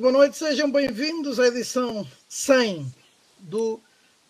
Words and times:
muito 0.00 0.12
boa 0.12 0.12
noite, 0.12 0.38
sejam 0.38 0.72
bem-vindos 0.72 1.38
à 1.38 1.48
edição 1.48 2.06
100 2.26 2.90
do 3.38 3.78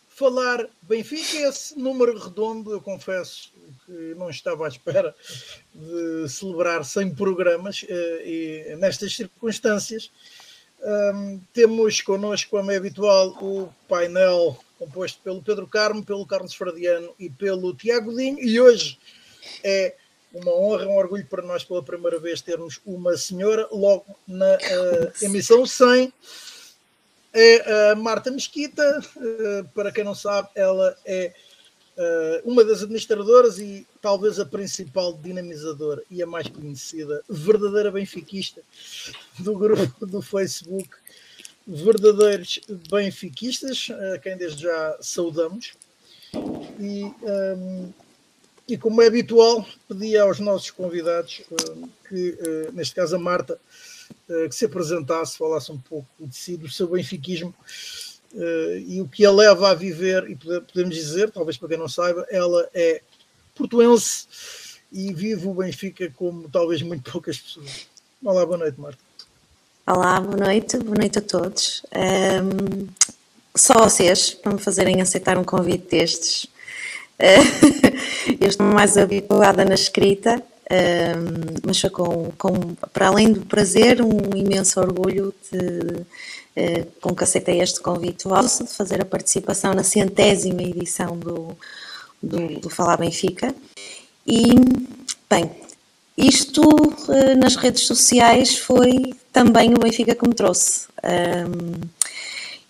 Falar 0.08 0.66
Benfica. 0.82 1.48
Esse 1.48 1.78
número 1.78 2.18
redondo, 2.18 2.72
eu 2.72 2.80
confesso 2.80 3.52
que 3.86 3.92
não 4.16 4.28
estava 4.28 4.64
à 4.64 4.68
espera 4.68 5.14
de 5.72 6.28
celebrar 6.28 6.84
100 6.84 7.14
programas 7.14 7.86
eh, 7.88 8.22
e 8.72 8.76
nestas 8.80 9.14
circunstâncias. 9.14 10.10
Um, 10.82 11.40
temos 11.52 12.00
connosco, 12.00 12.50
como 12.50 12.72
é 12.72 12.76
habitual, 12.76 13.28
o 13.40 13.72
painel 13.88 14.58
composto 14.76 15.20
pelo 15.22 15.40
Pedro 15.40 15.68
Carmo, 15.68 16.04
pelo 16.04 16.26
Carlos 16.26 16.52
Fradiano 16.52 17.14
e 17.16 17.30
pelo 17.30 17.72
Tiago 17.74 18.16
Dinho, 18.16 18.40
e 18.40 18.60
hoje 18.60 18.98
é 19.62 19.94
uma 20.32 20.52
honra, 20.52 20.86
um 20.86 20.96
orgulho 20.96 21.26
para 21.26 21.42
nós 21.42 21.64
pela 21.64 21.82
primeira 21.82 22.18
vez 22.18 22.40
termos 22.40 22.80
uma 22.84 23.16
senhora 23.16 23.68
logo 23.70 24.06
na 24.26 24.54
uh, 24.54 25.24
emissão 25.24 25.66
100. 25.66 26.12
É 27.32 27.90
a 27.90 27.94
Marta 27.96 28.30
Mesquita, 28.30 29.00
uh, 29.16 29.68
para 29.74 29.92
quem 29.92 30.04
não 30.04 30.14
sabe, 30.14 30.48
ela 30.54 30.96
é 31.04 31.32
uh, 31.96 32.50
uma 32.50 32.64
das 32.64 32.82
administradoras 32.82 33.58
e 33.58 33.86
talvez 34.00 34.40
a 34.40 34.46
principal 34.46 35.12
dinamizadora 35.12 36.02
e 36.10 36.22
a 36.22 36.26
mais 36.26 36.48
conhecida, 36.48 37.22
verdadeira 37.28 37.90
benfiquista 37.90 38.62
do 39.38 39.56
grupo 39.56 40.06
do 40.06 40.20
Facebook 40.20 40.90
Verdadeiros 41.66 42.60
Benfiquistas, 42.90 43.88
a 44.14 44.18
quem 44.18 44.36
desde 44.36 44.62
já 44.62 44.96
saudamos. 45.00 45.74
E 46.80 47.04
um, 47.04 47.14
ehm, 47.22 47.92
e 48.70 48.78
como 48.78 49.02
é 49.02 49.06
habitual, 49.06 49.66
pedi 49.88 50.16
aos 50.16 50.38
nossos 50.38 50.70
convidados 50.70 51.42
eh, 51.50 51.88
que, 52.08 52.38
eh, 52.38 52.70
neste 52.72 52.94
caso 52.94 53.16
a 53.16 53.18
Marta, 53.18 53.58
eh, 54.28 54.48
que 54.48 54.54
se 54.54 54.64
apresentasse, 54.64 55.36
falasse 55.36 55.72
um 55.72 55.78
pouco 55.78 56.08
de 56.18 56.36
si, 56.36 56.56
do 56.56 56.70
seu 56.70 56.88
benfiquismo 56.88 57.54
e 58.86 59.00
o 59.00 59.08
que 59.08 59.26
a 59.26 59.32
leva 59.32 59.70
a 59.70 59.74
viver, 59.74 60.30
e 60.30 60.36
podemos 60.36 60.94
dizer, 60.94 61.32
talvez 61.32 61.56
para 61.56 61.70
quem 61.70 61.76
não 61.76 61.88
saiba, 61.88 62.24
ela 62.30 62.68
é 62.72 63.02
portuense 63.56 64.28
e 64.92 65.12
vive 65.12 65.48
o 65.48 65.54
Benfica 65.54 66.08
como 66.16 66.48
talvez 66.48 66.80
muito 66.80 67.02
poucas 67.10 67.38
pessoas. 67.38 67.88
Olá, 68.24 68.46
boa 68.46 68.58
noite, 68.58 68.80
Marta. 68.80 68.98
Olá, 69.84 70.20
boa 70.20 70.36
noite, 70.36 70.78
boa 70.78 70.96
noite 70.96 71.18
a 71.18 71.22
todos. 71.22 71.82
Um, 71.92 72.86
só 73.56 73.74
vocês 73.82 74.30
para 74.30 74.52
me 74.52 74.60
fazerem 74.60 75.02
aceitar 75.02 75.36
um 75.36 75.42
convite 75.42 75.88
destes 75.90 76.46
eu 78.40 78.48
estou 78.48 78.66
mais 78.66 78.96
habituada 78.96 79.64
na 79.64 79.74
escrita, 79.74 80.42
mas 81.66 81.80
foi 81.80 81.90
com, 81.90 82.32
com, 82.38 82.74
para 82.92 83.08
além 83.08 83.32
do 83.32 83.44
prazer, 83.46 84.00
um 84.00 84.36
imenso 84.36 84.80
orgulho 84.80 85.34
de, 85.50 86.04
eh, 86.56 86.86
com 87.00 87.14
que 87.14 87.24
aceitei 87.24 87.60
este 87.60 87.80
convite 87.80 88.26
vosso 88.26 88.64
de 88.64 88.70
fazer 88.70 89.00
a 89.00 89.04
participação 89.04 89.72
na 89.72 89.84
centésima 89.84 90.62
edição 90.62 91.16
do, 91.16 91.56
do, 92.22 92.60
do 92.60 92.70
Falar 92.70 92.96
Benfica. 92.96 93.54
E, 94.26 94.54
bem, 95.28 95.50
isto 96.16 96.62
eh, 97.08 97.34
nas 97.34 97.56
redes 97.56 97.86
sociais 97.86 98.58
foi 98.58 99.14
também 99.32 99.72
o 99.72 99.78
Benfica 99.78 100.14
que 100.14 100.28
me 100.28 100.34
trouxe. 100.34 100.88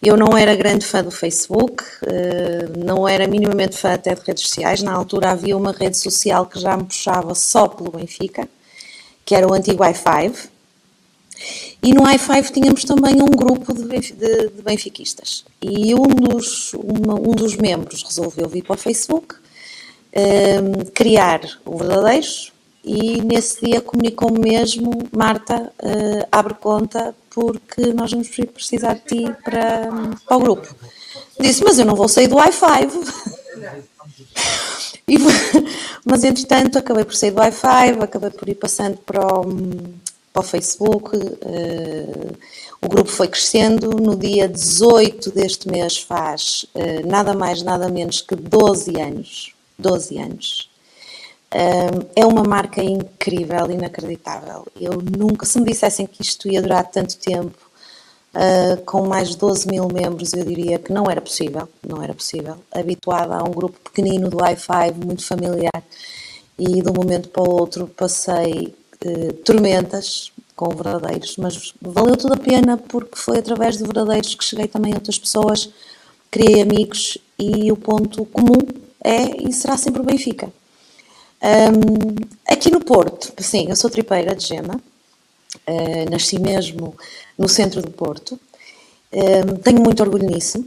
Eu 0.02 0.16
não 0.16 0.36
era 0.36 0.54
grande 0.56 0.86
fã 0.86 1.04
do 1.04 1.10
Facebook, 1.10 1.84
eh, 2.06 2.68
não 2.78 3.06
era 3.06 3.28
minimamente 3.28 3.76
fã 3.76 3.92
até 3.92 4.14
de 4.14 4.22
redes 4.22 4.44
sociais. 4.44 4.82
Na 4.82 4.94
altura 4.94 5.32
havia 5.32 5.54
uma 5.54 5.72
rede 5.72 5.98
social 5.98 6.46
que 6.46 6.58
já 6.58 6.74
me 6.74 6.84
puxava 6.84 7.34
só 7.34 7.68
pelo 7.68 7.90
Benfica, 7.90 8.48
que 9.26 9.34
era 9.34 9.46
o 9.46 9.52
antigo 9.52 9.84
i5. 9.84 10.48
E 11.82 11.92
no 11.92 12.04
i5 12.04 12.50
tínhamos 12.50 12.84
também 12.84 13.20
um 13.20 13.26
grupo 13.26 13.74
de, 13.74 14.50
benfiquistas. 14.64 15.44
E 15.60 15.94
um 15.94 16.06
dos, 16.06 16.72
uma, 16.72 17.14
um 17.14 17.32
dos 17.32 17.56
membros 17.56 18.02
resolveu 18.02 18.48
vir 18.48 18.62
para 18.62 18.74
o 18.74 18.78
Facebook, 18.78 19.34
um, 19.34 19.38
eh, 20.12 20.84
criar 20.94 21.40
o 21.64 21.76
Verdadeiros, 21.76 22.49
e 22.82 23.20
nesse 23.22 23.66
dia 23.66 23.80
comunicou-me 23.80 24.38
mesmo, 24.38 24.90
Marta, 25.14 25.70
uh, 25.82 26.26
abre 26.32 26.54
conta 26.54 27.14
porque 27.28 27.92
nós 27.92 28.10
vamos 28.10 28.28
precisar 28.28 28.94
de 28.94 29.02
ti 29.02 29.36
para, 29.44 29.88
para 30.26 30.36
o 30.36 30.40
grupo. 30.40 30.74
Disse, 31.38 31.62
mas 31.62 31.78
eu 31.78 31.84
não 31.84 31.94
vou 31.94 32.08
sair 32.08 32.26
do 32.26 32.36
i5. 32.36 32.90
e, 35.06 35.16
mas 36.04 36.24
entretanto 36.24 36.78
acabei 36.78 37.04
por 37.04 37.14
sair 37.14 37.32
do 37.32 37.42
i5, 37.42 38.02
acabei 38.02 38.30
por 38.30 38.48
ir 38.48 38.54
passando 38.54 38.96
para 38.96 39.26
o, 39.26 39.44
para 40.32 40.40
o 40.40 40.42
Facebook. 40.42 41.16
Uh, 41.16 42.36
o 42.80 42.88
grupo 42.88 43.10
foi 43.10 43.28
crescendo. 43.28 43.90
No 43.90 44.16
dia 44.16 44.48
18 44.48 45.30
deste 45.32 45.68
mês 45.68 45.98
faz 45.98 46.64
uh, 46.74 47.06
nada 47.06 47.34
mais, 47.34 47.62
nada 47.62 47.90
menos 47.90 48.22
que 48.22 48.34
12 48.34 48.98
anos. 48.98 49.54
12 49.78 50.18
anos 50.18 50.69
é 51.52 52.24
uma 52.24 52.44
marca 52.44 52.82
incrível, 52.82 53.70
inacreditável. 53.70 54.66
Eu 54.80 55.02
nunca, 55.02 55.44
se 55.44 55.58
me 55.58 55.66
dissessem 55.70 56.06
que 56.06 56.22
isto 56.22 56.48
ia 56.48 56.62
durar 56.62 56.88
tanto 56.90 57.18
tempo, 57.18 57.58
uh, 58.34 58.82
com 58.84 59.06
mais 59.06 59.30
de 59.30 59.36
12 59.36 59.68
mil 59.68 59.88
membros, 59.88 60.32
eu 60.32 60.44
diria 60.44 60.78
que 60.78 60.92
não 60.92 61.10
era 61.10 61.20
possível, 61.20 61.68
não 61.86 62.02
era 62.02 62.14
possível. 62.14 62.56
Habituada 62.72 63.34
a 63.34 63.42
um 63.42 63.50
grupo 63.50 63.78
pequenino 63.80 64.28
do 64.28 64.38
Wi-Fi, 64.38 64.92
muito 65.04 65.24
familiar, 65.24 65.82
e 66.58 66.82
de 66.82 66.90
um 66.90 66.94
momento 66.94 67.28
para 67.30 67.42
o 67.42 67.50
outro 67.50 67.86
passei 67.88 68.74
uh, 69.04 69.32
tormentas 69.44 70.32
com 70.54 70.68
verdadeiros, 70.74 71.36
mas 71.38 71.72
valeu 71.80 72.16
tudo 72.16 72.34
a 72.34 72.36
pena 72.36 72.76
porque 72.76 73.16
foi 73.16 73.38
através 73.38 73.78
de 73.78 73.84
verdadeiros 73.84 74.34
que 74.34 74.44
cheguei 74.44 74.68
também 74.68 74.92
a 74.92 74.96
outras 74.96 75.18
pessoas, 75.18 75.70
criei 76.30 76.60
amigos 76.60 77.16
e 77.38 77.72
o 77.72 77.76
ponto 77.76 78.26
comum 78.26 78.58
é 79.02 79.42
e 79.42 79.52
será 79.54 79.78
sempre 79.78 80.02
o 80.02 80.04
Benfica. 80.04 80.52
Um, 81.42 82.16
aqui 82.46 82.70
no 82.70 82.80
Porto, 82.80 83.32
sim, 83.42 83.66
eu 83.68 83.76
sou 83.76 83.88
tripeira 83.88 84.34
de 84.34 84.46
gema, 84.46 84.74
uh, 85.66 86.10
nasci 86.10 86.38
mesmo 86.38 86.94
no 87.38 87.48
centro 87.48 87.80
do 87.80 87.90
Porto, 87.90 88.38
um, 89.12 89.56
tenho 89.56 89.80
muito 89.80 90.02
orgulho 90.02 90.28
nisso 90.28 90.64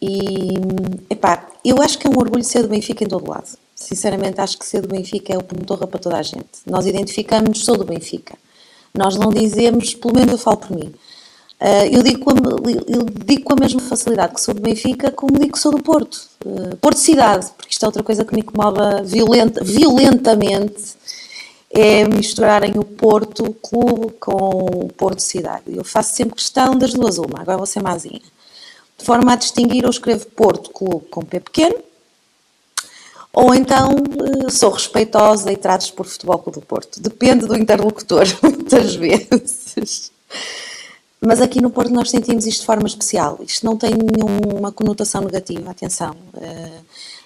e, 0.00 0.54
epá, 1.08 1.48
eu 1.64 1.80
acho 1.82 1.98
que 1.98 2.06
é 2.06 2.10
um 2.10 2.18
orgulho 2.18 2.44
ser 2.44 2.62
do 2.62 2.68
Benfica 2.68 3.04
em 3.04 3.08
todo 3.08 3.28
lado. 3.28 3.48
Sinceramente, 3.74 4.40
acho 4.40 4.58
que 4.58 4.66
ser 4.66 4.82
do 4.82 4.88
Benfica 4.88 5.32
é 5.32 5.38
o 5.38 5.42
ponto 5.42 5.86
para 5.86 5.98
toda 5.98 6.16
a 6.16 6.22
gente. 6.22 6.60
Nós 6.66 6.86
identificamos, 6.86 7.64
sou 7.64 7.76
do 7.76 7.84
Benfica. 7.84 8.34
Nós 8.94 9.16
não 9.16 9.30
dizemos, 9.30 9.94
pelo 9.94 10.14
menos 10.14 10.32
eu 10.32 10.38
falo 10.38 10.58
por 10.58 10.70
mim, 10.72 10.92
eu, 11.90 12.02
digo 12.02 12.20
com 12.20 12.30
a, 12.30 12.34
eu 12.88 13.04
digo 13.24 13.44
com 13.44 13.52
a 13.52 13.56
mesma 13.56 13.82
facilidade 13.82 14.34
que 14.34 14.40
sou 14.40 14.54
do 14.54 14.62
Benfica, 14.62 15.10
como 15.10 15.38
digo 15.38 15.52
que 15.52 15.58
sou 15.58 15.72
do 15.72 15.82
Porto. 15.82 16.18
Uh, 16.44 16.74
Porto 16.76 16.98
Cidade, 16.98 17.50
porque 17.54 17.72
isto 17.72 17.84
é 17.84 17.86
outra 17.86 18.02
coisa 18.02 18.24
que 18.24 18.34
me 18.34 18.40
incomoda 18.40 19.02
violenta, 19.02 19.62
violentamente, 19.62 20.94
é 21.70 22.08
misturarem 22.08 22.78
o 22.78 22.84
Porto 22.84 23.54
Clube 23.62 24.14
com 24.18 24.84
o 24.84 24.88
Porto 24.96 25.20
Cidade. 25.20 25.64
Eu 25.66 25.84
faço 25.84 26.14
sempre 26.14 26.36
questão 26.36 26.76
das 26.76 26.94
duas 26.94 27.18
uma, 27.18 27.40
agora 27.40 27.58
vou 27.58 27.66
ser 27.66 27.82
mazinha. 27.82 28.22
De 28.96 29.04
forma 29.04 29.32
a 29.32 29.36
distinguir, 29.36 29.84
eu 29.84 29.90
escrevo 29.90 30.26
Porto 30.26 30.70
Clube 30.70 31.06
com 31.10 31.22
P 31.22 31.40
pequeno, 31.40 31.76
ou 33.32 33.54
então 33.54 33.94
uh, 33.94 34.50
sou 34.50 34.70
respeitosa 34.70 35.52
e 35.52 35.56
trato 35.58 35.92
por 35.92 36.06
Futebol 36.06 36.38
Clube 36.38 36.60
do 36.60 36.66
Porto. 36.66 37.00
Depende 37.00 37.46
do 37.46 37.54
interlocutor, 37.54 38.24
muitas 38.42 38.94
vezes. 38.94 40.10
Mas 41.20 41.40
aqui 41.42 41.60
no 41.60 41.70
Porto 41.70 41.92
nós 41.92 42.10
sentimos 42.10 42.46
isto 42.46 42.60
de 42.60 42.66
forma 42.66 42.86
especial. 42.86 43.38
Isto 43.46 43.66
não 43.66 43.76
tem 43.76 43.90
nenhuma 43.90 44.72
conotação 44.72 45.20
negativa, 45.20 45.70
atenção. 45.70 46.16
Uh, 46.34 46.84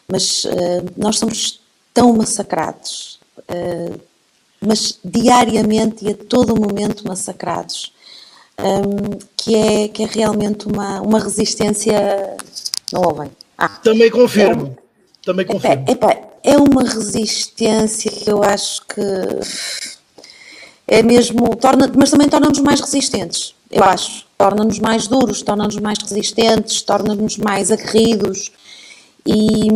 mas 0.08 0.44
uh, 0.44 0.84
nós 0.96 1.18
somos 1.18 1.60
tão 1.92 2.12
massacrados, 2.12 3.20
uh, 3.38 4.00
mas 4.60 4.98
diariamente 5.04 6.06
e 6.06 6.10
a 6.10 6.14
todo 6.16 6.60
momento 6.60 7.06
massacrados, 7.06 7.92
um, 8.58 9.16
que, 9.36 9.54
é, 9.54 9.88
que 9.88 10.02
é 10.02 10.06
realmente 10.06 10.66
uma, 10.66 11.00
uma 11.00 11.20
resistência. 11.20 12.36
Não 12.92 13.02
ouvem? 13.02 13.30
Ah, 13.56 13.68
Também 13.68 14.10
confirmo. 14.10 14.76
É, 14.76 15.24
Também 15.24 15.46
confirmo. 15.46 15.84
é 16.42 16.58
uma 16.58 16.82
resistência 16.82 18.10
que 18.10 18.28
eu 18.28 18.42
acho 18.42 18.84
que 18.86 19.00
é 20.88 21.00
mesmo. 21.00 21.54
Torna, 21.56 21.92
mas 21.96 22.10
também 22.10 22.28
torna-nos 22.28 22.58
mais 22.58 22.80
resistentes 22.80 23.54
eu 23.74 23.82
acho. 23.82 24.24
Torna-nos 24.38 24.78
mais 24.78 25.08
duros, 25.08 25.42
torna-nos 25.42 25.76
mais 25.76 25.98
resistentes, 25.98 26.80
torna-nos 26.82 27.36
mais 27.36 27.72
aguerridos 27.72 28.52
e, 29.26 29.68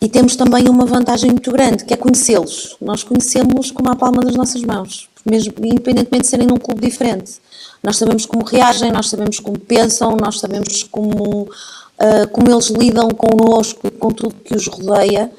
e 0.00 0.08
temos 0.08 0.36
também 0.36 0.68
uma 0.68 0.86
vantagem 0.86 1.30
muito 1.30 1.50
grande, 1.50 1.84
que 1.84 1.92
é 1.92 1.96
conhecê-los. 1.96 2.76
Nós 2.80 3.02
conhecemos 3.02 3.72
como 3.72 3.90
a 3.90 3.96
palma 3.96 4.22
das 4.22 4.36
nossas 4.36 4.62
mãos, 4.62 5.08
mesmo 5.26 5.54
independentemente 5.64 6.22
de 6.22 6.28
serem 6.28 6.46
num 6.46 6.56
clube 6.56 6.80
diferente. 6.80 7.40
Nós 7.82 7.96
sabemos 7.96 8.26
como 8.26 8.44
reagem, 8.44 8.92
nós 8.92 9.08
sabemos 9.08 9.40
como 9.40 9.58
pensam, 9.58 10.16
nós 10.16 10.38
sabemos 10.38 10.84
como, 10.84 11.42
uh, 11.42 12.28
como 12.32 12.50
eles 12.50 12.66
lidam 12.66 13.08
connosco 13.10 13.88
e 13.88 13.90
com 13.90 14.10
tudo 14.10 14.36
que 14.36 14.54
os 14.54 14.68
rodeia. 14.68 15.32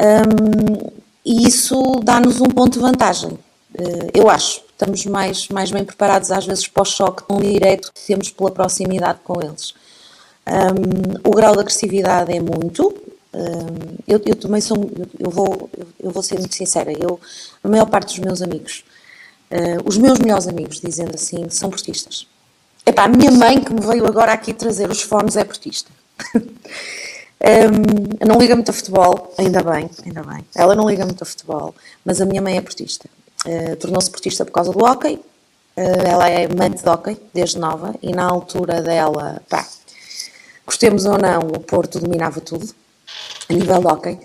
Um, 0.00 0.90
e 1.24 1.46
isso 1.46 2.00
dá-nos 2.02 2.40
um 2.40 2.46
ponto 2.46 2.74
de 2.74 2.78
vantagem, 2.78 3.30
uh, 3.30 4.10
eu 4.14 4.30
acho 4.30 4.67
estamos 4.78 5.04
mais, 5.06 5.48
mais 5.48 5.72
bem 5.72 5.84
preparados 5.84 6.30
às 6.30 6.46
vezes 6.46 6.68
para 6.68 6.82
o 6.82 6.86
choque 6.86 7.24
tão 7.26 7.40
direto 7.40 7.92
que 7.92 8.06
temos 8.06 8.30
pela 8.30 8.50
proximidade 8.52 9.18
com 9.24 9.42
eles. 9.42 9.74
Um, 10.46 11.28
o 11.28 11.30
grau 11.32 11.52
de 11.54 11.60
agressividade 11.60 12.32
é 12.32 12.40
muito. 12.40 12.94
Um, 13.34 13.96
eu, 14.06 14.22
eu, 14.24 14.36
também 14.36 14.60
sou, 14.60 14.90
eu 15.18 15.30
vou, 15.30 15.68
eu 16.00 16.10
vou 16.10 16.22
ser 16.22 16.38
muito 16.38 16.54
sincera, 16.54 16.92
eu, 16.92 17.20
a 17.62 17.68
maior 17.68 17.86
parte 17.86 18.16
dos 18.16 18.24
meus 18.24 18.40
amigos, 18.40 18.84
uh, 19.50 19.82
os 19.84 19.98
meus 19.98 20.18
melhores 20.18 20.46
amigos, 20.46 20.80
dizendo 20.80 21.14
assim, 21.14 21.48
são 21.50 21.68
portistas. 21.68 22.26
Epá, 22.86 23.04
a 23.04 23.08
minha 23.08 23.30
mãe 23.30 23.60
que 23.60 23.74
me 23.74 23.80
veio 23.80 24.06
agora 24.06 24.32
aqui 24.32 24.54
trazer 24.54 24.90
os 24.90 25.02
fones 25.02 25.36
é 25.36 25.44
portista. 25.44 25.90
Um, 27.40 28.26
não 28.26 28.36
liga 28.36 28.56
muito 28.56 28.72
a 28.72 28.74
futebol, 28.74 29.32
ainda 29.38 29.62
bem, 29.62 29.88
ainda 30.04 30.24
bem. 30.24 30.44
Ela 30.56 30.74
não 30.74 30.90
liga 30.90 31.04
muito 31.04 31.22
a 31.22 31.24
futebol, 31.24 31.72
mas 32.04 32.20
a 32.20 32.26
minha 32.26 32.42
mãe 32.42 32.56
é 32.56 32.60
portista. 32.60 33.08
Uh, 33.46 33.76
Tornou-se 33.76 34.10
portista 34.10 34.44
por 34.44 34.52
causa 34.52 34.72
do 34.72 34.84
hockey. 34.84 35.14
Uh, 35.76 35.80
ela 36.04 36.28
é 36.28 36.46
amante 36.46 36.82
de 36.82 36.88
hockey 36.88 37.16
desde 37.32 37.58
nova 37.58 37.94
e 38.02 38.12
na 38.12 38.24
altura 38.24 38.82
dela, 38.82 39.40
pá, 39.48 39.66
gostemos 40.66 41.04
ou 41.06 41.16
não, 41.18 41.40
o 41.40 41.60
Porto 41.60 42.00
dominava 42.00 42.40
tudo 42.40 42.74
a 43.48 43.52
nível 43.52 43.80
de 43.80 43.86
hockey. 43.86 44.18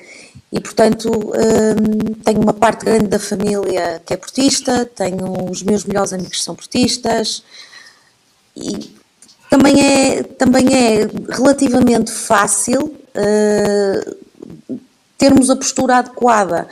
E 0.51 0.59
portanto 0.59 1.09
um, 1.09 2.13
tenho 2.23 2.41
uma 2.41 2.53
parte 2.53 2.85
grande 2.85 3.07
da 3.07 3.19
família 3.19 4.01
que 4.05 4.13
é 4.13 4.17
portista, 4.17 4.85
tenho 4.85 5.49
os 5.49 5.63
meus 5.63 5.83
melhores 5.83 6.13
amigos 6.13 6.37
que 6.37 6.43
são 6.43 6.55
portistas 6.55 7.43
e 8.55 8.95
também 9.49 9.81
é, 9.81 10.23
também 10.23 10.65
é 10.73 11.07
relativamente 11.29 12.11
fácil 12.11 12.95
uh, 13.15 14.15
termos 15.17 15.49
a 15.49 15.55
postura 15.55 15.97
adequada, 15.97 16.67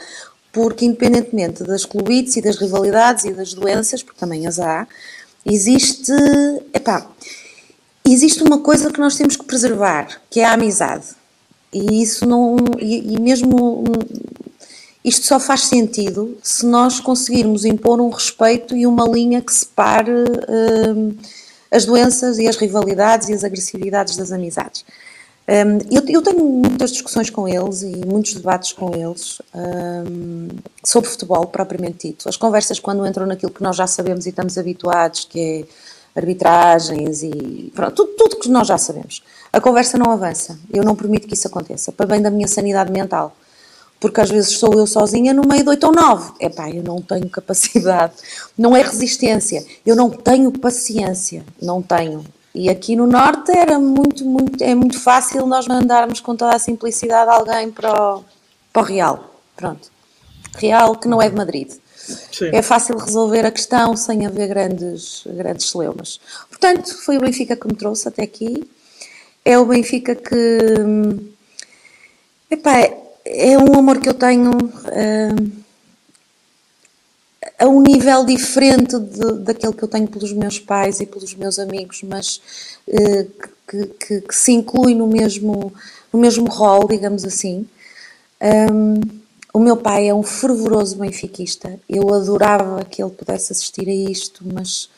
porque 0.52 0.84
independentemente 0.84 1.64
das 1.64 1.84
clubites 1.84 2.36
e 2.36 2.42
das 2.42 2.56
rivalidades 2.56 3.24
e 3.24 3.32
das 3.32 3.54
doenças, 3.54 4.02
porque 4.02 4.20
também 4.20 4.46
as 4.46 4.60
há, 4.60 4.86
existe, 5.44 6.12
epá, 6.74 7.06
existe 8.06 8.42
uma 8.42 8.58
coisa 8.58 8.92
que 8.92 9.00
nós 9.00 9.16
temos 9.16 9.36
que 9.36 9.44
preservar, 9.44 10.20
que 10.30 10.40
é 10.40 10.44
a 10.44 10.52
amizade. 10.52 11.06
E 11.72 12.02
isso 12.02 12.26
não, 12.26 12.56
e, 12.78 13.14
e 13.14 13.20
mesmo 13.20 13.82
isto 15.02 15.26
só 15.26 15.40
faz 15.40 15.62
sentido 15.62 16.36
se 16.42 16.66
nós 16.66 17.00
conseguirmos 17.00 17.64
impor 17.64 18.00
um 18.00 18.10
respeito 18.10 18.76
e 18.76 18.86
uma 18.86 19.08
linha 19.08 19.40
que 19.40 19.52
separe 19.52 20.12
uh, 20.12 21.16
as 21.70 21.86
doenças 21.86 22.38
e 22.38 22.46
as 22.46 22.56
rivalidades 22.56 23.28
e 23.28 23.32
as 23.32 23.42
agressividades 23.42 24.16
das 24.16 24.30
amizades. 24.30 24.84
Um, 25.48 25.78
eu, 25.90 26.02
eu, 26.06 26.22
tenho 26.22 26.38
muitas 26.38 26.92
discussões 26.92 27.28
com 27.28 27.48
eles 27.48 27.82
e 27.82 28.06
muitos 28.06 28.34
debates 28.34 28.72
com 28.72 28.94
eles 28.94 29.42
um, 29.52 30.48
sobre 30.84 31.10
futebol 31.10 31.46
propriamente 31.46 32.08
dito. 32.08 32.28
As 32.28 32.36
conversas, 32.36 32.78
quando 32.78 33.06
entram 33.06 33.26
naquilo 33.26 33.50
que 33.50 33.62
nós 33.62 33.76
já 33.76 33.86
sabemos 33.86 34.24
e 34.24 34.28
estamos 34.28 34.56
habituados, 34.56 35.24
que 35.24 35.40
é 35.40 35.64
arbitragens 36.14 37.22
e 37.22 37.72
pronto, 37.74 37.94
tudo, 37.94 38.12
tudo 38.16 38.36
que 38.36 38.48
nós 38.48 38.68
já 38.68 38.78
sabemos. 38.78 39.22
A 39.52 39.60
conversa 39.60 39.98
não 39.98 40.12
avança. 40.12 40.58
Eu 40.72 40.84
não 40.84 40.94
permito 40.94 41.26
que 41.26 41.34
isso 41.34 41.48
aconteça, 41.48 41.90
para 41.90 42.06
bem 42.06 42.22
da 42.22 42.30
minha 42.30 42.46
sanidade 42.46 42.92
mental. 42.92 43.36
Porque 43.98 44.20
às 44.20 44.30
vezes 44.30 44.58
sou 44.58 44.74
eu 44.74 44.86
sozinha 44.86 45.32
no 45.32 45.46
meio 45.46 45.62
de 45.62 45.68
oito 45.70 45.86
ou 45.86 45.92
nove. 45.92 46.32
Epá, 46.40 46.68
eu 46.70 46.82
não 46.82 47.00
tenho 47.00 47.28
capacidade. 47.30 48.12
Não 48.58 48.76
é 48.76 48.82
resistência. 48.82 49.64
Eu 49.86 49.94
não 49.94 50.10
tenho 50.10 50.50
paciência. 50.52 51.44
Não 51.60 51.80
tenho. 51.80 52.24
E 52.54 52.68
aqui 52.68 52.94
no 52.94 53.06
Norte 53.06 53.50
era 53.50 53.78
muito, 53.78 54.24
muito, 54.24 54.62
é 54.62 54.74
muito 54.74 55.00
fácil 55.00 55.46
nós 55.46 55.66
mandarmos 55.66 56.20
com 56.20 56.36
toda 56.36 56.54
a 56.54 56.58
simplicidade 56.58 57.30
alguém 57.30 57.70
para 57.70 58.16
o, 58.16 58.24
para 58.72 58.82
o 58.82 58.84
Real. 58.84 59.34
Pronto. 59.56 59.90
Real 60.56 60.96
que 60.96 61.08
não 61.08 61.20
é 61.22 61.30
de 61.30 61.36
Madrid. 61.36 61.72
Sim. 61.96 62.50
É 62.52 62.60
fácil 62.60 62.98
resolver 62.98 63.46
a 63.46 63.50
questão 63.50 63.96
sem 63.96 64.26
haver 64.26 64.48
grandes, 64.48 65.22
grandes 65.26 65.70
celeumas. 65.70 66.20
Portanto, 66.48 66.94
foi 67.04 67.16
o 67.16 67.20
Benfica 67.20 67.56
que 67.56 67.66
me 67.66 67.74
trouxe 67.74 68.08
até 68.08 68.22
aqui. 68.22 68.68
É 69.44 69.58
o 69.58 69.64
Benfica 69.64 70.14
que. 70.14 70.34
Epá, 72.50 72.72
é 73.24 73.56
um 73.56 73.78
amor 73.78 73.98
que 73.98 74.08
eu 74.08 74.14
tenho. 74.14 74.50
Uh, 74.50 75.61
a 77.62 77.68
um 77.68 77.80
nível 77.80 78.24
diferente 78.24 78.98
de, 78.98 79.34
daquele 79.38 79.72
que 79.72 79.84
eu 79.84 79.88
tenho 79.88 80.08
pelos 80.08 80.32
meus 80.32 80.58
pais 80.58 80.98
e 80.98 81.06
pelos 81.06 81.32
meus 81.34 81.60
amigos, 81.60 82.02
mas 82.02 82.40
uh, 82.88 83.30
que, 83.68 83.86
que, 83.86 84.20
que, 84.22 84.34
se 84.34 84.50
inclui 84.50 84.96
no 84.96 85.06
mesmo, 85.06 85.72
no 86.12 86.18
mesmo 86.18 86.48
rol, 86.48 86.88
digamos 86.88 87.24
assim. 87.24 87.64
Um, 88.42 89.00
o 89.54 89.60
meu 89.60 89.76
pai 89.76 90.08
é 90.08 90.14
um 90.14 90.24
fervoroso 90.24 90.96
benfiquista. 90.96 91.78
Eu 91.88 92.12
adorava 92.12 92.84
que 92.84 93.00
ele 93.00 93.12
pudesse 93.12 93.52
assistir 93.52 93.88
a 93.88 94.10
isto, 94.10 94.42
mas 94.52 94.88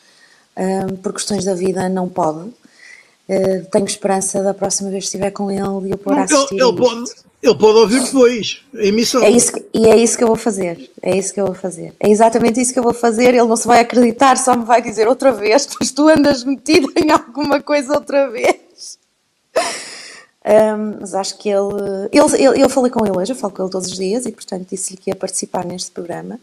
um, 0.57 0.95
por 0.95 1.13
questões 1.13 1.45
da 1.45 1.53
vida 1.53 1.87
não 1.87 2.09
pode. 2.09 2.49
Uh, 3.29 3.65
tenho 3.71 3.85
esperança 3.85 4.41
da 4.41 4.55
próxima 4.55 4.89
vez 4.89 5.03
que 5.03 5.09
estiver 5.09 5.29
com 5.29 5.51
ele 5.51 5.89
e 5.89 5.91
eu 5.91 5.97
poder 5.99 6.21
assistir. 6.21 6.55
Ele, 6.55 6.63
ele 6.63 6.77
pode, 6.77 7.11
ele 7.45 7.57
pode 7.57 7.77
ouvir 7.77 8.03
depois, 8.03 8.61
a 8.73 8.83
emissão. 8.83 9.23
É 9.23 9.29
isso, 9.29 9.51
e 9.73 9.85
é 9.87 9.95
isso 9.95 10.17
que 10.17 10.23
eu 10.23 10.27
vou 10.27 10.35
fazer. 10.35 10.89
É 11.01 11.15
isso 11.15 11.33
que 11.33 11.39
eu 11.39 11.45
vou 11.45 11.55
fazer. 11.55 11.93
É 11.99 12.09
exatamente 12.09 12.59
isso 12.59 12.73
que 12.73 12.79
eu 12.79 12.83
vou 12.83 12.93
fazer. 12.93 13.29
Ele 13.29 13.43
não 13.43 13.55
se 13.55 13.67
vai 13.67 13.79
acreditar, 13.79 14.37
só 14.37 14.55
me 14.55 14.65
vai 14.65 14.81
dizer 14.81 15.07
outra 15.07 15.31
vez, 15.31 15.67
mas 15.79 15.91
tu 15.91 16.07
andas 16.07 16.43
metido 16.43 16.91
em 16.95 17.11
alguma 17.11 17.61
coisa 17.61 17.93
outra 17.93 18.29
vez. 18.29 18.97
Um, 20.45 20.97
mas 20.99 21.13
acho 21.13 21.37
que 21.37 21.49
ele, 21.49 22.09
ele, 22.11 22.43
ele. 22.43 22.63
Eu 22.63 22.69
falei 22.69 22.91
com 22.91 23.05
ele 23.05 23.17
hoje, 23.17 23.31
eu 23.31 23.35
falo 23.35 23.53
com 23.53 23.63
ele 23.63 23.71
todos 23.71 23.89
os 23.89 23.97
dias 23.97 24.25
e, 24.25 24.31
portanto, 24.31 24.67
disse-lhe 24.69 24.97
que 24.97 25.09
ia 25.09 25.15
participar 25.15 25.65
neste 25.65 25.91
programa. 25.91 26.39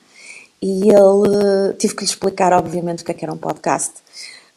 E 0.60 0.88
ele. 0.88 1.74
Tive 1.78 1.94
que 1.94 2.04
lhe 2.04 2.10
explicar, 2.10 2.52
obviamente, 2.52 3.02
o 3.02 3.04
que 3.04 3.10
é 3.10 3.14
que 3.14 3.24
era 3.24 3.32
um 3.32 3.38
podcast 3.38 3.92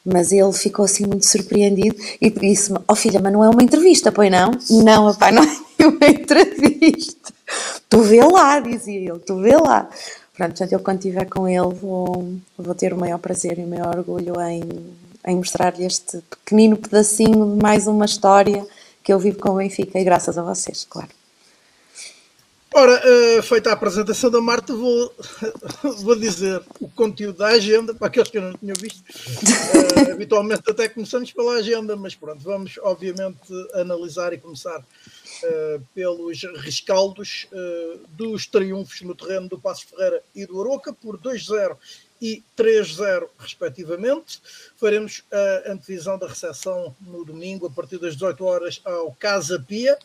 mas 0.05 0.31
ele 0.31 0.53
ficou 0.53 0.85
assim 0.85 1.05
muito 1.05 1.25
surpreendido 1.25 1.95
e 2.21 2.29
disse-me: 2.29 2.79
oh, 2.87 2.95
filha, 2.95 3.19
mas 3.19 3.33
não 3.33 3.43
é 3.43 3.49
uma 3.49 3.63
entrevista, 3.63 4.11
pois 4.11 4.29
não? 4.29 4.51
Não, 4.69 5.13
pai, 5.15 5.31
não 5.31 5.43
é 5.43 5.87
uma 5.87 6.07
entrevista. 6.07 7.33
Tu 7.89 8.01
vê 8.01 8.23
lá, 8.23 8.59
dizia 8.59 9.11
ele, 9.11 9.19
tu 9.19 9.41
vê 9.41 9.55
lá. 9.55 9.89
Pronto, 10.35 10.49
portanto, 10.49 10.73
eu 10.73 10.79
quando 10.79 10.97
estiver 10.97 11.25
com 11.25 11.47
ele 11.47 11.73
vou, 11.73 12.33
vou 12.57 12.75
ter 12.75 12.93
o 12.93 12.97
maior 12.97 13.19
prazer 13.19 13.57
e 13.57 13.63
o 13.63 13.67
maior 13.67 13.97
orgulho 13.97 14.39
em, 14.41 14.63
em 15.25 15.35
mostrar-lhe 15.37 15.85
este 15.85 16.21
pequenino 16.29 16.75
pedacinho 16.75 17.55
de 17.55 17.63
mais 17.63 17.87
uma 17.87 18.05
história 18.05 18.65
que 19.01 19.13
eu 19.13 19.19
vivo 19.19 19.39
com 19.39 19.51
o 19.51 19.55
Benfica 19.55 19.99
e 19.99 20.03
graças 20.03 20.37
a 20.37 20.43
vocês, 20.43 20.85
claro. 20.89 21.09
Ora, 22.77 23.01
uh, 23.07 23.41
feita 23.41 23.69
a 23.69 23.73
apresentação 23.73 24.29
da 24.29 24.41
Marta, 24.41 24.75
vou, 24.75 25.15
vou 26.03 26.13
dizer 26.13 26.61
o 26.81 26.89
conteúdo 26.89 27.37
da 27.37 27.47
agenda, 27.47 27.93
para 27.93 28.07
aqueles 28.07 28.29
que 28.29 28.37
eu 28.37 28.41
não 28.41 28.51
tinham 28.51 28.75
visto. 28.77 28.99
Uh, 28.99 30.11
habitualmente 30.11 30.69
até 30.69 30.89
começamos 30.89 31.31
pela 31.31 31.53
agenda, 31.53 31.95
mas 31.95 32.15
pronto, 32.15 32.43
vamos 32.43 32.77
obviamente 32.81 33.39
analisar 33.75 34.33
e 34.33 34.37
começar 34.37 34.77
uh, 34.77 35.81
pelos 35.95 36.41
rescaldos 36.57 37.47
dos 38.09 38.45
triunfos 38.45 38.99
no 39.03 39.15
terreno 39.15 39.47
do 39.47 39.57
Passo 39.57 39.87
Ferreira 39.87 40.21
e 40.35 40.45
do 40.45 40.59
Aroca, 40.59 40.91
por 40.91 41.17
2-0 41.17 41.77
e 42.21 42.43
3-0, 42.57 43.29
respectivamente. 43.39 44.41
Faremos 44.75 45.23
a 45.31 45.71
antevisão 45.71 46.19
da 46.19 46.27
recepção 46.27 46.93
no 46.99 47.23
domingo, 47.23 47.67
a 47.67 47.71
partir 47.71 47.99
das 47.99 48.15
18 48.15 48.43
horas, 48.43 48.81
ao 48.83 49.13
Casa 49.13 49.63
Pia 49.65 49.97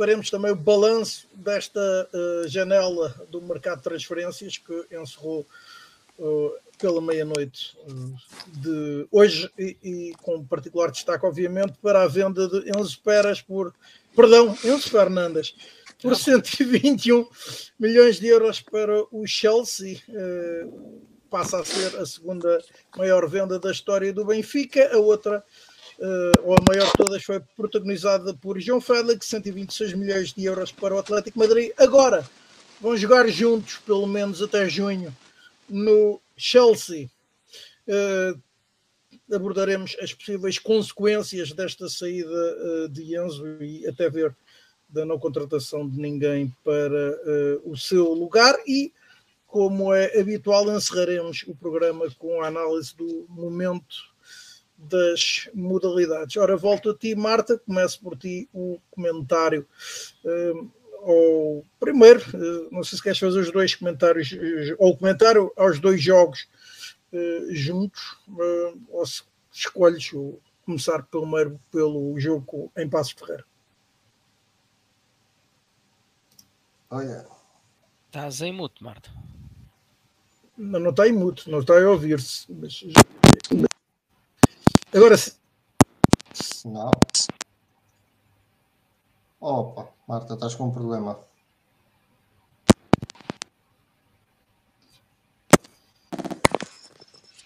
faremos 0.00 0.30
também 0.30 0.50
o 0.50 0.56
balanço 0.56 1.28
desta 1.34 1.78
uh, 1.78 2.48
janela 2.48 3.14
do 3.28 3.42
mercado 3.42 3.76
de 3.76 3.84
transferências 3.84 4.56
que 4.56 4.86
encerrou 4.90 5.46
uh, 6.18 6.52
pela 6.78 7.02
meia-noite 7.02 7.76
uh, 7.86 8.14
de 8.46 9.06
hoje 9.10 9.50
e, 9.58 9.76
e, 9.82 10.14
com 10.22 10.42
particular 10.42 10.90
destaque, 10.90 11.26
obviamente, 11.26 11.74
para 11.82 12.02
a 12.02 12.08
venda 12.08 12.48
de 12.48 12.70
Enzo 12.70 12.98
Peras 13.04 13.42
por, 13.42 13.74
perdão, 14.16 14.56
Enzo 14.64 14.88
Fernandes 14.88 15.54
por 16.00 16.16
121 16.16 17.28
milhões 17.78 18.18
de 18.18 18.26
euros 18.26 18.58
para 18.58 19.04
o 19.12 19.26
Chelsea. 19.26 20.00
passa 21.28 21.60
a 21.60 21.64
ser 21.64 21.94
a 21.98 22.06
segunda 22.06 22.58
maior 22.96 23.28
venda 23.28 23.58
da 23.58 23.70
história 23.70 24.14
do 24.14 24.24
Benfica, 24.24 24.94
a 24.94 24.96
outra 24.96 25.44
uh, 26.00 26.42
ou 26.44 26.54
a 26.54 26.64
maior 26.68 26.86
de 26.86 26.92
todas, 26.92 27.22
foi 27.22 27.40
protagonizada 27.56 28.34
por 28.34 28.58
João 28.58 28.80
Félix, 28.80 29.26
126 29.26 29.94
milhões 29.94 30.32
de 30.32 30.44
euros 30.44 30.72
para 30.72 30.94
o 30.94 30.98
Atlético 30.98 31.38
Madrid. 31.38 31.70
Agora 31.76 32.28
vão 32.80 32.96
jogar 32.96 33.28
juntos, 33.28 33.76
pelo 33.78 34.06
menos 34.06 34.42
até 34.42 34.68
junho, 34.68 35.14
no 35.68 36.20
Chelsea. 36.36 37.08
Uh, 37.86 38.40
abordaremos 39.32 39.96
as 40.00 40.12
possíveis 40.12 40.58
consequências 40.58 41.52
desta 41.52 41.88
saída 41.88 42.28
uh, 42.28 42.88
de 42.88 43.16
Enzo 43.16 43.62
e 43.62 43.86
até 43.86 44.08
ver 44.10 44.34
da 44.88 45.06
não 45.06 45.20
contratação 45.20 45.88
de 45.88 46.00
ninguém 46.00 46.52
para 46.64 47.60
o 47.62 47.76
seu 47.76 48.12
lugar 48.12 48.56
e 48.66 48.92
como 49.46 49.94
é 49.94 50.18
habitual 50.18 50.68
encerraremos 50.68 51.44
o 51.46 51.54
programa 51.54 52.10
com 52.18 52.42
a 52.42 52.48
análise 52.48 52.96
do 52.96 53.24
momento 53.28 54.09
das 54.88 55.48
modalidades. 55.52 56.36
Ora, 56.36 56.56
volto 56.56 56.90
a 56.90 56.96
ti, 56.96 57.14
Marta, 57.14 57.58
começo 57.58 58.00
por 58.00 58.16
ti 58.16 58.48
o 58.52 58.78
comentário. 58.90 59.66
Uh, 60.24 60.70
ao 61.02 61.64
primeiro, 61.78 62.20
uh, 62.36 62.68
não 62.70 62.82
sei 62.82 62.96
se 62.96 63.02
queres 63.02 63.18
fazer 63.18 63.40
os 63.40 63.52
dois 63.52 63.74
comentários, 63.74 64.32
uh, 64.32 64.76
ou 64.78 64.92
o 64.92 64.96
comentário 64.96 65.52
aos 65.56 65.78
dois 65.78 66.02
jogos 66.02 66.48
uh, 67.12 67.54
juntos, 67.54 68.18
uh, 68.28 68.80
ou 68.88 69.04
se 69.04 69.22
escolhes 69.52 70.10
começar 70.64 71.02
primeiro 71.04 71.60
pelo 71.70 72.18
jogo 72.18 72.70
em 72.76 72.88
Passos 72.88 73.12
Ferreira? 73.12 73.44
Olha. 76.90 77.26
Estás 78.06 78.40
em 78.40 78.52
mute, 78.52 78.82
Marta. 78.82 79.10
Não, 80.56 80.80
não 80.80 80.90
está 80.90 81.08
em 81.08 81.12
mute, 81.12 81.48
não 81.50 81.60
está 81.60 81.80
a 81.80 81.90
ouvir-se. 81.90 82.46
Mas... 82.52 82.82
Agora 84.94 85.16
se. 85.16 85.34
Não. 86.64 86.90
Opa, 89.40 89.88
Marta, 90.06 90.34
estás 90.34 90.54
com 90.54 90.64
um 90.64 90.70
problema. 90.72 91.18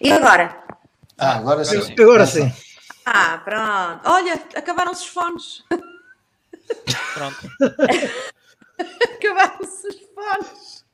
E 0.01 0.11
agora? 0.11 0.65
Ah, 1.19 1.37
agora 1.37 1.65
sim. 1.65 1.95
Agora 2.01 2.27
sim. 2.27 2.53
Ah, 3.07 3.39
pronto. 3.39 4.09
Olha, 4.09 4.35
acabaram-se 4.57 5.03
os 5.03 5.09
fones. 5.09 5.65
Pronto. 7.15 7.51
acabaram-se 9.17 9.89
os 9.89 10.01
fones. 10.15 10.85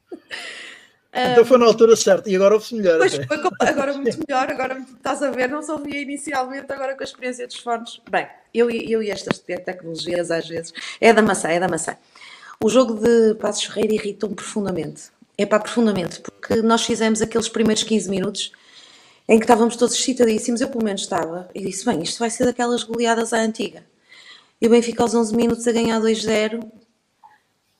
Então 1.13 1.45
foi 1.45 1.59
na 1.59 1.67
altura 1.67 1.97
certa 1.97 2.31
e 2.31 2.37
agora 2.37 2.55
ouve-se 2.55 2.75
melhor. 2.75 2.99
Pois 2.99 3.15
foi, 3.15 3.27
agora 3.61 3.93
muito 3.95 4.19
melhor, 4.27 4.49
agora 4.49 4.79
estás 4.97 5.23
a 5.23 5.31
ver, 5.31 5.49
não 5.49 5.61
se 5.61 5.71
ouvia 5.73 6.01
inicialmente, 6.01 6.73
agora 6.73 6.95
com 6.95 7.03
a 7.03 7.05
experiência 7.05 7.47
dos 7.47 7.57
fones. 7.57 8.01
Bem, 8.09 8.29
eu, 8.55 8.71
eu 8.71 9.03
e 9.03 9.11
estas 9.11 9.39
tecnologias 9.39 10.31
às 10.31 10.49
vezes, 10.49 10.73
é 11.01 11.13
da 11.13 11.21
maçã, 11.21 11.49
é 11.49 11.59
da 11.59 11.69
maçã. 11.69 11.97
O 12.63 12.69
jogo 12.69 12.95
de 12.95 13.35
Passos 13.37 13.65
Ferreira 13.65 13.95
irritou-me 13.95 14.37
profundamente. 14.37 15.05
É 15.37 15.47
pá, 15.47 15.59
profundamente, 15.59 16.21
porque 16.21 16.63
nós 16.63 16.85
fizemos 16.85 17.23
aqueles 17.23 17.49
primeiros 17.49 17.83
15 17.83 18.09
minutos 18.09 18.53
em 19.29 19.39
que 19.39 19.45
estávamos 19.45 19.77
todos 19.77 19.95
excitadíssimos, 19.95 20.61
eu 20.61 20.69
pelo 20.69 20.85
menos 20.85 21.03
estava, 21.03 21.49
e 21.55 21.65
disse, 21.65 21.85
bem, 21.85 22.03
isto 22.03 22.19
vai 22.19 22.29
ser 22.29 22.45
daquelas 22.45 22.83
goleadas 22.83 23.33
à 23.33 23.39
antiga. 23.39 23.85
E 24.61 24.67
o 24.67 24.71
Benfica 24.71 25.03
aos 25.03 25.15
11 25.15 25.35
minutos 25.35 25.67
a 25.67 25.73
ganhar 25.73 26.01
2-0, 26.01 26.71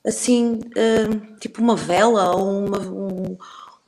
assim, 0.05 0.59
uh, 0.59 1.37
tipo 1.39 1.61
uma 1.61 1.75
vela 1.75 2.35
ou 2.35 2.65
uma, 2.65 2.79
um, 2.79 3.37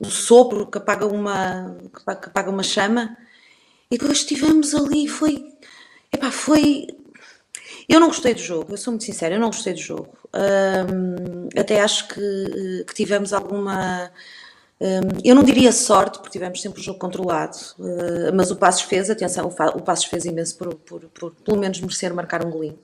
um, 0.00 0.10
sopro 0.10 0.66
que 0.66 0.78
apaga 0.78 1.06
uma, 1.06 1.76
que 1.94 2.28
apaga 2.28 2.50
uma 2.50 2.62
chama. 2.62 3.16
E 3.90 3.98
depois 3.98 4.18
estivemos 4.18 4.74
ali, 4.74 5.08
foi, 5.08 5.52
epá, 6.12 6.30
foi... 6.30 6.86
Eu 7.88 8.00
não 8.00 8.08
gostei 8.08 8.32
do 8.34 8.40
jogo, 8.40 8.72
eu 8.72 8.78
sou 8.78 8.92
muito 8.92 9.04
sincera, 9.04 9.34
eu 9.34 9.40
não 9.40 9.48
gostei 9.48 9.74
do 9.74 9.80
jogo. 9.80 10.16
Um, 10.34 11.48
até 11.58 11.80
acho 11.80 12.08
que, 12.08 12.84
que 12.86 12.94
tivemos 12.94 13.32
alguma 13.32 14.10
eu 15.24 15.34
não 15.34 15.42
diria 15.42 15.72
sorte, 15.72 16.18
porque 16.18 16.32
tivemos 16.32 16.60
sempre 16.60 16.80
o 16.80 16.82
jogo 16.82 16.98
controlado, 16.98 17.56
ah, 17.80 18.32
mas 18.34 18.50
o 18.50 18.56
Passos 18.56 18.82
fez, 18.82 19.08
atenção, 19.08 19.46
o 19.46 19.82
Passos 19.82 20.06
fez 20.06 20.24
imenso 20.24 20.56
por, 20.56 20.74
por, 20.74 21.00
por 21.08 21.30
pelo 21.32 21.58
menos 21.58 21.80
merecer 21.80 22.12
marcar 22.12 22.44
um 22.44 22.50
golinho. 22.50 22.78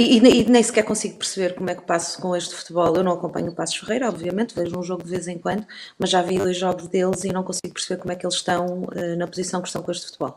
E, 0.00 0.16
e, 0.16 0.48
nem 0.48 0.62
sequer 0.62 0.82
consigo 0.82 1.18
perceber 1.18 1.54
como 1.54 1.68
é 1.68 1.74
que 1.74 1.82
passo 1.82 2.18
com 2.22 2.34
este 2.34 2.54
futebol. 2.54 2.96
Eu 2.96 3.04
não 3.04 3.12
acompanho 3.12 3.50
o 3.50 3.54
Passos 3.54 3.76
Ferreira, 3.76 4.08
obviamente, 4.08 4.54
vejo 4.54 4.78
um 4.78 4.82
jogo 4.82 5.04
de 5.04 5.10
vez 5.10 5.28
em 5.28 5.36
quando, 5.38 5.66
mas 5.98 6.08
já 6.08 6.22
vi 6.22 6.38
dois 6.38 6.56
jogos 6.56 6.86
deles 6.88 7.22
e 7.24 7.28
não 7.28 7.42
consigo 7.42 7.74
perceber 7.74 8.00
como 8.00 8.10
é 8.10 8.16
que 8.16 8.24
eles 8.24 8.36
estão 8.36 8.84
uh, 8.84 9.16
na 9.18 9.26
posição 9.26 9.60
que 9.60 9.68
estão 9.68 9.82
com 9.82 9.90
este 9.90 10.06
futebol. 10.06 10.36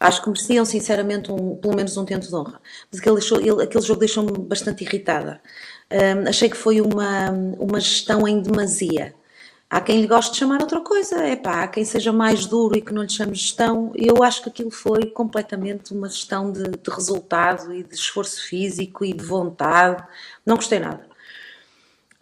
Acho 0.00 0.22
que 0.22 0.30
mereciam, 0.30 0.64
sinceramente, 0.64 1.30
um, 1.30 1.56
pelo 1.56 1.76
menos 1.76 1.94
um 1.98 2.06
tento 2.06 2.26
de 2.26 2.34
honra. 2.34 2.58
Mas 2.90 3.00
aquele, 3.00 3.46
ele, 3.46 3.62
aquele 3.64 3.84
jogo 3.84 4.00
deixou-me 4.00 4.32
bastante 4.38 4.82
irritada. 4.82 5.42
Um, 5.90 6.28
achei 6.28 6.48
que 6.48 6.56
foi 6.56 6.80
uma, 6.80 7.30
uma 7.58 7.80
gestão 7.80 8.26
em 8.26 8.40
demasia. 8.40 9.14
Há 9.68 9.80
quem 9.80 10.00
lhe 10.00 10.06
goste 10.06 10.32
de 10.32 10.38
chamar 10.38 10.60
outra 10.60 10.80
coisa, 10.80 11.16
é 11.24 11.34
pá, 11.34 11.64
há 11.64 11.68
quem 11.68 11.84
seja 11.84 12.12
mais 12.12 12.46
duro 12.46 12.78
e 12.78 12.80
que 12.80 12.94
não 12.94 13.02
lhe 13.02 13.08
chame 13.08 13.34
gestão. 13.34 13.92
Eu 13.96 14.22
acho 14.22 14.42
que 14.42 14.48
aquilo 14.48 14.70
foi 14.70 15.06
completamente 15.06 15.92
uma 15.92 16.08
gestão 16.08 16.52
de, 16.52 16.62
de 16.62 16.90
resultado 16.90 17.74
e 17.74 17.82
de 17.82 17.94
esforço 17.94 18.46
físico 18.46 19.04
e 19.04 19.12
de 19.12 19.24
vontade. 19.24 20.04
Não 20.44 20.54
gostei 20.54 20.78
nada. 20.78 21.04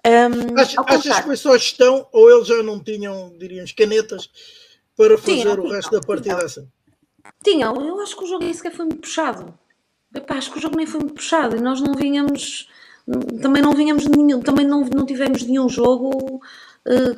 Um, 0.06 0.58
Acho, 0.58 0.80
achas 0.86 1.16
que 1.16 1.22
foi 1.22 1.36
só 1.36 1.56
gestão 1.56 2.06
ou 2.12 2.30
eles 2.30 2.46
já 2.46 2.62
não 2.62 2.78
tinham, 2.78 3.32
diríamos, 3.38 3.72
canetas 3.72 4.28
para 4.96 5.16
fazer 5.16 5.42
tinham, 5.42 5.58
o 5.58 5.70
resto 5.70 5.88
tinham, 5.88 6.00
da 6.00 6.06
partida 6.06 6.44
assim? 6.44 6.68
Tinham, 7.42 7.74
eu 7.86 8.00
acho 8.00 8.16
que 8.16 8.24
o 8.24 8.26
jogo 8.26 8.44
nem 8.44 8.52
sequer 8.52 8.72
foi 8.72 8.84
muito 8.84 9.00
puxado. 9.00 9.58
Epá, 10.14 10.36
acho 10.36 10.50
que 10.50 10.58
o 10.58 10.60
jogo 10.60 10.76
nem 10.76 10.86
foi 10.86 11.00
muito 11.00 11.14
puxado 11.14 11.56
e 11.56 11.60
nós 11.60 11.80
não 11.80 11.94
vinhamos 11.94 12.68
também 13.42 13.62
não 13.62 13.74
vinhamos 13.74 14.06
nenhum, 14.06 14.40
também 14.40 14.66
não, 14.66 14.80
não 14.84 15.04
tivemos 15.04 15.42
nenhum 15.42 15.68
jogo 15.68 16.40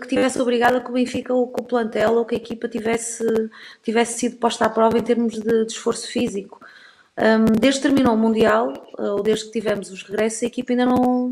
que 0.00 0.08
tivesse 0.08 0.40
obrigado 0.40 0.76
a 0.76 0.80
que 0.80 0.90
o 0.90 0.92
Benfica 0.92 1.34
ou 1.34 1.44
o 1.44 1.62
plantel 1.64 2.14
ou 2.14 2.24
que 2.24 2.34
a 2.36 2.38
equipa 2.38 2.68
tivesse, 2.68 3.24
tivesse 3.82 4.18
sido 4.18 4.36
posta 4.36 4.66
à 4.66 4.70
prova 4.70 4.98
em 4.98 5.02
termos 5.02 5.34
de, 5.34 5.64
de 5.64 5.72
esforço 5.72 6.08
físico. 6.08 6.60
Desde 7.60 7.80
que 7.80 7.88
terminou 7.88 8.14
o 8.14 8.18
Mundial, 8.18 8.72
uh, 8.98 9.12
ou 9.12 9.22
desde 9.22 9.46
que 9.46 9.52
tivemos 9.52 9.90
os 9.90 10.02
regressos, 10.02 10.42
a 10.42 10.46
equipa 10.46 10.72
ainda 10.72 10.84
não. 10.84 11.30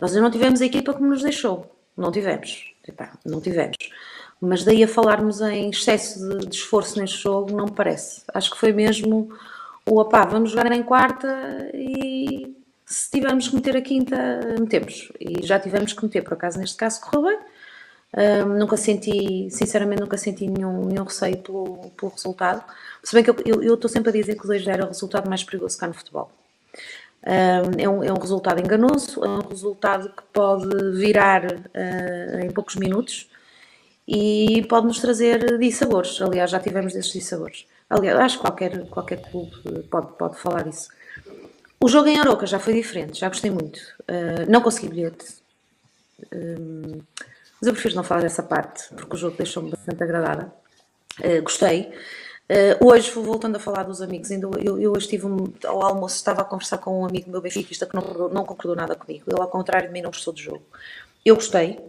Nós 0.00 0.12
ainda 0.12 0.22
não 0.22 0.30
tivemos 0.30 0.62
a 0.62 0.66
equipa 0.66 0.94
como 0.94 1.08
nos 1.08 1.22
deixou. 1.22 1.74
Não 1.96 2.12
tivemos. 2.12 2.72
Epá, 2.86 3.18
não 3.24 3.40
tivemos. 3.40 3.76
Mas 4.40 4.64
daí 4.64 4.84
a 4.84 4.88
falarmos 4.88 5.40
em 5.40 5.70
excesso 5.70 6.20
de, 6.20 6.46
de, 6.46 6.56
esforço 6.56 7.00
neste 7.00 7.22
jogo, 7.22 7.56
não 7.56 7.66
me 7.66 7.72
parece. 7.72 8.22
Acho 8.32 8.50
que 8.50 8.58
foi 8.58 8.72
mesmo 8.72 9.30
o 9.86 10.00
opá, 10.00 10.24
vamos 10.24 10.50
jogar 10.50 10.70
em 10.72 10.82
quarta 10.82 11.70
e 11.74 12.54
se 12.86 13.10
tivermos 13.10 13.48
que 13.48 13.54
meter 13.56 13.76
a 13.76 13.82
quinta, 13.82 14.16
metemos. 14.58 15.10
E 15.18 15.44
já 15.46 15.58
tivemos 15.58 15.92
que 15.92 16.04
meter, 16.04 16.22
por 16.22 16.34
acaso, 16.34 16.58
neste 16.58 16.76
caso 16.76 17.00
correu 17.00 17.22
bem. 17.22 17.38
Um, 18.16 18.56
nunca 18.58 18.76
senti, 18.76 19.48
sinceramente, 19.50 20.00
nunca 20.00 20.16
senti 20.16 20.46
nenhum, 20.46 20.86
nenhum 20.86 21.02
receio 21.02 21.36
pelo, 21.38 21.90
pelo 21.96 22.12
resultado. 22.12 22.62
Se 23.02 23.12
bem 23.12 23.24
que 23.24 23.30
eu 23.30 23.74
estou 23.74 23.90
sempre 23.90 24.10
a 24.10 24.12
dizer 24.12 24.36
que 24.36 24.44
o 24.44 24.46
2 24.46 24.66
era 24.68 24.84
o 24.84 24.88
resultado 24.88 25.28
mais 25.28 25.42
perigoso 25.42 25.76
cá 25.76 25.88
no 25.88 25.94
futebol. 25.94 26.30
Um, 27.26 27.80
é, 27.80 27.88
um, 27.88 28.04
é 28.04 28.12
um 28.12 28.18
resultado 28.18 28.60
enganoso, 28.60 29.24
é 29.24 29.28
um 29.28 29.40
resultado 29.40 30.10
que 30.10 30.22
pode 30.32 30.92
virar 30.92 31.44
uh, 31.44 32.38
em 32.44 32.50
poucos 32.50 32.76
minutos 32.76 33.28
e 34.06 34.64
pode 34.68 34.86
nos 34.86 35.00
trazer 35.00 35.58
dissabores. 35.58 36.20
Aliás, 36.20 36.50
já 36.50 36.60
tivemos 36.60 36.92
desses 36.92 37.12
dissabores. 37.12 37.66
Aliás, 37.90 38.18
acho 38.20 38.36
que 38.36 38.42
qualquer, 38.42 38.86
qualquer 38.88 39.22
clube 39.22 39.50
pode, 39.90 40.12
pode 40.12 40.36
falar 40.38 40.66
isso. 40.68 40.88
O 41.80 41.88
jogo 41.88 42.08
em 42.08 42.20
Aroca 42.20 42.46
já 42.46 42.58
foi 42.58 42.74
diferente, 42.74 43.18
já 43.18 43.28
gostei 43.28 43.50
muito. 43.50 43.78
Uh, 44.02 44.48
não 44.48 44.60
consegui 44.60 44.88
bilhete, 44.88 45.26
uh, 46.32 47.02
mas 47.64 47.66
eu 47.66 47.72
prefiro 47.72 47.96
não 47.96 48.04
falar 48.04 48.20
dessa 48.20 48.42
parte, 48.42 48.92
porque 48.94 49.14
o 49.14 49.18
jogo 49.18 49.36
deixou-me 49.38 49.70
bastante 49.70 50.02
agradada. 50.02 50.52
Uh, 51.18 51.42
gostei. 51.42 51.90
hoje, 52.78 53.10
voltando 53.10 53.56
a 53.56 53.58
falar 53.58 53.84
dos 53.84 54.02
amigos, 54.02 54.30
ainda 54.30 54.50
eu, 54.62 54.78
eu 54.78 54.92
estive 54.92 55.24
um, 55.24 55.50
ao 55.64 55.82
almoço, 55.82 56.16
estava 56.16 56.42
a 56.42 56.44
conversar 56.44 56.76
com 56.76 57.00
um 57.00 57.06
amigo 57.06 57.30
meu 57.30 57.40
benfiquista 57.40 57.86
que 57.86 57.94
não, 57.94 58.28
não 58.28 58.44
concordou 58.44 58.76
nada 58.76 58.94
comigo. 58.94 59.24
Ele, 59.26 59.40
ao 59.40 59.48
contrário 59.48 59.88
de 59.88 59.94
mim, 59.94 60.02
não 60.02 60.10
gostou 60.10 60.34
do 60.34 60.40
jogo. 60.40 60.62
Eu 61.24 61.36
gostei. 61.36 61.80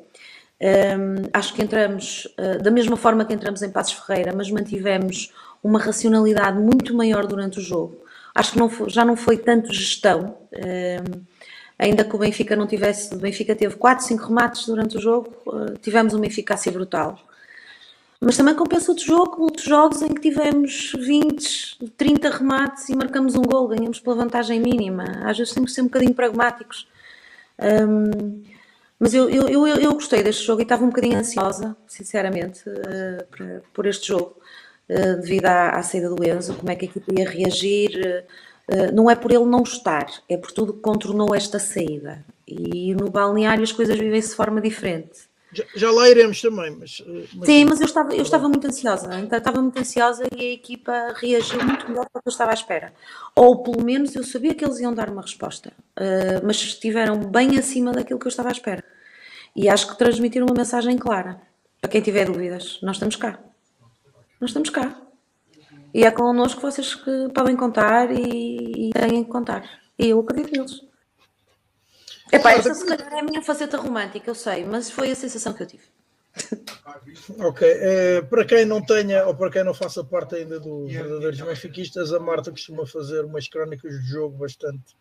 Um, 0.62 1.27
acho 1.34 1.53
que 1.53 1.62
entramos 1.62 2.34
da 2.63 2.72
mesma 2.72 2.96
forma 2.96 3.25
que 3.25 3.34
entramos 3.34 3.62
em 3.62 3.70
Passos 3.70 3.94
Ferreira, 3.94 4.32
mas 4.34 4.50
mantivemos 4.50 5.34
uma 5.62 5.77
racionalidade 5.77 6.58
muito 6.58 6.96
maior 6.96 7.27
durante 7.27 7.60
o 7.60 7.62
jogo. 7.62 7.98
Acho 8.34 8.53
que 8.53 8.60
não 8.60 8.70
foi, 8.70 8.89
já 8.89 9.03
não 9.03 9.17
foi 9.17 9.38
tanto 9.38 9.74
gestão, 9.74 10.38
uh, 10.53 11.25
ainda 11.77 12.03
que 12.03 12.15
o 12.15 12.20
Benfica 12.20 12.55
não 12.55 12.67
tivesse. 12.67 13.13
O 13.13 13.17
Benfica 13.17 13.55
teve 13.55 13.75
4, 13.75 14.05
5 14.05 14.27
remates 14.27 14.65
durante 14.65 14.98
o 14.98 15.01
jogo, 15.01 15.34
uh, 15.48 15.77
tivemos 15.79 16.13
uma 16.13 16.25
eficácia 16.25 16.72
brutal. 16.72 17.20
Mas 18.20 18.38
também 18.38 18.55
compensa 18.55 18.91
outro 18.91 19.05
jogo, 19.05 19.44
outros 19.44 19.65
jogos 19.65 20.01
em 20.01 20.13
que 20.13 20.22
tivemos 20.22 20.94
20, 20.98 21.91
30 21.98 22.29
remates 22.29 22.89
e 22.89 22.96
marcamos 22.96 23.36
um 23.36 23.41
gol, 23.41 23.67
ganhamos 23.67 24.00
pela 24.00 24.15
vantagem 24.15 24.60
mínima. 24.60 25.03
Às 25.24 25.38
vezes 25.38 25.53
temos 25.53 25.72
que 25.72 25.75
ser 25.75 25.82
um 25.82 25.86
bocadinho 25.86 26.13
pragmáticos. 26.13 26.88
Um, 27.60 28.41
mas 28.98 29.13
eu, 29.13 29.29
eu, 29.29 29.48
eu, 29.50 29.67
eu, 29.67 29.94
gostei 29.94 30.24
deste 30.24 30.46
jogo 30.46 30.62
e 30.62 30.63
estava 30.63 30.84
um 30.84 30.88
bocadinho 30.88 31.20
ansiosa, 31.20 31.75
sinceramente, 31.86 32.63
uh, 32.70 33.62
por 33.74 33.86
este 33.86 34.08
jogo. 34.08 34.38
Eh, 34.88 35.15
devido 35.15 35.48
à, 35.48 35.70
à, 35.72 35.82
saída 35.82 36.10
do 36.10 36.24
Enzo, 36.24 36.53
como 36.53 36.72
é 36.72 36.75
que 36.75 36.86
a 36.86 36.89
equipa 36.89 37.12
ia 37.20 37.27
reagir. 37.27 37.89
Uh, 38.00 38.45
não 38.94 39.10
é 39.10 39.16
por 39.16 39.32
ele 39.32 39.46
não 39.46 39.64
estar, 39.64 40.08
é 40.30 40.38
por 40.38 40.52
tudo 40.52 40.74
que 40.74 40.80
contornou 40.80 41.36
esta 41.36 41.60
saída. 41.60 42.26
E 42.48 42.94
no 42.96 43.10
balneário 43.10 43.64
as 43.64 43.72
coisas 43.72 43.98
vivem-se 43.98 44.30
de 44.30 44.36
forma 44.36 44.62
diferente. 44.62 45.28
Já, 45.52 45.64
já, 45.76 45.92
lá 45.92 46.10
iremos 46.10 46.42
também, 46.42 46.72
mas, 46.72 47.02
mas... 47.34 47.46
Sim, 47.46 47.66
mas 47.66 47.80
eu 47.80 47.86
estava, 47.86 48.14
eu 48.14 48.22
estava 48.22 48.50
muito 48.50 48.68
ansiosa, 48.68 49.16
então 49.20 49.38
estava 49.38 49.62
muito 49.62 49.80
ansiosa 49.80 50.24
e 50.36 50.42
a 50.42 50.52
equipa 50.54 51.14
reagiu 51.16 51.64
muito 51.64 51.88
melhor 51.88 52.06
do 52.06 52.22
que 52.22 52.28
eu 52.28 52.32
estava 52.32 52.52
à 52.52 52.54
espera. 52.54 52.94
Ou 53.34 53.64
pelo 53.64 53.82
menos 53.82 54.16
eu 54.16 54.24
sabia 54.24 54.54
que 54.54 54.66
eles 54.66 54.80
iam 54.80 54.94
dar 54.94 55.10
uma 55.10 55.22
resposta, 55.22 55.72
uh, 55.98 56.46
mas 56.46 56.58
estiveram 56.58 57.20
bem 57.20 57.58
acima 57.58 57.94
daquilo 57.94 58.20
que 58.20 58.28
eu 58.28 58.30
estava 58.30 58.50
à 58.50 58.52
espera. 58.52 58.84
E 59.56 59.70
acho 59.70 59.88
que 59.88 59.98
transmitiram 59.98 60.46
uma 60.46 60.56
mensagem 60.56 60.98
clara. 60.98 61.40
Para 61.80 61.90
quem 61.90 62.02
tiver 62.02 62.26
dúvidas, 62.26 62.80
nós 62.82 62.98
estamos 62.98 63.16
cá 63.16 63.40
nós 64.40 64.50
estamos 64.50 64.70
cá. 64.70 64.96
E 65.96 66.04
é 66.04 66.12
connosco 66.12 66.60
vocês 66.60 66.94
que 66.94 67.30
podem 67.34 67.56
contar 67.56 68.12
e, 68.12 68.90
e 68.90 68.92
têm 68.92 69.24
que 69.24 69.30
contar. 69.30 69.64
E 69.98 70.10
eu 70.10 70.20
acredito 70.20 70.52
neles. 70.52 70.82
Epá, 72.30 72.52
esta 72.52 72.74
se 72.74 72.86
calhar 72.86 73.14
é 73.14 73.22
a 73.22 73.24
minha 73.24 73.42
faceta 73.42 73.78
romântica, 73.78 74.30
eu 74.30 74.36
sei, 74.36 74.66
mas 74.66 74.92
foi 74.92 75.10
a 75.12 75.16
sensação 75.16 75.54
que 75.54 75.64
eu 75.64 75.68
tive. 75.68 75.84
Ok, 77.40 77.66
é, 77.66 78.22
para 78.24 78.44
quem 78.44 78.66
não 78.66 78.86
tenha 78.86 79.25
ou 79.25 79.34
para 79.36 79.50
quem 79.50 79.64
não 79.64 79.74
faça 79.74 80.04
parte 80.04 80.36
ainda 80.36 80.60
do 80.60 80.86
Verdadeiros 80.86 81.40
Benfiquistas, 81.40 82.12
a 82.12 82.20
Marta 82.20 82.52
costuma 82.52 82.86
fazer 82.86 83.24
umas 83.24 83.48
crónicas 83.48 83.94
de 84.02 84.06
jogo 84.06 84.38
bastante 84.38 84.98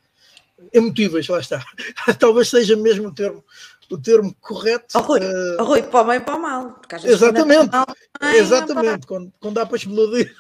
emotivas, 0.72 1.26
lá 1.26 1.40
está. 1.40 1.64
Talvez 2.20 2.50
seja 2.50 2.76
mesmo 2.76 3.08
o 3.08 3.14
termo, 3.14 3.44
o 3.90 3.98
termo 3.98 4.34
correto. 4.40 4.86
Oh, 4.96 5.00
Rui, 5.00 5.20
uh, 5.20 5.56
oh, 5.60 5.64
Rui, 5.64 5.82
para 5.82 6.00
o 6.00 6.04
bem 6.04 6.16
e 6.16 6.20
para 6.20 6.36
o 6.36 6.42
mal. 6.42 6.80
Exatamente, 7.04 7.70
mal, 7.70 7.86
exatamente, 8.34 9.06
quando, 9.06 9.32
quando 9.40 9.54
dá 9.54 9.66
para 9.66 9.76
explodir, 9.76 10.34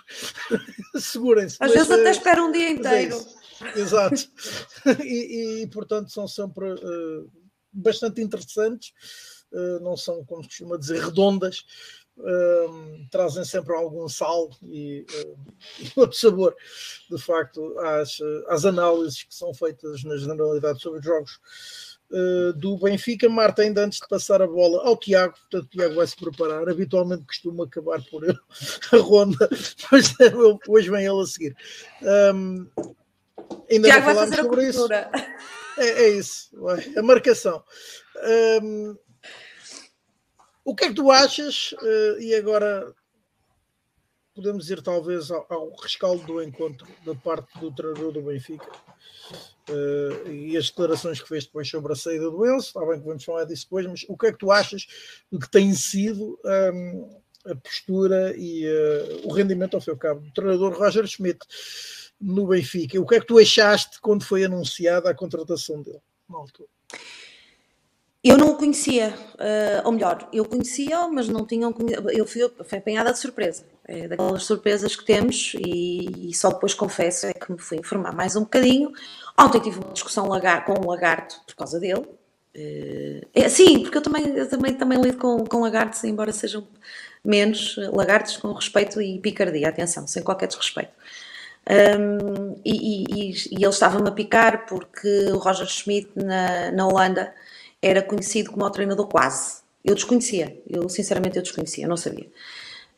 segurem-se. 0.96 1.56
Às 1.60 1.72
vezes 1.72 1.90
até 1.90 2.10
espera 2.10 2.42
um 2.42 2.52
dia 2.52 2.68
é 2.68 2.70
inteiro. 2.70 3.16
É 3.16 3.44
Exato. 3.78 4.16
E, 5.02 5.62
e, 5.62 5.66
portanto 5.68 6.10
são 6.10 6.28
sempre 6.28 6.74
uh, 6.74 7.30
bastante 7.72 8.20
interessantes, 8.20 8.92
uh, 9.52 9.80
não 9.80 9.96
são, 9.96 10.22
como 10.24 10.42
se 10.42 10.48
costuma 10.50 10.76
dizer, 10.76 11.02
redondas, 11.02 11.64
trazem 13.10 13.44
sempre 13.44 13.74
algum 13.74 14.08
sal 14.08 14.50
e, 14.62 15.06
e, 15.80 15.92
outro 15.96 16.16
sabor, 16.16 16.54
de 17.10 17.18
facto, 17.18 17.76
às, 17.78 18.18
às 18.48 18.64
análises 18.64 19.22
que 19.22 19.34
são 19.34 19.54
feitas 19.54 20.04
na 20.04 20.16
generalidade 20.16 20.80
sobre 20.80 21.00
os 21.00 21.40
jogos 22.14 22.60
do 22.60 22.78
Benfica. 22.78 23.28
Marta, 23.28 23.62
ainda 23.62 23.84
antes 23.84 23.98
de 23.98 24.08
passar 24.08 24.40
a 24.42 24.46
bola 24.46 24.86
ao 24.86 24.96
Tiago, 24.96 25.34
portanto, 25.34 25.64
o 25.64 25.68
Tiago 25.68 25.94
vai 25.94 26.06
se 26.06 26.16
preparar. 26.16 26.68
Habitualmente 26.68 27.24
costumo 27.24 27.62
acabar 27.62 28.02
por 28.10 28.24
ele 28.24 28.38
a 28.92 28.96
ronda, 28.96 29.48
mas 29.90 30.14
hoje 30.68 30.90
vem 30.90 31.06
ele 31.06 31.22
a 31.22 31.26
seguir. 31.26 31.56
Um, 32.02 32.66
ainda 33.70 33.88
Tiago 33.88 34.06
não 34.06 34.14
falámos 34.14 34.36
sobre 34.36 34.68
isso. 34.68 34.92
É, 34.92 35.88
é 36.04 36.08
isso, 36.10 36.50
a 36.96 37.02
marcação. 37.02 37.62
Um, 38.62 38.96
o 40.64 40.74
que 40.74 40.84
é 40.84 40.88
que 40.88 40.94
tu 40.94 41.10
achas? 41.10 41.72
Uh, 41.72 42.20
e 42.20 42.34
agora 42.34 42.94
podemos 44.34 44.68
ir 44.68 44.82
talvez 44.82 45.30
ao, 45.30 45.46
ao, 45.48 45.74
rescaldo 45.76 46.24
do 46.24 46.42
encontro 46.42 46.86
da 47.04 47.14
parte 47.14 47.58
do 47.58 47.70
treinador 47.70 48.12
do 48.12 48.22
Benfica 48.22 48.68
uh, 49.68 50.30
e 50.30 50.56
as 50.56 50.68
declarações 50.70 51.20
que 51.20 51.28
fez 51.28 51.44
depois 51.44 51.68
sobre 51.68 51.92
a 51.92 51.96
saída 51.96 52.30
do 52.30 52.44
Enzo. 52.44 52.66
Está 52.66 52.84
bem 52.84 52.98
que 52.98 53.06
vamos 53.06 53.24
falar 53.24 53.44
disso 53.44 53.64
depois, 53.64 53.86
mas 53.86 54.04
o 54.08 54.16
que 54.16 54.26
é 54.26 54.32
que 54.32 54.38
tu 54.38 54.50
achas 54.50 54.86
do 55.30 55.38
que 55.38 55.48
tem 55.48 55.72
sido 55.72 56.38
um, 56.44 57.20
a 57.46 57.54
postura 57.54 58.34
e 58.36 58.66
uh, 58.66 59.28
o 59.28 59.32
rendimento 59.32 59.74
ao 59.74 59.80
seu 59.80 59.96
cabo 59.96 60.20
do 60.20 60.32
treinador 60.32 60.76
Roger 60.76 61.06
Schmidt 61.06 61.38
no 62.20 62.48
Benfica? 62.48 63.00
O 63.00 63.06
que 63.06 63.14
é 63.14 63.20
que 63.20 63.26
tu 63.26 63.38
achaste 63.38 64.00
quando 64.00 64.24
foi 64.24 64.44
anunciada 64.44 65.08
a 65.08 65.14
contratação 65.14 65.80
dele 65.80 66.02
na 66.28 66.38
altura? 66.38 66.68
Eu 68.22 68.38
não 68.38 68.52
o 68.52 68.56
conhecia, 68.56 69.14
uh, 69.34 69.86
ou 69.86 69.92
melhor, 69.92 70.28
eu 70.32 70.46
conhecia, 70.46 71.06
mas 71.08 71.28
não 71.28 71.46
tinham 71.46 71.74
eu 72.10 72.26
fui, 72.26 72.40
fui 72.64 72.78
apanhada 72.78 73.12
de 73.12 73.18
surpresa, 73.18 73.66
é 73.86 74.08
daquelas 74.08 74.44
surpresas 74.44 74.96
que 74.96 75.04
temos 75.04 75.54
e, 75.58 76.30
e, 76.30 76.34
só 76.34 76.50
depois 76.50 76.72
confesso 76.72 77.26
é 77.26 77.32
que 77.32 77.52
me 77.52 77.58
fui 77.58 77.78
informar 77.78 78.14
mais 78.14 78.34
um 78.34 78.40
bocadinho. 78.40 78.92
Ontem 79.38 79.60
tive 79.60 79.78
uma 79.78 79.92
discussão 79.92 80.26
com 80.28 80.72
o 80.72 80.88
lagarto 80.88 81.40
por 81.46 81.54
causa 81.54 81.78
dele. 81.78 82.06
Uh, 82.56 83.26
é, 83.34 83.48
sim, 83.48 83.80
porque 83.82 83.98
eu 83.98 84.02
também, 84.02 84.26
eu 84.36 84.48
também, 84.48 84.74
também 84.74 85.00
lido 85.00 85.18
com, 85.18 85.44
com 85.44 85.60
lagartos, 85.60 86.02
embora 86.04 86.32
sejam 86.32 86.66
menos 87.24 87.76
lagartos 87.92 88.36
com 88.36 88.52
respeito 88.52 89.02
e 89.02 89.18
picardia, 89.18 89.68
atenção, 89.68 90.06
sem 90.06 90.22
qualquer 90.22 90.46
desrespeito. 90.46 90.92
Um, 91.68 92.60
e, 92.64 92.72
e, 92.72 93.30
e, 93.32 93.54
ele 93.54 93.66
estava-me 93.66 94.08
a 94.08 94.12
picar 94.12 94.66
porque 94.66 95.30
o 95.32 95.38
Roger 95.38 95.66
Schmidt 95.66 96.10
na, 96.14 96.70
na 96.70 96.86
Holanda 96.86 97.34
era 97.80 98.02
conhecido 98.02 98.52
como 98.52 98.64
o 98.64 98.70
treinador 98.70 99.08
quase. 99.08 99.62
Eu 99.82 99.94
desconhecia, 99.94 100.62
eu 100.68 100.88
sinceramente 100.88 101.36
eu 101.36 101.42
desconhecia, 101.42 101.88
não 101.88 101.96
sabia. 101.96 102.28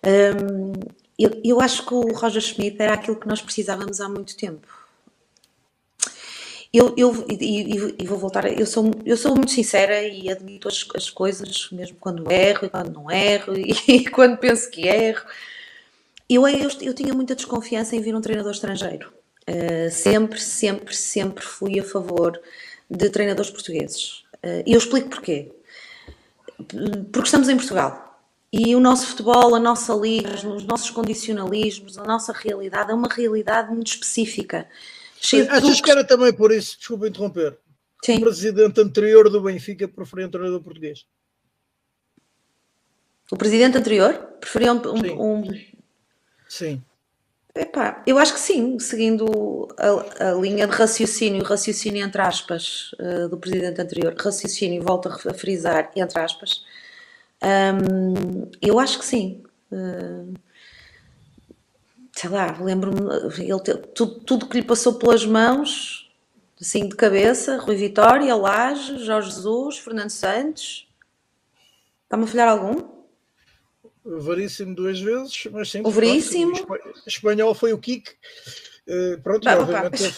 Um, 0.07 0.73
eu, 1.19 1.41
eu, 1.45 1.61
acho 1.61 1.85
que 1.85 1.95
o 1.95 2.13
Roger 2.13 2.41
Schmidt 2.41 2.81
era 2.81 2.95
aquilo 2.95 3.19
que 3.19 3.27
nós 3.27 3.43
precisávamos 3.43 4.01
há 4.01 4.09
muito 4.09 4.37
tempo. 4.37 4.67
Eu, 6.73 6.95
eu 6.97 7.27
e, 7.31 8.07
vou 8.07 8.19
voltar, 8.19 8.47
eu 8.47 8.67
sou, 8.67 8.91
eu 9.05 9.17
sou 9.17 9.35
muito 9.35 9.51
sincera 9.51 10.03
e 10.03 10.31
admito 10.31 10.69
as, 10.69 10.87
as 10.95 11.09
coisas, 11.09 11.71
mesmo 11.73 11.97
quando 11.99 12.31
erro 12.31 12.67
e 12.67 12.69
quando 12.69 12.93
não 12.93 13.11
erro 13.11 13.55
e, 13.89 14.09
quando 14.11 14.37
penso 14.37 14.71
que 14.71 14.87
erro. 14.87 15.25
Eu, 16.29 16.47
eu, 16.47 16.69
eu 16.83 16.95
tinha 16.95 17.15
muita 17.15 17.35
desconfiança 17.35 17.97
em 17.97 18.01
vir 18.01 18.15
um 18.15 18.21
treinador 18.21 18.53
estrangeiro. 18.53 19.13
Uh, 19.49 19.91
sempre, 19.91 20.41
sempre, 20.41 20.95
sempre 20.95 21.45
fui 21.45 21.79
a 21.81 21.85
favor 21.85 22.41
de 22.91 23.11
treinadores 23.11 23.51
portugueses. 23.51 24.25
Eh, 24.43 24.65
e 24.67 24.73
eu 24.73 24.79
explico 24.79 25.09
porquê. 25.09 25.51
Porque 27.13 27.27
estamos 27.27 27.49
em 27.49 27.57
Portugal. 27.57 28.06
E 28.59 28.75
o 28.75 28.81
nosso 28.81 29.09
futebol, 29.09 29.55
a 29.55 29.61
nossa 29.61 29.93
liga, 29.93 30.33
os 30.33 30.65
nossos 30.65 30.89
condicionalismos, 30.89 31.99
a 31.99 32.05
nossa 32.05 32.33
realidade 32.33 32.91
é 32.91 32.95
uma 32.95 33.09
realidade 33.09 33.71
muito 33.71 33.89
específica. 33.89 34.67
Achas 35.51 35.81
que 35.81 35.91
era 35.91 36.03
também 36.03 36.33
por 36.33 36.51
isso, 36.51 36.79
desculpa 36.79 37.07
interromper, 37.07 37.59
Sim. 38.03 38.17
o 38.17 38.21
presidente 38.21 38.81
anterior 38.81 39.29
do 39.29 39.43
Benfica 39.43 39.87
preferia 39.87 40.27
um 40.27 40.31
treinador 40.31 40.63
português? 40.63 41.05
O 43.31 43.37
presidente 43.37 43.77
anterior 43.77 44.15
preferia 44.41 44.73
um. 44.73 44.81
Sim. 44.81 45.19
um... 45.19 45.43
Sim. 46.49 46.83
Epá, 47.55 48.03
eu 48.07 48.19
acho 48.19 48.35
que 48.35 48.41
sim, 48.41 48.79
seguindo 48.79 49.67
a, 49.79 50.29
a, 50.29 50.35
linha 50.35 50.67
de 50.67 50.75
raciocínio, 50.75 51.43
raciocínio 51.43 52.05
entre 52.05 52.21
aspas, 52.21 52.91
uh, 53.01 53.31
do 53.31 53.39
presidente 53.39 53.81
anterior, 53.81 54.15
raciocínio, 54.15 54.83
volto 54.83 55.09
a 55.09 55.33
frisar, 55.33 55.91
entre 55.97 56.21
aspas, 56.21 56.63
um, 57.43 58.51
eu 58.63 58.79
acho 58.79 58.99
que 58.99 59.05
sim. 59.05 59.43
Uh, 59.71 60.35
sei 62.13 62.31
lá, 62.31 62.57
lembro-me, 62.61 62.99
tudo, 63.95 64.21
tudo 64.21 64.47
que 64.49 64.59
lhe 64.59 64.67
passou 64.67 64.95
pelas 64.95 65.25
mãos, 65.25 66.11
assim 66.61 66.89
de 66.89 66.97
cabeça, 66.97 67.59
Rui 67.59 67.77
Vitória, 67.77 68.35
Laje, 68.35 69.05
Jorge 69.05 69.31
Jesus, 69.31 69.79
Fernando 69.79 70.11
Santos. 70.11 70.89
Está-me 72.05 72.25
a 72.25 72.27
falhar 72.27 72.49
algum? 72.49 72.97
Veríssimo 74.05 74.75
duas 74.75 75.01
vezes, 75.01 75.47
mas 75.51 75.71
sim. 75.71 75.83
O 75.85 75.91
Veríssimo. 75.91 76.53
Espanhol 77.07 77.55
foi 77.55 77.73
o 77.73 77.79
Kik. 77.79 78.11
Uh, 78.89 79.21
pronto, 79.21 79.45
bah, 79.45 79.59
obviamente 79.59 80.15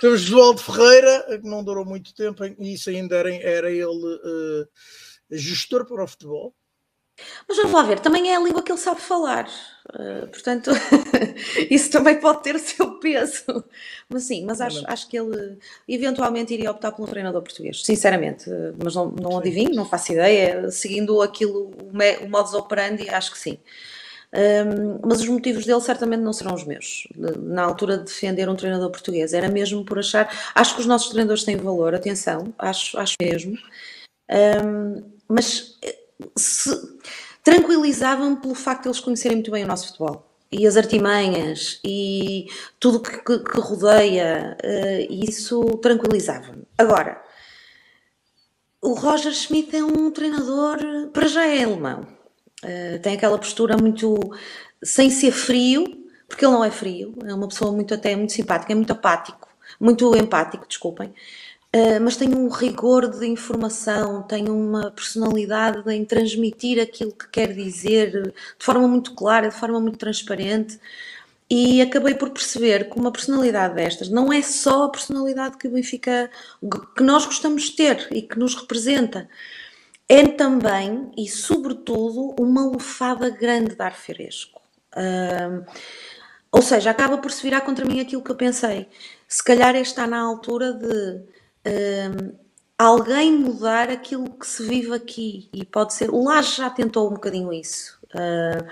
temos 0.00 0.22
Josualdo 0.22 0.62
Ferreira, 0.62 1.38
que 1.38 1.46
não 1.46 1.62
durou 1.62 1.84
muito 1.84 2.14
tempo, 2.14 2.42
e 2.44 2.72
isso 2.72 2.88
ainda 2.88 3.16
era, 3.16 3.34
era 3.34 3.70
ele 3.70 3.84
uh, 3.84 4.66
gestor 5.30 5.84
para 5.86 6.04
o 6.04 6.08
futebol. 6.08 6.54
Mas 7.48 7.56
vamos 7.56 7.72
lá 7.72 7.82
ver, 7.82 8.00
também 8.00 8.30
é 8.30 8.36
a 8.36 8.40
língua 8.40 8.62
que 8.62 8.70
ele 8.70 8.78
sabe 8.78 9.00
falar, 9.00 9.48
uh, 9.94 10.26
portanto, 10.28 10.70
isso 11.70 11.90
também 11.90 12.18
pode 12.18 12.42
ter 12.42 12.54
o 12.54 12.58
seu 12.58 12.98
peso. 12.98 13.64
Mas 14.08 14.24
sim, 14.24 14.44
mas 14.44 14.60
acho, 14.60 14.82
acho 14.86 15.08
que 15.08 15.18
ele 15.18 15.58
eventualmente 15.88 16.54
iria 16.54 16.70
optar 16.70 16.92
pelo 16.92 17.08
treinador 17.08 17.42
português, 17.42 17.84
sinceramente. 17.84 18.48
Uh, 18.48 18.74
mas 18.82 18.94
não, 18.94 19.10
não 19.10 19.38
adivinho, 19.38 19.74
não 19.74 19.84
faço 19.84 20.12
ideia. 20.12 20.70
Seguindo 20.70 21.20
aquilo, 21.22 21.70
o, 21.82 21.96
me, 21.96 22.16
o 22.18 22.28
modus 22.28 22.54
operandi, 22.54 23.08
acho 23.08 23.32
que 23.32 23.38
sim. 23.38 23.58
Um, 24.32 24.38
ehm, 24.38 25.00
mas 25.04 25.20
os 25.20 25.28
motivos 25.28 25.66
dele 25.66 25.80
certamente 25.80 26.20
não 26.20 26.32
serão 26.32 26.54
os 26.54 26.64
meus. 26.64 27.08
Na 27.16 27.64
altura 27.64 27.98
de 27.98 28.04
defender 28.04 28.48
um 28.48 28.54
treinador 28.54 28.90
português, 28.90 29.32
era 29.32 29.48
mesmo 29.48 29.84
por 29.84 29.98
achar. 29.98 30.32
Acho 30.54 30.74
que 30.74 30.80
os 30.80 30.86
nossos 30.86 31.08
treinadores 31.08 31.42
têm 31.44 31.56
valor, 31.56 31.94
atenção, 31.94 32.54
acho, 32.58 32.96
acho 32.98 33.16
mesmo. 33.20 33.58
Um, 34.30 34.34
ehm, 34.36 35.19
mas 35.30 35.78
tranquilizavam-me 37.42 38.36
pelo 38.36 38.54
facto 38.54 38.82
de 38.82 38.88
eles 38.88 39.00
conhecerem 39.00 39.36
muito 39.36 39.50
bem 39.50 39.64
o 39.64 39.68
nosso 39.68 39.88
futebol 39.88 40.30
e 40.52 40.66
as 40.66 40.76
artimanhas 40.76 41.80
e 41.84 42.46
tudo 42.78 43.00
que, 43.00 43.18
que, 43.18 43.38
que 43.38 43.60
rodeia, 43.60 44.56
uh, 44.62 45.12
isso 45.12 45.62
tranquilizava-me. 45.78 46.64
Agora, 46.76 47.22
o 48.82 48.94
Roger 48.94 49.32
Schmidt 49.32 49.76
é 49.76 49.84
um 49.84 50.10
treinador, 50.10 50.78
para 51.12 51.28
já 51.28 51.46
é 51.46 51.62
alemão, 51.62 52.00
uh, 52.64 52.98
tem 53.00 53.14
aquela 53.14 53.38
postura 53.38 53.76
muito 53.76 54.18
sem 54.82 55.10
ser 55.10 55.30
frio, 55.30 55.84
porque 56.26 56.44
ele 56.44 56.52
não 56.52 56.64
é 56.64 56.70
frio, 56.70 57.14
é 57.24 57.34
uma 57.34 57.48
pessoa 57.48 57.70
muito 57.70 57.94
até 57.94 58.16
muito 58.16 58.32
simpática, 58.32 58.72
é 58.72 58.76
muito 58.76 58.92
apático, 58.92 59.48
muito 59.78 60.16
empático, 60.16 60.66
desculpem. 60.66 61.14
Uh, 61.74 62.00
mas 62.02 62.16
tem 62.16 62.34
um 62.34 62.48
rigor 62.48 63.08
de 63.08 63.24
informação, 63.26 64.22
tem 64.24 64.48
uma 64.48 64.90
personalidade 64.90 65.88
em 65.92 66.04
transmitir 66.04 66.82
aquilo 66.82 67.12
que 67.12 67.28
quer 67.28 67.52
dizer 67.52 68.22
de 68.22 68.64
forma 68.64 68.88
muito 68.88 69.14
clara, 69.14 69.48
de 69.48 69.54
forma 69.54 69.78
muito 69.78 69.96
transparente. 69.96 70.80
E 71.48 71.80
acabei 71.82 72.14
por 72.14 72.30
perceber 72.30 72.88
que 72.90 72.98
uma 72.98 73.12
personalidade 73.12 73.74
destas 73.74 74.08
não 74.08 74.32
é 74.32 74.42
só 74.42 74.84
a 74.84 74.88
personalidade 74.88 75.58
que 75.58 75.68
o 75.68 75.70
Benfica, 75.72 76.30
que 76.96 77.02
nós 77.02 77.24
gostamos 77.26 77.64
de 77.64 77.72
ter 77.72 78.08
e 78.12 78.22
que 78.22 78.38
nos 78.38 78.54
representa, 78.54 79.28
é 80.08 80.26
também 80.26 81.12
e 81.16 81.28
sobretudo 81.28 82.34
uma 82.40 82.64
lufada 82.66 83.30
grande 83.30 83.76
de 83.76 83.82
ar 83.82 83.94
fresco. 83.94 84.60
Uh, 84.92 85.64
ou 86.52 86.62
seja, 86.62 86.90
acaba 86.90 87.18
por 87.18 87.30
se 87.30 87.42
virar 87.42 87.60
contra 87.60 87.84
mim 87.84 88.00
aquilo 88.00 88.22
que 88.22 88.30
eu 88.30 88.36
pensei. 88.36 88.88
Se 89.28 89.42
calhar 89.42 89.74
está 89.76 90.06
na 90.06 90.20
altura 90.20 90.72
de 90.72 91.20
alguém 92.78 93.32
mudar 93.32 93.90
aquilo 93.90 94.30
que 94.30 94.46
se 94.46 94.62
vive 94.66 94.94
aqui. 94.94 95.48
E 95.52 95.64
pode 95.64 95.94
ser. 95.94 96.10
O 96.10 96.24
Laje 96.24 96.56
já 96.56 96.70
tentou 96.70 97.08
um 97.08 97.14
bocadinho 97.14 97.52
isso. 97.52 97.98
Uh, 98.14 98.66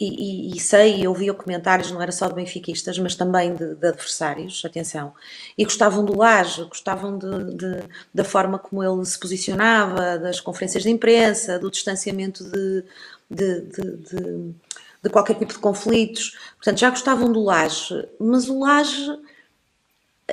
e, 0.00 0.50
e, 0.52 0.56
e, 0.56 0.60
sei, 0.60 1.06
eu 1.06 1.14
comentários, 1.34 1.92
não 1.92 2.02
era 2.02 2.10
só 2.10 2.26
de 2.26 2.34
benfiquistas, 2.34 2.98
mas 2.98 3.14
também 3.14 3.54
de, 3.54 3.76
de 3.76 3.86
adversários, 3.86 4.60
atenção, 4.64 5.14
e 5.56 5.62
gostavam 5.62 6.04
do 6.04 6.18
Laje, 6.18 6.64
gostavam 6.64 7.16
de, 7.16 7.54
de, 7.54 7.84
da 8.12 8.24
forma 8.24 8.58
como 8.58 8.82
ele 8.82 9.04
se 9.04 9.16
posicionava, 9.16 10.18
das 10.18 10.40
conferências 10.40 10.82
de 10.82 10.90
imprensa, 10.90 11.56
do 11.56 11.70
distanciamento 11.70 12.42
de, 12.50 12.84
de 15.02 15.10
qualquer 15.10 15.34
tipo 15.34 15.52
de 15.52 15.58
conflitos. 15.58 16.36
Portanto, 16.56 16.78
já 16.78 16.90
gostavam 16.90 17.30
do 17.30 17.42
Laje, 17.42 18.08
mas 18.18 18.48
o 18.48 18.58
Laje 18.58 19.18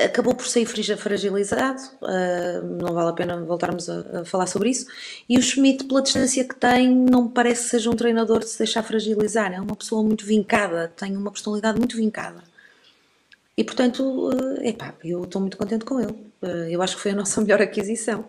acabou 0.06 0.36
por 0.36 0.48
sair 0.48 0.66
fragilizado, 0.66 1.82
uh, 2.02 2.66
não 2.82 2.94
vale 2.94 3.10
a 3.10 3.14
pena 3.14 3.42
voltarmos 3.44 3.90
a, 3.90 4.26
falar 4.26 4.48
sobre 4.48 4.70
isso. 4.70 4.88
E 5.28 5.38
o 5.38 5.42
Schmidt, 5.42 5.86
pela 5.86 6.02
distância 6.02 6.44
que 6.44 6.56
tem, 6.56 6.94
não 6.94 7.24
me 7.24 7.30
parece 7.30 7.64
que 7.64 7.70
seja 7.70 7.90
um 7.90 7.96
treinador 7.96 8.40
de 8.40 8.50
se 8.50 8.58
deixar 8.58 8.84
fragilizar. 8.84 9.54
É 9.54 9.60
uma 9.60 9.76
pessoa 9.76 10.04
muito 10.04 10.26
vincada, 10.26 10.92
tem 10.96 11.16
uma 11.16 11.32
personalidade 11.32 11.78
muito 11.78 11.98
vincada. 11.98 12.44
E 13.58 13.64
portanto, 13.64 14.30
uh, 14.30 14.64
epá, 14.64 14.94
eu 15.04 15.24
estou 15.24 15.42
muito 15.42 15.58
contente 15.58 15.86
com 15.86 16.00
ele. 16.00 16.14
Uh, 16.42 16.70
eu 16.70 16.82
acho 16.82 16.96
que 16.96 17.02
foi 17.02 17.12
a 17.12 17.16
nossa 17.16 17.40
melhor 17.42 17.62
aquisição. 17.62 18.26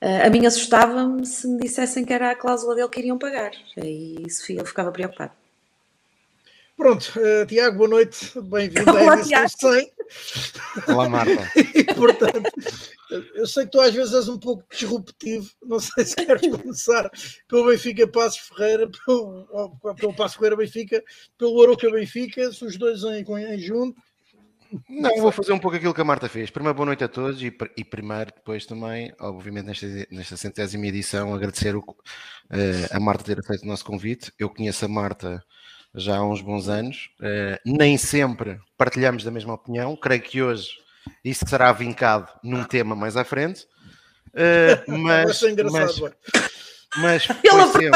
A 0.00 0.30
mim 0.30 0.46
assustava-me 0.46 1.26
se 1.26 1.48
me 1.48 1.58
dissessem 1.58 2.04
que 2.04 2.12
era 2.12 2.30
a 2.30 2.36
cláusula 2.36 2.76
dele 2.76 2.88
que 2.88 3.00
iriam 3.00 3.18
pagar. 3.18 3.50
E 3.76 4.22
isso 4.28 4.52
eu 4.52 4.64
ficava 4.64 4.92
preocupado. 4.92 5.32
Pronto, 6.78 7.12
uh, 7.18 7.44
Tiago, 7.44 7.76
boa 7.76 7.88
noite, 7.90 8.40
bem-vindo 8.40 8.96
à 8.96 9.16
edição 9.16 9.48
100. 9.48 9.92
Olá, 10.86 11.08
Marta. 11.08 11.50
e, 11.74 11.82
portanto, 11.82 12.52
eu 13.34 13.48
sei 13.48 13.64
que 13.64 13.72
tu 13.72 13.80
às 13.80 13.92
vezes 13.92 14.14
és 14.14 14.28
um 14.28 14.38
pouco 14.38 14.64
disruptivo, 14.70 15.50
não 15.66 15.80
sei 15.80 16.04
se 16.04 16.14
queres 16.14 16.40
começar 16.56 17.10
pelo 17.48 17.66
Benfica 17.66 18.06
Passos 18.06 18.38
Ferreira, 18.46 18.88
pelo, 19.04 19.76
pelo 19.96 20.14
Passo 20.14 20.36
Ferreira 20.36 20.56
Benfica, 20.56 21.02
pelo 21.36 21.60
Aroca 21.60 21.90
Benfica, 21.90 22.52
se 22.52 22.64
os 22.64 22.76
dois 22.76 23.02
em, 23.02 23.24
em 23.26 23.58
junto. 23.58 24.00
Não, 24.88 25.20
vou 25.20 25.32
fazer 25.32 25.52
um 25.52 25.58
pouco 25.58 25.76
aquilo 25.76 25.92
que 25.92 26.00
a 26.00 26.04
Marta 26.04 26.28
fez. 26.28 26.48
Primeiro, 26.48 26.76
boa 26.76 26.86
noite 26.86 27.02
a 27.02 27.08
todos 27.08 27.42
e, 27.42 27.52
e 27.76 27.84
primeiro, 27.84 28.30
depois 28.32 28.66
também, 28.66 29.12
obviamente, 29.18 29.66
nesta, 29.66 29.86
nesta 30.12 30.36
centésima 30.36 30.86
edição, 30.86 31.34
agradecer 31.34 31.74
o, 31.74 31.80
uh, 31.80 31.96
a 32.92 33.00
Marta 33.00 33.24
ter 33.24 33.40
aceito 33.40 33.64
o 33.64 33.66
nosso 33.66 33.84
convite. 33.84 34.32
Eu 34.38 34.48
conheço 34.48 34.84
a 34.84 34.88
Marta 34.88 35.42
já 35.94 36.16
há 36.16 36.24
uns 36.24 36.40
bons 36.40 36.68
anos. 36.68 37.10
Uh, 37.20 37.58
nem 37.64 37.96
sempre 37.96 38.60
partilhamos 38.76 39.24
da 39.24 39.30
mesma 39.30 39.54
opinião. 39.54 39.96
Creio 39.96 40.22
que 40.22 40.42
hoje 40.42 40.70
isso 41.24 41.44
será 41.46 41.72
vincado 41.72 42.28
num 42.42 42.64
tema 42.64 42.94
mais 42.94 43.16
à 43.16 43.24
frente. 43.24 43.66
Uh, 44.28 44.98
mas, 44.98 45.40
mas, 45.72 46.00
mas 46.98 47.24
foi 47.24 47.34
sempre, 47.72 47.90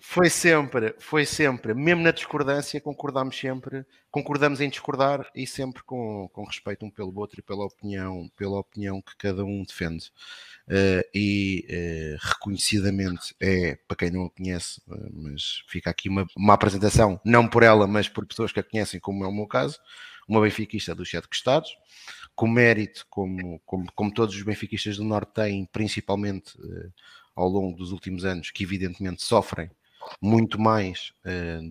foi 0.00 0.28
sempre, 0.28 0.94
foi 0.98 1.24
sempre, 1.24 1.74
mesmo 1.74 2.02
na 2.02 2.10
discordância, 2.10 2.80
concordamos 2.80 3.38
sempre, 3.38 3.84
concordamos 4.10 4.60
em 4.60 4.68
discordar 4.68 5.30
e 5.34 5.46
sempre 5.46 5.82
com, 5.82 6.28
com 6.32 6.44
respeito 6.44 6.84
um 6.84 6.90
pelo 6.90 7.18
outro 7.18 7.40
e 7.40 7.42
pela 7.42 7.64
opinião, 7.64 8.30
pela 8.36 8.58
opinião 8.58 9.00
que 9.00 9.16
cada 9.16 9.44
um 9.44 9.62
defende. 9.62 10.10
Uh, 10.68 11.02
e 11.14 11.66
uh, 11.68 12.18
reconhecidamente 12.20 13.34
é, 13.40 13.76
para 13.88 13.96
quem 13.96 14.10
não 14.10 14.26
a 14.26 14.30
conhece, 14.30 14.80
uh, 14.86 15.10
mas 15.12 15.62
fica 15.66 15.90
aqui 15.90 16.08
uma, 16.08 16.26
uma, 16.36 16.54
apresentação, 16.54 17.20
não 17.24 17.48
por 17.48 17.62
ela, 17.62 17.86
mas 17.86 18.08
por 18.08 18.24
pessoas 18.26 18.52
que 18.52 18.60
a 18.60 18.62
conhecem, 18.62 19.00
como 19.00 19.24
é 19.24 19.28
o 19.28 19.32
meu 19.32 19.46
caso, 19.46 19.78
uma 20.28 20.40
benfiquista 20.40 20.94
dos 20.94 21.10
sete 21.10 21.26
costados, 21.26 21.70
com 22.34 22.46
mérito, 22.46 23.06
como, 23.10 23.60
como, 23.66 23.90
como 23.92 24.14
todos 24.14 24.34
os 24.34 24.42
benfiquistas 24.42 24.96
do 24.96 25.04
Norte 25.04 25.34
têm, 25.34 25.66
principalmente 25.72 26.52
ao 27.34 27.48
longo 27.48 27.76
dos 27.76 27.92
últimos 27.92 28.24
anos, 28.24 28.50
que 28.50 28.64
evidentemente 28.64 29.22
sofrem 29.22 29.70
muito 30.20 30.60
mais 30.60 31.12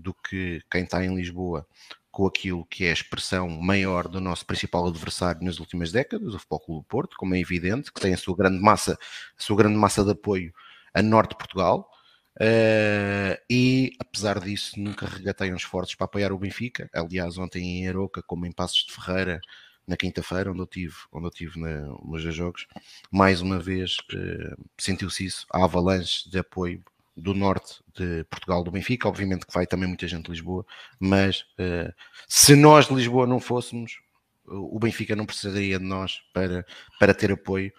do 0.02 0.14
que 0.14 0.62
quem 0.72 0.84
está 0.84 1.04
em 1.04 1.14
Lisboa 1.14 1.68
com 2.12 2.28
aquilo 2.28 2.66
que 2.66 2.86
é 2.86 2.90
a 2.90 2.94
expressão 2.94 3.48
maior 3.48 4.08
do 4.08 4.20
nosso 4.20 4.46
principal 4.46 4.86
adversário 4.86 5.44
nas 5.44 5.60
últimas 5.60 5.92
décadas, 5.92 6.34
o 6.34 6.40
Futebol 6.40 6.60
Clube 6.60 6.82
do 6.82 6.88
Porto, 6.88 7.16
como 7.18 7.34
é 7.34 7.40
evidente, 7.40 7.92
que 7.92 8.02
tem 8.02 8.14
a 8.14 8.18
sua 8.18 8.36
grande 8.36 8.60
massa, 8.60 8.98
a 9.38 9.42
sua 9.42 9.56
grande 9.56 9.78
massa 9.78 10.04
de 10.04 10.12
apoio 10.12 10.54
a 10.94 11.02
norte 11.02 11.32
de 11.32 11.38
Portugal. 11.38 11.90
Uh, 12.38 13.36
e 13.50 13.94
apesar 14.00 14.40
disso, 14.40 14.80
nunca 14.80 15.06
regateiam 15.06 15.56
esforços 15.56 15.96
para 15.96 16.06
apoiar 16.06 16.32
o 16.34 16.38
Benfica. 16.38 16.90
Aliás, 16.94 17.38
ontem 17.38 17.64
em 17.64 17.88
Aroca, 17.88 18.22
como 18.24 18.46
em 18.46 18.52
Passos 18.52 18.86
de 18.86 18.94
Ferreira, 18.94 19.40
na 19.88 19.98
quinta-feira, 19.98 20.52
onde 20.52 20.62
eu 20.62 20.68
tive, 20.68 20.96
onde 21.12 21.28
eu 21.28 21.32
tive 21.32 21.60
na, 21.60 21.82
nos 22.04 22.22
jogos, 22.34 22.68
mais 23.12 23.42
uma 23.42 23.60
vez 23.60 23.98
uh, 24.14 24.64
sentiu-se 24.78 25.26
isso, 25.26 25.46
a 25.52 25.64
avalanche 25.64 26.30
de 26.30 26.40
apoio 26.40 26.84
do 27.16 27.34
norte 27.34 27.82
de 27.94 28.24
Portugal, 28.26 28.64
do 28.64 28.72
Benfica, 28.72 29.08
obviamente 29.08 29.46
que 29.46 29.54
vai 29.54 29.68
também 29.68 29.88
muita 29.88 30.08
gente 30.08 30.26
de 30.26 30.32
Lisboa, 30.32 30.66
mas 31.00 31.42
uh, 31.60 31.94
se 32.28 32.56
nós 32.56 32.88
de 32.88 32.94
Lisboa 32.96 33.28
não 33.28 33.40
fôssemos, 33.40 34.00
o 34.46 34.80
Benfica 34.80 35.16
não 35.16 35.26
precisaria 35.26 35.78
de 35.78 35.86
nós 35.86 36.22
para, 36.34 36.66
para 37.00 37.14
ter 37.14 37.32
apoio, 37.32 37.72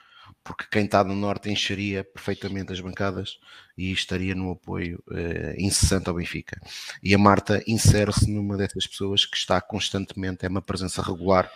porque 0.44 0.64
quem 0.70 0.84
está 0.84 1.04
no 1.04 1.14
norte 1.14 1.50
encheria 1.50 2.02
perfeitamente 2.02 2.72
as 2.72 2.80
bancadas 2.80 3.38
e 3.76 3.92
estaria 3.92 4.34
no 4.34 4.52
apoio 4.52 5.02
uh, 5.08 5.54
incessante 5.58 6.08
ao 6.08 6.14
Benfica. 6.14 6.60
E 7.02 7.14
a 7.14 7.18
Marta 7.18 7.62
insere-se 7.66 8.30
numa 8.30 8.56
dessas 8.56 8.86
pessoas 8.86 9.24
que 9.24 9.36
está 9.36 9.60
constantemente, 9.60 10.44
é 10.44 10.48
uma 10.48 10.62
presença 10.62 11.02
regular 11.02 11.50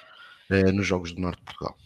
uh, 0.51 0.73
nos 0.73 0.87
Jogos 0.87 1.13
do 1.13 1.21
Norte 1.21 1.39
de 1.39 1.45
Portugal. 1.45 1.77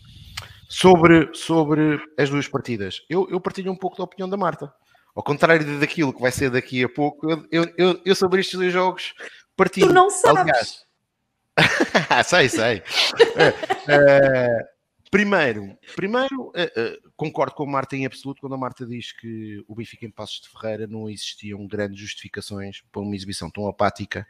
Sobre, 0.68 1.30
sobre 1.34 2.00
as 2.16 2.30
duas 2.30 2.46
partidas, 2.46 3.02
eu, 3.08 3.26
eu 3.30 3.40
partilho 3.40 3.72
um 3.72 3.76
pouco 3.76 3.96
da 3.96 4.04
opinião 4.04 4.28
da 4.28 4.36
Marta. 4.36 4.72
Ao 5.14 5.22
contrário 5.22 5.80
daquilo 5.80 6.12
que 6.12 6.20
vai 6.20 6.30
ser 6.30 6.50
daqui 6.50 6.84
a 6.84 6.88
pouco, 6.88 7.28
eu, 7.50 7.66
eu, 7.76 8.00
eu 8.04 8.14
sobre 8.14 8.40
estes 8.40 8.58
dois 8.58 8.72
jogos 8.72 9.12
partilho. 9.56 9.88
Tu 9.88 9.92
não 9.92 10.08
sabes. 10.08 10.86
Aliás, 11.56 12.26
sei, 12.26 12.48
sei. 12.48 12.78
uh, 12.78 14.66
primeiro, 15.10 15.76
primeiro 15.96 16.48
uh, 16.48 17.10
concordo 17.16 17.54
com 17.54 17.64
a 17.64 17.66
Marta 17.66 17.96
em 17.96 18.06
absoluto 18.06 18.40
quando 18.40 18.54
a 18.54 18.58
Marta 18.58 18.86
diz 18.86 19.12
que 19.12 19.64
o 19.66 19.74
Benfica 19.74 20.06
em 20.06 20.10
Passos 20.10 20.40
de 20.40 20.48
Ferreira 20.48 20.86
não 20.86 21.08
existiam 21.08 21.66
grandes 21.66 22.00
justificações 22.00 22.82
para 22.92 23.02
uma 23.02 23.14
exibição 23.14 23.50
tão 23.50 23.66
apática. 23.66 24.26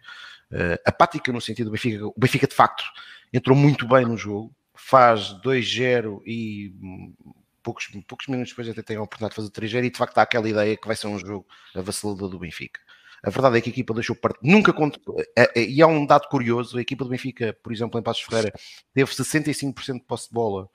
apática 0.84 1.32
no 1.32 1.40
sentido 1.40 1.66
do 1.66 1.72
Benfica, 1.72 2.06
o 2.06 2.14
Benfica 2.16 2.46
de 2.46 2.54
facto 2.54 2.84
entrou 3.32 3.56
muito 3.56 3.86
bem 3.86 4.04
no 4.04 4.16
jogo, 4.16 4.54
faz 4.74 5.34
2-0 5.44 6.22
e 6.26 6.74
poucos, 7.62 7.88
poucos 8.06 8.26
minutos 8.26 8.50
depois 8.50 8.68
até 8.68 8.82
tem 8.82 8.96
a 8.96 9.02
oportunidade 9.02 9.32
de 9.32 9.36
fazer 9.36 9.50
3 9.50 9.74
e 9.74 9.90
de 9.90 9.98
facto 9.98 10.18
há 10.18 10.22
aquela 10.22 10.48
ideia 10.48 10.76
que 10.76 10.86
vai 10.86 10.96
ser 10.96 11.06
um 11.06 11.18
jogo 11.18 11.46
avassalador 11.74 12.28
do 12.28 12.38
Benfica. 12.38 12.80
A 13.22 13.30
verdade 13.30 13.58
é 13.58 13.60
que 13.60 13.68
a 13.68 13.72
equipa 13.72 13.92
deixou 13.92 14.16
parte, 14.16 14.38
nunca 14.42 14.72
é, 15.36 15.50
é, 15.54 15.62
e 15.62 15.82
há 15.82 15.86
um 15.86 16.06
dado 16.06 16.28
curioso, 16.28 16.78
a 16.78 16.80
equipa 16.80 17.04
do 17.04 17.10
Benfica, 17.10 17.56
por 17.62 17.72
exemplo, 17.72 18.00
em 18.00 18.02
Passos 18.02 18.22
Ferreira, 18.22 18.52
teve 18.94 19.10
65% 19.10 19.94
de 19.94 20.04
posse 20.04 20.28
de 20.28 20.34
bola 20.34 20.68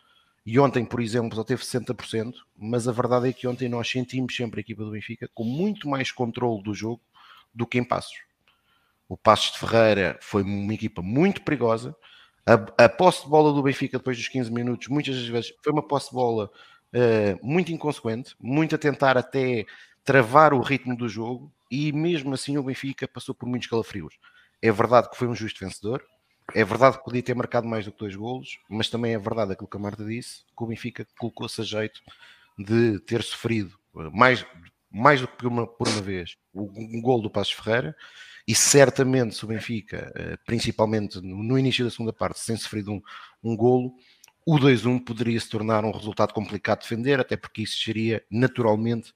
e 0.46 0.60
ontem, 0.60 0.86
por 0.86 1.02
exemplo, 1.02 1.36
só 1.36 1.44
teve 1.44 1.64
60%, 1.64 2.36
mas 2.56 2.88
a 2.88 2.92
verdade 2.92 3.30
é 3.30 3.34
que 3.34 3.48
ontem 3.48 3.68
nós 3.68 3.90
sentimos 3.90 4.36
sempre 4.36 4.60
a 4.60 4.62
equipa 4.62 4.84
do 4.84 4.92
Benfica 4.92 5.28
com 5.34 5.44
muito 5.44 5.90
mais 5.90 6.12
controle 6.12 6.62
do 6.62 6.74
jogo 6.74 7.02
do 7.54 7.66
que 7.66 7.80
em 7.80 7.84
Passos. 7.84 8.18
O 9.10 9.18
Passos 9.18 9.54
de 9.54 9.60
Ferreira 9.60 10.18
foi 10.22 10.44
uma 10.44 10.74
equipa 10.74 11.02
muito 11.02 11.42
perigosa, 11.42 11.96
a, 12.46 12.86
a 12.86 12.90
posse 12.90 13.24
de 13.24 13.30
bola 13.30 13.52
do 13.52 13.64
Benfica 13.64 13.98
depois 13.98 14.18
dos 14.18 14.28
15 14.28 14.52
minutos, 14.52 14.88
muitas 14.88 15.18
vezes 15.28 15.52
foi 15.64 15.74
uma 15.74 15.82
posse 15.82 16.10
de 16.10 16.16
bola 16.16 16.52
uh, 16.94 17.46
muito 17.46 17.72
inconsequente, 17.72 18.36
muito 18.40 18.76
a 18.76 18.78
tentar 18.78 19.18
até 19.18 19.66
travar 20.06 20.54
o 20.54 20.62
ritmo 20.62 20.96
do 20.96 21.10
jogo 21.10 21.52
e 21.70 21.92
mesmo 21.92 22.34
assim 22.34 22.58
o 22.58 22.64
Benfica 22.64 23.08
passou 23.08 23.34
por 23.34 23.50
muitos 23.50 23.68
calafrios. 23.68 24.16
É 24.62 24.72
verdade 24.72 25.10
que 25.10 25.18
foi 25.18 25.28
um 25.28 25.36
justo 25.36 25.66
vencedor, 25.66 26.06
é 26.54 26.64
verdade 26.64 27.00
que 27.00 27.04
podia 27.04 27.24
ter 27.24 27.34
marcado 27.34 27.68
mais 27.68 27.86
do 27.86 27.92
que 27.92 27.98
dois 27.98 28.16
golos, 28.16 28.60
mas 28.70 28.88
também 28.88 29.14
é 29.14 29.20
verdade 29.20 29.54
aquilo 29.54 29.68
que 29.68 29.78
a 29.78 29.80
Marta 29.80 30.06
disse, 30.06 30.44
que 30.56 30.64
o 30.64 30.68
Benfica 30.68 31.06
colocou-se 31.18 31.60
a 31.60 31.64
jeito 31.64 32.00
de 32.58 33.00
ter 33.00 33.24
sofrido 33.24 33.78
eh, 33.98 34.10
mais, 34.14 34.46
mais 34.92 35.20
do 35.20 35.28
que 35.28 35.48
uma, 35.48 35.66
por 35.66 35.88
uma 35.88 36.02
vez 36.02 36.38
um 36.54 37.02
gol 37.02 37.22
do 37.22 37.30
Passos 37.30 37.54
Ferreira 37.54 37.96
e 38.48 38.54
certamente 38.54 39.36
se 39.36 39.44
o 39.44 39.48
Benfica, 39.48 40.12
eh, 40.16 40.38
principalmente 40.46 41.20
no 41.20 41.58
início 41.58 41.84
da 41.84 41.90
segunda 41.90 42.14
parte, 42.14 42.40
sem 42.40 42.56
sofrido 42.56 42.92
um, 42.92 43.02
um 43.44 43.58
golo, 43.58 43.92
o 44.46 44.60
2-1 44.60 45.04
poderia 45.04 45.40
se 45.40 45.50
tornar 45.50 45.84
um 45.84 45.92
resultado 45.92 46.32
complicado 46.32 46.82
de 46.82 46.84
defender, 46.84 47.20
até 47.20 47.36
porque 47.36 47.64
isso 47.64 47.84
seria 47.84 48.24
naturalmente 48.30 49.12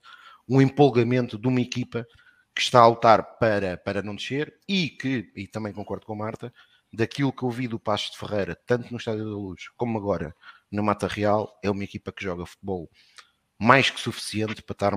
um 0.50 0.60
empolgamento 0.60 1.38
de 1.38 1.46
uma 1.46 1.60
equipa 1.60 2.04
que 2.52 2.60
está 2.60 2.80
a 2.80 2.88
lutar 2.88 3.38
para, 3.38 3.76
para 3.76 4.02
não 4.02 4.16
descer 4.16 4.52
e 4.68 4.90
que, 4.90 5.30
e 5.36 5.46
também 5.46 5.72
concordo 5.72 6.04
com 6.04 6.14
a 6.14 6.16
Marta, 6.16 6.52
daquilo 6.92 7.32
que 7.32 7.44
eu 7.44 7.50
vi 7.50 7.68
do 7.68 7.78
Passo 7.78 8.10
de 8.10 8.18
Ferreira, 8.18 8.58
tanto 8.66 8.90
no 8.90 8.98
Estádio 8.98 9.24
da 9.24 9.30
Luz 9.30 9.68
como 9.76 9.96
agora 9.96 10.34
na 10.70 10.82
Mata 10.82 11.06
Real, 11.06 11.56
é 11.62 11.70
uma 11.70 11.84
equipa 11.84 12.10
que 12.10 12.24
joga 12.24 12.44
futebol 12.44 12.90
mais 13.56 13.90
que 13.90 14.00
suficiente 14.00 14.62
para 14.62 14.72
estar 14.72 14.92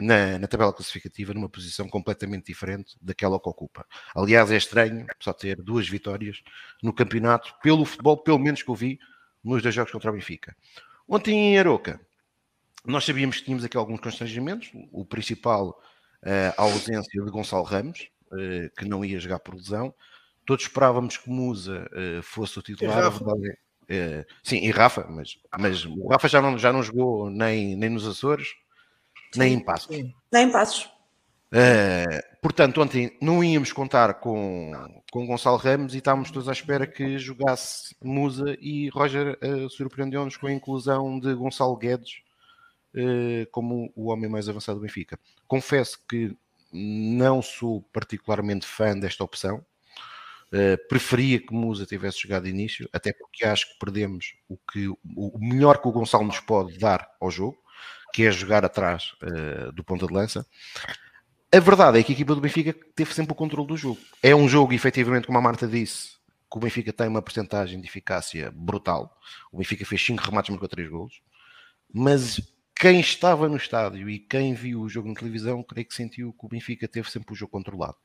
na, 0.00 0.38
na, 0.38 0.48
tabela 0.48 0.72
classificativa 0.72 1.34
numa 1.34 1.48
posição 1.48 1.86
completamente 1.88 2.46
diferente 2.46 2.96
daquela 3.02 3.38
que 3.38 3.48
ocupa. 3.48 3.86
Aliás, 4.16 4.50
é 4.50 4.56
estranho 4.56 5.06
só 5.20 5.32
ter 5.32 5.56
duas 5.62 5.86
vitórias 5.86 6.42
no 6.82 6.92
campeonato, 6.92 7.54
pelo 7.62 7.84
futebol, 7.84 8.16
pelo 8.16 8.38
menos 8.38 8.62
que 8.62 8.70
eu 8.70 8.74
vi, 8.74 8.98
nos 9.44 9.62
dois 9.62 9.74
jogos 9.74 9.92
contra 9.92 10.10
o 10.10 10.14
Benfica. 10.14 10.56
Ontem 11.06 11.34
em 11.34 11.58
Aroca, 11.58 12.00
nós 12.84 13.04
sabíamos 13.04 13.38
que 13.38 13.44
tínhamos 13.44 13.64
aqui 13.64 13.76
alguns 13.76 14.00
constrangimentos. 14.00 14.70
O 14.92 15.04
principal, 15.04 15.80
eh, 16.22 16.52
a 16.56 16.62
ausência 16.62 17.22
de 17.22 17.30
Gonçalo 17.30 17.64
Ramos, 17.64 18.08
eh, 18.32 18.70
que 18.76 18.84
não 18.84 19.04
ia 19.04 19.18
jogar 19.18 19.38
por 19.40 19.54
lesão. 19.54 19.94
Todos 20.46 20.64
esperávamos 20.64 21.16
que 21.16 21.28
Musa 21.28 21.88
eh, 21.92 22.20
fosse 22.22 22.58
o 22.58 22.62
titular. 22.62 22.98
A 22.98 23.02
Rafa? 23.02 23.24
verdade 23.24 23.58
é- 23.88 24.26
sim, 24.42 24.58
e 24.58 24.70
Rafa, 24.70 25.06
mas, 25.08 25.38
mas 25.58 25.86
o 25.86 26.08
Rafa 26.08 26.28
já 26.28 26.42
não, 26.42 26.58
já 26.58 26.72
não 26.72 26.82
jogou 26.82 27.30
nem, 27.30 27.74
nem 27.74 27.88
nos 27.88 28.06
Açores, 28.06 28.48
nem 29.34 29.54
em 29.54 29.60
Passos. 29.60 29.96
Sim. 29.96 30.14
Nem 30.30 30.50
passos. 30.50 30.90
Uh, 31.50 32.38
portanto, 32.42 32.82
ontem 32.82 33.16
não 33.22 33.42
íamos 33.42 33.72
contar 33.72 34.14
com, 34.20 34.72
com 35.10 35.26
Gonçalo 35.26 35.56
Ramos 35.56 35.94
e 35.94 35.98
estávamos 35.98 36.30
todos 36.30 36.46
à 36.46 36.52
espera 36.52 36.86
que 36.86 37.18
jogasse 37.18 37.96
Musa 38.02 38.54
e 38.60 38.90
Roger 38.90 39.38
uh, 39.42 39.70
surpreendeu-nos 39.70 40.36
com 40.36 40.46
a 40.46 40.52
inclusão 40.52 41.18
de 41.18 41.32
Gonçalo 41.32 41.74
Guedes 41.74 42.20
como 43.52 43.92
o 43.94 44.08
homem 44.10 44.28
mais 44.28 44.48
avançado 44.48 44.78
do 44.78 44.82
Benfica. 44.82 45.18
Confesso 45.46 45.98
que 46.08 46.36
não 46.72 47.40
sou 47.40 47.82
particularmente 47.92 48.66
fã 48.66 48.98
desta 48.98 49.24
opção. 49.24 49.64
Uh, 50.48 50.78
preferia 50.88 51.38
que 51.38 51.52
Musa 51.52 51.84
tivesse 51.84 52.22
jogado 52.22 52.44
de 52.44 52.50
início, 52.50 52.88
até 52.90 53.12
porque 53.12 53.44
acho 53.44 53.70
que 53.70 53.78
perdemos 53.78 54.34
o, 54.48 54.56
que, 54.56 54.88
o 54.88 55.38
melhor 55.38 55.78
que 55.78 55.86
o 55.86 55.92
Gonçalo 55.92 56.24
nos 56.24 56.40
pode 56.40 56.78
dar 56.78 57.06
ao 57.20 57.30
jogo, 57.30 57.58
que 58.14 58.24
é 58.24 58.30
jogar 58.30 58.64
atrás 58.64 59.12
uh, 59.22 59.70
do 59.72 59.84
ponta 59.84 60.06
de 60.06 60.14
lança. 60.14 60.46
A 61.52 61.60
verdade 61.60 61.98
é 61.98 62.02
que 62.02 62.12
a 62.12 62.14
equipa 62.14 62.34
do 62.34 62.40
Benfica 62.40 62.74
teve 62.94 63.12
sempre 63.12 63.32
o 63.32 63.34
controle 63.34 63.68
do 63.68 63.76
jogo. 63.76 63.98
É 64.22 64.34
um 64.34 64.48
jogo, 64.48 64.72
efetivamente, 64.72 65.26
como 65.26 65.38
a 65.38 65.42
Marta 65.42 65.66
disse, 65.66 66.12
que 66.50 66.56
o 66.56 66.60
Benfica 66.60 66.92
tem 66.94 67.08
uma 67.08 67.22
porcentagem 67.22 67.78
de 67.78 67.86
eficácia 67.86 68.50
brutal. 68.50 69.18
O 69.52 69.58
Benfica 69.58 69.84
fez 69.84 70.02
5 70.04 70.22
remates, 70.22 70.50
marcou 70.50 70.68
3 70.68 70.88
golos. 70.88 71.20
Mas 71.92 72.40
quem 72.78 73.00
estava 73.00 73.48
no 73.48 73.56
estádio 73.56 74.08
e 74.08 74.18
quem 74.18 74.54
viu 74.54 74.80
o 74.82 74.88
jogo 74.88 75.08
na 75.08 75.14
televisão, 75.14 75.62
creio 75.62 75.86
que 75.86 75.94
sentiu 75.94 76.32
que 76.32 76.46
o 76.46 76.48
Benfica 76.48 76.86
teve 76.86 77.10
sempre 77.10 77.32
o 77.32 77.36
jogo 77.36 77.50
controlado. 77.50 77.96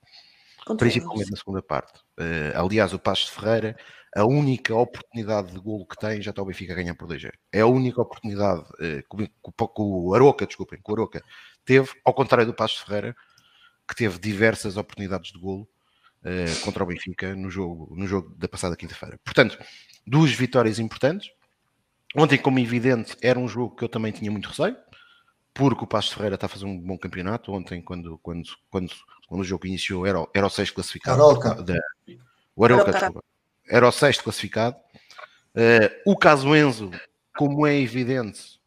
Principalmente 0.78 1.30
na 1.30 1.38
segunda 1.38 1.62
parte. 1.62 2.00
Uh, 2.20 2.58
aliás, 2.58 2.94
o 2.94 3.00
Passos 3.00 3.26
de 3.26 3.34
Ferreira, 3.34 3.78
a 4.16 4.26
única 4.26 4.74
oportunidade 4.74 5.52
de 5.52 5.60
golo 5.60 5.86
que 5.86 5.98
tem, 5.98 6.22
já 6.22 6.32
está 6.32 6.42
o 6.42 6.46
Benfica 6.46 6.74
a 6.74 6.76
ganhar 6.76 6.96
por 6.96 7.08
2 7.08 7.24
É 7.52 7.62
a 7.62 7.68
única 7.68 8.02
oportunidade 8.02 8.62
uh, 8.62 9.18
que, 9.18 9.32
o, 9.44 9.68
que 9.68 9.82
o 9.82 10.14
Aroca, 10.16 10.48
desculpem, 10.48 10.80
que 10.84 10.90
o 10.90 10.94
Aroca 10.96 11.22
teve, 11.66 11.90
ao 12.04 12.14
contrário 12.14 12.46
do 12.46 12.54
Passos 12.54 12.80
de 12.80 12.86
Ferreira, 12.86 13.16
que 13.88 13.96
teve 13.96 14.18
diversas 14.18 14.78
oportunidades 14.78 15.32
de 15.32 15.40
golo 15.40 15.68
uh, 16.24 16.64
contra 16.64 16.84
o 16.84 16.88
Benfica 16.88 17.36
no 17.36 17.50
jogo, 17.50 17.94
no 17.96 18.08
jogo 18.08 18.34
da 18.38 18.48
passada 18.48 18.78
quinta-feira. 18.78 19.20
Portanto, 19.24 19.58
duas 20.08 20.32
vitórias 20.32 20.80
importantes. 20.80 21.30
Ontem, 22.16 22.38
como 22.38 22.60
evidente, 22.60 23.16
era 23.22 23.40
um 23.40 23.48
jogo 23.48 23.76
que 23.76 23.84
eu 23.84 23.90
também 23.90 24.12
tinha 24.12 24.30
muito 24.32 24.50
receio, 24.50 24.76
porque 25.54 25.84
o 25.84 25.88
Passos 25.88 26.14
Ferreira 26.14 26.36
está 26.36 26.46
a 26.46 26.50
fazer 26.50 26.66
um 26.66 26.78
bom 26.80 26.98
campeonato. 26.98 27.52
Ontem, 27.52 27.82
quando, 27.82 28.18
quando, 28.20 28.44
quando, 28.70 28.92
quando 29.28 29.42
o 29.42 29.44
jogo 29.44 29.66
iniciou, 29.68 30.06
era, 30.06 30.22
o- 30.22 30.30
era 30.34 30.46
o 30.46 30.50
sexto 30.50 30.76
classificado. 30.76 31.22
Aroca. 31.22 31.62
Da, 31.64 31.80
o 32.56 32.64
Aroca, 32.66 32.84
Aroca. 32.84 33.00
desculpa. 33.00 33.24
Era 33.68 33.88
o 33.88 33.92
sexto 33.92 34.24
classificado. 34.24 34.76
Uh, 35.56 36.12
o 36.12 36.18
caso 36.18 36.56
Enzo, 36.56 36.92
como 37.36 37.66
é 37.66 37.80
evidente, 37.80 38.60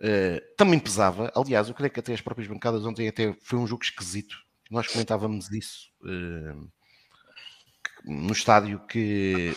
uh, 0.00 0.40
também 0.56 0.78
pesava. 0.78 1.32
Aliás, 1.36 1.68
eu 1.68 1.74
creio 1.74 1.90
que 1.90 2.00
até 2.00 2.12
as 2.14 2.20
próprias 2.20 2.48
bancadas 2.48 2.84
ontem 2.86 3.08
até 3.08 3.32
foi 3.42 3.58
um 3.58 3.66
jogo 3.66 3.84
esquisito. 3.84 4.36
Nós 4.70 4.88
comentávamos 4.88 5.52
isso 5.52 5.90
uh, 6.02 6.68
no 8.04 8.32
estádio 8.32 8.80
que 8.88 9.54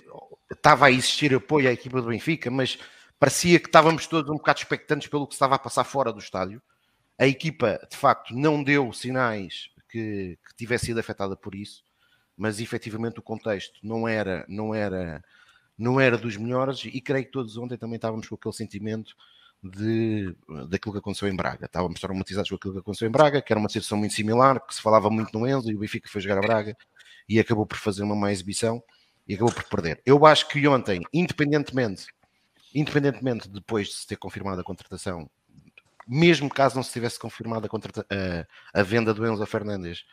estava 0.51 0.87
a 0.87 0.91
existir 0.91 1.33
apoio 1.33 1.69
à 1.69 1.71
equipa 1.71 2.01
do 2.01 2.09
Benfica, 2.09 2.49
mas 2.51 2.77
parecia 3.19 3.60
que 3.60 3.67
estávamos 3.67 4.08
todos 4.08 4.32
um 4.32 4.38
bocado 4.38 4.60
expectantes 4.60 5.08
pelo 5.08 5.27
que 5.27 5.34
estava 5.34 5.55
a 5.55 5.60
passar 5.60 5.84
fora 5.84 6.13
do 6.13 6.19
estádio. 6.19 6.62
A 7.17 7.27
equipa, 7.27 7.86
de 7.91 7.97
facto, 7.97 8.34
não 8.34 8.63
deu 8.63 8.93
sinais 8.93 9.69
que, 9.89 10.38
que 10.47 10.55
tivesse 10.55 10.88
sido 10.88 10.99
afetada 10.99 11.36
por 11.36 11.53
isso, 11.53 11.84
mas 12.38 12.60
efetivamente 12.62 13.19
o 13.19 13.23
contexto 13.23 13.77
não 13.84 14.08
era, 14.08 14.45
não 14.47 14.73
era, 14.73 15.21
não 15.77 15.99
era 15.99 16.17
dos 16.17 16.38
melhores 16.38 16.86
e 16.86 17.01
creio 17.01 17.25
que 17.25 17.32
todos 17.32 17.58
ontem 17.58 17.77
também 17.77 17.97
estávamos 17.97 18.29
com 18.29 18.36
aquele 18.36 18.55
sentimento 18.55 19.13
de, 19.62 20.34
daquilo 20.69 20.93
que 20.93 20.99
aconteceu 20.99 21.27
em 21.27 21.36
Braga. 21.36 21.65
Estávamos 21.65 21.99
traumatizados 21.99 22.49
com 22.49 22.55
aquilo 22.55 22.73
que 22.75 22.79
aconteceu 22.79 23.10
em 23.10 23.12
Braga, 23.12 23.41
que 23.41 23.51
era 23.51 23.60
uma 23.60 23.67
situação 23.67 23.97
muito 23.97 24.13
similar, 24.13 24.65
que 24.65 24.73
se 24.73 24.82
falava 24.82 25.10
muito 25.10 25.38
no 25.38 25.45
Enzo 25.45 25.69
e 25.69 25.75
o 25.75 25.79
Benfica 25.79 26.08
foi 26.08 26.21
jogar 26.21 26.38
a 26.38 26.41
Braga 26.41 26.77
e 27.27 27.38
acabou 27.38 27.65
por 27.65 27.77
fazer 27.77 28.03
uma 28.03 28.15
má 28.15 28.32
exibição 28.32 28.82
e 29.27 29.36
acabou 29.36 29.53
por 29.53 29.65
perder. 29.65 30.01
Eu 30.05 30.25
acho 30.25 30.47
que 30.47 30.65
ontem, 30.65 31.01
independentemente, 31.13 32.08
independentemente 32.73 33.49
depois 33.49 33.88
de 33.88 33.93
se 33.95 34.08
ter 34.08 34.17
confirmado 34.17 34.62
a 34.62 34.63
contratação, 34.63 35.29
mesmo 36.08 36.49
caso 36.49 36.75
não 36.75 36.84
se 36.84 36.91
tivesse 36.93 37.19
confirmado 37.19 37.67
a, 37.67 37.69
a- 38.75 38.82
a 38.82 38.84
venda 38.84 39.13
do 39.13 39.25
Enzo 39.27 39.45
Fernandes, 39.45 40.03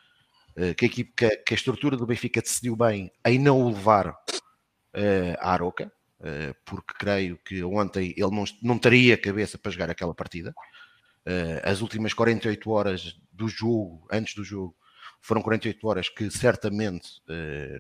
eh, 0.57 0.75
que 0.75 0.85
a, 0.85 0.89
equipe, 0.89 1.13
que, 1.17 1.29
que 1.39 1.55
a 1.55 1.57
estrutura 1.57 1.97
do 1.97 2.07
Benfica 2.07 2.41
decidiu 2.43 2.77
bem 2.77 3.11
em 3.27 3.39
não 3.39 3.61
o 3.63 3.69
levar 3.71 4.17
eh, 4.95 5.37
à 5.41 5.53
Aroca, 5.53 5.93
eh, 6.23 6.55
porque 6.65 6.95
creio 6.99 7.39
que 7.45 7.63
ontem 7.65 8.15
ele 8.17 8.31
não, 8.35 8.45
não 8.63 8.79
teria 8.79 9.17
cabeça 9.19 9.59
para 9.59 9.73
jogar 9.73 9.91
aquela 9.91 10.15
partida. 10.15 10.55
Eh, 11.27 11.63
as 11.65 11.81
últimas 11.81 12.15
48 12.15 12.71
horas 12.71 13.19
do 13.33 13.49
jogo, 13.49 14.07
antes 14.11 14.35
do 14.35 14.45
jogo, 14.45 14.77
foram 15.21 15.43
48 15.43 15.87
horas 15.89 16.09
que 16.09 16.31
certamente 16.31 17.21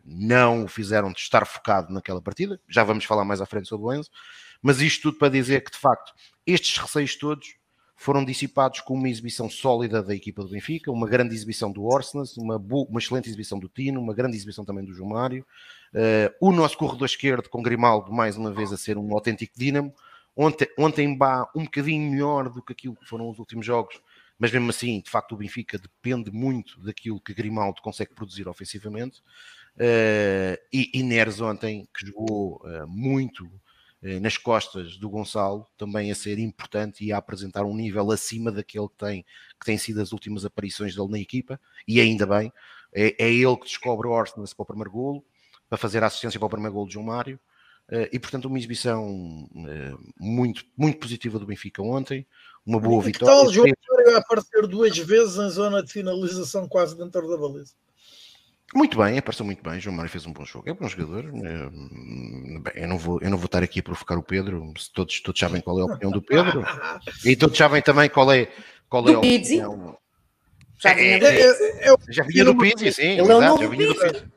não 0.04 0.64
o 0.64 0.68
fizeram 0.68 1.12
de 1.12 1.20
estar 1.20 1.46
focado 1.46 1.92
naquela 1.92 2.20
partida. 2.20 2.60
Já 2.68 2.82
vamos 2.82 3.04
falar 3.04 3.24
mais 3.24 3.40
à 3.40 3.46
frente 3.46 3.68
sobre 3.68 3.86
o 3.86 3.92
Enzo, 3.92 4.10
mas 4.62 4.80
isto 4.80 5.02
tudo 5.02 5.18
para 5.18 5.28
dizer 5.28 5.62
que 5.62 5.70
de 5.70 5.78
facto 5.78 6.12
estes 6.46 6.78
receios 6.78 7.16
todos 7.16 7.56
foram 7.96 8.24
dissipados 8.24 8.80
com 8.80 8.94
uma 8.94 9.08
exibição 9.08 9.48
sólida 9.48 10.02
da 10.02 10.14
equipa 10.14 10.42
do 10.42 10.50
Benfica, 10.50 10.92
uma 10.92 11.08
grande 11.08 11.34
exibição 11.34 11.72
do 11.72 11.84
Orsnes, 11.84 12.36
uma, 12.36 12.56
uma 12.56 13.00
excelente 13.00 13.28
exibição 13.28 13.58
do 13.58 13.68
Tino, 13.68 14.00
uma 14.00 14.14
grande 14.14 14.36
exibição 14.36 14.64
também 14.64 14.84
do 14.84 14.92
João 14.92 15.10
Mário. 15.10 15.46
Eh, 15.94 16.30
o 16.38 16.52
nosso 16.52 16.76
corredor 16.76 17.06
esquerdo 17.06 17.48
com 17.48 17.62
Grimaldo 17.62 18.12
mais 18.12 18.36
uma 18.36 18.52
vez 18.52 18.70
a 18.70 18.76
ser 18.76 18.98
um 18.98 19.14
autêntico 19.14 19.54
dínamo. 19.56 19.94
Ontem, 20.36 20.68
ontem 20.78 21.16
Bá 21.16 21.50
um 21.56 21.64
bocadinho 21.64 22.10
melhor 22.10 22.50
do 22.50 22.62
que 22.62 22.74
aquilo 22.74 22.94
que 22.94 23.08
foram 23.08 23.30
os 23.30 23.38
últimos 23.38 23.64
jogos, 23.64 23.98
mas 24.38 24.52
mesmo 24.52 24.68
assim, 24.68 25.00
de 25.00 25.10
facto, 25.10 25.32
o 25.32 25.38
Benfica 25.38 25.78
depende 25.78 26.30
muito 26.30 26.78
daquilo 26.82 27.18
que 27.18 27.32
Grimaldo 27.32 27.80
consegue 27.80 28.14
produzir 28.14 28.46
ofensivamente. 28.46 29.22
Eh, 29.78 30.60
e, 30.70 30.90
e 30.92 31.02
Neres 31.02 31.40
ontem, 31.40 31.88
que 31.96 32.06
jogou 32.06 32.60
eh, 32.66 32.84
muito 32.86 33.50
nas 34.20 34.36
costas 34.36 34.96
do 34.96 35.08
Gonçalo, 35.08 35.66
também 35.76 36.12
a 36.12 36.14
ser 36.14 36.38
importante 36.38 37.04
e 37.04 37.12
a 37.12 37.16
apresentar 37.16 37.64
um 37.64 37.74
nível 37.74 38.10
acima 38.10 38.52
daquele 38.52 38.88
que 38.88 38.96
tem, 38.96 39.24
que 39.58 39.66
tem 39.66 39.78
sido 39.78 40.00
as 40.00 40.12
últimas 40.12 40.44
aparições 40.44 40.94
dele 40.94 41.08
na 41.10 41.18
equipa, 41.18 41.58
e 41.88 42.00
ainda 42.00 42.26
bem, 42.26 42.52
é, 42.92 43.24
é 43.24 43.32
ele 43.32 43.56
que 43.56 43.64
descobre 43.64 44.06
o 44.06 44.10
Orsnes 44.10 44.54
para 44.54 44.62
o 44.62 44.66
primeiro 44.66 44.90
golo, 44.90 45.24
para 45.68 45.78
fazer 45.78 46.02
a 46.02 46.06
assistência 46.06 46.38
para 46.38 46.46
o 46.46 46.50
primeiro 46.50 46.74
golo 46.74 46.86
de 46.86 46.94
João 46.94 47.06
Mário, 47.06 47.40
eh, 47.88 48.10
e 48.12 48.18
portanto 48.18 48.46
uma 48.46 48.58
exibição 48.58 49.48
eh, 49.68 49.94
muito, 50.18 50.64
muito 50.76 50.98
positiva 50.98 51.38
do 51.38 51.46
Benfica 51.46 51.82
ontem, 51.82 52.26
uma 52.64 52.80
boa 52.80 53.00
E 53.00 53.06
que 53.06 53.12
vitória. 53.12 53.34
tal 53.34 53.52
João 53.52 53.68
Mário 53.90 54.16
a 54.16 54.18
aparecer 54.18 54.66
duas 54.66 54.96
vezes 54.98 55.36
em 55.36 55.50
zona 55.50 55.82
de 55.82 55.92
finalização 55.92 56.68
quase 56.68 56.96
dentro 56.96 57.28
da 57.28 57.36
baliza? 57.36 57.74
Muito 58.74 58.98
bem, 58.98 59.16
apareceu 59.16 59.46
muito 59.46 59.62
bem. 59.62 59.80
João 59.80 59.94
Mário 59.94 60.10
fez 60.10 60.26
um 60.26 60.32
bom 60.32 60.44
jogo. 60.44 60.68
É 60.68 60.74
bom 60.74 60.88
jogador. 60.88 61.24
eh, 61.24 61.70
Bem, 62.60 62.82
eu, 62.82 62.88
não 62.88 62.98
vou, 62.98 63.20
eu 63.22 63.30
não 63.30 63.38
vou 63.38 63.46
estar 63.46 63.62
aqui 63.62 63.80
a 63.80 63.82
provocar 63.82 64.18
o 64.18 64.22
Pedro. 64.22 64.72
se 64.76 64.92
Todos, 64.92 65.20
todos 65.20 65.38
sabem 65.38 65.60
qual 65.60 65.78
é 65.78 65.82
a 65.82 65.84
opinião 65.86 66.10
do 66.10 66.20
Pedro. 66.22 66.64
E 67.24 67.36
todos 67.36 67.56
sabem 67.56 67.80
também 67.80 68.08
qual 68.10 68.30
é, 68.32 68.48
qual 68.88 69.08
é 69.08 69.12
a 69.12 69.14
Do 69.14 69.20
Pizzi. 69.20 69.60
opinião. 69.62 69.98
Já 70.78 70.90
É, 70.90 70.94
vinha 70.94 71.14
É, 71.14 71.18
do- 71.18 71.26
é, 71.26 71.86
é 71.86 71.92
o 71.92 71.98
Já 72.08 72.22
vinha 72.24 72.44
do 72.44 72.58
Pizzi, 72.58 72.92
sim. 72.92 73.02
Ele 73.02 73.20
é 73.20 73.22
o 73.22 73.26
exato, 73.26 73.44
novo 73.44 73.62
já 73.62 73.68
vinha 73.68 73.86
do 73.86 73.94
Pizzi. 73.94 74.12
Pizzi. 74.12 74.32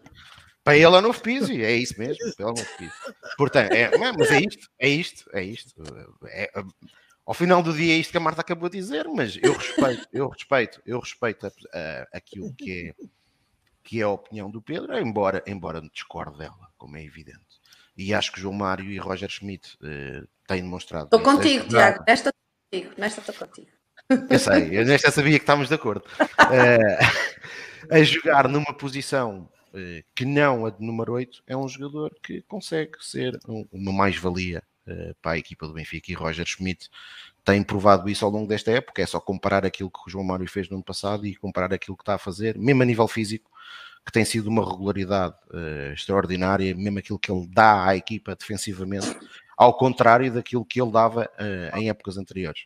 Para 0.64 0.76
ele 0.76 0.86
é 0.86 0.90
o 0.90 1.02
novo 1.02 1.22
Pizzi, 1.22 1.64
é 1.64 1.74
isso 1.76 1.96
mesmo. 2.00 2.18
Para 2.18 2.26
ele 2.28 2.36
é 2.38 2.46
o 2.46 2.48
novo 2.56 2.78
Pizzi. 2.78 2.94
Portanto, 3.36 3.72
é, 3.74 3.98
mas 3.98 4.32
é 4.32 4.40
isto, 4.42 4.70
é 4.80 4.90
isto, 4.90 5.30
é 5.34 5.44
isto. 5.44 5.84
É, 6.28 6.44
é, 6.60 6.64
ao 7.26 7.34
final 7.34 7.64
do 7.64 7.74
dia 7.74 7.94
é 7.96 7.98
isto 7.98 8.12
que 8.12 8.18
a 8.18 8.22
Marta 8.22 8.42
acabou 8.42 8.70
de 8.70 8.78
dizer, 8.78 9.08
mas 9.08 9.38
eu 9.42 9.54
respeito, 9.54 10.08
eu 10.14 10.28
respeito, 10.30 10.82
eu 10.86 11.00
respeito 11.00 11.48
a- 11.48 11.52
a- 11.74 12.08
aquilo 12.14 12.54
que 12.54 12.90
é, 12.90 12.94
que 13.90 14.02
é 14.02 14.04
a 14.04 14.10
opinião 14.10 14.52
do 14.52 14.62
Pedro, 14.62 14.96
embora, 15.00 15.44
embora 15.48 15.82
discorde 15.82 16.38
dela, 16.38 16.70
como 16.78 16.96
é 16.96 17.04
evidente. 17.04 17.40
E 17.98 18.14
acho 18.14 18.32
que 18.32 18.40
João 18.40 18.54
Mário 18.54 18.86
e 18.86 19.00
Roger 19.00 19.28
Schmidt 19.32 19.76
eh, 19.84 20.22
têm 20.48 20.62
demonstrado. 20.62 21.06
Estou 21.06 21.20
contigo, 21.22 21.68
Tiago. 21.68 22.04
Nesta 22.08 22.30
estou 22.30 22.34
contigo. 22.72 22.94
Nesta 23.00 23.20
estou 23.22 23.48
contigo. 23.48 23.68
Eu 24.30 24.38
sei, 24.40 24.78
eu 24.80 24.86
nesta 24.86 25.10
sabia 25.10 25.40
que 25.40 25.44
estamos 25.44 25.68
de 25.70 25.74
acordo. 25.74 26.04
Eh, 26.52 27.00
a 27.92 28.04
jogar 28.04 28.48
numa 28.48 28.74
posição 28.76 29.50
eh, 29.74 30.04
que 30.16 30.24
não 30.24 30.68
a 30.68 30.70
de 30.70 30.86
número 30.86 31.14
8 31.14 31.42
é 31.48 31.58
um 31.58 31.68
jogador 31.68 32.14
que 32.22 32.44
consegue 32.44 32.92
ser 33.00 33.40
um- 33.48 33.68
uma 33.72 33.92
mais-valia 33.92 34.62
para 35.22 35.34
a 35.34 35.38
equipa 35.38 35.68
do 35.68 35.74
Benfica 35.74 36.12
e 36.12 36.16
Roger 36.16 36.46
Schmidt 36.46 36.90
tem 37.44 37.64
provado 37.64 38.10
isso 38.10 38.26
ao 38.26 38.32
longo 38.32 38.48
desta 38.48 38.72
época. 38.72 39.02
É 39.02 39.06
só 39.06 39.20
comparar 39.20 39.66
aquilo 39.66 39.90
que 39.90 40.00
o 40.08 40.10
João 40.10 40.24
Mário 40.24 40.48
fez 40.48 40.70
no 40.70 40.78
ano 40.78 40.84
passado 40.84 41.26
e 41.26 41.36
comparar 41.36 41.74
aquilo 41.74 41.98
que 41.98 42.04
está 42.04 42.16
a 42.16 42.20
fazer, 42.20 42.58
mesmo 42.58 42.84
a 42.84 42.86
nível 42.86 43.08
físico, 43.08 43.50
que 44.06 44.12
tem 44.12 44.26
sido 44.26 44.48
uma 44.48 44.64
regularidade 44.64 45.36
eh, 45.54 45.92
extraordinária, 45.94 46.76
mesmo 46.76 47.00
aquilo 47.00 47.20
que 47.20 47.32
ele 47.32 47.48
dá 47.48 47.86
à 47.86 47.96
equipa 47.96 48.36
defensivamente. 48.36 49.08
ao 49.60 49.76
contrário 49.76 50.32
daquilo 50.32 50.64
que 50.64 50.82
ele 50.82 50.90
dava 50.90 51.30
uh, 51.38 51.78
em 51.78 51.90
épocas 51.90 52.18
anteriores. 52.18 52.62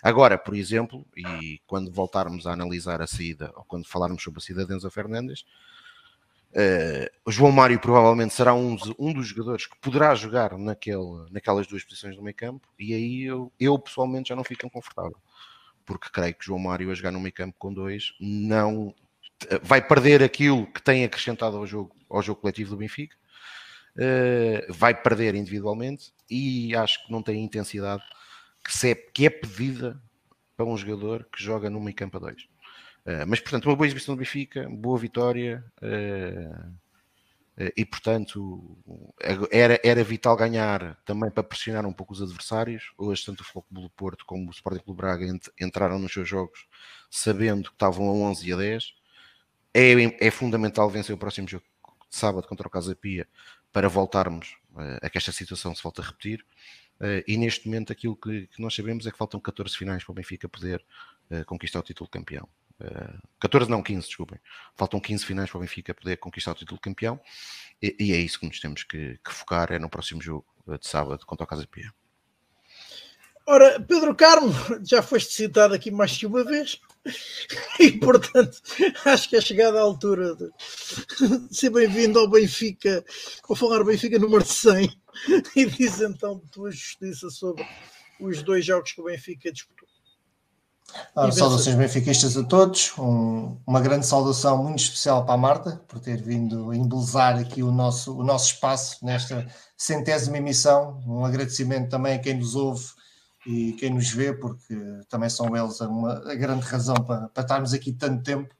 Agora, 0.00 0.38
por 0.38 0.54
exemplo, 0.54 1.04
e 1.16 1.60
quando 1.66 1.90
voltarmos 1.90 2.46
a 2.46 2.52
analisar 2.52 3.02
a 3.02 3.06
saída, 3.08 3.50
ou 3.56 3.64
quando 3.64 3.84
falarmos 3.84 4.22
sobre 4.22 4.38
a 4.38 4.40
saída 4.40 4.64
de 4.64 4.72
Enzo 4.72 4.88
Fernandes, 4.88 5.40
uh, 5.40 5.44
o 7.24 7.30
João 7.30 7.52
Mário 7.52 7.78
provavelmente 7.78 8.32
será 8.32 8.54
um, 8.54 8.76
um, 8.98 9.12
dos 9.12 9.28
jogadores 9.28 9.66
que 9.66 9.76
poderá 9.78 10.14
jogar 10.14 10.56
naquele, 10.56 11.26
naquelas 11.30 11.66
duas 11.66 11.84
posições 11.84 12.16
do 12.16 12.22
meio 12.22 12.34
campo, 12.34 12.66
e 12.78 12.94
aí 12.94 13.22
eu, 13.24 13.52
eu 13.60 13.78
pessoalmente 13.78 14.30
já 14.30 14.36
não 14.36 14.44
fico 14.44 14.70
confortável, 14.70 15.16
porque 15.84 16.08
creio 16.10 16.34
que 16.34 16.44
João 16.44 16.58
Mário 16.58 16.90
a 16.90 16.94
jogar 16.94 17.10
no 17.10 17.20
meio 17.20 17.34
campo 17.34 17.56
com 17.58 17.72
dois 17.72 18.14
não 18.18 18.94
vai 19.62 19.86
perder 19.86 20.22
aquilo 20.22 20.66
que 20.66 20.82
tem 20.82 21.04
acrescentado 21.04 21.56
ao 21.56 21.66
jogo, 21.66 21.94
ao 22.08 22.22
jogo 22.22 22.40
coletivo 22.40 22.70
do 22.70 22.76
Benfica, 22.76 23.16
uh, 23.96 24.72
vai 24.72 24.94
perder 24.94 25.34
individualmente 25.34 26.12
e 26.30 26.74
acho 26.74 27.04
que 27.04 27.12
não 27.12 27.22
tem 27.22 27.36
a 27.36 27.44
intensidade 27.44 28.02
que, 28.64 28.74
se 28.74 28.90
é, 28.90 28.94
que 28.94 29.26
é 29.26 29.30
pedida 29.30 30.00
para 30.56 30.66
um 30.66 30.76
jogador 30.76 31.28
que 31.30 31.42
joga 31.42 31.68
no 31.68 31.80
meio 31.80 31.94
campo 31.94 32.16
a 32.16 32.20
dois. 32.20 32.48
Uh, 33.06 33.24
mas, 33.28 33.38
portanto, 33.38 33.66
uma 33.66 33.76
boa 33.76 33.86
exibição 33.86 34.16
do 34.16 34.18
Benfica, 34.18 34.68
boa 34.68 34.98
vitória 34.98 35.64
uh, 35.80 36.74
e, 37.76 37.86
portanto, 37.86 38.76
era, 39.50 39.80
era 39.82 40.02
vital 40.02 40.36
ganhar 40.36 40.96
também 41.06 41.30
para 41.30 41.44
pressionar 41.44 41.86
um 41.86 41.92
pouco 41.92 42.12
os 42.12 42.20
adversários. 42.20 42.92
Hoje, 42.98 43.24
tanto 43.24 43.42
o 43.42 43.44
Futebol 43.44 43.84
do 43.84 43.90
Porto 43.90 44.26
como 44.26 44.48
o 44.48 44.50
Sporting 44.50 44.80
Clube 44.80 44.98
Braga 44.98 45.24
entraram 45.58 46.00
nos 46.00 46.12
seus 46.12 46.28
jogos 46.28 46.66
sabendo 47.08 47.70
que 47.70 47.76
estavam 47.76 48.08
a 48.10 48.12
11 48.28 48.46
e 48.46 48.52
a 48.52 48.56
10 48.56 48.94
é, 49.72 50.26
é 50.26 50.30
fundamental 50.30 50.90
vencer 50.90 51.14
o 51.14 51.18
próximo 51.18 51.48
jogo 51.48 51.64
de 52.10 52.16
sábado 52.16 52.46
contra 52.46 52.66
o 52.66 52.70
Casa 52.70 52.94
Pia 52.94 53.26
para 53.72 53.88
voltarmos 53.88 54.58
a 55.00 55.08
que 55.08 55.16
esta 55.16 55.32
situação 55.32 55.74
se 55.74 55.82
volte 55.82 56.02
a 56.02 56.04
repetir. 56.04 56.44
E 57.26 57.38
neste 57.38 57.66
momento 57.66 57.90
aquilo 57.92 58.16
que, 58.16 58.50
nós 58.58 58.74
sabemos 58.74 59.06
é 59.06 59.10
que 59.10 59.16
faltam 59.16 59.40
14 59.40 59.74
finais 59.76 60.04
para 60.04 60.12
o 60.12 60.14
Benfica 60.14 60.48
poder 60.48 60.84
conquistar 61.46 61.78
o 61.78 61.82
título 61.82 62.06
de 62.06 62.10
campeão. 62.10 62.46
Uh, 62.80 63.18
14 63.40 63.70
não, 63.70 63.82
15, 63.82 64.06
desculpem. 64.06 64.38
Faltam 64.74 65.00
15 65.00 65.24
finais 65.24 65.50
para 65.50 65.58
o 65.58 65.60
Benfica 65.60 65.94
poder 65.94 66.16
conquistar 66.18 66.52
o 66.52 66.54
título 66.54 66.76
de 66.76 66.82
campeão 66.82 67.20
e, 67.82 67.96
e 67.98 68.12
é 68.12 68.16
isso 68.16 68.38
que 68.38 68.46
nos 68.46 68.60
temos 68.60 68.82
que, 68.84 69.18
que, 69.24 69.32
focar 69.32 69.72
é 69.72 69.78
no 69.78 69.88
próximo 69.88 70.20
jogo 70.20 70.46
de 70.66 70.86
sábado 70.86 71.24
contra 71.24 71.44
o 71.44 71.46
Casa 71.46 71.66
Pia. 71.66 71.92
Ora, 73.48 73.80
Pedro 73.80 74.12
Carmo, 74.14 74.52
já 74.84 75.00
foste 75.00 75.32
citado 75.32 75.72
aqui 75.72 75.90
mais 75.90 76.16
que 76.16 76.26
uma 76.26 76.44
vez. 76.44 76.80
E 77.78 77.92
portanto, 77.92 78.60
acho 79.04 79.28
que 79.28 79.36
é 79.36 79.40
chegada 79.40 79.78
a 79.78 79.82
altura 79.82 80.34
de 80.34 80.50
ser 81.54 81.70
bem-vindo 81.70 82.18
ao 82.18 82.28
Benfica, 82.28 83.04
vou 83.46 83.56
falar 83.56 83.84
Benfica 83.84 84.18
número 84.18 84.44
100, 84.44 84.90
e 85.54 85.66
diz 85.66 86.00
então 86.00 86.40
tua 86.50 86.72
justiça 86.72 87.30
sobre 87.30 87.64
os 88.18 88.42
dois 88.42 88.64
jogos 88.64 88.90
que 88.90 89.00
o 89.00 89.04
Benfica 89.04 89.52
disputou. 89.52 89.85
Ah, 91.14 91.32
saudações 91.32 91.74
benfiquistas 91.76 92.36
a 92.36 92.44
todos, 92.44 92.92
um, 92.98 93.56
uma 93.66 93.80
grande 93.80 94.06
saudação 94.06 94.62
muito 94.62 94.80
especial 94.80 95.24
para 95.24 95.34
a 95.34 95.38
Marta 95.38 95.80
por 95.88 95.98
ter 95.98 96.20
vindo 96.20 96.74
embelezar 96.74 97.38
aqui 97.38 97.62
o 97.62 97.72
nosso, 97.72 98.18
o 98.18 98.22
nosso 98.22 98.52
espaço 98.52 99.04
nesta 99.04 99.46
centésima 99.76 100.38
emissão. 100.38 101.00
Um 101.06 101.24
agradecimento 101.24 101.88
também 101.88 102.14
a 102.14 102.18
quem 102.18 102.34
nos 102.34 102.54
ouve 102.54 102.84
e 103.46 103.72
quem 103.74 103.90
nos 103.90 104.10
vê, 104.10 104.32
porque 104.32 104.76
também 105.08 105.30
são 105.30 105.56
eles 105.56 105.80
uma, 105.80 106.14
a 106.30 106.34
grande 106.34 106.66
razão 106.66 106.96
para, 106.96 107.28
para 107.28 107.42
estarmos 107.42 107.72
aqui 107.72 107.92
tanto 107.92 108.22
tempo, 108.22 108.54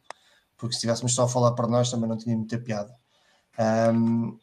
porque 0.56 0.74
se 0.74 0.78
estivéssemos 0.78 1.14
só 1.14 1.24
a 1.24 1.28
falar 1.28 1.52
para 1.52 1.66
nós 1.66 1.90
também 1.90 2.08
não 2.08 2.16
tinha 2.16 2.36
muita 2.36 2.58
piada. 2.58 2.94
Um, 3.92 4.38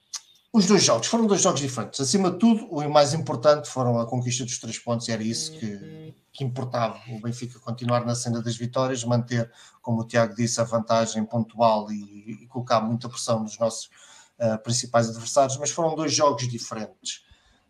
os 0.52 0.68
dois 0.68 0.84
jogos 0.84 1.08
foram 1.08 1.26
dois 1.26 1.42
jogos 1.42 1.62
diferentes. 1.62 2.00
Acima 2.00 2.30
de 2.30 2.38
tudo, 2.38 2.68
o 2.68 2.88
mais 2.88 3.14
importante 3.14 3.68
foram 3.70 4.00
a 4.00 4.06
conquista 4.06 4.44
dos 4.44 4.60
três 4.60 4.78
pontos, 4.78 5.08
e 5.08 5.12
era 5.12 5.24
isso 5.24 5.52
que, 5.54 6.03
que 6.34 6.44
importava. 6.44 7.00
O 7.10 7.22
Benfica 7.22 7.60
continuar 7.60 8.04
na 8.06 8.16
senda 8.16 8.42
das 8.42 8.58
vitórias, 8.58 9.04
manter, 9.04 9.50
como 9.82 10.02
o 10.02 10.08
Tiago 10.08 10.36
disse, 10.36 10.60
a 10.60 10.64
vantagem 10.64 11.24
pontual 11.24 11.92
e, 11.92 12.44
e 12.44 12.48
colocar 12.48 12.82
muita 12.82 13.08
pressão 13.08 13.40
nos 13.40 13.58
nossos 13.60 13.90
uh, 14.40 14.58
principais 14.64 15.10
adversários, 15.10 15.58
mas 15.58 15.70
foram 15.70 15.96
dois 15.96 16.12
jogos 16.12 16.48
diferentes. 16.48 17.24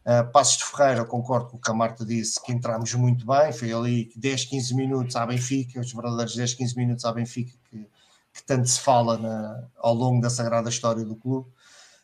Uh, 0.06 0.32
Passos 0.32 0.58
de 0.58 0.64
Ferreira, 0.64 1.06
concordo 1.06 1.50
com 1.50 1.58
o 1.58 1.60
que 1.60 1.70
a 1.70 1.74
Marta 1.74 2.06
disse, 2.06 2.42
que 2.42 2.54
entramos 2.54 2.94
muito 2.94 3.26
bem, 3.26 3.52
foi 3.52 3.74
ali 3.74 4.12
10, 4.16 4.46
15 4.46 4.76
minutos 4.76 5.16
à 5.18 5.26
Benfica, 5.26 5.82
os 5.82 5.92
verdadeiros 5.92 6.36
10, 6.36 6.54
15 6.54 6.78
minutos 6.78 7.06
à 7.06 7.12
Benfica 7.12 7.54
que, 7.70 7.88
que 8.34 8.44
tanto 8.44 8.68
se 8.68 8.80
fala 8.80 9.18
na, 9.18 9.68
ao 9.78 9.94
longo 9.94 10.22
da 10.22 10.30
sagrada 10.30 10.70
história 10.70 11.04
do 11.04 11.16
clube. 11.16 11.50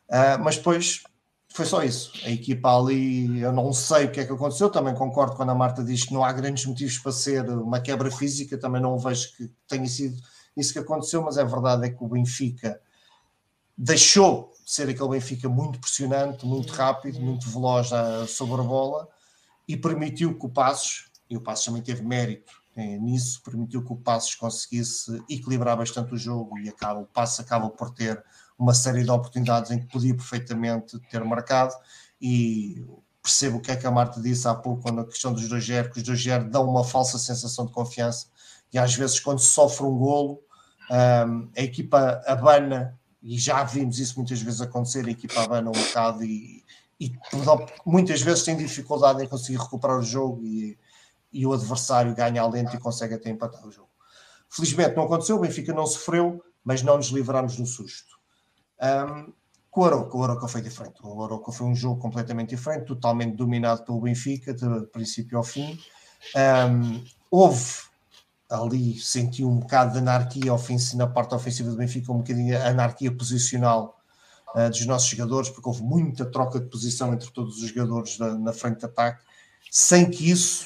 Uh, 0.10 0.42
mas 0.42 0.58
depois 0.58 1.04
foi 1.52 1.66
só 1.66 1.84
isso. 1.84 2.12
A 2.24 2.30
equipa 2.30 2.78
ali, 2.78 3.40
eu 3.40 3.52
não 3.52 3.74
sei 3.74 4.06
o 4.06 4.12
que 4.12 4.20
é 4.20 4.26
que 4.26 4.32
aconteceu, 4.32 4.70
também 4.70 4.94
concordo 4.94 5.36
quando 5.36 5.50
a 5.50 5.56
Marta 5.56 5.84
diz 5.84 6.06
que 6.06 6.14
não 6.14 6.24
há 6.24 6.32
grandes 6.32 6.66
motivos 6.66 6.98
para 7.00 7.12
ser 7.12 7.50
uma 7.50 7.80
quebra 7.82 8.10
física, 8.12 8.58
também 8.58 8.82
não 8.82 8.98
vejo 8.98 9.36
que 9.36 9.52
tenha 9.68 9.88
sido 9.88 10.22
isso 10.56 10.74
que 10.74 10.80
aconteceu, 10.80 11.22
mas 11.22 11.38
é 11.38 11.44
verdade 11.44 11.88
é 11.88 11.90
que 11.90 12.04
o 12.04 12.08
Benfica 12.08 12.80
deixou 13.78 14.54
ser 14.66 14.90
aquele 14.90 15.10
Benfica 15.10 15.50
muito 15.50 15.80
pressionante, 15.80 16.46
muito 16.46 16.72
rápido, 16.74 17.20
muito 17.20 17.50
veloz 17.50 17.90
sobre 18.28 18.62
a 18.62 18.64
bola 18.64 19.08
e 19.68 19.76
permitiu 19.76 20.38
que 20.38 20.46
o 20.46 20.50
Passos, 20.50 21.10
e 21.30 21.36
o 21.36 21.42
Passos 21.42 21.66
também 21.66 21.82
teve 21.82 22.04
mérito 22.04 22.52
é, 22.76 22.98
nisso, 22.98 23.42
permitiu 23.44 23.84
que 23.84 23.92
o 23.92 23.96
Passos 23.96 24.36
conseguisse 24.36 25.24
equilibrar 25.30 25.76
bastante 25.76 26.14
o 26.14 26.18
jogo 26.18 26.60
e 26.60 26.70
acaba, 26.70 27.00
o 27.00 27.06
Passos 27.06 27.40
acaba 27.40 27.70
por 27.70 27.90
ter 27.92 28.24
uma 28.60 28.74
série 28.74 29.04
de 29.04 29.10
oportunidades 29.10 29.72
em 29.72 29.80
que 29.80 29.88
podia 29.88 30.14
perfeitamente 30.14 31.00
ter 31.10 31.24
marcado 31.24 31.74
e 32.22 32.86
percebo 33.24 33.58
o 33.58 33.62
que 33.62 33.72
é 33.72 33.76
que 33.78 33.88
a 33.88 33.92
Marta 33.92 34.22
disse 34.22 34.48
há 34.48 34.54
pouco 34.54 34.84
quando 34.84 35.00
a 35.00 35.06
questão 35.06 35.32
dos 35.32 35.50
2-0, 35.50 35.92
que 35.92 36.00
os 36.00 36.04
2-0 36.04 36.50
dão 36.50 36.70
uma 36.70 36.84
falsa 36.84 37.18
sensação 37.18 37.66
de 37.66 37.72
confiança 37.72 38.28
e 38.74 38.78
às 38.78 38.94
vezes 38.94 39.20
quando 39.20 39.40
sofre 39.40 39.86
um 39.86 39.98
golo 39.98 40.42
um, 40.92 41.50
a 41.56 41.62
equipa 41.62 42.22
abana 42.28 43.00
e 43.24 43.38
já 43.38 43.64
vimos 43.64 44.00
isso 44.00 44.16
muitas 44.18 44.42
vezes 44.42 44.62
acontecer, 44.62 45.06
a 45.06 45.12
equipa 45.12 45.42
abana 45.42 45.70
um 45.70 45.74
bocado 45.74 46.24
e, 46.24 46.66
e 47.00 47.14
muitas 47.86 48.22
vezes 48.22 48.44
tem 48.44 48.58
dificuldade 48.58 49.24
em 49.24 49.28
conseguir 49.28 49.58
recuperar 49.58 49.98
o 49.98 50.04
jogo 50.04 50.44
e, 50.44 50.78
e 51.32 51.46
o 51.46 51.54
adversário 51.54 52.14
ganha 52.14 52.42
alento 52.42 52.76
e 52.76 52.80
consegue 52.80 53.14
até 53.14 53.30
empatar 53.30 53.66
o 53.66 53.72
jogo. 53.72 53.90
Felizmente 54.50 54.96
não 54.96 55.04
aconteceu, 55.04 55.36
o 55.36 55.40
Benfica 55.40 55.74
não 55.74 55.86
sofreu, 55.86 56.44
mas 56.64 56.82
não 56.82 56.98
nos 56.98 57.08
livramos 57.08 57.56
do 57.56 57.66
susto. 57.66 58.19
Um, 58.82 59.34
com 59.70 59.82
o 59.82 59.86
Aroca, 59.86 60.18
o 60.18 60.24
Aroca 60.24 60.48
foi 60.48 60.62
diferente. 60.62 60.96
O 61.04 61.24
Aroca 61.24 61.52
foi 61.52 61.68
um 61.68 61.76
jogo 61.76 62.02
completamente 62.02 62.50
diferente, 62.50 62.86
totalmente 62.86 63.36
dominado 63.36 63.84
pelo 63.84 64.02
Benfica, 64.02 64.54
de 64.54 64.88
princípio 64.88 65.38
ao 65.38 65.44
fim. 65.44 65.80
Um, 66.36 67.04
houve 67.30 67.90
ali 68.50 69.00
senti 69.00 69.46
um 69.46 69.60
bocado 69.60 69.94
de 69.94 70.00
anarquia 70.00 70.54
ofensiva, 70.54 70.98
na 70.98 71.08
parte 71.08 71.36
ofensiva 71.36 71.70
do 71.70 71.78
Benfica, 71.78 72.12
um 72.12 72.18
bocadinho 72.18 72.48
de 72.48 72.56
anarquia 72.56 73.16
posicional 73.16 74.00
uh, 74.56 74.70
dos 74.70 74.86
nossos 74.88 75.08
jogadores, 75.08 75.50
porque 75.50 75.70
houve 75.70 75.84
muita 75.84 76.26
troca 76.26 76.60
de 76.60 76.68
posição 76.68 77.14
entre 77.14 77.30
todos 77.30 77.62
os 77.62 77.70
jogadores 77.70 78.18
da, 78.18 78.34
na 78.34 78.52
frente 78.52 78.80
de 78.80 78.86
ataque, 78.86 79.24
sem 79.70 80.10
que 80.10 80.32
isso 80.32 80.66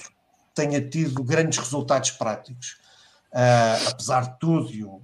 tenha 0.55 0.81
tido 0.81 1.23
grandes 1.23 1.57
resultados 1.57 2.11
práticos. 2.11 2.77
Uh, 3.33 3.89
apesar 3.89 4.21
de 4.21 4.39
tudo, 4.39 4.71
eu, 4.73 5.01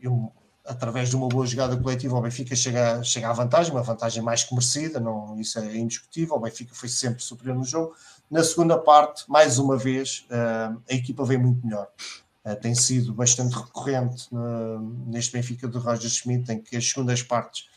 eu, 0.00 0.32
através 0.64 1.10
de 1.10 1.16
uma 1.16 1.28
boa 1.28 1.46
jogada 1.46 1.76
coletiva, 1.76 2.16
o 2.16 2.20
Benfica 2.20 2.54
chega, 2.54 3.02
chega 3.02 3.28
à 3.28 3.32
vantagem, 3.32 3.72
uma 3.72 3.82
vantagem 3.82 4.22
mais 4.22 4.44
que 4.44 4.54
merecida, 4.54 5.00
não, 5.00 5.38
isso 5.40 5.58
é 5.58 5.76
indiscutível. 5.76 6.36
O 6.36 6.40
Benfica 6.40 6.74
foi 6.74 6.88
sempre 6.88 7.22
superior 7.22 7.56
no 7.56 7.64
jogo, 7.64 7.94
na 8.32 8.42
segunda 8.42 8.78
parte, 8.78 9.30
mais 9.30 9.58
uma 9.58 9.76
vez, 9.76 10.26
uh, 10.30 10.80
a 10.90 10.94
equipa 10.94 11.22
vem 11.22 11.36
muito 11.36 11.66
melhor. 11.66 11.86
Uh, 12.42 12.56
tem 12.56 12.74
sido 12.74 13.12
bastante 13.12 13.54
recorrente 13.54 14.26
uh, 14.32 14.78
neste 15.06 15.32
Benfica 15.32 15.68
do 15.68 15.78
Roger 15.78 16.08
Schmidt, 16.08 16.50
em 16.50 16.58
que 16.58 16.74
as 16.74 16.88
segundas 16.88 17.22
partes 17.22 17.70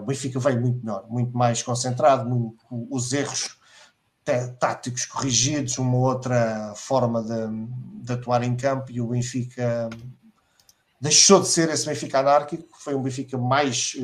o 0.00 0.02
Benfica 0.02 0.38
veio 0.38 0.60
muito 0.60 0.78
melhor, 0.78 1.04
muito 1.10 1.36
mais 1.36 1.60
concentrado, 1.60 2.30
muito, 2.30 2.64
os 2.70 3.12
erros 3.12 3.58
táticos 4.60 5.04
corrigidos, 5.06 5.76
uma 5.76 5.96
outra 5.96 6.72
forma 6.76 7.20
de, 7.20 8.04
de, 8.04 8.12
atuar 8.12 8.44
em 8.44 8.54
campo 8.54 8.92
e 8.92 9.00
o 9.00 9.08
Benfica 9.08 9.90
deixou 11.00 11.40
de 11.40 11.48
ser 11.48 11.68
esse 11.70 11.86
Benfica 11.86 12.20
anárquico, 12.20 12.68
foi 12.78 12.94
um 12.94 13.02
Benfica 13.02 13.36
mais 13.38 13.96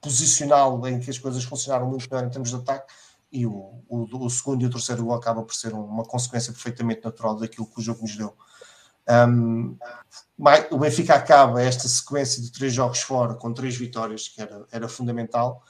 posicional, 0.00 0.86
em 0.88 0.98
que 0.98 1.10
as 1.10 1.18
coisas 1.18 1.44
funcionaram 1.44 1.88
muito 1.88 2.08
melhor 2.10 2.26
em 2.26 2.30
termos 2.30 2.50
de 2.50 2.56
ataque 2.56 2.92
e 3.32 3.46
o, 3.46 3.82
o, 3.88 4.24
o, 4.24 4.30
segundo 4.30 4.62
e 4.62 4.66
o 4.66 4.70
terceiro 4.70 5.04
gol 5.04 5.14
acaba 5.14 5.42
por 5.42 5.54
ser 5.54 5.72
uma 5.72 6.04
consequência 6.04 6.52
perfeitamente 6.52 7.04
natural 7.04 7.36
daquilo 7.36 7.66
que 7.66 7.78
o 7.78 7.82
jogo 7.82 8.02
nos 8.02 8.16
deu. 8.16 8.34
Um, 9.08 9.76
o 10.70 10.78
Benfica 10.78 11.14
acaba 11.14 11.62
esta 11.62 11.86
sequência 11.88 12.42
de 12.42 12.50
três 12.50 12.72
jogos 12.72 13.00
fora 13.00 13.34
com 13.34 13.52
três 13.52 13.76
vitórias, 13.76 14.28
que 14.28 14.40
era, 14.40 14.66
era 14.70 14.88
fundamental. 14.88 15.62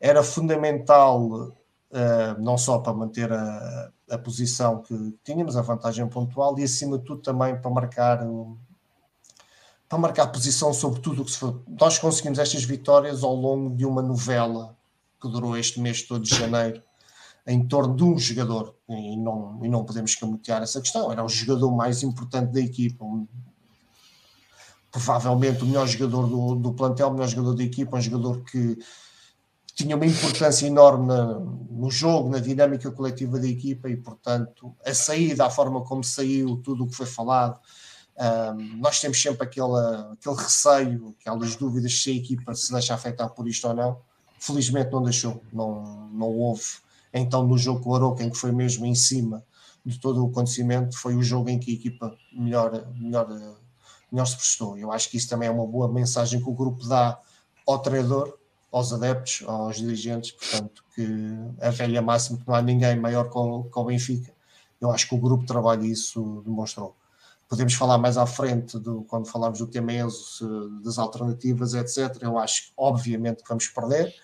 Era 0.00 0.22
fundamental 0.22 1.22
uh, 1.22 2.40
não 2.40 2.56
só 2.56 2.78
para 2.78 2.92
manter 2.92 3.32
a, 3.32 3.90
a 4.10 4.18
posição 4.18 4.82
que 4.82 5.18
tínhamos, 5.24 5.56
a 5.56 5.62
vantagem 5.62 6.06
pontual, 6.08 6.58
e 6.58 6.64
acima 6.64 6.98
de 6.98 7.04
tudo 7.04 7.20
também 7.20 7.60
para 7.60 7.70
marcar 7.70 8.26
para 9.92 9.98
marcar 9.98 10.26
posição 10.28 10.72
sobre 10.72 11.00
tudo 11.00 11.20
o 11.20 11.24
que 11.26 11.32
se 11.32 11.36
for. 11.36 11.60
Nós 11.78 11.98
conseguimos 11.98 12.38
estas 12.38 12.64
vitórias 12.64 13.22
ao 13.22 13.34
longo 13.34 13.76
de 13.76 13.84
uma 13.84 14.00
novela 14.00 14.74
que 15.20 15.28
durou 15.28 15.54
este 15.54 15.78
mês 15.80 16.00
todo 16.00 16.24
de 16.24 16.34
janeiro 16.34 16.82
em 17.46 17.68
torno 17.68 17.94
de 17.94 18.02
um 18.02 18.18
jogador, 18.18 18.74
e 18.88 19.18
não, 19.18 19.60
e 19.62 19.68
não 19.68 19.84
podemos 19.84 20.14
camutear 20.14 20.62
essa 20.62 20.80
questão, 20.80 21.12
era 21.12 21.22
o 21.22 21.28
jogador 21.28 21.70
mais 21.72 22.02
importante 22.02 22.54
da 22.54 22.60
equipa, 22.60 23.04
um, 23.04 23.28
provavelmente 24.90 25.62
o 25.62 25.66
melhor 25.66 25.86
jogador 25.86 26.26
do, 26.26 26.54
do 26.54 26.72
plantel, 26.72 27.08
o 27.08 27.12
melhor 27.12 27.28
jogador 27.28 27.54
da 27.54 27.62
equipa, 27.62 27.98
um 27.98 28.00
jogador 28.00 28.42
que 28.44 28.78
tinha 29.74 29.94
uma 29.94 30.06
importância 30.06 30.66
enorme 30.66 31.06
na, 31.06 31.38
no 31.38 31.90
jogo, 31.90 32.30
na 32.30 32.38
dinâmica 32.38 32.90
coletiva 32.90 33.38
da 33.38 33.46
equipa 33.46 33.90
e, 33.90 33.96
portanto, 33.98 34.74
a 34.86 34.94
saída, 34.94 35.44
a 35.44 35.50
forma 35.50 35.82
como 35.82 36.02
saiu, 36.02 36.56
tudo 36.64 36.84
o 36.84 36.88
que 36.88 36.96
foi 36.96 37.06
falado, 37.06 37.60
um, 38.18 38.76
nós 38.76 39.00
temos 39.00 39.20
sempre 39.20 39.44
aquele, 39.44 40.12
aquele 40.12 40.36
receio, 40.36 41.14
aquelas 41.20 41.56
dúvidas 41.56 42.02
se 42.02 42.10
a 42.10 42.14
equipa 42.14 42.54
se 42.54 42.72
deixa 42.72 42.94
afetar 42.94 43.30
por 43.30 43.48
isto 43.48 43.66
ou 43.66 43.74
não. 43.74 44.00
Felizmente 44.38 44.90
não 44.92 45.02
deixou, 45.02 45.42
não, 45.52 46.08
não 46.08 46.28
houve. 46.28 46.64
Então, 47.12 47.46
no 47.46 47.56
jogo 47.56 47.80
com 47.80 47.90
o 47.90 47.94
Aroca, 47.94 48.22
em 48.22 48.30
que 48.30 48.36
foi 48.36 48.52
mesmo 48.52 48.84
em 48.84 48.94
cima 48.94 49.44
de 49.84 49.98
todo 49.98 50.24
o 50.24 50.28
acontecimento, 50.28 50.96
foi 50.96 51.14
o 51.14 51.22
jogo 51.22 51.48
em 51.48 51.58
que 51.58 51.70
a 51.70 51.74
equipa 51.74 52.16
melhor, 52.32 52.86
melhor, 52.94 53.28
melhor 54.10 54.24
se 54.26 54.36
prestou. 54.36 54.78
Eu 54.78 54.92
acho 54.92 55.10
que 55.10 55.16
isso 55.16 55.28
também 55.28 55.48
é 55.48 55.50
uma 55.50 55.66
boa 55.66 55.88
mensagem 55.88 56.40
que 56.40 56.48
o 56.48 56.54
grupo 56.54 56.86
dá 56.86 57.18
ao 57.66 57.78
treinador, 57.78 58.36
aos 58.70 58.92
adeptos, 58.92 59.42
aos 59.46 59.76
dirigentes, 59.76 60.32
portanto, 60.32 60.84
que 60.94 61.06
a 61.60 61.70
velha 61.70 62.00
máxima 62.00 62.38
que 62.38 62.46
não 62.46 62.54
há 62.54 62.62
ninguém 62.62 62.96
maior 62.98 63.28
que 63.28 63.36
o, 63.36 63.64
que 63.64 63.78
o 63.78 63.84
Benfica. 63.84 64.32
Eu 64.80 64.90
acho 64.90 65.08
que 65.08 65.14
o 65.14 65.18
grupo 65.18 65.42
de 65.42 65.48
trabalho 65.48 65.84
isso 65.84 66.42
demonstrou 66.44 66.96
podemos 67.52 67.74
falar 67.74 67.98
mais 67.98 68.16
à 68.16 68.24
frente 68.24 68.78
do, 68.78 69.04
quando 69.04 69.28
falamos 69.28 69.58
do 69.58 69.66
tema 69.66 69.92
Enzo, 69.92 70.70
das 70.82 70.96
alternativas, 70.96 71.74
etc. 71.74 72.16
Eu 72.22 72.38
acho 72.38 72.72
obviamente, 72.74 73.42
que 73.42 73.48
vamos 73.50 73.68
perder. 73.68 74.14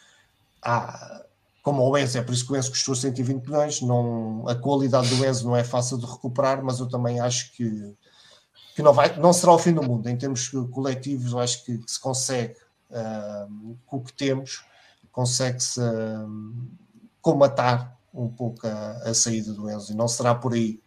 Há, 0.63 1.27
como 1.63 1.87
o 1.87 1.99
Enzo, 1.99 2.17
é 2.17 2.23
por 2.23 2.33
isso 2.33 2.47
que 2.47 2.53
o 2.55 2.57
Enzo 2.57 2.71
custou 2.71 2.95
120 2.95 3.45
milhões. 3.45 3.83
Não, 3.83 4.49
a 4.49 4.55
qualidade 4.55 5.15
do 5.15 5.27
Enzo 5.27 5.47
não 5.47 5.55
é 5.55 5.63
fácil 5.63 5.99
de 5.99 6.07
recuperar, 6.07 6.65
mas 6.65 6.81
eu 6.81 6.89
também 6.89 7.21
acho 7.21 7.53
que, 7.53 7.95
que 8.75 8.81
não, 8.81 8.95
vai, 8.95 9.15
não 9.19 9.35
será 9.35 9.53
o 9.53 9.59
fim 9.59 9.75
do 9.75 9.83
mundo. 9.83 10.09
Em 10.09 10.17
termos 10.17 10.49
coletivos, 10.73 11.33
eu 11.33 11.39
acho 11.39 11.67
que, 11.67 11.77
que 11.77 11.91
se 11.91 12.01
consegue, 12.01 12.55
uh, 12.89 13.77
com 13.85 13.99
o 13.99 14.03
que 14.03 14.15
temos, 14.15 14.65
consegue-se 15.13 15.79
uh, 15.79 16.67
comatar 17.21 17.95
um 18.15 18.31
pouco 18.31 18.67
a, 18.67 19.11
a 19.11 19.13
saída 19.13 19.53
do 19.53 19.69
Enzo. 19.69 19.93
E 19.93 19.95
não 19.95 20.09
será 20.09 20.35
por 20.35 20.55
aí 20.55 20.81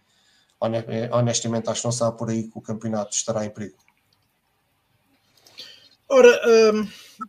honestamente 1.12 1.70
acho 1.70 1.82
que 1.82 1.88
não 1.88 1.92
será 1.92 2.12
por 2.12 2.30
aí 2.30 2.44
que 2.44 2.58
o 2.58 2.62
campeonato 2.62 3.16
estará 3.16 3.46
em 3.46 3.50
perigo. 3.50 3.78
Ora, 6.08 6.42
um, 6.74 6.88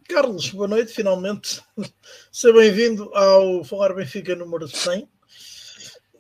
Carlos, 0.09 0.51
boa 0.51 0.67
noite, 0.67 0.93
finalmente. 0.93 1.63
Seja 2.33 2.53
bem-vindo 2.53 3.15
ao 3.15 3.63
Falar 3.63 3.95
Benfica 3.95 4.35
número 4.35 4.67
100 4.67 5.09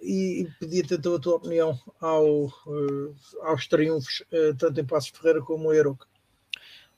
e 0.00 0.48
pedia-te 0.58 0.94
então 0.94 1.14
a 1.16 1.18
tua 1.18 1.36
opinião 1.36 1.78
ao, 2.00 2.46
uh, 2.46 3.16
aos 3.42 3.66
triunfos, 3.66 4.22
uh, 4.32 4.54
tanto 4.56 4.80
em 4.80 4.84
Passos 4.84 5.10
Ferreira 5.10 5.42
como 5.42 5.72
em 5.72 5.78
Aroca. 5.78 6.06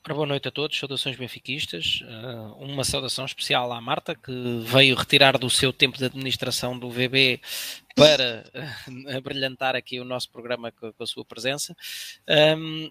Ora, 0.07 0.15
boa 0.15 0.27
noite 0.27 0.47
a 0.47 0.51
todos, 0.51 0.79
saudações 0.79 1.17
benfiquistas. 1.17 2.03
Uh, 2.03 2.63
uma 2.63 2.85
saudação 2.85 3.25
especial 3.25 3.73
à 3.73 3.81
Marta, 3.81 4.15
que 4.15 4.31
veio 4.67 4.95
retirar 4.95 5.39
do 5.39 5.49
seu 5.49 5.73
tempo 5.73 5.97
de 5.97 6.05
administração 6.05 6.79
do 6.79 6.91
VB 6.91 7.41
para 7.97 8.45
uh, 9.17 9.21
brilhantar 9.23 9.75
aqui 9.75 9.99
o 9.99 10.05
nosso 10.05 10.29
programa 10.29 10.71
com, 10.71 10.93
a 11.01 11.07
sua 11.07 11.25
presença. 11.25 11.75
Um, 12.29 12.91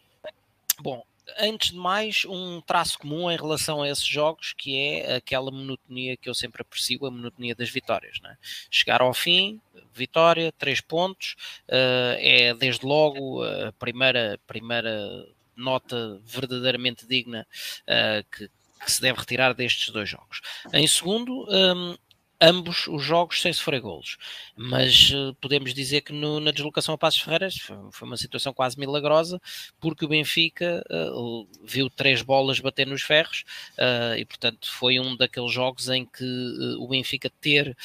bom, 0.80 1.04
antes 1.38 1.70
de 1.70 1.78
mais, 1.78 2.26
um 2.26 2.60
traço 2.62 2.98
comum 2.98 3.30
em 3.30 3.38
relação 3.38 3.84
a 3.84 3.90
esses 3.90 4.08
jogos, 4.08 4.52
que 4.58 4.76
é 4.76 5.18
aquela 5.18 5.52
monotonia 5.52 6.18
que 6.18 6.28
eu 6.28 6.34
sempre 6.34 6.64
aprecio, 6.64 7.06
a 7.06 7.12
monotonia 7.12 7.54
das 7.54 7.70
vitórias. 7.70 8.20
Né? 8.24 8.36
Chegar 8.72 9.04
ao 9.04 9.14
fim, 9.14 9.62
vitória, 9.94 10.52
três 10.52 10.82
pontos, 10.82 11.36
uh, 11.70 12.18
é 12.18 12.56
desde 12.56 12.84
logo 12.84 13.44
a 13.44 13.72
primeira, 13.74 14.40
primeira 14.48 15.28
nota 15.56 16.20
verdadeiramente 16.24 17.06
digna 17.06 17.48
uh, 17.84 18.24
que, 18.32 18.48
que, 18.84 18.92
se 18.92 19.02
deve 19.02 19.20
retirar 19.20 19.54
destes 19.54 19.90
dois 19.90 20.10
jogos. 20.10 20.42
Em 20.74 20.88
segundo, 20.88 21.48
um, 21.50 21.96
ambos 22.44 22.88
os 22.88 23.02
jogos 23.02 23.42
sem 23.42 23.54
sofrer 23.54 23.80
golos. 23.80 24.18
Mas 24.56 25.12
uh, 25.12 25.34
podemos 25.36 25.74
dizer 25.74 26.02
que 26.02 26.12
no, 26.12 26.42
na 26.42 26.52
deslocação 26.52 26.94
a 26.94 26.98
Passos 26.98 27.22
Ferreiras 27.22 27.58
foi, 27.58 27.78
foi, 27.92 28.08
uma 28.08 28.18
situação 28.18 28.54
quase 28.54 28.78
milagrosa, 28.78 29.42
porque 29.80 30.04
o 30.04 30.10
Benfica 30.10 30.84
uh, 30.92 31.48
viu 31.64 31.90
três 31.90 32.22
bolas 32.22 32.60
bater 32.60 32.86
nos 32.86 33.02
ferros 33.02 33.46
uh, 33.78 34.18
e, 34.18 34.26
portanto, 34.26 34.70
foi 34.70 35.00
um 35.00 35.16
daqueles 35.16 35.54
jogos 35.54 35.88
em 35.88 36.06
que 36.06 36.78
o 36.80 36.88
Benfica 36.88 37.30
ter 37.42 37.76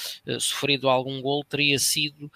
sofrido 0.40 0.88
algum 0.88 1.22
gol 1.22 1.44
teria 1.44 1.78
sido 1.78 2.30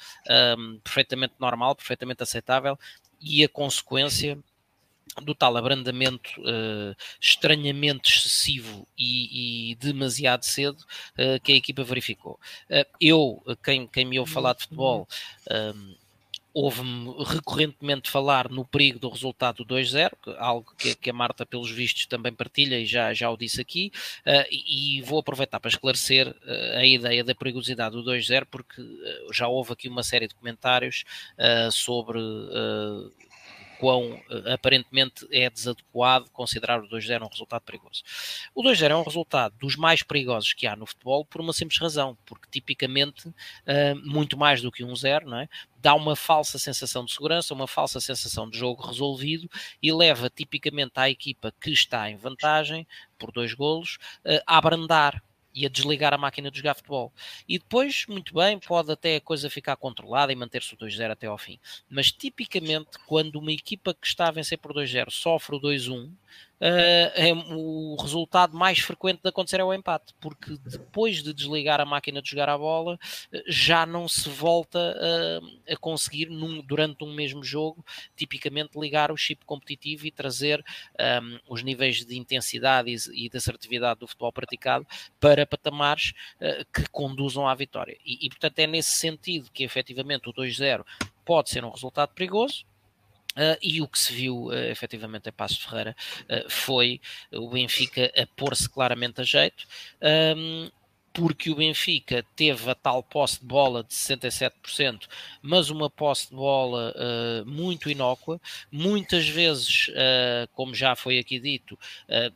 um, 0.59 0.78
perfeitamente 0.78 1.35
normal, 1.39 1.74
perfeitamente 1.74 2.22
aceitável 2.22 2.78
e 3.20 3.45
a 3.45 3.49
consequência 3.49 4.39
do 5.22 5.34
tal 5.34 5.57
abrandamento 5.57 6.30
uh, 6.40 6.96
estranhamente 7.20 8.11
excessivo 8.11 8.86
e, 8.96 9.72
e 9.72 9.74
demasiado 9.74 10.44
cedo 10.44 10.78
uh, 10.78 11.40
que 11.42 11.53
a 11.53 11.57
equipa 11.57 11.84
verificou. 11.84 12.38
Uh, 12.70 12.86
eu, 13.00 13.42
quem, 13.62 13.86
quem 13.86 14.05
me 14.05 14.18
ouve 14.18 14.32
falar 14.32 14.55
de 14.55 14.62
futebol, 14.62 15.07
ouve-me 16.55 17.24
recorrentemente 17.24 18.11
falar 18.11 18.48
no 18.50 18.64
perigo 18.64 18.98
do 18.98 19.09
resultado 19.09 19.64
2-0, 19.64 20.11
algo 20.38 20.74
que, 20.76 20.94
que, 20.94 21.11
a 21.11 21.12
Marta, 21.12 21.46
pelos 21.46 21.70
vistos, 21.70 22.07
também 22.07 22.32
partilha 22.32 22.78
e 22.78 22.86
já, 22.86 23.12
já 23.14 23.30
o 23.30 23.36
disse 23.36 23.61
aqui, 23.61 23.90
uh, 24.26 24.46
e, 24.50 24.98
e, 24.98 25.03
vou 25.03 25.18
aproveitar 25.18 25.59
para 25.61 25.70
esclarecer 25.70 26.28
uh, 26.28 26.78
a 26.78 26.84
ideia 26.84 27.24
da 27.24 27.34
perigosidade 27.34 27.94
do 27.94 28.05
2-0, 28.05 28.46
porque 28.50 28.80
uh, 28.80 29.32
já 29.32 29.48
houve 29.48 29.72
aqui 29.72 29.88
uma 29.88 30.03
série 30.03 30.28
de 30.28 30.34
comentários 30.34 31.05
sobre 31.70 32.18
quão 33.83 34.22
eh, 34.30 34.53
aparentemente 34.53 35.26
é 35.33 35.51
desadequado 35.51 36.30
considerar 36.30 36.78
o 36.78 36.89
2-0 36.89 37.20
um 37.20 37.26
resultado 37.26 37.62
perigoso. 37.62 38.05
O 38.55 38.62
2-0 38.62 38.91
é 38.91 38.97
um 38.97 39.03
resultado 39.03 39.57
dos 39.59 39.74
mais 39.74 40.05
perigosos 40.05 40.53
que 40.53 40.68
há 40.68 40.76
no 40.76 40.87
futebol 40.87 41.24
por 41.24 41.41
uma 41.41 41.53
simples 41.53 41.80
razão, 41.80 42.16
porque 42.24 42.47
tipicamente, 42.49 43.26
uh, 43.26 43.35
muito 44.05 44.39
mais 44.39 44.62
do 44.62 44.70
que 44.70 44.85
um 44.85 44.95
0, 44.95 45.28
não 45.28 45.39
é? 45.39 45.49
dá 45.80 45.97
uma 45.97 46.14
falsa 46.14 46.61
sensação 46.61 47.05
de 47.05 47.12
segurança, 47.12 47.53
uma 47.53 47.66
falsa 47.66 47.99
sensação 47.99 48.49
de 48.49 48.57
jogo 48.57 48.87
resolvido 48.87 49.51
e 49.83 49.93
leva 49.93 50.30
tipicamente 50.30 50.93
a 50.95 51.11
equipa 51.11 51.53
que 51.61 51.72
está 51.72 52.09
em 52.09 52.16
vantagem 52.16 52.87
por 53.18 53.33
dois 53.33 53.53
golos 53.53 53.99
uh, 54.24 54.41
a 54.47 54.59
abrandar 54.59 55.20
e 55.55 55.66
a 55.66 55.68
desligar 55.68 56.14
a 56.14 56.18
máquina 56.18 56.50
de 56.50 56.59
jogar 56.59 56.74
futebol. 56.74 57.12
E 57.48 57.59
depois, 57.59 58.07
muito 58.09 58.34
bem, 58.34 58.59
pode 58.59 58.90
até 58.90 59.16
a 59.16 59.20
coisa 59.20 59.50
ficar 59.50 59.76
controlada 59.76 60.32
e 60.32 60.36
manter-se 60.36 60.74
o 60.74 60.76
2-0 60.76 61.11
até 61.11 61.26
ao 61.26 61.38
fim. 61.38 61.59
Mas 61.88 62.11
tipicamente, 62.11 62.98
quando 63.07 63.36
uma 63.36 63.53
equipa 63.53 63.94
que 63.94 64.07
está 64.07 64.28
a 64.28 64.32
vencer 64.32 64.59
por 64.59 64.72
2-0 64.72 65.11
sofre 65.11 65.57
o 65.57 65.61
2-1, 65.61 66.07
uh, 66.07 66.14
é, 66.65 67.33
o 67.55 67.97
resultado 68.01 68.57
mais 68.57 68.79
frequente 68.79 69.21
de 69.23 69.29
acontecer 69.29 69.59
é 69.59 69.65
o 69.65 69.75
empate, 69.75 70.15
porque 70.21 70.57
depois 70.65 71.23
de 71.23 71.35
desligar 71.35 71.81
a 71.81 71.85
máquina 71.85 72.23
de 72.23 72.31
jogar 72.31 72.49
a 72.49 72.57
bola, 72.57 72.99
já 73.49 73.85
não 73.85 74.07
se 74.07 74.29
volta 74.29 74.79
uh, 74.79 75.73
a 75.73 75.77
conseguir, 75.77 76.27
num, 76.27 76.63
durante 76.63 77.03
um 77.03 77.13
mesmo 77.13 77.43
jogo, 77.43 77.85
tipicamente 78.17 78.79
ligar 78.79 79.11
o 79.11 79.17
chip 79.17 79.45
competitivo 79.45 80.07
e 80.07 80.11
trazer 80.11 80.65
um, 81.23 81.39
os 81.49 81.63
níveis 81.63 82.05
de 82.05 82.17
intensidade 82.17 82.91
e, 82.91 83.27
e 83.27 83.29
de 83.29 83.37
assertividade 83.37 84.01
do 84.01 84.07
futebol 84.07 84.33
praticado 84.33 84.87
para 85.19 85.45
patamares 85.45 86.13
uh, 86.37 86.65
que 86.73 86.89
conduzam 86.91 87.49
à 87.49 87.55
vitória. 87.55 87.97
E, 88.05 88.27
e, 88.27 88.29
portanto, 88.29 88.59
é 88.61 88.67
nesse 88.67 88.93
sentido 88.93 89.51
que 89.53 89.65
efetivamente 89.65 90.29
o 90.29 90.33
2-0 90.33 90.85
pode 91.25 91.51
ser 91.51 91.65
um 91.65 91.71
resultado 91.71 92.11
perigoso, 92.15 92.65
Uh, 93.33 93.57
e 93.62 93.80
o 93.80 93.89
que 93.89 93.99
se 93.99 94.12
viu 94.12 94.47
uh, 94.47 94.53
efetivamente 94.53 95.28
em 95.28 95.33
Passo 95.33 95.61
Ferreira 95.62 95.97
uh, 96.24 96.51
foi 96.51 97.01
o 97.33 97.49
Benfica 97.49 98.12
a 98.16 98.26
pôr-se 98.37 98.68
claramente 98.68 99.22
a 99.22 99.24
jeito, 99.24 99.66
um, 100.37 100.70
porque 101.14 101.51
o 101.51 101.55
Benfica 101.57 102.24
teve 102.37 102.70
a 102.70 102.74
tal 102.74 103.03
posse 103.03 103.41
de 103.41 103.47
bola 103.47 103.83
de 103.85 103.95
67%, 103.95 105.07
mas 105.43 105.70
uma 105.70 105.89
posse 105.89 106.28
de 106.28 106.37
bola 106.37 106.95
uh, 106.95 107.47
muito 107.47 107.91
inócua, 107.91 108.41
muitas 108.70 109.28
vezes, 109.28 109.91
como 110.53 110.74
já 110.74 110.97
foi 110.97 111.18
aqui 111.18 111.39
dito, 111.39 111.78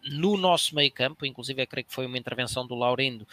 no 0.04 0.36
nosso 0.36 0.74
meio 0.74 0.92
campo, 0.92 1.24
inclusive 1.24 1.62
eu 1.62 1.66
creio 1.66 1.86
que 1.86 1.94
foi 1.94 2.04
uma 2.04 2.18
intervenção 2.18 2.66
do 2.66 2.74
Laurindo. 2.74 3.26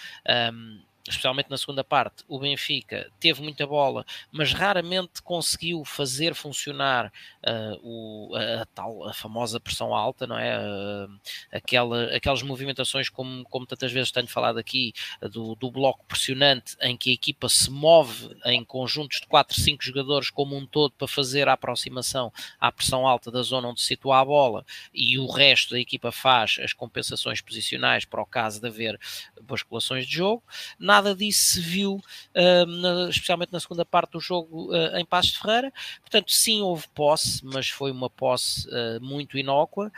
Um, 0.53 0.80
especialmente 1.08 1.49
na 1.49 1.58
segunda 1.58 1.84
parte, 1.84 2.24
o 2.28 2.39
Benfica 2.39 3.12
teve 3.20 3.41
muita 3.41 3.68
bola, 3.68 4.06
mas 4.32 4.54
raramente 4.54 5.22
conseguiu 5.22 5.84
fazer 5.84 6.34
funcionar 6.34 7.12
uh, 7.45 7.80
o, 7.84 8.36
a, 8.36 8.62
a, 8.62 8.66
tal, 8.68 9.08
a 9.08 9.14
famosa 9.14 9.60
pressão 9.60 9.93
alta, 9.93 10.26
não 10.26 10.38
é? 10.38 10.58
Uh, 10.58 11.20
aquela, 11.51 12.06
aquelas 12.16 12.41
movimentações, 12.41 13.10
como, 13.10 13.43
como 13.45 13.66
tantas 13.66 13.91
vezes 13.91 14.12
tenho 14.12 14.28
falado 14.28 14.58
aqui, 14.58 14.93
do, 15.32 15.56
do 15.56 15.70
bloco 15.70 16.06
pressionante, 16.06 16.76
em 16.82 16.95
que 16.95 17.10
a 17.10 17.14
equipa 17.14 17.49
se 17.49 17.70
move 17.70 18.36
em 18.45 18.64
conjuntos 18.64 19.20
de 19.20 19.28
4, 19.28 19.60
5 19.60 19.84
jogadores 19.84 20.30
como 20.30 20.56
um 20.56 20.66
todo 20.66 20.93
para 20.93 21.08
fazer 21.08 21.47
a 21.47 21.54
aproximação 21.54 22.32
à 22.60 22.72
pressão 22.72 23.08
alta 23.08 23.30
da 23.30 23.41
zona 23.41 23.68
onde 23.68 23.82
se 23.82 23.88
situa 23.88 24.20
a 24.20 24.26
bola 24.26 24.66
e 24.93 25.18
o 25.20 25.28
resto 25.28 25.72
da 25.72 25.80
equipa 25.80 26.12
faz 26.12 26.58
as 26.62 26.74
compensações 26.74 27.41
posicionais 27.41 28.06
para 28.06 28.22
o 28.22 28.26
caso 28.26 28.62
de 28.62 28.68
haver 28.68 28.99
basculações 29.41 30.06
de 30.08 30.16
jogo. 30.16 30.43
Na 30.80 30.93
nada 30.94 31.16
disso 31.16 31.54
se 31.54 31.60
viu, 31.60 31.96
uh, 31.96 32.66
na, 32.66 33.10
especialmente 33.10 33.52
na 33.52 33.60
segunda 33.60 33.84
parte 33.84 34.12
do 34.12 34.20
jogo 34.20 34.72
uh, 34.72 34.96
em 34.98 35.04
Passos 35.06 35.34
de 35.34 35.39
Ferreira. 35.39 35.74
Portanto, 36.02 36.32
sim, 36.32 36.62
houve 36.62 36.88
posse, 36.94 37.44
mas 37.44 37.68
foi 37.68 37.91
uma 37.91 38.10
posse 38.10 38.68
muito 39.02 39.38
inócua. 39.38 39.91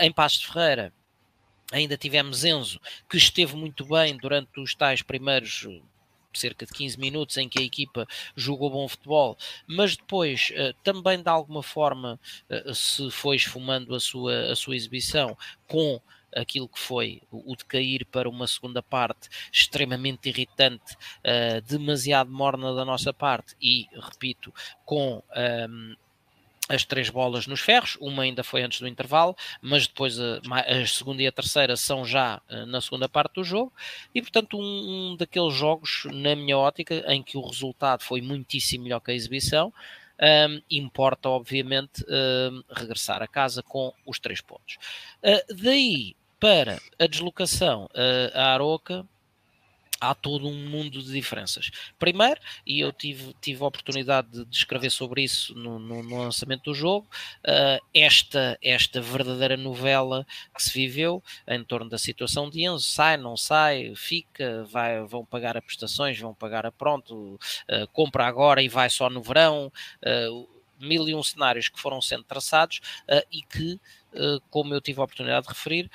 em 0.00 0.12
Passos 0.12 0.40
de 0.40 0.46
Ferreira, 0.46 0.92
ainda 1.72 1.96
tivemos 1.96 2.44
Enzo, 2.44 2.80
que 3.08 3.16
esteve 3.16 3.54
muito 3.56 3.84
bem 3.84 4.16
durante 4.16 4.60
os 4.60 4.74
tais 4.74 5.02
primeiros 5.02 5.68
cerca 6.32 6.64
de 6.64 6.72
15 6.72 6.98
minutos 6.98 7.36
em 7.36 7.48
que 7.48 7.58
a 7.58 7.64
equipa 7.64 8.06
jogou 8.36 8.70
bom 8.70 8.86
futebol, 8.88 9.36
mas 9.66 9.96
depois 9.96 10.52
também 10.82 11.20
de 11.20 11.28
alguma 11.28 11.62
forma 11.62 12.20
se 12.72 13.10
foi 13.10 13.36
esfumando 13.36 13.94
a 13.94 14.00
sua, 14.00 14.52
a 14.52 14.56
sua 14.56 14.76
exibição 14.76 15.36
com 15.66 16.00
aquilo 16.34 16.68
que 16.68 16.78
foi 16.78 17.22
o, 17.30 17.54
decair 17.56 18.06
para 18.06 18.28
uma 18.28 18.46
segunda 18.46 18.82
parte 18.82 19.28
extremamente 19.52 20.28
irritante, 20.28 20.94
uh, 20.94 21.60
demasiado 21.66 22.30
morna 22.30 22.74
da 22.74 22.84
nossa 22.84 23.12
parte 23.12 23.54
e, 23.60 23.86
repito, 23.94 24.52
com 24.84 25.16
um, 25.16 25.22
ehm, 25.34 25.96
as 26.70 26.84
três 26.84 27.10
bolas 27.10 27.48
nos 27.48 27.60
ferros, 27.60 27.98
uma 28.00 28.22
ainda 28.22 28.44
foi 28.44 28.62
antes 28.62 28.80
do 28.80 28.86
intervalo, 28.86 29.34
mas 29.60 29.88
depois 29.88 30.20
a, 30.20 30.40
a 30.66 30.86
segunda 30.86 31.20
e 31.20 31.26
a 31.26 31.32
terceira 31.32 31.76
são 31.76 32.04
já 32.04 32.40
uh, 32.48 32.64
na 32.66 32.80
segunda 32.80 33.08
parte 33.08 33.34
do 33.34 33.44
jogo, 33.44 33.72
e 34.14 34.22
portanto 34.22 34.56
um, 34.56 35.12
um, 35.12 35.16
daqueles 35.16 35.52
jogos, 35.52 36.04
na 36.12 36.36
minha 36.36 36.56
ótica, 36.56 37.04
em 37.08 37.22
que 37.24 37.36
o 37.36 37.44
resultado 37.44 38.04
foi 38.04 38.20
muitíssimo 38.20 38.84
melhor 38.84 39.00
que 39.00 39.10
a 39.10 39.14
exibição, 39.14 39.72
um, 40.20 40.62
importa 40.70 41.28
obviamente 41.28 42.04
um, 42.08 42.62
regressar 42.70 43.22
a 43.22 43.26
casa 43.26 43.62
com 43.62 43.92
os 44.06 44.20
três 44.20 44.40
pontos. 44.40 44.76
Uh, 45.24 45.54
daí 45.54 46.14
para 46.40 46.80
a 46.98 47.06
deslocação 47.06 47.84
uh, 47.84 48.30
a 48.34 48.54
Aroca, 48.54 49.06
há 50.00 50.14
todo 50.14 50.48
um 50.48 50.54
mundo 50.54 51.02
de 51.02 51.12
diferenças. 51.12 51.70
Primeiro, 51.98 52.40
e 52.66 52.80
eu 52.80 52.90
tive, 52.90 53.36
tive 53.40 53.62
a 53.62 53.66
oportunidade 53.66 54.44
de, 54.46 54.56
escrever 54.56 54.90
sobre 54.90 55.22
isso 55.22 55.54
no, 55.54 55.78
no, 55.78 56.02
no 56.02 56.18
lançamento 56.18 56.64
do 56.64 56.74
jogo, 56.74 57.06
uh, 57.46 57.84
esta, 57.92 58.58
esta 58.62 59.00
verdadeira 59.00 59.56
novela 59.56 60.26
que 60.54 60.62
se 60.62 60.72
viveu 60.72 61.22
em 61.46 61.62
torno 61.62 61.90
da 61.90 61.98
situação 61.98 62.48
de 62.48 62.62
Enzo, 62.62 62.88
sai, 62.88 63.18
não 63.18 63.36
sai, 63.36 63.92
fica, 63.94 64.64
vai, 64.64 65.02
vão 65.04 65.24
pagar 65.24 65.56
a 65.56 65.62
prestações, 65.62 66.18
vão 66.18 66.32
pagar 66.32 66.64
a 66.64 66.72
pronto, 66.72 67.34
uh, 67.34 67.86
compra 67.92 68.26
agora 68.26 68.62
e 68.62 68.68
vai 68.68 68.88
só 68.88 69.10
no 69.10 69.20
verão, 69.20 69.70
uh, 70.02 70.60
mil 70.78 71.06
e 71.06 71.14
um 71.14 71.22
cenários 71.22 71.68
que 71.68 71.78
foram 71.78 72.00
sendo 72.00 72.24
traçados 72.24 72.80
e 73.30 73.42
que, 73.42 73.78
como 74.48 74.72
eu 74.72 74.80
tive 74.80 74.98
a 74.98 75.04
oportunidade 75.04 75.46
de 75.46 75.52
referir, 75.52 75.90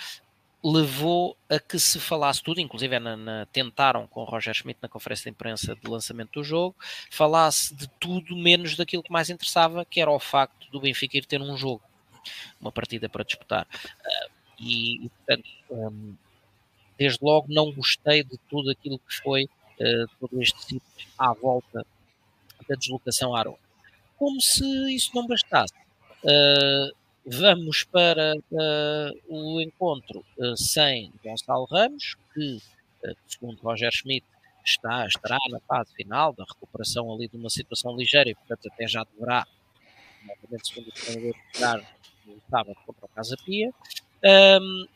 levou 0.66 1.38
a 1.48 1.60
que 1.60 1.78
se 1.78 2.00
falasse 2.00 2.42
tudo, 2.42 2.60
inclusive 2.60 2.98
na, 2.98 3.16
na, 3.16 3.46
tentaram 3.46 4.08
com 4.08 4.22
o 4.22 4.24
Roger 4.24 4.52
Schmidt 4.52 4.80
na 4.82 4.90
conferência 4.90 5.26
de 5.26 5.30
imprensa 5.30 5.76
de 5.76 5.88
lançamento 5.88 6.40
do 6.40 6.44
jogo, 6.44 6.76
falasse 7.12 7.76
de 7.76 7.88
tudo 8.00 8.36
menos 8.36 8.76
daquilo 8.76 9.04
que 9.04 9.12
mais 9.12 9.30
interessava, 9.30 9.86
que 9.86 10.02
era 10.02 10.10
o 10.10 10.20
facto 10.20 10.68
do 10.72 10.80
Benfica 10.80 11.18
ir 11.18 11.26
ter 11.26 11.40
um 11.40 11.56
jogo, 11.56 11.84
uma 12.60 12.72
partida 12.72 13.08
para 13.08 13.24
disputar. 13.24 13.68
Uh, 14.04 14.32
e, 14.60 15.06
e, 15.06 15.10
portanto, 15.10 15.50
um, 15.70 16.16
desde 16.98 17.20
logo 17.22 17.46
não 17.48 17.72
gostei 17.72 18.24
de 18.24 18.38
tudo 18.50 18.72
aquilo 18.72 18.98
que 18.98 19.16
foi 19.22 19.44
uh, 19.44 20.08
todo 20.20 20.42
este 20.42 20.60
sítio 20.64 21.08
à 21.16 21.32
volta 21.32 21.86
da 22.68 22.76
deslocação 22.76 23.36
à 23.36 23.40
Aroca. 23.40 23.60
Como 24.18 24.42
se 24.42 24.66
isso 24.96 25.12
não 25.14 25.28
bastasse. 25.28 25.74
Uh, 26.24 27.05
Vamos 27.28 27.84
para 27.84 28.36
uh, 28.36 29.20
o 29.28 29.60
encontro 29.60 30.24
uh, 30.38 30.56
sem 30.56 31.12
Gonçalo 31.24 31.66
Ramos, 31.66 32.16
que, 32.32 32.58
uh, 33.04 33.16
segundo 33.26 33.60
Roger 33.64 33.92
Schmidt, 33.92 34.24
está, 34.64 35.08
estará 35.08 35.40
na 35.50 35.60
fase 35.62 35.92
final 35.96 36.34
da 36.34 36.44
recuperação 36.44 37.12
ali 37.12 37.28
de 37.28 37.36
uma 37.36 37.50
situação 37.50 37.98
ligeira 37.98 38.30
e, 38.30 38.36
portanto, 38.36 38.70
até 38.72 38.88
já 38.88 39.04
deverá, 39.06 39.44
novamente, 40.22 40.68
segundo 40.68 40.90
o 40.90 40.92
treinador, 40.92 41.36
jogar 41.52 41.96
no 42.28 42.42
sábado 42.48 42.78
contra 42.86 43.06
o 43.06 43.10
Casa 43.10 43.36
Pia. 43.44 43.74
Um, 44.24 44.88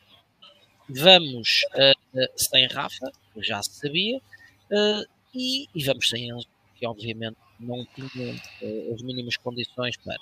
vamos 0.87 1.61
sem 2.35 2.67
Rafa, 2.67 3.11
que 3.33 3.41
já 3.41 3.61
se 3.63 3.71
sabia, 3.71 4.21
e, 5.33 5.67
e, 5.73 5.83
vamos 5.83 6.07
sem 6.07 6.29
Enzo, 6.29 6.47
que 6.75 6.85
obviamente 6.85 7.37
não 7.59 7.85
tinha 7.85 8.35
as 8.93 9.01
mínimas 9.01 9.37
condições 9.37 9.97
para, 9.97 10.17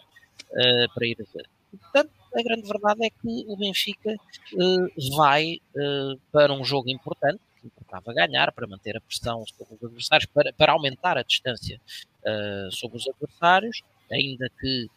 para 0.93 1.05
ir 1.05 1.17
a 1.21 1.37
ver. 1.37 1.56
Portanto, 1.71 2.11
a 2.35 2.43
grande 2.43 2.67
verdade 2.67 3.05
é 3.05 3.09
que 3.09 3.45
o 3.47 3.57
Benfica 3.57 4.13
uh, 4.13 5.15
vai 5.15 5.59
uh, 5.75 6.19
para 6.31 6.53
um 6.53 6.63
jogo 6.63 6.89
importante, 6.89 7.39
que 7.59 7.67
importava 7.67 8.13
ganhar, 8.13 8.51
para 8.51 8.67
manter 8.67 8.95
a 8.97 9.01
pressão 9.01 9.43
sobre 9.45 9.75
os 9.75 9.83
adversários, 9.83 10.25
para, 10.33 10.53
para 10.53 10.71
aumentar 10.71 11.17
a 11.17 11.23
distância 11.23 11.81
uh, 12.21 12.71
sobre 12.71 12.97
os 12.97 13.07
adversários, 13.07 13.81
ainda 14.11 14.49
que 14.59 14.87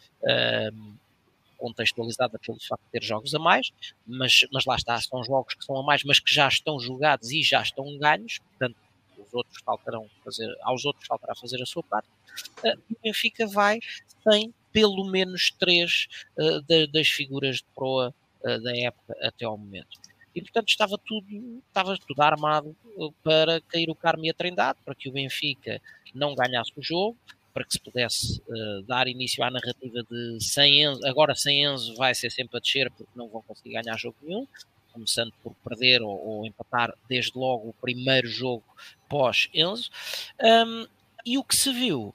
contextualizada 1.57 2.39
pelo 2.39 2.59
facto 2.59 2.83
de 2.85 2.91
ter 2.91 3.03
jogos 3.03 3.35
a 3.35 3.39
mais, 3.39 3.71
mas, 4.07 4.47
mas 4.51 4.65
lá 4.65 4.77
está, 4.77 4.99
são 4.99 5.23
jogos 5.23 5.53
que 5.53 5.65
são 5.65 5.77
a 5.77 5.83
mais, 5.83 6.03
mas 6.05 6.19
que 6.19 6.33
já 6.33 6.49
estão 6.49 6.81
jogados 6.81 7.31
e 7.31 7.43
já 7.43 7.61
estão 7.61 7.99
ganhos, 7.99 8.39
portanto, 8.39 8.77
os 9.19 9.35
outros 9.35 9.63
faltarão 9.63 10.09
fazer, 10.25 10.49
aos 10.63 10.87
outros 10.87 11.07
faltará 11.07 11.35
fazer 11.35 11.61
a 11.63 11.67
sua 11.67 11.83
parte. 11.83 12.09
o 12.65 12.97
Benfica 13.03 13.47
vai 13.47 13.79
sem 14.27 14.55
pelo 14.73 15.05
menos 15.05 15.51
três 15.59 16.09
uh, 16.37 16.61
de, 16.63 16.87
das 16.87 17.09
figuras 17.09 17.57
de 17.57 17.65
proa 17.75 18.15
uh, 18.43 18.63
da 18.63 18.77
época 18.77 19.17
até 19.23 19.45
ao 19.45 19.57
momento. 19.57 19.99
E 20.35 20.41
portanto 20.41 20.69
estava 20.69 20.97
tudo, 20.97 21.63
estava 21.69 21.99
tudo 22.07 22.23
armado 22.23 22.77
eh, 22.99 23.09
para 23.23 23.61
cair 23.63 23.91
o 23.91 23.97
Carme 23.97 24.29
e 24.29 24.31
a 24.31 24.35
Trindade, 24.35 24.79
para 24.85 24.95
que 24.95 25.09
o 25.09 25.13
Benfica 25.13 25.83
não 26.15 26.37
ganhasse 26.37 26.73
o 26.77 26.83
jogo, 26.83 27.17
para 27.53 27.65
que 27.65 27.73
se 27.73 27.81
pudesse 27.81 28.41
uh, 28.49 28.83
dar 28.83 29.09
início 29.09 29.43
à 29.43 29.51
narrativa 29.51 30.05
de 30.09 30.39
sem 30.41 30.85
Enzo, 30.85 31.05
agora 31.05 31.35
sem 31.35 31.65
Enzo 31.65 31.97
vai 31.97 32.15
ser 32.15 32.31
sempre 32.31 32.57
a 32.57 32.61
descer 32.61 32.91
porque 32.93 33.11
não 33.17 33.29
vão 33.29 33.43
conseguir 33.43 33.73
ganhar 33.73 33.99
jogo 33.99 34.17
nenhum, 34.23 34.47
começando 34.93 35.33
por 35.43 35.53
perder 35.65 36.01
ou, 36.01 36.17
ou 36.25 36.47
empatar 36.47 36.95
desde 37.09 37.37
logo 37.37 37.69
o 37.69 37.73
primeiro 37.75 38.29
jogo 38.29 38.65
pós 39.09 39.49
Enzo. 39.53 39.91
Um, 40.41 40.87
e 41.27 41.39
o 41.39 41.45
que 41.45 41.57
se 41.57 41.73
viu 41.73 42.15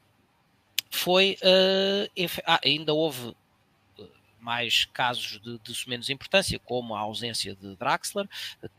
foi. 0.96 1.38
Uh, 1.44 2.28
ah, 2.46 2.60
ainda 2.64 2.94
houve 2.94 3.36
eh, 4.00 4.04
mais 4.40 4.86
casos 4.86 5.40
de, 5.42 5.60
de 5.60 5.90
menos 5.90 6.10
importância, 6.10 6.58
como 6.60 6.96
a 6.96 7.00
ausência 7.00 7.56
de 7.56 7.76
Draxler, 7.76 8.28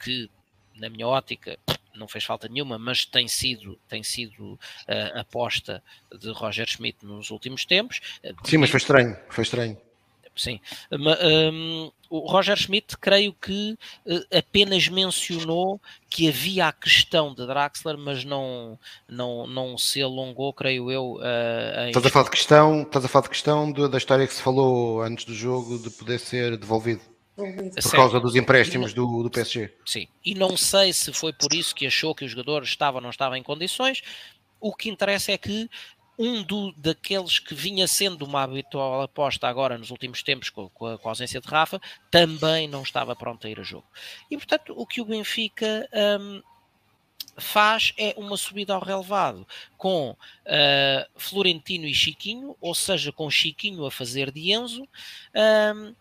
que, 0.02 0.30
na 0.74 0.88
minha 0.88 1.06
ótica, 1.06 1.58
não 1.94 2.08
fez 2.08 2.24
falta 2.24 2.48
nenhuma, 2.48 2.78
mas 2.78 3.04
tem 3.04 3.28
sido, 3.28 3.78
tem 3.88 4.02
sido 4.02 4.54
uh, 4.54 5.20
aposta 5.20 5.82
de 6.18 6.30
Roger 6.32 6.68
Schmidt 6.68 7.04
nos 7.04 7.30
últimos 7.30 7.64
tempos. 7.64 8.00
Sim, 8.44 8.58
mas 8.58 8.70
foi 8.70 8.78
estranho, 8.78 9.16
foi 9.30 9.42
estranho. 9.44 9.78
Sim. 10.36 10.60
Um, 10.92 11.90
o 12.08 12.20
Roger 12.30 12.56
Schmidt, 12.56 12.96
creio 12.98 13.32
que 13.32 13.76
uh, 14.06 14.36
apenas 14.36 14.88
mencionou 14.88 15.80
que 16.08 16.28
havia 16.28 16.68
a 16.68 16.72
questão 16.72 17.34
de 17.34 17.46
Draxler, 17.46 17.98
mas 17.98 18.24
não, 18.24 18.78
não, 19.08 19.46
não 19.46 19.76
se 19.76 20.00
alongou, 20.00 20.52
creio 20.52 20.90
eu. 20.90 21.14
Uh, 21.14 21.84
em... 21.84 21.88
Estás 21.88 22.06
a 22.06 22.10
falar 22.10 22.24
de 22.24 22.30
questão, 22.30 22.82
estás 22.82 23.04
a 23.04 23.08
falar 23.08 23.22
de 23.24 23.30
questão 23.30 23.72
de, 23.72 23.88
da 23.88 23.98
história 23.98 24.26
que 24.26 24.34
se 24.34 24.42
falou 24.42 25.02
antes 25.02 25.24
do 25.24 25.34
jogo 25.34 25.78
de 25.78 25.90
poder 25.90 26.18
ser 26.18 26.56
devolvido. 26.56 27.00
Por 27.36 27.44
certo. 27.74 27.90
causa 27.90 28.18
dos 28.18 28.34
empréstimos 28.34 28.94
do, 28.94 29.22
do 29.22 29.30
PSG. 29.30 29.70
Sim, 29.84 30.08
e 30.24 30.34
não 30.34 30.56
sei 30.56 30.90
se 30.94 31.12
foi 31.12 31.34
por 31.34 31.52
isso 31.52 31.74
que 31.74 31.86
achou 31.86 32.14
que 32.14 32.24
o 32.24 32.28
jogador 32.28 32.62
estava 32.62 32.96
ou 32.96 33.02
não 33.02 33.10
estava 33.10 33.36
em 33.36 33.42
condições. 33.42 34.02
O 34.58 34.74
que 34.74 34.88
interessa 34.88 35.32
é 35.32 35.38
que 35.38 35.68
um 36.18 36.42
do, 36.42 36.72
daqueles 36.72 37.38
que 37.38 37.54
vinha 37.54 37.86
sendo 37.86 38.24
uma 38.24 38.42
habitual 38.42 39.02
aposta 39.02 39.46
agora 39.46 39.76
nos 39.76 39.90
últimos 39.90 40.22
tempos 40.22 40.50
com, 40.50 40.68
com, 40.70 40.86
a, 40.86 40.98
com, 40.98 41.08
a, 41.08 41.12
ausência 41.12 41.40
de 41.40 41.48
Rafa, 41.48 41.80
também 42.10 42.66
não 42.68 42.82
estava 42.82 43.14
pronto 43.14 43.46
a 43.46 43.50
ir 43.50 43.60
a 43.60 43.62
jogo. 43.62 43.86
E 44.30 44.36
portanto, 44.36 44.74
o 44.76 44.86
que 44.86 45.00
o 45.00 45.04
Benfica 45.04 45.88
um, 46.20 46.42
faz 47.36 47.92
é 47.98 48.14
uma 48.16 48.36
subida 48.36 48.74
ao 48.74 48.82
relevado 48.82 49.46
com 49.76 50.10
uh, 50.10 50.16
Florentino 51.16 51.86
e 51.86 51.94
Chiquinho, 51.94 52.56
ou 52.60 52.74
seja, 52.74 53.12
com 53.12 53.30
Chiquinho 53.30 53.84
a 53.84 53.90
fazer 53.90 54.30
de 54.30 54.52
Enzo. 54.52 54.88
Um, 55.74 55.94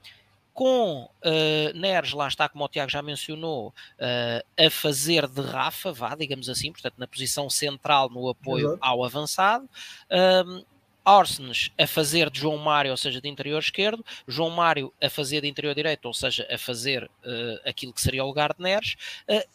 com 0.56 1.03
uh, 1.03 1.78
Neres, 1.78 2.14
lá 2.14 2.30
está, 2.30 2.47
como 2.47 2.64
o 2.64 2.70
Tiago 2.70 2.89
já 2.89 3.01
mencionou, 3.01 3.68
uh, 3.99 4.66
a 4.66 4.70
fazer 4.72 5.28
de 5.28 5.41
Rafa, 5.41 5.91
vá, 5.91 6.16
digamos 6.16 6.47
assim, 6.47 6.72
portanto, 6.72 6.95
na 6.97 7.06
posição 7.06 7.49
central 7.49 8.10
no 8.10 8.30
apoio 8.30 8.70
Exato. 8.70 8.80
ao 8.82 9.03
avançado. 9.03 9.70
Um, 10.10 10.64
Orsnes 11.08 11.70
a 11.78 11.86
fazer 11.86 12.32
de 12.32 12.39
João 12.39 12.58
Mário, 12.58 12.89
ou 12.89 12.97
seja, 12.97 13.22
de 13.22 13.30
interior 13.30 13.60
esquerdo, 13.60 14.03
João 14.28 14.49
Mário 14.49 14.91
a 14.99 15.08
fazer 15.08 15.41
de 15.41 15.47
interior 15.47 15.76
direito, 15.76 16.06
ou 16.06 16.14
seja, 16.14 16.47
a 16.49 16.58
fazer 16.58 17.03
uh, 17.03 17.70
aquilo 17.70 17.93
que 17.93 18.01
seria 18.01 18.24
o 18.24 18.28
lugar 18.28 18.53
de 18.53 18.64
Neres, 18.64 18.95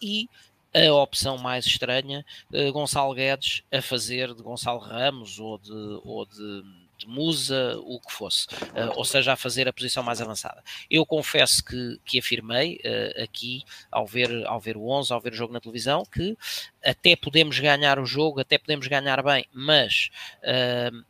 e 0.01 0.29
a 0.73 0.93
opção 0.93 1.37
mais 1.39 1.67
estranha, 1.67 2.25
Gonçalo 2.73 3.13
Guedes 3.15 3.65
a 3.73 3.83
fazer 3.83 4.33
de 4.33 4.43
Gonçalo 4.43 4.79
Ramos 4.79 5.41
ou 5.41 5.59
de, 5.59 5.73
ou 6.05 6.25
de 6.25 6.63
de 7.01 7.09
musa, 7.09 7.77
o 7.81 7.99
que 8.01 8.13
fosse, 8.13 8.47
uh, 8.47 8.93
ou 8.97 9.05
seja, 9.05 9.33
a 9.33 9.37
fazer 9.37 9.67
a 9.67 9.73
posição 9.73 10.03
mais 10.03 10.21
avançada. 10.21 10.63
Eu 10.91 11.05
confesso 11.07 11.65
que, 11.65 11.99
que 12.05 12.19
afirmei 12.19 12.81
uh, 12.85 13.23
aqui, 13.23 13.63
ao 13.91 14.07
ver, 14.07 14.47
ao 14.47 14.61
ver 14.61 14.77
o 14.77 14.89
11, 14.89 15.13
ao 15.13 15.21
ver 15.21 15.33
o 15.33 15.37
jogo 15.37 15.53
na 15.53 15.61
televisão, 15.61 16.05
que 16.05 16.37
até 16.85 17.17
podemos 17.17 17.59
ganhar 17.59 17.99
o 17.99 18.07
jogo, 18.07 18.41
até 18.41 18.59
podemos 18.59 18.87
ganhar 18.87 19.23
bem, 19.23 19.47
mas 19.53 20.11
uh, 20.43 21.10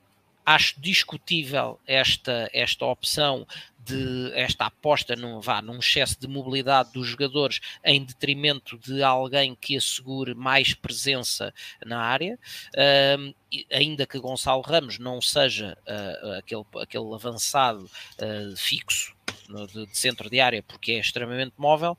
acho 0.55 0.81
discutível 0.81 1.79
esta, 1.87 2.51
esta 2.53 2.85
opção 2.85 3.47
de 3.79 4.33
esta 4.35 4.67
aposta 4.67 5.17
num, 5.17 5.41
vá, 5.41 5.63
num 5.63 5.79
excesso 5.79 6.19
de 6.21 6.29
mobilidade 6.29 6.93
dos 6.93 7.07
jogadores 7.07 7.61
em 7.85 8.05
detrimento 8.05 8.77
de 8.79 9.03
alguém 9.03 9.55
que 9.55 9.77
assegure 9.77 10.35
mais 10.35 10.75
presença 10.75 11.55
na 11.85 12.01
área, 12.01 12.39
uh, 12.75 13.35
ainda 13.73 14.07
que 14.07 14.19
Gonçalo 14.19 14.61
Ramos 14.61 14.99
não 14.99 15.21
seja 15.21 15.79
uh, 15.87 16.33
aquele, 16.39 16.65
aquele 16.83 17.15
avançado 17.15 17.85
uh, 17.85 18.57
fixo 18.57 19.15
no, 19.49 19.67
de, 19.67 19.87
de, 19.87 19.97
centro 19.97 20.29
de 20.29 20.41
área, 20.41 20.63
porque 20.63 20.93
é 20.93 20.99
extremamente 20.99 21.55
móvel, 21.57 21.97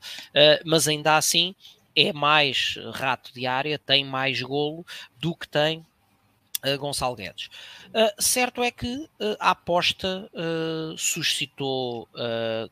mas 0.64 0.88
ainda 0.88 1.16
assim 1.16 1.54
é 1.94 2.12
mais 2.12 2.78
rato 2.92 3.32
de 3.34 3.46
área, 3.46 3.78
tem 3.78 4.04
mais 4.04 4.40
golo 4.40 4.86
do 5.18 5.34
que 5.34 5.46
tem 5.46 5.78
uh, 5.80 5.84
Gonçalo 6.78 7.16
Guedes. 7.16 7.46
Uh, 7.88 8.22
certo 8.22 8.62
é 8.62 8.70
que 8.70 8.94
uh, 8.94 9.36
a 9.38 9.50
aposta 9.50 10.30
suscitou, 10.96 12.08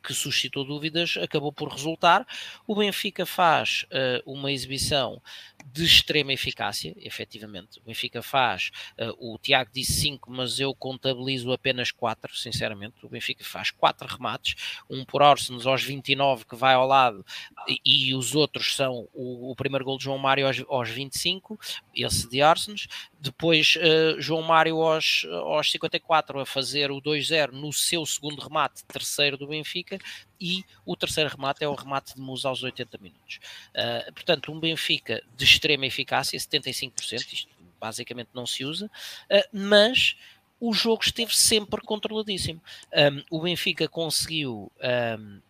que 0.03 0.15
suscitou 0.15 0.65
dúvidas, 0.65 1.17
acabou 1.21 1.53
por 1.53 1.69
resultar. 1.69 2.27
O 2.67 2.75
Benfica 2.75 3.27
faz 3.27 3.85
uma 4.25 4.53
exibição 4.53 5.21
de 5.65 5.85
extrema 5.85 6.33
eficácia, 6.33 6.95
efetivamente. 6.99 7.79
O 7.79 7.83
Benfica 7.83 8.23
faz, 8.23 8.71
uh, 8.99 9.35
o 9.35 9.39
Tiago 9.39 9.71
disse 9.73 9.93
5, 10.01 10.31
mas 10.31 10.59
eu 10.59 10.75
contabilizo 10.75 11.53
apenas 11.53 11.91
4, 11.91 12.37
sinceramente. 12.37 13.05
O 13.05 13.09
Benfica 13.09 13.45
faz 13.45 13.71
4 13.71 14.07
remates, 14.07 14.83
um 14.89 15.05
por 15.05 15.23
Orsens 15.23 15.67
aos 15.67 15.83
29 15.83 16.45
que 16.45 16.57
vai 16.57 16.75
ao 16.75 16.87
lado 16.87 17.25
e, 17.69 17.81
e 17.85 18.15
os 18.15 18.35
outros 18.35 18.75
são 18.75 19.09
o, 19.13 19.51
o, 19.51 19.57
primeiro 19.57 19.85
gol 19.85 19.99
de 19.99 20.05
João 20.05 20.19
Mário 20.19 20.47
aos, 20.47 20.63
aos 20.69 20.89
25, 20.89 21.59
esse 21.95 22.29
de 22.29 22.43
Orsens. 22.43 22.87
Depois 23.19 23.77
uh, 23.77 24.21
João 24.21 24.43
Mário 24.43 24.81
aos, 24.81 25.27
aos 25.31 25.71
54 25.71 26.41
a 26.41 26.47
fazer 26.47 26.91
o 26.91 27.01
2-0 27.01 27.53
no 27.53 27.73
seu 27.73 28.05
segundo 28.07 28.41
remate, 28.41 28.85
terceiro 28.87 29.37
do 29.37 29.47
Benfica, 29.47 29.99
e 30.41 30.65
o 30.87 30.97
terceiro 30.97 31.31
remate 31.31 31.63
é 31.63 31.69
o 31.69 31.75
remate 31.75 32.15
de 32.15 32.21
Musa 32.21 32.49
aos 32.49 32.63
80 32.63 32.99
minutos. 32.99 33.41
Uh, 33.75 34.13
portanto, 34.13 34.51
um 34.51 34.59
Benfica 34.59 35.23
de 35.37 35.45
extrema 35.45 35.87
eficácia, 35.87 36.39
75%, 36.39 37.33
isto 37.33 37.49
basicamente 37.79 38.31
não 38.33 38.47
se 38.47 38.65
usa, 38.65 38.87
uh, 38.87 39.49
mas 39.53 40.17
o 40.61 40.73
jogo 40.73 41.03
esteve 41.03 41.37
sempre 41.37 41.81
controladíssimo. 41.81 42.63
Um, 42.93 43.39
o 43.39 43.41
Benfica 43.41 43.89
conseguiu 43.89 44.71
um, 45.19 45.41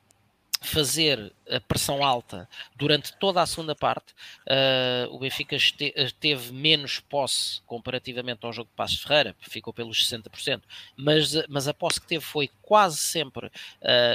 fazer 0.61 1.33
a 1.51 1.59
pressão 1.61 2.05
alta 2.05 2.49
durante 2.77 3.17
toda 3.19 3.41
a 3.41 3.47
segunda 3.47 3.75
parte. 3.75 4.13
Uh, 4.47 5.15
o 5.15 5.19
Benfica 5.19 5.57
este, 5.57 5.93
teve 6.21 6.53
menos 6.53 7.01
posse 7.01 7.63
comparativamente 7.63 8.45
ao 8.45 8.53
jogo 8.53 8.69
de 8.69 8.77
Passos 8.77 9.03
Ferreira, 9.03 9.35
ficou 9.41 9.73
pelos 9.73 10.07
60%, 10.07 10.63
mas, 10.97 11.33
mas 11.49 11.67
a 11.67 11.75
posse 11.75 12.01
que 12.01 12.07
teve 12.07 12.25
foi 12.25 12.51
quase 12.61 12.99
sempre 12.99 13.47
uh, 13.47 13.51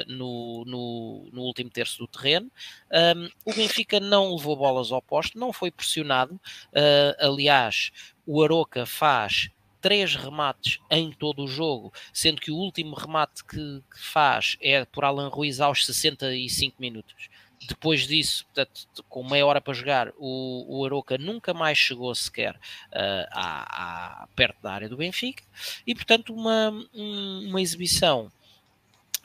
no, 0.07 0.63
no, 0.65 1.29
no, 1.33 1.41
último 1.41 1.69
terço 1.69 1.97
do 1.97 2.07
terreno. 2.07 2.49
Um, 2.91 3.29
o 3.43 3.53
Benfica 3.53 3.99
não 3.99 4.35
levou 4.35 4.55
bolas 4.55 4.91
ao 4.91 5.01
posto, 5.01 5.39
não 5.39 5.51
foi 5.51 5.71
pressionado. 5.71 6.35
Uh, 6.35 7.15
aliás, 7.19 7.91
o 8.25 8.43
Aroca 8.43 8.85
faz 8.85 9.49
três 9.85 10.15
remates 10.15 10.79
em 10.89 11.11
todo 11.11 11.43
o 11.43 11.47
jogo, 11.47 11.93
sendo 12.11 12.41
que 12.41 12.49
o 12.49 12.55
último 12.55 12.95
remate 12.95 13.45
que, 13.45 13.83
que 13.93 13.99
faz 13.99 14.57
é 14.59 14.83
por 14.83 15.05
Alan 15.05 15.27
Ruiz 15.27 15.59
aos 15.59 15.85
65 15.85 16.81
minutos. 16.81 17.29
Depois 17.67 18.07
disso, 18.07 18.45
portanto, 18.45 19.05
com 19.07 19.23
meia 19.23 19.45
hora 19.45 19.61
para 19.61 19.75
jogar, 19.75 20.11
o, 20.17 20.79
o 20.79 20.83
Aroca 20.83 21.19
nunca 21.19 21.53
mais 21.53 21.77
chegou 21.77 22.15
sequer 22.15 22.55
uh, 22.55 23.27
à, 23.29 24.23
à, 24.23 24.27
perto 24.35 24.59
da 24.59 24.73
área 24.73 24.89
do 24.89 24.97
Benfica 24.97 25.43
e, 25.85 25.93
portanto, 25.93 26.33
uma, 26.33 26.71
um, 26.91 27.49
uma 27.49 27.61
exibição 27.61 28.31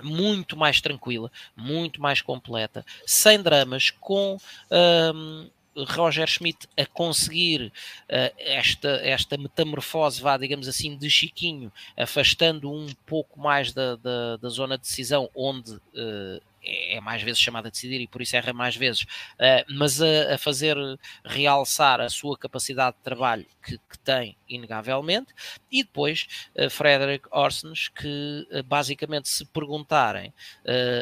muito 0.02 0.58
mais 0.58 0.78
tranquila, 0.82 1.32
muito 1.56 2.02
mais 2.02 2.20
completa, 2.20 2.84
sem 3.06 3.40
dramas, 3.40 3.88
com 3.88 4.36
um, 4.70 5.50
Roger 5.84 6.26
Schmidt 6.26 6.66
a 6.76 6.86
conseguir 6.86 7.72
uh, 8.08 8.34
esta, 8.38 8.88
esta 9.02 9.36
metamorfose, 9.36 10.20
vá, 10.20 10.36
digamos 10.36 10.68
assim, 10.68 10.96
de 10.96 11.08
Chiquinho, 11.10 11.72
afastando 11.96 12.70
um 12.70 12.88
pouco 13.06 13.40
mais 13.40 13.72
da, 13.72 13.96
da, 13.96 14.36
da 14.36 14.48
zona 14.48 14.76
de 14.76 14.82
decisão, 14.82 15.28
onde 15.34 15.72
uh, 15.72 16.40
é 16.62 17.00
mais 17.00 17.22
vezes 17.22 17.40
chamado 17.40 17.68
a 17.68 17.70
decidir 17.70 18.00
e 18.02 18.06
por 18.06 18.20
isso 18.20 18.36
erra 18.36 18.52
mais 18.52 18.76
vezes, 18.76 19.02
uh, 19.02 19.64
mas 19.74 20.00
a, 20.02 20.36
fazer 20.36 20.76
realçar 21.24 22.00
a 22.00 22.08
sua 22.08 22.36
capacidade 22.36 22.96
de 22.96 23.02
trabalho 23.02 23.46
que, 23.64 23.78
que 23.78 23.98
tem, 23.98 24.36
inegavelmente, 24.48 25.32
e 25.70 25.82
depois 25.82 26.26
Frederick 26.70 27.26
Orsens, 27.30 27.88
que 27.88 28.46
basicamente 28.66 29.28
se 29.28 29.44
perguntarem 29.46 30.32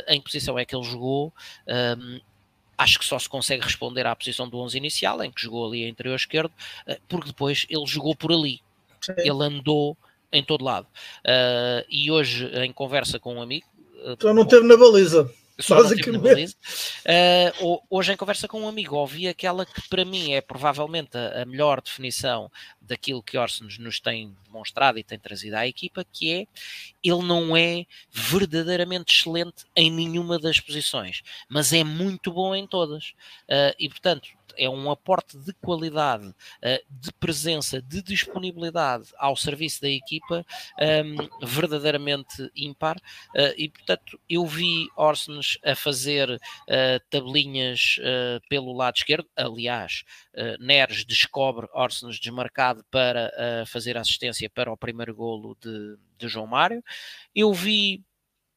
em 0.06 0.18
que 0.20 0.24
posição 0.24 0.58
é 0.58 0.64
que 0.64 0.76
ele 0.76 0.84
jogou, 0.84 1.32
acho 2.78 2.98
que 2.98 3.04
só 3.04 3.18
se 3.18 3.28
consegue 3.28 3.64
responder 3.64 4.06
à 4.06 4.14
posição 4.14 4.48
do 4.48 4.58
11 4.58 4.78
inicial, 4.78 5.22
em 5.22 5.30
que 5.30 5.42
jogou 5.42 5.66
ali 5.66 5.84
a 5.84 5.88
interior 5.88 6.14
esquerdo, 6.14 6.52
eh, 6.86 6.98
porque 7.08 7.26
depois 7.26 7.66
ele 7.68 7.84
jogou 7.86 8.14
por 8.14 8.32
ali. 8.32 8.60
Sim. 9.00 9.14
Ele 9.18 9.44
andou 9.44 9.96
em 10.32 10.42
todo 10.42 10.64
lado. 10.64 10.86
Uh, 11.24 11.84
e 11.88 12.10
hoje, 12.10 12.46
em 12.54 12.72
conversa 12.72 13.18
com 13.18 13.36
um 13.36 13.42
amigo. 13.42 13.66
Uh, 14.04 14.12
então 14.12 14.32
não 14.32 14.44
teve 14.44 14.66
na 14.66 14.76
baliza. 14.76 15.30
Basicamente. 15.68 16.56
Uh, 17.04 17.82
hoje, 17.90 18.12
em 18.12 18.16
conversa 18.16 18.46
com 18.46 18.60
um 18.60 18.68
amigo, 18.68 18.94
ouvi 18.94 19.26
aquela 19.26 19.66
que 19.66 19.88
para 19.88 20.04
mim 20.04 20.32
é 20.32 20.40
provavelmente 20.40 21.18
a, 21.18 21.42
a 21.42 21.44
melhor 21.44 21.80
definição 21.80 22.50
daquilo 22.80 23.22
que 23.22 23.36
Orsens 23.36 23.76
nos 23.78 23.98
tem 23.98 24.34
demonstrado 24.44 24.98
e 24.98 25.04
tem 25.04 25.18
trazido 25.18 25.56
à 25.56 25.66
equipa, 25.66 26.04
que 26.12 26.32
é 26.32 26.46
ele 27.02 27.22
não 27.22 27.56
é 27.56 27.86
verdadeiramente 28.10 29.14
excelente 29.14 29.64
em 29.74 29.90
nenhuma 29.90 30.38
das 30.38 30.60
posições, 30.60 31.22
mas 31.48 31.72
é 31.72 31.82
muito 31.82 32.32
bom 32.32 32.54
em 32.54 32.66
todas. 32.66 33.14
Uh, 33.48 33.74
e 33.78 33.88
portanto, 33.88 34.28
é 34.58 34.68
um 34.68 34.90
aporte 34.90 35.38
de 35.38 35.52
qualidade, 35.54 36.34
eh, 36.60 36.82
de 36.90 37.12
presença, 37.12 37.80
de 37.80 38.02
disponibilidade 38.02 39.08
ao 39.16 39.36
serviço 39.36 39.80
da 39.82 39.88
equipa 39.88 40.44
um, 40.80 41.46
verdadeiramente 41.46 42.50
ímpar. 42.54 42.96
Uh, 43.34 43.54
e 43.56 43.68
portanto, 43.68 44.20
eu 44.28 44.44
vi 44.46 44.88
Orsens 44.96 45.58
a 45.64 45.74
fazer 45.74 46.30
uh, 46.30 46.38
tabelinhas 47.08 47.98
pelo 48.48 48.72
lado 48.72 48.96
esquerdo. 48.96 49.28
Aliás, 49.36 50.04
Neres 50.58 51.04
descobre 51.04 51.68
Orsens 51.72 52.18
desmarcado 52.18 52.84
para 52.90 53.32
fazer 53.66 53.96
assistência 53.96 54.50
para 54.50 54.72
o 54.72 54.76
primeiro 54.76 55.14
golo 55.14 55.56
de, 55.60 55.96
de 56.18 56.28
João 56.28 56.46
Mário. 56.46 56.82
Eu 57.34 57.52
vi 57.52 58.02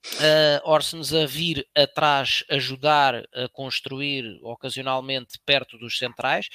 uh, 0.05 0.69
Orsens 0.69 1.13
a 1.13 1.25
vir 1.25 1.67
atrás 1.75 2.43
ajudar 2.49 3.27
a 3.33 3.47
construir 3.51 4.39
ocasionalmente 4.43 5.39
perto 5.45 5.77
dos 5.77 5.97
centrais. 5.97 6.49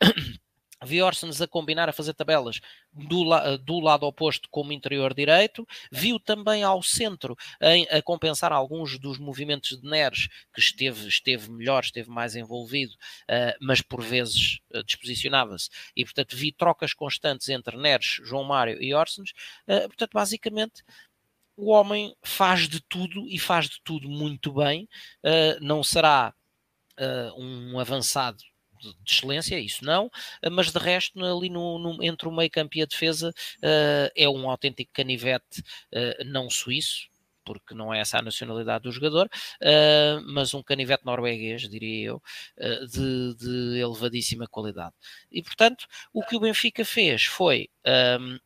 Vi 0.84 1.00
Orsens 1.00 1.40
a 1.40 1.46
combinar, 1.46 1.88
a 1.88 1.92
fazer 1.92 2.12
tabelas 2.12 2.60
do, 2.92 3.22
la 3.22 3.56
do, 3.56 3.78
lado 3.78 4.04
oposto 4.04 4.48
como 4.50 4.72
interior 4.72 5.14
direito. 5.14 5.66
Viu 5.90 6.18
também 6.18 6.62
ao 6.62 6.82
centro 6.82 7.36
em, 7.60 7.86
a 7.90 8.02
compensar 8.02 8.52
alguns 8.52 8.98
dos 8.98 9.18
movimentos 9.18 9.80
de 9.80 9.88
Neres, 9.88 10.28
que 10.52 10.60
esteve, 10.60 11.06
esteve 11.06 11.50
melhor, 11.50 11.84
esteve 11.84 12.10
mais 12.10 12.34
envolvido, 12.34 12.92
uh, 12.94 13.56
mas 13.60 13.80
por 13.80 14.02
vezes 14.02 14.58
uh, 14.74 14.82
disposicionava-se. 14.82 15.68
E, 15.96 16.04
portanto, 16.04 16.36
vi 16.36 16.52
trocas 16.52 16.92
constantes 16.92 17.48
entre 17.48 17.76
Neres, 17.76 18.18
João 18.24 18.44
Mário 18.44 18.82
e 18.82 18.92
Orsens. 18.92 19.30
Uh, 19.68 19.86
portanto, 19.88 20.10
basicamente, 20.12 20.82
o 21.56 21.70
homem 21.70 22.14
faz 22.22 22.68
de 22.68 22.80
tudo 22.80 23.28
e 23.28 23.38
faz 23.38 23.68
de 23.68 23.80
tudo 23.82 24.08
muito 24.08 24.52
bem. 24.52 24.88
Uh, 25.24 25.58
não 25.60 25.82
será 25.82 26.34
uh, 26.98 27.40
um 27.40 27.78
avançado 27.78 28.38
de, 28.80 29.12
excelência, 29.12 29.58
isso 29.60 29.84
não, 29.84 30.06
uh, 30.06 30.50
mas 30.50 30.72
de 30.72 30.78
resto, 30.78 31.24
ali 31.24 31.48
no, 31.48 31.78
no, 31.78 32.02
entre 32.02 32.28
o 32.28 32.32
meio 32.32 32.50
campo 32.50 32.76
e 32.76 32.82
a 32.82 32.86
defesa, 32.86 33.32
é 34.16 34.28
um 34.28 34.50
autêntico 34.50 34.92
canivete 34.92 35.62
não 36.24 36.50
suíço, 36.50 37.12
porque 37.44 37.74
não 37.74 37.92
é 37.92 38.00
essa 38.00 38.18
a 38.18 38.22
nacionalidade 38.22 38.84
do 38.84 38.92
jogador, 38.92 39.26
uh, 39.26 40.22
mas 40.26 40.54
um 40.54 40.62
canivete 40.62 41.04
norueguês, 41.04 41.68
diria 41.68 42.08
eu, 42.08 42.22
uh, 42.58 42.86
de, 42.86 43.34
de, 43.34 43.80
elevadíssima 43.80 44.46
qualidade. 44.46 44.94
E 45.30 45.42
portanto, 45.42 45.86
o 46.12 46.22
que 46.22 46.36
o 46.36 46.40
Benfica 46.40 46.84
fez 46.84 47.24
foi 47.24 47.68
um, 48.20 48.38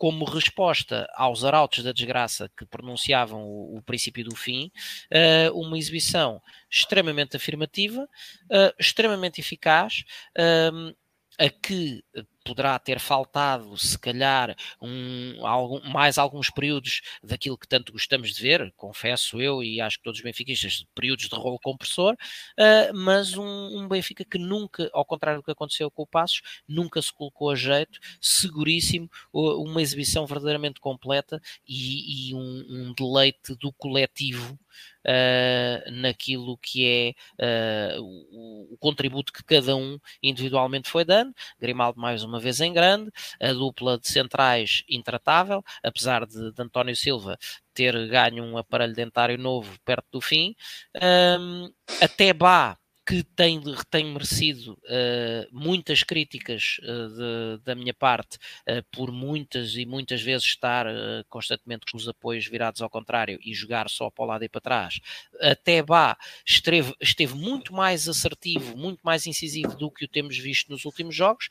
como 0.00 0.24
resposta 0.24 1.06
aos 1.14 1.44
arautos 1.44 1.84
da 1.84 1.92
desgraça 1.92 2.50
que 2.56 2.64
pronunciavam 2.64 3.42
o, 3.42 3.76
o 3.76 3.82
princípio 3.82 4.24
do 4.24 4.34
fim, 4.34 4.72
uh, 5.12 5.60
uma 5.60 5.76
exibição 5.76 6.40
extremamente 6.70 7.36
afirmativa, 7.36 8.04
uh, 8.04 8.74
extremamente 8.78 9.42
eficaz, 9.42 10.04
uh, 10.38 10.96
a 11.38 11.50
que 11.50 12.02
poderá 12.44 12.78
ter 12.78 12.98
faltado, 12.98 13.76
se 13.76 13.98
calhar, 13.98 14.56
um, 14.80 15.46
algum, 15.46 15.80
mais 15.90 16.18
alguns 16.18 16.50
períodos 16.50 17.02
daquilo 17.22 17.58
que 17.58 17.68
tanto 17.68 17.92
gostamos 17.92 18.34
de 18.34 18.42
ver, 18.42 18.72
confesso 18.76 19.40
eu 19.40 19.62
e 19.62 19.80
acho 19.80 19.98
que 19.98 20.04
todos 20.04 20.18
os 20.18 20.24
benfiquistas, 20.24 20.84
períodos 20.94 21.28
de 21.28 21.34
rolo 21.34 21.58
compressor, 21.62 22.14
uh, 22.14 22.94
mas 22.94 23.36
um, 23.36 23.44
um, 23.44 23.88
Benfica 23.88 24.24
que 24.24 24.38
nunca, 24.38 24.88
ao 24.92 25.04
contrário 25.04 25.40
do 25.40 25.44
que 25.44 25.50
aconteceu 25.50 25.90
com 25.90 26.02
o 26.02 26.06
Passos, 26.06 26.42
nunca 26.66 27.02
se 27.02 27.12
colocou 27.12 27.50
a 27.50 27.56
jeito, 27.56 27.98
seguríssimo, 28.20 29.10
uma 29.32 29.82
exibição 29.82 30.26
verdadeiramente 30.26 30.80
completa 30.80 31.40
e, 31.66 32.30
e 32.30 32.34
um, 32.34 32.66
um 32.68 32.94
deleite 32.94 33.54
do 33.56 33.72
coletivo 33.72 34.58
uh, 35.06 35.90
naquilo 35.90 36.56
que 36.58 37.16
é 37.38 37.96
uh, 37.98 38.02
o, 38.02 38.74
o, 38.74 38.78
contributo 38.78 39.32
que 39.32 39.44
cada 39.44 39.76
um 39.76 39.98
individualmente 40.22 40.88
foi 40.88 41.04
dando. 41.04 41.34
Grimaldo 41.58 42.00
mais 42.00 42.22
uma 42.22 42.29
vez 42.38 42.60
em 42.60 42.72
grande, 42.72 43.10
a 43.40 43.52
dupla 43.52 43.98
de 43.98 44.08
centrais 44.08 44.84
intratável, 44.88 45.62
apesar 45.82 46.26
de, 46.26 46.52
de 46.52 46.62
António 46.62 46.94
Silva 46.94 47.38
ter 47.74 47.94
ganho 48.08 48.44
um 48.44 48.58
aparelho 48.58 48.94
dentário 48.94 49.38
novo 49.38 49.78
perto 49.84 50.06
do 50.12 50.20
fim. 50.20 50.54
Um, 51.02 51.72
até 52.00 52.32
Bá 52.32 52.76
que 53.10 53.24
tem, 53.24 53.60
tem 53.90 54.04
merecido 54.04 54.74
uh, 54.74 55.48
muitas 55.50 56.04
críticas 56.04 56.76
uh, 56.80 57.08
de, 57.08 57.64
da 57.64 57.74
minha 57.74 57.92
parte 57.92 58.36
uh, 58.36 58.84
por 58.92 59.10
muitas 59.10 59.74
e 59.74 59.84
muitas 59.84 60.22
vezes 60.22 60.46
estar 60.46 60.86
constantemente 61.28 61.90
com 61.90 61.98
os 61.98 62.06
apoios 62.06 62.46
virados 62.46 62.80
ao 62.80 62.88
contrário 62.88 63.40
e 63.44 63.52
jogar 63.52 63.90
só 63.90 64.10
para 64.10 64.24
o 64.24 64.26
lado 64.28 64.44
e 64.44 64.48
para 64.48 64.60
trás. 64.60 65.00
Até 65.40 65.82
Bá 65.82 66.16
esteve, 66.46 66.94
esteve 67.00 67.34
muito 67.34 67.74
mais 67.74 68.08
assertivo, 68.08 68.76
muito 68.76 69.00
mais 69.02 69.26
incisivo 69.26 69.76
do 69.76 69.90
que 69.90 70.04
o 70.04 70.08
temos 70.08 70.38
visto 70.38 70.70
nos 70.70 70.84
últimos 70.84 71.16
jogos 71.16 71.48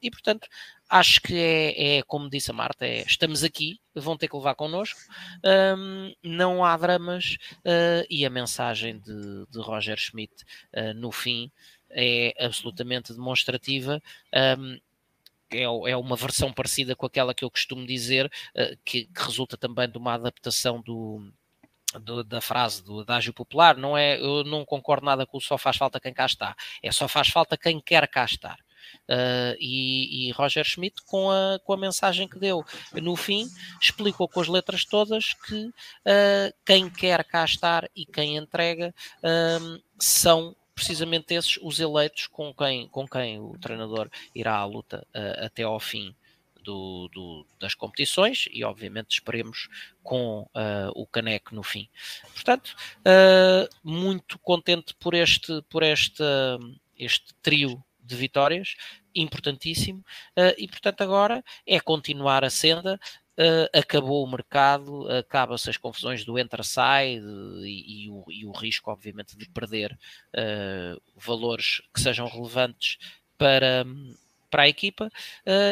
e, 0.00 0.10
portanto, 0.10 0.46
acho 0.88 1.20
que 1.20 1.34
é, 1.34 1.98
é, 1.98 2.02
como 2.02 2.30
disse 2.30 2.50
a 2.50 2.54
Marta, 2.54 2.86
é, 2.86 3.02
estamos 3.02 3.42
aqui, 3.42 3.80
vão 3.94 4.16
ter 4.16 4.28
que 4.28 4.36
levar 4.36 4.54
connosco, 4.54 4.98
um, 5.78 6.12
não 6.22 6.64
há 6.64 6.76
dramas 6.76 7.36
uh, 7.58 8.06
e 8.08 8.24
a 8.24 8.30
mensagem 8.30 8.98
de, 8.98 9.46
de 9.50 9.58
Roger 9.58 9.98
Schmidt 9.98 10.32
uh, 10.74 10.94
no 10.94 11.10
fim 11.10 11.50
é 11.90 12.34
absolutamente 12.44 13.12
demonstrativa. 13.12 14.02
Um, 14.58 14.78
é, 15.52 15.62
é, 15.62 15.96
uma 15.96 16.16
versão 16.16 16.52
parecida 16.52 16.96
com 16.96 17.06
aquela 17.06 17.32
que 17.32 17.44
eu 17.44 17.50
costumo 17.50 17.86
dizer, 17.86 18.26
uh, 18.26 18.76
que, 18.84 19.08
resulta 19.16 19.56
também 19.56 19.88
de 19.88 19.96
uma 19.96 20.14
adaptação 20.14 20.82
do, 20.82 21.32
da 22.26 22.40
frase 22.40 22.82
do 22.82 23.00
adágio 23.00 23.32
popular. 23.32 23.76
Não 23.76 23.96
é, 23.96 24.20
eu 24.20 24.44
não 24.44 24.64
concordo 24.64 25.06
nada 25.06 25.26
com 25.26 25.38
o 25.38 25.40
só 25.40 25.56
faz 25.56 25.76
falta 25.76 26.00
quem 26.00 26.12
cá 26.12 26.26
está, 26.26 26.56
é 26.82 26.90
só 26.90 27.06
faz 27.08 27.28
falta 27.28 27.56
quem 27.56 27.80
quer 27.80 28.08
cá 28.08 28.24
estar. 28.24 28.58
Uh, 29.08 29.56
e, 29.58 30.28
e, 30.28 30.32
Roger 30.32 30.64
Schmidt, 30.64 31.02
com 31.04 31.30
a, 31.30 31.58
com 31.64 31.72
a 31.72 31.76
mensagem 31.76 32.26
que 32.26 32.38
deu 32.38 32.64
no 32.94 33.16
fim, 33.16 33.48
explicou 33.80 34.28
com 34.28 34.40
as 34.40 34.48
letras 34.48 34.84
todas 34.84 35.34
que 35.34 35.66
uh, 35.66 36.54
quem 36.64 36.90
quer 36.90 37.24
cá 37.24 37.44
estar 37.44 37.88
e 37.94 38.04
quem 38.04 38.36
entrega 38.36 38.94
uh, 39.18 39.82
são 39.98 40.56
precisamente 40.74 41.34
esses 41.34 41.58
os 41.62 41.80
eleitos 41.80 42.26
com 42.26 42.52
quem, 42.52 42.86
com 42.88 43.06
quem 43.08 43.40
o 43.40 43.56
treinador 43.58 44.10
irá 44.34 44.56
à 44.56 44.64
luta 44.66 45.06
até 45.40 45.62
ao 45.62 45.80
fim 45.80 46.14
do, 46.66 47.08
do, 47.12 47.46
das 47.60 47.74
competições 47.74 48.48
e, 48.50 48.64
obviamente, 48.64 49.12
esperemos 49.12 49.68
com 50.02 50.40
uh, 50.40 50.90
o 50.96 51.06
caneco 51.06 51.54
no 51.54 51.62
fim. 51.62 51.88
Portanto, 52.34 52.74
uh, 53.00 53.68
muito 53.84 54.36
contente 54.40 54.92
por 54.94 55.14
este, 55.14 55.62
por 55.70 55.84
este, 55.84 56.24
este 56.98 57.32
trio 57.40 57.82
de 58.06 58.16
vitórias, 58.16 58.74
importantíssimo, 59.14 60.00
uh, 60.36 60.54
e 60.58 60.68
portanto 60.68 61.00
agora 61.02 61.42
é 61.66 61.80
continuar 61.80 62.44
a 62.44 62.50
senda. 62.50 62.98
Uh, 63.38 63.68
acabou 63.78 64.24
o 64.24 64.30
mercado, 64.30 65.06
acaba-se 65.10 65.68
as 65.68 65.76
confusões 65.76 66.24
do 66.24 66.38
entra-sai 66.38 67.20
e, 67.62 68.04
e, 68.06 68.10
o, 68.10 68.24
e, 68.30 68.46
o, 68.46 68.50
risco, 68.50 68.90
obviamente, 68.90 69.36
de 69.36 69.46
perder 69.50 69.92
uh, 69.92 70.98
valores 71.14 71.82
que 71.92 72.00
sejam 72.00 72.26
relevantes 72.26 72.96
para, 73.36 73.84
para 74.50 74.62
a 74.62 74.68
equipa 74.68 75.10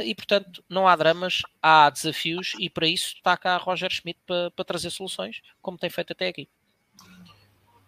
e, 0.05 0.15
portanto, 0.15 0.63
não 0.69 0.87
há 0.87 0.95
dramas, 0.95 1.41
há 1.63 1.89
desafios 1.89 2.53
e 2.61 2.69
para 2.69 2.87
isso 2.87 3.15
está 3.17 3.35
cá 3.35 3.57
Roger 3.57 3.91
Schmidt 3.91 4.21
para, 4.27 4.51
para 4.51 4.65
trazer 4.67 4.91
soluções, 4.91 5.41
como 5.63 5.79
tem 5.79 5.89
feito 5.89 6.13
até 6.13 6.29
aqui. 6.29 6.47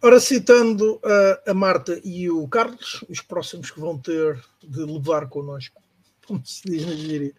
Ora, 0.03 0.21
citando 0.21 1.01
a, 1.03 1.51
a, 1.51 1.55
Marta 1.55 2.01
e 2.05 2.31
o 2.31 2.47
Carlos, 2.49 3.05
os 3.09 3.21
próximos 3.21 3.71
que 3.71 3.81
vão 3.81 3.99
ter 3.99 4.39
de 4.63 4.85
levar 4.85 5.29
connosco, 5.29 5.83
como 6.27 6.45
se 6.45 6.69
diz 6.69 6.85
na 6.85 6.95
gíria, 6.95 7.33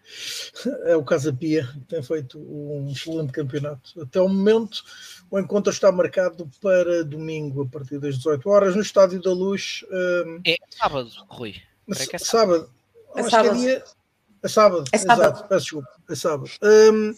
é 0.84 0.96
o 0.96 1.04
Casa 1.04 1.32
Pia, 1.32 1.66
que 1.72 1.80
tem 1.80 2.02
feito 2.02 2.38
um 2.38 2.90
excelente 2.90 3.32
campeonato. 3.32 4.00
Até 4.00 4.20
o 4.20 4.28
momento, 4.28 4.82
o 5.30 5.38
encontro 5.38 5.72
está 5.72 5.92
marcado 5.92 6.50
para 6.60 7.04
domingo, 7.04 7.62
a 7.62 7.66
partir 7.66 7.98
das 7.98 8.16
18 8.16 8.48
horas, 8.48 8.74
no 8.74 8.82
Estádio 8.82 9.20
da 9.20 9.32
Luz. 9.32 9.84
Um... 9.90 10.40
É 10.44 10.56
sábado, 10.70 11.10
Rui. 11.28 11.54
É 11.88 12.18
sábado. 12.18 12.70
É 13.14 13.22
sábado. 13.22 13.54
É, 13.54 13.58
dia... 13.58 13.84
é 14.42 14.48
sábado. 14.48 14.84
É 14.92 14.98
sábado. 14.98 15.22
Exato, 15.22 15.48
peço 15.48 15.62
desculpa. 15.62 15.88
É 16.08 16.14
sábado. 16.14 16.50
Um... 16.62 17.14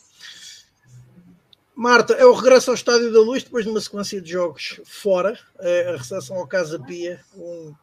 Marta, 1.81 2.13
é 2.13 2.27
o 2.27 2.35
regresso 2.35 2.69
ao 2.69 2.75
Estádio 2.75 3.11
da 3.11 3.21
Luz 3.21 3.43
depois 3.43 3.65
de 3.65 3.71
uma 3.71 3.81
sequência 3.81 4.21
de 4.21 4.33
jogos 4.33 4.83
fora, 4.85 5.39
é 5.61 5.89
a 5.89 5.97
recepção 5.97 6.37
ao 6.37 6.47
Casa 6.47 6.79
Pia, 6.79 7.25
um, 7.35 7.75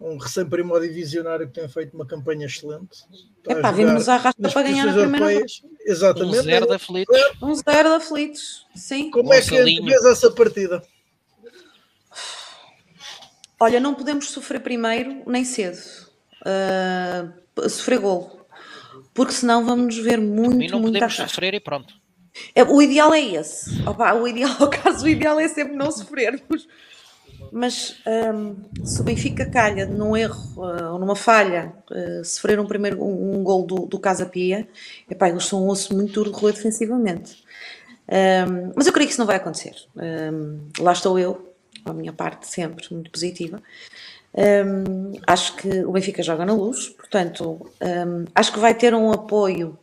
um 0.00 0.16
recém-primodivisionário 0.16 1.46
que 1.46 1.52
tem 1.52 1.68
feito 1.68 1.92
uma 1.92 2.06
campanha 2.06 2.46
excelente. 2.46 3.04
Epá, 3.46 3.70
vimos 3.70 4.08
a 4.08 4.14
arrasta 4.14 4.48
para 4.48 4.62
ganhar 4.62 4.88
a 4.88 4.92
primeira 4.94 5.30
europeias. 5.30 5.62
Exatamente. 5.84 6.38
Um 6.38 6.42
zero 6.42 6.66
de 6.66 6.72
aflitos. 6.72 7.16
Um 7.42 7.54
zero 7.54 7.88
de 7.90 7.94
aflitos, 7.96 8.66
sim. 8.74 9.10
Como 9.10 9.34
é 9.34 9.42
que 9.42 9.62
vês 9.62 10.04
essa 10.06 10.30
partida? 10.30 10.82
Olha, 13.60 13.78
não 13.78 13.92
podemos 13.92 14.30
sofrer 14.30 14.62
primeiro 14.62 15.22
nem 15.26 15.44
cedo. 15.44 15.76
Uh, 16.46 17.68
sofrer 17.68 17.98
gol. 17.98 18.46
Porque 19.12 19.34
senão 19.34 19.66
vamos 19.66 19.96
nos 19.96 19.98
ver 20.02 20.18
muito, 20.18 20.72
não 20.72 20.80
muito 20.80 20.94
podemos 20.94 21.14
sofrer 21.14 21.52
e 21.52 21.60
pronto. 21.60 22.00
É, 22.54 22.62
o 22.62 22.80
ideal 22.80 23.12
é 23.12 23.20
esse. 23.20 23.82
Opa, 23.86 24.14
o 24.14 24.26
ideal, 24.26 24.56
o 24.60 24.68
caso, 24.68 25.04
o 25.04 25.08
ideal 25.08 25.38
é 25.38 25.48
sempre 25.48 25.74
não 25.74 25.90
sofrermos. 25.90 26.66
Mas 27.50 27.96
um, 28.34 28.56
se 28.82 29.00
o 29.00 29.04
Benfica 29.04 29.44
calha 29.44 29.84
num 29.84 30.16
erro 30.16 30.40
uh, 30.56 30.92
ou 30.92 30.98
numa 30.98 31.14
falha, 31.14 31.74
uh, 31.90 32.24
sofrer 32.24 32.58
um 32.58 32.66
primeiro 32.66 33.02
um, 33.02 33.40
um 33.40 33.44
gol 33.44 33.66
do, 33.66 33.86
do 33.86 33.98
Casa 33.98 34.24
Pia, 34.24 34.66
epá, 35.10 35.28
eles 35.28 35.44
são 35.44 35.62
um 35.62 35.68
osso 35.68 35.94
muito 35.94 36.14
duro 36.14 36.32
de 36.32 36.38
roer 36.38 36.54
defensivamente. 36.54 37.44
Um, 38.08 38.72
mas 38.74 38.86
eu 38.86 38.92
creio 38.92 39.06
que 39.06 39.12
isso 39.12 39.20
não 39.20 39.26
vai 39.26 39.36
acontecer. 39.36 39.74
Um, 39.96 40.60
lá 40.78 40.92
estou 40.92 41.18
eu, 41.18 41.54
a 41.84 41.92
minha 41.92 42.12
parte 42.12 42.48
sempre 42.48 42.86
muito 42.90 43.10
positiva. 43.10 43.62
Um, 44.34 45.12
acho 45.26 45.56
que 45.56 45.84
o 45.84 45.92
Benfica 45.92 46.22
joga 46.22 46.46
na 46.46 46.54
luz, 46.54 46.88
portanto, 46.88 47.70
um, 47.82 48.24
acho 48.34 48.52
que 48.52 48.58
vai 48.58 48.74
ter 48.74 48.94
um 48.94 49.12
apoio 49.12 49.78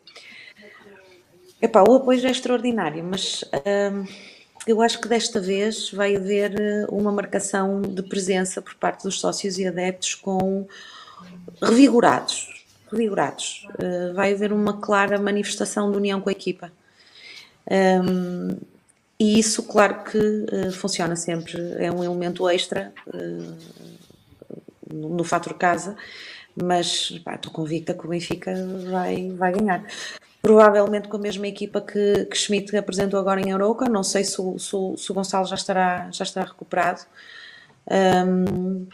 Epá, 1.62 1.84
o 1.84 1.96
apoio 1.96 2.26
é 2.26 2.32
extraordinário, 2.32 3.04
mas 3.04 3.44
hum, 3.54 4.06
eu 4.66 4.82
acho 4.82 5.00
que 5.02 5.08
desta 5.08 5.42
vez 5.42 5.92
vai 5.92 6.16
haver 6.16 6.60
eh, 6.60 6.86
uma 6.90 7.12
marcação 7.12 7.82
de 7.82 8.02
presença 8.04 8.62
por 8.62 8.76
parte 8.76 9.04
dos 9.04 9.20
sócios 9.20 9.58
e 9.58 9.68
adeptos 9.68 10.16
com 10.16 10.68
revigorados. 11.62 12.64
revigorados. 12.92 13.68
Uh, 13.76 14.14
vai 14.14 14.34
haver 14.34 14.54
uma 14.54 14.80
clara 14.80 15.20
manifestação 15.20 15.92
de 15.92 15.98
união 15.98 16.22
com 16.22 16.30
a 16.30 16.32
equipa. 16.32 16.72
Um, 17.70 18.58
e 19.20 19.38
isso, 19.38 19.64
claro 19.64 20.04
que 20.06 20.18
uh, 20.18 20.72
funciona 20.72 21.16
sempre, 21.16 21.60
é 21.78 21.92
um 21.92 22.04
elemento 22.04 22.48
extra 22.50 22.94
uh, 23.08 23.58
no, 24.94 25.10
no 25.10 25.24
fator 25.24 25.54
casa, 25.56 25.96
mas 26.56 27.12
estou 27.12 27.52
convicta 27.52 27.94
que 27.94 28.06
o 28.06 28.10
Benfica 28.10 28.54
vai, 28.90 29.30
vai 29.32 29.52
ganhar 29.52 29.84
provavelmente 30.42 31.08
com 31.08 31.18
a 31.18 31.20
mesma 31.20 31.48
equipa 31.48 31.82
que, 31.82 32.26
que 32.26 32.38
Schmidt 32.38 32.76
apresentou 32.76 33.20
agora 33.20 33.42
em 33.42 33.50
Europa. 33.50 33.90
Não 33.90 34.04
sei 34.04 34.24
se 34.24 34.42
o, 34.42 34.58
se 34.58 34.76
o, 34.76 34.98
se 34.98 35.12
o 35.12 35.16
Gonçalo 35.16 35.46
já 35.46 35.56
estará, 35.56 36.10
já 36.12 36.24
estará 36.24 36.48
recuperado. 36.48 37.02
Um, 37.90 38.88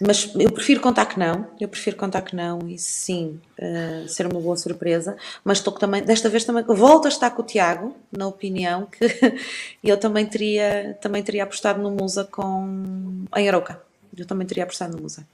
mas 0.00 0.32
eu 0.38 0.52
prefiro 0.52 0.80
contar 0.80 1.06
que 1.06 1.18
não, 1.18 1.48
eu 1.60 1.68
prefiro 1.68 1.96
contar 1.96 2.22
que 2.22 2.34
não 2.34 2.68
e 2.68 2.78
sim 2.78 3.40
uh, 3.58 4.08
ser 4.08 4.26
uma 4.26 4.40
boa 4.40 4.56
surpresa. 4.56 5.16
Mas 5.44 5.58
estou 5.58 5.72
também, 5.72 6.02
desta 6.02 6.28
vez 6.28 6.44
também 6.44 6.62
volto 6.64 7.06
a 7.06 7.08
estar 7.08 7.30
com 7.30 7.42
o 7.42 7.44
Tiago, 7.44 7.96
na 8.16 8.26
opinião 8.26 8.86
que 8.86 9.06
eu 9.82 9.96
também 9.96 10.24
teria, 10.24 10.96
também 11.00 11.22
teria 11.22 11.42
apostado 11.42 11.82
no 11.82 11.90
Musa 11.90 12.24
com 12.24 13.24
em 13.36 13.48
Aroca. 13.48 13.82
Eu 14.16 14.24
também 14.24 14.46
teria 14.46 14.64
apostado 14.64 14.96
no 14.96 15.02
Musa. 15.02 15.26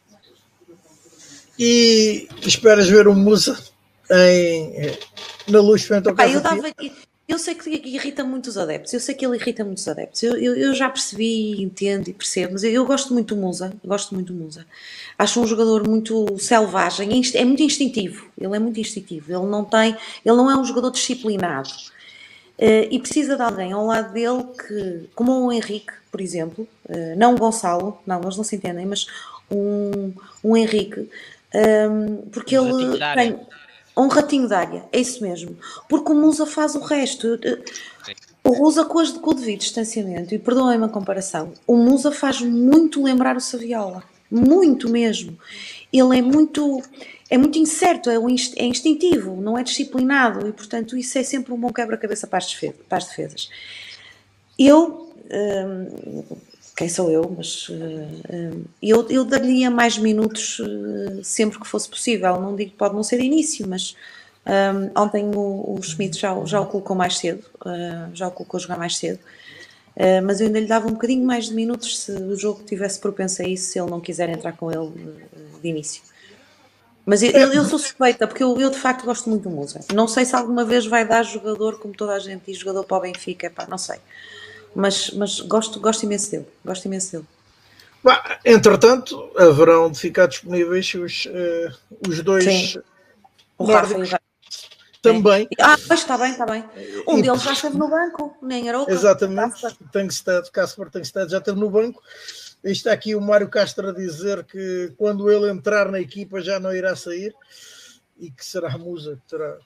E 1.59 2.27
esperas 2.43 2.89
ver 2.89 3.07
o 3.07 3.15
Musa 3.15 3.74
em, 4.11 4.99
na 5.49 5.61
luz 5.61 5.85
frente 5.85 6.09
ao 6.09 6.15
Epá, 6.15 6.29
eu, 6.29 6.41
dava, 6.41 6.63
eu 7.27 7.39
sei 7.39 7.55
que 7.55 7.71
irrita 7.71 8.23
muitos 8.23 8.59
adeptos, 8.59 8.93
eu 8.93 9.01
sei 9.01 9.15
que 9.15 9.25
ele 9.25 9.37
irrita 9.37 9.65
muitos 9.65 9.89
adeptos, 9.89 10.23
eu, 10.23 10.37
eu, 10.37 10.55
eu 10.57 10.75
já 10.75 10.91
percebi, 10.91 11.63
entendo 11.63 12.09
e 12.09 12.13
percebo, 12.13 12.53
mas 12.53 12.65
eu, 12.65 12.71
eu, 12.71 12.85
gosto 12.85 13.15
muito 13.15 13.35
do 13.35 13.41
Musa, 13.41 13.73
gosto 13.83 14.15
muito 14.15 14.33
do 14.33 14.39
Musa. 14.39 14.67
Acho 15.19 15.41
um 15.41 15.47
jogador 15.47 15.89
muito 15.89 16.39
selvagem, 16.39 17.23
é 17.35 17.45
muito 17.45 17.63
instintivo, 17.63 18.27
ele 18.39 18.55
é 18.55 18.59
muito 18.59 18.79
instintivo, 18.79 19.33
ele 19.33 19.47
não 19.47 19.65
tem, 19.65 19.97
ele 20.25 20.37
não 20.37 20.51
é 20.51 20.57
um 20.57 20.65
jogador 20.65 20.91
disciplinado. 20.91 21.71
Uh, 22.57 22.87
e 22.89 23.01
precisa 23.01 23.37
de 23.37 23.43
alguém 23.43 23.73
ao 23.73 23.85
lado 23.85 24.13
dele 24.13 24.45
que, 24.57 25.09
como 25.15 25.47
o 25.47 25.53
Henrique, 25.53 25.93
por 26.13 26.21
exemplo, 26.21 26.69
uh, 26.89 27.17
não 27.17 27.35
o 27.35 27.39
Gonçalo, 27.39 27.99
não, 28.07 28.21
eles 28.23 28.37
não 28.37 28.45
se 28.45 28.55
entendem, 28.55 28.87
mas 28.87 29.07
um, 29.51 30.13
um 30.43 30.57
Henrique, 30.57 31.09
um, 31.91 32.17
porque 32.31 32.57
um 32.59 32.79
ele 32.79 32.99
tem 33.15 33.41
um 33.97 34.09
ratinho 34.09 34.49
de 34.49 34.55
área, 34.55 34.85
é 34.93 35.01
isso 35.01 35.23
mesmo. 35.23 35.57
Porque 35.89 36.13
o 36.13 36.15
Musa 36.15 36.47
faz 36.47 36.75
o 36.75 36.81
resto. 36.81 37.39
O 38.43 38.59
Musa 38.59 38.85
com, 38.85 38.99
as, 38.99 39.11
com 39.13 39.31
o 39.31 39.35
devido 39.35 39.61
distanciamento, 39.61 40.35
e 40.35 40.39
perdoem-me 40.39 40.85
a 40.85 40.89
comparação, 40.89 41.53
o 41.67 41.77
Musa 41.77 42.13
faz 42.13 42.41
muito 42.41 43.03
lembrar 43.03 43.37
o 43.37 43.41
Saviola. 43.41 44.03
Muito 44.31 44.91
mesmo. 44.91 45.39
Ele 45.93 46.19
é 46.19 46.23
muito 46.23 46.83
é 47.31 47.39
muito 47.39 47.59
incerto, 47.59 48.11
é, 48.11 48.17
é 48.17 48.65
instintivo, 48.65 49.41
não 49.41 49.57
é 49.57 49.63
disciplinado 49.63 50.47
e, 50.47 50.53
portanto, 50.53 50.97
isso 50.97 51.19
é 51.19 51.23
sempre 51.23 51.53
um 51.53 51.59
bom 51.59 51.73
quebra-cabeça 51.73 52.27
para, 52.27 52.45
para, 52.89 52.99
as 52.99 53.07
defesas. 53.07 53.49
Eu, 54.59 55.13
hum, 55.33 56.25
quem 56.77 56.89
sou 56.89 57.11
eu, 57.11 57.33
mas 57.37 57.69
uh, 57.69 58.65
eu, 58.83 59.09
eu 59.09 59.25
daria 59.25 59.71
mais 59.71 59.97
minutos 59.97 60.59
uh, 60.59 61.23
sempre 61.23 61.59
que 61.61 61.67
fosse 61.67 61.89
possível. 61.89 62.41
Não 62.41 62.57
digo 62.57 62.73
que 62.73 62.77
pode 62.77 62.95
não 62.95 63.03
ser 63.03 63.21
início, 63.21 63.67
mas 63.69 63.97
um, 64.45 65.01
ontem 65.01 65.25
o, 65.35 65.77
o 65.79 65.83
Schmidt 65.83 66.19
já, 66.19 66.35
já 66.45 66.61
o 66.61 66.67
colocou 66.67 66.97
mais 66.97 67.17
cedo, 67.19 67.45
uh, 67.65 68.11
já 68.13 68.27
o 68.27 68.31
colocou 68.33 68.59
a 68.59 68.61
jogar 68.61 68.77
mais 68.77 68.97
cedo. 68.97 69.21
mas 70.25 70.41
eu 70.41 70.49
ainda 70.49 70.59
lhe 70.59 70.67
dava 70.67 70.89
um 70.89 70.93
bocadinho 70.93 71.25
mais 71.25 71.47
de 71.47 71.55
minutos 71.55 72.01
se 72.01 72.11
o 72.11 72.37
jogo 72.37 72.65
tivesse 72.65 72.99
propenso 72.99 73.43
a 73.43 73.45
isso, 73.47 73.71
se 73.71 73.79
ele 73.79 73.91
não 73.91 74.01
quiser 74.01 74.29
entrar 74.29 74.53
com 74.57 74.71
ele 74.73 74.91
de 75.63 75.69
início. 75.69 76.03
Mas 77.07 77.23
eu, 77.23 77.31
eu, 77.31 77.65
sou 77.67 77.79
suspeita, 77.79 78.27
porque 78.27 78.43
eu, 78.43 78.59
eu, 78.59 78.71
de 78.71 78.79
facto 78.79 79.05
gosto 79.05 79.29
muito 79.29 79.43
do 79.43 79.51
Musa. 79.51 79.81
Não 79.95 80.09
sei 80.09 80.25
se 80.25 80.35
alguma 80.35 80.65
vez 80.65 80.87
vai 80.87 81.07
dar 81.07 81.23
jogador, 81.23 81.79
como 81.79 81.95
toda 81.95 82.15
a 82.15 82.19
gente 82.19 82.45
diz, 82.47 82.59
jogador 82.59 82.83
para 82.85 82.97
o 82.97 83.01
Benfica, 83.01 83.51
pá, 83.51 83.67
não 83.69 83.79
sei 83.79 84.01
mas, 84.75 85.11
mas 85.11 85.41
gosto, 85.41 85.81
gosto 85.81 86.05
imenso 86.05 86.31
dele. 86.31 86.47
Gosto 86.65 86.87
imenso 86.87 87.13
dele. 87.13 87.25
Bah, 88.03 88.39
entretanto, 88.45 89.31
haverão 89.37 89.91
de 89.91 89.99
ficar 89.99 90.27
disponíveis 90.27 90.93
os, 90.95 91.27
uh, 91.27 92.09
os 92.09 92.23
dois 92.23 92.45
Sim. 92.45 92.83
O 93.57 93.65
Rafa 93.65 94.21
também. 95.01 95.47
Ah, 95.61 95.77
pois 95.87 96.01
está 96.01 96.17
bem, 96.17 96.33
está 96.33 96.47
bem. 96.47 96.65
Um 97.07 97.19
e, 97.19 97.23
deles 97.23 97.43
já 97.43 97.53
esteve 97.53 97.77
no 97.77 97.89
banco, 97.89 98.37
nem 98.43 98.69
era 98.69 98.79
outro. 98.79 98.95
Exatamente, 98.95 99.61
Tankstead, 99.93 100.51
Casper 100.51 100.91
Tankstead 100.91 101.31
já 101.31 101.39
esteve 101.39 101.61
no 101.61 101.71
banco. 101.71 102.03
E 102.65 102.73
está 102.73 102.93
aqui 102.93 103.15
o 103.15 103.21
Mário 103.21 103.49
Castro 103.49 103.91
a 103.91 103.93
dizer 103.93 104.45
que 104.45 104.95
quando 104.97 105.31
ele 105.31 105.51
entrar 105.51 105.91
na 105.91 106.01
equipa 106.01 106.41
já 106.41 106.59
não 106.59 106.75
irá 106.75 106.97
sair 106.97 107.35
e 108.19 108.31
que 108.31 108.45
será 108.45 108.73
a 108.73 108.79
Musa 108.79 109.17
que 109.17 109.29
terá 109.29 109.59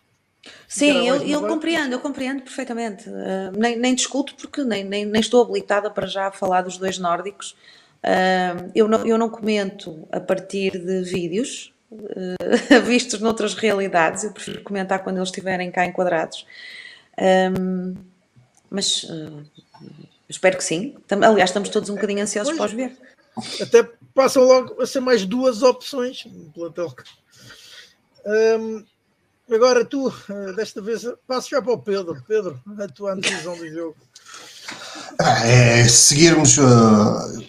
Sim, 0.66 1.06
eu, 1.06 1.16
eu 1.26 1.46
compreendo, 1.46 1.92
eu 1.92 2.00
compreendo 2.00 2.42
perfeitamente. 2.42 3.08
Uh, 3.08 3.56
nem, 3.56 3.76
nem 3.76 3.94
discuto 3.94 4.34
porque 4.36 4.62
nem, 4.62 4.84
nem, 4.84 5.04
nem, 5.04 5.20
estou 5.20 5.42
habilitada 5.42 5.90
para 5.90 6.06
já 6.06 6.30
falar 6.30 6.62
dos 6.62 6.78
dois 6.78 6.98
nórdicos. 6.98 7.56
Uh, 8.04 8.70
eu, 8.74 8.86
não, 8.86 9.06
eu 9.06 9.18
não 9.18 9.28
comento 9.28 10.06
a 10.12 10.20
partir 10.20 10.78
de 10.78 11.02
vídeos 11.02 11.72
uh, 11.90 12.80
vistos 12.84 13.20
noutras 13.20 13.54
realidades, 13.54 14.24
eu 14.24 14.32
prefiro 14.32 14.62
comentar 14.62 15.02
quando 15.02 15.16
eles 15.16 15.28
estiverem 15.28 15.70
cá 15.70 15.84
enquadrados. 15.84 16.46
mas 18.70 19.06
espero 20.28 20.56
que 20.56 20.64
sim. 20.64 20.94
Aliás, 21.10 21.50
estamos 21.50 21.68
todos 21.70 21.90
um 21.90 21.94
bocadinho 21.94 22.22
ansiosos 22.22 22.54
para 22.54 22.66
os 22.66 22.72
ver. 22.72 22.96
Até 23.60 23.88
passam 24.14 24.44
logo 24.44 24.80
a 24.82 24.86
ser 24.86 25.00
mais 25.00 25.24
duas 25.24 25.62
opções 25.62 26.24
no 26.26 26.50
plantel. 26.52 26.94
Um, 28.26 28.84
Agora 29.50 29.84
tu, 29.84 30.12
eh, 30.28 30.52
desta 30.52 30.82
vez, 30.82 31.02
passo 31.26 31.50
já 31.50 31.62
para 31.62 31.72
o 31.72 31.78
Pedro. 31.78 32.22
Pedro, 32.26 32.60
a 32.78 32.88
tua 32.88 33.14
antevisão 33.14 33.56
do 33.56 33.68
jogo. 33.68 33.96
Ah, 35.18 35.46
é 35.46 35.88
seguirmos 35.88 36.58
uh, 36.58 37.44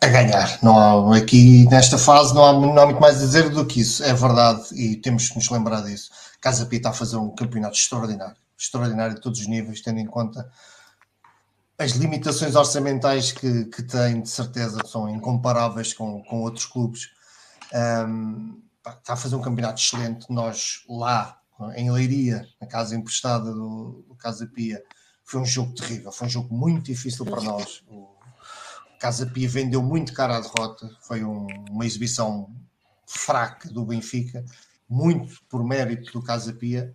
a 0.00 0.06
ganhar. 0.06 0.58
Não 0.62 0.78
há, 1.12 1.16
aqui 1.16 1.68
nesta 1.68 1.98
fase 1.98 2.32
não 2.34 2.44
há, 2.44 2.52
não 2.52 2.78
há 2.78 2.86
muito 2.86 3.00
mais 3.00 3.16
a 3.16 3.20
dizer 3.20 3.50
do 3.50 3.66
que 3.66 3.80
isso. 3.80 4.04
É 4.04 4.14
verdade 4.14 4.62
e 4.72 4.96
temos 4.96 5.28
que 5.28 5.36
nos 5.36 5.50
lembrar 5.50 5.82
disso. 5.82 6.10
Casa 6.40 6.64
Pia 6.66 6.78
está 6.78 6.90
a 6.90 6.94
fazer 6.94 7.16
um 7.16 7.34
campeonato 7.34 7.76
extraordinário. 7.76 8.36
Extraordinário 8.56 9.16
a 9.16 9.20
todos 9.20 9.40
os 9.40 9.46
níveis, 9.48 9.80
tendo 9.80 9.98
em 9.98 10.06
conta 10.06 10.48
as 11.82 11.92
limitações 11.92 12.54
orçamentais 12.54 13.32
que, 13.32 13.64
que 13.64 13.82
tem, 13.82 14.22
de 14.22 14.28
certeza, 14.28 14.78
são 14.86 15.08
incomparáveis 15.08 15.92
com, 15.92 16.22
com 16.22 16.42
outros 16.42 16.66
clubes. 16.66 17.10
Um, 17.74 18.60
está 18.90 19.14
a 19.14 19.16
fazer 19.16 19.36
um 19.36 19.42
campeonato 19.42 19.80
excelente. 19.80 20.26
Nós 20.30 20.84
lá 20.88 21.38
em 21.76 21.90
Leiria, 21.90 22.46
na 22.60 22.66
casa 22.66 22.96
emprestada 22.96 23.52
do, 23.52 24.04
do 24.08 24.14
Casa 24.16 24.46
Pia, 24.46 24.82
foi 25.24 25.40
um 25.40 25.44
jogo 25.44 25.74
terrível, 25.74 26.10
foi 26.10 26.26
um 26.26 26.30
jogo 26.30 26.54
muito 26.54 26.86
difícil 26.86 27.24
para 27.24 27.40
nós. 27.40 27.82
O 27.88 28.08
Casa 28.98 29.26
Pia 29.26 29.48
vendeu 29.48 29.82
muito 29.82 30.12
cara 30.12 30.36
a 30.36 30.40
derrota, 30.40 30.90
foi 31.02 31.24
um, 31.24 31.46
uma 31.70 31.86
exibição 31.86 32.50
fraca 33.06 33.68
do 33.68 33.84
Benfica, 33.84 34.44
muito 34.88 35.40
por 35.48 35.64
mérito 35.64 36.12
do 36.12 36.22
Casa 36.22 36.52
Pia. 36.52 36.94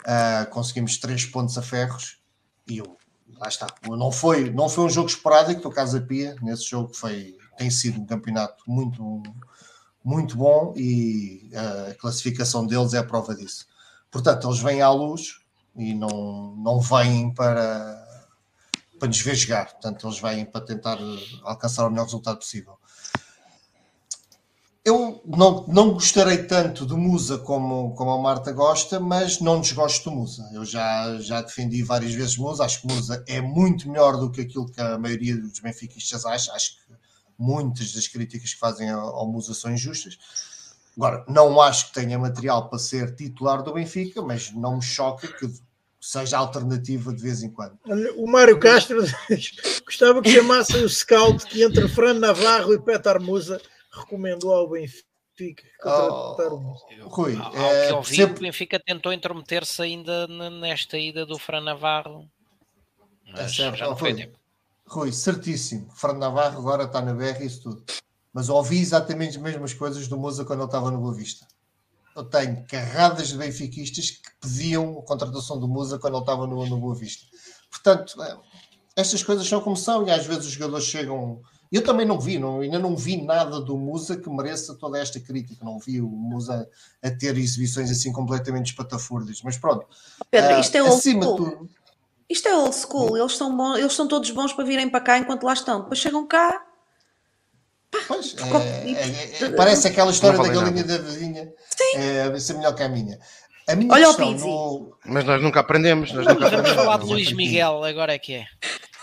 Uh, 0.00 0.48
conseguimos 0.50 0.96
três 0.98 1.24
pontos 1.24 1.58
a 1.58 1.62
ferros 1.62 2.20
e 2.68 2.78
eu, 2.78 2.96
lá 3.36 3.48
está. 3.48 3.66
Não 3.84 4.12
foi, 4.12 4.50
não 4.50 4.68
foi 4.68 4.84
um 4.84 4.90
jogo 4.90 5.08
esporádico 5.08 5.62
do 5.62 5.70
Casa 5.70 6.00
Pia, 6.00 6.36
nesse 6.42 6.64
jogo 6.64 6.94
foi, 6.94 7.36
tem 7.56 7.70
sido 7.70 8.00
um 8.00 8.06
campeonato 8.06 8.62
muito 8.66 9.22
muito 10.08 10.38
bom 10.38 10.72
e 10.74 11.50
a 11.54 11.94
classificação 11.96 12.66
deles 12.66 12.94
é 12.94 13.02
prova 13.02 13.34
disso. 13.34 13.66
Portanto, 14.10 14.48
eles 14.48 14.58
vêm 14.58 14.80
à 14.80 14.90
luz 14.90 15.40
e 15.76 15.92
não, 15.92 16.56
não 16.56 16.80
vêm 16.80 17.30
para, 17.34 18.02
para 18.98 19.08
nos 19.08 19.20
ver 19.20 19.34
jogar. 19.34 19.66
Portanto, 19.66 20.06
eles 20.06 20.18
vêm 20.18 20.46
para 20.46 20.62
tentar 20.62 20.98
alcançar 21.42 21.86
o 21.86 21.90
melhor 21.90 22.04
resultado 22.04 22.38
possível. 22.38 22.78
Eu 24.82 25.20
não, 25.26 25.66
não 25.68 25.92
gostarei 25.92 26.44
tanto 26.44 26.86
do 26.86 26.96
Musa 26.96 27.36
como, 27.36 27.94
como 27.94 28.10
a 28.10 28.18
Marta 28.18 28.50
gosta, 28.50 28.98
mas 28.98 29.40
não 29.40 29.60
desgosto 29.60 30.08
do 30.08 30.16
Musa. 30.16 30.48
Eu 30.54 30.64
já, 30.64 31.18
já 31.20 31.42
defendi 31.42 31.82
várias 31.82 32.14
vezes 32.14 32.38
Musa. 32.38 32.64
Acho 32.64 32.80
que 32.80 32.86
Musa 32.86 33.22
é 33.28 33.42
muito 33.42 33.86
melhor 33.90 34.16
do 34.16 34.30
que 34.30 34.40
aquilo 34.40 34.70
que 34.70 34.80
a 34.80 34.96
maioria 34.96 35.36
dos 35.36 35.60
benfiquistas 35.60 36.24
acha. 36.24 36.50
Acho 36.54 36.78
que 36.78 36.97
muitas 37.38 37.92
das 37.92 38.08
críticas 38.08 38.52
que 38.52 38.58
fazem 38.58 38.90
ao 38.90 39.26
Musa 39.26 39.54
são 39.54 39.72
injustas. 39.72 40.18
Agora, 40.96 41.24
não 41.28 41.60
acho 41.60 41.88
que 41.88 41.94
tenha 41.94 42.18
material 42.18 42.68
para 42.68 42.78
ser 42.78 43.14
titular 43.14 43.62
do 43.62 43.72
Benfica, 43.72 44.20
mas 44.20 44.50
não 44.52 44.76
me 44.76 44.82
choca 44.82 45.28
que 45.28 45.48
seja 46.00 46.38
alternativa 46.38 47.12
de 47.12 47.22
vez 47.22 47.42
em 47.42 47.50
quando. 47.50 47.78
O 48.16 48.26
Mário 48.26 48.58
Castro 48.58 48.98
gostava 49.84 50.20
que 50.20 50.30
chamassem 50.30 50.82
o 50.82 50.88
scout 50.88 51.46
que 51.46 51.62
entre 51.62 51.88
Fran 51.88 52.14
Navarro 52.14 52.74
e 52.74 52.80
Petar 52.80 53.20
Musa 53.20 53.60
recomendou 53.92 54.52
ao 54.52 54.68
Benfica. 54.68 55.62
Oh, 55.84 56.36
Rui, 57.02 57.36
ao 57.36 57.54
é, 57.54 57.86
que 57.86 57.92
eu 57.92 58.02
vi, 58.02 58.16
sempre... 58.16 58.38
o 58.38 58.42
Benfica 58.42 58.80
tentou 58.80 59.12
intrometer-se 59.12 59.80
ainda 59.80 60.26
nesta 60.26 60.98
ida 60.98 61.24
do 61.24 61.38
Fran 61.38 61.60
Navarro. 61.60 62.28
Mas 63.30 63.40
é 63.40 63.48
certo, 63.48 63.76
já 63.76 63.86
não 63.86 63.96
foi 63.96 64.14
tempo. 64.14 64.37
Rui, 64.88 65.12
certíssimo. 65.12 65.88
Fernando 65.94 66.20
Navarro 66.20 66.58
agora 66.58 66.84
está 66.84 67.02
na 67.02 67.12
BR 67.12 67.42
e 67.42 67.46
isso 67.46 67.62
tudo. 67.62 67.84
Mas 68.32 68.48
ouvi 68.48 68.80
exatamente 68.80 69.36
as 69.36 69.42
mesmas 69.42 69.74
coisas 69.74 70.08
do 70.08 70.16
Moza 70.16 70.44
quando 70.44 70.60
ele 70.60 70.66
estava 70.66 70.90
no 70.90 70.98
Boa 70.98 71.14
Vista. 71.14 71.46
Eu 72.16 72.24
tenho 72.24 72.64
carradas 72.66 73.28
de 73.28 73.36
benfiquistas 73.36 74.10
que 74.10 74.30
pediam 74.40 74.98
a 74.98 75.02
contratação 75.02 75.58
do 75.58 75.68
Musa 75.68 75.98
quando 75.98 76.14
ele 76.14 76.22
estava 76.22 76.46
no, 76.46 76.66
no 76.66 76.78
Boa 76.78 76.94
Vista. 76.94 77.24
Portanto, 77.70 78.20
é, 78.22 78.36
estas 78.96 79.22
coisas 79.22 79.46
são 79.46 79.60
como 79.60 79.76
são 79.76 80.06
e 80.06 80.10
às 80.10 80.26
vezes 80.26 80.46
os 80.46 80.52
jogadores 80.52 80.86
chegam. 80.86 81.40
Eu 81.70 81.84
também 81.84 82.06
não 82.06 82.18
vi, 82.18 82.38
não, 82.38 82.60
ainda 82.60 82.78
não 82.78 82.96
vi 82.96 83.22
nada 83.22 83.60
do 83.60 83.76
Musa 83.76 84.16
que 84.16 84.28
mereça 84.30 84.74
toda 84.74 84.98
esta 84.98 85.20
crítica. 85.20 85.64
Não 85.64 85.78
vi 85.78 86.00
o 86.00 86.08
Musa 86.08 86.68
a 87.02 87.10
ter 87.10 87.36
exibições 87.36 87.90
assim 87.90 88.10
completamente 88.10 88.70
espatafúrdias. 88.70 89.40
Mas 89.44 89.58
pronto, 89.58 89.86
Pedro, 90.30 90.58
isto 90.58 90.76
é 90.76 90.82
uh, 90.82 90.86
acima 90.86 91.26
de 91.26 91.36
tudo. 91.36 91.70
Isto 92.28 92.48
é 92.48 92.56
old 92.56 92.76
school, 92.76 93.16
eles 93.16 93.36
são, 93.36 93.56
bons, 93.56 93.78
eles 93.78 93.94
são 93.94 94.06
todos 94.06 94.30
bons 94.30 94.52
para 94.52 94.64
virem 94.64 94.88
para 94.88 95.00
cá 95.00 95.18
enquanto 95.18 95.44
lá 95.44 95.54
estão. 95.54 95.80
Depois 95.80 95.98
chegam 95.98 96.26
cá. 96.26 96.62
Pá, 97.90 97.98
pois, 98.06 98.36
é, 98.36 98.90
é, 98.90 99.44
é, 99.44 99.50
parece 99.52 99.88
aquela 99.88 100.10
história 100.10 100.38
da 100.38 100.48
galinha 100.48 100.84
da 100.84 100.98
vizinha. 100.98 101.50
Sim. 101.70 101.96
É, 101.96 102.38
ser 102.38 102.52
melhor 102.54 102.74
que 102.74 102.82
a 102.82 102.88
minha. 102.88 103.18
A 103.66 103.74
minha 103.74 103.90
Olha 103.90 104.10
o 104.10 104.14
Pizzi. 104.14 104.46
No... 104.46 104.94
Mas 105.06 105.24
nós 105.24 105.42
nunca 105.42 105.60
aprendemos. 105.60 106.12
Nós 106.12 106.26
nunca 106.26 106.46
aprendemos. 106.46 106.70
Vamos 106.70 106.84
falar 106.84 106.98
de 106.98 107.06
Luís 107.06 107.32
Miguel, 107.32 107.82
agora 107.82 108.12
é 108.12 108.18
que 108.18 108.34
é. 108.34 108.44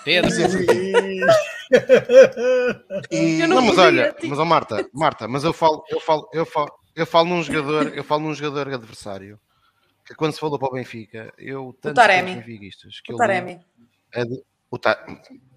Pedro. 0.03 0.29
e... 3.09 3.47
Não, 3.47 3.63
mas 3.63 3.77
olha, 3.79 4.15
mas 4.23 4.37
oh, 4.37 4.45
Marta, 4.45 4.87
Marta, 4.93 5.27
mas 5.27 5.43
eu 5.43 5.51
falo, 5.51 5.83
eu 5.89 5.99
falo, 5.99 6.29
eu 6.31 6.45
falo, 6.45 6.71
eu 6.95 7.07
falo 7.07 7.27
num 7.27 7.41
jogador, 7.41 7.87
eu 7.87 8.03
falo 8.03 8.21
num 8.21 8.35
jogador 8.35 8.71
adversário 8.71 9.39
que 10.05 10.13
quando 10.15 10.33
se 10.33 10.39
falou 10.39 10.59
para 10.59 10.69
o 10.69 10.73
Benfica, 10.73 11.33
eu 11.37 11.75
tantos 11.81 12.05
benfiquistas 12.05 13.01
que 13.01 13.13
o 13.13 13.17
Taremi. 13.17 13.59
o 14.69 14.77
ta... 14.77 15.03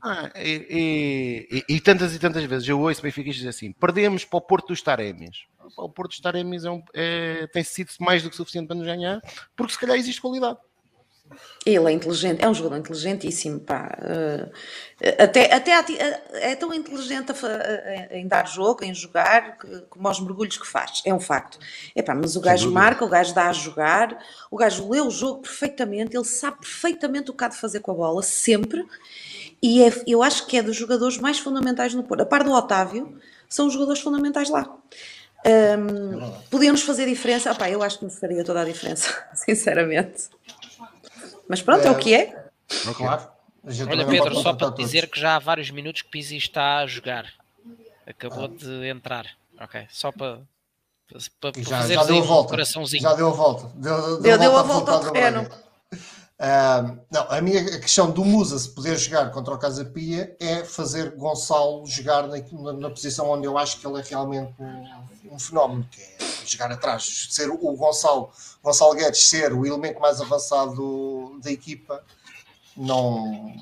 ah, 0.03 0.31
e, 0.37 1.47
e, 1.69 1.75
e, 1.77 1.81
tantas 1.81 2.15
e 2.15 2.19
tantas 2.19 2.45
vezes 2.45 2.69
eu 2.69 2.81
ouço 2.81 3.03
benfiquistas 3.03 3.47
assim: 3.47 3.73
perdemos 3.73 4.25
para 4.25 4.39
o 4.39 4.41
Porto 4.41 4.69
dos 4.69 4.81
Taremis. 4.81 5.47
O 5.77 5.89
Porto 5.91 6.11
dos 6.11 6.21
Taremis 6.21 6.65
é 6.65 6.71
um, 6.71 6.83
é, 6.95 7.47
tem 7.49 7.63
sido 7.63 7.91
mais 8.01 8.23
do 8.23 8.31
que 8.31 8.37
suficiente 8.37 8.67
para 8.67 8.77
nos 8.77 8.87
ganhar, 8.87 9.21
porque 9.55 9.73
se 9.73 9.79
calhar 9.79 9.97
existe 9.97 10.21
qualidade. 10.21 10.59
Ele 11.65 11.87
é 11.87 11.93
inteligente, 11.93 12.43
é 12.43 12.49
um 12.49 12.55
jogador 12.55 12.79
inteligentíssimo, 12.79 13.61
pá. 13.61 13.97
Uh, 14.01 14.51
até, 15.19 15.55
até 15.55 15.73
é 16.33 16.57
tão 16.57 16.75
inteligente 16.75 17.33
em 18.11 18.27
dar 18.27 18.49
jogo, 18.49 18.85
em 18.85 18.93
jogar, 18.93 19.59
como 19.89 20.09
aos 20.09 20.19
mergulhos 20.21 20.57
que 20.57 20.67
faz, 20.67 21.03
é 21.05 21.15
um 21.15 21.21
facto. 21.21 21.59
Epá, 21.95 22.15
mas 22.15 22.35
o 22.35 22.41
gajo 22.41 22.71
marca, 22.73 23.05
o 23.05 23.09
gajo 23.09 23.35
dá 23.35 23.49
a 23.49 23.53
jogar, 23.53 24.19
o 24.51 24.57
gajo 24.57 24.89
lê 24.89 25.01
o 25.01 25.11
jogo 25.11 25.43
perfeitamente, 25.43 26.17
ele 26.17 26.25
sabe 26.25 26.59
perfeitamente 26.59 27.31
o 27.31 27.35
que 27.35 27.45
há 27.45 27.49
de 27.49 27.57
fazer 27.57 27.81
com 27.81 27.93
a 27.93 27.95
bola, 27.95 28.23
sempre. 28.23 28.85
E 29.63 29.83
é, 29.83 29.93
eu 30.07 30.23
acho 30.23 30.47
que 30.47 30.57
é 30.57 30.63
dos 30.63 30.77
jogadores 30.77 31.19
mais 31.19 31.39
fundamentais 31.39 31.95
no 31.95 32.03
Porto. 32.03 32.23
A 32.23 32.27
par 32.27 32.45
do 32.45 32.53
Otávio, 32.53 33.19
são 33.49 33.67
os 33.67 33.73
jogadores 33.73 34.01
fundamentais 34.01 34.51
lá. 34.51 34.77
Um, 35.47 36.21
é 36.21 36.33
podíamos 36.51 36.83
fazer 36.83 37.07
diferença? 37.07 37.51
Epá, 37.51 37.71
eu 37.71 37.83
acho 37.83 37.99
que 37.99 38.05
nos 38.05 38.19
faria 38.19 38.45
toda 38.45 38.61
a 38.61 38.65
diferença, 38.65 39.09
sinceramente. 39.35 40.29
Mas 41.49 41.63
pronto, 41.63 41.85
é, 41.85 41.89
é 41.89 41.91
o 41.91 41.99
que 41.99 42.15
é. 42.15 42.45
Claro. 42.95 43.29
Olha, 43.91 44.07
Pedro, 44.07 44.35
só 44.37 44.55
para 44.55 44.73
te 44.73 44.83
dizer 44.83 45.09
que 45.09 45.19
já 45.19 45.37
há 45.37 45.39
vários 45.39 45.71
minutos 45.71 46.03
que 46.03 46.09
Pizzi 46.09 46.37
está 46.37 46.79
a 46.79 46.87
jogar. 46.87 47.27
Acabou 48.07 48.45
ah. 48.45 48.49
de 48.49 48.89
entrar. 48.89 49.27
Ok, 49.61 49.87
só 49.91 50.13
para, 50.13 50.41
para, 51.41 51.53
para 51.53 51.63
já, 51.63 51.87
já 51.87 52.05
deu 52.05 52.19
a 52.19 52.23
volta. 52.23 52.51
coraçãozinho. 52.51 53.03
Já 53.03 53.15
deu 53.15 53.29
a 53.29 53.33
volta. 53.33 53.71
Deu, 53.75 54.21
deu, 54.21 54.39
deu 54.39 54.57
a 54.57 54.63
volta, 54.63 54.93
ao 54.93 55.01
terreno. 55.01 55.49
Não, 57.11 57.27
a 57.31 57.41
minha 57.41 57.81
questão 57.81 58.11
do 58.11 58.25
Musa 58.25 58.57
se 58.59 58.71
poder 58.71 58.97
jogar 58.97 59.31
contra 59.33 59.55
o 59.55 59.59
Casa 59.59 59.85
Pia 59.85 60.37
é 60.39 60.65
fazer 60.65 61.17
Gonçalo 61.17 61.85
jogar 61.85 62.29
na, 62.29 62.73
na, 62.75 62.91
posição 62.91 63.29
onde 63.31 63.45
eu 63.45 63.59
acho 63.59 63.81
que 63.81 63.87
ele 63.87 63.99
é 63.99 64.05
realmente 64.05 64.55
um, 64.61 65.35
um 65.35 65.39
fenómeno, 65.39 65.87
que 65.91 66.01
é 66.01 66.17
jogar 66.47 66.71
atrás, 66.71 67.27
ser 67.31 67.51
o 67.51 67.77
Gonçalo, 67.77 68.31
Gonçalo 68.63 68.95
Guedes 68.95 69.29
ser 69.29 69.53
o 69.53 69.67
elemento 69.67 70.01
mais 70.01 70.21
avançado 70.21 71.41
da 71.43 71.51
equipa, 71.51 72.05
não, 72.77 73.57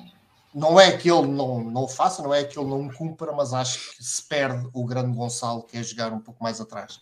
não 0.53 0.79
é 0.79 0.95
que 0.95 1.09
ele 1.09 1.27
não, 1.27 1.63
não 1.63 1.83
o 1.83 1.87
faça, 1.87 2.21
não 2.21 2.31
é 2.31 2.43
que 2.43 2.59
ele 2.59 2.69
não 2.69 2.87
cumpra, 2.89 3.31
mas 3.31 3.53
acho 3.53 3.97
que 3.97 4.03
se 4.03 4.21
perde 4.21 4.69
o 4.71 4.85
grande 4.85 5.15
Gonçalo, 5.15 5.63
que 5.63 5.77
é 5.77 5.83
jogar 5.83 6.13
um 6.13 6.19
pouco 6.19 6.43
mais 6.43 6.61
atrás. 6.61 7.01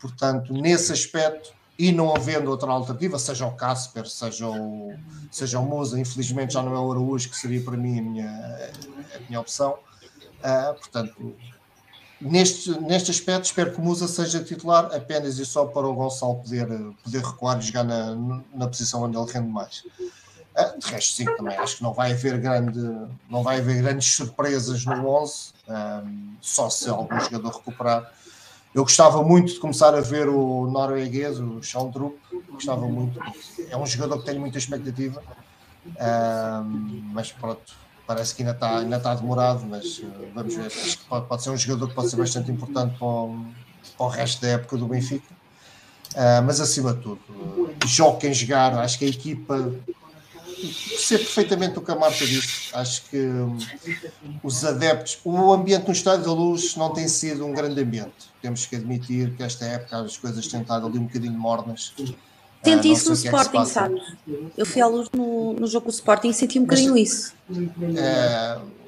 Portanto, 0.00 0.54
nesse 0.54 0.90
aspecto, 0.90 1.52
e 1.82 1.90
não 1.90 2.14
havendo 2.14 2.48
outra 2.48 2.70
alternativa, 2.70 3.18
seja 3.18 3.44
o 3.44 3.56
Casper, 3.56 4.08
seja 4.08 4.46
o, 4.46 4.94
seja 5.32 5.58
o 5.58 5.64
Musa, 5.64 5.98
infelizmente 5.98 6.52
já 6.52 6.62
não 6.62 6.76
é 6.76 6.78
o 6.78 6.92
Araújo, 6.92 7.28
que 7.28 7.36
seria 7.36 7.60
para 7.60 7.76
mim 7.76 7.98
a 7.98 8.02
minha, 8.02 8.70
a 9.16 9.18
minha 9.26 9.40
opção. 9.40 9.76
Uh, 10.38 10.74
portanto, 10.74 11.34
neste, 12.20 12.70
neste 12.82 13.10
aspecto, 13.10 13.46
espero 13.46 13.72
que 13.72 13.80
o 13.80 13.82
Musa 13.82 14.06
seja 14.06 14.44
titular 14.44 14.94
apenas 14.94 15.40
e 15.40 15.44
só 15.44 15.66
para 15.66 15.84
o 15.84 15.92
Gonçalo 15.92 16.36
poder, 16.36 16.68
poder 17.02 17.20
recuar 17.20 17.58
e 17.58 17.62
jogar 17.62 17.82
na, 17.82 18.14
na 18.54 18.68
posição 18.68 19.02
onde 19.02 19.16
ele 19.16 19.32
rende 19.32 19.48
mais. 19.48 19.82
Uh, 20.56 20.78
de 20.78 20.86
resto, 20.86 21.16
sim, 21.16 21.24
também 21.24 21.56
acho 21.56 21.78
que 21.78 21.82
não 21.82 21.92
vai 21.92 22.12
haver, 22.12 22.38
grande, 22.38 22.78
não 23.28 23.42
vai 23.42 23.58
haver 23.58 23.82
grandes 23.82 24.06
surpresas 24.06 24.84
no 24.84 25.04
11, 25.04 25.34
um, 25.66 25.72
ah, 25.72 26.04
só 26.40 26.70
se 26.70 26.88
algum 26.88 27.18
jogador 27.18 27.56
recuperar. 27.56 28.12
Eu 28.74 28.84
gostava 28.84 29.22
muito 29.22 29.52
de 29.52 29.60
começar 29.60 29.94
a 29.94 30.00
ver 30.00 30.28
o 30.28 30.66
norueguês, 30.70 31.38
o 31.38 31.62
Schaldrup, 31.62 32.16
gostava 32.50 32.86
muito. 32.86 33.20
É 33.68 33.76
um 33.76 33.86
jogador 33.86 34.18
que 34.18 34.26
tenho 34.26 34.40
muita 34.40 34.56
expectativa, 34.56 35.22
ah, 35.98 36.62
mas 37.12 37.32
pronto, 37.32 37.74
parece 38.06 38.34
que 38.34 38.42
ainda 38.42 38.54
está, 38.54 38.78
ainda 38.78 38.96
está 38.96 39.14
demorado, 39.14 39.64
mas 39.66 39.98
uh, 39.98 40.10
vamos 40.34 40.54
ver. 40.54 40.70
Pode, 41.08 41.26
pode, 41.26 41.42
ser 41.42 41.50
um 41.50 41.56
jogador 41.56 41.88
que 41.88 41.94
pode 41.94 42.10
ser 42.10 42.16
bastante 42.16 42.50
importante 42.50 42.98
para 42.98 43.06
o, 43.06 43.46
para 43.96 44.06
o 44.06 44.08
resto 44.08 44.42
da 44.42 44.48
época 44.48 44.76
do 44.76 44.86
Benfica. 44.86 45.32
Uh, 46.14 46.42
mas 46.44 46.60
acima 46.60 46.92
de 46.92 47.00
tudo, 47.00 47.20
uh, 47.30 47.86
jogo 47.86 48.20
jogar, 48.34 48.74
acho 48.78 48.98
que 48.98 49.06
a 49.06 49.08
equipa 49.08 49.72
percebo 50.66 51.24
perfeitamente 51.24 51.78
o 51.78 51.82
que 51.82 51.90
a 51.90 51.96
Marta 51.96 52.24
disse. 52.24 52.68
Acho 52.72 53.02
que 53.04 53.16
um, 53.16 53.58
os 54.42 54.64
adeptos, 54.64 55.18
o 55.24 55.52
ambiente 55.52 55.86
no 55.86 55.92
Estádio 55.92 56.26
da 56.26 56.32
Luz 56.32 56.76
não 56.76 56.92
tem 56.92 57.08
sido 57.08 57.44
um 57.46 57.52
grande 57.52 57.80
ambiente. 57.80 58.30
Temos 58.40 58.66
que 58.66 58.76
admitir 58.76 59.34
que 59.36 59.42
esta 59.42 59.64
época 59.64 59.98
as 59.98 60.16
coisas 60.16 60.46
têm 60.46 60.62
estado 60.62 60.86
ali 60.86 60.98
um 60.98 61.04
bocadinho 61.04 61.38
mornas. 61.38 61.92
Senti 62.64 62.88
uh, 62.88 62.92
isso 62.92 63.06
no 63.08 63.14
é 63.14 63.18
Sporting, 63.18 63.58
é 63.58 63.64
sabes? 63.64 64.02
Eu 64.56 64.64
fui 64.64 64.80
à 64.80 64.86
luz 64.86 65.08
no, 65.12 65.54
no 65.54 65.66
jogo 65.66 65.86
do 65.86 65.92
Sporting 65.92 66.28
e 66.28 66.34
senti 66.34 66.58
um 66.58 66.62
bocadinho 66.62 66.92
Mas, 66.92 67.02
isso. 67.02 67.34
Uh, 67.50 68.82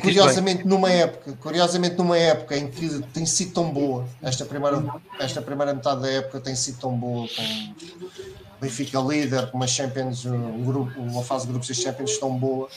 curiosamente 0.00 0.66
numa 0.66 0.90
época 0.90 1.34
curiosamente 1.34 1.96
numa 1.96 2.16
época 2.16 2.56
em 2.56 2.70
que 2.70 3.00
tem 3.12 3.26
sido 3.26 3.52
tão 3.52 3.70
boa 3.70 4.06
esta 4.22 4.44
primeira 4.46 4.82
esta 5.20 5.42
primeira 5.42 5.74
metade 5.74 6.00
da 6.00 6.10
época 6.10 6.40
tem 6.40 6.54
sido 6.54 6.78
tão 6.78 6.96
boa 6.96 7.28
com 7.28 7.74
Benfica 8.64 8.98
líder 8.98 9.50
uma 9.52 9.66
Champions 9.66 10.24
um 10.24 10.64
grupo 10.64 10.98
uma 11.00 11.22
fase 11.22 11.46
de 11.46 11.52
grupos 11.52 11.68
de 11.68 11.74
Champions 11.74 12.18
tão 12.18 12.36
boa 12.36 12.68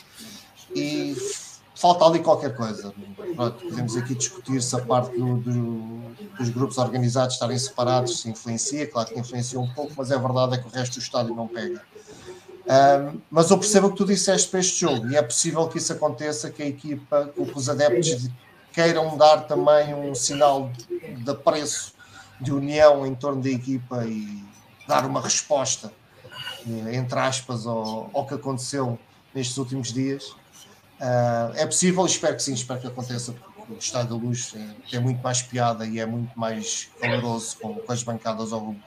e 0.76 1.16
falta 1.76 2.06
ali 2.06 2.20
qualquer 2.20 2.56
coisa. 2.56 2.94
Pronto, 3.36 3.64
podemos 3.64 3.96
aqui 3.96 4.16
discutir 4.16 4.62
se 4.62 4.76
a 4.76 4.80
parte 4.80 5.18
do, 5.18 5.38
do, 5.38 6.02
dos 6.38 6.50
grupos 6.50 6.78
organizados 6.78 7.36
estarem 7.36 7.58
separados 7.58 8.22
se 8.22 8.30
influencia, 8.30 8.88
claro 8.88 9.10
que 9.10 9.20
influencia 9.20 9.60
um 9.60 9.68
pouco, 9.74 9.94
mas 9.96 10.12
é 10.12 10.18
verdade 10.18 10.56
é 10.56 10.58
que 10.58 10.68
o 10.68 10.72
resto 10.72 10.94
do 10.94 11.00
estádio 11.00 11.36
não 11.36 11.48
pega. 11.48 11.82
Um, 12.68 13.22
mas 13.32 13.50
eu 13.50 13.58
percebo 13.58 13.88
o 13.88 13.92
que 13.92 13.98
tu 13.98 14.06
disseste 14.06 14.50
para 14.50 14.60
este 14.60 14.82
jogo 14.82 15.08
e 15.08 15.16
é 15.16 15.22
possível 15.22 15.68
que 15.70 15.78
isso 15.78 15.94
aconteça, 15.94 16.50
que 16.50 16.62
a 16.62 16.68
equipa, 16.68 17.32
que 17.34 17.58
os 17.58 17.70
adeptos 17.70 18.28
queiram 18.74 19.16
dar 19.16 19.48
também 19.48 19.94
um 19.94 20.14
sinal 20.14 20.70
de 20.90 21.32
apreço, 21.32 21.94
de 22.42 22.52
união 22.52 23.06
em 23.06 23.16
torno 23.16 23.42
da 23.42 23.50
equipa 23.50 24.06
e 24.06 24.44
dar 24.88 25.06
uma 25.06 25.22
resposta, 25.22 25.92
eh, 26.68 26.96
entre 26.96 27.20
aspas, 27.20 27.68
ao, 27.68 28.10
ao 28.14 28.26
que 28.26 28.34
aconteceu 28.34 28.98
nestes 29.34 29.58
últimos 29.58 29.92
dias. 29.92 30.36
Uh, 31.00 31.54
é 31.56 31.66
possível, 31.66 32.06
espero 32.06 32.36
que 32.36 32.42
sim, 32.42 32.54
espero 32.54 32.80
que 32.80 32.88
aconteça, 32.88 33.32
porque 33.32 33.74
o 33.74 33.78
Estado 33.78 34.10
da 34.10 34.16
Luz 34.16 34.54
é, 34.56 34.90
tem 34.90 35.00
muito 35.00 35.22
mais 35.22 35.44
piada 35.44 35.86
e 35.86 36.00
é 36.00 36.06
muito 36.08 36.38
mais 36.38 36.90
caloroso 37.00 37.58
com, 37.62 37.76
com 37.76 37.92
as 37.92 38.02
bancadas 38.02 38.52
ao 38.52 38.60
rumo. 38.60 38.82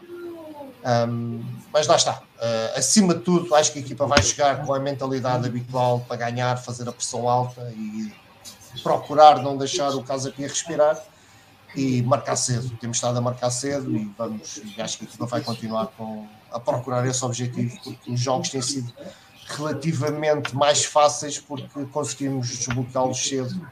Um, 1.09 1.45
mas 1.73 1.87
lá 1.87 1.97
está. 1.97 2.19
Uh, 2.19 2.79
acima 2.79 3.15
de 3.15 3.21
tudo, 3.21 3.55
acho 3.55 3.73
que 3.73 3.79
a 3.79 3.83
equipa 3.83 4.07
vai 4.07 4.21
jogar 4.23 4.65
com 4.65 4.75
a 4.75 4.81
mentalidade 4.81 5.47
habitual 5.47 6.01
para 6.01 6.17
ganhar, 6.17 6.57
fazer 6.57 6.89
a 6.89 6.93
pressão 6.93 7.29
alta 7.29 7.73
e 7.77 8.13
procurar 8.83 9.41
não 9.43 9.57
deixar 9.57 9.91
o 9.91 10.03
Casa 10.03 10.33
Pia 10.33 10.49
respirar 10.49 11.01
e 11.75 12.03
marcar 12.03 12.37
cedo. 12.37 12.77
Temos 12.79 12.97
estado 12.97 13.19
a 13.19 13.21
marcar 13.21 13.51
cedo 13.51 13.97
e 13.97 14.05
vamos, 14.17 14.61
acho 14.79 14.99
que 14.99 15.23
a 15.23 15.27
vai 15.27 15.41
continuar 15.43 15.87
com, 15.89 16.27
a 16.51 16.59
procurar 16.59 17.07
esse 17.07 17.25
objetivo, 17.25 17.79
porque 17.83 18.11
os 18.11 18.21
jogos 18.21 18.51
têm 18.51 18.63
sido 18.63 18.93
relativamente 19.47 20.55
mais 20.55 20.85
fáceis 20.85 21.39
porque 21.39 21.85
conseguimos 21.87 22.49
desbloqueá-los 22.49 23.19
cedo 23.19 23.69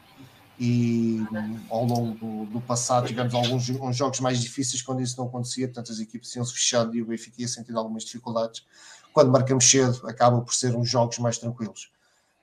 e 0.58 1.24
ao 1.70 1.84
longo 1.84 2.18
do, 2.18 2.46
do, 2.46 2.60
passado 2.60 3.06
tivemos 3.06 3.32
alguns 3.32 3.68
uns 3.70 3.96
jogos 3.96 4.18
mais 4.18 4.40
difíceis 4.40 4.82
quando 4.82 5.00
isso 5.00 5.16
não 5.16 5.28
acontecia, 5.28 5.68
portanto 5.68 5.92
as 5.92 6.00
equipes 6.00 6.32
tinham-se 6.32 6.52
fechado 6.52 6.96
e 6.96 7.02
o 7.02 7.06
Benfica 7.06 7.40
ia 7.40 7.46
sentindo 7.46 7.78
algumas 7.78 8.04
dificuldades. 8.04 8.64
Quando 9.12 9.30
marcamos 9.30 9.70
cedo, 9.70 10.06
acaba 10.08 10.40
por 10.40 10.52
ser 10.52 10.74
uns 10.74 10.88
jogos 10.88 11.18
mais 11.18 11.38
tranquilos. 11.38 11.92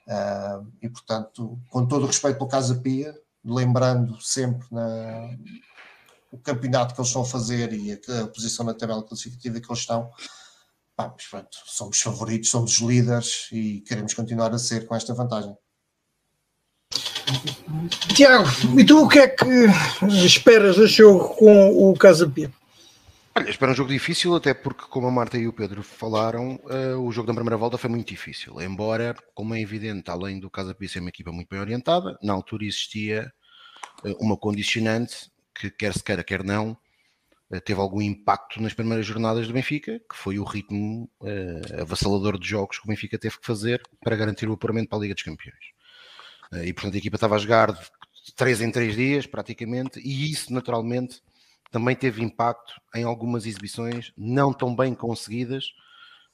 Uh, 0.08 0.66
e 0.82 0.88
portanto, 0.88 1.60
com 1.70 1.86
todo 1.86 2.04
o 2.04 2.08
respeito 2.08 2.38
pelo 2.38 2.50
Casa 2.50 2.76
Pia, 2.76 3.14
lembrando 3.46 4.20
sempre 4.22 4.68
na, 4.72 5.30
o 6.32 6.38
campeonato 6.38 6.94
que 6.94 7.00
eles 7.00 7.10
estão 7.10 7.22
a 7.22 7.26
fazer 7.26 7.72
e 7.74 7.92
a, 7.92 8.24
a 8.24 8.28
posição 8.28 8.66
na 8.66 8.74
tabela 8.74 9.04
classificativa 9.04 9.60
que 9.60 9.68
eles 9.72 9.80
estão, 9.80 10.12
Pá, 10.96 11.12
mas 11.14 11.28
pronto, 11.28 11.50
somos 11.66 12.00
favoritos, 12.00 12.50
somos 12.50 12.78
líderes 12.78 13.50
e 13.52 13.82
queremos 13.82 14.14
continuar 14.14 14.54
a 14.54 14.58
ser 14.58 14.86
com 14.86 14.96
esta 14.96 15.14
vantagem. 15.14 15.56
Tiago, 18.16 18.48
e 18.80 18.86
tu 18.86 19.04
o 19.04 19.08
que 19.10 19.20
é 19.20 19.28
que 19.28 19.66
esperas 20.26 20.78
deste 20.78 20.98
jogo 20.98 21.36
com 21.36 21.90
o 21.90 21.98
Casa 21.98 22.30
Pia? 22.30 22.50
Olha, 23.38 23.50
espero 23.50 23.74
um 23.74 23.76
jogo 23.76 23.90
difícil, 23.90 24.34
até 24.34 24.54
porque, 24.54 24.86
como 24.90 25.08
a 25.08 25.12
Marta 25.12 25.38
e 25.38 25.46
o 25.46 25.52
Pedro 25.52 25.84
falaram, 25.84 26.56
uh, 26.64 26.98
o 27.06 27.12
jogo 27.12 27.28
da 27.28 27.34
primeira 27.34 27.58
volta 27.58 27.78
foi 27.78 27.90
muito 27.90 28.08
difícil. 28.08 28.62
Embora, 28.62 29.14
como 29.34 29.54
é 29.54 29.60
evidente, 29.60 30.10
além 30.10 30.40
do 30.40 30.50
Casa 30.50 30.74
Pia 30.74 30.88
ser 30.88 31.02
uma 31.02 31.10
equipa 31.10 31.34
muito 31.34 31.50
bem 31.50 31.60
orientada, 31.60 32.18
na 32.24 32.32
altura 32.32 32.64
existia 32.64 33.34
uh, 34.06 34.26
uma 34.26 34.38
condicionante 34.38 35.30
que, 35.54 35.70
quer 35.70 35.94
se 35.94 36.02
queira, 36.02 36.24
quer 36.24 36.46
não, 36.46 36.78
eh, 37.52 37.60
teve 37.60 37.80
algum 37.82 38.02
impacto 38.02 38.62
nas 38.62 38.74
primeiras 38.74 39.06
jornadas 39.06 39.48
do 39.48 39.54
Benfica, 39.54 40.00
que 40.00 40.16
foi 40.16 40.40
o 40.40 40.44
ritmo 40.46 41.10
uh, 41.20 41.82
avassalador 41.82 42.40
de 42.40 42.48
jogos 42.48 42.80
que 42.80 42.86
o 42.86 42.90
Benfica 42.90 43.20
teve 43.20 43.38
que 43.38 43.46
fazer 43.46 43.82
para 44.02 44.16
garantir 44.16 44.48
o 44.48 44.54
apuramento 44.54 44.88
para 44.88 44.98
a 44.98 45.02
Liga 45.02 45.14
dos 45.14 45.24
Campeões. 45.24 45.66
Uh, 46.54 46.64
e 46.64 46.74
portanto 46.74 46.96
a 46.96 46.98
equipa 46.98 47.18
estava 47.18 47.36
a 47.36 47.40
jogar 47.40 47.74
de 47.74 48.34
3 48.34 48.62
em 48.62 48.72
3 48.72 48.96
dias, 48.96 49.28
praticamente, 49.28 50.00
e 50.00 50.32
isso 50.32 50.54
naturalmente 50.54 51.22
também 51.72 51.96
teve 51.96 52.24
impacto 52.24 52.74
em 52.94 53.04
algumas 53.04 53.46
exibições 53.46 54.12
não 54.18 54.54
tão 54.54 54.76
bem 54.76 54.94
conseguidas 54.94 55.66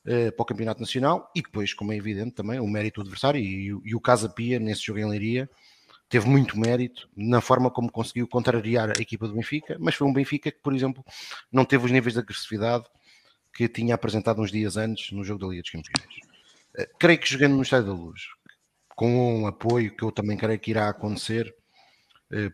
uh, 0.05 0.31
para 0.31 0.43
o 0.43 0.45
Campeonato 0.45 0.81
Nacional 0.81 1.31
e 1.35 1.41
depois, 1.41 1.73
como 1.73 1.91
é 1.93 1.95
evidente, 1.95 2.31
também 2.31 2.59
o 2.59 2.67
mérito 2.67 3.01
do 3.01 3.05
adversário 3.05 3.39
e, 3.39 3.67
e 3.83 3.95
o 3.95 4.01
Casa 4.01 4.29
Pia 4.29 4.59
nesse 4.59 4.83
jogo 4.83 4.99
em 4.99 5.09
Leiria 5.09 5.49
teve 6.11 6.27
muito 6.27 6.59
mérito 6.59 7.09
na 7.15 7.39
forma 7.39 7.71
como 7.71 7.89
conseguiu 7.89 8.27
contrariar 8.27 8.89
a 8.89 9.01
equipa 9.01 9.27
do 9.27 9.33
Benfica, 9.33 9.77
mas 9.79 9.95
foi 9.95 10.05
um 10.05 10.13
Benfica 10.13 10.51
que, 10.51 10.59
por 10.61 10.75
exemplo, 10.75 11.03
não 11.49 11.63
teve 11.63 11.85
os 11.85 11.91
níveis 11.91 12.13
de 12.13 12.19
agressividade 12.19 12.83
que 13.53 13.67
tinha 13.69 13.95
apresentado 13.95 14.41
uns 14.41 14.51
dias 14.51 14.75
antes 14.75 15.11
no 15.11 15.23
jogo 15.23 15.39
da 15.39 15.47
Liga 15.47 15.61
dos 15.61 15.71
Campeões. 15.71 16.15
Uh, 16.77 16.97
creio 16.99 17.17
que 17.17 17.29
jogando 17.29 17.55
no 17.55 17.61
Estádio 17.61 17.87
da 17.87 17.93
Luz, 17.93 18.21
com 18.95 19.41
um 19.41 19.47
apoio 19.47 19.95
que 19.95 20.03
eu 20.03 20.11
também 20.11 20.37
creio 20.37 20.59
que 20.59 20.71
irá 20.71 20.89
acontecer, 20.89 21.55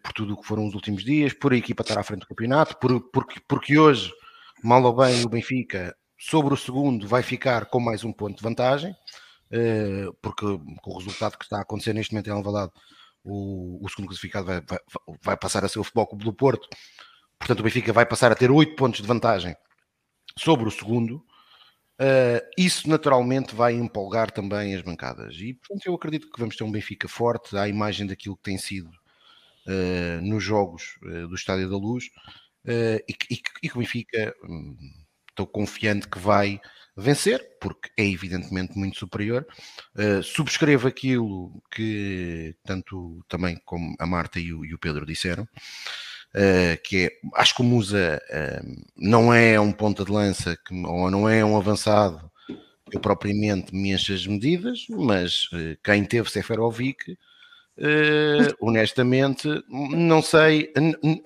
por 0.02 0.12
tudo 0.14 0.34
o 0.34 0.38
que 0.42 0.48
foram 0.48 0.68
os 0.68 0.74
últimos 0.74 1.04
dias, 1.04 1.34
por 1.34 1.54
a 1.54 1.58
equipa 1.58 1.84
estar 1.84 2.00
à 2.00 2.04
frente 2.04 2.22
do 2.22 2.28
campeonato, 2.28 2.78
por, 2.78 3.00
porque, 3.12 3.40
porque 3.48 3.78
hoje, 3.78 4.12
mal 4.64 4.84
ou 4.84 4.96
bem, 4.96 5.24
o 5.24 5.30
Benfica 5.30 5.96
sobre 6.20 6.54
o 6.54 6.58
segundo 6.58 7.08
vai 7.08 7.22
ficar 7.22 7.68
com 7.68 7.80
mais 7.80 8.04
um 8.04 8.12
ponto 8.12 8.38
de 8.38 8.44
vantagem, 8.44 8.92
uh, 8.92 10.14
porque 10.22 10.46
com 10.82 10.92
o 10.92 10.98
resultado 10.98 11.38
que 11.38 11.46
está 11.46 11.60
a 11.60 11.62
acontecer 11.62 11.94
neste 11.94 12.14
momento 12.14 12.28
em 12.28 12.34
Alvalade, 12.34 12.72
o, 13.24 13.86
o 13.86 13.90
segundo 13.90 14.08
classificado 14.08 14.46
vai, 14.48 14.62
vai, 14.62 14.80
vai, 15.22 15.38
passar 15.38 15.64
a 15.64 15.68
ser 15.68 15.80
o 15.80 15.84
Futebol 15.84 16.08
Clube 16.08 16.26
do 16.26 16.34
Porto, 16.34 16.68
portanto 17.38 17.60
o 17.60 17.64
Benfica 17.64 17.94
vai 17.94 18.06
passar 18.06 18.32
a 18.32 18.36
ter 18.36 18.50
8 18.50 18.76
pontos 18.76 19.02
de 19.02 19.08
vantagem 19.08 19.56
sobre 20.38 20.68
o 20.68 20.72
segundo, 20.72 21.18
uh, 22.02 22.42
isso 22.58 22.90
naturalmente 22.90 23.54
vai 23.54 23.74
empolgar 23.74 24.32
também 24.32 24.74
as 24.74 24.82
bancadas. 24.82 25.36
E 25.36 25.54
portanto 25.54 25.86
eu 25.86 25.94
acredito 25.94 26.32
que 26.32 26.40
vamos 26.40 26.56
ter 26.56 26.64
um 26.64 26.72
Benfica 26.72 27.08
forte, 27.08 27.56
à 27.56 27.68
imagem 27.68 28.08
daquilo 28.08 28.38
que 28.38 28.44
tem 28.44 28.58
sido 28.58 28.90
uh, 29.68 30.22
nos 30.22 30.44
jogos 30.44 30.98
uh, 31.04 31.28
do 31.28 31.36
Estádio 31.36 31.70
da 31.70 31.78
Luz, 31.78 32.06
e, 32.70 33.16
e, 33.32 33.42
e 33.64 33.70
que 33.70 33.76
o 33.76 33.80
Benfica 33.80 34.36
estou 35.30 35.48
confiante 35.48 36.08
que 36.10 36.20
vai 36.20 36.60
vencer, 36.98 37.58
porque 37.62 37.90
é 37.96 38.04
evidentemente 38.04 38.78
muito 38.78 38.98
superior. 38.98 39.46
Uh, 39.96 40.24
subscrevo 40.24 40.88
aquilo 40.88 41.62
que 41.72 42.56
tanto 42.66 43.24
também 43.30 43.62
como 43.64 43.96
a 44.00 44.06
Marta 44.08 44.40
e 44.40 44.52
o, 44.52 44.66
e 44.66 44.74
o 44.74 44.80
Pedro 44.80 45.06
disseram, 45.06 45.44
uh, 45.44 46.82
que 46.84 47.06
é, 47.06 47.12
acho 47.36 47.56
que 47.56 47.62
o 47.62 47.66
Musa 47.66 48.20
uh, 48.30 48.84
não 48.98 49.32
é 49.32 49.60
um 49.60 49.72
ponta 49.72 50.04
de 50.04 50.12
lança 50.12 50.58
que, 50.58 50.74
ou 50.74 51.12
não 51.12 51.30
é 51.30 51.46
um 51.46 51.56
avançado 51.56 52.32
que 52.90 52.98
propriamente 52.98 53.76
me 53.76 53.92
enche 53.92 54.14
as 54.14 54.26
medidas, 54.26 54.86
mas 54.90 55.50
quem 55.84 56.06
teve 56.06 56.32
Seferovic 56.32 57.18
Uh, 57.78 58.58
honestamente, 58.60 59.48
não 59.70 60.20
sei, 60.20 60.74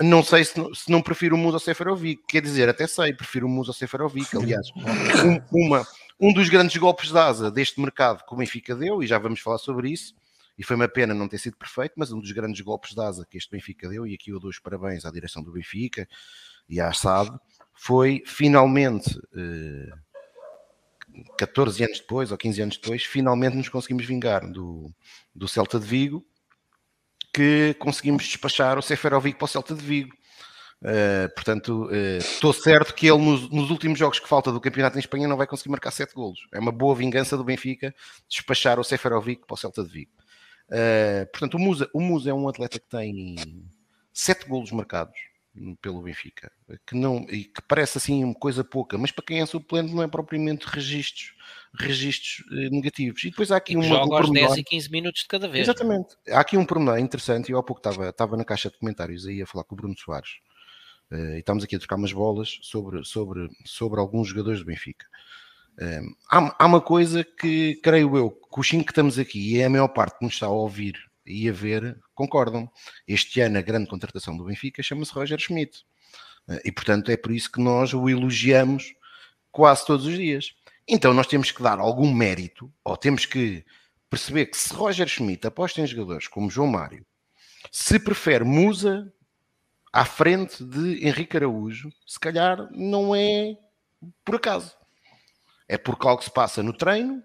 não 0.02 0.22
sei 0.22 0.44
se, 0.44 0.54
se, 0.74 0.92
não 0.92 1.02
prefiro 1.02 1.36
o 1.36 1.38
Musa 1.38 1.56
ao 1.56 1.62
Seferovic. 1.62 2.24
Quer 2.28 2.42
dizer, 2.42 2.68
até 2.68 2.86
sei, 2.88 3.14
prefiro 3.14 3.48
o 3.48 3.50
Musa 3.50 3.70
ao 3.70 3.74
Seferovic. 3.74 4.36
Aliás, 4.36 4.68
um, 4.76 5.66
uma, 5.66 5.88
um 6.20 6.34
dos 6.34 6.50
grandes 6.50 6.76
golpes 6.76 7.10
de 7.10 7.18
asa 7.18 7.50
deste 7.50 7.80
mercado 7.80 8.26
que 8.26 8.34
o 8.34 8.38
Benfica 8.38 8.76
deu, 8.76 9.02
e 9.02 9.08
já 9.08 9.18
vamos 9.18 9.40
falar 9.40 9.60
sobre 9.60 9.92
isso, 9.92 10.14
e 10.58 10.64
foi 10.64 10.76
uma 10.76 10.90
pena 10.90 11.14
não 11.14 11.28
ter 11.28 11.38
sido 11.38 11.56
perfeito, 11.56 11.94
mas 11.96 12.12
um 12.12 12.20
dos 12.20 12.34
grandes 12.34 12.60
golpes 12.60 12.94
de 12.94 13.02
asa 13.02 13.26
que 13.30 13.38
este 13.38 13.50
Benfica 13.50 13.88
deu, 13.88 14.06
e 14.06 14.14
aqui 14.14 14.32
eu 14.32 14.40
dou 14.40 14.50
os 14.50 14.60
parabéns 14.60 15.06
à 15.06 15.12
direção 15.12 15.42
do 15.42 15.54
Benfica 15.54 16.06
e 16.68 16.82
à 16.82 16.92
SAD, 16.92 17.32
foi 17.74 18.24
finalmente. 18.26 19.18
Uh, 19.34 19.88
eh, 19.88 20.12
14 21.38 21.84
anos 21.84 22.00
depois, 22.00 22.32
ou 22.32 22.38
15 22.38 22.62
anos 22.62 22.78
depois, 22.78 23.04
finalmente 23.04 23.58
nos 23.58 23.68
conseguimos 23.68 24.06
vingar 24.06 24.50
do, 24.50 24.90
do 25.36 25.46
Celta 25.46 25.78
de 25.78 25.86
Vigo 25.86 26.26
que 27.34 27.76
conseguimos 27.80 28.24
despachar 28.24 28.78
o 28.78 28.82
Seferovic 28.82 29.38
para 29.38 29.46
o 29.46 29.48
Celta 29.48 29.74
de 29.74 29.84
Vigo. 29.84 30.16
Uh, 30.82 31.32
portanto, 31.36 31.90
estou 32.18 32.52
certo 32.52 32.96
que 32.96 33.06
ele 33.06 33.24
nos, 33.24 33.48
nos, 33.52 33.70
últimos 33.70 34.00
jogos 34.00 34.20
que 34.20 34.28
falta 34.28 34.52
do 34.52 34.60
campeonato 34.60 34.98
em 34.98 35.00
Espanha 35.00 35.28
não 35.28 35.38
vai 35.38 35.46
conseguir 35.46 35.70
marcar 35.70 35.92
sete 35.92 36.16
golos. 36.16 36.40
É 36.52 36.60
uma 36.60 36.72
boa 36.72 36.96
vingança 36.96 37.38
do 37.38 37.44
Benfica 37.44 37.94
despachar 38.28 38.80
o 38.80 38.84
Seferovic 38.84 39.46
para 39.46 39.54
o 39.54 39.58
Celta 39.58 39.84
de 39.84 39.90
Vigo. 39.90 40.12
Uh, 40.70 41.30
portanto, 41.32 41.56
o 41.56 41.60
Musa, 41.60 41.90
o 41.94 42.02
Musa 42.02 42.32
é 42.32 42.34
um 42.34 42.50
atleta 42.50 42.80
que 42.80 42.88
tem 42.88 43.36
sete 44.12 44.48
golos 44.48 44.72
marcados 44.72 45.16
pelo 45.82 46.02
Benfica, 46.02 46.52
que 46.88 46.96
não 46.96 47.26
e 47.30 47.44
que 47.44 47.62
parece 47.68 47.98
assim 47.98 48.34
coisa 48.34 48.64
pouca, 48.64 48.98
mas 48.98 49.12
para 49.12 49.26
quem 49.26 49.42
é 49.42 49.46
suplente 49.46 49.94
não 49.94 50.02
é 50.02 50.08
propriamente 50.08 50.66
registros 50.66 51.34
registros 51.74 52.44
eh, 52.52 52.70
negativos. 52.70 53.24
E 53.24 53.30
depois 53.30 53.52
há 53.52 53.58
aqui 53.58 53.78
um. 53.78 53.84
Joga 53.84 54.14
um 54.14 54.18
aos 54.18 54.32
10 54.32 54.58
e 54.58 54.64
15 54.64 54.92
minutos 54.92 55.22
de 55.22 55.28
cada 55.28 55.48
vez. 55.48 55.68
Exatamente. 55.68 56.16
Há 56.30 56.40
aqui 56.40 56.58
um 56.58 56.66
pormenor 56.66 57.00
interessante. 57.00 57.52
Eu 57.52 57.58
há 57.58 57.64
pouco 57.64 57.80
estava, 57.80 58.10
estava 58.10 58.38
na 58.38 58.46
caixa 58.46 58.70
de 58.70 58.78
comentários 58.78 59.26
aí 59.26 59.42
a 59.42 59.48
falar 59.48 59.64
com 59.64 59.76
o 59.76 59.78
Bruno 59.78 59.98
Soares. 59.98 60.40
Uh, 61.12 61.36
e 61.36 61.40
estamos 61.40 61.64
aqui 61.64 61.76
a 61.76 61.80
trocar 61.80 61.96
umas 61.96 62.14
bolas 62.14 62.58
sobre, 62.62 63.04
sobre, 63.04 63.50
sobre 63.66 64.00
alguns 64.00 64.30
jogadores 64.30 64.60
do 64.60 64.66
Benfica. 64.66 65.06
Uh, 65.78 66.16
há, 66.30 66.56
há, 66.64 66.66
uma 66.66 66.82
coisa 66.82 67.24
que 67.24 67.76
creio 67.82 68.16
eu 68.16 68.32
que 68.32 68.60
os 68.60 68.68
cinco 68.68 68.86
que 68.86 68.92
estamos 68.92 69.18
aqui 69.18 69.56
e 69.56 69.60
é 69.60 69.66
a 69.66 69.70
maior 69.70 69.90
parte 69.90 70.20
que 70.20 70.26
nos 70.26 70.34
está 70.34 70.46
a 70.46 70.52
ouvir 70.52 70.96
e 71.26 71.50
a 71.50 71.54
ver 71.54 71.98
concordam. 72.14 72.70
Este 73.08 73.42
ano 73.42 73.58
a 73.58 73.62
grande 73.62 73.90
contratação 73.90 74.38
do 74.38 74.46
Benfica 74.46 74.82
chama-se 74.82 75.14
Roger 75.14 75.40
Schmidt. 75.40 75.84
Uh, 76.48 76.60
e 76.64 76.72
portanto 76.72 77.12
é 77.12 77.18
por 77.18 77.32
isso 77.32 77.52
que 77.52 77.62
nós 77.62 77.94
o 77.94 78.10
elogiamos 78.10 78.94
quase 79.52 79.86
todos 79.86 80.06
os 80.06 80.16
dias. 80.16 80.54
Então 80.94 81.14
nós 81.14 81.26
temos 81.26 81.52
que 81.52 81.64
dar 81.64 81.80
algum 81.80 82.14
mérito, 82.14 82.70
ou 82.84 82.98
temos 82.98 83.26
que 83.26 83.64
perceber 84.10 84.48
que 84.48 84.58
se 84.58 84.74
Roger 84.74 85.08
Schmidt 85.08 85.48
aposta 85.48 85.80
em 85.80 85.88
jogadores 85.88 86.28
como 86.28 86.50
João 86.50 86.68
Mário, 86.68 87.06
se 87.72 87.98
prefere 87.98 88.44
Musa 88.44 89.10
à 89.94 90.04
frente 90.04 90.62
de 90.62 91.08
Henrique 91.08 91.38
Araújo, 91.38 91.90
se 92.06 92.20
calhar 92.20 92.68
não 92.74 93.16
é 93.16 93.56
por 94.26 94.36
acaso. 94.36 94.76
É 95.66 95.78
porque 95.78 96.06
algo 96.06 96.22
se 96.22 96.30
passa 96.30 96.62
no 96.62 96.74
treino, 96.74 97.24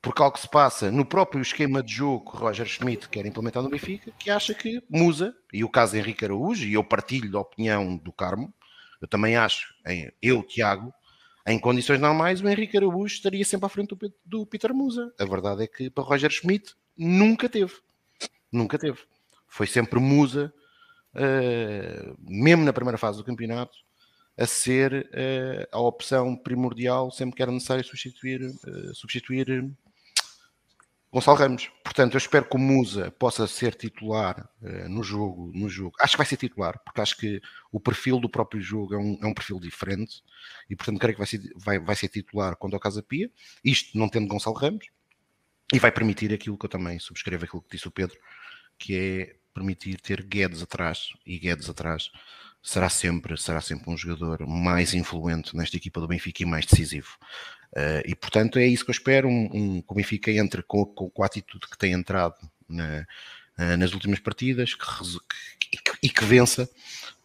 porque 0.00 0.22
algo 0.22 0.38
se 0.38 0.48
passa 0.48 0.90
no 0.90 1.04
próprio 1.04 1.42
esquema 1.42 1.82
de 1.82 1.92
jogo 1.92 2.32
que 2.32 2.38
Roger 2.38 2.66
Schmidt 2.66 3.10
quer 3.10 3.26
implementar 3.26 3.62
no 3.62 3.68
Benfica, 3.68 4.10
que 4.18 4.30
acha 4.30 4.54
que 4.54 4.82
Musa, 4.88 5.36
e 5.52 5.62
o 5.62 5.68
caso 5.68 5.92
de 5.92 5.98
Henrique 5.98 6.24
Araújo, 6.24 6.66
e 6.66 6.72
eu 6.72 6.82
partilho 6.82 7.30
da 7.30 7.40
opinião 7.40 7.98
do 7.98 8.14
Carmo, 8.14 8.50
eu 8.98 9.06
também 9.06 9.36
acho, 9.36 9.74
eu, 10.22 10.42
Tiago, 10.42 10.90
em 11.48 11.58
condições 11.58 12.00
normais, 12.00 12.40
o 12.40 12.48
Henrique 12.48 12.76
Araújo 12.76 13.14
estaria 13.14 13.44
sempre 13.44 13.66
à 13.66 13.68
frente 13.68 13.94
do, 13.94 14.12
do 14.24 14.46
Peter 14.46 14.74
Musa. 14.74 15.12
A 15.18 15.24
verdade 15.24 15.64
é 15.64 15.66
que 15.66 15.88
para 15.88 16.04
Roger 16.04 16.30
Schmidt 16.30 16.74
nunca 16.96 17.48
teve. 17.48 17.74
Nunca 18.52 18.78
teve. 18.78 18.98
Foi 19.46 19.66
sempre 19.66 19.98
Musa, 19.98 20.52
uh, 21.14 22.16
mesmo 22.20 22.64
na 22.64 22.72
primeira 22.72 22.98
fase 22.98 23.18
do 23.18 23.24
campeonato, 23.24 23.78
a 24.36 24.46
ser 24.46 25.08
uh, 25.10 25.68
a 25.72 25.80
opção 25.80 26.36
primordial 26.36 27.10
sempre 27.10 27.34
que 27.34 27.42
era 27.42 27.50
necessário 27.50 27.84
substituir, 27.84 28.42
uh, 28.42 28.94
substituir 28.94 29.70
Gonçalo 31.10 31.38
Ramos. 31.38 31.70
Portanto, 31.82 32.14
eu 32.14 32.18
espero 32.18 32.44
que 32.44 32.56
o 32.56 32.58
Musa 32.58 33.10
possa 33.12 33.46
ser 33.46 33.74
titular 33.74 34.48
uh, 34.60 34.88
no 34.88 35.02
jogo, 35.02 35.50
no 35.54 35.68
jogo. 35.68 35.96
Acho 36.00 36.12
que 36.12 36.18
vai 36.18 36.26
ser 36.26 36.36
titular, 36.36 36.78
porque 36.84 37.00
acho 37.00 37.16
que 37.16 37.40
o 37.72 37.80
perfil 37.80 38.20
do 38.20 38.28
próprio 38.28 38.60
jogo 38.60 38.94
é 38.94 38.98
um, 38.98 39.18
é 39.22 39.26
um 39.26 39.32
perfil 39.32 39.58
diferente 39.58 40.22
e, 40.68 40.76
portanto, 40.76 40.98
creio 40.98 41.14
que 41.14 41.20
vai 41.20 41.26
ser, 41.26 41.40
vai, 41.56 41.78
vai 41.78 41.96
ser 41.96 42.08
titular 42.08 42.56
contra 42.56 42.76
o 42.76 42.80
Casa 42.80 43.02
Pia. 43.02 43.30
Isto 43.64 43.96
não 43.96 44.08
tendo 44.08 44.28
Gonçalo 44.28 44.56
Ramos 44.56 44.86
e 45.72 45.78
vai 45.78 45.90
permitir 45.90 46.32
aquilo 46.32 46.58
que 46.58 46.66
eu 46.66 46.70
também 46.70 46.98
subscrevo, 46.98 47.44
aquilo 47.44 47.62
que 47.62 47.76
disse 47.76 47.88
o 47.88 47.90
Pedro, 47.90 48.18
que 48.78 48.94
é 48.94 49.36
permitir 49.54 50.00
ter 50.00 50.22
Guedes 50.22 50.62
atrás 50.62 51.08
e 51.26 51.38
Guedes 51.38 51.68
atrás 51.68 52.10
será 52.62 52.88
sempre, 52.88 53.36
será 53.36 53.60
sempre 53.60 53.90
um 53.90 53.96
jogador 53.96 54.46
mais 54.46 54.94
influente 54.94 55.56
nesta 55.56 55.76
equipa 55.76 56.00
do 56.00 56.08
Benfica 56.08 56.42
e 56.42 56.46
mais 56.46 56.66
decisivo. 56.66 57.16
Uh, 57.72 58.02
e 58.06 58.14
portanto 58.14 58.58
é 58.58 58.66
isso 58.66 58.84
que 58.84 58.90
eu 58.90 58.94
espero, 58.94 59.28
um, 59.28 59.50
um, 59.52 59.82
que 59.82 59.92
o 59.92 59.94
Benfica 59.94 60.30
entre 60.30 60.62
com, 60.62 60.86
com, 60.86 61.10
com, 61.10 61.22
a 61.22 61.26
atitude 61.26 61.68
que 61.68 61.76
tem 61.76 61.92
entrado 61.92 62.34
na, 62.68 63.06
uh, 63.58 63.76
nas 63.76 63.92
últimas 63.92 64.18
partidas 64.18 64.74
que, 64.74 64.84
que, 65.68 65.92
e 66.02 66.08
que 66.08 66.24
vença 66.24 66.68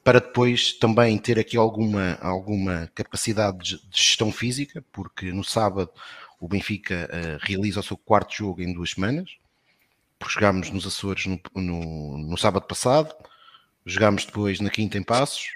para 0.03 0.19
depois 0.19 0.73
também 0.73 1.17
ter 1.17 1.39
aqui 1.39 1.55
alguma, 1.55 2.17
alguma 2.21 2.91
capacidade 2.93 3.57
de, 3.59 3.77
de 3.77 3.97
gestão 3.97 4.33
física, 4.33 4.83
porque 4.91 5.31
no 5.31 5.45
sábado 5.45 5.91
o 6.39 6.47
Benfica 6.47 7.09
uh, 7.09 7.39
realiza 7.41 7.79
o 7.79 7.83
seu 7.83 7.95
quarto 7.95 8.35
jogo 8.35 8.61
em 8.61 8.73
duas 8.73 8.91
semanas, 8.91 9.37
porque 10.19 10.33
jogámos 10.33 10.69
nos 10.71 10.85
Açores 10.85 11.25
no, 11.25 11.39
no, 11.55 12.17
no 12.17 12.37
sábado 12.37 12.67
passado, 12.67 13.15
jogámos 13.85 14.25
depois 14.25 14.59
na 14.59 14.69
quinta 14.69 14.97
em 14.97 15.03
Passos, 15.03 15.55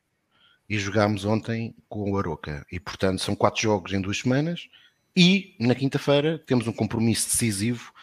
e 0.70 0.78
jogámos 0.78 1.26
ontem 1.26 1.74
com 1.88 2.12
o 2.12 2.18
Aroca. 2.18 2.66
E 2.72 2.80
portanto 2.80 3.22
são 3.22 3.36
quatro 3.36 3.62
jogos 3.62 3.94
em 3.94 4.02
duas 4.02 4.20
semanas 4.20 4.68
e 5.16 5.56
na 5.60 5.74
quinta-feira 5.74 6.38
temos 6.40 6.68
um 6.68 6.74
compromisso 6.74 7.30
decisivo 7.30 7.94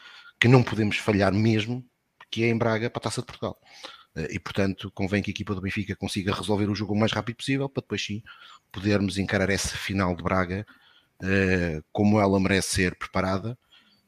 que 0.41 0.49
não 0.49 0.63
podemos 0.63 0.97
falhar 0.97 1.33
mesmo, 1.33 1.85
que 2.31 2.43
é 2.45 2.49
em 2.49 2.57
Braga 2.57 2.91
para 2.91 3.01
a 3.01 3.03
Taça 3.03 3.21
de 3.21 3.27
Portugal. 3.27 3.61
Eh, 4.17 4.35
e 4.35 4.41
portanto 4.41 4.91
convém 4.93 5.23
que 5.23 5.31
a 5.31 5.33
equipa 5.33 5.55
do 5.55 5.61
Benfica 5.61 5.95
consiga 5.95 6.35
resolver 6.35 6.71
o 6.71 6.75
jogo 6.75 6.95
o 6.95 6.99
mais 6.99 7.13
rápido 7.13 7.37
possível 7.37 7.69
para 7.69 7.83
depois 7.83 8.05
sim 8.05 8.23
podermos 8.73 9.19
encarar 9.19 9.51
essa 9.51 9.77
final 9.77 10.17
de 10.17 10.23
Braga 10.23 10.67
uh, 11.23 11.85
como 11.93 12.21
ela 12.21 12.41
merece 12.41 12.71
ser 12.71 12.97
preparada 12.97 13.59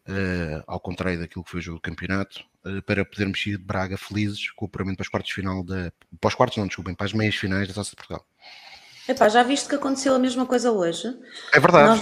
uh, 0.08 0.64
ao 0.66 0.80
contrário 0.80 1.20
daquilo 1.20 1.44
que 1.44 1.50
foi 1.50 1.60
o 1.60 1.62
jogo 1.62 1.78
do 1.78 1.82
campeonato, 1.82 2.44
para 2.86 3.04
podermos 3.04 3.44
ir 3.46 3.58
de 3.58 3.64
Braga 3.64 3.96
felizes 3.96 4.50
com 4.50 4.64
o 4.64 4.68
apuramento 4.68 4.96
para 4.96 5.04
os 5.04 5.08
quartos 5.08 5.28
de 5.28 5.34
final 5.34 5.62
da. 5.62 5.92
Para 6.20 6.28
os 6.28 6.34
quartos, 6.34 6.58
não, 6.58 6.66
desculpem, 6.66 6.94
para 6.94 7.06
as 7.06 7.12
meias 7.12 7.34
finais 7.34 7.68
da 7.68 7.74
Taça 7.74 7.90
de 7.90 7.96
Portugal. 7.96 8.26
Epá, 9.08 9.28
já 9.28 9.42
viste 9.42 9.68
que 9.68 9.74
aconteceu 9.76 10.14
a 10.14 10.18
mesma 10.18 10.46
coisa 10.46 10.72
hoje? 10.72 11.16
É 11.52 11.60
verdade. 11.60 12.00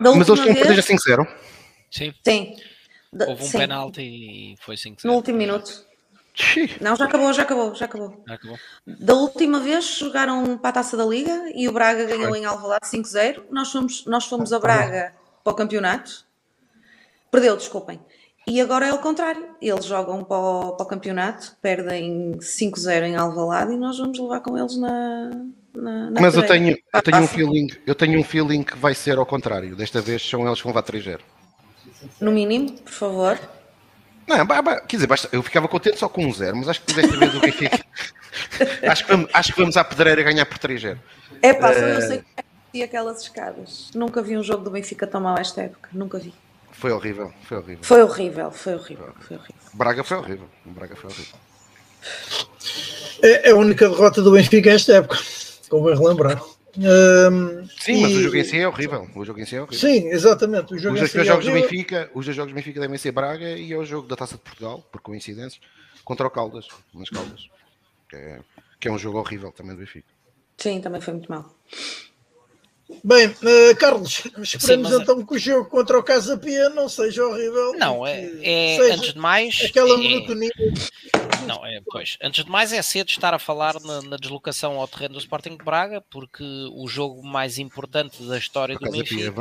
Nós, 0.00 0.16
mas 0.16 0.28
eles 0.28 0.40
estão 0.40 0.52
a 0.52 0.56
perder 0.56 0.78
a 0.78 0.82
5-0. 0.82 1.28
Sim. 1.90 2.14
Sim. 2.24 2.56
Houve 3.12 3.44
um 3.44 3.50
penalti 3.50 4.02
e 4.02 4.56
foi 4.60 4.76
5-0. 4.76 5.04
No 5.04 5.14
último 5.14 5.38
minuto. 5.38 5.86
Não, 6.80 6.94
já 6.96 7.06
acabou, 7.06 7.32
já 7.32 7.42
acabou, 7.42 7.74
já 7.74 7.86
acabou. 7.86 8.22
Já 8.26 8.34
acabou. 8.34 8.58
Da 8.86 9.14
última 9.14 9.58
vez 9.58 9.98
jogaram 9.98 10.58
para 10.58 10.68
a 10.68 10.72
taça 10.72 10.96
da 10.96 11.04
Liga 11.04 11.50
e 11.54 11.66
o 11.66 11.72
Braga 11.72 12.04
ganhou 12.04 12.34
em 12.36 12.44
Alvalade 12.44 12.86
5-0. 12.86 13.44
Nós 13.50 13.72
fomos, 13.72 14.04
nós 14.04 14.26
fomos 14.26 14.52
a 14.52 14.58
Braga 14.58 15.14
para 15.42 15.52
o 15.52 15.56
campeonato. 15.56 16.26
Perdeu, 17.30 17.56
desculpem. 17.56 18.00
E 18.46 18.60
agora 18.60 18.86
é 18.86 18.92
o 18.92 18.98
contrário. 18.98 19.44
Eles 19.60 19.84
jogam 19.84 20.22
para 20.22 20.36
o, 20.36 20.72
para 20.76 20.84
o 20.84 20.88
campeonato, 20.88 21.56
perdem 21.60 22.32
5-0 22.38 23.02
em 23.02 23.16
Alvalade 23.16 23.72
e 23.72 23.76
nós 23.76 23.98
vamos 23.98 24.18
levar 24.18 24.40
com 24.40 24.56
eles 24.56 24.76
na, 24.76 25.30
na, 25.74 26.10
na 26.10 26.20
Mas 26.20 26.36
eu 26.36 26.46
tenho, 26.46 26.76
eu 26.94 27.02
tenho 27.02 27.22
um 27.22 27.26
feeling, 27.26 27.66
eu 27.84 27.94
tenho 27.94 28.20
um 28.20 28.24
feeling 28.24 28.62
que 28.62 28.76
vai 28.76 28.94
ser 28.94 29.18
ao 29.18 29.26
contrário. 29.26 29.74
Desta 29.74 30.00
vez 30.00 30.22
são 30.22 30.46
eles 30.46 30.58
que 30.58 30.64
vão 30.64 30.72
levar 30.72 30.84
3-0. 30.84 31.20
No 32.20 32.30
mínimo, 32.30 32.72
por 32.72 32.92
favor. 32.92 33.40
Não, 34.28 34.46
quer 34.86 34.96
dizer, 34.96 35.08
eu 35.32 35.42
ficava 35.42 35.66
contente 35.66 35.98
só 35.98 36.08
com 36.08 36.24
um 36.24 36.32
zero, 36.32 36.56
mas 36.56 36.68
acho 36.68 36.82
que 36.82 36.94
desta 36.94 37.16
vez 37.16 37.34
o 37.34 37.40
Benfica. 37.40 37.84
acho, 38.88 39.04
que 39.04 39.10
vamos, 39.10 39.30
acho 39.32 39.52
que 39.52 39.60
vamos 39.60 39.76
à 39.76 39.84
pedreira 39.84 40.22
ganhar 40.22 40.46
por 40.46 40.58
3-0. 40.58 40.98
É 41.42 41.52
pá, 41.52 41.72
só 41.72 41.80
eu 41.80 42.00
sei 42.00 42.24
que 42.72 42.82
aquelas 42.82 43.22
escadas. 43.22 43.90
Nunca 43.94 44.22
vi 44.22 44.36
um 44.36 44.42
jogo 44.42 44.62
do 44.62 44.70
Benfica 44.70 45.06
tão 45.06 45.20
mal 45.20 45.36
esta 45.38 45.62
época. 45.62 45.88
Nunca 45.92 46.18
vi. 46.18 46.32
Foi 46.78 46.92
horrível, 46.92 47.32
foi 47.42 47.56
horrível. 47.56 47.82
Foi 47.82 48.02
horrível, 48.02 48.50
foi 48.50 48.74
horrível, 48.74 49.14
foi 49.20 49.36
horrível. 49.36 49.54
Braga 49.72 50.04
foi 50.04 50.16
horrível. 50.18 50.48
Braga 50.66 50.94
foi 50.94 51.10
horrível. 51.10 51.38
É, 53.22 53.48
é 53.48 53.52
a 53.52 53.56
única 53.56 53.88
derrota 53.88 54.20
do 54.20 54.32
Benfica 54.32 54.70
esta 54.70 54.92
época, 54.94 55.18
como 55.70 55.88
relembrar. 55.88 56.42
Um, 56.76 57.66
sim, 57.80 57.94
e... 57.94 58.02
mas 58.02 58.12
o 58.12 58.20
jogo 58.20 58.36
em 58.36 58.44
si 58.44 58.58
é 58.58 58.68
horrível. 58.68 59.08
O 59.14 59.24
jogo 59.24 59.40
em 59.40 59.46
si 59.46 59.56
é 59.56 59.62
horrível. 59.62 59.78
Sim, 59.78 60.08
exatamente. 60.08 60.74
O 60.74 60.78
jogo 60.78 60.94
os 60.94 61.00
dois 61.00 61.10
si 61.10 61.18
é 61.18 61.24
jogos 61.24 61.46
é 61.46 61.50
do 61.50 61.54
Benfica, 61.54 62.10
os 62.14 62.26
dois 62.26 62.36
jogos 62.36 62.52
do 62.52 62.54
Benfica 62.54 62.80
devem 62.80 62.98
ser 62.98 63.12
Braga 63.12 63.48
e 63.48 63.72
é 63.72 63.76
o 63.76 63.84
jogo 63.84 64.06
da 64.06 64.14
Taça 64.14 64.34
de 64.34 64.42
Portugal, 64.42 64.86
por 64.92 65.00
coincidência, 65.00 65.58
contra 66.04 66.26
o 66.26 66.30
Caldas, 66.30 66.68
nas 66.94 67.08
Caldas. 67.08 67.48
Que 68.10 68.16
é, 68.16 68.40
que 68.78 68.88
é 68.88 68.92
um 68.92 68.98
jogo 68.98 69.18
horrível 69.18 69.50
também 69.50 69.74
do 69.74 69.78
Benfica. 69.78 70.08
Sim, 70.58 70.82
também 70.82 71.00
foi 71.00 71.14
muito 71.14 71.30
mal. 71.30 71.56
Bem, 73.02 73.26
uh, 73.28 73.76
Carlos, 73.78 74.22
esperemos 74.38 74.88
Sim, 74.90 75.02
então 75.02 75.26
que 75.26 75.34
o 75.34 75.38
jogo 75.38 75.68
contra 75.68 75.98
o 75.98 76.02
Casa 76.04 76.38
Pia 76.38 76.68
não 76.68 76.88
seja 76.88 77.24
horrível. 77.26 77.74
Não, 77.76 78.06
é, 78.06 78.30
é 78.42 78.92
antes 78.92 79.12
de 79.12 79.18
mais. 79.18 79.60
Aquela 79.64 79.94
é, 79.94 79.96
monotonia. 79.96 80.52
Não, 81.48 81.66
é, 81.66 81.80
pois. 81.90 82.16
Antes 82.22 82.44
de 82.44 82.50
mais, 82.50 82.72
é 82.72 82.80
cedo 82.82 83.08
estar 83.08 83.34
a 83.34 83.40
falar 83.40 83.80
na, 83.80 84.02
na, 84.02 84.16
deslocação 84.16 84.78
ao 84.78 84.86
terreno 84.86 85.14
do 85.14 85.20
Sporting 85.20 85.56
de 85.56 85.64
Braga, 85.64 86.00
porque 86.00 86.44
o 86.72 86.86
jogo 86.86 87.26
mais 87.26 87.58
importante 87.58 88.22
da 88.22 88.38
história 88.38 88.78
do 88.78 88.88
Benfica 88.88 89.34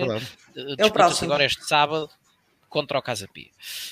é, 0.55 0.81
é 0.81 0.85
o 0.85 0.91
próximo. 0.91 1.27
agora 1.27 1.45
este 1.45 1.65
sábado 1.65 2.09
contra 2.67 2.97
o 2.97 3.01
Casa 3.01 3.27
Pia. 3.31 3.51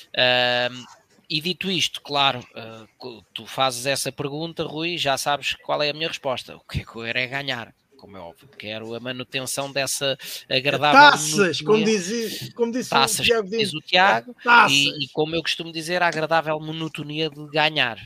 Uh, 0.10 0.84
e 1.30 1.40
dito 1.40 1.70
isto, 1.70 2.02
claro, 2.02 2.40
uh, 2.40 3.24
tu 3.34 3.46
fazes 3.46 3.86
essa 3.86 4.12
pergunta, 4.12 4.64
Rui, 4.64 4.98
já 4.98 5.16
sabes 5.16 5.54
qual 5.54 5.82
é 5.84 5.92
a 5.92 5.94
minha 5.94 6.08
resposta. 6.08 6.56
O 6.56 6.62
que 6.62 6.80
é 6.80 6.84
que 6.84 6.96
eu 6.96 7.04
quero 7.04 7.20
é 7.20 7.28
ganhar 7.28 7.74
como 8.04 8.18
é 8.18 8.20
óbvio. 8.20 8.50
Quero 8.58 8.94
a 8.94 9.00
manutenção 9.00 9.72
dessa 9.72 10.18
agradável. 10.50 11.00
Taças, 11.00 11.62
como, 11.62 11.86
diz, 11.86 12.54
como 12.54 12.70
disse 12.70 12.90
taças, 12.90 13.22
o 13.22 13.24
Tiago. 13.24 13.50
Diz 13.50 13.74
o 13.74 13.80
Tiago 13.80 14.36
e, 14.70 15.06
e, 15.06 15.08
como 15.14 15.34
eu 15.38 15.42
costumo 15.42 15.72
dizer, 15.72 16.04
a 16.04 16.08
agradável 16.08 16.60
monotonia 16.60 17.30
de 17.30 17.48
ganhar. 17.48 17.98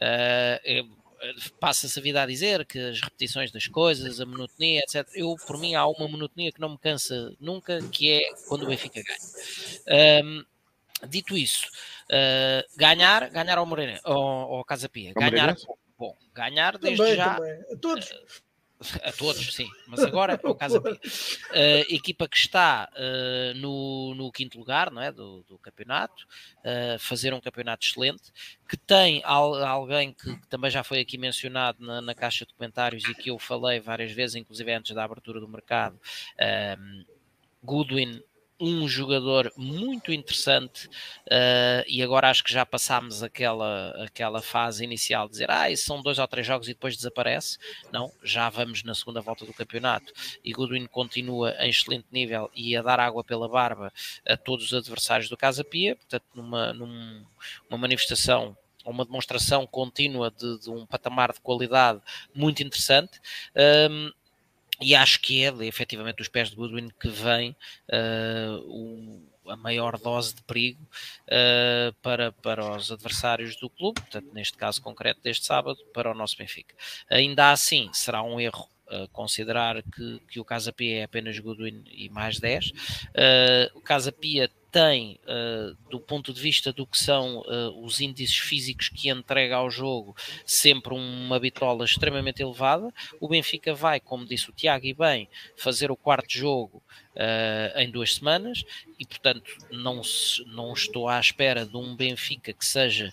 É? 0.00 0.82
Uh, 0.82 0.96
passa-se 1.60 1.96
a 1.96 2.02
vida 2.02 2.20
a 2.20 2.26
dizer 2.26 2.66
que 2.66 2.80
as 2.80 3.00
repetições 3.00 3.52
das 3.52 3.68
coisas, 3.68 4.20
a 4.20 4.26
monotonia, 4.26 4.80
etc. 4.80 5.08
Eu, 5.14 5.36
por 5.46 5.56
mim, 5.56 5.76
há 5.76 5.86
uma 5.86 6.08
monotonia 6.08 6.50
que 6.50 6.60
não 6.60 6.70
me 6.70 6.78
cansa 6.78 7.32
nunca, 7.38 7.78
que 7.92 8.10
é 8.10 8.28
quando 8.48 8.64
o 8.64 8.66
Benfica 8.66 9.00
ganha. 9.00 10.24
Um, 10.24 10.44
dito 11.06 11.38
isso, 11.38 11.68
uh, 12.10 12.76
ganhar, 12.76 13.30
ganhar 13.30 13.56
ao 13.56 13.66
Moreira, 13.66 14.00
ao, 14.02 14.16
ao 14.16 14.64
Casa 14.64 14.88
Pia, 14.88 15.12
ganhar, 15.14 15.56
bom, 15.96 16.16
ganhar 16.34 16.76
desde 16.76 16.98
também, 16.98 17.16
já. 17.16 17.36
Também. 17.36 17.78
Todos. 17.80 18.10
Uh, 18.10 18.45
a 19.02 19.12
todos, 19.12 19.54
sim, 19.54 19.68
mas 19.86 20.00
agora 20.00 20.38
é 20.42 20.46
o 20.46 20.54
caso 20.54 20.78
uh, 20.78 20.94
equipa 21.88 22.28
que 22.28 22.36
está 22.36 22.90
uh, 22.92 23.58
no, 23.58 24.14
no, 24.14 24.30
quinto 24.30 24.58
lugar 24.58 24.90
não 24.90 25.00
é, 25.00 25.10
do, 25.10 25.42
do 25.44 25.58
campeonato, 25.58 26.26
uh, 26.58 26.98
fazer 26.98 27.32
um 27.32 27.40
campeonato 27.40 27.86
excelente, 27.86 28.32
que 28.68 28.76
tem 28.76 29.22
al, 29.24 29.54
alguém 29.64 30.12
que, 30.12 30.36
que, 30.36 30.46
também 30.48 30.70
já 30.70 30.84
foi 30.84 31.00
aqui 31.00 31.16
mencionado 31.16 31.84
na, 31.84 32.02
na, 32.02 32.14
caixa 32.14 32.44
de 32.44 32.52
comentários 32.52 33.04
e 33.04 33.14
que 33.14 33.30
eu 33.30 33.38
falei 33.38 33.80
várias 33.80 34.12
vezes, 34.12 34.36
inclusive 34.36 34.72
antes 34.72 34.94
da 34.94 35.04
abertura 35.04 35.40
do 35.40 35.48
mercado, 35.48 35.98
Goodwin 37.62 38.22
um 38.58 38.88
jogador 38.88 39.52
muito 39.56 40.10
interessante 40.12 40.86
uh, 41.26 41.84
e 41.86 42.02
agora 42.02 42.30
acho 42.30 42.42
que 42.42 42.52
já 42.52 42.64
passámos 42.64 43.22
aquela, 43.22 43.90
aquela 44.04 44.40
fase 44.40 44.82
inicial 44.82 45.26
de 45.26 45.32
dizer 45.32 45.50
ah, 45.50 45.74
são 45.76 46.00
dois 46.00 46.18
ou 46.18 46.26
três 46.26 46.46
jogos 46.46 46.66
e 46.66 46.72
depois 46.72 46.96
desaparece. 46.96 47.58
Não, 47.92 48.10
já 48.22 48.48
vamos 48.48 48.82
na 48.82 48.94
segunda 48.94 49.20
volta 49.20 49.44
do 49.44 49.52
campeonato 49.52 50.12
e 50.44 50.52
Goodwin 50.52 50.86
continua 50.86 51.54
em 51.58 51.70
excelente 51.70 52.06
nível 52.10 52.50
e 52.54 52.76
a 52.76 52.82
dar 52.82 52.98
água 52.98 53.22
pela 53.22 53.48
barba 53.48 53.92
a 54.26 54.36
todos 54.36 54.66
os 54.66 54.74
adversários 54.74 55.28
do 55.28 55.36
Casa 55.36 55.62
Pia, 55.62 55.96
portanto 55.96 56.24
numa, 56.34 56.72
numa 56.72 57.78
manifestação 57.78 58.56
uma 58.84 59.04
demonstração 59.04 59.66
contínua 59.66 60.30
de, 60.30 60.60
de, 60.60 60.70
um 60.70 60.86
patamar 60.86 61.32
de 61.32 61.40
qualidade 61.40 62.00
muito 62.32 62.62
interessante. 62.62 63.20
Um, 63.90 64.12
e 64.80 64.94
acho 64.94 65.20
que 65.20 65.44
é 65.44 65.52
efetivamente 65.64 66.22
os 66.22 66.28
pés 66.28 66.50
de 66.50 66.56
Goodwin 66.56 66.88
que 67.00 67.08
vem 67.08 67.56
uh, 67.90 68.58
o, 68.66 69.50
a 69.50 69.56
maior 69.56 69.98
dose 69.98 70.34
de 70.34 70.42
perigo 70.42 70.82
uh, 70.82 71.92
para, 72.02 72.32
para 72.32 72.76
os 72.76 72.90
adversários 72.90 73.56
do 73.56 73.70
clube, 73.70 74.00
portanto, 74.00 74.28
neste 74.32 74.56
caso 74.56 74.82
concreto 74.82 75.20
deste 75.22 75.46
sábado, 75.46 75.78
para 75.92 76.10
o 76.10 76.14
nosso 76.14 76.36
Benfica. 76.36 76.74
Ainda 77.10 77.52
assim, 77.52 77.90
será 77.92 78.22
um 78.22 78.40
erro 78.40 78.68
Considerar 79.12 79.82
que, 79.82 80.20
que 80.28 80.40
o 80.40 80.44
Casa 80.44 80.72
Pia 80.72 81.00
é 81.00 81.02
apenas 81.04 81.38
Goodwin 81.38 81.82
e 81.86 82.08
mais 82.08 82.38
10. 82.38 82.68
Uh, 82.68 82.72
o 83.74 83.80
Casa 83.80 84.12
Pia 84.12 84.50
tem, 84.76 85.18
uh, 85.22 85.74
do 85.88 85.98
ponto 85.98 86.34
de 86.34 86.40
vista 86.40 86.70
do 86.70 86.86
que 86.86 86.98
são 86.98 87.38
uh, 87.38 87.82
os 87.82 87.98
índices 87.98 88.36
físicos 88.36 88.90
que 88.90 89.08
entrega 89.08 89.56
ao 89.56 89.70
jogo, 89.70 90.14
sempre 90.44 90.92
uma 90.92 91.40
bitola 91.40 91.84
extremamente 91.84 92.42
elevada. 92.42 92.92
O 93.18 93.26
Benfica 93.26 93.74
vai, 93.74 94.00
como 94.00 94.26
disse 94.26 94.50
o 94.50 94.52
Tiago 94.52 94.84
e 94.84 94.92
bem, 94.92 95.30
fazer 95.56 95.90
o 95.90 95.96
quarto 95.96 96.30
jogo 96.30 96.82
uh, 97.14 97.78
em 97.78 97.90
duas 97.90 98.16
semanas 98.16 98.64
e, 98.98 99.06
portanto, 99.06 99.50
não, 99.70 100.02
não 100.46 100.74
estou 100.74 101.08
à 101.08 101.18
espera 101.18 101.64
de 101.64 101.76
um 101.76 101.96
Benfica 101.96 102.52
que 102.52 102.66
seja 102.66 103.10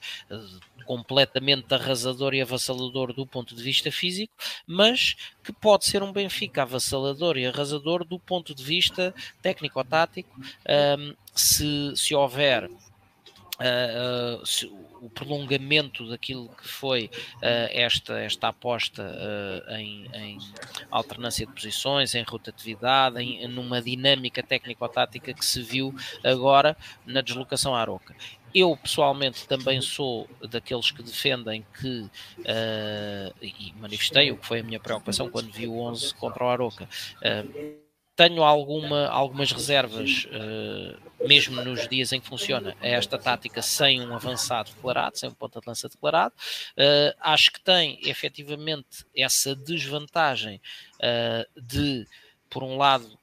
completamente 0.84 1.74
arrasador 1.74 2.34
e 2.34 2.42
avassalador 2.42 3.14
do 3.14 3.26
ponto 3.26 3.56
de 3.56 3.64
vista 3.64 3.92
físico, 3.92 4.34
mas 4.68 5.16
que 5.44 5.52
pode 5.52 5.86
ser 5.86 6.04
um 6.04 6.12
Benfica 6.12 6.62
avassalador 6.64 7.38
e 7.38 7.46
arrasador 7.46 8.04
do 8.04 8.20
ponto 8.20 8.54
de 8.54 8.64
vista 8.64 9.14
técnico-tático, 9.42 10.30
um, 10.40 11.14
se, 11.36 11.94
se 11.96 12.16
houver 12.16 12.70
Uh, 13.54 14.42
uh, 14.42 15.06
o 15.06 15.10
prolongamento 15.12 16.10
daquilo 16.10 16.50
que 16.50 16.68
foi 16.68 17.06
uh, 17.06 17.70
esta, 17.70 18.20
esta 18.20 18.48
aposta 18.48 19.16
em, 19.78 20.08
em, 20.12 20.38
alternância 20.90 21.46
de 21.46 21.54
posições, 21.54 22.16
em 22.16 22.24
rotatividade, 22.24 23.22
em, 23.22 23.48
numa 23.48 23.80
dinâmica 23.80 24.42
técnico-tática 24.42 25.34
que 25.34 25.46
se 25.46 25.62
viu 25.62 25.94
agora 26.24 26.76
na 27.06 27.22
deslocação 27.22 27.76
à 27.76 27.82
Aroca. 27.82 28.16
Eu 28.54 28.78
pessoalmente 28.78 29.48
também 29.48 29.82
sou 29.82 30.30
daqueles 30.50 30.92
que 30.92 31.02
defendem 31.02 31.66
que, 31.80 32.10
e 33.42 33.74
manifestei 33.80 34.32
o 34.32 34.38
que 34.38 34.46
foi 34.46 34.60
a 34.60 34.64
minha 34.64 34.80
preocupação 34.80 35.30
quando 35.30 35.52
vi 35.52 35.68
o 35.68 35.80
11 35.80 36.14
contra 36.16 36.46
o 36.46 36.50
Aroca 36.50 36.88
tenho 38.16 38.44
alguma, 38.44 39.08
algumas 39.08 39.52
reservas, 39.52 40.26
uh, 40.26 41.28
mesmo 41.28 41.64
nos 41.64 41.88
dias 41.88 42.12
em 42.12 42.20
que 42.20 42.28
funciona, 42.28 42.76
a 42.80 42.88
esta 42.88 43.18
tática 43.18 43.62
sem 43.62 44.02
um 44.02 44.14
avançado 44.14 44.72
declarado, 44.72 45.18
sem 45.18 45.30
um 45.30 45.34
ponta 45.34 45.60
de 45.60 45.68
lança 45.68 45.90
declarado. 45.90 46.34
Uh, 46.78 47.16
acho 47.20 47.52
que 47.52 47.62
tem 47.62 48.00
efetivamente 48.04 49.06
essa 49.16 49.56
desvantagem 49.56 50.62
uh, 51.00 51.62
de, 51.62 52.06
por 52.50 52.64
um 52.64 52.78
lado, 52.78 53.18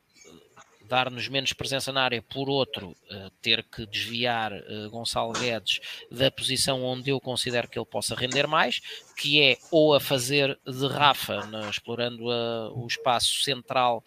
dar-nos 0.91 1.29
menos 1.29 1.53
presença 1.53 1.93
na 1.93 2.03
área, 2.03 2.21
por 2.21 2.51
outro, 2.51 2.91
uh, 2.91 3.31
ter 3.41 3.63
que 3.63 3.87
desviar 3.87 4.53
uh, 4.53 4.91
Gonçalo 4.91 5.33
Guedes 5.33 5.81
da 6.11 6.31
posição 6.31 6.83
onde 6.83 7.11
eu 7.11 7.21
considero 7.21 7.69
que 7.69 7.79
ele 7.79 7.87
possa 7.87 8.17
render 8.17 8.49
mais, 8.49 8.81
que 9.17 9.41
é 9.41 9.57
ou 9.71 9.95
a 9.95 10.01
fazer 10.01 10.59
de 10.67 10.87
Rafa, 10.89 11.49
explorando 11.71 12.25
uh, 12.25 12.77
o 12.77 12.87
espaço 12.89 13.43
central 13.43 14.05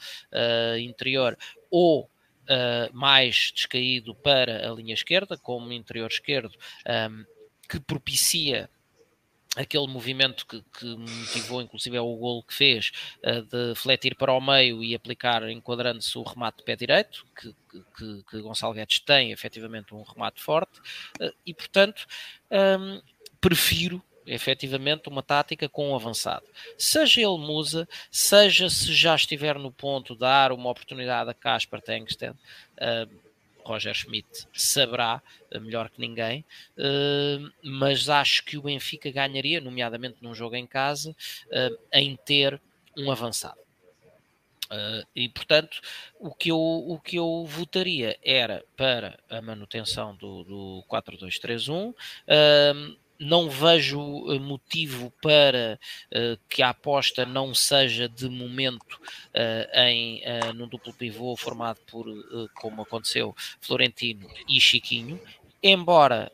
interior, 0.79 1.37
ou 1.71 2.09
uh, 2.43 2.95
mais 2.95 3.51
descaído 3.53 4.13
para 4.15 4.69
a 4.69 4.73
linha 4.73 4.93
esquerda, 4.93 5.37
como 5.37 5.71
interior 5.71 6.09
esquerdo, 6.09 6.53
um, 7.09 7.25
que 7.69 7.79
propicia 7.79 8.69
aquele 9.55 9.87
movimento 9.87 10.45
que, 10.45 10.63
que, 10.79 10.85
motivou 10.85 11.61
inclusive 11.61 11.95
é 11.95 12.01
o 12.01 12.15
gol 12.15 12.43
que 12.43 12.53
fez 12.53 12.91
uh, 13.23 13.41
de 13.43 13.75
fletir 13.75 14.15
para 14.15 14.33
o 14.33 14.41
meio 14.41 14.83
e 14.83 14.95
aplicar 14.95 15.47
enquadrando-se 15.49 16.17
o 16.17 16.23
remate 16.23 16.57
de 16.57 16.63
pé 16.63 16.75
direito 16.75 17.25
que, 17.35 17.55
que, 17.97 18.23
que 18.29 18.41
Gonçalo 18.41 18.73
Guedes 18.73 18.99
tem 18.99 19.31
efetivamente 19.31 19.93
um 19.93 20.01
remate 20.01 20.41
forte 20.41 20.79
uh, 21.21 21.33
e 21.45 21.53
portanto 21.53 22.05
um, 22.51 23.01
prefiro 23.39 24.01
efetivamente 24.25 25.09
uma 25.09 25.21
tática 25.21 25.67
com 25.67 25.91
um 25.91 25.95
avançado. 25.95 26.45
Seja 26.77 27.21
ele 27.21 27.37
Musa, 27.37 27.87
seja 28.09 28.69
se 28.69 28.93
já 28.93 29.15
estiver 29.15 29.59
no 29.59 29.71
ponto 29.71 30.13
de 30.13 30.19
dar 30.19 30.51
uma 30.51 30.69
oportunidade 30.69 31.29
a 31.29 31.33
Casper 31.33 31.81
Tengsten, 31.81 32.31
uh, 32.31 33.22
Roger 33.65 33.93
Schmidt 33.93 34.47
saberá 34.53 35.21
uh, 35.53 35.59
melhor 35.59 35.89
que 35.89 35.99
ninguém, 35.99 36.45
uh, 36.77 37.51
mas 37.63 38.09
acho 38.09 38.43
que 38.43 38.57
o 38.57 38.63
Benfica 38.63 39.11
ganharia, 39.11 39.61
nomeadamente 39.61 40.17
num 40.21 40.33
jogo 40.33 40.55
em 40.55 40.67
casa, 40.67 41.15
em 41.91 42.15
ter 42.15 42.61
um 42.97 43.11
avançado. 43.11 43.61
E 45.15 45.29
portanto, 45.29 45.79
o 46.19 46.33
que, 46.33 46.49
eu, 46.49 46.57
o 46.57 46.99
que 46.99 47.17
eu 47.17 47.45
votaria 47.45 48.17
era 48.23 48.65
para 48.75 49.19
a 49.29 49.39
manutenção 49.39 50.15
do, 50.15 50.43
do 50.43 50.83
4-2-3-1. 50.89 51.93
Uh, 53.23 53.25
não 53.25 53.49
vejo 53.49 53.99
eh, 54.31 54.39
motivo 54.39 55.11
para 55.21 55.79
uh, 56.11 56.39
que 56.49 56.61
a 56.61 56.69
aposta 56.69 57.25
não 57.25 57.53
seja 57.53 58.07
de 58.07 58.29
momento 58.29 58.99
uh, 59.33 59.79
em 59.79 60.21
uh, 60.21 60.53
num 60.53 60.67
duplo 60.67 60.93
pivô 60.93 61.35
formado 61.35 61.79
por, 61.89 62.05
como 62.55 62.81
aconteceu, 62.81 63.35
Florentino 63.61 64.27
e 64.47 64.59
Chiquinho. 64.59 65.19
Embora, 65.65 66.29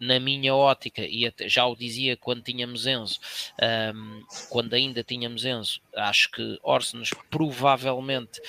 na 0.00 0.18
minha 0.18 0.52
ótica, 0.52 1.02
e 1.02 1.24
até 1.24 1.48
já 1.48 1.64
o 1.64 1.76
dizia 1.76 2.16
quando 2.16 2.42
tínhamos 2.42 2.88
Enzo, 2.88 3.20
um, 3.20 3.64
ehm, 3.64 4.20
quando 4.50 4.74
ainda 4.74 5.04
tínhamos 5.04 5.44
Enzo, 5.44 5.80
acho 5.94 6.28
que 6.32 6.58
Orsenes 6.60 7.10
provavelmente 7.30 8.42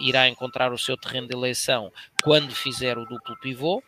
irá 0.00 0.26
encontrar 0.28 0.72
o 0.72 0.78
seu 0.78 0.96
terreno 0.96 1.28
de 1.28 1.36
eleição 1.36 1.92
quando 2.22 2.54
fizer 2.54 2.96
o 2.96 3.04
duplo 3.04 3.38
pivô 3.38 3.82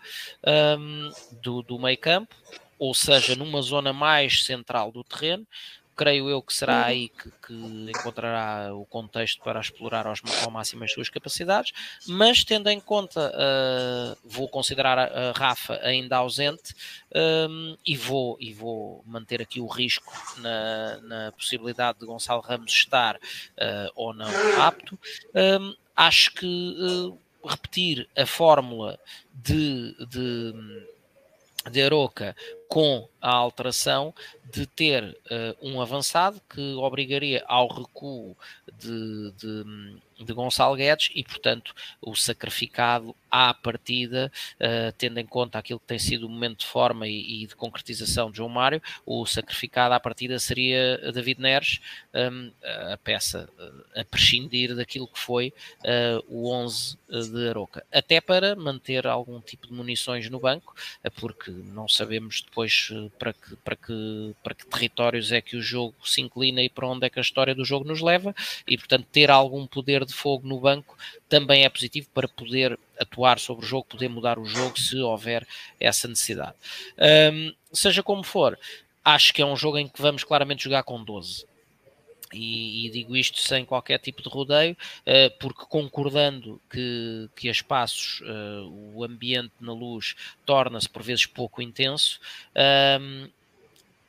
um, 0.47 1.07
ehm, 1.07 1.11
do, 1.41 1.63
do 1.63 1.79
meio 1.79 1.97
campo 1.97 2.37
ou 2.81 2.95
seja, 2.95 3.37
numa 3.37 3.61
zona 3.61 3.93
mais 3.93 4.43
central 4.43 4.91
do 4.91 5.05
terreno. 5.05 5.47
Creio 5.95 6.31
eu 6.31 6.41
que 6.41 6.55
será 6.55 6.79
uhum. 6.79 6.85
aí 6.85 7.09
que, 7.11 7.31
que 7.47 7.53
encontrará 7.91 8.75
o 8.75 8.87
contexto 8.87 9.43
para 9.43 9.61
explorar 9.61 10.07
aos, 10.07 10.23
ao 10.43 10.51
máximo 10.51 10.83
as 10.83 10.91
suas 10.91 11.11
capacidades, 11.11 11.73
mas 12.07 12.43
tendo 12.43 12.71
em 12.71 12.81
conta, 12.81 13.31
uh, 13.31 14.17
vou 14.25 14.49
considerar 14.49 14.99
a, 14.99 15.29
a, 15.29 15.33
Rafa 15.33 15.79
ainda 15.83 16.17
ausente 16.17 16.75
um, 17.15 17.77
e, 17.87 17.99
vou, 17.99 18.39
e 18.41 18.55
vou 18.55 19.05
manter 19.07 19.43
aqui 19.43 19.61
o 19.61 19.67
risco 19.67 20.11
na, 20.39 20.97
na 21.03 21.33
possibilidade 21.33 21.99
de 21.99 22.07
Gonçalo 22.07 22.41
Ramos 22.41 22.73
estar 22.73 23.17
uh, 23.17 23.93
ou 23.95 24.15
não 24.15 24.31
apto. 24.59 24.99
Um, 25.35 25.75
acho 25.95 26.33
que 26.33 26.47
uh, 26.47 27.19
repetir 27.47 28.09
a 28.17 28.25
fórmula 28.25 28.99
de, 29.35 29.95
de 30.07 30.55
de 31.69 31.83
Aroca 31.83 32.35
com 32.71 33.09
a 33.21 33.33
alteração 33.33 34.15
de 34.45 34.65
ter 34.65 35.03
uh, 35.05 35.57
um 35.61 35.81
avançado 35.81 36.41
que 36.49 36.75
obrigaria 36.75 37.45
ao 37.49 37.67
recuo 37.67 38.37
de, 38.79 39.33
de, 39.33 40.25
de 40.25 40.33
Gonçalo 40.33 40.77
Guedes 40.77 41.11
e, 41.13 41.25
portanto, 41.25 41.75
o 42.01 42.15
sacrificado 42.15 43.15
à 43.31 43.55
partida, 43.55 44.31
uh, 44.57 44.93
tendo 44.99 45.19
em 45.19 45.27
conta 45.27 45.59
aquilo 45.59 45.81
que 45.81 45.87
tem 45.87 45.99
sido 45.99 46.27
o 46.27 46.29
momento 46.29 46.61
de 46.61 46.67
forma 46.67 47.07
e, 47.07 47.43
e, 47.43 47.47
de 47.47 47.55
concretização 47.55 48.31
de 48.31 48.39
João 48.39 48.49
Mário, 48.49 48.83
o 49.07 49.25
sacrificado 49.27 49.95
à 49.95 50.01
partida 50.01 50.39
seria 50.39 50.99
David 51.13 51.41
Neres, 51.41 51.81
um, 52.15 52.51
a 52.93 52.97
peça 52.97 53.49
uh, 53.59 54.01
a 54.01 54.05
prescindir 54.05 54.75
daquilo 54.75 55.07
que 55.07 55.19
foi 55.19 55.53
uh, 55.81 56.25
o 56.29 56.51
11 56.51 56.99
de 57.33 57.49
Aroca, 57.49 57.85
até 57.93 58.21
para 58.21 58.55
manter 58.57 59.07
algum 59.07 59.41
tipo 59.41 59.67
de 59.67 59.73
munições 59.73 60.29
no 60.29 60.41
banco, 60.41 60.75
porque 61.17 61.51
não 61.51 61.89
sabemos 61.89 62.43
depois 62.43 62.93
para 63.19 63.33
que, 63.33 63.57
para 63.57 63.77
que 63.77 64.35
para 64.43 64.55
que 64.55 64.67
territórios 64.67 65.33
é 65.33 65.41
que 65.41 65.57
o 65.57 65.63
jogo 65.63 65.95
se 66.05 66.21
inclina 66.21 66.63
e 66.63 66.69
para 66.69 66.87
onde 66.87 67.07
é 67.07 67.11
que 67.11 67.19
a 67.19 67.23
história 67.23 67.55
do 67.55 67.65
jogo 67.65 67.87
nos 67.87 68.01
leva, 68.01 68.35
e 68.67 68.77
portanto 68.77 69.07
ter 69.11 69.31
algum 69.31 69.67
poder 69.67 70.05
de 70.05 70.13
fogo 70.13 70.47
no 70.47 70.61
banco 70.61 70.97
também 71.29 71.65
é 71.65 71.69
positivo 71.69 72.09
para 72.13 72.29
poder 72.29 72.79
atuar 73.01 73.39
sobre 73.39 73.65
o 73.65 73.69
jogo, 73.69 73.87
poder 73.87 74.09
mudar 74.09 74.39
o 74.39 74.45
jogo 74.45 74.79
se 74.79 74.99
houver 74.99 75.47
essa 75.79 76.07
necessidade. 76.07 76.55
Um, 77.33 77.55
seja 77.73 78.03
como 78.03 78.23
for, 78.23 78.59
acho 79.05 79.33
que 79.33 79.43
é 79.43 79.47
um 79.47 79.57
jogo 79.57 79.79
em 79.79 79.89
que 79.89 80.01
vamos 80.01 80.23
claramente 80.23 80.65
jogar 80.65 80.83
com 80.83 81.03
12. 81.03 81.49
E, 82.33 82.87
e, 82.87 82.91
digo 82.91 83.17
isto 83.17 83.41
sem 83.41 83.65
qualquer 83.65 83.99
tipo 83.99 84.23
de 84.23 84.29
rodeio, 84.29 84.77
uh, 85.01 85.39
porque 85.41 85.65
concordando 85.69 86.61
que, 86.71 87.29
que 87.35 87.49
a 87.49 87.51
espaços 87.51 88.21
uh, 88.21 88.93
o 88.95 89.03
ambiente 89.03 89.53
na 89.61 89.73
luz 89.73 90.15
torna-se 90.47 90.89
por 90.89 91.03
vezes 91.03 91.27
pouco 91.27 91.61
intenso, 91.61 92.21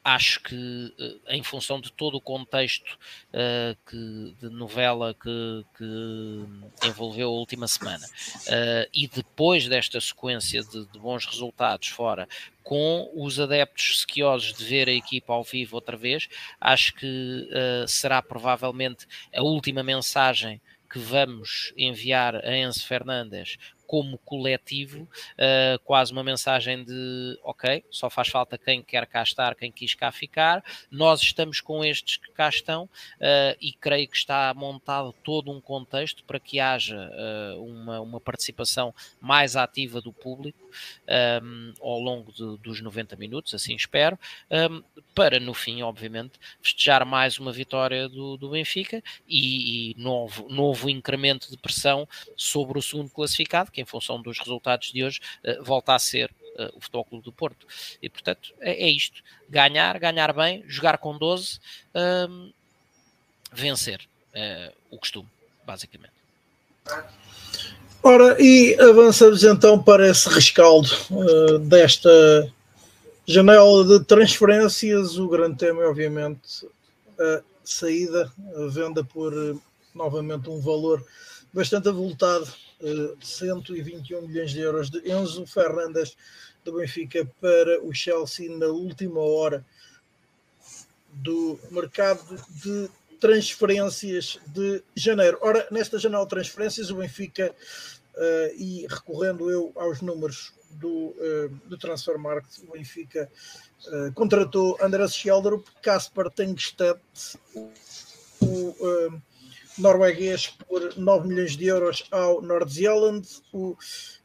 acho 0.03 0.41
que 0.41 0.93
eh, 0.99 1.35
em 1.35 1.43
função 1.43 1.79
de 1.79 1.91
todo 1.91 2.17
o 2.17 2.21
contexto 2.21 2.97
uh, 3.33 3.77
que, 3.87 4.35
de 4.39 4.49
novela 4.49 5.13
que, 5.13 5.65
que, 5.77 6.87
envolveu 6.87 7.29
a 7.29 7.31
última 7.31 7.67
semana 7.67 8.05
uh, 8.05 8.89
e 8.93 9.07
depois 9.07 9.67
desta 9.67 10.01
sequência 10.01 10.63
de, 10.63 10.85
de, 10.87 10.99
bons 10.99 11.25
resultados 11.25 11.89
fora 11.89 12.27
com 12.63 13.11
os 13.13 13.39
adeptos 13.39 14.01
sequiosos 14.01 14.53
de 14.53 14.65
ver 14.65 14.89
a 14.89 14.93
equipa 14.93 15.33
ao 15.33 15.43
vivo 15.43 15.75
outra 15.75 15.95
vez 15.95 16.27
acho 16.59 16.95
que 16.95 17.47
uh, 17.51 17.87
será 17.87 18.23
provavelmente 18.23 19.05
a 19.35 19.43
última 19.43 19.83
mensagem 19.83 20.59
que 20.91 20.99
vamos 20.99 21.73
enviar 21.77 22.35
a 22.35 22.57
Enzo 22.57 22.85
Fernandes 22.85 23.57
como 23.91 24.17
coletivo, 24.19 25.01
uh, 25.03 25.77
quase 25.83 26.13
uma 26.13 26.23
mensagem 26.23 26.81
de 26.81 27.37
ok, 27.43 27.83
só 27.91 28.09
faz 28.09 28.29
falta 28.29 28.57
quem 28.57 28.81
quer 28.81 29.05
cá 29.05 29.21
estar, 29.21 29.53
quem 29.53 29.69
quis 29.69 29.93
cá 29.93 30.13
ficar, 30.13 30.63
nós 30.89 31.21
estamos 31.21 31.59
com 31.59 31.83
estes 31.83 32.15
que 32.15 32.31
cá 32.31 32.47
estão 32.47 32.85
uh, 32.85 33.57
e 33.59 33.73
creio 33.73 34.07
que 34.07 34.15
está 34.15 34.53
montado 34.53 35.11
todo 35.25 35.51
um 35.51 35.59
contexto 35.59 36.23
para 36.23 36.39
que 36.39 36.57
haja 36.57 37.11
uh, 37.11 37.61
uma, 37.61 37.99
uma 37.99 38.21
participação 38.21 38.95
mais 39.19 39.57
ativa 39.57 39.99
do 39.99 40.13
público 40.13 40.71
um, 41.43 41.73
ao 41.81 41.99
longo 41.99 42.31
de, 42.31 42.57
dos 42.63 42.79
90 42.79 43.17
minutos, 43.17 43.53
assim 43.53 43.75
espero, 43.75 44.17
um, 44.49 44.81
para 45.13 45.37
no 45.37 45.53
fim, 45.53 45.81
obviamente, 45.81 46.39
festejar 46.61 47.05
mais 47.05 47.37
uma 47.39 47.51
vitória 47.51 48.07
do, 48.07 48.37
do 48.37 48.51
Benfica 48.51 49.03
e, 49.27 49.91
e 49.91 49.95
novo, 49.97 50.47
novo 50.47 50.89
incremento 50.89 51.51
de 51.51 51.57
pressão 51.57 52.07
sobre 52.37 52.79
o 52.79 52.81
segundo 52.81 53.09
classificado, 53.09 53.69
que 53.69 53.80
em 53.81 53.85
função 53.85 54.21
dos 54.21 54.39
resultados 54.39 54.91
de 54.91 55.03
hoje, 55.03 55.19
uh, 55.43 55.63
volta 55.63 55.93
a 55.93 55.99
ser 55.99 56.31
uh, 56.55 56.77
o 56.77 56.81
Futebol 56.81 57.05
Clube 57.05 57.25
do 57.25 57.31
Porto. 57.31 57.65
E, 58.01 58.09
portanto, 58.09 58.53
é, 58.59 58.83
é, 58.83 58.89
isto. 58.89 59.21
Ganhar, 59.49 59.99
ganhar 59.99 60.33
bem, 60.33 60.63
jogar 60.67 60.97
com 60.97 61.17
12, 61.17 61.59
um, 62.29 62.51
vencer. 63.51 64.01
Uh, 64.33 64.73
o 64.89 64.97
costume, 64.97 65.27
basicamente. 65.65 66.13
Ora, 68.01 68.41
e 68.41 68.77
avançamos 68.79 69.43
então 69.43 69.81
para 69.81 70.07
esse 70.09 70.29
rescaldo 70.29 70.89
uh, 71.11 71.59
desta 71.59 72.09
janela 73.25 73.85
de 73.85 74.05
transferências. 74.05 75.17
O 75.17 75.27
grande 75.27 75.57
tema 75.57 75.83
é, 75.83 75.87
obviamente, 75.87 76.65
a 77.19 77.41
saída, 77.63 78.31
a 78.55 78.67
venda 78.69 79.03
por 79.03 79.33
novamente 79.93 80.49
um 80.49 80.61
valor 80.61 81.05
bastante 81.53 81.89
avultado 81.89 82.47
121 83.21 84.27
milhões 84.27 84.51
de 84.51 84.59
euros 84.59 84.89
de 84.89 84.99
Enzo 85.09 85.45
Fernandes 85.45 86.15
do 86.63 86.73
Benfica 86.73 87.29
para 87.39 87.83
o 87.83 87.93
Chelsea 87.93 88.49
na 88.57 88.67
última 88.67 89.19
hora 89.19 89.65
do 91.13 91.59
mercado 91.71 92.23
de 92.63 92.89
transferências 93.19 94.39
de 94.47 94.83
janeiro. 94.95 95.37
Ora, 95.41 95.67
nesta 95.71 95.99
janela 95.99 96.23
de 96.23 96.29
transferências, 96.29 96.89
o 96.89 96.95
Benfica, 96.95 97.53
uh, 98.15 98.55
e 98.55 98.87
recorrendo 98.89 99.49
eu 99.51 99.71
aos 99.75 100.01
números 100.01 100.53
do, 100.71 100.89
uh, 100.89 101.49
do 101.65 101.77
Transfer 101.77 102.17
Market, 102.17 102.63
o 102.67 102.71
Benfica 102.71 103.29
uh, 103.87 104.11
contratou 104.13 104.77
Andrés 104.81 105.13
Scheldrup, 105.13 105.67
Kasper 105.81 106.31
Tengstedt, 106.31 106.99
o 108.41 109.21
norueguês 109.77 110.47
por 110.67 110.97
9 110.97 111.27
milhões 111.27 111.55
de 111.57 111.65
euros 111.65 112.05
ao 112.11 112.41
Nord-Zealand, 112.41 113.27
o 113.53 113.75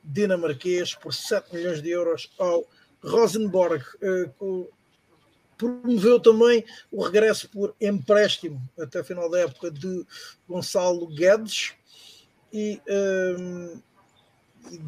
dinamarquês 0.02 0.94
por 0.94 1.12
7 1.12 1.55
milhões 1.55 1.82
de 1.82 1.90
euros 1.90 2.31
ao 2.39 2.64
Rosenborg. 3.02 3.82
Uh, 4.40 4.68
promoveu 5.56 6.20
também 6.20 6.64
o 6.90 7.02
regresso 7.02 7.48
por 7.48 7.74
empréstimo 7.81 8.60
até 8.78 9.01
a 9.01 9.05
final 9.05 9.31
da 9.31 9.40
época 9.40 9.70
de 9.70 10.06
Gonçalo 10.48 11.06
Guedes 11.06 11.73
e 12.52 12.81
um, 13.39 13.81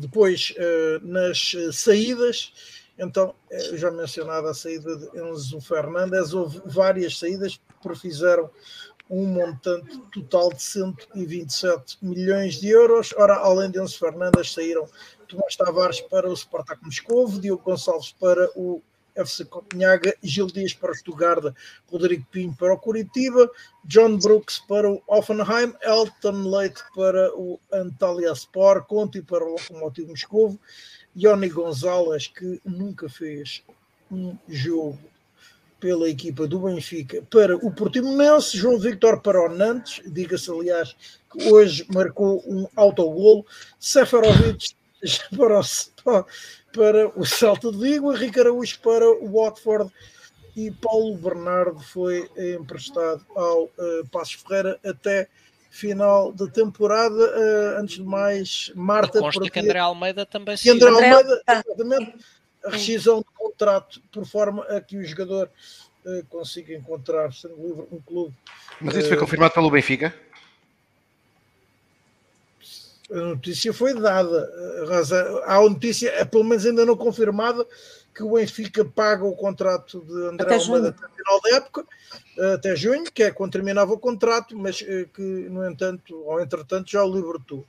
depois 0.01 0.53
uh, 0.57 1.07
nas 1.07 1.53
saídas, 1.73 2.53
então 2.99 3.35
já 3.75 3.91
mencionada 3.91 4.51
a 4.51 4.55
saída 4.55 4.97
de 4.97 5.19
Enzo 5.19 5.61
Fernandes, 5.61 6.35
houve 6.35 6.61
várias 6.67 7.19
saídas 7.19 7.57
que 7.57 7.83
profizeram 7.83 8.51
um 9.11 9.27
montante 9.27 9.99
total 10.13 10.51
de 10.53 10.63
127 10.63 11.99
milhões 12.03 12.55
de 12.55 12.69
euros. 12.69 13.15
Ora, 13.17 13.37
além 13.37 13.71
de 13.71 13.81
Enzo 13.81 13.99
Fernandes, 13.99 14.53
saíram 14.53 14.87
Tomás 15.27 15.57
Tavares 15.57 16.01
para 16.01 16.29
o 16.29 16.37
Spartak 16.37 16.85
Moscovo, 16.85 17.41
Diogo 17.41 17.63
Gonçalves 17.63 18.13
para 18.13 18.51
o 18.57 18.83
FC 19.15 19.45
Copenhaga, 19.45 20.15
Gil 20.23 20.47
Dias 20.47 20.73
para 20.73 20.93
o 20.93 20.95
Stuttgart, 20.95 21.55
Rodrigo 21.91 22.25
Pinho 22.31 22.55
para 22.57 22.73
o 22.73 22.79
Curitiba, 22.79 23.51
John 23.85 24.17
Brooks 24.17 24.61
para 24.61 24.89
o 24.91 25.03
Offenheim, 25.09 25.75
Elton 25.83 26.49
Leite 26.49 26.83
para 26.95 27.35
o 27.37 27.59
Antalya 27.73 28.33
Sport, 28.33 28.87
Conti 28.87 29.21
para 29.21 29.45
o 29.45 29.53
Lokomotiv 29.53 30.09
Moscovo, 30.09 30.59
Ioni 31.17 31.49
Gonzalez, 31.49 32.29
que 32.29 32.61
nunca 32.65 33.09
fez 33.09 33.63
um 34.11 34.37
jogo 34.49 34.99
pela 35.81 36.09
equipa 36.09 36.47
do 36.47 36.61
Benfica 36.61 37.23
para 37.31 37.57
o 37.57 37.71
Portimonense, 37.73 38.57
João 38.57 38.79
Victor 38.79 39.21
para 39.21 39.41
o 39.41 39.49
Nantes, 39.49 40.03
diga-se 40.07 40.51
aliás 40.51 40.97
que 41.31 41.53
hoje 41.53 41.87
marcou 41.93 42.43
um 42.47 42.67
autogolo, 42.77 43.47
Seferovic 43.79 44.75
para 45.37 45.61
o, 45.61 46.25
para 46.73 47.19
o 47.19 47.25
Celta 47.25 47.71
de 47.71 47.79
Vigo, 47.79 48.13
Henrique 48.13 48.41
Araújo 48.41 48.79
para 48.81 49.09
o 49.09 49.33
Watford. 49.33 49.93
E 50.57 50.73
Paulo 50.73 51.17
Bernardo 51.17 51.79
foi 51.79 52.29
emprestado 52.37 53.25
ao 53.37 53.65
uh, 53.65 54.09
Passos 54.11 54.43
Ferreira 54.43 54.77
até 54.85 55.29
final 55.71 56.33
da 56.33 56.49
temporada. 56.49 57.15
Uh, 57.15 57.81
antes 57.81 57.97
de 57.97 58.03
mais, 58.03 58.73
Marta. 58.75 59.21
Consta 59.21 59.49
que 59.49 59.61
André 59.61 59.79
Almeida 59.79 60.27
também 60.27 60.57
se 60.57 60.69
André 60.69 60.89
Almeida, 60.89 61.43
exatamente, 61.49 62.15
a 62.65 62.71
rescisão 62.71 63.21
de 63.21 63.27
contrato 63.35 64.03
por 64.13 64.27
forma 64.27 64.65
a 64.65 64.81
que 64.81 64.97
o 64.97 65.05
jogador 65.05 65.51
uh, 66.05 66.25
consiga 66.27 66.75
encontrar, 66.75 67.33
sendo 67.33 67.57
livre, 67.57 67.87
um 67.93 68.01
clube. 68.01 68.35
Mas 68.81 68.97
isso 68.97 69.09
foi 69.09 69.17
confirmado 69.17 69.55
pelo 69.55 69.71
Benfica? 69.71 70.15
a 73.11 73.17
notícia 73.17 73.73
foi 73.73 73.95
dada. 73.95 74.51
Há 75.45 75.57
a 75.57 75.63
notícia, 75.63 76.11
é, 76.11 76.25
pelo 76.25 76.45
menos 76.45 76.65
ainda 76.67 76.85
não 76.85 76.97
confirmada, 76.97 77.67
que 78.15 78.23
o 78.23 78.33
Benfica 78.33 78.85
paga 78.85 79.25
o 79.25 79.37
contrato 79.37 80.01
de 80.01 80.27
André 80.27 80.47
até 80.47 80.55
Almeida 80.57 80.89
até 80.89 81.09
final 81.09 81.41
da 81.41 81.57
época, 81.57 81.85
até 82.55 82.77
junho, 82.77 83.05
que 83.05 83.23
é 83.23 83.31
quando 83.31 83.53
terminava 83.53 83.93
o 83.93 83.99
contrato, 83.99 84.57
mas 84.57 84.83
eh, 84.87 85.07
que, 85.15 85.23
no 85.23 85.69
entanto, 85.69 86.17
ou 86.25 86.41
entretanto, 86.41 86.91
já 86.91 87.05
o 87.05 87.15
libertou. 87.15 87.65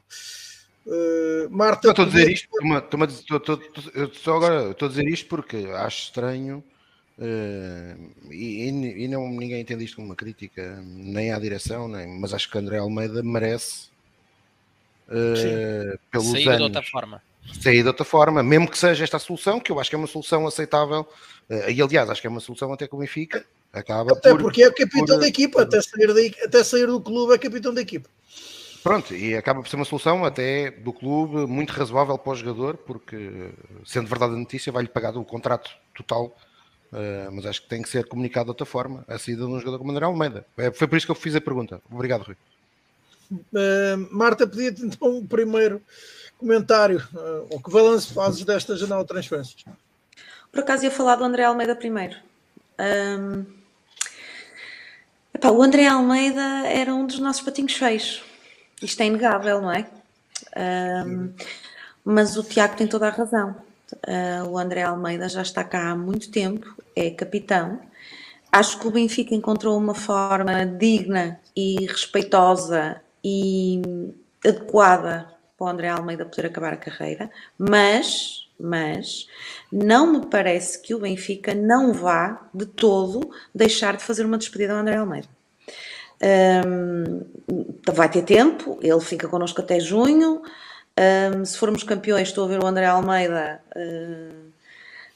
Uh, 0.85 1.49
Marta. 1.49 1.89
Estou 1.89 2.05
a 2.05 2.07
dizer 2.07 2.31
isto, 2.31 2.47
estou, 3.95 4.35
agora 4.35 4.71
estou 4.71 4.87
a 4.87 4.89
dizer 4.89 5.07
isto 5.07 5.27
porque 5.27 5.57
acho 5.75 6.03
estranho. 6.03 6.63
Uh, 7.17 8.31
e, 8.31 8.69
e, 8.69 9.07
não, 9.09 9.27
ninguém 9.29 9.59
entende 9.59 9.83
isto 9.83 9.97
como 9.97 10.07
uma 10.07 10.15
crítica, 10.15 10.81
nem 10.85 11.33
à 11.33 11.39
direção, 11.39 11.87
nem, 11.89 12.17
mas 12.17 12.33
acho 12.33 12.49
que 12.49 12.57
André 12.57 12.77
Almeida 12.77 13.21
merece 13.21 13.89
uh, 15.09 15.99
pelos 16.09 16.31
sair 16.31 16.47
anos. 16.47 16.57
de 16.57 16.63
outra 16.63 16.81
forma. 16.81 17.21
Sair 17.61 17.81
de 17.81 17.87
outra 17.87 18.05
forma, 18.05 18.41
mesmo 18.41 18.69
que 18.69 18.77
seja 18.77 19.03
esta 19.03 19.17
a 19.17 19.19
solução, 19.19 19.59
que 19.59 19.69
eu 19.69 19.79
acho 19.81 19.89
que 19.89 19.97
é 19.97 19.99
uma 19.99 20.07
solução 20.07 20.47
aceitável, 20.47 21.01
uh, 21.49 21.69
e 21.69 21.81
aliás, 21.81 22.09
acho 22.09 22.21
que 22.21 22.27
é 22.27 22.29
uma 22.29 22.39
solução 22.39 22.71
até 22.71 22.87
que 22.87 22.95
o 22.95 22.99
Benfica 22.99 23.45
acaba 23.73 24.13
Até 24.13 24.31
por, 24.31 24.43
porque 24.43 24.63
é 24.63 24.71
capitão 24.71 25.05
por, 25.05 25.19
da 25.19 25.27
equipa, 25.27 25.61
até 25.63 25.81
sair, 25.81 26.07
da, 26.07 26.45
até 26.45 26.63
sair 26.63 26.87
do 26.87 27.01
clube 27.01 27.33
é 27.33 27.37
capitão 27.37 27.73
da 27.73 27.81
equipa. 27.81 28.09
Pronto, 28.81 29.13
e 29.13 29.35
acaba 29.35 29.61
por 29.61 29.67
ser 29.67 29.75
uma 29.75 29.85
solução 29.85 30.23
até 30.23 30.71
do 30.71 30.93
clube 30.93 31.45
muito 31.45 31.71
razoável 31.71 32.17
para 32.17 32.31
o 32.31 32.35
jogador, 32.35 32.77
porque 32.77 33.51
sendo 33.85 34.07
verdade 34.07 34.33
a 34.33 34.37
notícia, 34.37 34.71
vai-lhe 34.71 34.87
pagar 34.87 35.15
o 35.17 35.25
contrato 35.25 35.69
total, 35.93 36.35
uh, 36.93 37.31
mas 37.31 37.45
acho 37.45 37.61
que 37.61 37.67
tem 37.67 37.81
que 37.81 37.89
ser 37.89 38.07
comunicado 38.07 38.45
de 38.45 38.51
outra 38.51 38.65
forma 38.65 39.03
a 39.07 39.17
saída 39.17 39.45
de 39.45 39.51
um 39.51 39.59
jogador 39.59 39.79
como 39.79 39.91
André 39.91 40.05
Almeida. 40.05 40.45
É, 40.57 40.71
foi 40.71 40.87
por 40.87 40.97
isso 40.97 41.05
que 41.05 41.11
eu 41.11 41.15
fiz 41.15 41.35
a 41.35 41.41
pergunta. 41.41 41.81
Obrigado, 41.91 42.23
Rui. 42.23 42.37
Uh, 43.31 44.07
Marta, 44.11 44.47
pedia-te 44.47 44.83
então 44.83 45.17
o 45.17 45.27
primeiro 45.27 45.81
comentário, 46.37 47.05
uh, 47.13 47.47
o 47.55 47.61
que 47.61 47.69
balanço 47.69 48.13
fazes 48.13 48.45
desta 48.45 48.77
janela 48.77 49.01
de 49.01 49.09
transferências? 49.09 49.65
Por 50.51 50.61
acaso 50.61 50.85
ia 50.85 50.91
falar 50.91 51.15
do 51.15 51.25
André 51.25 51.43
Almeida 51.43 51.75
primeiro. 51.75 52.15
Um, 52.79 53.45
epá, 55.33 55.51
o 55.51 55.61
André 55.61 55.85
Almeida 55.85 56.65
era 56.65 56.93
um 56.95 57.05
dos 57.05 57.19
nossos 57.19 57.41
patinhos 57.41 57.73
feios. 57.73 58.23
Isto 58.81 59.01
é 59.01 59.05
inegável, 59.07 59.61
não 59.61 59.71
é? 59.71 59.87
Um, 61.05 61.33
mas 62.03 62.37
o 62.37 62.43
Tiago 62.43 62.75
tem 62.75 62.87
toda 62.87 63.07
a 63.07 63.11
razão. 63.11 63.55
Uh, 64.07 64.49
o 64.49 64.57
André 64.57 64.83
Almeida 64.83 65.27
já 65.27 65.41
está 65.41 65.63
cá 65.63 65.91
há 65.91 65.95
muito 65.95 66.31
tempo, 66.31 66.75
é 66.95 67.09
capitão. 67.09 67.79
Acho 68.51 68.79
que 68.79 68.87
o 68.87 68.91
Benfica 68.91 69.35
encontrou 69.35 69.77
uma 69.77 69.93
forma 69.93 70.65
digna 70.65 71.39
e 71.55 71.85
respeitosa 71.85 73.01
e 73.23 73.81
adequada 74.45 75.33
para 75.57 75.65
o 75.65 75.69
André 75.69 75.89
Almeida 75.89 76.25
poder 76.25 76.47
acabar 76.47 76.73
a 76.73 76.77
carreira, 76.77 77.29
mas, 77.57 78.47
mas 78.59 79.27
não 79.71 80.13
me 80.13 80.25
parece 80.27 80.81
que 80.81 80.95
o 80.95 80.99
Benfica 80.99 81.53
não 81.53 81.93
vá 81.93 82.49
de 82.53 82.65
todo 82.65 83.29
deixar 83.53 83.97
de 83.97 84.03
fazer 84.03 84.25
uma 84.25 84.37
despedida 84.37 84.73
ao 84.73 84.79
André 84.79 84.95
Almeida. 84.95 85.27
Um, 86.21 87.21
vai 87.91 88.09
ter 88.09 88.23
tempo, 88.23 88.77
ele 88.81 88.99
fica 88.99 89.27
connosco 89.27 89.61
até 89.61 89.79
junho. 89.79 90.41
Um, 91.35 91.45
se 91.45 91.57
formos 91.57 91.83
campeões, 91.83 92.27
estou 92.27 92.45
a 92.45 92.47
ver 92.47 92.63
o 92.63 92.67
André 92.67 92.85
Almeida 92.85 93.61
uh, 93.75 94.49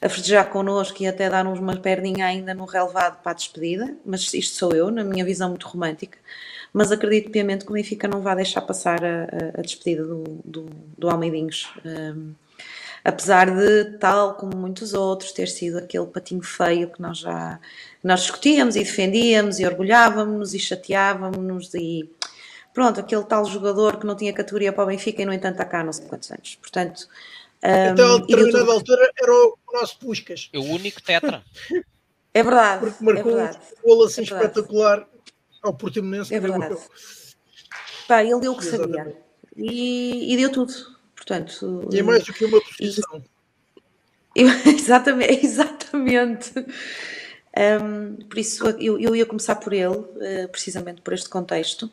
a 0.00 0.08
festejar 0.08 0.48
connosco 0.50 1.02
e 1.02 1.06
até 1.06 1.28
dar-nos 1.28 1.58
uma 1.58 1.76
perninha 1.76 2.26
ainda 2.26 2.54
no 2.54 2.64
relevado 2.64 3.22
para 3.22 3.32
a 3.32 3.34
despedida, 3.34 3.94
mas 4.04 4.32
isto 4.32 4.56
sou 4.56 4.72
eu, 4.72 4.90
na 4.90 5.04
minha 5.04 5.24
visão 5.24 5.50
muito 5.50 5.68
romântica 5.68 6.18
mas 6.74 6.90
acredito 6.90 7.30
piamente 7.30 7.64
que 7.64 7.70
o 7.70 7.74
Benfica 7.74 8.08
não 8.08 8.20
vai 8.20 8.34
deixar 8.34 8.60
passar 8.60 9.02
a, 9.04 9.24
a, 9.24 9.60
a 9.60 9.62
despedida 9.62 10.04
do, 10.04 10.24
do, 10.44 10.66
do 10.98 11.08
Almeidinhos. 11.08 11.72
Um, 11.86 12.34
apesar 13.04 13.48
de, 13.48 13.96
tal 13.98 14.34
como 14.34 14.56
muitos 14.56 14.92
outros, 14.92 15.30
ter 15.30 15.46
sido 15.46 15.78
aquele 15.78 16.06
patinho 16.06 16.42
feio 16.42 16.90
que 16.90 17.00
nós 17.00 17.18
já 17.18 17.60
nós 18.04 18.20
discutíamos 18.20 18.76
e 18.76 18.80
defendíamos 18.80 19.58
e 19.58 19.66
orgulhávamos-nos 19.66 20.52
e 20.52 20.58
chateávamos-nos 20.58 21.72
e 21.74 22.08
pronto, 22.74 23.00
aquele 23.00 23.24
tal 23.24 23.46
jogador 23.46 23.98
que 23.98 24.06
não 24.06 24.14
tinha 24.14 24.32
categoria 24.32 24.72
para 24.72 24.84
o 24.84 24.86
Benfica 24.88 25.22
e 25.22 25.24
no 25.24 25.32
entanto 25.32 25.54
está 25.54 25.64
cá 25.64 25.80
há 25.80 25.84
não 25.84 25.92
sei 25.92 26.06
quantos 26.06 26.30
anos. 26.30 26.56
Portanto, 26.56 27.08
um, 27.64 27.92
então, 27.92 28.16
a 28.16 28.18
determinada 28.18 28.72
altura 28.72 29.10
era 29.18 29.32
o 29.32 29.58
nosso 29.72 29.98
Puscas. 29.98 30.50
É 30.52 30.58
o 30.58 30.64
único 30.64 31.02
tetra. 31.02 31.42
É 32.34 32.42
verdade. 32.42 32.86
Porque 32.86 33.04
marcou 33.04 33.32
é 33.32 33.34
verdade, 33.36 33.58
um 33.82 33.88
gol 33.88 34.04
assim 34.04 34.20
é 34.20 34.24
espetacular 34.24 35.08
ao 35.62 35.72
Portimonense. 35.72 36.34
É 36.34 36.38
verdade. 36.38 36.76
Pá, 38.06 38.22
ele 38.22 38.38
deu 38.38 38.52
o 38.52 38.58
que 38.58 38.64
sabia. 38.66 39.16
E, 39.56 40.34
e, 40.34 40.36
deu 40.36 40.52
tudo. 40.52 40.74
Portanto, 41.16 41.88
e 41.90 42.00
é 42.00 42.02
mais 42.02 42.22
do 42.24 42.34
que 42.34 42.44
uma 42.44 42.60
profissão. 42.60 43.24
exatamente, 44.66 45.46
exatamente. 45.46 46.52
Um, 47.56 48.16
por 48.26 48.38
isso 48.38 48.66
eu, 48.80 48.98
eu, 48.98 49.14
ia 49.14 49.24
começar 49.24 49.56
por 49.56 49.72
ele, 49.72 49.96
uh, 49.96 50.48
precisamente 50.50 51.00
por 51.02 51.12
este 51.14 51.28
contexto. 51.28 51.90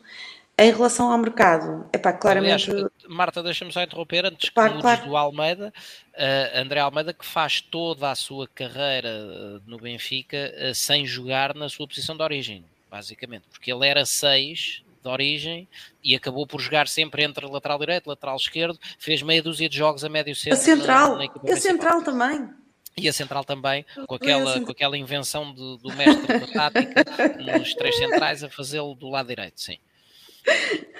Em 0.58 0.70
relação 0.70 1.10
ao 1.10 1.16
mercado, 1.16 1.86
é 1.92 1.98
pá, 1.98 2.12
claramente. 2.12 2.70
Aliás, 2.70 2.90
Marta, 3.08 3.42
deixa-me 3.42 3.72
só 3.72 3.82
interromper 3.82 4.26
antes 4.26 4.50
que 4.50 4.54
claro. 4.54 5.06
do 5.06 5.16
Almeida. 5.16 5.72
Uh, 6.14 6.58
André 6.60 6.80
Almeida, 6.80 7.14
que 7.14 7.24
faz 7.24 7.60
toda 7.60 8.10
a 8.10 8.14
sua 8.14 8.46
carreira 8.48 9.08
eh, 9.08 9.60
no 9.66 9.78
Benfica 9.78 10.52
uh, 10.54 10.74
sem 10.74 11.06
jogar 11.06 11.54
na 11.54 11.70
sua 11.70 11.88
posição 11.88 12.14
de 12.16 12.22
origem 12.22 12.64
basicamente, 12.92 13.44
porque 13.50 13.72
ele 13.72 13.88
era 13.88 14.04
6 14.04 14.82
de 15.02 15.08
origem 15.08 15.66
e 16.04 16.14
acabou 16.14 16.46
por 16.46 16.60
jogar 16.60 16.86
sempre 16.86 17.24
entre 17.24 17.46
lateral 17.46 17.78
direito, 17.78 18.06
lateral 18.06 18.36
esquerdo, 18.36 18.78
fez 18.98 19.22
meia 19.22 19.42
dúzia 19.42 19.66
de 19.66 19.76
jogos 19.76 20.04
a 20.04 20.10
médio 20.10 20.36
centro. 20.36 20.58
A 20.58 20.62
central, 20.62 21.16
na, 21.16 21.24
na 21.24 21.52
a 21.54 21.56
central 21.56 22.02
também. 22.02 22.50
E 22.96 23.08
a 23.08 23.12
central 23.12 23.44
também, 23.44 23.86
com 24.06 24.14
aquela, 24.14 24.60
com 24.60 24.70
aquela 24.70 24.98
invenção 24.98 25.52
do, 25.52 25.78
do 25.78 25.92
mestre 25.94 26.26
da 26.26 26.46
tática, 26.46 27.04
nos 27.58 27.74
três 27.74 27.96
centrais, 27.96 28.44
a 28.44 28.50
fazê-lo 28.50 28.94
do 28.94 29.08
lado 29.08 29.28
direito, 29.28 29.60
sim. 29.60 29.78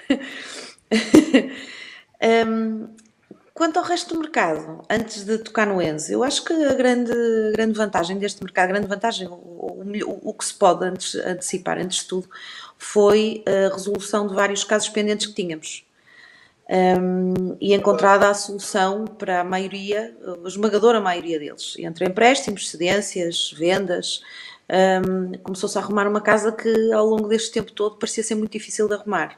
um, 2.47 2.87
Quanto 3.53 3.77
ao 3.77 3.85
resto 3.85 4.15
do 4.15 4.19
mercado, 4.19 4.83
antes 4.89 5.23
de 5.23 5.37
tocar 5.37 5.67
no 5.67 5.79
Enzo, 5.79 6.11
eu 6.11 6.23
acho 6.23 6.43
que 6.43 6.51
a 6.51 6.73
grande, 6.73 7.13
grande 7.53 7.73
vantagem 7.73 8.17
deste 8.17 8.43
mercado, 8.43 8.65
a 8.65 8.71
grande 8.71 8.87
vantagem, 8.87 9.27
o, 9.27 9.31
o, 9.31 10.29
o 10.29 10.33
que 10.33 10.43
se 10.43 10.55
pode 10.55 10.83
antes, 10.83 11.13
antecipar 11.13 11.77
antes 11.77 11.99
de 11.99 12.05
tudo, 12.05 12.27
foi 12.79 13.43
a 13.45 13.71
resolução 13.71 14.27
de 14.27 14.33
vários 14.33 14.63
casos 14.63 14.89
pendentes 14.89 15.27
que 15.27 15.33
tínhamos. 15.33 15.85
Um, 16.73 17.55
e 17.61 17.75
encontrada 17.75 18.27
a 18.27 18.33
solução 18.33 19.05
para 19.05 19.41
a 19.41 19.43
maioria, 19.43 20.17
a 20.43 20.47
esmagadora 20.47 20.99
maioria 20.99 21.37
deles, 21.37 21.75
entre 21.77 22.03
empréstimos, 22.03 22.67
cedências, 22.67 23.53
vendas. 23.55 24.23
Um, 25.07 25.37
Começou-se 25.43 25.77
a 25.77 25.81
arrumar 25.81 26.07
uma 26.07 26.19
casa 26.19 26.51
que 26.51 26.91
ao 26.91 27.05
longo 27.05 27.27
deste 27.27 27.51
tempo 27.51 27.71
todo 27.71 27.97
parecia 27.97 28.23
ser 28.23 28.33
muito 28.33 28.53
difícil 28.53 28.87
de 28.87 28.95
arrumar. 28.95 29.37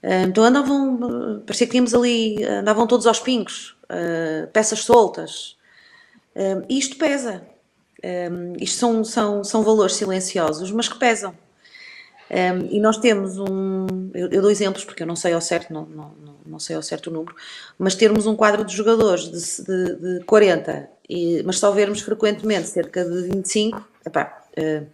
então 0.00 0.44
andavam, 0.44 1.42
parecia 1.44 1.66
que 1.66 1.72
tínhamos 1.72 1.92
ali, 1.92 2.44
andavam 2.44 2.86
todos 2.86 3.08
aos 3.08 3.18
pingos, 3.18 3.76
peças 4.52 4.80
soltas. 4.80 5.56
isto 6.68 6.96
pesa. 6.98 7.42
isto 8.60 8.78
são, 8.78 9.02
são, 9.02 9.42
são 9.42 9.62
valores 9.64 9.94
silenciosos, 9.96 10.70
mas 10.70 10.88
que 10.88 10.98
pesam. 10.98 11.34
E 12.70 12.78
nós 12.80 12.98
temos 12.98 13.38
um. 13.38 13.86
Eu, 14.12 14.28
eu, 14.30 14.42
dou 14.42 14.50
exemplos 14.50 14.84
porque 14.84 15.02
eu 15.02 15.06
não 15.06 15.16
sei 15.16 15.32
ao 15.32 15.40
certo, 15.40 15.72
não, 15.72 15.86
não, 15.86 16.12
não 16.44 16.58
sei 16.58 16.76
ao 16.76 16.82
certo 16.82 17.08
o 17.08 17.12
número, 17.12 17.34
mas 17.78 17.94
termos 17.94 18.26
um 18.26 18.36
quadro 18.36 18.64
de 18.64 18.74
jogadores 18.74 19.30
de, 19.30 19.64
de, 19.64 20.18
de 20.18 20.24
40, 20.24 20.88
e, 21.08 21.42
mas 21.44 21.58
só 21.58 21.70
vermos 21.70 22.00
frequentemente 22.00 22.68
cerca 22.68 23.04
de 23.04 23.28
25, 23.28 23.82
epá, 24.04 24.42
uh, 24.58 24.86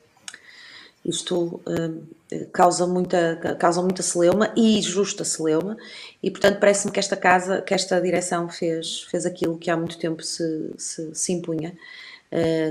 isto 1.05 1.61
uh, 1.67 2.47
causa 2.53 2.87
muita, 2.87 3.57
causa 3.59 3.83
muita 3.83 4.03
celeuma 4.03 4.53
e 4.57 4.81
justa 4.81 5.25
celeuma, 5.25 5.77
e 6.23 6.31
portanto 6.31 6.61
parece-me 6.61 6.93
que 6.93 7.01
esta 7.01 7.17
casa, 7.17 7.61
que 7.63 7.75
esta 7.75 8.01
direção 8.01 8.49
fez, 8.49 9.03
fez 9.03 9.27
aquilo 9.27 9.59
que 9.59 9.71
há 9.71 9.77
muito 9.77 9.99
tempo 9.99 10.23
se, 10.23 10.71
se, 10.79 11.15
se 11.15 11.33
impunha, 11.33 11.77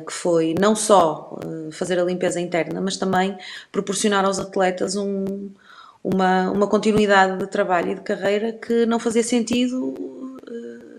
que 0.05 0.11
foi 0.11 0.55
não 0.59 0.75
só 0.75 1.37
uh, 1.43 1.71
fazer 1.71 1.99
a 1.99 2.03
limpeza 2.03 2.39
interna, 2.39 2.81
mas 2.81 2.97
também 2.97 3.37
proporcionar 3.71 4.25
aos 4.25 4.39
atletas 4.39 4.95
um, 4.95 5.49
uma, 6.03 6.51
uma 6.51 6.67
continuidade 6.67 7.37
de 7.37 7.47
trabalho 7.47 7.91
e 7.91 7.95
de 7.95 8.01
carreira 8.01 8.51
que 8.51 8.85
não 8.85 8.99
fazia 8.99 9.23
sentido 9.23 9.93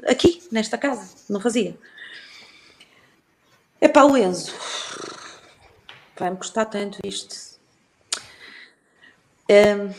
aqui, 0.06 0.42
nesta 0.50 0.78
casa, 0.78 1.10
não 1.28 1.40
fazia. 1.40 1.74
É 3.80 3.88
para 3.88 4.06
o 4.06 4.16
Enzo 4.16 4.52
vai-me 6.16 6.36
custar 6.36 6.66
tanto 6.66 6.98
isto. 7.04 7.58
Um, 9.50 9.92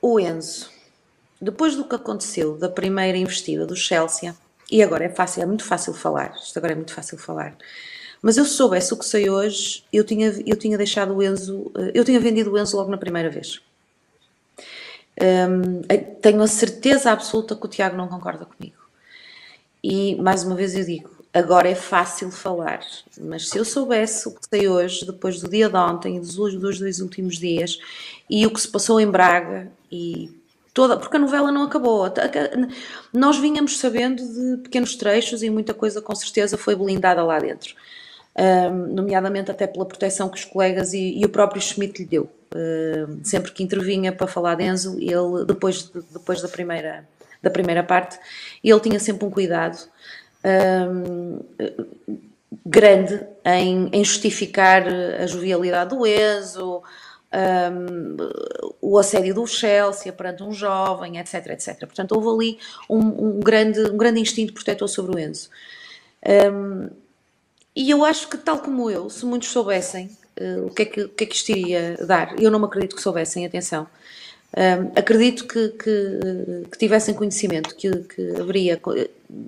o 0.00 0.18
Enzo, 0.18 0.70
depois 1.40 1.76
do 1.76 1.84
que 1.84 1.94
aconteceu 1.94 2.56
da 2.56 2.68
primeira 2.68 3.18
investida 3.18 3.66
do 3.66 3.76
Chelsea, 3.76 4.34
e 4.70 4.82
agora 4.82 5.04
é 5.04 5.08
fácil, 5.08 5.42
é 5.42 5.46
muito 5.46 5.64
fácil 5.64 5.92
falar, 5.92 6.34
isto 6.36 6.56
agora 6.56 6.72
é 6.72 6.76
muito 6.76 6.94
fácil 6.94 7.18
falar, 7.18 7.56
mas 8.22 8.36
eu 8.36 8.44
se 8.44 8.52
soubesse 8.52 8.92
o 8.92 8.96
que 8.96 9.04
sei 9.04 9.30
hoje, 9.30 9.84
eu 9.92 10.04
tinha, 10.04 10.34
eu 10.46 10.56
tinha 10.56 10.76
deixado 10.76 11.14
o 11.14 11.22
Enzo, 11.22 11.70
eh, 11.76 11.92
eu 11.94 12.04
tinha 12.04 12.20
vendido 12.20 12.52
o 12.52 12.58
Enzo 12.58 12.76
logo 12.76 12.90
na 12.90 12.98
primeira 12.98 13.30
vez. 13.30 13.60
Um, 15.20 15.82
tenho 16.22 16.40
a 16.42 16.46
certeza 16.46 17.10
absoluta 17.10 17.54
que 17.54 17.66
o 17.66 17.68
Tiago 17.68 17.96
não 17.96 18.08
concorda 18.08 18.46
comigo. 18.46 18.76
E 19.82 20.14
mais 20.16 20.44
uma 20.44 20.54
vez 20.54 20.74
eu 20.74 20.84
digo, 20.84 21.10
Agora 21.32 21.68
é 21.68 21.76
fácil 21.76 22.28
falar, 22.32 22.80
mas 23.20 23.48
se 23.48 23.56
eu 23.56 23.64
soubesse 23.64 24.26
o 24.26 24.32
que 24.32 24.40
sei 24.48 24.66
hoje, 24.66 25.06
depois 25.06 25.40
do 25.40 25.48
dia 25.48 25.68
de 25.68 25.76
ontem 25.76 26.16
e 26.16 26.20
dos 26.20 26.34
dois, 26.34 26.56
dois 26.56 26.98
últimos 26.98 27.38
dias, 27.38 27.78
e 28.28 28.44
o 28.44 28.50
que 28.50 28.60
se 28.60 28.66
passou 28.66 29.00
em 29.00 29.08
Braga, 29.08 29.70
e 29.92 30.28
toda, 30.74 30.96
porque 30.96 31.16
a 31.16 31.20
novela 31.20 31.52
não 31.52 31.62
acabou. 31.62 32.02
Nós 33.12 33.38
vínhamos 33.38 33.78
sabendo 33.78 34.24
de 34.24 34.62
pequenos 34.64 34.96
trechos 34.96 35.40
e 35.44 35.50
muita 35.50 35.72
coisa 35.72 36.02
com 36.02 36.14
certeza 36.16 36.58
foi 36.58 36.74
blindada 36.74 37.22
lá 37.22 37.38
dentro. 37.38 37.76
Nomeadamente 38.92 39.50
até 39.50 39.66
pela 39.66 39.84
proteção 39.84 40.28
que 40.28 40.38
os 40.38 40.44
colegas 40.44 40.92
e, 40.92 41.18
e 41.18 41.24
o 41.24 41.28
próprio 41.28 41.60
Schmidt 41.60 42.02
lhe 42.02 42.08
deu. 42.08 42.30
Sempre 43.22 43.52
que 43.52 43.62
intervinha 43.62 44.12
para 44.12 44.26
falar 44.26 44.54
de 44.54 44.64
Enzo, 44.64 44.98
ele, 44.98 45.44
depois, 45.46 45.90
de, 45.90 46.00
depois 46.12 46.40
da, 46.40 46.48
primeira, 46.48 47.06
da 47.42 47.50
primeira 47.50 47.82
parte, 47.82 48.18
ele 48.64 48.80
tinha 48.80 48.98
sempre 48.98 49.26
um 49.26 49.30
cuidado 49.30 49.78
um, 50.44 51.40
grande 52.64 53.20
em, 53.44 53.88
em, 53.92 54.04
justificar 54.04 54.84
a 54.86 55.26
jovialidade 55.26 55.90
do 55.94 56.06
Enzo, 56.06 56.82
um, 57.32 58.16
o 58.80 58.98
assédio 58.98 59.34
do 59.34 59.46
Chelsea 59.46 60.12
perante 60.12 60.42
um 60.42 60.52
jovem, 60.52 61.18
etc, 61.18 61.46
etc. 61.48 61.78
Portanto, 61.80 62.12
houve 62.12 62.28
ali 62.28 62.58
um, 62.88 62.98
um 62.98 63.40
grande, 63.40 63.80
um 63.82 63.96
grande 63.96 64.20
instinto 64.20 64.52
protetor 64.52 64.88
sobre 64.88 65.16
o 65.16 65.18
Enzo. 65.18 65.48
Um, 66.52 66.88
e 67.74 67.90
eu 67.90 68.04
acho 68.04 68.28
que, 68.28 68.36
tal 68.36 68.58
como 68.58 68.90
eu, 68.90 69.08
se 69.08 69.24
muitos 69.24 69.48
soubessem 69.48 70.10
uh, 70.38 70.66
o, 70.66 70.70
que 70.70 70.82
é 70.82 70.84
que, 70.84 71.00
o 71.02 71.08
que 71.08 71.24
é 71.24 71.26
que 71.26 71.34
isto 71.34 71.50
iria 71.50 71.96
dar, 72.06 72.40
eu 72.40 72.50
não 72.50 72.58
me 72.58 72.66
acredito 72.66 72.96
que 72.96 73.02
soubessem, 73.02 73.46
atenção, 73.46 73.86
acredito 74.96 75.46
que, 75.46 75.68
que, 75.68 76.66
que, 76.72 76.78
tivessem 76.78 77.14
conhecimento 77.14 77.74
que, 77.76 77.88
que 77.88 78.40
haveria, 78.40 78.80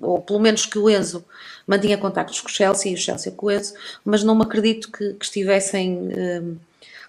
ou 0.01 0.21
pelo 0.21 0.39
menos 0.39 0.65
que 0.65 0.79
o 0.79 0.89
Enzo 0.89 1.25
mantinha 1.67 1.97
contactos 1.97 2.39
com 2.39 2.47
o 2.47 2.51
Chelsea 2.51 2.91
e 2.91 2.95
o 2.95 2.97
Chelsea 2.97 3.31
com 3.33 3.47
o 3.47 3.51
Enzo, 3.51 3.73
mas 4.05 4.23
não 4.23 4.33
me 4.33 4.43
acredito 4.43 4.89
que, 4.89 5.13
que 5.13 5.25
estivessem 5.25 6.09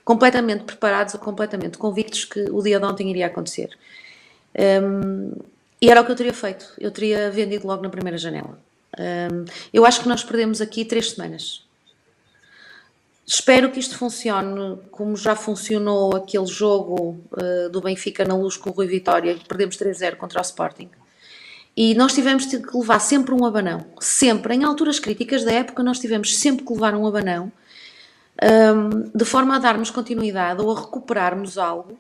completamente 0.05 0.65
preparados 0.65 1.15
ou 1.15 1.20
completamente 1.20 1.78
convictos 1.78 2.24
que 2.24 2.41
o 2.51 2.62
dia 2.62 2.78
de 2.78 2.85
ontem 2.85 3.09
iria 3.11 3.27
acontecer. 3.27 3.70
Um, 4.55 5.32
e 5.81 5.91
era 5.91 6.01
o 6.01 6.05
que 6.05 6.12
eu 6.12 6.16
teria 6.16 6.35
feito, 6.35 6.73
eu 6.78 6.91
teria 6.91 7.31
vendido 7.31 7.66
logo 7.66 7.82
na 7.82 7.89
primeira 7.89 8.19
janela. 8.19 8.59
Eu 9.73 9.85
acho 9.85 10.01
que 10.01 10.09
nós 10.09 10.23
perdemos 10.23 10.61
aqui 10.61 10.85
três 10.85 11.11
semanas 11.11 11.65
Espero 13.27 13.71
que 13.71 13.81
isto 13.81 13.97
funcione 13.97 14.79
como 14.91 15.16
já 15.16 15.35
funcionou 15.35 16.15
aquele 16.15 16.47
jogo 16.47 17.19
uh, 17.33 17.71
do 17.71 17.81
Benfica 17.81 18.23
na 18.23 18.37
luz 18.37 18.59
com 18.59 18.69
o 18.69 18.73
Rui 18.73 18.87
Vitória, 18.87 19.35
que 19.35 19.49
perdemos 19.49 19.79
3-0 19.79 20.16
contra 20.16 20.41
o 20.41 20.43
Sporting. 20.43 20.91
E 21.75 21.95
nós 21.95 22.12
tivemos 22.12 22.45
que 22.45 22.59
levar 22.77 22.99
sempre 22.99 23.35
um 23.35 23.47
abanão. 23.47 23.87
Sempre. 23.99 24.55
Em 24.55 24.65
alturas 24.65 24.99
críticas 24.99 25.43
da 25.43 25.53
época, 25.53 25.83
nós 25.83 25.99
tivemos 25.99 26.37
sempre 26.37 26.66
que 26.66 26.73
levar 26.73 26.95
um 26.95 27.07
abanão, 27.07 27.51
um, 28.43 29.11
de 29.16 29.25
forma 29.25 29.57
a 29.57 29.59
darmos 29.59 29.91
continuidade 29.91 30.61
ou 30.61 30.71
a 30.71 30.81
recuperarmos 30.83 31.57
algo 31.57 31.99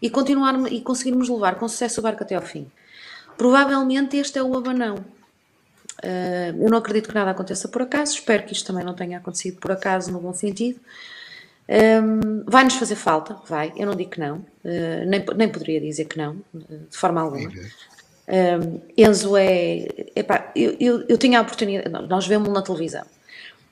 e, 0.00 0.10
continuar, 0.10 0.70
e 0.70 0.82
conseguirmos 0.82 1.30
levar 1.30 1.54
com 1.54 1.66
sucesso 1.66 2.00
o 2.00 2.02
barco 2.02 2.22
até 2.22 2.34
ao 2.34 2.42
fim. 2.42 2.70
Provavelmente 3.38 4.18
este 4.18 4.38
é 4.38 4.42
o 4.42 4.54
abanão. 4.54 4.96
Uh, 6.04 6.62
eu 6.62 6.70
não 6.70 6.78
acredito 6.78 7.08
que 7.08 7.14
nada 7.14 7.30
aconteça 7.30 7.68
por 7.68 7.82
acaso, 7.82 8.14
espero 8.14 8.44
que 8.44 8.52
isto 8.52 8.66
também 8.66 8.84
não 8.84 8.94
tenha 8.94 9.18
acontecido 9.18 9.58
por 9.58 9.72
acaso, 9.72 10.12
no 10.12 10.20
bom 10.20 10.32
sentido. 10.32 10.78
Um, 11.68 12.44
vai-nos 12.46 12.74
fazer 12.74 12.94
falta, 12.94 13.36
vai, 13.46 13.72
eu 13.76 13.86
não 13.86 13.96
digo 13.96 14.10
que 14.10 14.20
não, 14.20 14.36
uh, 14.36 15.06
nem, 15.06 15.24
nem 15.36 15.48
poderia 15.48 15.80
dizer 15.80 16.04
que 16.04 16.16
não, 16.16 16.36
de 16.54 16.96
forma 16.96 17.20
alguma. 17.20 17.50
Um, 18.28 18.80
Enzo 18.96 19.36
é. 19.36 19.86
Epá, 20.14 20.50
eu, 20.54 20.76
eu, 20.78 21.04
eu 21.08 21.16
tinha 21.18 21.38
a 21.38 21.42
oportunidade, 21.42 22.08
nós 22.08 22.26
vemos 22.26 22.48
na 22.48 22.62
televisão, 22.62 23.04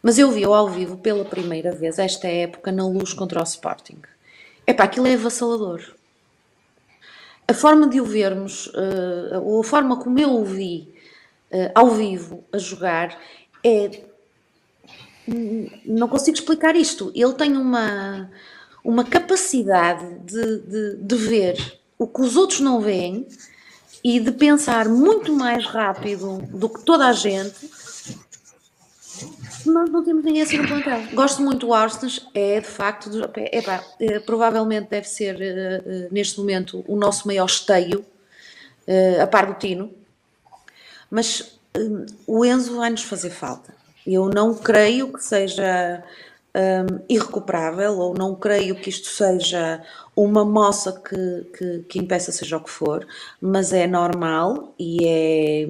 mas 0.02 0.18
eu 0.18 0.30
vi-o 0.30 0.54
ao 0.54 0.68
vivo 0.68 0.96
pela 0.96 1.24
primeira 1.24 1.72
vez, 1.72 1.98
esta 1.98 2.28
época, 2.28 2.72
na 2.72 2.86
luz 2.86 3.12
contra 3.12 3.40
o 3.40 3.42
Sporting. 3.42 3.98
Epá, 4.66 4.84
aquilo 4.84 5.06
é 5.06 5.14
avassalador. 5.14 5.82
A 7.46 7.52
forma 7.52 7.86
de 7.88 8.00
o 8.00 8.04
vermos, 8.04 8.68
uh, 8.68 9.40
ou 9.42 9.60
a 9.60 9.64
forma 9.64 9.98
como 9.98 10.18
eu 10.18 10.30
o 10.30 10.44
vi 10.44 10.93
uh, 11.54 11.70
ao 11.74 11.90
vivo 11.90 12.44
a 12.52 12.58
jogar 12.58 13.16
é 13.62 14.02
não 15.86 16.08
consigo 16.08 16.36
explicar 16.36 16.76
isto. 16.76 17.10
Ele 17.14 17.32
tem 17.32 17.56
uma, 17.56 18.30
uma 18.84 19.04
capacidade 19.04 20.18
de, 20.20 20.58
de, 20.60 20.96
de, 20.96 21.16
ver 21.16 21.80
o 21.98 22.06
que 22.06 22.20
os 22.20 22.36
outros 22.36 22.60
não 22.60 22.80
veem 22.80 23.26
e 24.02 24.20
de 24.20 24.32
pensar 24.32 24.88
muito 24.88 25.32
mais 25.32 25.64
rápido 25.64 26.42
do 26.50 26.68
que 26.68 26.82
toda 26.84 27.06
a 27.06 27.12
gente. 27.12 27.70
Nós 29.64 29.88
não 29.88 30.04
temos 30.04 30.22
ninguém 30.22 30.42
assim 30.42 30.58
no 30.58 30.68
plantel. 30.68 31.00
Gosto 31.14 31.40
muito 31.40 31.66
do 31.66 31.72
Arsenal, 31.72 32.10
é 32.34 32.60
de 32.60 32.66
facto, 32.66 33.08
é, 33.34 33.62
é, 34.00 34.20
provavelmente 34.20 34.90
deve 34.90 35.08
ser 35.08 35.36
uh, 35.36 36.12
neste 36.12 36.38
momento 36.38 36.84
o 36.86 36.96
nosso 36.96 37.26
maior 37.26 37.46
esteio, 37.46 38.04
a 39.22 39.26
par 39.26 39.46
do 39.46 39.54
Tino, 39.54 39.90
mas 41.14 41.60
um, 41.78 42.06
o 42.26 42.44
Enzo 42.44 42.76
vai 42.76 42.90
nos 42.90 43.04
fazer 43.04 43.30
falta. 43.30 43.72
Eu 44.04 44.28
não 44.28 44.52
creio 44.52 45.12
que 45.12 45.22
seja 45.22 46.02
um, 46.52 46.98
irrecuperável 47.08 47.96
ou 47.96 48.14
não 48.18 48.34
creio 48.34 48.74
que 48.74 48.90
isto 48.90 49.06
seja 49.06 49.80
uma 50.16 50.44
moça 50.44 50.92
que, 50.92 51.46
que, 51.56 51.78
que, 51.88 51.98
impeça 52.00 52.32
seja 52.32 52.56
o 52.56 52.60
que 52.60 52.68
for, 52.68 53.06
mas 53.40 53.72
é 53.72 53.86
normal 53.86 54.74
e 54.76 55.06
é, 55.06 55.68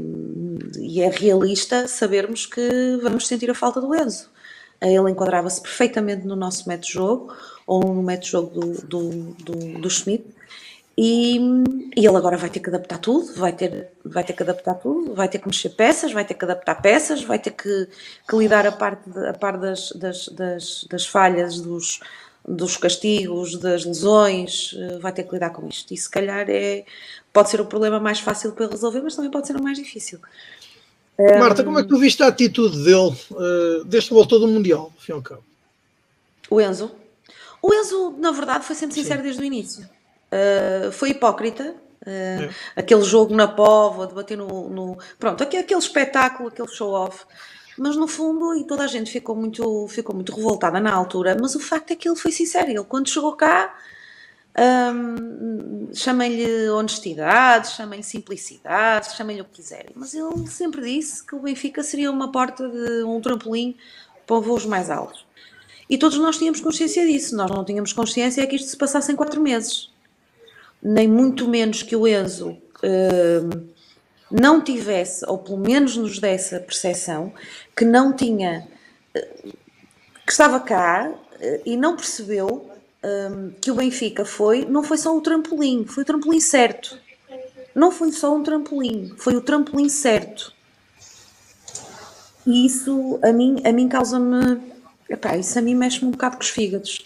e 0.78 1.02
é 1.02 1.10
realista 1.10 1.86
sabermos 1.88 2.46
que 2.46 2.98
vamos 3.02 3.26
sentir 3.26 3.50
a 3.50 3.54
falta 3.54 3.82
do 3.82 3.94
Enzo. 3.94 4.30
Ele 4.80 5.10
enquadrava-se 5.10 5.60
perfeitamente 5.60 6.26
no 6.26 6.36
nosso 6.36 6.66
método 6.66 6.90
jogo 6.90 7.36
ou 7.66 7.82
no 7.82 8.02
método 8.02 8.26
jogo 8.26 8.60
do, 8.60 8.86
do, 8.86 9.10
do, 9.44 9.78
do 9.78 9.90
Schmidt 9.90 10.24
e, 10.96 11.36
e, 11.96 12.06
ele 12.06 12.16
agora 12.16 12.36
vai 12.36 12.48
ter 12.48 12.60
que 12.60 12.68
adaptar 12.68 12.98
tudo, 12.98 13.34
vai 13.34 13.52
ter, 13.52 13.88
vai 14.04 14.22
ter 14.22 14.32
que 14.32 14.42
adaptar 14.42 14.74
tudo, 14.74 15.14
vai 15.14 15.28
ter 15.28 15.38
que 15.38 15.46
mexer 15.46 15.70
peças, 15.70 16.12
vai 16.12 16.24
ter 16.24 16.34
que 16.34 16.44
adaptar 16.44 16.80
peças, 16.80 17.22
vai 17.22 17.38
ter 17.38 17.50
que, 17.50 17.88
que 18.28 18.36
lidar 18.36 18.66
a 18.66 18.72
parte, 18.72 19.10
de, 19.10 19.26
a 19.26 19.32
par 19.32 19.58
das, 19.58 19.90
das, 19.92 20.28
das, 20.28 20.84
das, 20.88 21.06
falhas, 21.06 21.60
dos, 21.60 22.00
dos 22.46 22.76
castigos, 22.76 23.56
das 23.56 23.84
lesões, 23.84 24.74
eh, 24.78 24.98
vai 24.98 25.12
ter 25.12 25.24
que 25.24 25.32
lidar 25.32 25.50
com 25.50 25.66
isto. 25.66 25.92
E 25.92 25.96
se 25.96 26.08
calhar 26.08 26.46
é, 26.48 26.84
pode 27.32 27.50
ser 27.50 27.60
o 27.60 27.66
problema 27.66 27.98
mais 27.98 28.20
fácil 28.20 28.52
para 28.52 28.68
resolver, 28.68 29.00
mas 29.00 29.16
também 29.16 29.30
pode 29.30 29.48
ser 29.48 29.56
o 29.56 29.62
mais 29.62 29.76
difícil. 29.76 30.20
Marta, 31.38 31.62
como 31.62 31.78
é 31.78 31.82
que 31.82 31.88
tu 31.88 31.98
viste 31.98 32.22
a 32.22 32.26
atitude 32.26 32.84
dele 32.84 33.16
uh, 33.30 33.84
desde 33.84 34.08
que 34.08 34.14
voltou 34.14 34.40
do 34.40 34.48
Mundial, 34.48 34.92
ao 35.10 35.22
cabo? 35.22 35.44
O 36.50 36.60
Enzo? 36.60 36.90
O 37.62 37.72
Enzo, 37.72 38.14
na 38.18 38.32
verdade, 38.32 38.64
foi 38.64 38.74
sempre 38.74 38.94
sincero 38.94 39.18
Sim. 39.18 39.24
desde 39.24 39.42
o 39.42 39.44
início. 39.44 39.88
Uh, 40.34 40.92
foi 40.92 41.10
hipócrita, 41.10 41.76
Uh, 42.04 42.52
aquele 42.76 43.02
jogo 43.02 43.34
na 43.34 43.48
pova, 43.48 44.06
de 44.06 44.12
bater 44.12 44.36
no, 44.36 44.68
no. 44.68 44.98
Pronto, 45.18 45.42
aquele, 45.42 45.78
espetáculo, 45.78 46.50
aquele 46.50 46.68
show-off. 46.68 47.24
Mas 47.78 47.96
no 47.96 48.06
fundo, 48.06 48.54
e 48.54 48.64
toda 48.64 48.84
a 48.84 48.86
gente 48.86 49.10
ficou 49.10 49.34
muito, 49.34 49.88
ficou 49.88 50.14
muito 50.14 50.34
revoltada 50.34 50.78
na 50.78 50.92
altura, 50.92 51.36
mas 51.40 51.54
o 51.54 51.60
facto 51.60 51.92
é 51.92 51.96
que 51.96 52.06
ele 52.06 52.16
foi 52.16 52.30
sincero. 52.30 52.70
Ele, 52.70 52.84
quando 52.84 53.08
chegou 53.08 53.32
cá, 53.32 53.74
um, 54.94 55.88
chamem-lhe 55.92 56.68
honestidade, 56.68 57.70
chamem-lhe 57.70 58.04
simplicidade, 58.04 59.16
chamem-lhe 59.16 59.40
o 59.40 59.44
que 59.46 59.62
quiserem. 59.62 59.92
Mas 59.94 60.14
ele 60.14 60.46
sempre 60.46 60.82
disse 60.82 61.26
que 61.26 61.34
o 61.34 61.40
Benfica 61.40 61.82
seria 61.82 62.10
uma 62.10 62.30
porta 62.30 62.68
de 62.68 63.02
um 63.02 63.20
trampolim 63.20 63.76
para 64.26 64.38
voos 64.38 64.66
mais 64.66 64.90
altos. 64.90 65.26
E 65.88 65.98
todos 65.98 66.18
nós 66.18 66.38
tínhamos 66.38 66.60
consciência 66.60 67.04
disso. 67.06 67.34
Nós 67.34 67.50
não 67.50 67.64
tínhamos 67.64 67.92
consciência 67.92 68.46
que 68.46 68.56
isto 68.56 68.68
se 68.68 68.76
passasse 68.76 69.10
em 69.10 69.16
quatro 69.16 69.40
meses. 69.40 69.93
Nem 70.84 71.08
muito 71.08 71.48
menos 71.48 71.82
que 71.82 71.96
o 71.96 72.06
Enzo 72.06 72.50
uh, 72.50 73.68
não 74.30 74.60
tivesse, 74.62 75.24
ou 75.26 75.38
pelo 75.38 75.58
menos 75.58 75.96
nos 75.96 76.18
desse 76.18 76.54
a 76.54 76.60
percepção, 76.60 77.32
que 77.74 77.84
não 77.84 78.12
tinha, 78.12 78.68
uh, 79.16 79.52
que 80.26 80.30
estava 80.30 80.60
cá 80.60 81.10
uh, 81.10 81.62
e 81.64 81.76
não 81.76 81.96
percebeu 81.96 82.70
um, 83.04 83.50
que 83.60 83.70
o 83.70 83.74
Benfica 83.74 84.24
foi, 84.24 84.64
não 84.64 84.82
foi 84.82 84.96
só 84.96 85.16
o 85.16 85.20
trampolim, 85.20 85.84
foi 85.84 86.02
o 86.02 86.06
trampolim 86.06 86.40
certo. 86.40 86.98
Não 87.74 87.90
foi 87.90 88.12
só 88.12 88.34
um 88.34 88.42
trampolim, 88.42 89.14
foi 89.16 89.34
o 89.34 89.40
trampolim 89.40 89.88
certo. 89.88 90.52
E 92.46 92.66
isso 92.66 93.18
a 93.22 93.32
mim, 93.32 93.56
a 93.64 93.72
mim 93.72 93.88
causa-me. 93.88 94.60
Isso 95.38 95.58
a 95.58 95.62
mim 95.62 95.74
mexe-me 95.74 96.08
um 96.08 96.10
bocado 96.12 96.36
com 96.36 96.42
os 96.42 96.48
fígados. 96.48 97.04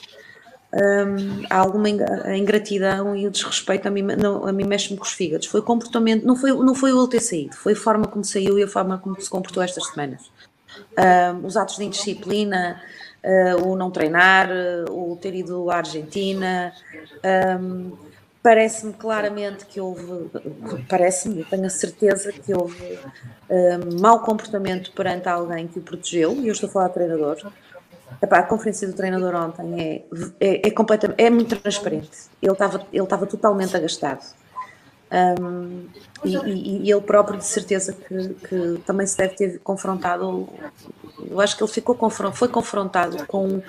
Um, 0.71 1.47
há 1.49 1.57
alguma 1.57 1.89
ingratidão 1.89 3.17
e 3.17 3.27
o 3.27 3.31
desrespeito 3.31 3.89
a 3.89 3.91
mim, 3.91 4.03
não, 4.03 4.47
a 4.47 4.53
mim 4.53 4.65
mexe-me 4.65 4.99
com 4.99 5.05
os 5.05 5.13
fígados. 5.13 5.47
Foi 5.47 5.61
o 5.61 5.63
comportamento, 5.63 6.27
não 6.27 6.37
foi, 6.37 6.53
não 6.53 6.75
foi 6.75 6.93
o 6.93 7.01
ele 7.01 7.09
ter 7.09 7.21
saído, 7.21 7.57
foi 7.57 7.73
a 7.73 7.77
forma 7.77 8.07
como 8.07 8.23
saiu 8.23 8.59
e 8.59 8.63
a 8.63 8.69
forma 8.69 8.99
como 8.99 9.19
se 9.19 9.31
comportou 9.31 9.63
estas 9.63 9.87
semanas. 9.87 10.31
Um, 10.99 11.47
os 11.47 11.57
atos 11.57 11.77
de 11.77 11.85
indisciplina, 11.85 12.83
uh, 13.25 13.67
o 13.67 13.77
não 13.77 13.91
treinar, 13.91 14.51
o 14.91 15.17
ter 15.21 15.35
ido 15.35 15.71
à 15.71 15.77
Argentina. 15.77 16.73
Um, 17.59 17.93
parece-me 18.43 18.93
claramente 18.93 19.65
que 19.65 19.81
houve, 19.81 20.31
parece-me, 20.89 21.45
tenho 21.45 21.67
a 21.67 21.71
certeza 21.71 22.31
que 22.31 22.55
houve 22.55 22.99
mau 24.01 24.21
comportamento 24.21 24.93
perante 24.93 25.29
alguém 25.29 25.67
que 25.67 25.79
o 25.79 25.83
protegeu, 25.83 26.33
e 26.35 26.49
eu 26.49 26.53
estou 26.53 26.69
a 26.69 26.73
falar 26.73 26.89
de 26.89 26.95
treinador. 26.95 27.51
Epá, 28.21 28.39
a 28.39 28.43
conferência 28.43 28.87
do 28.89 28.95
treinador 28.95 29.35
ontem 29.35 29.81
é, 29.81 30.05
é, 30.41 30.69
é, 30.69 30.71
completamente, 30.71 31.21
é 31.21 31.31
muito 31.31 31.57
transparente. 31.57 32.11
Ele 32.43 32.53
estava, 32.53 32.87
ele 32.93 33.05
estava 33.05 33.27
totalmente 33.27 33.77
agastado. 33.77 34.25
Um, 35.41 35.87
e, 36.25 36.37
e, 36.37 36.83
e, 36.85 36.91
ele 36.91 37.01
próprio, 37.01 37.39
de 37.39 37.45
certeza, 37.45 37.93
que, 37.93 38.35
que, 38.35 38.83
também 38.85 39.07
se 39.07 39.17
deve 39.17 39.35
ter 39.35 39.59
confrontado. 39.61 40.49
Eu 41.31 41.41
acho 41.41 41.57
que 41.57 41.63
ele 41.63 41.73
ficou 41.73 41.97
foi 42.33 42.49
confrontado 42.49 43.27
com. 43.27 43.63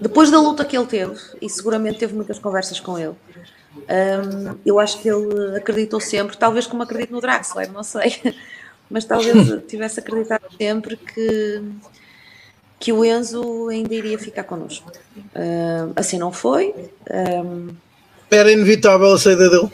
Depois 0.00 0.30
da 0.30 0.40
luta 0.40 0.64
que 0.64 0.76
ele 0.76 0.86
teve, 0.86 1.16
e 1.40 1.48
seguramente 1.50 1.98
teve 1.98 2.14
muitas 2.14 2.38
conversas 2.38 2.78
com 2.78 2.96
ele, 2.98 3.16
um, 3.76 4.58
eu 4.64 4.78
acho 4.78 5.00
que 5.00 5.08
ele 5.08 5.56
acreditou 5.56 6.00
sempre, 6.00 6.36
talvez 6.36 6.66
como 6.66 6.82
acredito 6.82 7.12
no 7.12 7.20
Draxler, 7.20 7.72
não 7.72 7.82
sei, 7.82 8.36
mas 8.88 9.04
talvez 9.04 9.36
tivesse 9.66 10.00
acreditado 10.00 10.44
sempre 10.56 10.96
que, 10.96 11.62
que 12.78 12.92
o 12.92 13.04
Enzo 13.04 13.68
ainda 13.68 13.94
iria 13.94 14.18
ficar 14.18 14.44
connosco. 14.44 14.90
Um, 15.16 15.92
assim 15.96 16.18
não 16.18 16.32
foi. 16.32 16.74
Um, 17.10 17.74
era 18.30 18.50
inevitável 18.50 19.12
a 19.12 19.18
saída 19.18 19.48
dele. 19.48 19.70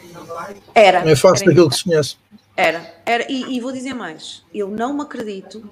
Era. 0.74 1.10
É 1.10 1.16
fácil 1.16 1.46
daquilo 1.46 1.68
que 1.68 1.76
se 1.76 1.84
conhece. 1.84 2.16
Era, 2.56 2.94
era 3.06 3.30
e, 3.30 3.56
e, 3.56 3.60
vou 3.60 3.72
dizer 3.72 3.94
mais: 3.94 4.44
eu 4.54 4.68
não 4.68 4.92
me 4.92 5.02
acredito 5.02 5.64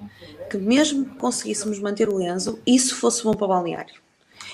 que, 0.49 0.57
mesmo 0.57 1.05
que 1.05 1.15
conseguíssemos 1.15 1.79
manter 1.79 2.09
o 2.09 2.19
Enzo, 2.19 2.59
isso 2.65 2.95
fosse 2.95 3.23
bom 3.23 3.33
para 3.33 3.45
o 3.45 3.49
balneário. 3.49 3.95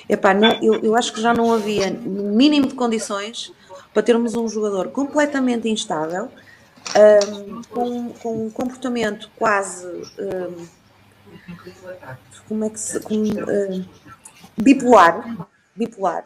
Epá, 0.10 0.34
não, 0.34 0.52
eu, 0.62 0.76
eu 0.84 0.96
acho 0.96 1.14
que 1.14 1.22
já 1.22 1.34
não 1.34 1.54
havia 1.54 1.90
mínimo 1.90 2.68
de 2.68 2.76
condições 2.76 3.52
para 3.94 4.04
termos 4.04 4.36
um 4.36 4.48
jogador 4.48 4.90
completamente 4.90 5.68
instável, 5.70 6.30
um, 6.96 7.62
com, 7.70 8.10
com, 8.10 8.46
um 8.46 8.50
comportamento 8.50 9.30
quase. 9.38 9.88
Um, 10.20 10.68
como 12.48 12.66
é 12.66 12.70
que 12.70 12.80
se. 12.80 12.98
Um, 12.98 13.86
bipolar. 14.58 15.48
Bipolar 15.76 16.26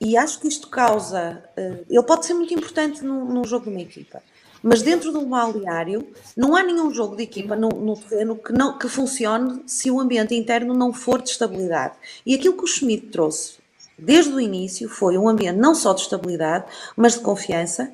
e 0.00 0.16
acho 0.16 0.40
que 0.40 0.48
isto 0.48 0.68
causa. 0.68 1.42
Uh, 1.56 1.84
ele 1.88 2.02
pode 2.02 2.26
ser 2.26 2.34
muito 2.34 2.52
importante 2.54 3.04
no, 3.04 3.44
jogo 3.44 3.64
de 3.64 3.70
uma 3.70 3.80
equipa, 3.80 4.22
mas 4.62 4.82
dentro 4.82 5.12
do 5.12 5.22
balneário 5.22 6.06
não 6.36 6.54
há 6.54 6.62
nenhum 6.62 6.92
jogo 6.92 7.16
de 7.16 7.22
equipa 7.22 7.56
no, 7.56 7.68
no, 7.68 7.96
terreno 7.96 8.36
que, 8.36 8.52
não, 8.52 8.78
que 8.78 8.88
funcione 8.88 9.62
se 9.66 9.90
o 9.90 10.00
ambiente 10.00 10.34
interno 10.34 10.74
não 10.74 10.92
for 10.92 11.22
de 11.22 11.30
estabilidade. 11.30 11.94
E 12.24 12.34
aquilo 12.34 12.56
que 12.56 12.64
o 12.64 12.66
Schmidt 12.66 13.08
trouxe 13.08 13.58
desde 13.98 14.32
o 14.32 14.40
início 14.40 14.88
foi 14.88 15.16
um 15.16 15.28
ambiente 15.28 15.56
não 15.58 15.74
só 15.74 15.94
de 15.94 16.02
estabilidade, 16.02 16.66
mas 16.96 17.14
de 17.14 17.20
confiança 17.20 17.90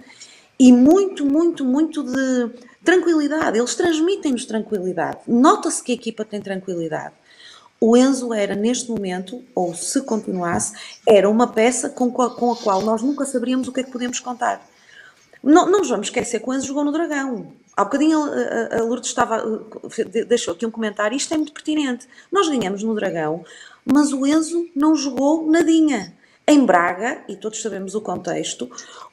e 0.58 0.72
muito, 0.72 1.24
muito, 1.24 1.64
muito 1.64 2.02
de 2.02 2.50
tranquilidade. 2.84 3.58
Eles 3.58 3.74
transmitem-nos 3.76 4.44
tranquilidade. 4.44 5.18
Nota-se 5.28 5.82
que 5.82 5.92
a 5.92 5.94
equipa 5.94 6.24
tem 6.24 6.40
tranquilidade 6.40 7.14
o 7.84 7.96
Enzo 7.96 8.32
era, 8.32 8.54
neste 8.54 8.88
momento, 8.88 9.42
ou 9.56 9.74
se 9.74 10.02
continuasse, 10.02 10.72
era 11.04 11.28
uma 11.28 11.48
peça 11.48 11.88
com, 11.88 12.12
com 12.12 12.52
a 12.52 12.56
qual 12.56 12.80
nós 12.80 13.02
nunca 13.02 13.24
saberíamos 13.24 13.66
o 13.66 13.72
que 13.72 13.80
é 13.80 13.82
que 13.82 13.90
podíamos 13.90 14.20
contar. 14.20 14.64
Não, 15.42 15.68
não 15.68 15.80
nos 15.80 15.88
vamos 15.88 16.06
esquecer 16.06 16.38
que 16.38 16.48
o 16.48 16.54
Enzo 16.54 16.68
jogou 16.68 16.84
no 16.84 16.92
Dragão. 16.92 17.52
Há 17.76 17.82
bocadinho 17.82 18.20
a, 18.22 18.78
a 18.78 18.82
Lourdes 18.84 19.08
estava, 19.08 19.42
deixou 20.28 20.54
aqui 20.54 20.64
um 20.64 20.70
comentário, 20.70 21.16
isto 21.16 21.34
é 21.34 21.36
muito 21.36 21.52
pertinente. 21.52 22.06
Nós 22.30 22.48
ganhamos 22.48 22.84
no 22.84 22.94
Dragão, 22.94 23.44
mas 23.84 24.12
o 24.12 24.24
Enzo 24.24 24.68
não 24.76 24.94
jogou 24.94 25.50
nadinha. 25.50 26.16
Em 26.46 26.64
Braga, 26.64 27.24
e 27.28 27.34
todos 27.34 27.60
sabemos 27.60 27.96
o 27.96 28.00
contexto, 28.00 28.70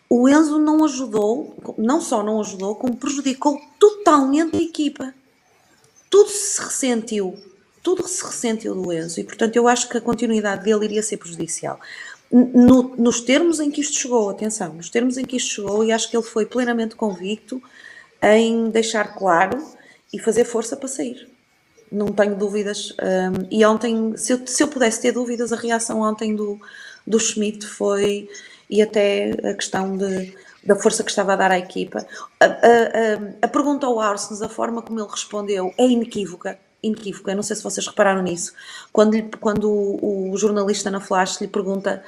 o 0.07 0.29
Enzo 0.29 0.59
não 0.59 0.85
ajudou, 0.85 1.55
não 1.75 1.99
só 1.99 2.21
não 2.21 2.39
ajudou, 2.39 2.75
como 2.75 2.95
prejudicou 2.95 3.59
totalmente 3.79 4.55
a 4.55 4.61
equipa. 4.61 5.11
Tudo 6.07 6.29
se 6.29 6.61
ressentiu 6.61 7.48
tudo 7.81 8.07
se 8.07 8.23
ressentiu 8.23 8.75
do 8.75 8.91
Enzo 8.91 9.19
e, 9.19 9.23
portanto, 9.23 9.55
eu 9.55 9.67
acho 9.67 9.89
que 9.89 9.97
a 9.97 10.01
continuidade 10.01 10.63
dele 10.63 10.85
iria 10.85 11.03
ser 11.03 11.17
prejudicial. 11.17 11.79
No, 12.31 12.95
nos 12.95 13.21
termos 13.21 13.59
em 13.59 13.71
que 13.71 13.81
isto 13.81 13.97
chegou, 13.97 14.29
atenção, 14.29 14.73
nos 14.73 14.89
termos 14.89 15.17
em 15.17 15.25
que 15.25 15.37
isto 15.37 15.55
chegou, 15.55 15.83
e 15.83 15.91
acho 15.91 16.09
que 16.09 16.15
ele 16.15 16.23
foi 16.23 16.45
plenamente 16.45 16.95
convicto 16.95 17.61
em 18.21 18.69
deixar 18.69 19.15
claro 19.15 19.57
e 20.13 20.19
fazer 20.19 20.43
força 20.43 20.77
para 20.77 20.87
sair. 20.87 21.27
Não 21.91 22.07
tenho 22.07 22.35
dúvidas. 22.35 22.91
Um, 22.91 23.47
e 23.49 23.65
ontem, 23.65 24.15
se 24.15 24.33
eu, 24.33 24.45
se 24.45 24.61
eu 24.61 24.67
pudesse 24.67 25.01
ter 25.01 25.11
dúvidas, 25.11 25.51
a 25.51 25.55
reação 25.55 26.01
ontem 26.01 26.35
do, 26.35 26.59
do 27.05 27.19
Schmidt 27.19 27.65
foi, 27.65 28.29
e 28.69 28.79
até 28.79 29.31
a 29.43 29.55
questão 29.55 29.97
de, 29.97 30.31
da 30.63 30.75
força 30.75 31.03
que 31.03 31.09
estava 31.09 31.33
a 31.33 31.35
dar 31.35 31.49
à 31.49 31.57
equipa. 31.57 32.05
A, 32.39 32.45
a, 32.45 32.49
a, 32.49 33.45
a 33.45 33.47
pergunta 33.47 33.87
ao 33.87 33.99
Arsens, 33.99 34.43
a 34.43 34.49
forma 34.49 34.83
como 34.83 34.99
ele 34.99 35.09
respondeu, 35.09 35.73
é 35.79 35.87
inequívoca 35.87 36.59
inequívoco. 36.81 37.29
Eu 37.29 37.35
não 37.35 37.43
sei 37.43 37.55
se 37.55 37.63
vocês 37.63 37.85
repararam 37.85 38.21
nisso. 38.21 38.53
Quando, 38.91 39.13
lhe, 39.13 39.23
quando 39.39 39.69
o, 39.69 40.31
o, 40.31 40.37
jornalista 40.37 40.89
na 40.89 40.99
Flash 40.99 41.41
lhe 41.41 41.47
pergunta 41.47 42.03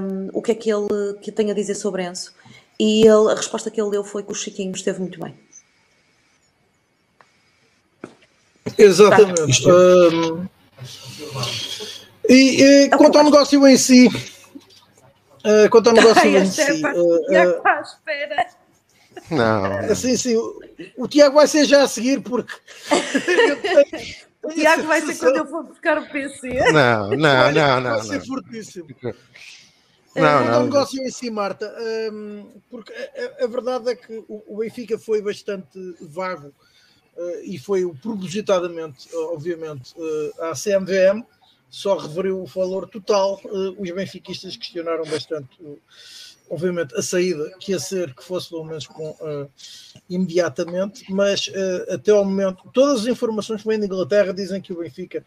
um, 0.00 0.28
o 0.32 0.42
que 0.42 0.52
é 0.52 0.54
que 0.54 0.70
ele 0.70 1.14
que 1.20 1.32
tem 1.32 1.50
a 1.50 1.54
dizer 1.54 1.74
sobre 1.74 2.04
Enzo, 2.04 2.32
e 2.78 3.00
ele, 3.00 3.30
a 3.30 3.34
resposta 3.34 3.70
que 3.70 3.80
ele 3.80 3.90
deu 3.90 4.04
foi 4.04 4.22
que 4.22 4.32
o 4.32 4.34
Chiquinho 4.34 4.72
esteve 4.72 5.00
muito 5.00 5.18
bem. 5.18 5.34
Exatamente. 8.76 9.64
Tá. 9.64 9.70
Um, 9.70 10.46
e, 12.28 12.60
e 12.60 12.84
é 12.84 12.88
quanto 12.88 13.18
ao 13.18 13.24
negócio 13.24 13.66
em 13.66 13.76
si, 13.76 14.08
uh, 14.08 15.70
quanto 15.70 15.88
ao 15.88 15.94
negócio 15.94 16.26
em 16.36 16.46
si, 16.46 16.82
uh, 16.82 16.98
uh, 16.98 17.82
espera. 17.82 18.46
Não. 19.30 19.78
Assim, 19.90 20.16
sim, 20.16 20.36
o, 20.96 21.08
Tiago 21.08 21.34
vai 21.34 21.46
ser 21.46 21.64
já 21.64 21.82
a 21.82 21.88
seguir, 21.88 22.20
porque. 22.22 22.52
o 24.42 24.48
Tiago 24.54 24.82
vai 24.84 25.00
ser 25.02 25.16
quando 25.18 25.36
eu 25.36 25.46
for 25.46 25.64
buscar 25.64 25.98
o 25.98 26.08
PC. 26.08 26.48
Não, 26.72 27.10
não, 27.10 27.52
não, 27.52 27.80
não. 27.80 27.96
Vai 27.98 28.02
ser 28.02 28.26
fortíssimo. 28.26 28.88
Não, 30.14 30.44
não. 30.44 30.60
O 30.62 30.64
negócio 30.64 31.02
em 31.02 31.10
si, 31.10 31.30
Marta, 31.30 31.74
um, 32.12 32.60
porque 32.70 32.92
a, 32.92 33.44
a, 33.44 33.46
verdade 33.46 33.90
é 33.90 33.94
que 33.94 34.24
o, 34.28 34.42
o 34.46 34.56
Benfica 34.58 34.98
foi 34.98 35.20
bastante 35.20 35.78
vago 36.00 36.48
uh, 37.16 37.40
e 37.44 37.58
foi 37.58 37.86
propositadamente, 38.02 39.08
obviamente, 39.14 39.94
uh, 39.96 40.44
à 40.44 40.52
CMVM, 40.54 41.22
só 41.68 41.96
referiu 41.96 42.40
o 42.40 42.46
valor 42.46 42.88
total. 42.88 43.40
Uh, 43.44 43.80
os 43.80 43.90
benfiquistas 43.90 44.56
questionaram 44.56 45.04
bastante 45.04 45.58
obviamente, 46.50 46.94
a 46.94 47.02
saída 47.02 47.50
que 47.58 47.72
ia 47.72 47.78
ser 47.78 48.14
que 48.14 48.22
fosse 48.22 48.48
pelo 48.50 48.64
menos 48.64 48.86
com, 48.86 49.10
uh, 49.10 49.50
imediatamente, 50.08 51.10
mas 51.12 51.48
uh, 51.48 51.94
até 51.94 52.10
ao 52.10 52.24
momento, 52.24 52.68
todas 52.72 53.02
as 53.02 53.06
informações 53.06 53.62
que 53.62 53.68
vêm 53.68 53.78
da 53.78 53.86
Inglaterra 53.86 54.32
dizem 54.32 54.60
que 54.60 54.72
o 54.72 54.78
Benfica 54.78 55.24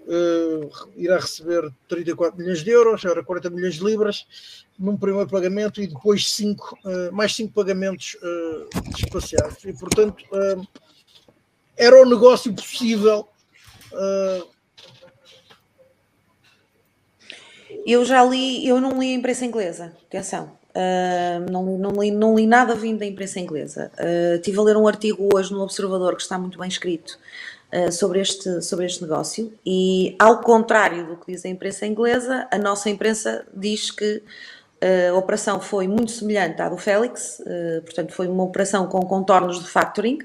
uh, 0.00 0.90
irá 0.96 1.18
receber 1.18 1.70
34 1.88 2.38
milhões 2.38 2.62
de 2.62 2.70
euros, 2.70 3.04
era 3.04 3.22
40 3.22 3.50
milhões 3.50 3.74
de 3.74 3.84
libras, 3.84 4.26
num 4.78 4.96
primeiro 4.96 5.28
pagamento 5.28 5.80
e 5.80 5.86
depois 5.86 6.30
cinco, 6.30 6.76
mais 7.10 7.34
5 7.34 7.50
pagamentos 7.54 8.14
espaciados. 8.98 9.64
E, 9.64 9.72
portanto, 9.72 10.22
era 11.74 11.98
o 12.02 12.04
negócio 12.04 12.52
possível. 12.52 13.26
Eu 17.86 18.04
já 18.04 18.24
li, 18.24 18.66
eu 18.66 18.80
não 18.80 18.98
li 18.98 19.12
a 19.12 19.14
imprensa 19.14 19.46
inglesa, 19.46 19.92
atenção. 20.08 20.50
Uh, 20.74 21.50
não, 21.50 21.62
não, 21.78 21.90
li, 22.02 22.10
não 22.10 22.34
li 22.34 22.44
nada 22.44 22.74
vindo 22.74 22.98
da 22.98 23.06
imprensa 23.06 23.38
inglesa. 23.38 23.92
Uh, 23.94 24.40
tive 24.40 24.58
a 24.58 24.62
ler 24.62 24.76
um 24.76 24.88
artigo 24.88 25.28
hoje 25.32 25.52
no 25.52 25.62
Observador 25.62 26.16
que 26.16 26.22
está 26.22 26.36
muito 26.36 26.58
bem 26.58 26.66
escrito 26.66 27.16
uh, 27.72 27.92
sobre, 27.92 28.20
este, 28.20 28.60
sobre 28.60 28.86
este 28.86 29.00
negócio 29.02 29.52
e, 29.64 30.16
ao 30.18 30.40
contrário 30.40 31.06
do 31.06 31.16
que 31.16 31.30
diz 31.30 31.44
a 31.44 31.48
imprensa 31.48 31.86
inglesa, 31.86 32.48
a 32.50 32.58
nossa 32.58 32.90
imprensa 32.90 33.46
diz 33.54 33.92
que 33.92 34.20
a 35.10 35.16
operação 35.16 35.58
foi 35.58 35.88
muito 35.88 36.12
semelhante 36.12 36.60
à 36.60 36.68
do 36.68 36.76
Félix, 36.76 37.42
portanto, 37.82 38.12
foi 38.12 38.28
uma 38.28 38.44
operação 38.44 38.86
com 38.86 39.00
contornos 39.00 39.58
de 39.58 39.68
factoring. 39.68 40.18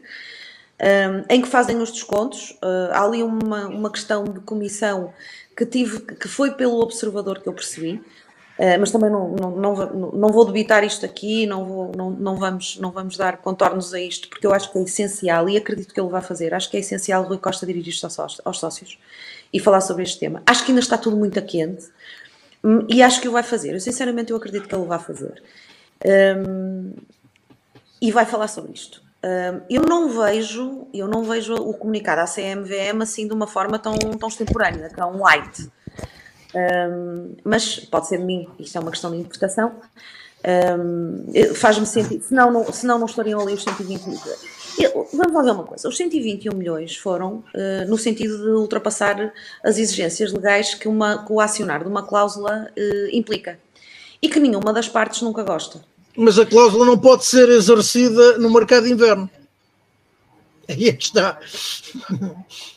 em 1.29 1.41
que 1.41 1.47
fazem 1.47 1.77
os 1.77 1.89
descontos. 1.89 2.57
há 2.91 3.01
ali 3.01 3.23
uma, 3.23 3.67
uma 3.67 3.89
questão 3.89 4.25
de 4.25 4.41
comissão 4.41 5.13
que 5.61 5.65
tive, 5.65 5.99
que 5.99 6.27
foi 6.27 6.51
pelo 6.51 6.81
observador 6.81 7.39
que 7.39 7.47
eu 7.47 7.53
percebi, 7.53 8.01
Uh, 8.59 8.77
mas 8.79 8.91
também 8.91 9.09
não, 9.09 9.29
não, 9.29 9.51
não, 9.55 10.11
não, 10.11 10.29
vou 10.29 10.45
debitar 10.45 10.83
isto 10.83 11.03
aqui, 11.03 11.47
não, 11.47 11.65
vou, 11.65 11.91
não, 11.95 12.11
não, 12.11 12.35
vamos, 12.35 12.77
não 12.77 12.91
vamos 12.91 13.17
dar 13.17 13.37
contornos 13.37 13.91
a 13.91 13.99
isto, 13.99 14.27
porque 14.27 14.45
eu 14.45 14.53
acho 14.53 14.71
que 14.71 14.77
é 14.77 14.83
essencial 14.83 15.49
e 15.49 15.57
acredito 15.57 15.91
que 15.91 15.99
ele 15.99 16.09
vai 16.09 16.21
fazer. 16.21 16.53
Acho 16.53 16.69
que 16.69 16.77
é 16.77 16.81
essencial 16.81 17.23
Rui 17.23 17.39
Costa 17.39 17.65
dirigir-se 17.65 18.05
aos, 18.05 18.39
aos 18.45 18.59
sócios 18.59 18.99
e 19.51 19.59
falar 19.59 19.81
sobre 19.81 20.03
este 20.03 20.19
tema. 20.19 20.43
Acho 20.45 20.63
que 20.63 20.71
ainda 20.71 20.81
está 20.81 20.95
tudo 20.95 21.17
muito 21.17 21.39
a 21.39 21.41
quente 21.41 21.87
hum, 22.63 22.85
e 22.87 23.01
acho 23.01 23.19
que 23.19 23.27
o 23.27 23.31
vai 23.31 23.41
fazer. 23.41 23.73
Eu, 23.73 23.79
sinceramente, 23.79 24.29
eu 24.29 24.37
acredito 24.37 24.67
que 24.67 24.75
ele 24.75 24.85
vai 24.85 24.99
fazer. 24.99 25.41
Um, 26.05 26.91
e 27.99 28.11
vai 28.11 28.27
falar 28.27 28.47
sobre 28.47 28.73
isto. 28.73 29.00
Eu 29.69 29.83
não 29.83 30.09
vejo, 30.09 30.87
eu 30.93 31.07
não 31.07 31.23
vejo 31.23 31.53
o 31.53 31.73
comunicado 31.73 32.21
à 32.21 32.25
CMVM 32.25 33.01
assim 33.01 33.27
de 33.27 33.33
uma 33.33 33.45
forma 33.45 33.77
tão, 33.77 33.95
tão 33.97 34.27
extemporânea, 34.27 34.89
tão 34.89 35.19
light. 35.19 35.69
Um, 36.53 37.35
mas 37.43 37.79
pode 37.79 38.07
ser 38.07 38.17
de 38.17 38.25
mim, 38.25 38.47
isto 38.59 38.77
é 38.77 38.81
uma 38.81 38.91
questão 38.91 39.11
de 39.11 39.17
interpretação. 39.17 39.73
Um, 40.43 41.53
Faz-me 41.53 41.85
sentido, 41.85 42.23
senão 42.23 42.51
não, 42.51 42.73
senão 42.73 42.97
não 42.97 43.05
estariam 43.05 43.39
ali 43.39 43.53
os 43.53 43.63
120 43.63 44.03
milhões. 44.05 44.61
Vamos 45.13 45.33
lá 45.33 45.41
ver 45.43 45.51
uma 45.51 45.63
coisa: 45.63 45.87
os 45.87 45.95
121 45.95 46.55
milhões 46.55 46.97
foram 46.97 47.43
uh, 47.53 47.87
no 47.87 47.97
sentido 47.97 48.37
de 48.37 48.49
ultrapassar 48.49 49.33
as 49.63 49.77
exigências 49.77 50.33
legais 50.33 50.73
que, 50.73 50.87
uma, 50.87 51.23
que 51.25 51.31
o 51.31 51.39
acionar 51.39 51.83
de 51.83 51.89
uma 51.89 52.03
cláusula 52.03 52.71
uh, 52.75 53.15
implica 53.15 53.59
e 54.21 54.29
que 54.29 54.39
nenhuma 54.39 54.73
das 54.73 54.89
partes 54.89 55.21
nunca 55.21 55.43
gosta. 55.43 55.81
Mas 56.15 56.37
a 56.37 56.45
cláusula 56.45 56.85
não 56.85 56.97
pode 56.97 57.25
ser 57.25 57.47
exercida 57.49 58.37
no 58.37 58.51
mercado 58.51 58.85
de 58.85 58.91
inverno. 58.91 59.29
Aí 60.67 60.89
é 60.89 60.93
que 60.93 61.03
está. 61.03 61.39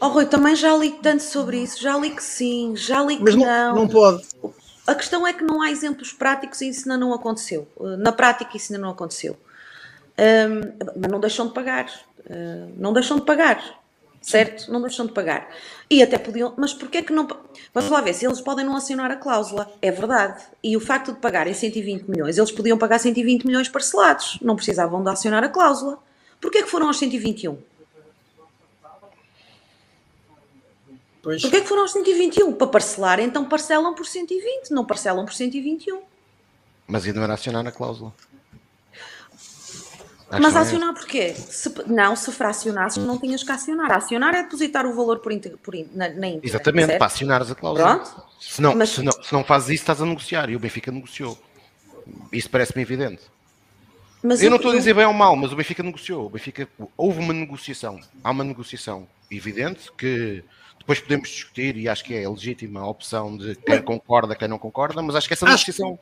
Oh, 0.00 0.08
Rui, 0.08 0.26
também 0.26 0.56
já 0.56 0.76
li 0.76 0.92
tanto 1.02 1.22
sobre 1.22 1.58
isso, 1.58 1.80
já 1.80 1.96
li 1.96 2.10
que 2.10 2.22
sim, 2.22 2.74
já 2.76 3.02
li 3.02 3.16
que 3.16 3.22
Mas 3.22 3.34
não. 3.34 3.44
não. 3.44 3.74
Não 3.76 3.88
pode. 3.88 4.24
A 4.86 4.94
questão 4.94 5.26
é 5.26 5.32
que 5.32 5.44
não 5.44 5.62
há 5.62 5.70
exemplos 5.70 6.12
práticos 6.12 6.60
e 6.60 6.68
isso 6.68 6.90
ainda 6.90 6.98
não 6.98 7.14
aconteceu. 7.14 7.66
Na 7.98 8.12
prática, 8.12 8.56
isso 8.56 8.72
ainda 8.72 8.84
não 8.84 8.92
aconteceu. 8.92 9.36
Um, 10.18 11.00
mas 11.00 11.10
não 11.10 11.20
deixam 11.20 11.46
de 11.46 11.54
pagar. 11.54 11.86
Uh, 12.20 12.72
não 12.76 12.92
deixam 12.92 13.18
de 13.18 13.24
pagar. 13.24 13.62
Certo? 14.24 14.72
Não 14.72 14.80
deixam 14.80 15.04
de 15.04 15.12
pagar. 15.12 15.50
E 15.90 16.02
até 16.02 16.16
podiam. 16.16 16.54
Mas 16.56 16.72
porquê 16.72 17.02
que 17.02 17.12
não. 17.12 17.28
Vamos 17.74 17.90
lá 17.90 18.00
ver, 18.00 18.14
se 18.14 18.24
eles 18.24 18.40
podem 18.40 18.64
não 18.64 18.74
acionar 18.74 19.10
a 19.10 19.16
cláusula. 19.16 19.70
É 19.82 19.90
verdade. 19.90 20.42
E 20.62 20.74
o 20.78 20.80
facto 20.80 21.12
de 21.12 21.18
pagarem 21.18 21.52
120 21.52 22.08
milhões, 22.08 22.38
eles 22.38 22.50
podiam 22.50 22.78
pagar 22.78 22.98
120 22.98 23.46
milhões 23.46 23.68
parcelados. 23.68 24.38
Não 24.40 24.56
precisavam 24.56 25.02
de 25.02 25.10
acionar 25.10 25.44
a 25.44 25.48
cláusula. 25.50 25.98
Porquê 26.40 26.62
que 26.62 26.70
foram 26.70 26.86
aos 26.86 26.96
121? 26.96 27.58
Pois. 31.22 31.42
Porquê 31.42 31.60
que 31.60 31.68
foram 31.68 31.82
aos 31.82 31.92
121? 31.92 32.54
Para 32.54 32.66
parcelar, 32.66 33.20
então 33.20 33.44
parcelam 33.44 33.94
por 33.94 34.06
120, 34.06 34.70
não 34.70 34.86
parcelam 34.86 35.26
por 35.26 35.34
121. 35.34 36.00
Mas 36.86 37.04
ainda 37.04 37.18
não 37.18 37.24
era 37.24 37.34
acionar 37.34 37.62
na 37.62 37.70
cláusula. 37.70 38.14
Acho 40.34 40.42
Mas 40.42 40.56
é 40.56 40.58
acionar 40.58 40.90
é. 40.90 40.92
porquê? 40.92 41.34
Se, 41.34 41.72
não, 41.86 42.16
se 42.16 42.32
fracionasses 42.32 43.04
não 43.04 43.18
tinhas 43.18 43.42
que 43.44 43.52
acionar. 43.52 43.92
Acionar 43.92 44.34
é 44.34 44.42
depositar 44.42 44.84
o 44.84 44.92
valor 44.92 45.20
por, 45.20 45.32
por 45.62 45.74
na, 45.94 46.08
na 46.08 46.26
íntegra. 46.26 46.48
Exatamente, 46.48 46.86
certo? 46.86 46.98
para 46.98 47.06
acionares 47.06 47.50
a 47.50 47.54
cláusula. 47.54 47.96
Pronto. 47.96 48.24
Se 48.40 48.60
não, 48.60 48.74
Mas, 48.74 48.90
se, 48.90 49.02
não, 49.02 49.12
se 49.12 49.32
não 49.32 49.44
fazes 49.44 49.68
isso, 49.68 49.82
estás 49.82 50.02
a 50.02 50.06
negociar. 50.06 50.50
E 50.50 50.56
o 50.56 50.58
Benfica 50.58 50.90
negociou. 50.90 51.38
Isso 52.32 52.50
parece-me 52.50 52.82
evidente. 52.82 53.22
Mas 54.22 54.40
eu, 54.40 54.46
eu 54.46 54.50
não 54.50 54.56
estou 54.56 54.72
a 54.72 54.74
dizer 54.74 54.94
bem 54.94 55.04
ou 55.04 55.12
mal, 55.12 55.36
mas 55.36 55.52
o 55.52 55.56
Benfica 55.56 55.82
negociou. 55.82 56.26
O 56.26 56.30
Benfica, 56.30 56.68
houve 56.96 57.20
uma 57.20 57.32
negociação. 57.32 58.00
Há 58.22 58.30
uma 58.30 58.42
negociação 58.42 59.06
evidente 59.30 59.92
que 59.96 60.42
depois 60.78 60.98
podemos 60.98 61.28
discutir 61.28 61.76
e 61.76 61.88
acho 61.88 62.04
que 62.04 62.14
é 62.14 62.28
legítima 62.28 62.80
a 62.80 62.86
opção 62.88 63.36
de 63.36 63.54
quem 63.54 63.80
concorda, 63.80 64.34
quem 64.34 64.48
não 64.48 64.58
concorda, 64.58 65.00
mas 65.00 65.14
acho 65.14 65.28
que 65.28 65.34
essa 65.34 65.46
negociação 65.46 65.98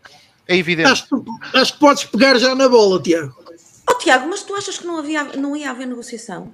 é 0.47 0.57
evidente. 0.57 0.89
Acho, 0.89 1.07
acho, 1.55 1.73
que 1.75 1.79
podes 1.79 2.05
pegar 2.05 2.39
já 2.39 2.55
na 2.55 2.69
bola, 2.69 3.01
Tiago. 3.01 3.42
Oh, 3.93 3.99
Tiago, 3.99 4.27
mas 4.27 4.43
tu 4.43 4.55
achas 4.55 4.79
que 4.79 4.87
não, 4.87 4.99
havia, 4.99 5.23
não 5.37 5.55
ia 5.55 5.71
haver 5.71 5.87
negociação? 5.87 6.51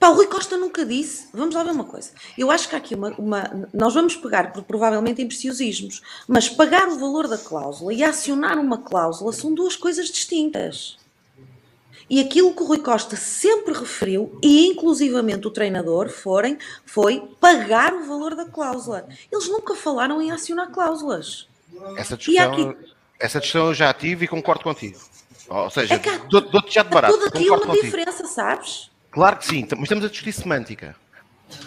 Pá, 0.00 0.08
o 0.08 0.14
Rui 0.14 0.26
Costa 0.26 0.56
nunca 0.56 0.86
disse. 0.86 1.28
Vamos 1.34 1.54
lá 1.54 1.62
ver 1.62 1.72
uma 1.72 1.84
coisa. 1.84 2.12
Eu 2.36 2.50
acho 2.50 2.66
que 2.66 2.74
há 2.74 2.78
aqui 2.78 2.94
uma. 2.94 3.10
uma 3.18 3.68
nós 3.74 3.92
vamos 3.92 4.16
pegar, 4.16 4.52
provavelmente, 4.62 5.20
em 5.20 5.28
preciosismos, 5.28 6.00
mas 6.26 6.48
pagar 6.48 6.88
o 6.88 6.98
valor 6.98 7.28
da 7.28 7.36
cláusula 7.36 7.92
e 7.92 8.02
acionar 8.02 8.58
uma 8.58 8.78
cláusula 8.78 9.34
são 9.34 9.54
duas 9.54 9.76
coisas 9.76 10.08
distintas. 10.08 10.96
E 12.08 12.20
aquilo 12.20 12.54
que 12.54 12.62
o 12.62 12.66
Rui 12.66 12.78
Costa 12.78 13.16
sempre 13.16 13.74
referiu, 13.74 14.38
e 14.42 14.66
inclusivamente 14.68 15.46
o 15.46 15.50
treinador, 15.50 16.08
forem, 16.08 16.56
foi 16.86 17.20
pagar 17.38 17.92
o 17.92 18.06
valor 18.06 18.34
da 18.34 18.46
cláusula. 18.46 19.06
Eles 19.30 19.48
nunca 19.48 19.74
falaram 19.74 20.22
em 20.22 20.30
acionar 20.30 20.70
cláusulas. 20.70 21.48
Essa 21.98 22.16
discussão, 22.16 22.52
aqui... 22.52 22.76
essa 23.18 23.40
discussão 23.40 23.66
eu 23.66 23.74
já 23.74 23.92
tive 23.92 24.24
e 24.24 24.28
concordo 24.28 24.62
contigo. 24.62 24.98
Ou 25.48 25.70
seja, 25.70 25.94
é 25.94 26.00
dou-te 26.28 26.74
já 26.74 26.82
de 26.82 26.90
barato. 26.90 27.14
Tudo 27.14 27.28
aqui 27.28 27.48
uma 27.48 27.74
diferença, 27.74 28.26
sabes? 28.26 28.90
Claro 29.10 29.36
que 29.38 29.46
sim, 29.46 29.66
mas 29.70 29.82
estamos 29.82 30.04
a 30.04 30.08
discutir 30.08 30.32
semântica. 30.32 30.96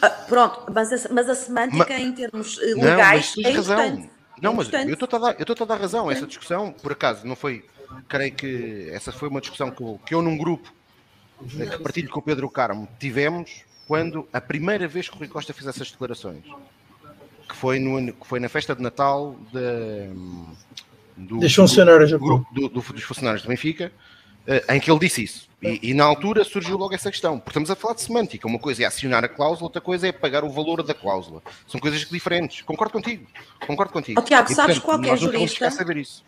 Ah, 0.02 0.10
pronto, 0.10 0.72
mas 0.74 0.92
a, 0.92 1.14
mas 1.14 1.30
a 1.30 1.36
semântica 1.36 1.98
em 1.98 2.12
termos 2.12 2.60
eh, 2.62 2.74
legais 2.76 3.34
não, 3.36 3.44
mas 3.44 3.54
é 3.54 3.58
razão. 3.58 3.86
importante. 3.86 4.12
Não, 4.42 4.52
é 4.52 4.56
mas 4.56 4.74
eu 4.74 4.94
estou 4.94 5.08
a 5.18 5.20
dar, 5.20 5.36
a 5.40 5.66
dar 5.66 5.82
razão. 5.82 6.12
Essa 6.12 6.28
discussão, 6.28 6.72
por 6.72 6.92
acaso, 6.92 7.26
não 7.26 7.36
foi 7.36 7.66
creio 8.08 8.34
que 8.34 8.90
essa 8.92 9.12
foi 9.12 9.30
uma 9.30 9.42
discussão 9.42 9.72
que 9.72 9.82
eu, 9.82 10.00
que 10.06 10.14
eu 10.14 10.22
num 10.22 10.38
grupo 10.38 10.72
eh, 11.60 11.66
que 11.66 11.80
partilho 11.80 12.10
com 12.10 12.20
o 12.20 12.24
Pedro 12.24 12.50
Carmo 12.50 12.88
tivemos 13.00 13.64
quando 13.88 14.28
a 14.32 14.40
primeira 14.40 14.88
vez 14.88 15.10
que 15.10 15.16
o 15.16 15.20
Rui 15.20 15.28
Costa 15.28 15.54
fez 15.54 15.68
essas 15.68 15.90
declarações, 15.90 16.44
que 17.48 17.56
foi, 17.56 17.80
no, 17.80 18.14
que 18.14 18.28
foi 18.28 18.40
na 18.40 18.48
festa 18.48 18.76
de 18.76 18.84
Natal 18.84 19.36
de, 19.52 20.10
do, 21.20 21.40
dos 21.40 21.54
funcionários 21.54 22.12
do, 22.12 22.20
grupo, 22.20 22.54
do, 22.54 22.70
do, 22.70 22.82
dos 22.82 23.04
funcionários 23.04 23.44
do 23.44 23.50
Benfica, 23.50 23.92
uh, 24.48 24.74
em 24.74 24.80
que 24.80 24.90
ele 24.90 25.00
disse 25.00 25.24
isso. 25.24 25.50
E, 25.62 25.90
e, 25.90 25.94
na 25.94 26.06
altura 26.06 26.46
surgiu 26.46 26.78
logo 26.78 26.96
essa 26.96 27.12
questão, 27.12 27.38
porque 27.38 27.50
estamos 27.50 27.70
a 27.70 27.76
falar 27.76 27.94
de 27.94 28.02
semântica. 28.02 28.48
Uma 28.48 28.60
coisa 28.60 28.84
é 28.84 28.86
acionar 28.86 29.26
a 29.26 29.28
cláusula, 29.28 29.66
outra 29.68 29.82
coisa 29.82 30.08
é 30.08 30.12
pagar 30.12 30.44
o 30.46 30.50
valor 30.50 30.82
da 30.82 30.94
cláusula. 30.94 31.42
São 31.68 31.82
coisas 31.82 32.06
diferentes. 32.06 32.62
Concordo 32.62 32.94
contigo. 32.94 33.28
Concordo 33.68 33.92
contigo. 33.92 34.22
Oh, 34.22 34.24
Tiago, 34.24 34.50
e, 34.50 34.56
sabes 34.56 34.80
portanto, 34.80 35.04
qual 35.04 35.14
é 35.14 35.18
jurista? 35.18 35.70
Saber 35.70 35.98
isso. 35.98 36.24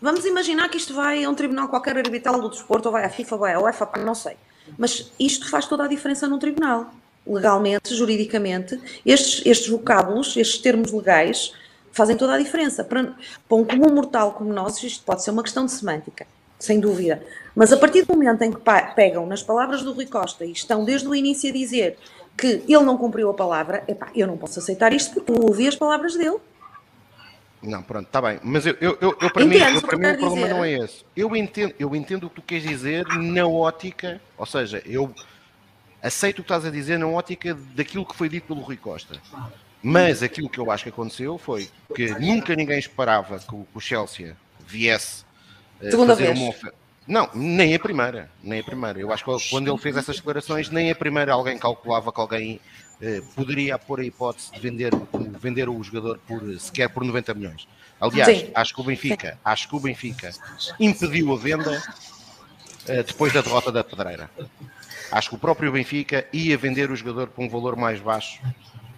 Vamos 0.00 0.24
imaginar 0.24 0.70
que 0.70 0.78
isto 0.78 0.94
vai 0.94 1.22
a 1.24 1.28
um 1.28 1.34
tribunal 1.34 1.68
qualquer 1.68 1.98
arbitral 1.98 2.40
do 2.40 2.48
desporto, 2.48 2.88
ou 2.88 2.92
vai 2.92 3.04
à 3.04 3.10
FIFA, 3.10 3.34
ou 3.34 3.40
vai 3.40 3.52
à 3.52 3.60
UEFA, 3.60 3.90
não 3.98 4.14
sei. 4.14 4.36
Mas 4.78 5.12
isto 5.20 5.50
faz 5.50 5.66
toda 5.66 5.84
a 5.84 5.88
diferença 5.88 6.26
num 6.26 6.38
tribunal. 6.38 6.90
Legalmente, 7.26 7.94
juridicamente, 7.94 8.80
estes, 9.04 9.44
estes 9.44 9.68
vocábulos, 9.68 10.34
estes 10.38 10.58
termos 10.58 10.90
legais, 10.90 11.52
fazem 11.92 12.16
toda 12.16 12.34
a 12.34 12.38
diferença. 12.38 12.84
Para, 12.84 13.14
para 13.48 13.56
um 13.56 13.64
comum 13.64 13.92
mortal 13.94 14.32
como 14.32 14.52
nós, 14.52 14.82
isto 14.82 15.04
pode 15.04 15.22
ser 15.22 15.30
uma 15.30 15.42
questão 15.42 15.66
de 15.66 15.72
semântica, 15.72 16.26
sem 16.58 16.80
dúvida. 16.80 17.22
Mas 17.54 17.72
a 17.72 17.76
partir 17.76 18.02
do 18.02 18.12
momento 18.14 18.42
em 18.42 18.52
que 18.52 18.60
pegam 18.94 19.26
nas 19.26 19.42
palavras 19.42 19.82
do 19.82 19.92
Rui 19.92 20.06
Costa 20.06 20.44
e 20.44 20.52
estão 20.52 20.84
desde 20.84 21.08
o 21.08 21.14
início 21.14 21.50
a 21.50 21.52
dizer 21.52 21.98
que 22.36 22.62
ele 22.66 22.84
não 22.84 22.96
cumpriu 22.96 23.30
a 23.30 23.34
palavra, 23.34 23.84
epá, 23.86 24.10
eu 24.14 24.26
não 24.26 24.36
posso 24.36 24.58
aceitar 24.58 24.92
isto 24.92 25.14
porque 25.14 25.30
eu 25.30 25.42
ouvi 25.42 25.68
as 25.68 25.76
palavras 25.76 26.16
dele. 26.16 26.38
Não, 27.62 27.82
pronto, 27.82 28.06
está 28.06 28.22
bem. 28.22 28.40
Mas 28.42 28.64
eu, 28.64 28.74
eu, 28.80 28.96
eu, 29.00 29.16
eu 29.20 29.30
para 29.30 29.44
mim, 29.44 29.56
eu, 29.56 29.82
para 29.82 29.98
mim 29.98 30.06
o 30.06 30.18
problema 30.18 30.46
dizer. 30.46 30.48
não 30.48 30.64
é 30.64 30.72
esse. 30.72 31.04
Eu 31.14 31.36
entendo, 31.36 31.74
eu 31.78 31.94
entendo 31.94 32.26
o 32.26 32.30
que 32.30 32.36
tu 32.36 32.42
queres 32.42 32.66
dizer 32.66 33.06
na 33.06 33.46
ótica, 33.46 34.20
ou 34.38 34.46
seja, 34.46 34.82
eu 34.86 35.14
aceito 36.02 36.38
o 36.38 36.42
que 36.42 36.50
estás 36.52 36.64
a 36.64 36.70
dizer 36.70 36.98
na 36.98 37.06
ótica 37.06 37.54
daquilo 37.74 38.06
que 38.06 38.16
foi 38.16 38.28
dito 38.28 38.46
pelo 38.46 38.60
Rui 38.60 38.78
Costa. 38.78 39.20
Mas 39.82 40.22
aquilo 40.22 40.48
que 40.48 40.58
eu 40.58 40.70
acho 40.70 40.84
que 40.84 40.90
aconteceu 40.90 41.38
foi 41.38 41.68
que 41.94 42.10
nunca 42.18 42.54
ninguém 42.54 42.78
esperava 42.78 43.38
que 43.38 43.54
o, 43.54 43.64
que 43.64 43.78
o 43.78 43.80
Chelsea 43.80 44.36
viesse 44.66 45.24
Segunda 45.80 46.14
fazer 46.14 46.28
vez. 46.28 46.38
uma 46.38 46.50
oferta. 46.50 46.76
Não, 47.06 47.28
nem 47.34 47.74
a 47.74 47.78
primeira, 47.78 48.30
nem 48.42 48.60
a 48.60 48.62
primeira. 48.62 49.00
Eu 49.00 49.12
acho 49.12 49.24
que 49.24 49.50
quando 49.50 49.68
ele 49.68 49.78
fez 49.78 49.96
essas 49.96 50.16
declarações, 50.16 50.70
nem 50.70 50.90
a 50.90 50.94
primeira 50.94 51.32
alguém 51.32 51.58
calculava 51.58 52.12
que 52.12 52.20
alguém 52.20 52.60
eh, 53.00 53.22
poderia 53.34 53.78
pôr 53.78 54.00
a 54.00 54.04
hipótese 54.04 54.52
de 54.52 54.60
vender, 54.60 54.92
vender 55.40 55.68
o 55.68 55.82
jogador 55.82 56.18
por 56.18 56.40
sequer 56.60 56.88
por 56.90 57.02
90 57.02 57.34
milhões. 57.34 57.66
Aliás, 58.00 58.38
Sim. 58.38 58.50
acho 58.54 58.74
que 58.74 58.80
o 58.80 58.84
Benfica, 58.84 59.38
acho 59.44 59.68
que 59.68 59.74
o 59.76 59.80
Benfica 59.80 60.30
impediu 60.78 61.32
a 61.32 61.36
venda 61.36 61.82
eh, 62.86 63.02
depois 63.02 63.32
da 63.32 63.40
derrota 63.40 63.72
da 63.72 63.82
Pedreira. 63.82 64.30
Acho 65.10 65.30
que 65.30 65.34
o 65.34 65.38
próprio 65.38 65.72
Benfica 65.72 66.26
ia 66.32 66.56
vender 66.56 66.90
o 66.90 66.96
jogador 66.96 67.28
por 67.28 67.42
um 67.42 67.48
valor 67.48 67.74
mais 67.74 67.98
baixo 67.98 68.40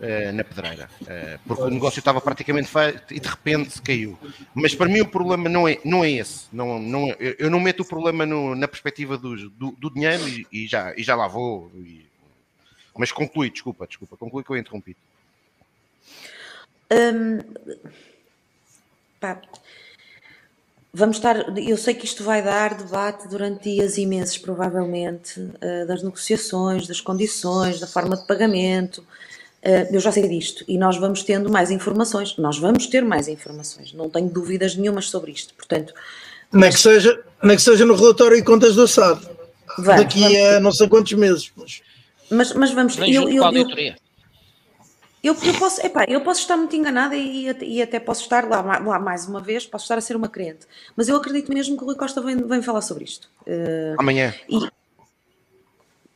uh, 0.03 0.33
na 0.33 0.45
pedreira, 0.45 0.89
uh, 1.03 1.41
porque 1.47 1.63
o 1.63 1.71
negócio 1.71 1.99
estava 1.99 2.21
praticamente 2.21 2.69
feito 2.69 3.15
e 3.15 3.21
de 3.21 3.29
repente 3.29 3.81
caiu. 3.81 4.19
Mas 4.55 4.75
para 4.75 4.89
mim 4.89 5.01
o 5.01 5.09
problema 5.09 5.49
não 5.49 5.67
é, 5.67 5.79
não 5.85 6.05
é 6.05 6.11
esse. 6.11 6.47
Não, 6.53 6.79
não, 6.79 7.11
é, 7.11 7.37
eu 7.39 7.51
não 7.51 7.61
meto 7.61 7.81
o 7.81 7.89
problema 7.89 8.27
no, 8.27 8.55
na 8.55 8.69
perspectiva 8.69 9.17
do, 9.17 9.49
do, 9.51 9.73
do 9.73 9.91
dinheiro 9.91 10.27
e, 10.29 10.47
e, 10.53 10.67
já, 10.67 10.93
e 10.97 11.03
já 11.03 11.15
lá 11.15 11.29
vou. 11.29 11.71
E, 11.77 12.05
mas 12.97 13.11
conclui, 13.11 13.51
desculpa, 13.51 13.87
desculpa, 13.87 14.17
conclui 14.17 14.45
que 14.45 14.51
eu 14.51 14.57
interrompi. 14.57 14.97
Hum, 16.93 17.39
pá, 19.19 19.41
Vamos 20.95 21.17
estar, 21.17 21.57
eu 21.57 21.79
sei 21.79 21.95
que 21.95 22.05
isto 22.05 22.23
vai 22.23 22.43
dar 22.43 22.75
debate 22.75 23.27
durante 23.27 23.63
dias 23.63 23.97
imensos, 23.97 24.37
provavelmente, 24.37 25.41
uh, 25.41 25.87
das 25.87 26.03
negociações, 26.03 26.87
das 26.87 27.01
condições, 27.01 27.81
da 27.81 27.87
forma 27.87 28.15
de 28.15 28.27
pagamento. 28.27 29.03
Uh, 29.65 29.95
eu 29.95 30.01
já 30.01 30.11
sei 30.11 30.27
disto 30.27 30.65
e 30.67 30.77
nós 30.77 30.97
vamos 30.97 31.23
tendo 31.23 31.51
mais 31.51 31.71
informações. 31.71 32.37
Nós 32.37 32.59
vamos 32.59 32.87
ter 32.89 33.05
mais 33.05 33.29
informações, 33.29 33.93
não 33.93 34.11
tenho 34.11 34.29
dúvidas 34.29 34.75
nenhumas 34.75 35.09
sobre 35.09 35.31
isto. 35.31 35.55
Portanto, 35.55 35.95
nem 36.53 36.71
que 36.71 36.79
seja, 36.79 37.23
nem 37.43 37.57
que 37.57 37.63
seja 37.63 37.85
no 37.85 37.95
relatório 37.95 38.37
de 38.37 38.43
contas 38.43 38.75
do 38.75 38.87
SAD, 38.89 39.21
daqui 39.79 40.21
vamos, 40.21 40.37
a 40.37 40.61
não 40.61 40.73
sei 40.73 40.89
quantos 40.89 41.13
meses. 41.13 41.53
Mas, 41.57 41.81
mas, 42.31 42.53
mas 42.55 42.71
vamos. 42.73 42.99
Eu, 42.99 43.29
eu, 43.29 43.43
eu, 43.53 43.95
eu, 45.23 45.37
eu, 45.41 45.55
posso, 45.55 45.81
epá, 45.87 46.05
eu 46.09 46.21
posso 46.23 46.41
estar 46.41 46.57
muito 46.57 46.75
enganada 46.75 47.15
e, 47.15 47.47
e 47.63 47.81
até 47.81 48.01
posso 48.01 48.23
estar 48.23 48.45
lá, 48.49 48.61
lá, 48.61 48.99
mais 48.99 49.29
uma 49.29 49.41
vez, 49.41 49.65
posso 49.65 49.85
estar 49.85 49.97
a 49.97 50.01
ser 50.01 50.17
uma 50.17 50.29
crente, 50.29 50.67
mas 50.97 51.09
eu 51.09 51.15
acredito 51.15 51.55
mesmo 51.55 51.77
que 51.77 51.85
o 51.85 51.87
Rui 51.87 51.95
Costa 51.95 52.21
vem, 52.21 52.37
vem 52.37 52.61
falar 52.61 52.81
sobre 52.81 53.05
isto. 53.05 53.29
Uh, 53.47 53.95
Amanhã. 53.97 54.35
E, 54.49 54.59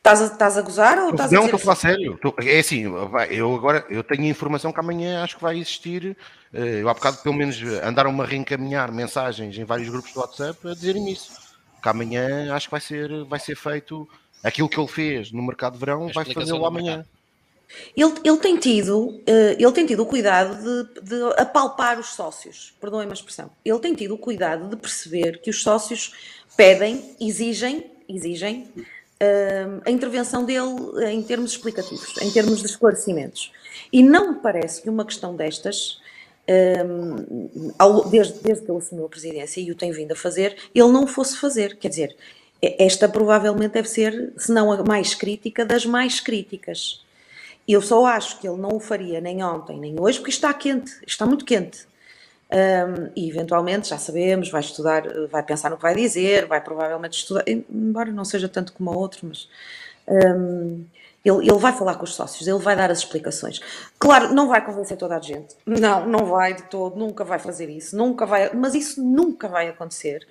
Estás 0.07 0.23
a, 0.23 0.27
estás 0.27 0.57
a 0.57 0.63
gozar 0.63 0.99
ou 1.01 1.11
estás 1.11 1.33
não, 1.33 1.39
a 1.39 1.41
Não, 1.41 1.47
estou 1.47 1.57
a 1.57 1.75
falar 1.75 1.77
sério. 1.77 2.21
É 2.45 2.61
assim, 2.61 2.85
eu 3.29 3.55
agora 3.57 3.85
eu 3.91 4.05
tenho 4.05 4.23
a 4.23 4.29
informação 4.29 4.73
que 4.73 4.79
amanhã 4.79 5.25
acho 5.25 5.35
que 5.35 5.43
vai 5.43 5.59
existir. 5.59 6.17
Eh, 6.55 6.83
eu 6.83 6.89
há 6.89 6.95
bocado 6.95 7.17
pelo 7.19 7.35
menos 7.35 7.61
andaram-me 7.83 8.21
a 8.21 8.25
reencaminhar 8.25 8.93
mensagens 8.93 9.59
em 9.59 9.65
vários 9.65 9.89
grupos 9.89 10.13
do 10.13 10.21
WhatsApp 10.21 10.69
a 10.69 10.75
dizerem 10.75 11.11
isso. 11.11 11.33
Que 11.83 11.89
amanhã 11.89 12.55
acho 12.55 12.69
que 12.69 12.71
vai 12.71 12.81
ser, 12.81 13.25
vai 13.25 13.41
ser 13.41 13.57
feito 13.57 14.09
aquilo 14.45 14.69
que 14.69 14.79
ele 14.79 14.87
fez 14.87 15.33
no 15.33 15.43
mercado 15.43 15.73
de 15.73 15.81
verão, 15.81 16.09
vai 16.15 16.25
fazê-lo 16.25 16.65
amanhã. 16.65 17.05
Ele, 17.97 18.15
ele, 18.23 18.37
tem 18.37 18.57
tido, 18.59 19.21
eh, 19.27 19.57
ele 19.59 19.73
tem 19.73 19.87
tido 19.87 20.05
o 20.05 20.07
cuidado 20.07 20.55
de, 20.55 21.01
de 21.01 21.23
apalpar 21.37 21.99
os 21.99 22.15
sócios, 22.15 22.73
perdoem-me 22.81 23.11
a 23.11 23.15
expressão. 23.15 23.51
Ele 23.65 23.79
tem 23.81 23.93
tido 23.93 24.15
o 24.15 24.19
cuidado 24.19 24.69
de 24.69 24.77
perceber 24.77 25.41
que 25.41 25.51
os 25.51 25.61
sócios 25.61 26.15
pedem, 26.57 27.17
exigem, 27.21 27.91
exigem 28.09 28.69
uh, 28.77 28.96
a 29.85 29.91
intervenção 29.91 30.45
dele 30.45 30.75
em 31.11 31.23
termos 31.23 31.53
explicativos, 31.53 32.17
em 32.21 32.31
termos 32.31 32.61
de 32.61 32.67
esclarecimentos. 32.67 33.53
E 33.93 34.03
não 34.03 34.33
me 34.33 34.41
parece 34.41 34.83
que 34.83 34.91
uma 34.91 35.05
questão 35.05 35.35
destas, 35.35 36.01
um, 36.87 37.73
ao, 37.79 38.09
desde, 38.09 38.41
desde 38.41 38.65
que 38.65 38.71
ele 38.71 38.79
assumiu 38.79 39.07
a 39.07 39.09
presidência 39.09 39.61
e 39.61 39.71
o 39.71 39.75
tem 39.75 39.91
vindo 39.91 40.13
a 40.13 40.17
fazer, 40.17 40.57
ele 40.75 40.93
não 40.93 41.07
fosse 41.07 41.37
fazer. 41.39 41.77
Quer 41.77 41.89
dizer, 41.89 42.17
esta 42.61 43.09
provavelmente 43.09 43.73
deve 43.73 43.89
ser, 43.89 44.33
se 44.37 44.53
não 44.53 44.71
a 44.71 44.85
mais 44.85 45.15
crítica, 45.15 45.65
das 45.65 45.87
mais 45.87 46.21
críticas 46.21 47.05
eu 47.69 47.83
só 47.83 48.07
acho 48.07 48.39
que 48.39 48.47
ele 48.47 48.59
não 48.59 48.77
o 48.77 48.81
faria 48.81 49.21
nem 49.21 49.43
ontem 49.43 49.79
nem 49.79 49.99
hoje, 49.99 50.19
porque 50.19 50.31
está 50.31 50.53
quente, 50.55 50.93
está 51.07 51.27
muito 51.27 51.45
quente. 51.45 51.87
Um, 52.49 53.11
e 53.17 53.29
eventualmente, 53.29 53.89
já 53.89 53.99
sabemos, 53.99 54.51
vai 54.51 54.61
estudar, 54.61 55.03
vai 55.29 55.43
pensar 55.43 55.69
no 55.69 55.77
que 55.77 55.83
vai 55.83 55.95
dizer, 55.95 56.47
vai 56.47 56.61
provavelmente 56.61 57.19
estudar, 57.19 57.43
embora 57.49 58.13
não 58.13 58.25
seja 58.25 58.49
tanto 58.49 58.73
como 58.73 58.91
a 58.91 58.97
outro, 58.97 59.27
mas 59.27 59.49
um, 60.07 60.85
ele, 61.25 61.39
ele 61.39 61.59
vai 61.59 61.73
falar 61.73 61.97
com 61.97 62.05
os 62.05 62.15
sócios, 62.15 62.47
ele 62.47 62.59
vai 62.61 62.77
dar 62.77 62.89
as 62.91 62.99
explicações. 62.99 63.61
Claro, 63.99 64.33
não 64.33 64.47
vai 64.47 64.65
convencer 64.65 64.97
toda 64.97 65.17
a 65.17 65.21
gente, 65.21 65.57
não, 65.67 66.07
não 66.07 66.27
vai 66.27 66.55
de 66.55 66.63
todo, 66.65 66.97
nunca 66.97 67.25
vai 67.25 67.41
fazer 67.41 67.69
isso, 67.69 67.97
nunca 67.97 68.25
vai, 68.25 68.55
mas 68.55 68.75
isso 68.75 69.03
nunca 69.03 69.49
vai 69.49 69.69
acontecer. 69.69 70.25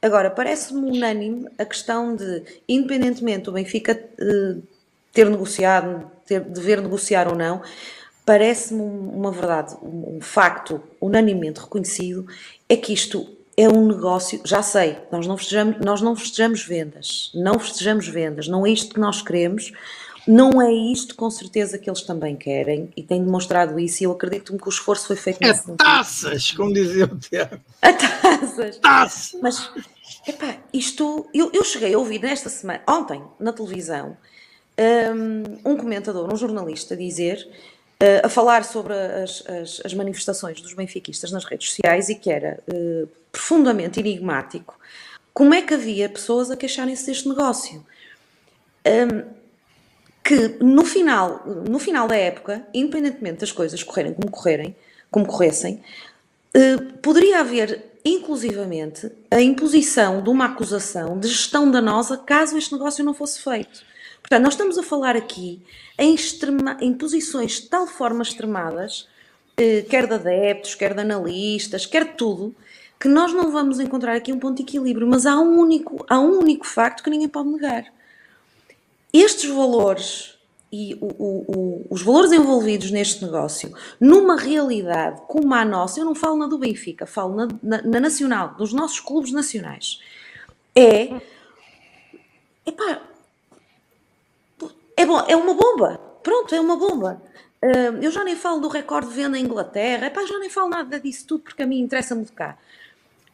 Agora, 0.00 0.30
parece-me 0.30 0.90
unânime 0.90 1.48
a 1.56 1.64
questão 1.64 2.16
de, 2.16 2.42
independentemente 2.68 3.44
do 3.44 3.52
Benfica 3.52 3.92
uh, 4.20 4.60
ter 5.12 5.30
negociado, 5.30 6.10
ter, 6.26 6.40
dever 6.40 6.80
negociar 6.80 7.28
ou 7.28 7.36
não, 7.36 7.62
parece-me 8.24 8.80
uma 8.80 9.32
verdade, 9.32 9.76
um, 9.82 10.20
facto 10.20 10.80
unanimemente 11.00 11.60
reconhecido, 11.60 12.26
é 12.68 12.76
que 12.76 12.92
isto 12.92 13.28
é 13.56 13.68
um 13.68 13.86
negócio, 13.86 14.40
já 14.44 14.62
sei, 14.62 14.96
nós 15.10 15.26
não 15.26 15.36
festejamos, 15.36 15.76
nós 15.80 16.00
não 16.00 16.16
festejamos 16.16 16.64
vendas, 16.64 17.30
não 17.34 17.58
festejamos 17.58 18.08
vendas, 18.08 18.48
não 18.48 18.64
é 18.64 18.70
isto 18.70 18.94
que 18.94 19.00
nós 19.00 19.20
queremos, 19.20 19.72
não 20.26 20.62
é 20.62 20.72
isto 20.72 21.16
com 21.16 21.28
certeza 21.28 21.76
que 21.76 21.90
eles 21.90 22.02
também 22.02 22.36
querem 22.36 22.90
e 22.96 23.02
têm 23.02 23.24
demonstrado 23.24 23.78
isso 23.78 24.02
e 24.02 24.06
eu 24.06 24.12
acredito-me 24.12 24.58
que 24.58 24.68
o 24.68 24.70
esforço 24.70 25.08
foi 25.08 25.16
feito 25.16 25.42
é 25.42 25.48
nesse 25.48 25.64
sentido. 25.64 25.78
taças, 25.78 26.50
como 26.52 26.72
dizia 26.72 27.04
o 27.06 27.18
Tiago. 27.18 27.60
A 27.82 27.92
taças. 27.92 28.76
Taças. 28.78 29.40
Mas, 29.42 29.70
epá, 30.26 30.58
isto, 30.72 31.26
eu, 31.34 31.50
eu 31.52 31.64
cheguei 31.64 31.92
a 31.92 31.98
ouvir 31.98 32.22
nesta 32.22 32.48
semana, 32.48 32.82
ontem, 32.88 33.20
na 33.38 33.52
televisão, 33.52 34.16
um 35.64 35.76
comentador, 35.76 36.32
um 36.32 36.36
jornalista, 36.36 36.96
dizer, 36.96 37.46
a 38.24 38.28
falar 38.28 38.64
sobre 38.64 38.94
as, 38.94 39.44
as, 39.46 39.82
as, 39.84 39.94
manifestações 39.94 40.60
dos 40.60 40.74
benfiquistas 40.74 41.30
nas 41.30 41.44
redes 41.44 41.68
sociais 41.68 42.08
e 42.08 42.14
que 42.14 42.30
era 42.30 42.58
uh, 42.68 43.08
profundamente 43.30 44.00
enigmático 44.00 44.78
como 45.32 45.54
é 45.54 45.62
que 45.62 45.74
havia 45.74 46.08
pessoas 46.08 46.50
a 46.50 46.56
queixarem-se 46.56 47.06
deste 47.06 47.28
negócio. 47.28 47.84
Um, 48.86 49.42
que 50.24 50.56
no 50.62 50.84
final, 50.84 51.42
no 51.68 51.78
final 51.78 52.06
da 52.06 52.16
época, 52.16 52.66
independentemente 52.72 53.40
das 53.40 53.50
coisas 53.50 53.82
correrem 53.82 54.14
como 54.14 54.30
correrem, 54.30 54.76
como 55.10 55.26
corressem, 55.26 55.82
uh, 56.56 56.92
poderia 56.98 57.40
haver 57.40 57.92
inclusivamente 58.04 59.10
a 59.30 59.40
imposição 59.40 60.22
de 60.22 60.28
uma 60.28 60.46
acusação 60.46 61.18
de 61.18 61.28
gestão 61.28 61.70
danosa 61.70 62.16
caso 62.16 62.56
este 62.56 62.72
negócio 62.72 63.04
não 63.04 63.14
fosse 63.14 63.40
feito. 63.40 63.84
Portanto, 64.22 64.42
nós 64.42 64.54
estamos 64.54 64.78
a 64.78 64.82
falar 64.82 65.16
aqui 65.16 65.60
em, 65.98 66.14
extrema, 66.14 66.78
em 66.80 66.94
posições 66.94 67.60
de 67.60 67.68
tal 67.68 67.86
forma 67.86 68.22
extremadas, 68.22 69.06
eh, 69.56 69.82
quer 69.82 70.06
de 70.06 70.14
adeptos, 70.14 70.74
quer 70.74 70.94
de 70.94 71.00
analistas, 71.00 71.84
quer 71.84 72.04
de 72.04 72.14
tudo, 72.14 72.54
que 72.98 73.08
nós 73.08 73.32
não 73.32 73.50
vamos 73.50 73.80
encontrar 73.80 74.14
aqui 74.14 74.32
um 74.32 74.38
ponto 74.38 74.56
de 74.56 74.62
equilíbrio, 74.62 75.06
mas 75.06 75.26
há 75.26 75.36
um 75.36 75.58
único, 75.58 76.04
há 76.08 76.18
um 76.20 76.38
único 76.38 76.66
facto 76.66 77.02
que 77.02 77.10
ninguém 77.10 77.28
pode 77.28 77.48
negar. 77.48 77.84
Estes 79.12 79.50
valores 79.50 80.38
e 80.72 80.96
o, 81.00 81.06
o, 81.06 81.44
o, 81.48 81.86
os 81.90 82.00
valores 82.00 82.32
envolvidos 82.32 82.90
neste 82.90 83.22
negócio, 83.22 83.74
numa 84.00 84.36
realidade 84.36 85.20
como 85.28 85.52
a 85.52 85.64
nossa, 85.64 86.00
eu 86.00 86.04
não 86.06 86.14
falo 86.14 86.38
na 86.38 86.46
do 86.46 86.56
Benfica, 86.56 87.04
falo 87.04 87.34
na, 87.34 87.48
na, 87.62 87.82
na 87.82 88.00
nacional, 88.00 88.54
dos 88.54 88.72
nossos 88.72 88.98
clubes 88.98 89.32
nacionais, 89.32 90.00
é. 90.74 91.20
Epá, 92.64 93.02
é, 95.02 95.06
bom, 95.06 95.24
é 95.28 95.36
uma 95.36 95.54
bomba. 95.54 95.98
Pronto, 96.22 96.54
é 96.54 96.60
uma 96.60 96.76
bomba. 96.76 97.20
Uh, 97.62 97.98
eu 98.00 98.10
já 98.10 98.24
nem 98.24 98.36
falo 98.36 98.60
do 98.60 98.68
recorde 98.68 99.08
de 99.08 99.14
venda 99.14 99.38
em 99.38 99.44
Inglaterra, 99.44 100.06
epá, 100.06 100.24
já 100.24 100.38
nem 100.38 100.50
falo 100.50 100.68
nada 100.68 100.98
disso 100.98 101.26
tudo 101.26 101.44
porque 101.44 101.62
a 101.62 101.66
mim 101.66 101.80
interessa-me 101.80 102.24
de 102.24 102.32
cá. 102.32 102.56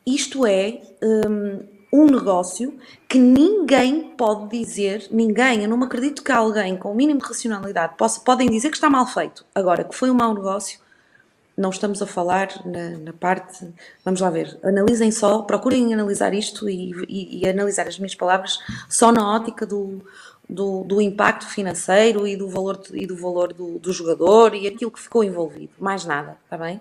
Isto 0.06 0.46
é 0.46 0.80
um, 1.02 1.60
um, 1.92 2.06
negócio 2.06 2.78
que 3.08 3.18
ninguém 3.18 4.10
pode 4.16 4.48
dizer, 4.48 5.06
ninguém, 5.10 5.62
eu 5.62 5.68
não 5.68 5.78
me 5.78 5.84
acredito 5.84 6.22
que 6.22 6.32
alguém 6.32 6.76
com 6.76 6.92
o 6.92 6.94
mínimo 6.94 7.20
de 7.20 7.26
racionalidade 7.26 7.96
possa, 7.96 8.20
podem 8.20 8.50
dizer 8.50 8.70
que 8.70 8.76
está 8.76 8.90
mal 8.90 9.06
feito. 9.06 9.44
Agora, 9.54 9.84
que 9.84 9.94
foi 9.94 10.10
um 10.10 10.14
mau 10.14 10.34
negócio, 10.34 10.78
não 11.56 11.70
estamos 11.70 12.00
a 12.00 12.06
falar 12.06 12.48
na, 12.64 12.98
na 12.98 13.12
parte. 13.12 13.66
Vamos 14.04 14.20
lá 14.20 14.30
ver, 14.30 14.58
analisem 14.62 15.10
só, 15.10 15.42
procurem 15.42 15.92
analisar 15.92 16.32
isto 16.32 16.68
e, 16.68 16.92
e, 17.08 17.40
e 17.40 17.48
analisar 17.48 17.88
as 17.88 17.98
minhas 17.98 18.14
palavras 18.14 18.58
só 18.88 19.10
na 19.10 19.34
ótica 19.34 19.66
do 19.66 20.02
do, 20.48 20.82
do 20.84 21.00
impacto 21.00 21.46
financeiro 21.46 22.26
e 22.26 22.36
do 22.36 22.48
valor, 22.48 22.80
e 22.92 23.06
do, 23.06 23.16
valor 23.16 23.52
do, 23.52 23.78
do, 23.78 23.92
jogador 23.92 24.54
e 24.54 24.66
aquilo 24.66 24.90
que 24.90 25.00
ficou 25.00 25.22
envolvido, 25.22 25.72
mais 25.78 26.04
nada, 26.04 26.38
está 26.44 26.56
bem? 26.56 26.80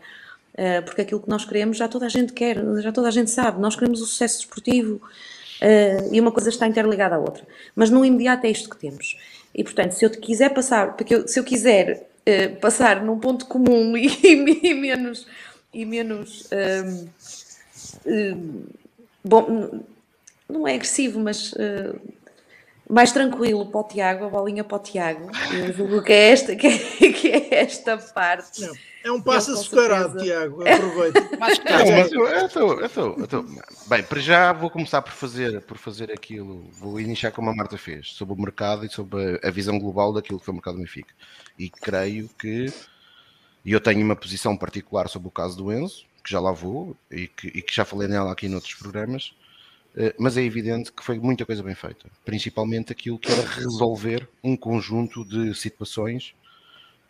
Uh, 0.53 0.81
porque 0.85 1.01
aquilo 1.01 1.21
que 1.21 1.29
nós 1.29 1.43
queremos 1.43 1.77
já 1.77 1.87
toda 1.87 2.05
a 2.05 2.09
gente 2.09 2.33
quer, 2.33 2.57
já 2.81 2.91
toda 2.91 3.09
a 3.09 3.11
gente 3.11 3.29
sabe, 3.29 3.59
nós 3.59 3.75
queremos 3.75 4.01
o 4.01 4.05
sucesso 4.05 4.37
desportivo 4.39 4.95
uh, 4.95 6.13
e 6.13 6.19
uma 6.19 6.31
coisa 6.31 6.49
está 6.49 6.65
interligada 6.65 7.15
à 7.15 7.19
outra. 7.19 7.45
Mas 7.75 7.89
no 7.89 8.05
imediato 8.05 8.47
é 8.47 8.49
isto 8.49 8.69
que 8.69 8.77
temos. 8.77 9.17
E 9.53 9.63
portanto, 9.63 9.91
se 9.91 10.05
eu 10.05 10.09
te 10.09 10.17
quiser 10.17 10.53
passar, 10.53 10.95
porque 10.95 11.13
eu, 11.13 11.27
se 11.27 11.39
eu 11.39 11.43
quiser 11.43 12.07
uh, 12.25 12.59
passar 12.59 13.03
num 13.03 13.19
ponto 13.19 13.45
comum 13.45 13.95
e, 13.97 14.07
e 14.23 14.73
menos. 14.73 15.27
E 15.73 15.85
menos 15.85 16.49
bom, 19.23 19.83
não 20.49 20.67
é 20.67 20.75
agressivo, 20.75 21.19
mas 21.19 21.53
mais 22.89 23.11
tranquilo 23.11 23.65
para 23.65 23.81
o 23.81 23.83
Tiago, 23.83 24.25
a 24.25 24.29
bolinha 24.29 24.63
para 24.63 24.77
o 24.77 24.79
Tiago. 24.79 25.29
Eu 25.51 25.73
julgo 25.73 26.01
que 26.01 26.13
é 26.13 26.31
esta, 26.31 26.55
que 26.55 26.67
é, 26.67 27.11
que 27.11 27.27
é 27.27 27.55
esta 27.55 27.97
parte. 27.97 28.61
Não, 28.61 28.73
é 29.03 29.11
um 29.11 29.21
passo 29.21 29.51
açucarado, 29.53 30.17
Tiago, 30.17 30.67
aproveita. 30.67 31.29
mas, 31.39 31.59
não, 31.59 31.91
mas 31.91 32.11
eu, 32.11 32.27
eu, 32.27 32.49
tô, 32.49 32.73
eu, 32.73 32.89
tô, 32.89 33.13
eu 33.19 33.27
tô. 33.27 33.45
Bem, 33.87 34.03
para 34.03 34.19
já 34.19 34.53
vou 34.53 34.69
começar 34.69 35.01
por 35.01 35.11
fazer, 35.11 35.61
por 35.61 35.77
fazer 35.77 36.11
aquilo, 36.11 36.69
vou 36.73 36.99
iniciar 36.99 37.31
como 37.31 37.49
a 37.49 37.55
Marta 37.55 37.77
fez, 37.77 38.13
sobre 38.13 38.33
o 38.33 38.37
mercado 38.37 38.85
e 38.85 38.89
sobre 38.89 39.39
a, 39.43 39.47
a 39.47 39.51
visão 39.51 39.77
global 39.79 40.13
daquilo 40.13 40.39
que 40.39 40.45
foi 40.45 40.53
o 40.53 40.55
mercado 40.55 40.75
do 40.75 40.81
Benfica. 40.81 41.13
E 41.59 41.69
creio 41.69 42.29
que, 42.39 42.71
e 43.65 43.71
eu 43.71 43.81
tenho 43.81 44.03
uma 44.03 44.15
posição 44.15 44.55
particular 44.55 45.09
sobre 45.09 45.27
o 45.27 45.31
caso 45.31 45.57
do 45.57 45.71
Enzo, 45.71 46.05
que 46.23 46.31
já 46.31 46.39
lá 46.39 46.51
vou 46.51 46.95
e 47.11 47.27
que, 47.27 47.47
e 47.47 47.61
que 47.61 47.73
já 47.73 47.85
falei 47.85 48.07
nela 48.07 48.31
aqui 48.31 48.47
noutros 48.47 48.73
programas, 48.75 49.33
mas 50.19 50.37
é 50.37 50.43
evidente 50.43 50.91
que 50.91 51.03
foi 51.03 51.17
muita 51.17 51.45
coisa 51.45 51.63
bem 51.63 51.73
feita, 51.73 52.07
principalmente 52.23 52.91
aquilo 52.91 53.17
que 53.17 53.31
era 53.31 53.41
resolver 53.41 54.29
um 54.43 54.55
conjunto 54.55 55.25
de 55.25 55.53
situações 55.55 56.35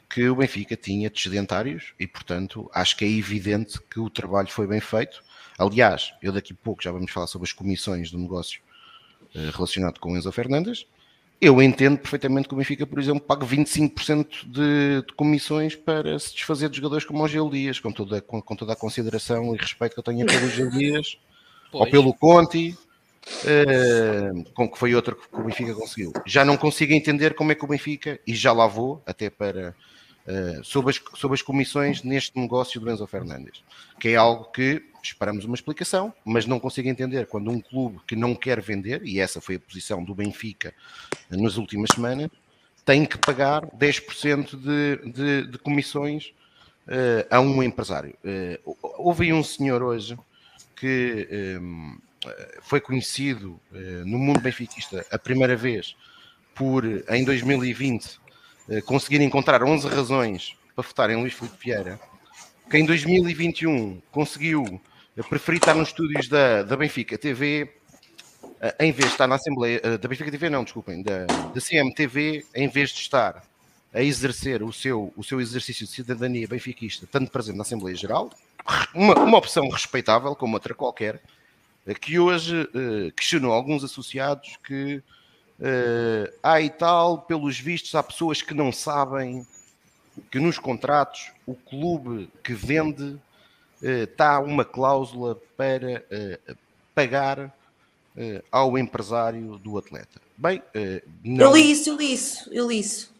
que 0.09 0.27
o 0.29 0.35
Benfica 0.35 0.75
tinha 0.75 1.09
de 1.09 1.21
sedentários 1.21 1.93
e, 1.99 2.07
portanto, 2.07 2.69
acho 2.73 2.95
que 2.95 3.03
é 3.03 3.09
evidente 3.09 3.79
que 3.89 3.99
o 3.99 4.09
trabalho 4.09 4.47
foi 4.47 4.65
bem 4.65 4.79
feito. 4.79 5.21
Aliás, 5.57 6.13
eu 6.21 6.31
daqui 6.31 6.53
a 6.53 6.55
pouco 6.63 6.81
já 6.81 6.91
vamos 6.91 7.11
falar 7.11 7.27
sobre 7.27 7.45
as 7.45 7.51
comissões 7.51 8.09
do 8.09 8.17
negócio 8.17 8.61
eh, 9.35 9.49
relacionado 9.53 9.99
com 9.99 10.15
Enzo 10.15 10.31
Fernandes. 10.31 10.87
Eu 11.39 11.61
entendo 11.61 11.99
perfeitamente 11.99 12.47
que 12.47 12.53
o 12.53 12.57
Benfica, 12.57 12.87
por 12.87 12.99
exemplo, 12.99 13.21
pague 13.21 13.45
25% 13.45 14.45
de, 14.45 15.05
de 15.05 15.13
comissões 15.13 15.75
para 15.75 16.17
se 16.17 16.33
desfazer 16.33 16.69
de 16.69 16.77
jogadores 16.77 17.05
como 17.05 17.23
o 17.23 17.27
Gil 17.27 17.49
Dias, 17.49 17.79
com 17.79 17.91
toda, 17.91 18.21
com, 18.21 18.41
com 18.41 18.55
toda 18.55 18.73
a 18.73 18.75
consideração 18.75 19.53
e 19.53 19.57
respeito 19.57 19.93
que 19.93 19.99
eu 19.99 20.03
tenho 20.03 20.25
pelo 20.25 20.49
Gil 20.49 20.69
Dias 20.69 21.17
Pois. 21.77 21.85
ou 21.85 21.91
pelo 21.91 22.13
Conti, 22.13 22.77
uh, 23.43 24.43
com 24.53 24.69
que 24.69 24.77
foi 24.77 24.95
outro 24.95 25.15
que 25.15 25.39
o 25.39 25.43
Benfica 25.43 25.73
conseguiu. 25.73 26.13
Já 26.25 26.43
não 26.43 26.57
consigo 26.57 26.93
entender 26.93 27.33
como 27.33 27.51
é 27.51 27.55
que 27.55 27.63
o 27.63 27.67
Benfica, 27.67 28.19
e 28.25 28.33
já 28.33 28.51
lá 28.51 28.67
vou, 28.67 29.01
até 29.05 29.29
para 29.29 29.75
uh, 30.27 30.63
sobre, 30.63 30.91
as, 30.91 31.01
sobre 31.19 31.35
as 31.35 31.41
comissões 31.41 32.03
neste 32.03 32.37
negócio 32.39 32.79
do 32.79 32.89
Enzo 32.89 33.05
Fernandes, 33.07 33.63
que 33.99 34.09
é 34.09 34.15
algo 34.15 34.45
que 34.51 34.83
esperamos 35.01 35.45
uma 35.45 35.55
explicação, 35.55 36.13
mas 36.25 36.45
não 36.45 36.59
consigo 36.59 36.89
entender 36.89 37.27
quando 37.27 37.49
um 37.49 37.61
clube 37.61 37.99
que 38.05 38.15
não 38.15 38.35
quer 38.35 38.61
vender, 38.61 39.01
e 39.03 39.19
essa 39.19 39.39
foi 39.39 39.55
a 39.55 39.59
posição 39.59 40.03
do 40.03 40.13
Benfica 40.13 40.73
nas 41.29 41.57
últimas 41.57 41.91
semanas, 41.93 42.29
tem 42.83 43.05
que 43.05 43.17
pagar 43.17 43.65
10% 43.65 44.55
de, 44.55 45.11
de, 45.11 45.51
de 45.51 45.57
comissões 45.57 46.33
uh, 46.87 47.27
a 47.29 47.39
um 47.39 47.61
empresário. 47.61 48.15
Uh, 48.23 48.77
houve 48.97 49.31
um 49.33 49.43
senhor 49.43 49.83
hoje 49.83 50.17
que 50.77 51.27
um, 51.59 51.97
foi 52.61 52.79
conhecido 52.79 53.59
uh, 53.71 54.05
no 54.05 54.17
mundo 54.17 54.39
benfiquista 54.39 55.05
a 55.11 55.17
primeira 55.17 55.55
vez 55.55 55.95
por, 56.53 56.83
em 56.85 57.23
2020, 57.23 58.19
uh, 58.69 58.81
conseguir 58.83 59.21
encontrar 59.21 59.63
11 59.63 59.87
razões 59.87 60.55
para 60.75 60.87
votar 60.87 61.09
em 61.09 61.15
Luís 61.15 61.33
Filipe 61.33 61.57
Vieira, 61.59 61.99
que 62.69 62.77
em 62.77 62.85
2021 62.85 64.01
conseguiu 64.11 64.79
eh, 65.15 65.23
preferir 65.23 65.59
estar 65.59 65.73
nos 65.73 65.87
estúdios 65.87 66.27
da, 66.27 66.61
da 66.63 66.75
Benfica 66.75 67.17
TV 67.17 67.73
em 68.79 68.91
vez 68.91 69.07
de 69.07 69.13
estar 69.13 69.25
na 69.25 69.35
Assembleia, 69.35 69.79
da 69.79 70.07
Benfica 70.07 70.29
TV 70.29 70.49
não, 70.49 70.63
desculpem, 70.63 71.01
da, 71.01 71.25
da 71.25 71.61
CMTV, 71.61 72.45
em 72.53 72.67
vez 72.67 72.89
de 72.89 72.99
estar 72.99 73.41
a 73.93 74.01
exercer 74.01 74.61
o 74.61 74.71
seu, 74.71 75.13
o 75.15 75.23
seu 75.23 75.39
exercício 75.39 75.85
de 75.85 75.91
cidadania 75.91 76.47
benfiquista, 76.47 77.07
tanto 77.09 77.31
presente 77.31 77.55
na 77.55 77.63
Assembleia 77.63 77.95
Geral, 77.95 78.29
uma, 78.93 79.15
uma 79.15 79.37
opção 79.37 79.69
respeitável, 79.69 80.35
como 80.35 80.55
outra 80.55 80.73
qualquer, 80.73 81.21
eh, 81.85 81.93
que 81.93 82.19
hoje 82.19 82.61
uh, 82.63 83.11
questionou 83.13 83.53
alguns 83.53 83.83
associados 83.83 84.57
que 84.63 84.97
uh, 85.59 86.33
há 86.43 86.59
e 86.61 86.69
tal, 86.69 87.21
pelos 87.21 87.59
vistos, 87.59 87.95
há 87.95 88.03
pessoas 88.03 88.41
que 88.41 88.53
não 88.53 88.71
sabem 88.71 89.47
que 90.31 90.39
nos 90.39 90.59
contratos 90.59 91.31
o 91.45 91.55
clube 91.55 92.29
que 92.43 92.53
vende 92.53 93.17
está 93.79 94.39
uma 94.39 94.65
cláusula 94.65 95.39
para 95.55 96.03
pagar 96.95 97.55
ao 98.51 98.75
empresário 98.79 99.59
do 99.59 99.77
atleta. 99.77 100.19
Bem, 100.35 100.59
não... 101.23 101.45
eu 101.45 101.55
li 101.55 101.71
isso, 101.71 101.89
eu 101.91 101.95
li 101.95 102.13
isso, 102.13 102.49
eu 102.51 102.67
li 102.67 102.79
isso. 102.79 103.13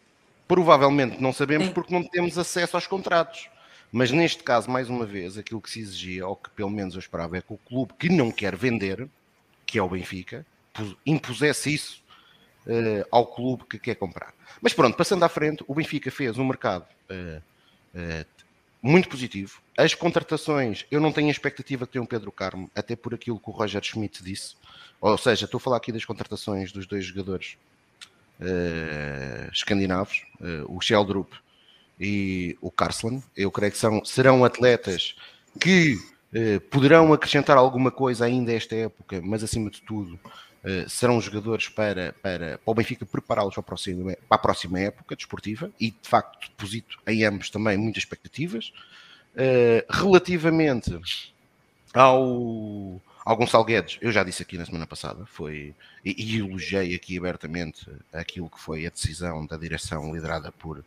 Provavelmente 0.48 1.20
não 1.20 1.32
sabemos 1.32 1.68
porque 1.68 1.92
não 1.92 2.02
temos 2.02 2.38
acesso 2.38 2.76
aos 2.76 2.86
contratos. 2.86 3.48
Mas 3.92 4.10
neste 4.10 4.42
caso, 4.42 4.70
mais 4.70 4.88
uma 4.88 5.06
vez, 5.06 5.38
aquilo 5.38 5.60
que 5.60 5.70
se 5.70 5.80
exigia, 5.80 6.26
ou 6.26 6.36
que 6.36 6.50
pelo 6.50 6.70
menos 6.70 6.94
eu 6.94 7.00
esperava, 7.00 7.38
é 7.38 7.40
que 7.40 7.52
o 7.52 7.58
clube 7.58 7.94
que 7.98 8.08
não 8.08 8.30
quer 8.30 8.56
vender, 8.56 9.08
que 9.64 9.78
é 9.78 9.82
o 9.82 9.88
Benfica, 9.88 10.44
impusesse 11.06 11.72
isso 11.72 12.02
uh, 12.66 13.06
ao 13.10 13.26
clube 13.26 13.64
que 13.64 13.78
quer 13.78 13.94
comprar. 13.94 14.34
Mas 14.60 14.72
pronto, 14.72 14.96
passando 14.96 15.24
à 15.24 15.28
frente, 15.28 15.64
o 15.66 15.74
Benfica 15.74 16.10
fez 16.10 16.38
um 16.38 16.44
mercado 16.44 16.86
uh, 17.10 17.42
uh, 17.94 18.26
muito 18.82 19.08
positivo. 19.08 19.60
As 19.76 19.94
contratações, 19.94 20.86
eu 20.90 21.00
não 21.00 21.12
tenho 21.12 21.28
a 21.28 21.30
expectativa 21.30 21.86
que 21.86 21.92
tenha 21.92 22.02
um 22.02 22.06
Pedro 22.06 22.30
Carmo, 22.30 22.70
até 22.74 22.94
por 22.94 23.14
aquilo 23.14 23.40
que 23.40 23.48
o 23.48 23.52
Roger 23.52 23.82
Schmidt 23.82 24.22
disse. 24.22 24.54
Ou 25.00 25.16
seja, 25.16 25.46
estou 25.46 25.58
a 25.58 25.60
falar 25.60 25.76
aqui 25.78 25.92
das 25.92 26.04
contratações 26.04 26.72
dos 26.72 26.86
dois 26.86 27.04
jogadores 27.04 27.56
escandinavos, 29.52 30.24
o 30.68 30.80
Sheldrup 30.80 31.32
e 31.98 32.56
o 32.60 32.70
Karslan. 32.70 33.20
Eu 33.36 33.50
creio 33.50 33.72
que 33.72 33.78
são, 33.78 34.04
serão 34.04 34.44
atletas 34.44 35.16
que 35.60 35.96
eh, 36.32 36.60
poderão 36.70 37.12
acrescentar 37.12 37.56
alguma 37.56 37.90
coisa 37.90 38.24
ainda 38.24 38.52
esta 38.52 38.76
época, 38.76 39.20
mas 39.22 39.42
acima 39.42 39.70
de 39.70 39.82
tudo 39.82 40.18
serão 40.86 41.18
jogadores 41.20 41.68
para, 41.68 42.14
para, 42.20 42.58
para 42.58 42.70
o 42.70 42.74
Benfica 42.74 43.06
prepará-los 43.06 43.54
para, 43.54 43.64
para, 43.64 44.18
a 44.28 44.38
próxima 44.38 44.80
época 44.80 45.16
desportiva 45.16 45.70
e 45.80 45.92
de 45.92 46.08
facto 46.08 46.46
deposito 46.50 46.98
em 47.06 47.24
ambos 47.24 47.48
também 47.48 47.78
muitas 47.78 48.02
expectativas. 48.02 48.72
Relativamente 49.88 51.00
ao, 51.94 53.00
ao 53.28 53.36
Gonçalo 53.36 53.66
eu 54.00 54.10
já 54.10 54.24
disse 54.24 54.42
aqui 54.42 54.56
na 54.56 54.64
semana 54.64 54.86
passada, 54.86 55.26
foi 55.26 55.74
e, 56.02 56.14
e 56.16 56.38
elogiei 56.38 56.94
aqui 56.94 57.18
abertamente 57.18 57.86
aquilo 58.10 58.48
que 58.48 58.58
foi 58.58 58.86
a 58.86 58.90
decisão 58.90 59.44
da 59.44 59.58
direção 59.58 60.14
liderada 60.14 60.50
por, 60.50 60.82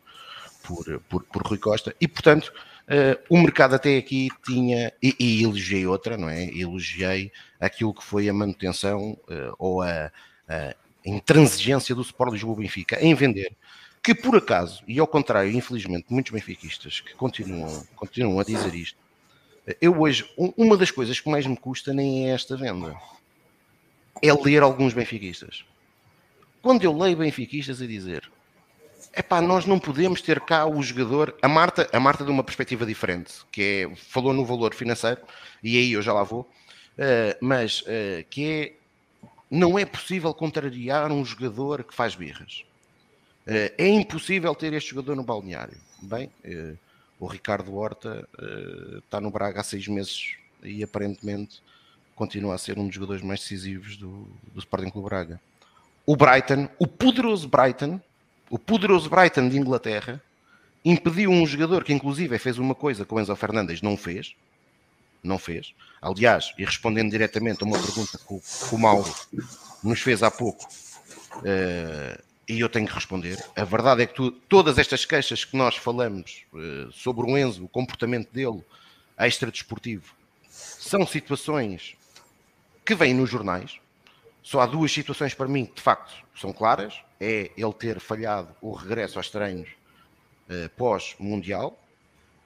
por, 0.64 1.00
por, 1.08 1.22
por 1.22 1.42
Rui 1.46 1.58
Costa, 1.58 1.94
e 2.00 2.08
portanto 2.08 2.52
uh, 2.88 3.16
o 3.30 3.40
mercado 3.40 3.76
até 3.76 3.96
aqui 3.96 4.28
tinha, 4.44 4.92
e, 5.00 5.14
e, 5.20 5.44
elogiei 5.44 5.86
outra, 5.86 6.16
não 6.16 6.28
é? 6.28 6.46
Elogiei 6.46 7.30
aquilo 7.60 7.94
que 7.94 8.02
foi 8.02 8.28
a 8.28 8.32
manutenção 8.34 9.12
uh, 9.12 9.54
ou 9.56 9.80
a, 9.80 10.10
a 10.48 10.74
intransigência 11.06 11.94
do 11.94 12.02
Sport 12.02 12.32
Lisboa 12.32 12.56
Benfica 12.56 13.00
em 13.00 13.14
vender, 13.14 13.52
que 14.02 14.16
por 14.16 14.36
acaso, 14.36 14.82
e 14.88 14.98
ao 14.98 15.06
contrário, 15.06 15.52
infelizmente, 15.52 16.06
muitos 16.10 16.32
benfiquistas 16.32 17.02
que 17.02 17.14
continuam, 17.14 17.86
continuam 17.94 18.40
a 18.40 18.42
dizer 18.42 18.74
isto, 18.74 18.98
eu 19.80 20.00
hoje, 20.00 20.28
uma 20.36 20.76
das 20.76 20.90
coisas 20.90 21.20
que 21.20 21.30
mais 21.30 21.46
me 21.46 21.56
custa 21.56 21.92
nem 21.92 22.28
é 22.28 22.34
esta 22.34 22.56
venda, 22.56 22.96
é 24.20 24.32
ler 24.32 24.62
alguns 24.62 24.92
benfiquistas. 24.92 25.64
Quando 26.60 26.84
eu 26.84 26.96
leio 26.96 27.16
benfiquistas 27.16 27.82
a 27.82 27.86
dizer 27.86 28.30
Epá, 29.14 29.42
nós 29.42 29.66
não 29.66 29.78
podemos 29.78 30.22
ter 30.22 30.40
cá 30.40 30.64
o 30.64 30.82
jogador. 30.82 31.36
A 31.42 31.48
Marta, 31.48 31.88
a 31.92 32.00
Marta 32.00 32.24
de 32.24 32.30
uma 32.30 32.42
perspectiva 32.42 32.86
diferente, 32.86 33.34
que 33.50 33.86
é, 33.90 33.96
falou 33.96 34.32
no 34.32 34.44
valor 34.44 34.74
financeiro, 34.74 35.20
e 35.62 35.76
aí 35.76 35.92
eu 35.92 36.00
já 36.00 36.14
lá 36.14 36.22
vou, 36.22 36.40
uh, 36.40 37.36
mas 37.40 37.82
uh, 37.82 38.24
que 38.30 38.50
é 38.50 38.72
não 39.50 39.78
é 39.78 39.84
possível 39.84 40.32
contrariar 40.32 41.12
um 41.12 41.22
jogador 41.22 41.84
que 41.84 41.94
faz 41.94 42.14
birras. 42.14 42.64
Uh, 43.46 43.68
é 43.76 43.86
impossível 43.86 44.54
ter 44.54 44.72
este 44.72 44.90
jogador 44.90 45.14
no 45.14 45.22
balneário. 45.22 45.76
Bem, 46.00 46.30
o 47.22 47.26
Ricardo 47.28 47.72
Horta 47.76 48.28
está 48.98 49.20
no 49.20 49.30
Braga 49.30 49.60
há 49.60 49.62
seis 49.62 49.86
meses 49.86 50.34
e 50.60 50.82
aparentemente 50.82 51.62
continua 52.16 52.56
a 52.56 52.58
ser 52.58 52.80
um 52.80 52.86
dos 52.86 52.96
jogadores 52.96 53.22
mais 53.22 53.38
decisivos 53.38 53.96
do, 53.96 54.26
do 54.52 54.58
Sporting 54.58 54.90
Clube 54.90 55.08
Braga. 55.08 55.40
O 56.04 56.16
Brighton, 56.16 56.68
o 56.80 56.86
poderoso 56.86 57.48
Brighton, 57.48 58.00
o 58.50 58.58
poderoso 58.58 59.08
Brighton 59.08 59.48
de 59.48 59.56
Inglaterra 59.56 60.20
impediu 60.84 61.30
um 61.30 61.46
jogador 61.46 61.84
que, 61.84 61.92
inclusive, 61.92 62.36
fez 62.40 62.58
uma 62.58 62.74
coisa 62.74 63.04
que 63.04 63.14
o 63.14 63.20
Enzo 63.20 63.36
Fernandes 63.36 63.80
não 63.82 63.96
fez. 63.96 64.34
Não 65.22 65.38
fez. 65.38 65.72
Aliás, 66.00 66.52
e 66.58 66.64
respondendo 66.64 67.12
diretamente 67.12 67.62
a 67.62 67.66
uma 67.66 67.78
pergunta 67.78 68.18
que 68.18 68.34
o, 68.34 68.40
que 68.40 68.74
o 68.74 68.78
Mauro 68.78 69.14
nos 69.84 70.00
fez 70.00 70.24
há 70.24 70.30
pouco, 70.30 70.66
uh, 71.36 72.22
e 72.48 72.60
eu 72.60 72.68
tenho 72.68 72.86
que 72.86 72.94
responder. 72.94 73.42
A 73.56 73.64
verdade 73.64 74.02
é 74.02 74.06
que 74.06 74.14
tu, 74.14 74.30
todas 74.30 74.78
estas 74.78 75.04
queixas 75.04 75.44
que 75.44 75.56
nós 75.56 75.76
falamos 75.76 76.44
uh, 76.52 76.90
sobre 76.92 77.30
o 77.30 77.38
Enzo, 77.38 77.64
o 77.64 77.68
comportamento 77.68 78.30
dele 78.32 78.62
extra-desportivo, 79.18 80.14
são 80.48 81.06
situações 81.06 81.94
que 82.84 82.94
vêm 82.94 83.14
nos 83.14 83.30
jornais. 83.30 83.78
Só 84.42 84.60
há 84.60 84.66
duas 84.66 84.92
situações 84.92 85.34
para 85.34 85.46
mim 85.46 85.64
que 85.64 85.76
de 85.76 85.82
facto 85.82 86.12
são 86.34 86.52
claras 86.52 86.94
é 87.20 87.52
ele 87.56 87.72
ter 87.72 88.00
falhado 88.00 88.48
o 88.60 88.72
regresso 88.72 89.18
aos 89.18 89.30
treinos 89.30 89.68
uh, 90.48 90.68
pós-mundial. 90.76 91.78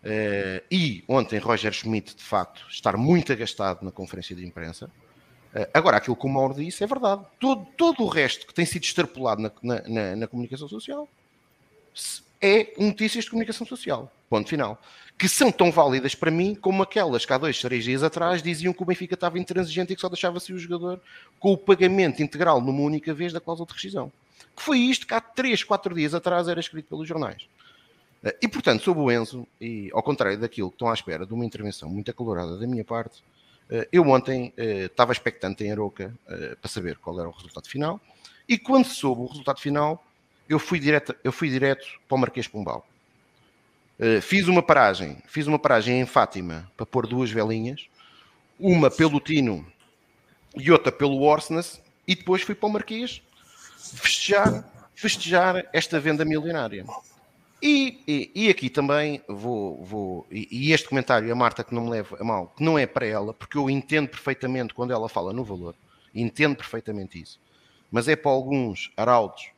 Uh, 0.04 0.62
e 0.70 1.02
ontem 1.08 1.38
Roger 1.38 1.72
Schmidt, 1.72 2.14
de 2.14 2.22
facto, 2.22 2.64
estar 2.68 2.96
muito 2.96 3.32
agastado 3.32 3.82
na 3.82 3.90
conferência 3.90 4.36
de 4.36 4.46
imprensa. 4.46 4.90
Uh, 5.56 5.66
agora, 5.72 5.96
aquilo 5.96 6.14
que 6.14 6.26
o 6.26 6.28
Mauro 6.28 6.54
disse 6.54 6.84
é 6.84 6.86
verdade. 6.86 7.24
Todo, 7.40 7.66
todo 7.76 8.02
o 8.02 8.08
resto 8.08 8.46
que 8.46 8.52
tem 8.52 8.66
sido 8.66 8.84
extrapolado 8.84 9.40
na, 9.40 9.50
na, 9.62 9.88
na, 9.88 10.16
na 10.16 10.26
comunicação 10.26 10.68
social 10.68 11.08
é 12.42 12.74
notícias 12.78 13.24
de 13.24 13.30
comunicação 13.30 13.66
social. 13.66 14.12
Ponto 14.28 14.48
final. 14.48 14.80
Que 15.18 15.28
são 15.28 15.50
tão 15.50 15.70
válidas 15.70 16.14
para 16.14 16.30
mim 16.30 16.54
como 16.54 16.82
aquelas 16.82 17.24
que 17.24 17.32
há 17.32 17.38
dois, 17.38 17.58
três 17.58 17.84
dias 17.84 18.02
atrás 18.02 18.42
diziam 18.42 18.74
que 18.74 18.82
o 18.82 18.84
Benfica 18.84 19.14
estava 19.14 19.38
intransigente 19.38 19.92
e 19.92 19.96
que 19.96 20.02
só 20.02 20.10
deixava-se 20.10 20.52
o 20.52 20.58
jogador 20.58 21.00
com 21.40 21.52
o 21.52 21.56
pagamento 21.56 22.22
integral 22.22 22.60
numa 22.60 22.82
única 22.82 23.14
vez 23.14 23.32
da 23.32 23.40
cláusula 23.40 23.66
de 23.66 23.72
rescisão. 23.72 24.12
Que 24.54 24.62
foi 24.62 24.78
isto 24.78 25.06
que 25.06 25.14
há 25.14 25.20
três, 25.20 25.64
quatro 25.64 25.94
dias 25.94 26.12
atrás 26.12 26.48
era 26.48 26.60
escrito 26.60 26.88
pelos 26.88 27.08
jornais. 27.08 27.48
Eh, 28.22 28.36
e, 28.42 28.48
portanto, 28.48 28.82
sobre 28.82 29.02
o 29.02 29.10
Enzo, 29.10 29.46
e 29.58 29.90
ao 29.92 30.02
contrário 30.02 30.38
daquilo 30.38 30.68
que 30.68 30.74
estão 30.74 30.88
à 30.88 30.94
espera 30.94 31.24
de 31.24 31.32
uma 31.32 31.44
intervenção 31.46 31.88
muito 31.88 32.10
acalorada 32.10 32.58
da 32.58 32.66
minha 32.66 32.84
parte, 32.84 33.22
eh, 33.22 33.35
eu 33.90 34.08
ontem 34.08 34.52
eh, 34.56 34.84
estava 34.84 35.12
expectante 35.12 35.64
em 35.64 35.72
Aroca 35.72 36.14
para 36.60 36.70
saber 36.70 36.98
qual 36.98 37.18
era 37.18 37.28
o 37.28 37.32
resultado 37.32 37.68
final. 37.68 38.00
E 38.48 38.56
quando 38.56 38.86
soube 38.86 39.22
o 39.22 39.26
resultado 39.26 39.60
final, 39.60 40.04
eu 40.48 40.58
fui 40.58 40.78
direto, 40.78 41.14
eu 41.24 41.32
fui 41.32 41.50
direto 41.50 41.84
para 42.08 42.14
o 42.14 42.18
Marquês 42.18 42.46
Pombal. 42.46 42.86
Fiz 44.22 44.46
uma 44.46 44.62
paragem, 44.62 45.18
fiz 45.26 45.46
uma 45.46 45.58
paragem 45.58 46.00
em 46.00 46.06
Fátima 46.06 46.70
para 46.76 46.86
pôr 46.86 47.06
duas 47.06 47.30
velinhas, 47.30 47.88
uma 48.58 48.90
pelo 48.90 49.18
Tino 49.20 49.66
e 50.54 50.70
outra 50.70 50.92
pelo 50.92 51.22
Orsnes, 51.22 51.80
e 52.06 52.14
depois 52.14 52.42
fui 52.42 52.54
para 52.54 52.68
o 52.68 52.72
Marquês 52.72 53.20
festejar, 53.94 54.64
festejar 54.94 55.68
esta 55.72 55.98
venda 55.98 56.24
milionária. 56.24 56.84
E, 57.62 58.02
e, 58.06 58.30
e 58.34 58.48
aqui 58.50 58.68
também 58.68 59.22
vou, 59.26 59.82
vou 59.82 60.26
e, 60.30 60.46
e, 60.50 60.72
este 60.72 60.88
comentário, 60.88 61.32
a 61.32 61.34
Marta 61.34 61.64
que 61.64 61.74
não 61.74 61.84
me 61.84 61.90
leva 61.90 62.16
a 62.20 62.24
mal, 62.24 62.52
que 62.56 62.62
não 62.62 62.78
é 62.78 62.86
para 62.86 63.06
ela, 63.06 63.32
porque 63.32 63.56
eu 63.56 63.70
entendo 63.70 64.08
perfeitamente 64.08 64.74
quando 64.74 64.92
ela 64.92 65.08
fala 65.08 65.32
no 65.32 65.42
valor, 65.42 65.74
entendo 66.14 66.56
perfeitamente 66.56 67.20
isso, 67.20 67.40
mas 67.90 68.08
é 68.08 68.16
para 68.16 68.30
alguns 68.30 68.92
arautos 68.96 69.48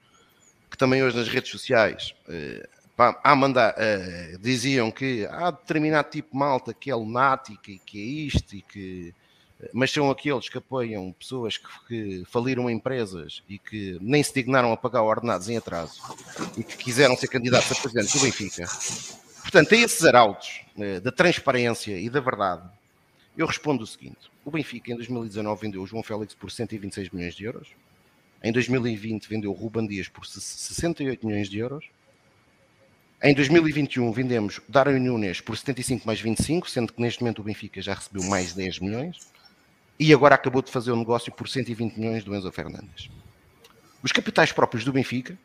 que 0.70 0.78
também 0.78 1.02
hoje 1.02 1.16
nas 1.16 1.28
redes 1.28 1.50
sociais 1.50 2.14
uh, 2.28 2.68
pá, 2.96 3.20
mandar, 3.34 3.74
uh, 3.74 4.38
diziam 4.38 4.90
que 4.90 5.26
há 5.26 5.50
determinado 5.50 6.10
tipo 6.10 6.32
de 6.32 6.38
malta 6.38 6.72
que 6.72 6.90
é 6.90 6.94
lunática 6.94 7.70
e 7.70 7.78
que 7.78 7.98
é 8.00 8.04
isto 8.04 8.54
e 8.54 8.62
que 8.62 9.08
eh, 9.08 9.17
mas 9.72 9.90
são 9.90 10.10
aqueles 10.10 10.48
que 10.48 10.58
apoiam 10.58 11.12
pessoas 11.12 11.56
que, 11.56 11.66
que, 11.88 12.24
faliram 12.26 12.70
empresas 12.70 13.42
e 13.48 13.58
que 13.58 13.98
nem 14.00 14.22
se 14.22 14.32
dignaram 14.32 14.72
a 14.72 14.76
pagar 14.76 15.02
ordenados 15.02 15.48
em 15.48 15.56
atraso 15.56 16.00
e 16.56 16.62
que 16.62 16.76
quiseram 16.76 17.16
ser 17.16 17.28
candidatos 17.28 17.72
a 17.72 17.74
presidente 17.74 18.16
do 18.16 18.24
Benfica. 18.24 18.64
Portanto, 19.42 19.74
a 19.74 19.78
esses 19.78 20.04
arautos 20.04 20.60
uh, 20.76 21.00
da 21.00 21.10
transparência 21.10 21.98
e 21.98 22.08
da 22.08 22.20
verdade, 22.20 22.68
eu 23.36 23.46
respondo 23.46 23.82
o 23.82 23.86
seguinte: 23.86 24.30
o 24.44 24.50
Benfica 24.50 24.92
em 24.92 24.96
2019 24.96 25.60
vendeu 25.60 25.82
o 25.82 25.86
João 25.86 26.02
Félix 26.02 26.34
por 26.34 26.50
126 26.50 27.10
milhões 27.10 27.34
de 27.34 27.44
euros, 27.44 27.68
em 28.42 28.52
2020 28.52 29.28
vendeu 29.28 29.50
o 29.50 29.54
Ruban 29.54 29.86
Dias 29.86 30.08
por 30.08 30.24
68 30.24 31.26
milhões 31.26 31.48
de 31.48 31.58
euros. 31.58 31.84
Em 33.20 33.34
2021 33.34 34.12
vendemos 34.12 34.60
Darwin 34.68 35.00
Nunes 35.00 35.40
por 35.40 35.56
75 35.56 36.06
mais 36.06 36.20
25, 36.20 36.70
sendo 36.70 36.92
que 36.92 37.02
neste 37.02 37.20
momento 37.20 37.40
o 37.40 37.42
Benfica 37.42 37.82
já 37.82 37.94
recebeu 37.94 38.22
mais 38.22 38.52
10 38.52 38.78
milhões. 38.78 39.18
E 39.98 40.14
agora 40.14 40.34
acabou 40.34 40.62
de 40.62 40.70
fazer 40.70 40.92
um 40.92 40.96
negócio 40.96 41.32
por 41.32 41.48
120 41.48 41.96
milhões 41.96 42.22
do 42.22 42.34
Enzo 42.34 42.52
Fernandes. 42.52 43.10
Os 44.02 44.12
capitais 44.12 44.52
próprios 44.52 44.84
do 44.84 44.92
Benfica, 44.92 45.36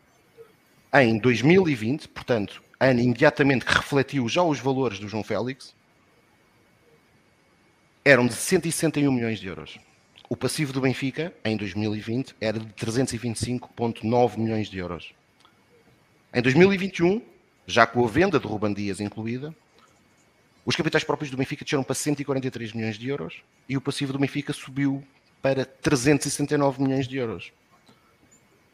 em 0.93 1.17
2020, 1.17 2.07
portanto, 2.09 2.61
ano 2.79 2.99
imediatamente 2.99 3.65
que 3.65 3.73
refletiu 3.73 4.29
já 4.29 4.43
os 4.43 4.59
valores 4.59 4.99
do 4.99 5.07
João 5.07 5.23
Félix, 5.23 5.73
eram 8.05 8.27
de 8.27 8.33
161 8.33 9.11
milhões 9.11 9.39
de 9.39 9.47
euros. 9.47 9.79
O 10.29 10.35
passivo 10.35 10.71
do 10.71 10.81
Benfica, 10.81 11.33
em 11.43 11.57
2020, 11.57 12.35
era 12.39 12.59
de 12.59 12.67
325,9 12.73 14.37
milhões 14.37 14.67
de 14.69 14.77
euros. 14.77 15.13
Em 16.33 16.41
2021, 16.41 17.21
já 17.65 17.87
com 17.87 18.05
a 18.05 18.07
venda 18.07 18.39
de 18.39 18.45
Ruban 18.45 18.73
Dias 18.73 18.99
incluída, 18.99 19.55
os 20.65 20.75
capitais 20.75 21.03
próprios 21.03 21.29
do 21.29 21.37
Benfica 21.37 21.63
desceram 21.63 21.83
para 21.83 21.95
143 21.95 22.73
milhões 22.73 22.97
de 22.97 23.09
euros 23.09 23.41
e 23.67 23.75
o 23.75 23.81
passivo 23.81 24.13
do 24.13 24.19
Benfica 24.19 24.53
subiu 24.53 25.03
para 25.41 25.65
369 25.65 26.81
milhões 26.81 27.07
de 27.07 27.17
euros. 27.17 27.51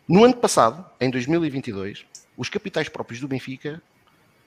No 0.08 0.24
ano 0.24 0.36
passado, 0.36 0.86
em 1.00 1.10
2022, 1.10 2.06
os 2.38 2.50
capitais 2.50 2.90
próprios 2.90 3.20
do 3.20 3.28
Benfica, 3.28 3.82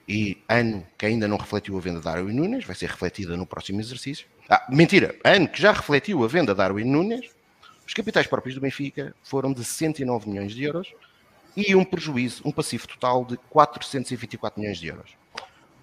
e 0.07 0.37
ano 0.49 0.85
que 0.97 1.05
ainda 1.05 1.27
não 1.27 1.37
refletiu 1.37 1.77
a 1.77 1.81
venda 1.81 1.99
de 1.99 2.05
Darwin 2.05 2.33
Nunes, 2.33 2.65
vai 2.65 2.75
ser 2.75 2.89
refletida 2.89 3.37
no 3.37 3.45
próximo 3.45 3.79
exercício, 3.79 4.27
ah, 4.49 4.65
mentira, 4.69 5.15
ano 5.23 5.47
que 5.47 5.61
já 5.61 5.71
refletiu 5.71 6.23
a 6.23 6.27
venda 6.27 6.53
de 6.53 6.57
Darwin 6.57 6.83
Nunes, 6.83 7.29
os 7.87 7.93
capitais 7.93 8.27
próprios 8.27 8.55
do 8.55 8.61
Benfica 8.61 9.15
foram 9.23 9.53
de 9.53 9.63
109 9.63 10.29
milhões 10.29 10.53
de 10.53 10.63
euros 10.63 10.93
e 11.55 11.75
um 11.75 11.85
prejuízo, 11.85 12.41
um 12.45 12.51
passivo 12.51 12.87
total 12.87 13.23
de 13.25 13.37
424 13.49 14.59
milhões 14.59 14.77
de 14.77 14.87
euros. 14.87 15.11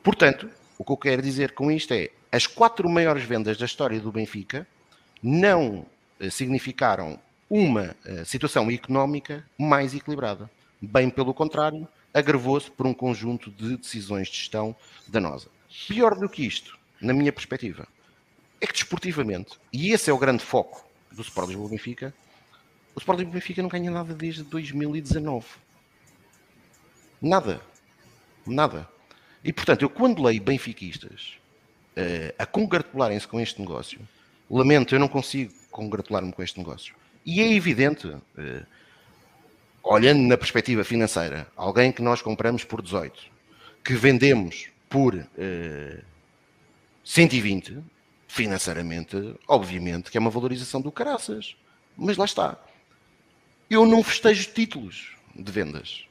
Portanto, 0.02 0.50
o 0.80 0.84
que 0.84 0.92
eu 0.92 0.96
quero 0.96 1.20
dizer 1.20 1.52
com 1.52 1.70
isto 1.70 1.92
é 1.92 2.08
as 2.32 2.46
quatro 2.46 2.88
maiores 2.88 3.22
vendas 3.24 3.58
da 3.58 3.66
história 3.66 4.00
do 4.00 4.10
Benfica 4.10 4.66
não 5.22 5.84
eh, 6.18 6.30
significaram 6.30 7.20
uma 7.50 7.94
eh, 8.02 8.24
situação 8.24 8.70
económica 8.70 9.44
mais 9.58 9.94
equilibrada. 9.94 10.50
Bem 10.80 11.10
pelo 11.10 11.34
contrário, 11.34 11.86
agravou-se 12.14 12.70
por 12.70 12.86
um 12.86 12.94
conjunto 12.94 13.50
de 13.50 13.76
decisões 13.76 14.28
de 14.28 14.38
gestão 14.38 14.74
danosa. 15.06 15.48
Pior 15.86 16.14
do 16.14 16.30
que 16.30 16.46
isto, 16.46 16.78
na 16.98 17.12
minha 17.12 17.30
perspectiva, 17.30 17.86
é 18.58 18.66
que 18.66 18.72
desportivamente, 18.72 19.60
e 19.70 19.92
esse 19.92 20.08
é 20.08 20.14
o 20.14 20.18
grande 20.18 20.42
foco 20.42 20.88
do 21.12 21.20
Sport 21.20 21.48
Lisboa 21.48 21.68
Benfica, 21.68 22.14
o 22.96 23.00
Sport 23.00 23.18
Lisboa 23.18 23.34
Benfica 23.34 23.60
não 23.60 23.68
ganha 23.68 23.90
nada 23.90 24.14
desde 24.14 24.44
2019. 24.44 25.46
Nada. 27.20 27.60
Nada. 28.46 28.88
E 29.42 29.52
portanto, 29.52 29.82
eu 29.82 29.90
quando 29.90 30.22
leio 30.22 30.42
benfiquistas 30.42 31.34
uh, 31.96 32.34
a 32.38 32.46
congratularem-se 32.46 33.26
com 33.26 33.40
este 33.40 33.60
negócio, 33.60 34.00
lamento, 34.50 34.94
eu 34.94 34.98
não 34.98 35.08
consigo 35.08 35.52
congratular-me 35.70 36.32
com 36.32 36.42
este 36.42 36.58
negócio. 36.58 36.94
E 37.24 37.40
é 37.40 37.52
evidente, 37.52 38.06
uh, 38.06 38.66
olhando 39.82 40.20
na 40.20 40.36
perspectiva 40.36 40.84
financeira, 40.84 41.46
alguém 41.56 41.92
que 41.92 42.02
nós 42.02 42.20
compramos 42.20 42.64
por 42.64 42.82
18, 42.82 43.22
que 43.82 43.94
vendemos 43.94 44.68
por 44.88 45.14
uh, 45.14 46.04
120, 47.04 47.78
financeiramente, 48.28 49.34
obviamente, 49.48 50.10
que 50.10 50.16
é 50.16 50.20
uma 50.20 50.30
valorização 50.30 50.80
do 50.80 50.92
caraças. 50.92 51.56
Mas 51.96 52.16
lá 52.16 52.24
está. 52.24 52.58
Eu 53.68 53.86
não 53.86 54.02
festejo 54.02 54.50
títulos 54.52 55.16
de 55.34 55.50
vendas. 55.50 56.04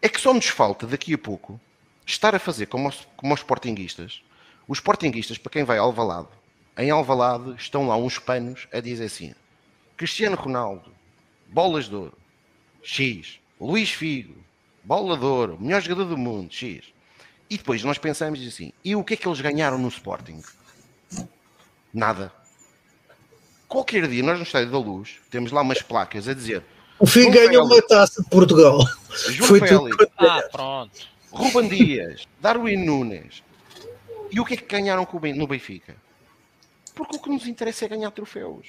É 0.00 0.08
que 0.08 0.20
só 0.20 0.32
nos 0.32 0.46
falta, 0.46 0.86
daqui 0.86 1.14
a 1.14 1.18
pouco, 1.18 1.60
estar 2.08 2.34
a 2.34 2.38
fazer 2.38 2.66
como 2.66 2.88
os, 2.88 3.06
como 3.16 3.34
os 3.34 3.40
sportinguistas. 3.40 4.22
Os 4.66 4.78
sportinguistas, 4.78 5.38
para 5.38 5.52
quem 5.52 5.64
vai 5.64 5.78
ao 5.78 5.86
Alvalade, 5.86 6.28
em 6.76 6.90
Alvalade 6.90 7.54
estão 7.58 7.86
lá 7.86 7.96
uns 7.96 8.18
panos 8.18 8.66
a 8.72 8.80
dizer 8.80 9.04
assim, 9.04 9.34
Cristiano 9.96 10.36
Ronaldo, 10.36 10.92
bolas 11.48 11.88
de 11.88 11.94
ouro, 11.94 12.16
X. 12.82 13.38
Luís 13.60 13.90
Figo, 13.90 14.36
bola 14.84 15.16
de 15.16 15.24
ouro, 15.24 15.58
melhor 15.60 15.82
jogador 15.82 16.04
do 16.04 16.16
mundo, 16.16 16.52
X. 16.52 16.84
E 17.50 17.58
depois 17.58 17.82
nós 17.82 17.98
pensamos 17.98 18.40
assim, 18.46 18.72
e 18.84 18.94
o 18.94 19.02
que 19.02 19.14
é 19.14 19.16
que 19.16 19.26
eles 19.26 19.40
ganharam 19.40 19.78
no 19.78 19.88
Sporting? 19.88 20.40
Nada. 21.92 22.32
Qualquer 23.66 24.06
dia, 24.06 24.22
nós 24.22 24.38
no 24.38 24.44
Estádio 24.44 24.70
da 24.70 24.78
Luz, 24.78 25.16
temos 25.30 25.50
lá 25.50 25.62
umas 25.62 25.82
placas 25.82 26.28
a 26.28 26.34
dizer. 26.34 26.62
O 27.00 27.06
Fim 27.06 27.30
ganhou 27.30 27.66
uma 27.66 27.82
taça 27.82 28.22
de 28.22 28.28
Portugal. 28.28 28.78
João 29.30 29.48
Foi 29.48 29.58
Félix. 29.58 29.96
Tudo... 29.96 30.10
Ah, 30.18 30.48
pronto. 30.52 31.17
Ruben 31.30 31.68
Dias, 31.68 32.26
Darwin 32.40 32.84
Nunes. 32.84 33.42
E 34.30 34.40
o 34.40 34.44
que 34.44 34.54
é 34.54 34.56
que 34.56 34.66
ganharam 34.66 35.06
no 35.36 35.46
Benfica? 35.46 35.96
Porque 36.94 37.16
o 37.16 37.20
que 37.20 37.30
nos 37.30 37.46
interessa 37.46 37.84
é 37.84 37.88
ganhar 37.88 38.10
troféus. 38.10 38.68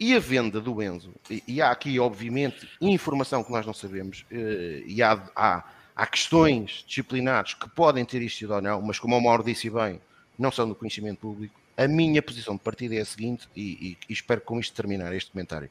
E 0.00 0.14
a 0.14 0.20
venda 0.20 0.60
do 0.60 0.80
Enzo, 0.80 1.12
e, 1.28 1.60
há 1.60 1.72
aqui, 1.72 1.98
obviamente, 1.98 2.68
informação 2.80 3.42
que 3.42 3.50
nós 3.50 3.66
não 3.66 3.74
sabemos, 3.74 4.24
eh, 4.30 4.84
e 4.86 5.02
há, 5.02 5.28
há, 5.34 5.64
há 5.94 6.06
questões 6.06 6.84
disciplinares 6.86 7.54
que 7.54 7.68
podem 7.68 8.04
ter 8.04 8.22
isto 8.22 8.52
ou 8.52 8.62
não, 8.62 8.80
mas 8.80 9.00
como 9.00 9.16
o 9.16 9.20
Mauro 9.20 9.42
disse 9.42 9.68
bem, 9.68 10.00
não 10.38 10.52
são 10.52 10.68
do 10.68 10.74
conhecimento 10.74 11.18
público. 11.18 11.60
A 11.76 11.88
minha 11.88 12.22
posição 12.22 12.54
de 12.54 12.62
partida 12.62 12.94
é 12.94 13.00
a 13.00 13.04
seguinte, 13.04 13.48
e, 13.56 13.62
e, 13.62 13.98
e 14.08 14.12
espero 14.12 14.40
com 14.40 14.60
isto 14.60 14.74
terminar 14.74 15.12
este 15.12 15.32
comentário. 15.32 15.68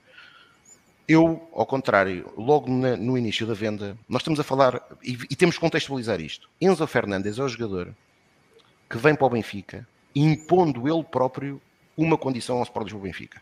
Eu, 1.08 1.50
ao 1.54 1.66
contrário, 1.66 2.34
logo 2.38 2.70
na, 2.70 2.98
no 2.98 3.18
início 3.18 3.48
da 3.48 3.54
venda, 3.54 3.98
nós 4.10 4.22
estamos 4.22 4.40
a 4.42 4.44
falar, 4.44 4.82
e, 5.02 5.18
e, 5.30 5.36
temos 5.38 5.56
que 5.56 5.62
contextualizar 5.62 6.20
isto. 6.20 6.50
Enzo 6.60 6.86
Fernandes 6.86 7.40
é 7.40 7.44
o 7.44 7.48
jogador 7.48 7.96
que 8.90 8.98
vem 8.98 9.16
para 9.16 9.26
o 9.26 9.30
Benfica, 9.30 9.88
impondo 10.14 10.88
ele 10.88 11.04
próprio 11.04 11.62
uma 11.96 12.18
condição 12.18 12.58
ao 12.58 12.64
Sport 12.64 12.90
do 12.90 13.00
Benfica. 13.00 13.42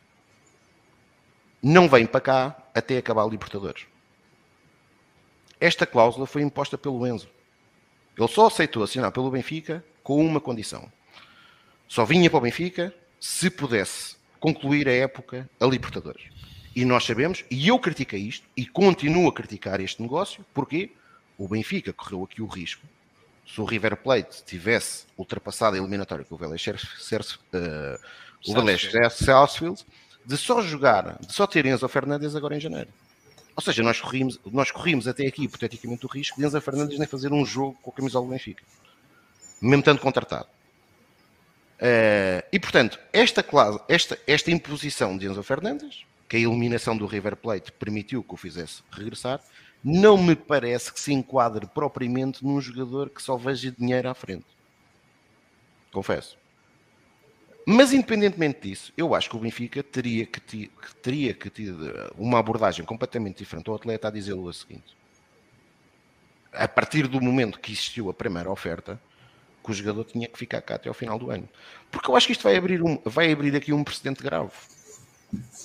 Não 1.61 1.89
vem 1.89 2.05
para 2.05 2.21
cá 2.21 2.57
até 2.73 2.97
acabar 2.97 3.23
a 3.23 3.27
Libertadores. 3.27 3.87
Esta 5.59 5.87
cláusula 5.87 6.27
foi 6.27 6.43
imposta 6.43 6.77
pelo 6.77 7.07
Enzo. 7.07 7.27
Ele 8.15 8.27
só 8.27 8.45
aceitou 8.45 8.83
assinar 8.83 9.11
pelo 9.11 9.31
Benfica 9.31 9.83
com 10.03 10.23
uma 10.23 10.39
condição. 10.39 10.91
Só 11.87 12.05
vinha 12.05 12.29
para 12.29 12.37
o 12.37 12.41
Benfica 12.41 12.93
se 13.19 13.49
pudesse 13.49 14.15
concluir 14.39 14.87
a 14.87 14.93
época 14.93 15.49
a 15.59 15.65
Libertadores. 15.65 16.29
E 16.75 16.83
nós 16.83 17.05
sabemos, 17.05 17.45
e 17.49 17.69
eu 17.69 17.79
critiquei 17.79 18.19
isto, 18.19 18.45
e 18.55 18.65
continuo 18.65 19.29
a 19.29 19.33
criticar 19.33 19.79
este 19.79 20.01
negócio, 20.01 20.45
porque 20.53 20.91
o 21.37 21.47
Benfica 21.47 21.93
correu 21.93 22.23
aqui 22.23 22.41
o 22.41 22.47
risco, 22.47 22.85
se 23.47 23.61
o 23.61 23.65
River 23.65 23.95
Plate 23.95 24.43
tivesse 24.43 25.05
ultrapassado 25.17 25.75
a 25.75 25.79
eliminatória 25.79 26.25
com 26.25 26.35
o 26.35 26.37
Vélez 26.37 26.65
uh, 26.65 27.99
Sarsfield, 29.09 29.85
de 30.25 30.37
só 30.37 30.61
jogar, 30.61 31.17
de 31.19 31.31
só 31.31 31.45
ter 31.45 31.65
Enzo 31.65 31.87
Fernandes 31.87 32.35
agora 32.35 32.57
em 32.57 32.59
janeiro. 32.59 32.89
Ou 33.55 33.63
seja, 33.63 33.81
nós 33.83 34.01
corrimos, 34.01 34.39
nós 34.51 34.71
corrimos 34.71 35.07
até 35.07 35.25
aqui, 35.25 35.43
hipoteticamente, 35.43 36.05
o 36.05 36.09
risco 36.09 36.37
de 36.39 36.45
Enzo 36.45 36.59
Fernandes 36.59 36.97
nem 36.97 37.07
fazer 37.07 37.31
um 37.31 37.45
jogo 37.45 37.77
com 37.81 37.91
a 37.91 37.93
camisola 37.93 38.25
do 38.25 38.31
Benfica. 38.31 38.63
Mesmo 39.61 39.83
tanto 39.83 40.01
contratado. 40.01 40.47
Uh, 41.75 42.43
e, 42.51 42.59
portanto, 42.59 42.99
esta, 43.13 43.43
clase, 43.43 43.79
esta, 43.87 44.19
esta 44.25 44.51
imposição 44.51 45.17
de 45.17 45.27
Enzo 45.27 45.43
Fernandes, 45.43 46.05
que 46.27 46.37
a 46.37 46.39
eliminação 46.39 46.97
do 46.97 47.05
River 47.05 47.35
Plate 47.35 47.71
permitiu 47.71 48.23
que 48.23 48.33
o 48.33 48.37
fizesse 48.37 48.81
regressar, 48.91 49.41
não 49.83 50.17
me 50.17 50.35
parece 50.35 50.91
que 50.91 50.99
se 50.99 51.13
enquadre 51.13 51.67
propriamente 51.67 52.43
num 52.43 52.59
jogador 52.59 53.09
que 53.09 53.21
só 53.21 53.37
veja 53.37 53.71
dinheiro 53.71 54.09
à 54.09 54.13
frente. 54.15 54.45
Confesso. 55.91 56.37
Mas 57.67 57.93
independentemente 57.93 58.67
disso, 58.67 58.93
eu 58.95 59.15
acho 59.15 59.29
que 59.29 59.35
o 59.35 59.39
Benfica 59.39 59.81
teria 59.81 60.25
que, 60.25 60.39
ter, 60.39 60.71
teria 61.01 61.33
que 61.33 61.49
ter 61.49 61.73
uma 62.17 62.37
abordagem 62.37 62.85
completamente 62.85 63.37
diferente 63.37 63.69
ao 63.69 63.75
atleta 63.75 64.07
a 64.07 64.11
dizer 64.11 64.33
o 64.33 64.53
seguinte. 64.53 64.95
A 66.53 66.67
partir 66.67 67.07
do 67.07 67.19
momento 67.19 67.59
que 67.59 67.71
existiu 67.71 68.09
a 68.09 68.13
primeira 68.13 68.51
oferta, 68.51 68.99
que 69.63 69.71
o 69.71 69.73
jogador 69.73 70.03
tinha 70.03 70.27
que 70.27 70.37
ficar 70.37 70.61
cá 70.61 70.75
até 70.75 70.89
ao 70.89 70.93
final 70.93 71.17
do 71.17 71.31
ano. 71.31 71.49
Porque 71.91 72.09
eu 72.09 72.15
acho 72.15 72.27
que 72.27 72.33
isto 72.33 72.43
vai 72.43 72.55
abrir, 72.55 72.83
um, 72.83 72.99
vai 73.03 73.31
abrir 73.31 73.55
aqui 73.55 73.73
um 73.73 73.83
precedente 73.83 74.21
grave. 74.21 74.51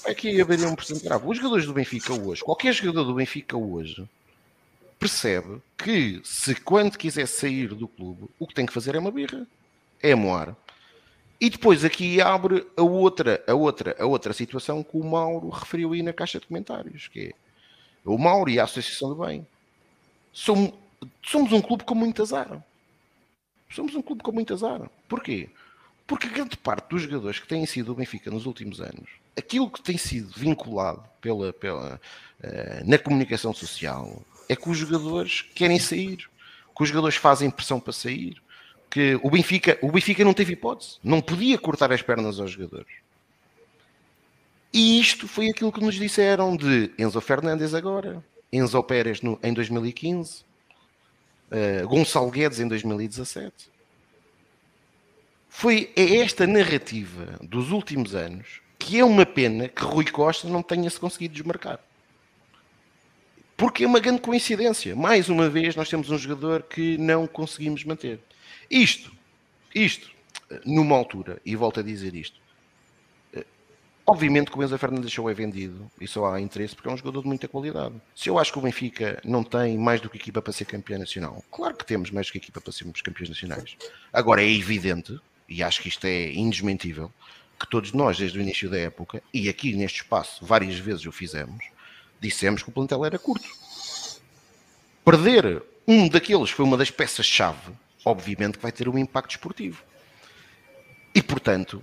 Vai 0.03 0.13
aqui 0.13 0.41
abrir 0.41 0.65
um 0.67 0.75
precedente 0.75 1.05
grave. 1.05 1.27
Os 1.27 1.37
jogadores 1.37 1.67
do 1.67 1.73
Benfica 1.73 2.13
hoje, 2.13 2.43
qualquer 2.43 2.73
jogador 2.73 3.05
do 3.05 3.15
Benfica 3.15 3.57
hoje, 3.57 4.09
percebe 4.99 5.61
que 5.77 6.21
se 6.25 6.55
quando 6.55 6.97
quiser 6.97 7.27
sair 7.27 7.69
do 7.69 7.89
clube, 7.89 8.29
o 8.39 8.47
que 8.47 8.55
tem 8.55 8.67
que 8.67 8.73
fazer 8.73 8.95
é 8.95 8.99
uma 8.99 9.11
birra. 9.11 9.47
É 10.03 10.15
moar 10.15 10.57
e 11.41 11.49
depois 11.49 11.85
aqui 11.85 12.21
abre 12.21 12.67
a 12.77 12.83
outra, 12.83 13.43
a 13.47 13.55
outra, 13.55 13.97
a 13.99 14.05
outra 14.05 14.33
situação 14.35 14.83
que 14.83 14.97
o 14.97 15.03
Mauro 15.03 15.49
referiu 15.49 15.95
aí 15.95 16.03
na 16.03 16.13
caixa 16.13 16.39
de 16.39 16.47
comentários, 16.47 17.09
que 17.09 17.29
é 17.29 17.35
o 18.05 18.19
Mauro 18.19 18.51
e 18.51 18.61
a 18.61 18.65
Associação 18.65 19.09
do 19.09 19.25
Bem. 19.25 19.47
Somos, 20.35 20.75
somos 21.23 21.51
um 21.53 21.63
clube 21.63 21.85
com 21.85 21.95
muito 21.95 22.21
azar. 22.21 22.63
Somos 23.71 23.95
um 23.95 24.03
clube 24.03 24.23
com 24.23 24.33
muito 24.33 24.53
azar. 24.53 24.91
Porquê? 25.09 25.49
Porque 26.07 26.29
grande 26.29 26.59
parte 26.59 26.91
dos 26.91 27.03
jogadores 27.03 27.39
que 27.39 27.49
têm 27.49 27.65
sido 27.65 27.93
o 27.93 27.95
Benfica 27.95 28.31
nos 28.31 28.45
últimos 28.45 28.79
anos, 28.79 29.09
aquilo 29.37 29.71
que 29.71 29.83
tem 29.83 29.97
sido 29.97 30.33
vinculado 30.37 31.03
pela, 31.21 31.53
pela, 31.53 32.01
uh, 32.43 32.89
na 32.89 32.99
comunicação 32.99 33.53
social, 33.53 34.23
é 34.49 34.57
que 34.57 34.69
os 34.69 34.77
jogadores 34.77 35.43
querem 35.55 35.79
sair, 35.79 36.29
que 36.77 36.83
os 36.83 36.89
jogadores 36.89 37.17
fazem 37.17 37.51
pressão 37.51 37.79
para 37.79 37.93
sair, 37.93 38.41
que 38.91 39.19
o 39.23 39.31
Benfica, 39.31 39.79
o 39.81 39.93
Benfica 39.93 40.25
não 40.25 40.35
teve 40.35 40.55
hipótese, 40.55 40.99
não 41.03 41.21
podia 41.21 41.57
cortar 41.59 41.93
as 41.93 42.03
pernas 42.03 42.41
aos 42.41 42.51
jogadores. 42.51 42.93
E 44.73 45.01
isto 45.01 45.27
foi 45.29 45.49
aquilo 45.49 45.73
que 45.73 45.81
nos 45.81 45.95
disseram 45.95 46.57
de 46.57 46.93
Enzo 46.99 47.21
Fernandes 47.21 47.75
agora, 47.75 48.25
Enzo 48.53 48.83
Pérez 48.83 49.21
no, 49.21 49.39
em 49.43 49.53
2015, 49.53 50.45
uh, 51.51 51.89
Gonçalo 51.89 52.31
Guedes 52.31 52.61
em 52.61 52.69
2017. 52.69 53.71
Foi 55.49 55.93
é 55.97 56.17
esta 56.17 56.47
narrativa 56.47 57.39
dos 57.43 57.71
últimos 57.73 58.15
anos 58.15 58.61
que 58.81 58.99
é 58.99 59.05
uma 59.05 59.27
pena 59.27 59.69
que 59.69 59.85
Rui 59.85 60.07
Costa 60.07 60.49
não 60.49 60.63
tenha 60.63 60.89
se 60.89 60.99
conseguido 60.99 61.35
desmarcar. 61.35 61.79
Porque 63.57 63.85
é 63.85 63.87
uma 63.87 64.01
grande 64.01 64.23
coincidência. 64.23 64.97
Mais 64.97 65.29
uma 65.29 65.51
vez, 65.51 65.77
nós 65.77 65.89
temos 65.89 66.09
um 66.11 66.17
jogador 66.17 66.63
que 66.63 66.97
não 66.97 67.27
conseguimos 67.27 67.85
manter. 67.85 68.19
Isto, 68.71 69.13
isto, 69.75 70.11
numa 70.65 70.97
altura, 70.97 71.41
e 71.45 71.55
volto 71.55 71.79
a 71.79 71.83
dizer 71.83 72.15
isto, 72.15 72.41
obviamente 74.07 74.51
que 74.51 74.59
o 74.59 74.63
Enzo 74.63 74.79
Fernandes 74.79 75.13
show 75.13 75.29
é 75.29 75.35
vendido 75.35 75.89
e 76.01 76.09
só 76.09 76.33
há 76.33 76.41
interesse 76.41 76.75
porque 76.75 76.89
é 76.89 76.93
um 76.93 76.97
jogador 76.97 77.21
de 77.21 77.29
muita 77.29 77.47
qualidade. 77.47 77.95
Se 78.15 78.31
eu 78.31 78.39
acho 78.39 78.51
que 78.51 78.59
o 78.59 78.63
Benfica 78.63 79.21
não 79.23 79.45
tem 79.45 79.77
mais 79.77 80.01
do 80.01 80.09
que 80.09 80.17
equipa 80.17 80.41
para 80.41 80.53
ser 80.55 80.65
campeão 80.65 80.99
nacional, 80.99 81.45
claro 81.51 81.77
que 81.77 81.85
temos 81.85 82.11
mais 82.11 82.29
do 82.29 82.33
que 82.33 82.39
equipa 82.39 82.61
para 82.61 82.73
sermos 82.73 83.03
campeões 83.03 83.29
nacionais. 83.29 83.77
Agora 84.11 84.43
é 84.43 84.51
evidente, 84.51 85.21
e 85.47 85.63
acho 85.63 85.83
que 85.83 85.89
isto 85.89 86.05
é 86.07 86.33
indesmentível, 86.33 87.13
que 87.61 87.69
todos 87.69 87.93
nós, 87.93 88.19
desde 88.19 88.39
o 88.39 88.43
início 88.43 88.71
da 88.71 88.79
época, 88.79 89.23
e 89.33 89.49
aqui 89.49 89.75
neste 89.75 90.01
espaço 90.01 90.45
várias 90.45 90.79
vezes 90.79 91.05
o 91.05 91.13
fizemos, 91.13 91.65
dissemos 92.19 92.63
que 92.63 92.71
o 92.71 92.73
plantel 92.73 93.05
era 93.05 93.19
curto. 93.19 93.49
Perder 95.05 95.63
um 95.87 96.09
daqueles 96.09 96.51
foi 96.51 96.65
uma 96.65 96.77
das 96.77 96.91
peças-chave 96.91 97.73
obviamente 98.05 98.59
que 98.59 98.63
vai 98.63 98.73
ter 98.73 98.89
um 98.89 98.99
impacto 98.99 99.33
esportivo. 99.33 99.83
E, 101.15 101.23
portanto, 101.23 101.83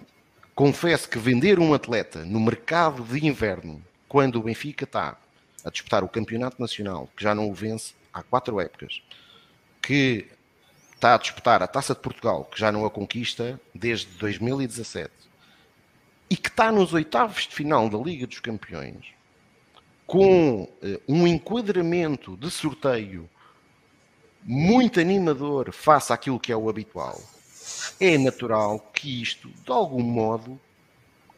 confesso 0.55 1.09
que 1.09 1.17
vender 1.17 1.59
um 1.59 1.73
atleta 1.73 2.23
no 2.25 2.39
mercado 2.39 3.03
de 3.03 3.25
inverno, 3.25 3.83
quando 4.07 4.37
o 4.37 4.43
Benfica 4.43 4.85
está 4.85 5.17
a 5.63 5.69
disputar 5.69 6.03
o 6.03 6.09
campeonato 6.09 6.61
nacional, 6.61 7.09
que 7.15 7.23
já 7.23 7.35
não 7.35 7.49
o 7.49 7.53
vence 7.53 7.93
há 8.13 8.23
quatro 8.23 8.59
épocas, 8.59 9.01
que 9.81 10.27
está 10.95 11.13
a 11.13 11.17
disputar 11.17 11.61
a 11.61 11.67
Taça 11.67 11.93
de 11.93 11.99
Portugal, 11.99 12.45
que 12.45 12.59
já 12.59 12.71
não 12.71 12.85
a 12.85 12.89
conquista 12.89 13.59
desde 13.75 14.07
2017, 14.17 15.11
e 16.29 16.35
que 16.35 16.49
está 16.49 16.71
nos 16.71 16.93
oitavos 16.93 17.47
de 17.47 17.55
final 17.55 17.89
da 17.89 17.97
Liga 17.97 18.27
dos 18.27 18.39
Campeões, 18.39 19.05
com 20.05 20.63
uh, 20.63 20.69
um 21.07 21.27
enquadramento 21.27 22.35
de 22.37 22.49
sorteio 22.49 23.29
muito 24.43 24.99
animador 24.99 25.71
face 25.73 26.13
àquilo 26.13 26.39
que 26.39 26.51
é 26.51 26.55
o 26.55 26.69
habitual, 26.69 27.21
é 27.99 28.17
natural 28.17 28.79
que 28.93 29.21
isto, 29.21 29.49
de 29.49 29.71
algum 29.71 30.01
modo, 30.01 30.59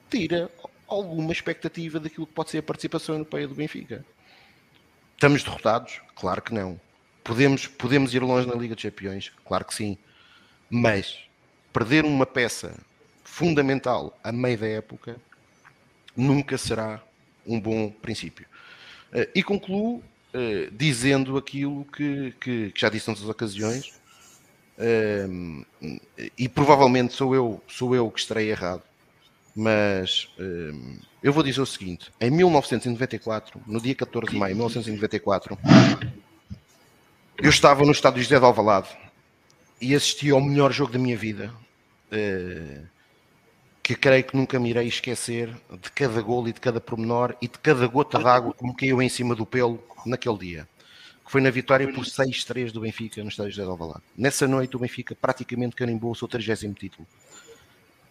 tira 0.09 0.49
alguma 0.87 1.31
expectativa 1.31 1.99
daquilo 1.99 2.27
que 2.27 2.33
pode 2.33 2.51
ser 2.51 2.59
a 2.59 2.63
participação 2.63 3.15
europeia 3.15 3.47
do 3.47 3.55
Benfica. 3.55 4.05
Estamos 5.13 5.43
derrotados? 5.43 6.01
Claro 6.15 6.41
que 6.41 6.53
não. 6.53 6.79
Podemos, 7.23 7.67
podemos 7.67 8.13
ir 8.13 8.21
longe 8.21 8.47
na 8.47 8.55
Liga 8.55 8.75
dos 8.75 8.83
Campeões? 8.83 9.31
Claro 9.45 9.65
que 9.65 9.73
sim. 9.73 9.97
Mas 10.69 11.19
perder 11.73 12.05
uma 12.05 12.25
peça 12.25 12.73
fundamental 13.29 14.17
a 14.23 14.31
meio 14.31 14.57
da 14.57 14.67
época 14.67 15.15
nunca 16.15 16.57
será 16.57 17.01
um 17.45 17.59
bom 17.59 17.89
princípio. 17.89 18.45
Eh, 19.13 19.29
e 19.35 19.43
concluo 19.43 19.97
uh, 19.97 20.71
dizendo 20.71 21.37
aquilo 21.37 21.85
que, 21.85 22.33
que, 22.41 22.71
que, 22.71 22.79
já 22.79 22.89
disse 22.89 23.07
noutras 23.07 23.29
ocasiões, 23.29 23.93
uh, 24.77 25.65
e 26.37 26.49
provavelmente 26.49 27.13
sou 27.13 27.33
eu, 27.33 27.63
sou 27.67 27.95
eu 27.95 28.09
que 28.11 28.19
estarei 28.19 28.49
errado, 28.49 28.83
mas 29.55 30.29
eu 31.23 31.33
vou 31.33 31.43
dizer 31.43 31.61
o 31.61 31.65
seguinte: 31.65 32.11
em 32.19 32.29
1994, 32.29 33.61
no 33.65 33.81
dia 33.81 33.95
14 33.95 34.31
de 34.31 34.37
maio 34.37 34.53
de 34.53 34.59
1994, 34.59 35.57
eu 37.37 37.49
estava 37.49 37.83
no 37.83 37.91
estádio 37.91 38.21
José 38.21 38.37
de 38.37 38.45
Alvalade 38.45 38.89
e 39.81 39.95
assisti 39.95 40.29
ao 40.29 40.41
melhor 40.41 40.71
jogo 40.71 40.93
da 40.93 40.99
minha 40.99 41.17
vida. 41.17 41.51
Uh, 42.11 42.98
que 43.89 43.95
creio 43.95 44.23
que 44.23 44.37
nunca 44.37 44.59
me 44.59 44.69
irei 44.69 44.87
esquecer 44.87 45.51
de 45.81 45.91
cada 45.91 46.21
gol 46.21 46.47
e 46.47 46.53
de 46.53 46.59
cada 46.59 46.79
pormenor 46.79 47.35
e 47.41 47.47
de 47.47 47.57
cada 47.57 47.87
gota 47.87 48.19
d'água 48.19 48.53
que 48.53 48.63
me 48.63 48.75
caiu 48.75 49.01
em 49.01 49.09
cima 49.09 49.33
do 49.33 49.47
pelo 49.47 49.83
naquele 50.05 50.37
dia. 50.37 50.69
Que 51.25 51.31
foi 51.31 51.41
na 51.41 51.49
vitória 51.49 51.91
por 51.91 52.05
6-3 52.05 52.71
do 52.71 52.81
Benfica 52.81 53.23
no 53.23 53.29
estádio 53.29 53.51
de 53.51 53.61
Alvalade. 53.61 54.03
Nessa 54.15 54.47
noite 54.47 54.75
o 54.75 54.79
Benfica 54.79 55.15
praticamente 55.15 55.75
carimbou 55.75 56.11
o 56.11 56.15
seu 56.15 56.27
30 56.27 56.71
título. 56.75 57.07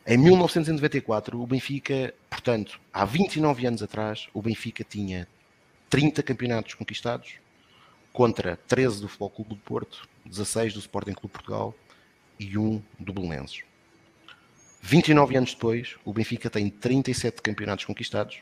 Em 0.04 0.18
1994, 0.18 1.40
o 1.40 1.46
Benfica, 1.46 2.12
portanto, 2.28 2.80
há 2.92 3.04
29 3.04 3.64
anos 3.64 3.80
atrás, 3.80 4.26
o 4.34 4.42
Benfica 4.42 4.82
tinha 4.82 5.28
30 5.88 6.24
campeonatos 6.24 6.74
conquistados 6.74 7.34
contra 8.12 8.56
13 8.66 9.00
do 9.00 9.06
Futebol 9.06 9.30
Clube 9.30 9.50
do 9.50 9.56
Porto, 9.58 10.08
16 10.26 10.74
do 10.74 10.80
Sporting 10.80 11.12
Clube 11.12 11.32
Portugal 11.32 11.72
e 12.36 12.58
1 12.58 12.82
do 12.98 13.12
Belenenses. 13.12 13.67
29 14.80 15.36
anos 15.36 15.54
depois, 15.54 15.96
o 16.04 16.12
Benfica 16.12 16.48
tem 16.48 16.70
37 16.70 17.42
campeonatos 17.42 17.84
conquistados, 17.84 18.38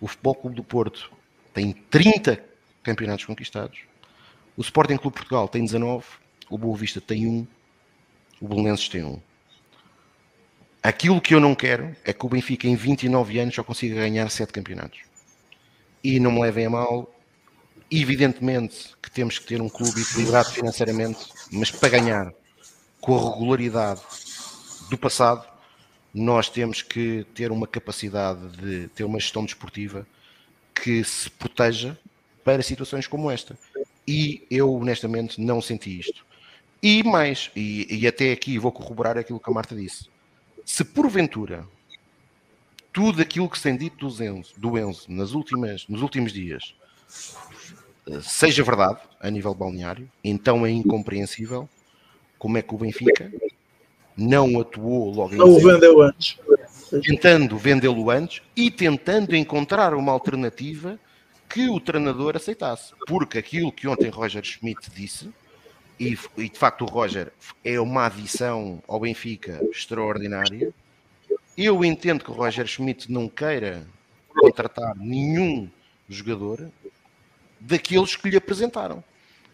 o 0.00 0.06
Futebol 0.06 0.34
Clube 0.34 0.56
do 0.56 0.64
Porto 0.64 1.10
tem 1.52 1.72
30 1.72 2.42
campeonatos 2.82 3.24
conquistados, 3.24 3.80
o 4.56 4.60
Sporting 4.60 4.96
Clube 4.96 5.16
Portugal 5.16 5.48
tem 5.48 5.64
19, 5.64 6.04
o 6.48 6.58
Boa 6.58 6.76
Vista 6.76 7.00
tem 7.00 7.26
1, 7.26 7.46
o 8.40 8.48
Belenenses 8.48 8.88
tem 8.88 9.04
1. 9.04 9.20
Aquilo 10.82 11.20
que 11.20 11.34
eu 11.34 11.40
não 11.40 11.54
quero 11.54 11.94
é 12.04 12.12
que 12.12 12.24
o 12.24 12.28
Benfica 12.28 12.66
em 12.66 12.74
29 12.74 13.38
anos 13.38 13.54
só 13.54 13.62
consiga 13.62 13.96
ganhar 13.96 14.30
7 14.30 14.52
campeonatos. 14.52 15.00
E 16.02 16.18
não 16.18 16.32
me 16.32 16.40
levem 16.40 16.66
a 16.66 16.70
mal, 16.70 17.14
evidentemente 17.90 18.96
que 19.02 19.10
temos 19.10 19.38
que 19.38 19.46
ter 19.46 19.60
um 19.60 19.68
clube 19.68 20.00
equilibrado 20.00 20.50
financeiramente, 20.50 21.26
mas 21.52 21.70
para 21.70 21.88
ganhar 21.90 22.32
com 23.00 23.16
a 23.16 23.32
regularidade 23.32 24.00
do 24.88 24.96
passado, 24.96 25.49
nós 26.12 26.48
temos 26.48 26.82
que 26.82 27.24
ter 27.34 27.52
uma 27.52 27.66
capacidade 27.66 28.48
de 28.56 28.88
ter 28.88 29.04
uma 29.04 29.20
gestão 29.20 29.44
desportiva 29.44 30.06
que 30.74 31.04
se 31.04 31.30
proteja 31.30 31.96
para 32.44 32.62
situações 32.62 33.06
como 33.06 33.30
esta. 33.30 33.56
E 34.06 34.44
eu, 34.50 34.72
honestamente, 34.74 35.40
não 35.40 35.60
senti 35.62 36.00
isto. 36.00 36.24
E 36.82 37.02
mais, 37.02 37.50
e, 37.54 37.86
e 37.90 38.06
até 38.06 38.32
aqui 38.32 38.58
vou 38.58 38.72
corroborar 38.72 39.18
aquilo 39.18 39.38
que 39.38 39.50
a 39.50 39.52
Marta 39.52 39.76
disse. 39.76 40.08
Se 40.64 40.82
porventura 40.82 41.66
tudo 42.92 43.22
aquilo 43.22 43.48
que 43.48 43.56
se 43.56 43.64
tem 43.64 43.76
dito 43.76 44.08
do 44.08 44.24
Enzo, 44.24 44.54
do 44.56 44.78
Enzo 44.78 45.06
nas 45.08 45.32
últimas, 45.32 45.86
nos 45.86 46.02
últimos 46.02 46.32
dias 46.32 46.74
eh, 48.08 48.20
seja 48.22 48.64
verdade 48.64 49.00
a 49.20 49.30
nível 49.30 49.54
balneário, 49.54 50.10
então 50.24 50.66
é 50.66 50.70
incompreensível 50.70 51.68
como 52.38 52.58
é 52.58 52.62
que 52.62 52.74
o 52.74 52.78
Benfica 52.78 53.30
não 54.20 54.60
atuou 54.60 55.10
logo 55.10 55.34
em 55.34 55.38
Não 55.38 55.48
o 55.48 55.60
vendeu 55.60 56.02
antes. 56.02 56.38
Tentando 57.02 57.56
vendê-lo 57.56 58.10
antes 58.10 58.42
e 58.54 58.70
tentando 58.70 59.34
encontrar 59.34 59.94
uma 59.94 60.12
alternativa 60.12 60.98
que 61.48 61.68
o 61.68 61.80
treinador 61.80 62.36
aceitasse. 62.36 62.92
Porque 63.06 63.38
aquilo 63.38 63.72
que 63.72 63.88
ontem 63.88 64.10
Roger 64.10 64.44
Schmidt 64.44 64.90
disse, 64.94 65.30
e, 65.98 66.18
e 66.36 66.48
de 66.48 66.58
facto 66.58 66.82
o 66.82 66.86
Roger 66.86 67.32
é 67.64 67.80
uma 67.80 68.06
adição 68.06 68.82
ao 68.86 69.00
Benfica 69.00 69.60
extraordinária, 69.70 70.72
eu 71.56 71.84
entendo 71.84 72.24
que 72.24 72.30
o 72.30 72.34
Roger 72.34 72.66
Schmidt 72.66 73.10
não 73.10 73.28
queira 73.28 73.86
contratar 74.28 74.94
nenhum 74.96 75.68
jogador 76.08 76.68
daqueles 77.58 78.16
que 78.16 78.30
lhe 78.30 78.36
apresentaram. 78.36 79.02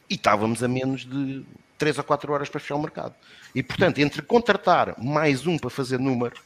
E 0.09 0.15
estávamos 0.15 0.63
a 0.63 0.69
menos 0.69 1.05
de 1.05 1.45
3 1.79 1.99
a 1.99 2.03
4 2.03 2.33
horas 2.33 2.49
para 2.49 2.61
fechar 2.61 2.77
o 2.77 2.83
mercado. 2.83 3.15
E 3.55 3.63
portanto, 3.63 3.99
entre 3.99 4.23
contratar 4.23 4.95
mais 4.99 5.47
um 5.47 5.59
para 5.59 5.71
fazer 5.71 5.99
número, 5.99 6.41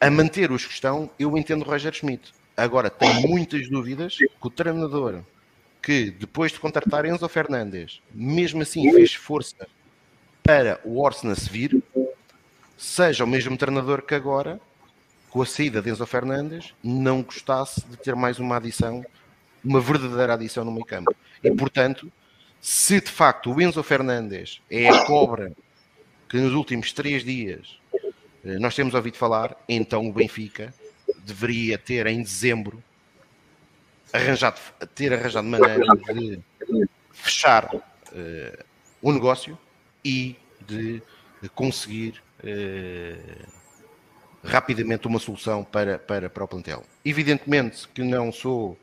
a 0.00 0.10
manter 0.10 0.50
os 0.50 0.64
que 0.64 0.72
estão, 0.72 1.10
eu 1.18 1.36
entendo 1.36 1.64
Roger 1.64 1.92
Schmidt. 1.92 2.32
Agora, 2.56 2.90
tenho 2.90 3.28
muitas 3.28 3.68
dúvidas 3.68 4.16
que 4.16 4.28
o 4.40 4.50
treinador 4.50 5.22
que 5.82 6.10
depois 6.10 6.52
de 6.52 6.60
contratar 6.60 7.06
Enzo 7.06 7.28
Fernandes, 7.28 8.02
mesmo 8.12 8.62
assim 8.62 8.92
fez 8.92 9.14
força 9.14 9.66
para 10.42 10.78
o 10.84 11.00
Orsna 11.00 11.34
se 11.34 11.48
vir, 11.48 11.82
seja 12.76 13.24
o 13.24 13.26
mesmo 13.26 13.56
treinador 13.56 14.02
que 14.02 14.14
agora 14.14 14.60
com 15.30 15.40
a 15.40 15.46
saída 15.46 15.80
de 15.80 15.90
Enzo 15.90 16.04
Fernandes, 16.06 16.74
não 16.82 17.22
gostasse 17.22 17.86
de 17.86 17.96
ter 17.96 18.16
mais 18.16 18.40
uma 18.40 18.56
adição, 18.56 19.04
uma 19.64 19.80
verdadeira 19.80 20.34
adição 20.34 20.64
no 20.64 20.72
meio 20.72 20.84
campo. 20.84 21.14
E, 21.42 21.50
portanto, 21.52 22.10
se 22.60 23.00
de 23.00 23.10
facto 23.10 23.52
o 23.52 23.60
Enzo 23.60 23.82
Fernandes 23.82 24.60
é 24.70 24.88
a 24.88 25.04
cobra 25.04 25.52
que 26.28 26.36
nos 26.36 26.52
últimos 26.52 26.92
três 26.92 27.24
dias 27.24 27.78
eh, 28.44 28.58
nós 28.58 28.74
temos 28.74 28.94
ouvido 28.94 29.16
falar, 29.16 29.56
então 29.68 30.08
o 30.08 30.12
Benfica 30.12 30.72
deveria 31.24 31.78
ter 31.78 32.06
em 32.06 32.22
dezembro 32.22 32.82
arranjado, 34.12 34.60
ter 34.94 35.12
arranjado 35.12 35.46
maneira 35.46 35.84
de 36.14 36.40
fechar 37.12 37.74
uh, 37.74 38.64
o 39.02 39.12
negócio 39.12 39.58
e 40.04 40.36
de 40.66 41.02
conseguir 41.54 42.22
uh, 42.42 43.46
rapidamente 44.42 45.06
uma 45.06 45.18
solução 45.18 45.62
para, 45.62 45.98
para, 45.98 46.30
para 46.30 46.44
o 46.44 46.48
plantel. 46.48 46.82
Evidentemente 47.04 47.86
que 47.88 48.02
não 48.02 48.32
sou 48.32 48.72
uh, 48.72 48.76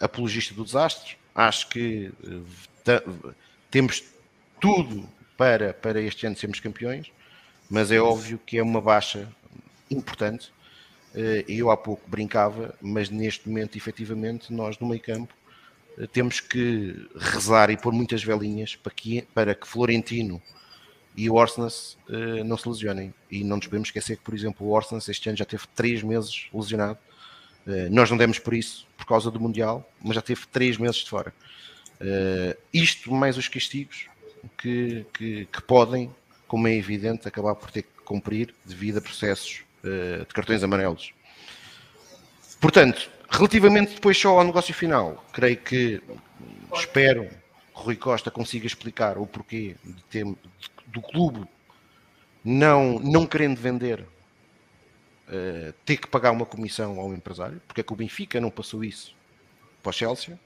apologista 0.00 0.54
do 0.54 0.64
desastre, 0.64 1.17
acho 1.38 1.68
que 1.68 2.10
uh, 2.24 3.34
temos 3.70 4.02
tudo 4.60 5.08
para, 5.36 5.72
para 5.72 6.00
este 6.00 6.26
ano 6.26 6.36
sermos 6.36 6.58
campeões, 6.58 7.12
mas 7.70 7.92
é 7.92 8.00
óbvio 8.00 8.40
que 8.44 8.58
é 8.58 8.62
uma 8.62 8.80
baixa 8.80 9.28
importante. 9.88 10.52
Uh, 11.14 11.44
eu 11.46 11.70
há 11.70 11.76
pouco 11.76 12.02
brincava, 12.10 12.74
mas 12.80 13.08
neste 13.08 13.48
momento, 13.48 13.76
efetivamente, 13.76 14.52
nós 14.52 14.78
no 14.78 14.88
meio 14.88 15.00
campo 15.00 15.32
temos 16.12 16.38
que 16.38 17.08
rezar 17.16 17.70
e 17.70 17.76
pôr 17.76 17.92
muitas 17.92 18.22
velinhas 18.22 18.76
para 18.76 18.92
que, 18.92 19.22
para 19.34 19.52
que 19.52 19.66
Florentino 19.66 20.40
e 21.16 21.28
o 21.28 21.34
Orsnes 21.34 21.98
uh, 22.08 22.44
não 22.44 22.56
se 22.56 22.68
lesionem. 22.68 23.12
E 23.28 23.42
não 23.42 23.56
nos 23.56 23.66
podemos 23.66 23.88
esquecer 23.88 24.16
que, 24.16 24.22
por 24.22 24.34
exemplo, 24.34 24.66
o 24.66 24.70
Orsnes 24.70 25.08
este 25.08 25.28
ano 25.28 25.36
já 25.36 25.44
teve 25.44 25.64
três 25.74 26.02
meses 26.02 26.46
lesionado. 26.54 26.98
Uh, 27.68 27.90
nós 27.90 28.10
não 28.10 28.16
demos 28.16 28.38
por 28.38 28.54
isso, 28.54 28.86
por 28.96 29.04
causa 29.04 29.30
do 29.30 29.38
Mundial, 29.38 29.86
mas 30.02 30.14
já 30.14 30.22
teve 30.22 30.46
três 30.50 30.78
meses 30.78 30.96
de 30.96 31.10
fora. 31.10 31.34
Uh, 32.00 32.58
isto 32.72 33.12
mais 33.12 33.36
os 33.36 33.46
castigos 33.46 34.06
que, 34.56 35.04
que, 35.12 35.46
que, 35.52 35.62
podem, 35.62 36.10
como 36.46 36.66
é 36.66 36.74
evidente, 36.74 37.28
acabar 37.28 37.54
por 37.54 37.70
ter 37.70 37.82
que 37.82 38.02
cumprir 38.06 38.54
devido 38.64 38.96
a 38.96 39.00
processos 39.02 39.64
de 39.82 40.34
cartões 40.34 40.62
amarelos. 40.62 41.12
Portanto, 42.60 43.08
relativamente 43.30 43.94
depois 43.94 44.18
só 44.18 44.38
ao 44.38 44.44
negócio 44.44 44.74
final, 44.74 45.24
creio 45.32 45.56
que 45.56 46.02
espero 46.74 47.28
que 47.28 47.34
Rui 47.72 47.96
Costa 47.96 48.30
consiga 48.30 48.66
explicar 48.66 49.18
o 49.18 49.26
porquê 49.26 49.76
de 49.84 50.02
ter, 50.04 50.24
do 50.86 51.00
clube 51.00 51.46
não, 52.44 52.98
não 52.98 53.26
querendo 53.26 53.58
vender, 53.58 54.04
uh, 55.28 55.72
ter 55.84 55.96
que 55.96 56.08
pagar 56.08 56.32
uma 56.32 56.46
comissão 56.46 56.98
ao 56.98 57.12
empresário, 57.12 57.60
porque 57.66 57.80
é 57.80 57.84
que 57.84 57.92
o 57.92 57.96
Benfica 57.96 58.40
não 58.40 58.50
passou 58.50 58.84
isso 58.84 59.14
para 59.82 59.90
o 59.90 59.92
Chelsea, 59.92 60.34
uh, 60.34 60.38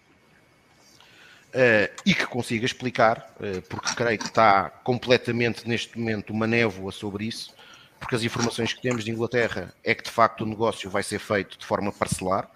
e 2.04 2.14
que 2.14 2.26
consiga 2.26 2.66
explicar, 2.66 3.34
uh, 3.40 3.62
porque 3.62 3.94
creio 3.94 4.18
que 4.18 4.26
está 4.26 4.68
completamente 4.68 5.68
neste 5.68 5.98
momento 5.98 6.30
uma 6.30 6.46
névoa 6.46 6.92
sobre 6.92 7.24
isso, 7.24 7.54
porque 7.98 8.16
as 8.16 8.24
informações 8.24 8.72
que 8.72 8.82
temos 8.82 9.04
de 9.04 9.10
Inglaterra 9.10 9.72
é 9.84 9.94
que 9.94 10.02
de 10.02 10.10
facto 10.10 10.42
o 10.42 10.46
negócio 10.46 10.90
vai 10.90 11.02
ser 11.02 11.20
feito 11.20 11.58
de 11.58 11.64
forma 11.64 11.92
parcelar, 11.92 12.50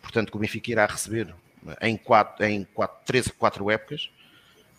portanto 0.00 0.30
que 0.30 0.36
o 0.36 0.40
Benfica 0.40 0.70
irá 0.70 0.86
receber 0.86 1.34
em, 1.80 1.96
quatro, 1.96 2.44
em 2.44 2.64
quatro, 2.64 2.98
três 3.04 3.28
a 3.28 3.32
quatro 3.32 3.70
épocas. 3.70 4.10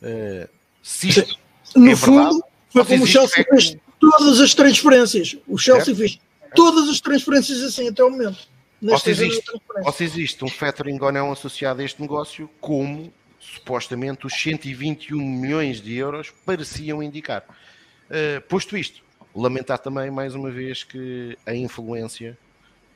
Uh, 0.01 0.47
se 0.81 1.09
isto 1.09 1.37
no 1.75 1.91
é 1.91 1.95
fundo, 1.95 2.43
foi 2.69 2.85
como 2.85 3.03
o 3.03 3.07
Chelsea 3.07 3.45
fez 3.49 3.77
todas 3.99 4.39
as 4.39 4.53
transferências. 4.53 5.37
O 5.47 5.57
Chelsea 5.57 5.85
certo? 5.85 5.97
fez 5.97 6.19
todas 6.55 6.89
as 6.89 6.99
transferências 6.99 7.61
assim 7.61 7.89
até 7.89 8.03
o 8.03 8.09
momento. 8.09 8.47
Ou 8.81 8.97
se, 8.99 9.09
existe, 9.09 9.51
ou 9.83 9.91
se 9.91 10.03
existe 10.03 10.45
um 10.45 10.47
factoring 10.47 10.99
ou 11.01 11.11
não 11.11 11.31
associado 11.31 11.81
a 11.81 11.83
este 11.83 11.99
negócio, 11.99 12.47
como 12.61 13.11
supostamente 13.39 14.27
os 14.27 14.33
121 14.33 15.19
milhões 15.19 15.81
de 15.81 15.95
euros 15.95 16.31
pareciam 16.45 17.01
indicar. 17.01 17.43
Uh, 18.07 18.41
posto 18.47 18.77
isto, 18.77 19.03
lamentar 19.35 19.79
também 19.79 20.11
mais 20.11 20.35
uma 20.35 20.51
vez 20.51 20.83
que 20.83 21.37
a 21.45 21.55
influência 21.55 22.37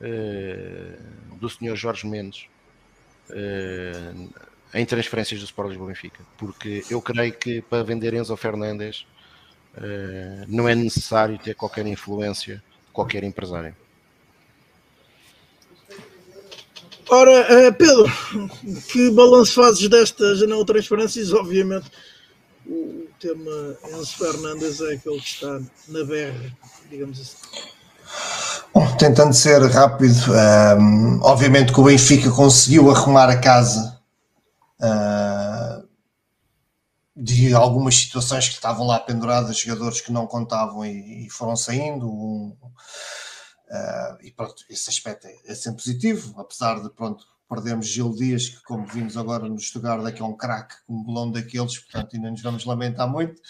uh, 0.00 1.36
do 1.36 1.48
senhor 1.48 1.74
Jorge 1.74 2.06
Mendes 2.06 2.46
uh, 3.30 4.30
em 4.74 4.86
transferências 4.86 5.40
do 5.40 5.46
Sport 5.46 5.70
Lisboa 5.70 5.88
Benfica, 5.88 6.24
porque 6.38 6.84
eu 6.88 7.02
creio 7.02 7.32
que 7.32 7.60
para 7.60 7.82
vender 7.82 8.14
Enzo 8.14 8.36
Fernandes 8.36 9.06
não 10.48 10.68
é 10.68 10.74
necessário 10.74 11.38
ter 11.38 11.54
qualquer 11.54 11.86
influência 11.86 12.62
qualquer 12.92 13.24
empresário. 13.24 13.74
Ora, 17.08 17.68
uh, 17.68 17.74
Pedro, 17.74 18.10
que 18.88 19.10
balanço 19.10 19.54
fazes 19.54 19.88
desta 19.88 20.34
janela 20.34 20.60
de 20.60 20.66
transferências? 20.66 21.32
Obviamente, 21.32 21.90
o 22.66 23.06
tema 23.20 23.76
Enzo 23.90 24.16
Fernandes 24.16 24.80
é 24.80 24.94
aquele 24.94 25.20
que 25.20 25.26
está 25.26 25.60
na 25.88 26.04
berra, 26.04 26.56
digamos 26.88 27.20
assim. 27.20 27.36
Bom, 28.74 28.96
tentando 28.96 29.34
ser 29.34 29.60
rápido, 29.64 30.14
um, 30.30 30.34
ehm, 30.34 31.20
obviamente 31.22 31.72
que 31.72 31.80
o 31.80 31.84
Benfica 31.84 32.30
conseguiu 32.30 32.90
arrumar 32.90 33.28
a 33.28 33.38
casa 33.38 33.98
uh, 34.80 35.31
de 37.14 37.52
algumas 37.54 37.94
situações 37.96 38.48
que 38.48 38.54
estavam 38.54 38.86
lá 38.86 38.98
penduradas, 38.98 39.58
jogadores 39.58 40.00
que 40.00 40.12
não 40.12 40.26
contavam 40.26 40.84
e, 40.84 41.26
e 41.26 41.30
foram 41.30 41.54
saindo. 41.54 42.06
Um, 42.06 42.56
uh, 43.68 44.16
e 44.22 44.30
pronto, 44.30 44.64
esse 44.70 44.88
aspecto 44.88 45.26
é, 45.26 45.36
é, 45.46 45.54
sempre 45.54 45.82
positivo, 45.82 46.34
apesar 46.40 46.80
de 46.82 46.90
pronto, 46.90 47.26
perdemos 47.48 47.86
Gil 47.86 48.14
Dias, 48.14 48.48
que 48.48 48.62
como 48.62 48.86
vimos 48.86 49.16
agora 49.16 49.46
no 49.46 49.58
Stuttgart, 49.58 50.04
é 50.06 50.12
que 50.12 50.22
é 50.22 50.24
um 50.24 50.36
craque, 50.36 50.74
um 50.88 51.02
bolão 51.02 51.30
daqueles, 51.30 51.78
portanto 51.78 52.16
ainda 52.16 52.30
nos 52.30 52.42
vamos 52.42 52.64
lamentar 52.64 53.08
muito. 53.08 53.40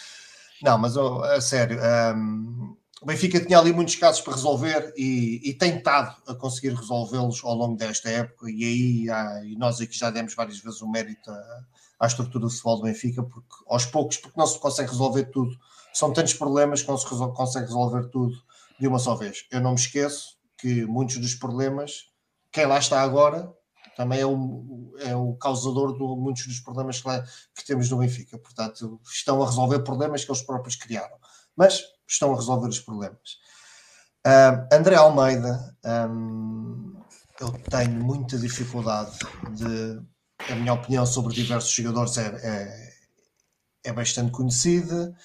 Não, 0.60 0.76
mas 0.78 0.96
oh, 0.96 1.22
a 1.22 1.40
sério, 1.40 1.78
um, 2.16 2.76
o 3.00 3.06
Benfica 3.06 3.40
tinha 3.40 3.58
ali 3.58 3.72
muitos 3.72 3.96
casos 3.96 4.20
para 4.20 4.34
resolver 4.34 4.92
e, 4.96 5.40
e 5.44 5.54
tem 5.54 5.76
estado 5.76 6.16
a 6.26 6.34
conseguir 6.34 6.72
resolvê-los 6.72 7.42
ao 7.44 7.54
longo 7.54 7.76
desta 7.76 8.08
época. 8.08 8.48
E 8.48 8.64
aí 8.64 9.50
e 9.50 9.56
nós 9.56 9.80
aqui 9.80 9.96
já 9.96 10.08
demos 10.10 10.34
várias 10.34 10.58
vezes 10.58 10.80
o 10.80 10.88
mérito 10.88 11.28
à, 11.28 11.64
à, 12.02 12.06
estrutura 12.06 12.44
do 12.44 12.50
futebol 12.50 12.76
do 12.76 12.82
Benfica, 12.82 13.22
porque 13.22 13.48
aos 13.66 13.86
poucos, 13.86 14.16
porque 14.18 14.38
não 14.38 14.46
se 14.46 14.58
consegue 14.58 14.90
resolver 14.90 15.24
tudo. 15.26 15.56
São 15.94 16.12
tantos 16.12 16.34
problemas 16.34 16.82
que 16.82 16.88
não 16.88 16.98
se 16.98 17.06
consegue 17.06 17.66
resolver 17.66 18.08
tudo 18.08 18.34
de 18.80 18.88
uma 18.88 18.98
só 18.98 19.14
vez. 19.14 19.46
Eu 19.50 19.60
não 19.60 19.70
me 19.70 19.78
esqueço 19.78 20.36
que 20.56 20.84
muitos 20.86 21.18
dos 21.18 21.34
problemas, 21.34 22.06
quem 22.50 22.66
lá 22.66 22.78
está 22.78 23.00
agora, 23.02 23.52
também 23.96 24.20
é 24.20 24.26
o, 24.26 24.94
é 25.00 25.14
o 25.14 25.34
causador 25.34 25.92
de 25.92 26.20
muitos 26.20 26.46
dos 26.46 26.60
problemas 26.60 27.00
que, 27.00 27.08
lá, 27.08 27.22
que 27.54 27.64
temos 27.66 27.90
no 27.90 27.98
Benfica. 27.98 28.38
Portanto, 28.38 29.00
estão 29.04 29.42
a 29.42 29.46
resolver 29.46 29.80
problemas 29.80 30.24
que 30.24 30.30
eles 30.30 30.42
próprios 30.42 30.76
criaram. 30.76 31.16
Mas 31.56 31.82
estão 32.08 32.32
a 32.32 32.36
resolver 32.36 32.68
os 32.68 32.80
problemas. 32.80 33.38
Uh, 34.26 34.74
André 34.74 34.94
Almeida, 34.94 35.76
um, 35.84 36.94
eu 37.40 37.52
tenho 37.70 38.02
muita 38.02 38.38
dificuldade 38.38 39.18
de. 39.50 40.00
A 40.48 40.54
minha 40.56 40.72
opinião 40.72 41.06
sobre 41.06 41.34
diversos 41.34 41.72
jogadores 41.72 42.18
é, 42.18 42.26
é, 42.42 42.92
é 43.84 43.92
bastante 43.92 44.32
conhecida, 44.32 45.16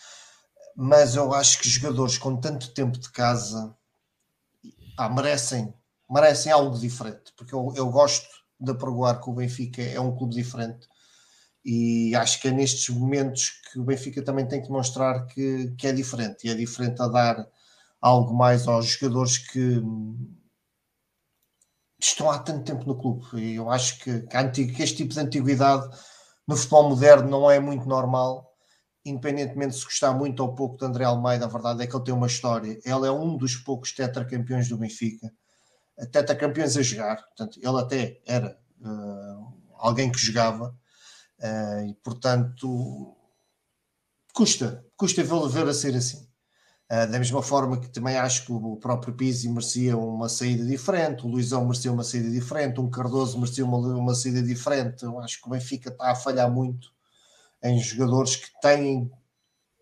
mas 0.75 1.15
eu 1.15 1.33
acho 1.33 1.59
que 1.59 1.69
jogadores 1.69 2.17
com 2.17 2.37
tanto 2.37 2.71
tempo 2.73 2.97
de 2.97 3.09
casa 3.11 3.75
pá, 4.95 5.09
merecem, 5.09 5.73
merecem 6.09 6.51
algo 6.51 6.77
diferente, 6.77 7.33
porque 7.35 7.53
eu, 7.53 7.73
eu 7.75 7.89
gosto 7.89 8.27
de 8.59 8.71
apregoar 8.71 9.21
que 9.21 9.29
o 9.29 9.33
Benfica 9.33 9.81
é 9.81 9.99
um 9.99 10.15
clube 10.15 10.35
diferente 10.35 10.87
e 11.63 12.15
acho 12.15 12.39
que 12.41 12.47
é 12.47 12.51
nestes 12.51 12.89
momentos 12.89 13.61
que 13.71 13.79
o 13.79 13.83
Benfica 13.83 14.21
também 14.21 14.47
tem 14.47 14.61
que 14.61 14.71
mostrar 14.71 15.25
que, 15.25 15.73
que 15.77 15.87
é 15.87 15.91
diferente 15.91 16.47
e 16.47 16.49
é 16.49 16.55
diferente 16.55 17.01
a 17.01 17.07
dar 17.07 17.47
algo 18.01 18.33
mais 18.33 18.67
aos 18.67 18.85
jogadores 18.85 19.37
que 19.37 19.81
estão 21.99 22.29
há 22.29 22.39
tanto 22.39 22.63
tempo 22.63 22.85
no 22.85 22.97
clube. 22.97 23.25
E 23.39 23.55
eu 23.55 23.69
acho 23.69 23.99
que, 23.99 24.21
que, 24.21 24.83
este 24.83 24.97
tipo 24.97 25.13
de 25.13 25.19
antiguidade 25.19 25.89
no 26.47 26.55
futebol 26.55 26.89
moderno 26.89 27.29
não 27.29 27.49
é 27.51 27.59
muito 27.59 27.87
normal, 27.87 28.53
independentemente 29.03 29.73
de 29.73 29.79
se 29.79 29.85
gostar 29.85 30.13
muito 30.13 30.41
ou 30.41 30.55
pouco 30.55 30.77
de 30.77 30.85
André 30.85 31.05
Almeida, 31.05 31.45
a 31.45 31.49
verdade 31.49 31.83
é 31.83 31.87
que 31.87 31.95
ele 31.95 32.03
tem 32.03 32.13
uma 32.13 32.27
história. 32.27 32.79
Ele 32.83 33.07
é 33.07 33.11
um 33.11 33.35
dos 33.35 33.55
poucos 33.55 33.91
tetracampeões 33.91 34.69
do 34.69 34.77
Benfica, 34.77 35.31
tetracampeões 36.11 36.77
a 36.77 36.81
jogar, 36.81 37.17
portanto, 37.17 37.59
ele 37.61 37.79
até 37.79 38.21
era 38.25 38.57
uh, 38.81 39.53
alguém 39.75 40.11
que 40.11 40.19
jogava, 40.19 40.75
uh, 41.39 41.89
e 41.89 41.93
portanto 41.95 43.15
custa, 44.33 44.85
custa 44.95 45.23
vê-lo 45.23 45.49
ver 45.49 45.67
a 45.67 45.73
ser 45.73 45.95
assim. 45.95 46.26
Uh, 46.89 47.11
da 47.11 47.19
mesma 47.19 47.43
forma 47.43 47.77
que 47.77 47.89
também 47.89 48.15
acho 48.15 48.45
que 48.45 48.51
o 48.53 48.77
próprio 48.77 49.13
Pizzi 49.13 49.49
merecia 49.49 49.97
uma 49.97 50.29
saída 50.29 50.65
diferente, 50.65 51.25
o 51.25 51.27
Luizão 51.27 51.65
merecia 51.65 51.91
uma 51.91 52.03
saída 52.03 52.29
diferente, 52.31 52.79
um 52.79 52.89
Cardoso 52.89 53.37
merecia 53.37 53.65
uma, 53.65 53.77
uma 53.77 54.15
saída 54.15 54.41
diferente. 54.41 55.03
Eu 55.03 55.19
acho 55.19 55.41
que 55.41 55.47
o 55.47 55.49
Benfica 55.49 55.89
está 55.89 56.11
a 56.11 56.15
falhar 56.15 56.49
muito 56.49 56.89
em 57.61 57.77
jogadores 57.79 58.37
que 58.37 58.49
têm 58.61 59.11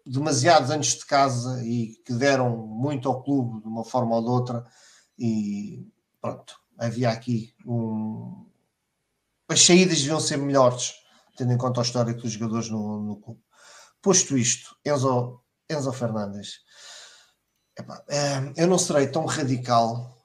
demasiados 0.04 0.72
anos 0.72 0.88
de 0.88 1.06
casa 1.06 1.64
e 1.64 1.96
que 2.04 2.14
deram 2.14 2.58
muito 2.58 3.08
ao 3.08 3.22
clube 3.22 3.62
de 3.62 3.68
uma 3.68 3.84
forma 3.84 4.16
ou 4.16 4.24
de 4.24 4.30
outra. 4.30 4.66
E 5.20 5.88
pronto, 6.20 6.60
havia 6.76 7.12
aqui 7.12 7.54
um. 7.64 8.48
As 9.48 9.62
saídas 9.62 10.00
deviam 10.00 10.20
ser 10.20 10.38
melhores, 10.38 10.96
tendo 11.38 11.54
em 11.54 11.58
conta 11.58 11.82
a 11.82 11.84
história 11.84 12.16
dos 12.16 12.32
jogadores 12.32 12.68
no, 12.72 13.00
no 13.04 13.18
clube. 13.18 13.42
Posto 14.02 14.36
isto, 14.36 14.76
Enzo, 14.84 15.40
Enzo 15.70 15.94
Fernandes 15.94 16.65
eu 18.56 18.68
não 18.68 18.78
serei 18.78 19.08
tão 19.08 19.26
radical, 19.26 20.16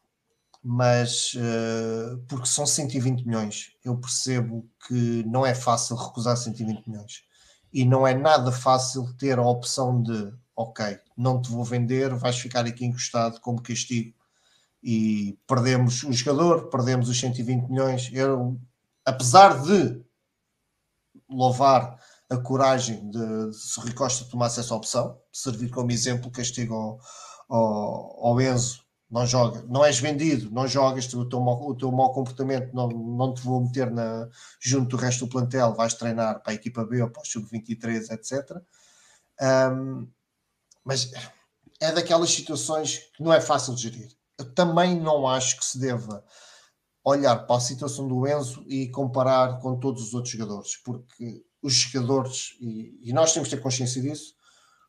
mas 0.63 1.33
uh, 1.35 2.19
porque 2.29 2.47
são 2.47 2.67
120 2.67 3.25
milhões, 3.25 3.73
eu 3.85 3.97
percebo 3.97 4.69
que 4.87 5.25
não 5.25 5.45
é 5.45 5.55
fácil 5.55 5.97
recusar 5.97 6.37
120 6.37 6.87
milhões. 6.87 7.23
E 7.73 7.85
não 7.85 8.07
é 8.07 8.15
nada 8.15 8.51
fácil 8.51 9.13
ter 9.17 9.39
a 9.39 9.47
opção 9.47 10.03
de 10.03 10.33
ok, 10.55 10.99
não 11.17 11.41
te 11.41 11.51
vou 11.51 11.65
vender, 11.65 12.15
vais 12.15 12.39
ficar 12.39 12.67
aqui 12.67 12.85
encostado 12.85 13.41
como 13.41 13.63
castigo. 13.63 14.15
E 14.83 15.39
perdemos 15.47 16.03
o 16.03 16.13
jogador, 16.13 16.69
perdemos 16.69 17.09
os 17.09 17.19
120 17.19 17.69
milhões. 17.69 18.11
Eu, 18.13 18.59
apesar 19.05 19.63
de 19.63 20.03
louvar 21.29 21.99
a 22.29 22.37
coragem 22.37 23.09
de, 23.11 23.51
de 23.51 23.57
Sorri 23.57 23.93
Costa 23.93 24.25
tomar 24.25 24.47
essa 24.47 24.75
opção, 24.75 25.19
servir 25.33 25.71
como 25.71 25.91
exemplo, 25.91 26.31
castigo 26.31 26.75
ao, 26.75 27.01
ao, 27.57 28.41
Enzo, 28.41 28.83
não 29.11 29.27
joga, 29.27 29.65
não 29.69 29.85
és 29.85 29.99
vendido, 29.99 30.51
não 30.51 30.69
jogas, 30.69 31.13
o 31.15 31.29
teu, 31.29 31.41
mau, 31.41 31.69
o 31.69 31.75
teu 31.75 31.91
mau 31.91 32.13
comportamento 32.13 32.73
não, 32.73 32.89
não 32.89 33.35
te 33.35 33.43
vou 33.43 33.61
meter 33.61 33.91
na, 33.91 34.29
junto 34.61 34.97
do 34.97 34.97
resto 34.97 35.27
do 35.27 35.31
plantel, 35.31 35.75
vais 35.75 35.95
treinar 35.95 36.41
para 36.43 36.53
a 36.53 36.55
equipa 36.55 36.85
B 36.85 37.03
ou 37.03 37.11
para 37.11 37.23
o 37.23 37.27
sub-23, 37.27 38.11
etc. 38.11 38.57
Um, 39.73 40.09
mas 40.85 41.11
é 41.81 41.93
daquelas 41.93 42.31
situações 42.31 42.99
que 43.15 43.23
não 43.23 43.33
é 43.33 43.41
fácil 43.41 43.75
de 43.75 43.83
gerir. 43.83 44.13
Eu 44.39 44.55
também 44.55 44.99
não 44.99 45.27
acho 45.27 45.59
que 45.59 45.65
se 45.65 45.79
deva 45.79 46.25
olhar 47.05 47.37
para 47.47 47.57
a 47.57 47.61
situação 47.61 48.07
do 48.07 48.27
Enzo 48.29 48.63
e 48.67 48.89
comparar 48.91 49.59
com 49.59 49.79
todos 49.79 50.03
os 50.03 50.15
outros 50.15 50.33
jogadores, 50.33 50.77
porque 50.77 51.45
os 51.63 51.75
jogadores, 51.75 52.57
e, 52.61 52.99
e 53.03 53.13
nós 53.13 53.33
temos 53.33 53.49
que 53.49 53.57
ter 53.57 53.63
consciência 53.63 54.01
disso, 54.01 54.35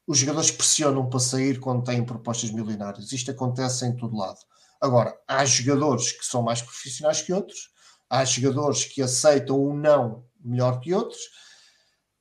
os 0.08 0.18
jogadores 0.18 0.52
pressionam 0.52 1.10
para 1.10 1.20
sair 1.20 1.60
quando 1.60 1.84
têm 1.84 2.04
propostas 2.04 2.52
milionárias. 2.52 3.12
Isto 3.12 3.32
acontece 3.32 3.86
em 3.86 3.96
todo 3.96 4.18
lado. 4.18 4.40
Agora, 4.82 5.16
há 5.28 5.46
jogadores 5.46 6.12
que 6.12 6.26
são 6.26 6.42
mais 6.42 6.62
profissionais 6.62 7.22
que 7.22 7.32
outros, 7.32 7.70
há 8.10 8.26
jogadores 8.26 8.86
que 8.86 9.02
aceitam 9.02 9.64
um 9.64 9.76
não 9.76 10.26
melhor 10.44 10.80
que 10.80 10.94
outros. 10.94 11.22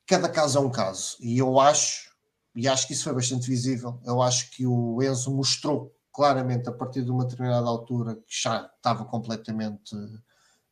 Cada 0.06 0.28
caso 0.28 0.58
é 0.58 0.60
um 0.60 0.70
caso. 0.70 1.16
E 1.20 1.38
eu 1.38 1.58
acho, 1.58 2.10
e 2.54 2.68
acho 2.68 2.86
que 2.86 2.92
isso 2.92 3.04
foi 3.04 3.14
bastante 3.14 3.48
visível, 3.48 3.98
eu 4.04 4.20
acho 4.20 4.50
que 4.50 4.66
o 4.66 5.02
Enzo 5.02 5.34
mostrou 5.34 5.94
claramente 6.12 6.68
a 6.68 6.72
partir 6.72 7.02
de 7.02 7.10
uma 7.10 7.24
determinada 7.24 7.66
altura 7.66 8.16
que 8.16 8.42
já 8.42 8.70
estava 8.76 9.04
completamente 9.04 9.96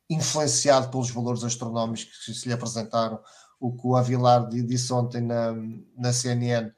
influenciado 0.09 0.89
pelos 0.89 1.09
valores 1.09 1.43
astronómicos 1.43 2.05
que 2.25 2.33
se 2.33 2.47
lhe 2.47 2.53
apresentaram. 2.53 3.19
O 3.59 3.75
que 3.75 3.87
o 3.87 3.95
Avilar 3.95 4.47
disse 4.47 4.91
ontem 4.93 5.21
na, 5.21 5.53
na 5.97 6.13
CNN 6.13 6.71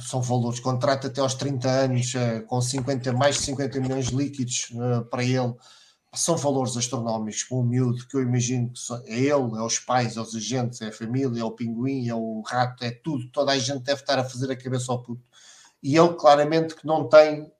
são 0.00 0.20
valores, 0.20 0.60
contrato 0.60 1.06
até 1.06 1.20
aos 1.20 1.34
30 1.34 1.68
anos, 1.68 2.14
eh, 2.14 2.40
com 2.40 2.60
50, 2.60 3.12
mais 3.12 3.36
de 3.36 3.42
50 3.42 3.80
milhões 3.80 4.06
líquidos 4.06 4.70
uh, 4.72 5.04
para 5.04 5.22
ele, 5.22 5.54
são 6.14 6.36
valores 6.36 6.76
astronómicos 6.76 7.44
para 7.44 7.58
um 7.58 7.62
miúdo 7.62 8.06
que 8.08 8.16
eu 8.16 8.22
imagino 8.22 8.72
que 8.72 9.12
é 9.12 9.18
ele, 9.18 9.30
é 9.30 9.62
os 9.62 9.78
pais, 9.78 10.16
é 10.16 10.20
os 10.20 10.34
agentes, 10.34 10.80
é 10.80 10.88
a 10.88 10.92
família, 10.92 11.40
é 11.40 11.44
o 11.44 11.50
pinguim, 11.50 12.08
é 12.08 12.14
o 12.14 12.42
rato, 12.46 12.84
é 12.84 12.90
tudo, 12.90 13.28
toda 13.30 13.52
a 13.52 13.58
gente 13.58 13.82
deve 13.82 14.00
estar 14.00 14.18
a 14.18 14.24
fazer 14.24 14.50
a 14.50 14.56
cabeça 14.56 14.90
ao 14.90 15.02
puto. 15.02 15.22
E 15.82 15.96
ele 15.96 16.14
claramente 16.14 16.74
que 16.74 16.86
não 16.86 17.08
tem 17.08 17.52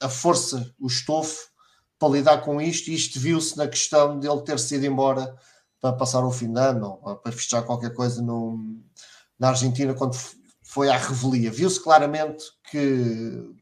a 0.00 0.08
força, 0.08 0.72
o 0.78 0.86
estofo 0.86 1.48
para 1.98 2.08
lidar 2.10 2.38
com 2.38 2.60
isto, 2.60 2.88
e 2.88 2.94
isto 2.94 3.18
viu-se 3.18 3.56
na 3.56 3.66
questão 3.66 4.18
de 4.18 4.28
ele 4.28 4.42
ter 4.42 4.58
sido 4.58 4.84
embora 4.84 5.34
para 5.80 5.92
passar 5.92 6.24
o 6.24 6.30
fim 6.30 6.52
de 6.52 6.60
ano, 6.60 6.98
ou 7.02 7.16
para 7.16 7.32
fechar 7.32 7.62
qualquer 7.62 7.92
coisa 7.92 8.22
no, 8.22 8.78
na 9.38 9.48
Argentina, 9.48 9.94
quando 9.94 10.16
foi 10.76 10.90
à 10.90 10.98
revelia. 10.98 11.50
Viu-se 11.50 11.82
claramente 11.82 12.44
que, 12.70 12.78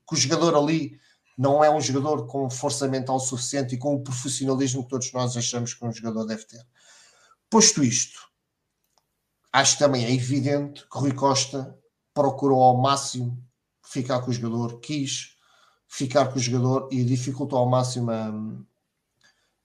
que, 0.05 0.15
o 0.15 0.17
jogador 0.17 0.57
ali 0.57 0.99
não 1.39 1.63
é 1.63 1.71
um 1.71 1.81
jogador 1.81 2.27
com 2.27 2.51
força 2.51 2.89
mental 2.89 3.21
suficiente 3.21 3.77
e 3.77 3.79
com 3.79 3.95
o 3.95 4.03
profissionalismo 4.03 4.83
que 4.83 4.91
todos 4.91 5.13
nós 5.13 5.37
achamos 5.37 5.75
que 5.75 5.85
um 5.85 5.93
jogador 5.93 6.25
deve 6.25 6.43
ter. 6.43 6.67
Posto 7.49 7.85
isto, 7.85 8.19
acho 9.53 9.75
que 9.75 9.79
também 9.79 10.05
é 10.05 10.13
evidente 10.13 10.83
que 10.91 10.99
Rui 10.99 11.15
Costa 11.15 11.79
procurou 12.13 12.61
ao 12.61 12.79
máximo 12.79 13.41
ficar 13.81 14.21
com 14.21 14.33
o 14.33 14.35
jogador, 14.35 14.81
quis 14.81 15.37
ficar 15.87 16.27
com 16.33 16.37
o 16.41 16.43
jogador 16.43 16.89
e 16.91 17.05
dificultou 17.05 17.61
ao 17.61 17.71
máximo 17.71 18.11
a, 18.11 18.33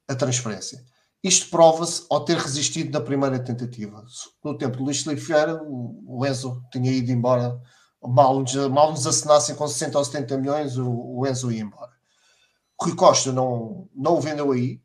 a 0.08 0.16
transferência. 0.16 0.86
Isto 1.24 1.50
prova-se 1.50 2.06
ao 2.10 2.24
ter 2.24 2.38
resistido 2.38 2.98
na 2.98 3.04
primeira 3.04 3.40
tentativa. 3.40 4.06
No 4.44 4.58
tempo 4.58 4.78
de 4.78 4.84
Luís 4.84 5.04
Felipe 5.04 5.34
o 5.66 6.26
Enzo 6.26 6.64
tinha 6.72 6.92
ido 6.92 7.12
embora, 7.12 7.60
mal 8.02 8.42
mal 8.72 8.92
nos 8.92 9.06
assinassem 9.06 9.56
com 9.56 9.68
60 9.68 9.98
ou 9.98 10.06
70 10.06 10.38
milhões, 10.38 10.78
o, 10.78 11.28
Enzo 11.28 11.52
ia 11.52 11.62
embora. 11.62 11.92
Rui 12.82 12.96
Costa 12.96 13.34
não, 13.34 13.90
não 13.94 14.18
o 14.18 14.22
vendeu 14.22 14.52
aí. 14.54 14.82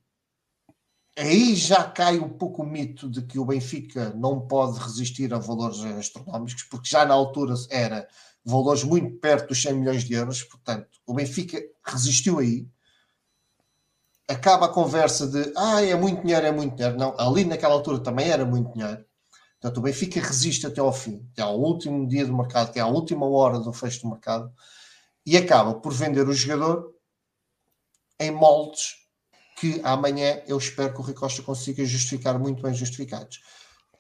Aí 1.17 1.55
já 1.55 1.85
cai 1.85 2.19
um 2.19 2.29
pouco 2.29 2.65
o 2.65 2.67
mito 2.67 3.09
de 3.09 3.23
que 3.23 3.39
o 3.39 3.45
Benfica 3.45 4.13
não 4.17 4.41
pode 4.41 4.81
resistir 4.81 5.33
a 5.33 5.39
valores 5.39 5.79
astronómicos, 5.81 6.65
porque 6.65 6.89
já 6.89 7.07
na 7.07 7.15
altura 7.15 7.55
era 7.71 8.09
valores 8.45 8.83
muito 8.83 9.21
perto 9.21 9.51
dos 9.51 9.63
100 9.63 9.75
milhões 9.75 10.03
de 10.03 10.15
euros. 10.15 10.43
Portanto, 10.43 10.89
o 11.07 11.15
Benfica 11.15 11.63
resistiu 11.85 12.41
aí 12.41 12.67
acaba 14.29 14.67
a 14.67 14.71
conversa 14.71 15.27
de 15.27 15.53
ah, 15.57 15.83
é 15.83 15.95
muito 15.95 16.23
dinheiro, 16.23 16.47
é 16.47 16.53
muito 16.53 16.77
dinheiro. 16.77 16.99
Não, 16.99 17.15
ali 17.19 17.45
naquela 17.45 17.75
altura 17.75 18.01
também 18.01 18.29
era 18.29 18.45
muito 18.45 18.73
dinheiro. 18.73 19.05
Portanto, 19.61 19.79
o 19.79 19.83
Benfica 19.83 20.21
resiste 20.21 20.67
até 20.67 20.81
ao 20.81 20.93
fim, 20.93 21.27
até 21.33 21.43
ao 21.43 21.59
último 21.59 22.07
dia 22.07 22.27
do 22.27 22.37
mercado, 22.37 22.69
até 22.69 22.81
à 22.81 22.87
última 22.87 23.27
hora 23.27 23.59
do 23.59 23.73
fecho 23.73 24.03
do 24.03 24.11
mercado, 24.11 24.53
e 25.25 25.37
acaba 25.37 25.75
por 25.75 25.93
vender 25.93 26.29
o 26.29 26.33
jogador 26.35 26.93
em 28.21 28.31
moldes 28.31 28.97
que 29.57 29.81
amanhã 29.83 30.43
eu 30.47 30.59
espero 30.59 30.93
que 30.93 31.01
o 31.01 31.03
Rui 31.03 31.15
Costa 31.15 31.43
consiga 31.43 31.85
justificar 31.85 32.39
muito 32.39 32.63
bem 32.63 32.75
justificados. 32.75 33.41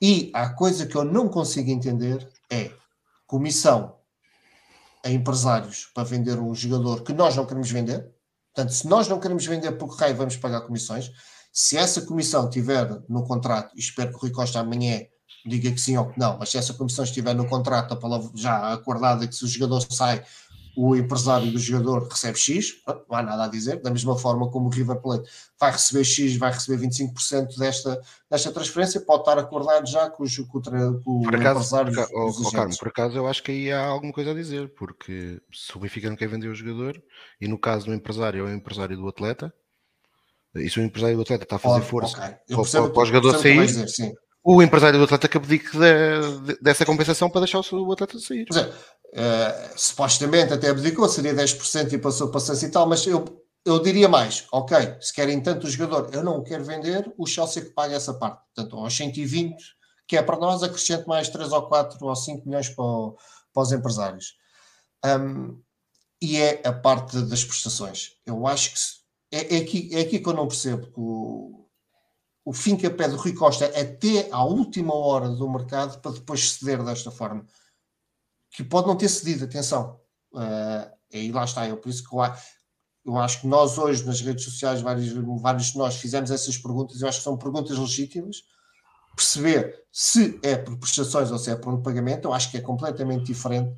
E 0.02 0.30
a 0.34 0.50
coisa 0.50 0.86
que 0.86 0.96
eu 0.96 1.04
não 1.04 1.28
consigo 1.28 1.70
entender 1.70 2.28
é 2.50 2.70
comissão 3.26 3.96
a 5.02 5.10
empresários 5.10 5.86
para 5.94 6.04
vender 6.04 6.38
um 6.38 6.54
jogador 6.54 7.02
que 7.02 7.12
nós 7.12 7.36
não 7.36 7.46
queremos 7.46 7.70
vender, 7.70 8.13
Portanto, 8.54 8.72
se 8.72 8.86
nós 8.86 9.08
não 9.08 9.18
queremos 9.18 9.44
vender 9.44 9.72
por 9.72 9.88
correio, 9.88 10.16
vamos 10.16 10.36
pagar 10.36 10.60
comissões. 10.60 11.10
Se 11.52 11.76
essa 11.76 12.02
comissão 12.02 12.48
estiver 12.48 13.02
no 13.08 13.24
contrato, 13.24 13.72
e 13.76 13.80
espero 13.80 14.10
que 14.10 14.16
o 14.16 14.20
Rui 14.20 14.30
Costa 14.30 14.60
amanhã 14.60 15.02
diga 15.44 15.70
que 15.72 15.80
sim 15.80 15.96
ou 15.96 16.08
que 16.08 16.18
não, 16.18 16.38
mas 16.38 16.50
se 16.50 16.56
essa 16.56 16.72
comissão 16.72 17.04
estiver 17.04 17.34
no 17.34 17.46
contrato 17.46 17.98
já 18.34 18.72
acordada 18.72 19.26
que 19.26 19.34
se 19.34 19.44
o 19.44 19.48
jogador 19.48 19.80
sai, 19.90 20.24
o 20.76 20.96
empresário 20.96 21.50
do 21.50 21.58
jogador 21.58 22.08
recebe 22.08 22.38
X, 22.38 22.82
não 22.86 23.16
há 23.16 23.22
nada 23.22 23.44
a 23.44 23.48
dizer, 23.48 23.80
da 23.80 23.90
mesma 23.90 24.16
forma 24.18 24.50
como 24.50 24.66
o 24.66 24.70
River 24.70 24.96
Plate 25.00 25.28
vai 25.58 25.70
receber 25.70 26.04
X, 26.04 26.36
vai 26.36 26.52
receber 26.52 26.84
25% 26.86 27.56
desta, 27.58 28.00
desta 28.30 28.52
transferência, 28.52 29.00
pode 29.00 29.22
estar 29.22 29.38
acordado 29.38 29.86
já 29.86 30.10
com, 30.10 30.24
o, 30.24 30.46
com, 30.46 30.60
com 30.60 31.22
por 31.22 31.34
acaso, 31.34 31.58
empresário. 31.58 31.94
Por, 31.94 32.08
oh, 32.12 32.30
oh, 32.30 32.50
Carmo, 32.50 32.76
por 32.76 32.88
acaso 32.88 33.16
eu 33.16 33.26
acho 33.26 33.42
que 33.42 33.52
aí 33.52 33.72
há 33.72 33.84
alguma 33.86 34.12
coisa 34.12 34.32
a 34.32 34.34
dizer, 34.34 34.74
porque 34.74 35.40
se 35.52 35.76
o 35.76 35.80
Benfica 35.80 36.08
não 36.08 36.16
quer 36.16 36.28
vender 36.28 36.48
o 36.48 36.54
jogador, 36.54 37.00
e 37.40 37.46
no 37.46 37.58
caso 37.58 37.86
do 37.86 37.94
empresário 37.94 38.46
é 38.46 38.50
o 38.50 38.54
empresário 38.54 38.96
do 38.96 39.08
atleta, 39.08 39.52
e 40.56 40.70
se 40.70 40.78
o 40.78 40.82
empresário 40.82 41.16
do 41.16 41.22
atleta 41.22 41.44
está 41.44 41.56
a 41.56 41.58
fazer 41.58 41.82
força 41.82 42.16
okay. 42.16 42.36
para, 42.46 42.90
para, 42.90 43.02
o 43.02 43.06
jogador 43.06 43.38
sair, 43.38 43.66
dizer, 43.66 44.14
o 44.44 44.62
empresário 44.62 44.98
do 44.98 45.04
atleta 45.06 45.26
que 45.26 45.38
abdique 45.38 45.70
de, 45.72 46.38
de, 46.44 46.60
dessa 46.60 46.84
compensação 46.84 47.30
para 47.30 47.40
deixar 47.40 47.60
o, 47.60 47.86
o 47.88 47.92
atleta 47.92 48.18
sair. 48.18 48.46
É, 48.54 49.70
uh, 49.70 49.72
supostamente 49.74 50.52
até 50.52 50.68
abdicou, 50.68 51.08
seria 51.08 51.34
10% 51.34 51.94
e 51.94 51.98
passou 51.98 52.28
para 52.28 52.40
6 52.40 52.62
e 52.62 52.70
tal, 52.70 52.86
mas 52.86 53.06
eu, 53.06 53.24
eu 53.64 53.80
diria 53.80 54.06
mais, 54.06 54.46
ok, 54.52 54.96
se 55.00 55.14
querem 55.14 55.40
tanto 55.40 55.66
o 55.66 55.70
jogador, 55.70 56.10
eu 56.12 56.22
não 56.22 56.36
o 56.36 56.44
quero 56.44 56.62
vender, 56.62 57.10
o 57.16 57.26
Chelsea 57.26 57.64
que 57.64 57.70
paga 57.70 57.96
essa 57.96 58.12
parte. 58.12 58.42
Portanto, 58.54 58.76
aos 58.76 58.94
120, 58.94 59.56
que 60.06 60.18
é 60.18 60.22
para 60.22 60.36
nós, 60.36 60.62
acrescente 60.62 61.08
mais 61.08 61.30
3 61.30 61.50
ou 61.50 61.66
4 61.66 62.06
ou 62.06 62.14
5 62.14 62.46
milhões 62.46 62.68
para, 62.68 62.84
para 63.54 63.62
os 63.62 63.72
empresários. 63.72 64.34
Um, 65.02 65.58
e 66.20 66.38
é 66.38 66.60
a 66.66 66.72
parte 66.72 67.18
das 67.22 67.44
prestações. 67.44 68.10
Eu 68.26 68.46
acho 68.46 68.74
que 68.74 68.78
é, 69.32 69.56
é, 69.56 69.60
aqui, 69.60 69.90
é 69.92 70.00
aqui 70.00 70.18
que 70.18 70.28
eu 70.28 70.34
não 70.34 70.46
percebo 70.46 70.86
que 70.86 71.00
o, 71.00 71.63
o 72.44 72.52
fim 72.52 72.76
que 72.76 72.86
a 72.86 72.90
pé 72.90 73.08
do 73.08 73.16
Rui 73.16 73.32
Costa 73.32 73.66
até 73.66 74.28
à 74.30 74.44
última 74.44 74.94
hora 74.94 75.28
do 75.30 75.50
mercado 75.50 76.00
para 76.00 76.12
depois 76.12 76.52
ceder 76.52 76.82
desta 76.84 77.10
forma 77.10 77.46
que 78.54 78.62
pode 78.62 78.86
não 78.86 78.96
ter 78.96 79.08
cedido, 79.08 79.44
atenção. 79.44 80.00
Uh, 80.32 80.90
e 81.10 81.30
lá 81.32 81.44
está, 81.44 81.68
eu 81.68 81.76
por 81.76 81.88
isso 81.88 82.08
que 82.08 82.14
eu, 82.14 82.20
eu, 83.04 83.18
acho 83.18 83.40
que 83.40 83.46
nós 83.46 83.76
hoje 83.78 84.04
nas 84.04 84.20
redes 84.20 84.44
sociais, 84.44 84.80
vários, 84.80 85.12
vários 85.40 85.66
de 85.66 85.78
nós 85.78 85.96
fizemos 85.96 86.30
essas 86.30 86.56
perguntas, 86.56 87.00
eu 87.00 87.08
acho 87.08 87.18
que 87.18 87.24
são 87.24 87.36
perguntas 87.36 87.76
legítimas. 87.76 88.42
Perceber 89.16 89.84
se 89.92 90.38
é 90.42 90.56
por 90.56 90.76
prestações 90.76 91.30
ou 91.30 91.38
se 91.38 91.50
é 91.50 91.56
por 91.56 91.72
um 91.72 91.82
pagamento, 91.82 92.26
eu 92.26 92.32
acho 92.32 92.50
que 92.50 92.56
é 92.56 92.60
completamente 92.60 93.24
diferente. 93.24 93.76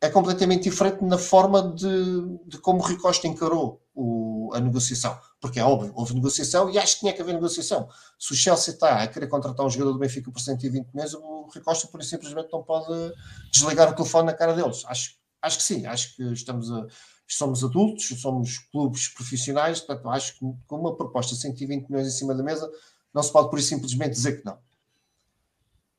É 0.00 0.08
completamente 0.08 0.64
diferente 0.64 1.04
na 1.04 1.18
forma 1.18 1.74
de, 1.74 2.38
de 2.46 2.58
como 2.58 2.80
o 2.80 2.82
Rui 2.82 2.96
Costa 2.96 3.26
encarou 3.26 3.82
o, 3.94 4.37
a 4.54 4.60
negociação. 4.60 5.18
Porque 5.40 5.60
é 5.60 5.64
óbvio, 5.64 5.92
houve 5.94 6.14
negociação 6.14 6.70
e 6.70 6.78
acho 6.78 6.94
que 6.94 7.00
tinha 7.00 7.12
que 7.12 7.22
haver 7.22 7.34
negociação. 7.34 7.88
Se 8.18 8.32
o 8.32 8.36
Chelsea 8.36 8.74
está 8.74 9.02
a 9.02 9.06
querer 9.06 9.28
contratar 9.28 9.64
um 9.64 9.70
jogador 9.70 9.92
do 9.92 9.98
Benfica 9.98 10.30
por 10.30 10.40
120 10.40 10.88
milhões, 10.92 11.14
o 11.14 11.48
Rui 11.52 11.62
Costa, 11.62 11.86
por 11.88 12.02
simplesmente, 12.02 12.48
não 12.52 12.62
pode 12.62 13.12
desligar 13.52 13.90
o 13.90 13.94
telefone 13.94 14.26
na 14.26 14.34
cara 14.34 14.54
deles. 14.54 14.84
Acho, 14.86 15.16
acho 15.40 15.58
que 15.58 15.62
sim, 15.62 15.86
acho 15.86 16.16
que 16.16 16.22
estamos 16.32 16.70
a, 16.70 16.86
somos 17.28 17.62
adultos, 17.62 18.08
somos 18.20 18.58
clubes 18.58 19.08
profissionais, 19.08 19.80
portanto, 19.80 20.08
acho 20.08 20.32
que 20.34 20.40
com 20.66 20.76
uma 20.76 20.96
proposta 20.96 21.34
de 21.34 21.40
120 21.42 21.88
milhões 21.88 22.08
em 22.08 22.10
cima 22.10 22.34
da 22.34 22.42
mesa, 22.42 22.70
não 23.12 23.22
se 23.22 23.30
pode 23.30 23.50
por 23.50 23.60
simplesmente 23.60 24.12
dizer 24.12 24.40
que 24.40 24.46
não. 24.46 24.58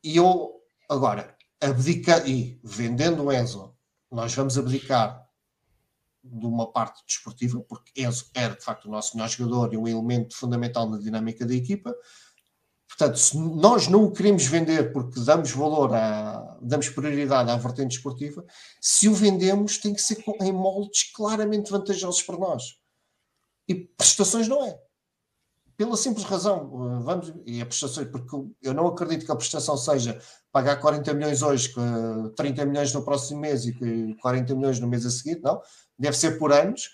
E 0.03 0.17
eu, 0.17 0.61
agora, 0.89 1.35
abdicar 1.61 2.27
e 2.27 2.59
vendendo 2.63 3.23
o 3.23 3.31
Enzo, 3.31 3.75
nós 4.11 4.33
vamos 4.33 4.57
abdicar 4.57 5.28
de 6.31 6.45
uma 6.45 6.71
parte 6.71 7.03
desportiva, 7.05 7.59
porque 7.61 8.01
Enzo 8.01 8.29
era 8.33 8.55
de 8.55 8.63
facto 8.63 8.85
o 8.85 8.91
nosso 8.91 9.15
melhor 9.15 9.29
jogador 9.29 9.73
e 9.73 9.77
um 9.77 9.87
elemento 9.87 10.35
fundamental 10.35 10.89
na 10.89 10.97
dinâmica 10.97 11.45
da 11.45 11.53
equipa. 11.53 11.93
Portanto, 12.87 13.17
se 13.17 13.37
nós 13.37 13.87
não 13.87 14.03
o 14.03 14.11
queremos 14.11 14.45
vender 14.45 14.91
porque 14.91 15.19
damos 15.21 15.51
valor, 15.51 15.91
damos 16.61 16.89
prioridade 16.89 17.49
à 17.49 17.55
vertente 17.55 17.95
desportiva, 17.95 18.43
se 18.81 19.07
o 19.07 19.13
vendemos 19.13 19.77
tem 19.77 19.93
que 19.93 20.01
ser 20.01 20.21
em 20.41 20.51
moldes 20.51 21.11
claramente 21.13 21.71
vantajosos 21.71 22.21
para 22.23 22.37
nós. 22.37 22.63
E 23.67 23.75
prestações 23.75 24.47
não 24.47 24.65
é. 24.65 24.77
Pela 25.77 25.95
simples 25.95 26.25
razão, 26.25 26.57
eh, 26.57 27.03
vamos, 27.03 27.33
e 27.45 27.61
a 27.61 27.65
prestação, 27.65 28.05
porque 28.11 28.35
eu 28.61 28.73
não 28.73 28.87
acredito 28.87 29.25
que 29.25 29.31
a 29.31 29.35
prestação 29.35 29.77
seja 29.77 30.19
pagar 30.51 30.75
40 30.75 31.13
milhões 31.13 31.41
hoje, 31.41 31.73
30 32.35 32.65
milhões 32.65 32.93
no 32.93 33.01
próximo 33.01 33.39
mês 33.39 33.65
e 33.65 34.15
40 34.19 34.55
milhões 34.55 34.77
no 34.81 34.89
mês 34.89 35.05
a 35.05 35.09
seguir, 35.09 35.39
não 35.41 35.61
deve 35.99 36.17
ser 36.17 36.39
por 36.39 36.51
anos. 36.53 36.89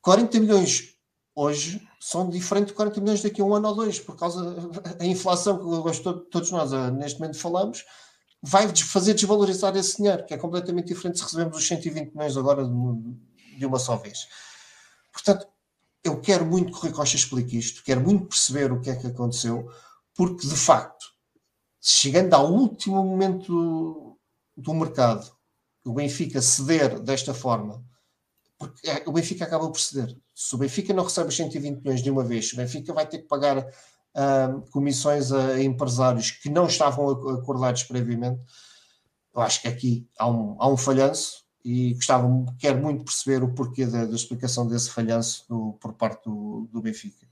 40 0.00 0.40
milhões 0.40 0.94
hoje 1.34 1.86
são 2.00 2.28
diferentes 2.28 2.68
de 2.68 2.76
40 2.76 3.00
milhões 3.00 3.22
daqui 3.22 3.40
a 3.40 3.44
um 3.44 3.54
ano 3.54 3.68
ou 3.68 3.74
dois, 3.74 3.98
por 3.98 4.16
causa 4.16 4.54
da 4.98 5.04
inflação 5.04 5.58
que 5.58 6.30
todos 6.30 6.50
nós 6.50 6.72
ah, 6.72 6.90
neste 6.90 7.18
momento 7.18 7.38
falamos, 7.38 7.84
vai 8.42 8.68
fazer 8.76 9.14
desvalorizar 9.14 9.74
esse 9.76 9.96
dinheiro, 9.96 10.24
que 10.26 10.34
é 10.34 10.38
completamente 10.38 10.88
diferente 10.88 11.18
se 11.18 11.24
recebemos 11.24 11.56
os 11.56 11.66
120 11.66 12.12
milhões 12.12 12.36
agora 12.36 12.64
de 12.64 13.66
uma 13.66 13.78
só 13.78 13.96
vez. 13.96 14.28
Portanto, 15.12 15.46
eu 16.04 16.20
quero 16.20 16.44
muito 16.44 16.70
que 16.70 16.78
o 16.78 16.80
Rui 16.82 16.92
Costa 16.92 17.16
explique 17.16 17.56
isto, 17.56 17.82
quero 17.82 18.02
muito 18.02 18.26
perceber 18.26 18.70
o 18.70 18.80
que 18.80 18.90
é 18.90 18.96
que 18.96 19.06
aconteceu, 19.06 19.70
porque 20.14 20.46
de 20.46 20.56
facto, 20.56 21.06
chegando 21.80 22.34
ao 22.34 22.52
último 22.52 23.02
momento 23.02 24.18
do 24.54 24.74
mercado, 24.74 25.33
o 25.84 25.92
Benfica 25.92 26.40
ceder 26.40 26.98
desta 27.00 27.34
forma, 27.34 27.84
porque 28.58 28.88
é, 28.88 29.02
o 29.06 29.12
Benfica 29.12 29.44
acaba 29.44 29.68
por 29.68 29.78
ceder. 29.78 30.16
Se 30.34 30.54
o 30.54 30.58
Benfica 30.58 30.94
não 30.94 31.04
recebe 31.04 31.28
os 31.28 31.36
120 31.36 31.80
milhões 31.80 32.02
de 32.02 32.10
uma 32.10 32.24
vez, 32.24 32.52
o 32.52 32.56
Benfica 32.56 32.92
vai 32.92 33.06
ter 33.06 33.18
que 33.18 33.28
pagar 33.28 33.58
uh, 33.58 34.70
comissões 34.70 35.32
a, 35.32 35.62
empresários 35.62 36.30
que 36.30 36.48
não 36.48 36.66
estavam 36.66 37.08
acordados 37.10 37.82
previamente. 37.84 38.40
Eu 39.34 39.42
acho 39.42 39.60
que 39.62 39.68
aqui 39.68 40.08
há 40.18 40.28
um, 40.28 40.56
há 40.58 40.68
um 40.68 40.76
falhanço 40.76 41.44
e 41.64 41.94
gostava, 41.94 42.28
quero 42.58 42.80
muito 42.80 43.04
perceber 43.04 43.42
o 43.42 43.54
porquê 43.54 43.86
da, 43.86 44.04
da 44.04 44.14
explicação 44.14 44.66
desse 44.66 44.90
falhanço 44.90 45.44
do, 45.48 45.72
por 45.80 45.94
parte 45.94 46.24
do, 46.24 46.68
do 46.72 46.80
Benfica. 46.80 47.26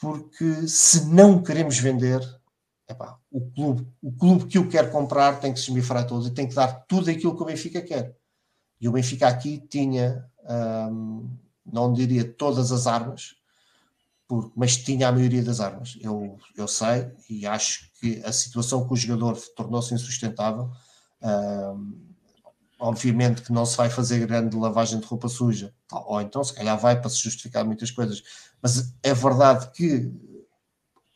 Porque 0.00 0.68
se 0.68 1.06
não 1.06 1.42
queremos 1.42 1.78
vender, 1.78 2.20
epá, 2.88 3.18
o, 3.30 3.40
clube, 3.50 3.86
o 4.02 4.12
clube 4.12 4.46
que 4.46 4.58
o 4.58 4.68
quer 4.68 4.90
comprar 4.90 5.40
tem 5.40 5.52
que 5.52 5.60
se 5.60 5.70
esmifrar 5.70 6.06
todo 6.06 6.26
e 6.26 6.30
tem 6.30 6.48
que 6.48 6.54
dar 6.54 6.72
tudo 6.86 7.10
aquilo 7.10 7.36
que 7.36 7.42
o 7.42 7.46
Benfica 7.46 7.82
quer. 7.82 8.16
E 8.80 8.88
o 8.88 8.92
Benfica 8.92 9.26
aqui 9.26 9.58
tinha, 9.68 10.24
hum, 10.90 11.28
não 11.64 11.92
diria 11.92 12.24
todas 12.24 12.70
as 12.72 12.86
armas, 12.86 13.36
por, 14.28 14.52
mas 14.56 14.76
tinha 14.76 15.08
a 15.08 15.12
maioria 15.12 15.42
das 15.42 15.60
armas. 15.60 15.98
Eu, 16.00 16.38
eu 16.56 16.68
sei 16.68 17.10
e 17.28 17.46
acho 17.46 17.90
que 18.00 18.22
a 18.24 18.32
situação 18.32 18.86
com 18.86 18.94
o 18.94 18.96
jogador 18.96 19.36
tornou-se 19.56 19.94
insustentável. 19.94 20.70
Hum, 21.22 22.06
obviamente 22.78 23.42
que 23.42 23.52
não 23.52 23.64
se 23.64 23.76
vai 23.76 23.88
fazer 23.88 24.26
grande 24.26 24.56
lavagem 24.56 25.00
de 25.00 25.06
roupa 25.06 25.28
suja, 25.28 25.74
ou 25.90 26.20
então 26.20 26.44
se 26.44 26.52
calhar 26.52 26.78
vai 26.78 27.00
para 27.00 27.08
se 27.08 27.18
justificar 27.18 27.64
muitas 27.64 27.90
coisas, 27.90 28.22
mas 28.60 28.94
é 29.02 29.14
verdade 29.14 29.70
que 29.72 30.12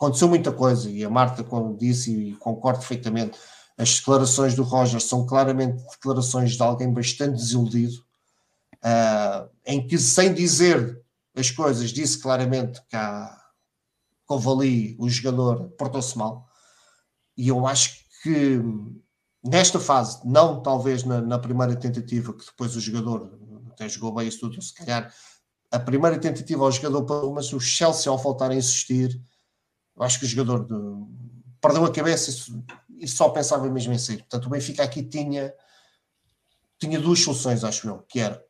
aconteceu 0.01 0.29
muita 0.29 0.51
coisa 0.51 0.91
e 0.91 1.05
a 1.05 1.11
Marta 1.11 1.45
disse 1.77 2.11
e 2.11 2.35
concordo 2.37 2.79
perfeitamente. 2.79 3.39
As 3.77 3.99
declarações 3.99 4.55
do 4.55 4.63
Roger 4.63 4.99
são 4.99 5.27
claramente 5.27 5.83
declarações 5.91 6.53
de 6.53 6.63
alguém 6.63 6.91
bastante 6.91 7.37
desiludido, 7.37 8.03
uh, 8.77 9.49
em 9.67 9.87
que, 9.87 9.99
sem 9.99 10.33
dizer 10.33 10.99
as 11.37 11.51
coisas, 11.51 11.91
disse 11.91 12.19
claramente 12.19 12.81
que 12.89 12.97
a 12.97 13.39
Covali, 14.25 14.97
o 14.99 15.09
jogador, 15.09 15.69
portou-se 15.71 16.17
mal. 16.17 16.49
E 17.37 17.49
eu 17.49 17.67
acho 17.67 18.01
que 18.23 18.59
nesta 19.45 19.79
fase, 19.79 20.21
não 20.25 20.63
talvez 20.63 21.05
na, 21.05 21.21
na, 21.21 21.39
primeira 21.39 21.77
tentativa, 21.77 22.33
que 22.33 22.45
depois 22.45 22.75
o 22.75 22.81
jogador 22.81 23.39
até 23.71 23.89
jogou 23.89 24.15
bem 24.15 24.29
isso 24.29 24.41
tudo, 24.41 24.61
se 24.63 24.75
calhar 24.75 25.13
a 25.71 25.79
primeira 25.79 26.19
tentativa 26.19 26.65
ao 26.65 26.73
jogador, 26.73 27.33
mas 27.33 27.53
o 27.53 27.61
Chelsea, 27.61 28.11
ao 28.11 28.19
faltar 28.19 28.51
a 28.51 28.55
insistir, 28.55 29.21
acho 30.03 30.19
que 30.19 30.25
o 30.25 30.29
jogador 30.29 30.67
de, 30.67 30.75
perdeu 31.61 31.85
a 31.85 31.93
cabeça 31.93 32.31
e, 32.99 33.07
só 33.07 33.29
pensava 33.29 33.69
mesmo 33.69 33.93
em 33.93 33.99
sair. 33.99 34.19
Portanto, 34.19 34.47
o 34.47 34.51
Benfica 34.51 34.83
aqui 34.83 35.03
tinha, 35.03 35.53
tinha 36.79 36.99
duas 36.99 37.21
soluções, 37.21 37.65
acho 37.65 37.89
eu, 37.89 37.99
que 38.09 38.21
era 38.21 38.43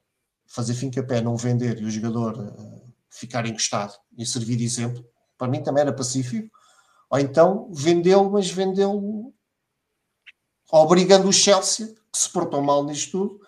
fazer 0.47 0.75
fim 0.75 0.91
a 0.99 1.03
pé, 1.03 1.21
não 1.21 1.37
vender 1.37 1.81
e 1.81 1.85
o 1.85 1.91
jogador 1.91 2.37
uh, 2.39 2.93
ficar 3.09 3.47
encostado 3.47 3.95
e 4.17 4.27
servir 4.27 4.57
de 4.57 4.65
exemplo. 4.65 5.05
Para 5.39 5.49
mim 5.49 5.63
também 5.63 5.83
era 5.83 5.93
pacífico. 5.93 6.51
Ou 7.09 7.19
então 7.19 7.71
vendeu, 7.73 8.29
mas 8.31 8.51
vendeu 8.51 9.33
obrigando 10.73 11.29
o 11.29 11.33
Chelsea, 11.33 11.95
que 12.13 12.19
se 12.19 12.29
portou 12.29 12.63
mal 12.63 12.85
nisto 12.85 13.11
tudo, 13.11 13.41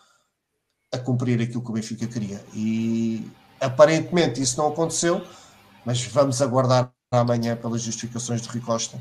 a 0.93 0.99
cumprir 0.99 1.41
aquilo 1.41 1.63
que 1.63 1.71
o 1.71 1.75
Benfica 1.75 2.07
queria. 2.07 2.45
E 2.55 3.31
aparentemente 3.61 4.41
isso 4.41 4.59
não 4.59 4.69
aconteceu, 4.69 5.25
mas 5.85 6.03
vamos 6.05 6.43
aguardar 6.43 6.93
amanhã 7.21 7.57
pelas 7.57 7.83
justificações 7.83 8.41
de 8.41 8.49
Rui 8.49 8.61
Costa. 8.61 8.99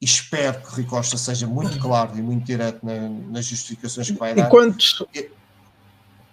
E 0.00 0.04
espero 0.04 0.60
que 0.60 0.74
Rui 0.74 0.84
Costa 0.84 1.16
seja 1.16 1.46
muito 1.46 1.78
claro 1.78 2.16
e 2.16 2.22
muito 2.22 2.44
direto 2.44 2.84
na, 2.84 3.08
nas 3.30 3.44
justificações 3.44 4.10
que 4.10 4.18
vai 4.18 4.34
dar. 4.34 4.46
E 4.46 4.50
quanto, 4.50 5.08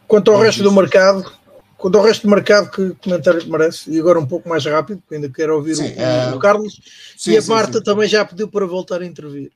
quanto 0.07 0.31
ao 0.31 0.39
resto 0.39 0.63
do 0.63 0.71
mercado, 0.71 1.31
quanto 1.77 1.97
ao 1.97 2.03
resto 2.03 2.27
do 2.27 2.29
mercado, 2.29 2.71
que 2.71 2.95
comentário 2.95 3.45
merece? 3.49 3.91
E 3.91 3.99
agora 3.99 4.19
um 4.19 4.25
pouco 4.25 4.47
mais 4.47 4.65
rápido, 4.65 5.01
porque 5.01 5.15
ainda 5.15 5.29
quero 5.29 5.55
ouvir 5.55 5.75
sim, 5.75 5.93
o, 5.93 6.01
é... 6.01 6.33
o, 6.33 6.39
Carlos. 6.39 6.79
Sim, 7.17 7.31
e 7.31 7.37
a 7.37 7.41
sim, 7.41 7.49
Marta 7.49 7.77
sim. 7.79 7.83
também 7.83 8.07
já 8.07 8.23
pediu 8.25 8.47
para 8.47 8.65
voltar 8.65 9.01
a 9.01 9.05
intervir. 9.05 9.51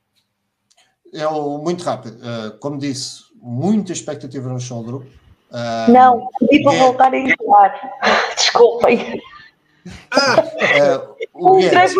Eu, 1.12 1.58
muito 1.62 1.82
rápido. 1.84 2.16
Uh, 2.16 2.58
como 2.58 2.78
disse, 2.78 3.24
muita 3.40 3.92
expectativa 3.92 4.48
no 4.48 4.60
show 4.60 4.82
grupo. 4.82 5.06
Uh, 5.50 5.90
não, 5.90 6.28
pedi 6.40 6.62
para 6.62 6.78
voltar 6.78 7.12
a 7.12 7.18
entrar. 7.18 7.80
Desculpem. 8.36 9.20
Ah, 10.10 10.42
uh, 10.42 11.16
o 11.34 11.56
Guedes, 11.58 11.94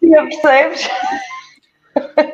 percebes? 0.00 0.88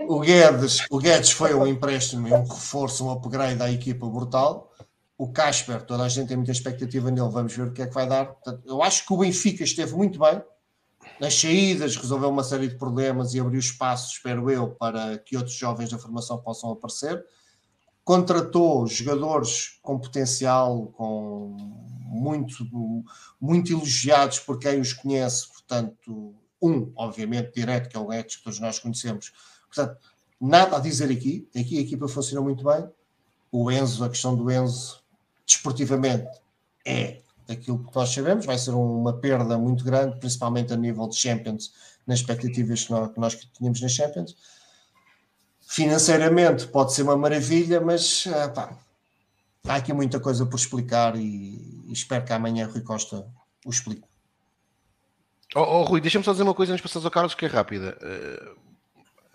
O 0.09 0.21
Guedes, 0.21 0.87
o 0.91 0.99
Guedes 0.99 1.31
foi 1.31 1.55
um 1.55 1.67
empréstimo, 1.67 2.29
um 2.29 2.43
reforço, 2.43 3.07
um 3.07 3.11
upgrade 3.11 3.63
à 3.63 3.71
equipa 3.71 4.07
brutal. 4.07 4.73
O 5.17 5.33
Casper, 5.33 5.83
toda 5.83 6.05
a 6.05 6.09
gente 6.09 6.29
tem 6.29 6.37
muita 6.37 6.53
expectativa 6.53 7.11
nele, 7.11 7.29
vamos 7.29 7.55
ver 7.55 7.69
o 7.69 7.73
que 7.73 7.83
é 7.83 7.87
que 7.87 7.95
vai 7.95 8.07
dar. 8.07 8.35
Eu 8.67 8.83
acho 8.83 9.07
que 9.07 9.13
o 9.13 9.19
Benfica 9.19 9.63
esteve 9.63 9.95
muito 9.95 10.19
bem 10.19 10.43
nas 11.21 11.35
saídas, 11.35 11.97
resolveu 11.97 12.29
uma 12.31 12.43
série 12.43 12.69
de 12.69 12.77
problemas 12.77 13.35
e 13.35 13.41
abriu 13.41 13.61
espaço, 13.61 14.13
espero 14.13 14.51
eu, 14.51 14.71
para 14.71 15.19
que 15.19 15.37
outros 15.37 15.55
jovens 15.55 15.91
da 15.91 15.99
formação 15.99 16.39
possam 16.39 16.73
aparecer. 16.73 17.25
Contratou 18.05 18.87
jogadores 18.87 19.79
com 19.83 19.99
potencial, 19.99 20.93
com 20.97 21.57
muito, 22.15 22.65
muito 23.41 23.73
elogiados 23.73 24.39
por 24.39 24.59
quem 24.59 24.81
os 24.81 24.93
conhece, 24.93 25.49
portanto, 25.49 26.35
um, 26.63 26.93
obviamente, 26.97 27.53
direto, 27.55 27.89
que 27.89 27.97
é 27.97 28.01
o 28.01 28.07
Guedes, 28.07 28.37
que 28.37 28.45
todos 28.45 28.61
nós 28.61 28.79
conhecemos. 28.79 29.33
Portanto, 29.67 29.99
nada 30.41 30.77
a 30.77 30.81
dizer 30.81 31.11
aqui. 31.11 31.49
Aqui 31.55 31.79
a 31.79 31.81
equipa 31.83 32.09
funcionou 32.09 32.45
muito 32.45 32.65
bem. 32.65 32.89
O 33.53 33.71
Enzo, 33.71 34.05
a 34.05 34.09
questão 34.09 34.35
do 34.35 34.51
Enzo, 34.51 35.03
desportivamente, 35.47 36.41
é 36.87 37.21
aquilo 37.49 37.85
que 37.85 37.95
nós 37.95 38.11
sabemos. 38.11 38.47
Vai 38.47 38.59
ser 38.59 38.71
uma 38.71 39.13
perda 39.13 39.59
muito 39.59 39.85
grande, 39.85 40.19
principalmente 40.19 40.73
a 40.73 40.77
nível 40.77 41.07
de 41.09 41.17
Champions, 41.17 41.73
nas 42.07 42.21
expectativas 42.21 42.85
que 42.85 42.91
nós, 42.91 43.13
que 43.13 43.21
nós 43.21 43.35
tínhamos 43.35 43.81
nas 43.81 43.93
Champions. 43.93 44.37
Financeiramente 45.61 46.67
pode 46.69 46.95
ser 46.95 47.03
uma 47.03 47.17
maravilha, 47.17 47.81
mas 47.81 48.27
ah, 48.29 48.49
pá, 48.49 48.79
há 49.67 49.77
aqui 49.77 49.93
muita 49.93 50.21
coisa 50.21 50.47
por 50.47 50.57
explicar 50.57 51.17
e, 51.17 51.85
e 51.87 51.93
espero 51.93 52.25
que 52.25 52.33
amanhã 52.33 52.67
Rui 52.67 52.83
Costa 52.83 53.27
o 53.65 53.71
explique. 53.71 54.05
Oh, 55.55 55.61
oh 55.61 55.83
Rui, 55.85 56.01
deixa-me 56.01 56.25
só 56.25 56.33
dizer 56.33 56.43
uma 56.43 56.55
coisa 56.55 56.73
antes 56.73 56.83
de 56.83 56.89
passares 56.89 57.05
ao 57.05 57.11
Carlos 57.11 57.35
que 57.35 57.45
é 57.45 57.49
rápida. 57.49 57.97
Uh, 58.03 58.61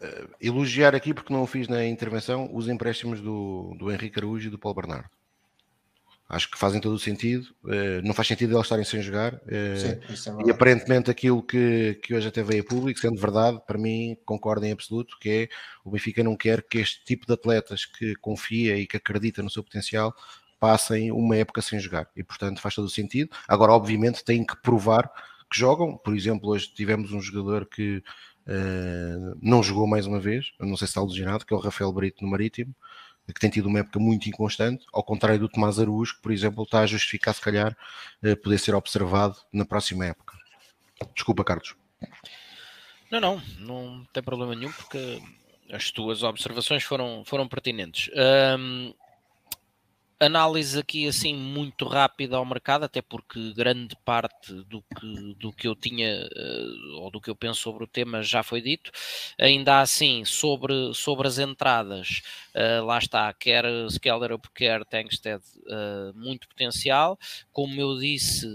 uh, 0.05 0.29
elogiar 0.39 0.93
aqui, 0.93 1.13
porque 1.13 1.33
não 1.33 1.43
o 1.43 1.47
fiz 1.47 1.67
na 1.67 1.85
intervenção, 1.85 2.49
os 2.53 2.67
empréstimos 2.67 3.21
do, 3.21 3.75
do 3.77 3.91
Henrique 3.91 4.19
Araújo 4.19 4.47
e 4.47 4.51
do 4.51 4.59
Paulo 4.59 4.75
Bernardo. 4.75 5.09
Acho 6.29 6.51
que 6.51 6.59
fazem 6.59 6.79
todo 6.79 6.93
o 6.93 6.99
sentido. 6.99 7.47
Uh, 7.63 8.03
não 8.03 8.13
faz 8.13 8.27
sentido 8.27 8.53
eles 8.55 8.65
estarem 8.65 8.85
sem 8.85 9.01
jogar. 9.01 9.41
Sim, 9.47 10.41
é 10.43 10.45
e 10.45 10.51
aparentemente 10.51 11.09
aquilo 11.09 11.41
que, 11.41 11.99
que 12.03 12.13
hoje 12.13 12.27
até 12.27 12.43
veio 12.43 12.61
a 12.61 12.65
público, 12.65 12.99
sendo 12.99 13.19
verdade, 13.19 13.59
para 13.65 13.79
mim, 13.79 14.15
concordo 14.25 14.63
em 14.63 14.71
absoluto, 14.71 15.17
que 15.19 15.29
é 15.29 15.49
o 15.83 15.89
Benfica 15.89 16.23
não 16.23 16.37
quer 16.37 16.61
que 16.61 16.77
este 16.77 17.03
tipo 17.03 17.25
de 17.25 17.33
atletas 17.33 17.83
que 17.83 18.15
confia 18.17 18.77
e 18.77 18.85
que 18.85 18.95
acredita 18.95 19.41
no 19.41 19.49
seu 19.49 19.63
potencial 19.63 20.13
passem 20.59 21.11
uma 21.11 21.35
época 21.35 21.63
sem 21.63 21.79
jogar. 21.79 22.07
E 22.15 22.23
portanto 22.23 22.61
faz 22.61 22.75
todo 22.75 22.85
o 22.85 22.89
sentido. 22.89 23.31
Agora, 23.47 23.71
obviamente, 23.71 24.23
têm 24.23 24.45
que 24.45 24.55
provar 24.61 25.09
que 25.49 25.57
jogam. 25.57 25.97
Por 25.97 26.15
exemplo, 26.15 26.49
hoje 26.49 26.71
tivemos 26.71 27.11
um 27.11 27.21
jogador 27.21 27.65
que 27.65 28.03
uh, 28.45 29.37
não 29.41 29.63
jogou 29.63 29.87
mais 29.87 30.05
uma 30.05 30.19
vez, 30.19 30.51
não 30.59 30.77
sei 30.77 30.85
se 30.85 30.91
está 30.91 30.99
alucinado, 30.99 31.45
que 31.45 31.53
é 31.53 31.57
o 31.57 31.59
Rafael 31.59 31.91
Brito 31.91 32.23
no 32.23 32.29
Marítimo, 32.29 32.75
que 33.33 33.39
tem 33.39 33.49
tido 33.49 33.67
uma 33.67 33.79
época 33.79 33.99
muito 33.99 34.27
inconstante, 34.27 34.85
ao 34.93 35.03
contrário 35.03 35.39
do 35.39 35.49
Tomás 35.49 35.79
Araújo, 35.79 36.15
que, 36.15 36.21
por 36.21 36.31
exemplo, 36.31 36.63
está 36.63 36.81
a 36.81 36.87
justificar, 36.87 37.33
se 37.33 37.41
calhar, 37.41 37.75
uh, 38.23 38.35
poder 38.37 38.57
ser 38.57 38.75
observado 38.75 39.37
na 39.51 39.65
próxima 39.65 40.05
época. 40.05 40.37
Desculpa, 41.13 41.43
Carlos. 41.43 41.75
Não, 43.11 43.19
não, 43.19 43.41
não 43.59 44.05
tem 44.13 44.21
problema 44.21 44.55
nenhum, 44.55 44.71
porque 44.71 45.21
as 45.71 45.91
tuas 45.91 46.23
observações 46.23 46.83
foram, 46.83 47.23
foram 47.25 47.47
pertinentes. 47.47 48.09
Um, 48.57 48.93
análise 50.19 50.77
aqui 50.77 51.07
assim 51.07 51.33
muito 51.33 51.85
rápida 51.85 52.35
ao 52.35 52.45
mercado, 52.45 52.83
até 52.83 53.01
porque 53.01 53.53
grande 53.53 53.95
parte 54.03 54.53
do 54.65 54.81
que, 54.81 55.33
do 55.35 55.51
que 55.53 55.67
eu 55.67 55.75
tinha 55.75 56.27
uh, 56.27 56.97
ou 57.01 57.09
do 57.11 57.21
que 57.21 57.29
eu 57.29 57.35
penso 57.35 57.61
sobre 57.61 57.85
o 57.85 57.87
tema 57.87 58.21
já 58.21 58.43
foi 58.43 58.61
dito. 58.61 58.91
Ainda 59.39 59.79
assim, 59.79 60.25
sobre, 60.25 60.93
sobre 60.93 61.27
as 61.27 61.39
entradas, 61.39 62.21
uh, 62.53 62.83
lá 62.85 62.97
está, 62.97 63.31
quer 63.33 63.63
Skeller 63.89 64.33
ou 64.33 64.39
quer 64.53 64.83
Tankstead, 64.83 65.41
uh, 65.41 66.17
muito 66.17 66.47
potencial. 66.49 67.17
Como 67.51 67.79
eu 67.79 67.97
disse 67.97 68.47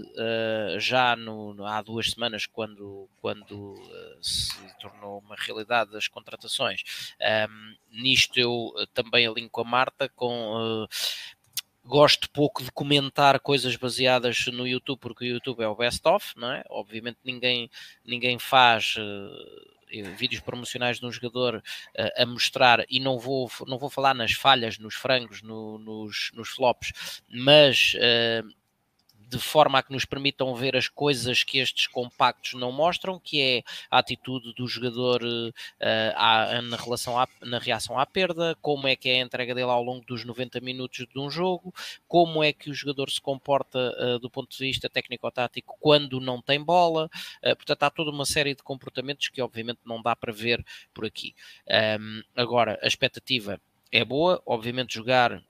já 0.77 1.15
no, 1.15 1.65
há 1.65 1.81
duas 1.81 2.11
semanas, 2.11 2.45
quando, 2.45 3.09
quando 3.21 3.75
se 4.21 4.55
tornou 4.79 5.19
uma 5.19 5.35
realidade 5.37 5.95
as 5.95 6.07
contratações, 6.07 6.81
nisto 7.91 8.37
eu 8.39 8.73
também 8.93 9.27
alinco 9.27 9.61
a 9.61 9.63
Marta 9.63 10.09
com 10.09 10.87
gosto 11.85 12.29
pouco 12.31 12.63
de 12.63 12.71
comentar 12.71 13.39
coisas 13.39 13.75
baseadas 13.75 14.47
no 14.47 14.67
YouTube, 14.67 14.99
porque 14.99 15.25
o 15.25 15.27
YouTube 15.27 15.61
é 15.61 15.67
o 15.67 15.75
best 15.75 16.05
of, 16.07 16.33
não 16.35 16.51
é? 16.51 16.63
Obviamente 16.69 17.19
ninguém, 17.23 17.69
ninguém 18.03 18.39
faz 18.39 18.95
uh, 18.97 20.15
vídeos 20.17 20.41
promocionais 20.41 20.99
de 20.99 21.05
um 21.05 21.11
jogador 21.11 21.57
uh, 21.57 22.21
a 22.21 22.25
mostrar, 22.25 22.83
e 22.89 22.99
não 22.99 23.19
vou, 23.19 23.49
não 23.67 23.77
vou 23.77 23.89
falar 23.89 24.15
nas 24.15 24.31
falhas, 24.31 24.79
nos 24.79 24.95
frangos, 24.95 25.43
no, 25.43 25.77
nos, 25.77 26.31
nos 26.33 26.49
flops, 26.49 27.21
mas 27.29 27.93
uh, 27.95 28.64
de 29.29 29.39
forma 29.39 29.79
a 29.79 29.83
que 29.83 29.91
nos 29.91 30.05
permitam 30.05 30.53
ver 30.55 30.75
as 30.75 30.87
coisas 30.87 31.43
que 31.43 31.57
estes 31.57 31.87
compactos 31.87 32.53
não 32.53 32.71
mostram, 32.71 33.19
que 33.19 33.41
é 33.41 33.63
a 33.89 33.99
atitude 33.99 34.53
do 34.53 34.67
jogador 34.67 35.23
uh, 35.23 35.53
à, 36.15 36.61
na, 36.61 36.77
relação 36.77 37.19
à, 37.19 37.27
na 37.41 37.59
reação 37.59 37.99
à 37.99 38.05
perda, 38.05 38.55
como 38.61 38.87
é 38.87 38.95
que 38.95 39.09
é 39.09 39.21
a 39.21 39.23
entrega 39.23 39.55
dele 39.55 39.69
ao 39.69 39.83
longo 39.83 40.05
dos 40.05 40.23
90 40.23 40.59
minutos 40.61 41.05
de 41.05 41.19
um 41.19 41.29
jogo, 41.29 41.73
como 42.07 42.43
é 42.43 42.53
que 42.53 42.69
o 42.69 42.73
jogador 42.73 43.09
se 43.09 43.21
comporta 43.21 43.93
uh, 43.99 44.19
do 44.19 44.29
ponto 44.29 44.55
de 44.55 44.63
vista 44.63 44.89
técnico-tático 44.89 45.77
quando 45.79 46.19
não 46.19 46.41
tem 46.41 46.63
bola, 46.63 47.05
uh, 47.43 47.55
portanto 47.55 47.83
há 47.83 47.89
toda 47.89 48.11
uma 48.11 48.25
série 48.25 48.55
de 48.55 48.63
comportamentos 48.63 49.29
que 49.29 49.41
obviamente 49.41 49.79
não 49.85 50.01
dá 50.01 50.15
para 50.15 50.31
ver 50.31 50.63
por 50.93 51.05
aqui. 51.05 51.35
Um, 51.99 52.21
agora, 52.35 52.79
a 52.81 52.87
expectativa 52.87 53.59
é 53.91 54.03
boa, 54.03 54.41
obviamente 54.45 54.93
jogar 54.93 55.41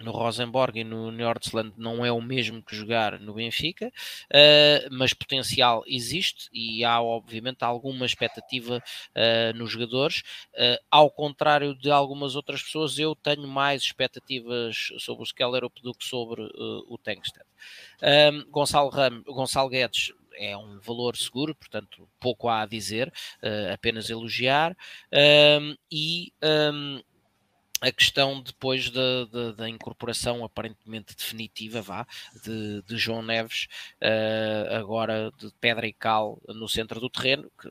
no 0.00 0.10
Rosenborg 0.10 0.78
e 0.78 0.84
no 0.84 1.10
Nordsland 1.10 1.72
não 1.76 2.04
é 2.04 2.12
o 2.12 2.20
mesmo 2.20 2.62
que 2.62 2.76
jogar 2.76 3.18
no 3.18 3.34
Benfica, 3.34 3.88
uh, 3.88 4.88
mas 4.90 5.14
potencial 5.14 5.82
existe 5.86 6.48
e 6.52 6.84
há 6.84 7.00
obviamente 7.00 7.62
alguma 7.62 8.04
expectativa 8.04 8.78
uh, 8.78 9.56
nos 9.56 9.70
jogadores. 9.70 10.22
Uh, 10.54 10.78
ao 10.90 11.10
contrário 11.10 11.74
de 11.74 11.90
algumas 11.90 12.36
outras 12.36 12.62
pessoas, 12.62 12.98
eu 12.98 13.14
tenho 13.14 13.46
mais 13.46 13.82
expectativas 13.82 14.92
sobre 14.98 15.22
o 15.22 15.26
Skeller 15.26 15.62
do 15.82 15.94
que 15.94 16.04
sobre 16.04 16.42
o 16.42 16.98
Tankstead. 16.98 17.46
Gonçalo, 18.50 18.88
Ram, 18.88 19.22
Gonçalo 19.22 19.68
Guedes 19.68 20.12
é 20.34 20.56
um 20.56 20.78
valor 20.80 21.16
seguro, 21.16 21.54
portanto 21.54 22.08
pouco 22.20 22.48
há 22.48 22.62
a 22.62 22.66
dizer, 22.66 23.12
apenas 23.72 24.10
elogiar. 24.10 24.76
e 25.90 26.32
um, 26.72 27.00
a 27.80 27.92
questão 27.92 28.40
depois 28.40 28.90
da, 28.90 29.68
incorporação 29.68 30.44
aparentemente 30.44 31.14
definitiva 31.14 31.82
vá, 31.82 32.06
de, 32.42 32.82
de 32.82 32.96
João 32.96 33.22
Neves, 33.22 33.68
uh, 34.00 34.74
agora 34.76 35.32
de 35.38 35.50
pedra 35.60 35.86
e 35.86 35.92
cal 35.92 36.40
no 36.48 36.68
centro 36.68 36.98
do 36.98 37.10
terreno, 37.10 37.50
que 37.60 37.70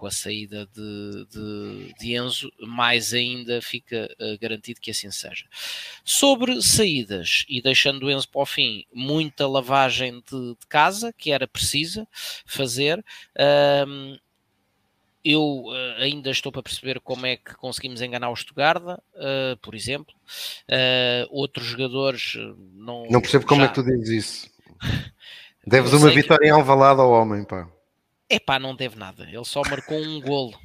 com 0.00 0.06
a 0.06 0.10
saída 0.10 0.66
de, 0.74 1.26
de, 1.26 1.94
de 2.00 2.14
Enzo, 2.14 2.50
mais 2.58 3.12
ainda 3.12 3.60
fica 3.60 4.08
uh, 4.18 4.38
garantido 4.40 4.80
que 4.80 4.90
assim 4.90 5.10
seja. 5.10 5.44
Sobre 6.02 6.62
saídas, 6.62 7.44
e 7.46 7.60
deixando 7.60 8.06
o 8.06 8.10
Enzo 8.10 8.26
para 8.30 8.40
o 8.40 8.46
fim, 8.46 8.86
muita 8.94 9.46
lavagem 9.46 10.22
de, 10.30 10.54
de 10.54 10.66
casa, 10.70 11.12
que 11.12 11.30
era 11.30 11.46
precisa 11.46 12.08
fazer. 12.46 13.04
Uh, 13.36 14.18
eu 15.24 15.64
uh, 15.66 15.72
ainda 15.98 16.30
estou 16.30 16.50
para 16.50 16.62
perceber 16.62 17.00
como 17.00 17.26
é 17.26 17.36
que 17.36 17.54
conseguimos 17.56 18.00
enganar 18.00 18.30
o 18.30 18.36
Stuttgart, 18.36 18.82
uh, 18.82 19.56
por 19.60 19.74
exemplo. 19.74 20.14
Uh, 20.68 21.26
outros 21.30 21.66
jogadores 21.66 22.34
não. 22.74 23.06
Não 23.10 23.20
percebo 23.20 23.46
como 23.46 23.62
é 23.62 23.68
que 23.68 23.74
tu 23.74 23.82
dizes 23.82 24.08
isso. 24.08 24.50
Deves 25.66 25.92
uma 25.92 26.10
vitória 26.10 26.44
que... 26.44 26.48
em 26.48 26.50
Alvalade 26.50 27.00
ao 27.00 27.10
homem, 27.10 27.44
pá. 27.44 27.68
É 28.28 28.38
pá, 28.38 28.58
não 28.58 28.74
deve 28.74 28.96
nada. 28.96 29.24
Ele 29.24 29.44
só 29.44 29.62
marcou 29.68 29.98
um 29.98 30.20
golo. 30.20 30.58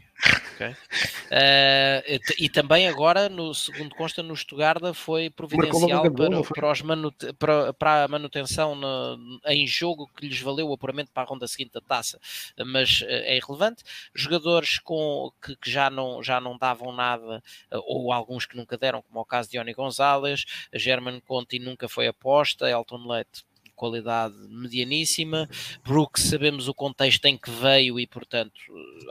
Okay. 0.55 0.69
Uh, 0.69 2.33
e 2.39 2.47
também 2.47 2.87
agora, 2.87 3.27
no 3.27 3.53
segundo 3.53 3.93
consta, 3.95 4.23
no 4.23 4.33
Estugarda 4.33 4.93
foi 4.93 5.29
providencial 5.29 6.09
para, 6.11 6.43
para, 6.43 6.83
manute, 6.83 7.33
para, 7.33 7.73
para, 7.73 8.03
a 8.05 8.07
manutenção 8.07 8.73
no, 8.75 9.39
em 9.47 9.67
jogo 9.67 10.09
que 10.15 10.27
lhes 10.27 10.39
valeu 10.39 10.69
o 10.69 10.73
apuramento 10.73 11.11
para 11.11 11.23
a 11.23 11.25
ronda 11.25 11.47
seguinte 11.47 11.73
da 11.73 11.81
taça, 11.81 12.19
mas 12.65 13.01
uh, 13.01 13.05
é 13.09 13.35
irrelevante. 13.37 13.83
Jogadores 14.13 14.79
com, 14.79 15.31
que, 15.43 15.55
que, 15.57 15.69
já, 15.69 15.89
não, 15.89 16.23
já 16.23 16.39
não 16.39 16.57
davam 16.57 16.93
nada, 16.93 17.43
uh, 17.71 17.83
ou 17.85 18.13
alguns 18.13 18.45
que 18.45 18.55
nunca 18.55 18.77
deram, 18.77 19.01
como 19.01 19.19
é 19.19 19.21
o 19.21 19.25
caso 19.25 19.49
de 19.49 19.57
Ioni 19.57 19.73
Gonzalez, 19.73 20.45
German 20.73 21.19
Conti 21.19 21.59
nunca 21.59 21.89
foi 21.89 22.07
aposta, 22.07 22.69
Elton 22.69 23.05
Leite 23.05 23.43
qualidade 23.75 24.35
medianíssima. 24.49 25.49
Brooks, 25.83 26.23
sabemos 26.23 26.67
o 26.67 26.73
contexto 26.73 27.25
em 27.25 27.37
que 27.37 27.51
veio 27.51 27.99
e, 27.99 28.07
portanto, 28.07 28.53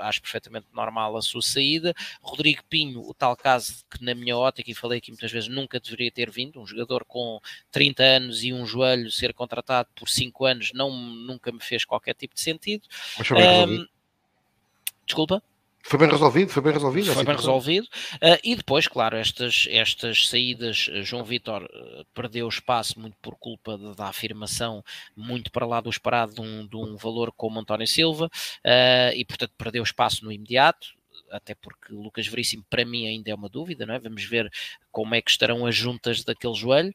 acho 0.01 0.21
perfeitamente 0.23 0.67
normal 0.73 1.17
a 1.17 1.23
sua 1.23 1.43
saída. 1.43 1.95
Rodrigo 2.21 2.63
Pinho, 2.69 3.01
o 3.01 3.15
tal 3.15 3.37
caso 3.37 3.85
que, 3.91 4.05
na 4.05 4.15
minha 4.15 4.37
ótica, 4.37 4.71
e 4.71 4.75
falei 4.75 4.99
aqui 4.99 5.11
muitas 5.11 5.31
vezes, 5.31 5.49
nunca 5.49 5.79
deveria 5.79 6.11
ter 6.11 6.31
vindo. 6.31 6.61
Um 6.61 6.67
jogador 6.67 7.05
com 7.05 7.41
30 7.71 8.03
anos 8.03 8.43
e 8.43 8.53
um 8.53 8.67
joelho 8.67 9.11
ser 9.11 9.33
contratado 9.35 9.89
por 9.95 10.09
5 10.09 10.45
anos 10.45 10.73
não, 10.75 10.91
nunca 10.91 11.53
me 11.53 11.61
fez 11.61 11.85
qualquer 11.85 12.15
tipo 12.15 12.35
de 12.35 12.41
sentido. 12.41 12.87
Mas 13.19 13.27
foi 13.27 13.37
bem 13.37 13.81
um, 13.81 13.87
Desculpa? 15.07 15.43
Foi 15.87 15.99
bem 15.99 16.09
resolvido, 16.09 16.51
foi 16.51 16.63
bem 16.63 16.73
resolvido. 16.73 17.13
Foi 17.13 17.25
bem 17.25 17.37
resolvido. 17.37 17.85
Uh, 18.15 18.41
e 18.43 18.57
depois, 18.57 18.89
claro, 18.89 19.19
estas, 19.19 19.67
estas 19.69 20.29
saídas, 20.29 20.89
ah, 20.91 21.03
João 21.03 21.23
Vitor 21.23 21.63
uh, 21.63 22.07
perdeu 22.15 22.49
espaço 22.49 22.99
muito 22.99 23.17
por 23.21 23.37
culpa 23.37 23.77
de, 23.77 23.95
da 23.95 24.07
afirmação 24.07 24.83
muito 25.15 25.53
para 25.53 25.67
lá 25.67 25.83
do 25.83 25.91
esperado 25.91 26.33
de 26.35 26.41
um, 26.41 26.67
de 26.67 26.77
um 26.77 26.97
valor 26.97 27.31
como 27.37 27.61
António 27.61 27.87
Silva, 27.87 28.27
uh, 28.27 29.15
e 29.15 29.27
portanto 29.27 29.53
perdeu 29.59 29.83
espaço 29.83 30.25
no 30.25 30.33
imediato 30.33 30.95
até 31.31 31.55
porque 31.55 31.93
Lucas 31.93 32.27
Veríssimo 32.27 32.65
para 32.69 32.85
mim 32.85 33.07
ainda 33.07 33.31
é 33.31 33.35
uma 33.35 33.49
dúvida, 33.49 33.85
não 33.87 33.95
é? 33.95 33.99
Vamos 33.99 34.25
ver 34.25 34.51
como 34.91 35.15
é 35.15 35.21
que 35.21 35.31
estarão 35.31 35.67
as 35.67 35.75
juntas 35.75 36.23
daquele 36.23 36.55
joelho. 36.55 36.95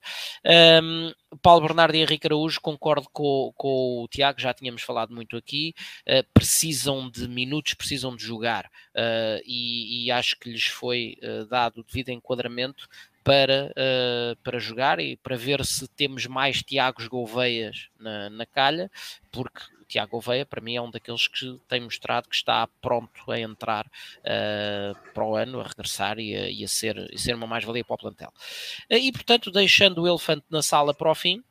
Um, 0.82 1.12
Paulo 1.42 1.68
Bernardo 1.68 1.96
e 1.96 2.02
Henrique 2.02 2.28
Araújo, 2.28 2.62
concordo 2.62 3.08
com, 3.12 3.52
com 3.56 4.04
o 4.04 4.08
Tiago, 4.08 4.40
já 4.40 4.54
tínhamos 4.54 4.82
falado 4.82 5.14
muito 5.14 5.36
aqui, 5.36 5.74
uh, 6.08 6.26
precisam 6.34 7.10
de 7.10 7.28
minutos, 7.28 7.74
precisam 7.74 8.16
de 8.16 8.24
jogar 8.24 8.66
uh, 8.66 9.42
e, 9.46 10.06
e, 10.06 10.12
acho 10.12 10.40
que 10.40 10.50
lhes 10.50 10.66
foi 10.66 11.18
uh, 11.22 11.46
dado 11.48 11.82
o 11.82 11.84
devido 11.84 12.10
enquadramento 12.10 12.88
para, 13.30 13.72
para 14.44 14.58
jogar 14.58 15.00
e 15.00 15.16
para 15.16 15.38
ver 15.38 15.64
se 15.64 15.88
temos 15.90 16.26
mais 16.26 16.64
Tiagos 16.64 17.08
Gouveias 17.08 17.90
na, 18.00 18.28
na 18.28 18.46
calha, 18.46 18.90
porque 19.32 19.62
Tiago 19.88 20.18
Oveia, 20.18 20.46
para 20.46 20.62
mim, 20.62 20.76
é 20.76 20.82
um 20.82 20.90
daqueles 20.90 21.28
que 21.28 21.60
tem 21.68 21.82
mostrado 21.82 22.28
que 22.28 22.36
está 22.36 22.68
pronto 22.80 23.32
a 23.32 23.40
entrar 23.40 23.86
uh, 23.88 25.12
para 25.14 25.26
o 25.26 25.36
ano, 25.36 25.60
a 25.60 25.64
regressar 25.64 26.20
e 26.20 26.36
a, 26.36 26.50
e 26.50 26.64
a 26.64 26.68
ser, 26.68 27.10
e 27.12 27.18
ser 27.18 27.36
uma 27.36 27.48
mais-valia 27.48 27.84
para 27.84 27.96
o 27.96 27.98
plantel. 27.98 28.32
Uh, 28.90 28.96
e, 28.96 29.12
portanto, 29.12 29.52
deixando 29.52 30.04
o 30.04 30.08
elefante 30.08 30.46
na 30.50 30.62
sala 30.62 30.94
para 30.94 31.12
o 31.12 31.16
fim, 31.16 31.44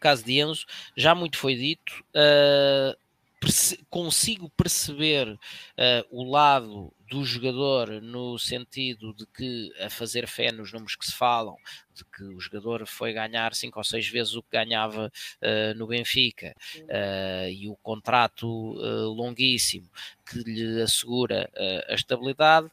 caso 0.00 0.24
de 0.24 0.40
Enzo, 0.40 0.66
já 0.96 1.14
muito 1.14 1.38
foi 1.38 1.54
dito, 1.54 2.04
uh, 2.16 2.98
perce 3.42 3.76
consigo 3.90 4.48
perceber 4.50 5.36
o 6.10 6.22
lado 6.22 6.94
do 7.12 7.24
jogador 7.26 8.00
no 8.00 8.38
sentido 8.38 9.12
de 9.12 9.26
que 9.26 9.70
a 9.84 9.90
fazer 9.90 10.26
fé 10.26 10.50
nos 10.50 10.72
números 10.72 10.96
que 10.96 11.04
se 11.04 11.12
falam, 11.12 11.56
de 11.94 12.04
que 12.04 12.22
o 12.22 12.40
jogador 12.40 12.86
foi 12.86 13.12
ganhar 13.12 13.54
cinco 13.54 13.78
ou 13.78 13.84
seis 13.84 14.08
vezes 14.08 14.34
o 14.34 14.42
que 14.42 14.52
ganhava 14.52 15.12
uh, 15.42 15.74
no 15.76 15.86
Benfica 15.86 16.54
uh, 16.78 17.50
e 17.50 17.68
o 17.68 17.76
contrato 17.82 18.46
uh, 18.46 19.12
longuíssimo 19.12 19.90
que 20.24 20.38
lhe 20.38 20.80
assegura 20.80 21.50
a 21.90 21.94
estabilidade, 21.94 22.70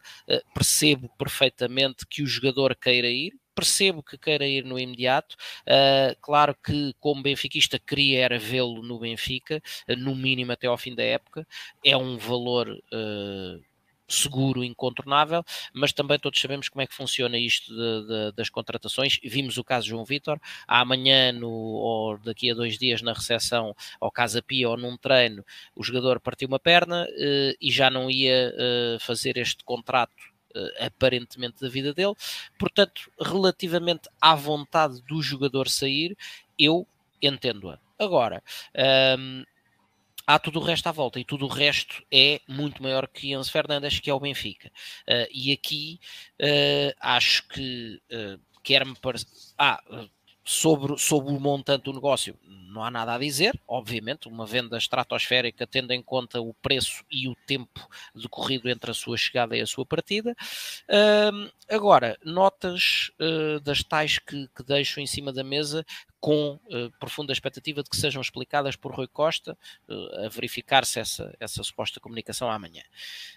percebo 0.53 1.09
perfeitamente 1.17 2.07
que 2.07 2.23
o 2.23 2.25
jogador 2.25 2.73
queira 2.73 3.09
ir, 3.09 3.33
percebo 3.59 4.01
que 4.01 4.17
queira 4.17 4.47
ir 4.47 4.63
no 4.63 4.79
imediato. 4.79 5.35
Uh, 5.67 6.15
claro 6.21 6.55
que, 6.63 6.93
como 6.99 7.21
benfiquista, 7.21 7.77
queria 7.77 8.21
era 8.23 8.39
vê-lo 8.39 8.81
no 8.81 8.99
Benfica, 8.99 9.61
uh, 9.87 9.95
no 9.97 10.15
mínimo 10.15 10.53
até 10.53 10.67
ao 10.67 10.77
fim 10.77 10.95
da 10.95 11.03
época. 11.03 11.45
É 11.83 11.97
um 11.97 12.17
valor 12.17 12.69
uh, 12.69 13.61
seguro, 14.07 14.63
incontornável, 14.63 15.43
mas 15.73 15.93
também 15.93 16.17
todos 16.17 16.39
sabemos 16.39 16.67
como 16.69 16.81
é 16.81 16.87
que 16.87 16.95
funciona 16.95 17.37
isto 17.37 17.73
de, 17.73 18.07
de, 18.07 18.31
das 18.35 18.49
contratações. 18.49 19.19
Vimos 19.23 19.57
o 19.57 19.63
caso 19.63 19.83
de 19.83 19.89
João 19.91 20.05
Vitor, 20.05 20.39
amanhã 20.67 21.31
no, 21.31 21.49
ou 21.49 22.17
daqui 22.17 22.49
a 22.49 22.55
dois 22.55 22.77
dias 22.77 23.01
na 23.01 23.13
recepção 23.13 23.75
ao 23.99 24.11
Casa 24.11 24.41
Pia 24.41 24.69
ou 24.69 24.77
num 24.77 24.97
treino, 24.97 25.45
o 25.75 25.83
jogador 25.83 26.19
partiu 26.19 26.47
uma 26.47 26.59
perna 26.59 27.07
eh, 27.11 27.55
e 27.61 27.71
já 27.71 27.89
não 27.89 28.09
ia 28.09 28.53
eh, 28.57 28.97
fazer 28.99 29.37
este 29.37 29.63
contrato 29.63 30.28
aparentemente 30.79 31.61
da 31.61 31.69
vida 31.69 31.93
dele. 31.93 32.15
Portanto, 32.57 33.11
relativamente 33.19 34.09
à 34.21 34.35
vontade 34.35 35.01
do 35.03 35.21
jogador 35.21 35.67
sair, 35.67 36.17
eu 36.57 36.87
entendo-a. 37.21 37.79
Agora, 37.97 38.41
um, 39.17 39.43
há 40.25 40.39
tudo 40.39 40.59
o 40.59 40.63
resto 40.63 40.87
à 40.87 40.91
volta 40.91 41.19
e 41.19 41.25
tudo 41.25 41.45
o 41.45 41.49
resto 41.49 42.03
é 42.11 42.39
muito 42.47 42.81
maior 42.81 43.07
que 43.07 43.33
Enzo 43.33 43.51
Fernandes, 43.51 43.99
que 43.99 44.09
é 44.09 44.13
o 44.13 44.19
Benfica. 44.19 44.69
Uh, 45.07 45.27
e 45.33 45.51
aqui 45.51 45.99
uh, 46.39 46.95
acho 46.99 47.47
que 47.47 48.01
uh, 48.11 48.39
quer-me 48.63 48.95
parecer. 48.95 49.27
Ah, 49.57 49.81
sobre, 50.49 50.97
sobre 50.97 51.31
o 51.31 51.39
montante 51.39 51.83
do 51.83 51.93
negócio, 51.93 52.35
não 52.43 52.83
há 52.83 52.89
nada 52.89 53.13
a 53.13 53.19
dizer, 53.19 53.53
obviamente, 53.67 54.27
uma 54.27 54.47
venda 54.47 54.79
estratosférica 54.79 55.67
tendo 55.67 55.91
em 55.91 56.01
conta 56.01 56.41
o 56.41 56.55
preço 56.55 57.05
e 57.11 57.27
o 57.27 57.35
tempo 57.45 57.87
decorrido 58.15 58.67
entre 58.67 58.89
a 58.89 58.93
sua 58.95 59.15
chegada 59.15 59.55
e 59.55 59.61
a 59.61 59.67
sua 59.67 59.85
partida. 59.85 60.35
Agora, 61.69 62.17
notas 62.25 63.11
uh, 63.19 63.59
das 63.59 63.83
tais 63.83 64.17
que, 64.17 64.47
que 64.47 64.63
deixo 64.63 64.99
em 64.99 65.05
cima 65.05 65.31
da 65.31 65.43
mesa 65.43 65.85
com 66.19 66.59
uh, 66.65 66.91
profunda 66.99 67.31
expectativa 67.31 67.83
de 67.83 67.89
que 67.91 67.95
sejam 67.95 68.19
explicadas 68.19 68.75
por 68.75 68.91
Rui 68.91 69.07
Costa, 69.07 69.55
uh, 69.87 70.25
a 70.25 70.29
verificar-se 70.29 70.99
essa, 70.99 71.31
essa 71.39 71.61
suposta 71.63 71.99
comunicação 71.99 72.49
amanhã. 72.49 72.81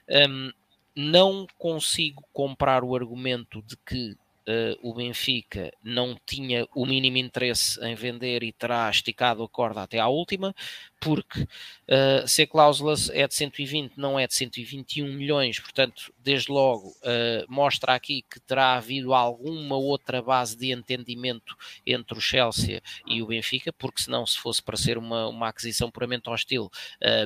Um, 0.09 0.51
não 0.97 1.47
consigo 1.59 2.25
comprar 2.33 2.83
o 2.83 2.97
argumento 2.97 3.61
de 3.63 3.77
que 3.77 4.17
uh, 4.49 4.79
o 4.89 4.95
Benfica 4.95 5.73
não 5.83 6.17
tinha 6.27 6.67
o 6.75 6.87
mínimo 6.87 7.17
interesse 7.17 7.83
em 7.85 7.95
vender 7.95 8.43
e 8.43 8.53
terá 8.53 8.89
esticado 8.91 9.43
a 9.43 9.49
corda 9.49 9.83
até 9.83 9.99
à 9.99 10.09
última, 10.09 10.55
porque 11.01 11.43
uh, 11.43 12.27
se 12.27 12.43
a 12.43 12.47
cláusula 12.47 12.95
é 13.13 13.27
de 13.27 13.35
120, 13.35 13.95
não 13.97 14.19
é 14.19 14.27
de 14.27 14.35
121 14.35 15.13
milhões, 15.13 15.59
portanto, 15.59 16.13
desde 16.19 16.51
logo 16.51 16.89
uh, 16.89 17.45
mostra 17.49 17.95
aqui 17.95 18.25
que 18.31 18.41
terá 18.41 18.75
havido 18.75 19.15
alguma 19.15 19.77
outra 19.77 20.23
base 20.23 20.57
de 20.57 20.73
entendimento 20.73 21.57
entre 21.87 22.17
o 22.17 22.21
Chelsea 22.21 22.83
e 23.07 23.23
o 23.23 23.27
Benfica, 23.27 23.73
porque 23.73 24.03
senão, 24.03 24.27
se 24.27 24.39
fosse 24.39 24.63
para 24.63 24.77
ser 24.77 24.99
uma, 24.99 25.29
uma 25.29 25.49
aquisição 25.49 25.91
puramente 25.91 26.29
hostil, 26.29 26.71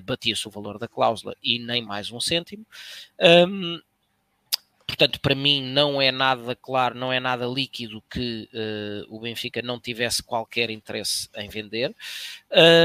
batia-se 0.04 0.46
o 0.48 0.50
valor 0.50 0.78
da 0.78 0.88
cláusula 0.88 1.34
e 1.42 1.58
nem 1.58 1.82
mais 1.82 2.10
um 2.10 2.20
cêntimo. 2.20 2.66
Um, 3.20 3.80
portanto, 4.96 5.20
para 5.20 5.34
mim 5.34 5.62
não 5.62 6.00
é 6.00 6.10
nada 6.10 6.56
claro, 6.56 6.98
não 6.98 7.12
é 7.12 7.20
nada 7.20 7.44
líquido 7.44 8.02
que 8.10 8.48
uh, 8.52 9.14
o 9.14 9.20
Benfica 9.20 9.60
não 9.60 9.78
tivesse 9.78 10.22
qualquer 10.22 10.70
interesse 10.70 11.28
em 11.36 11.48
vender. 11.48 11.94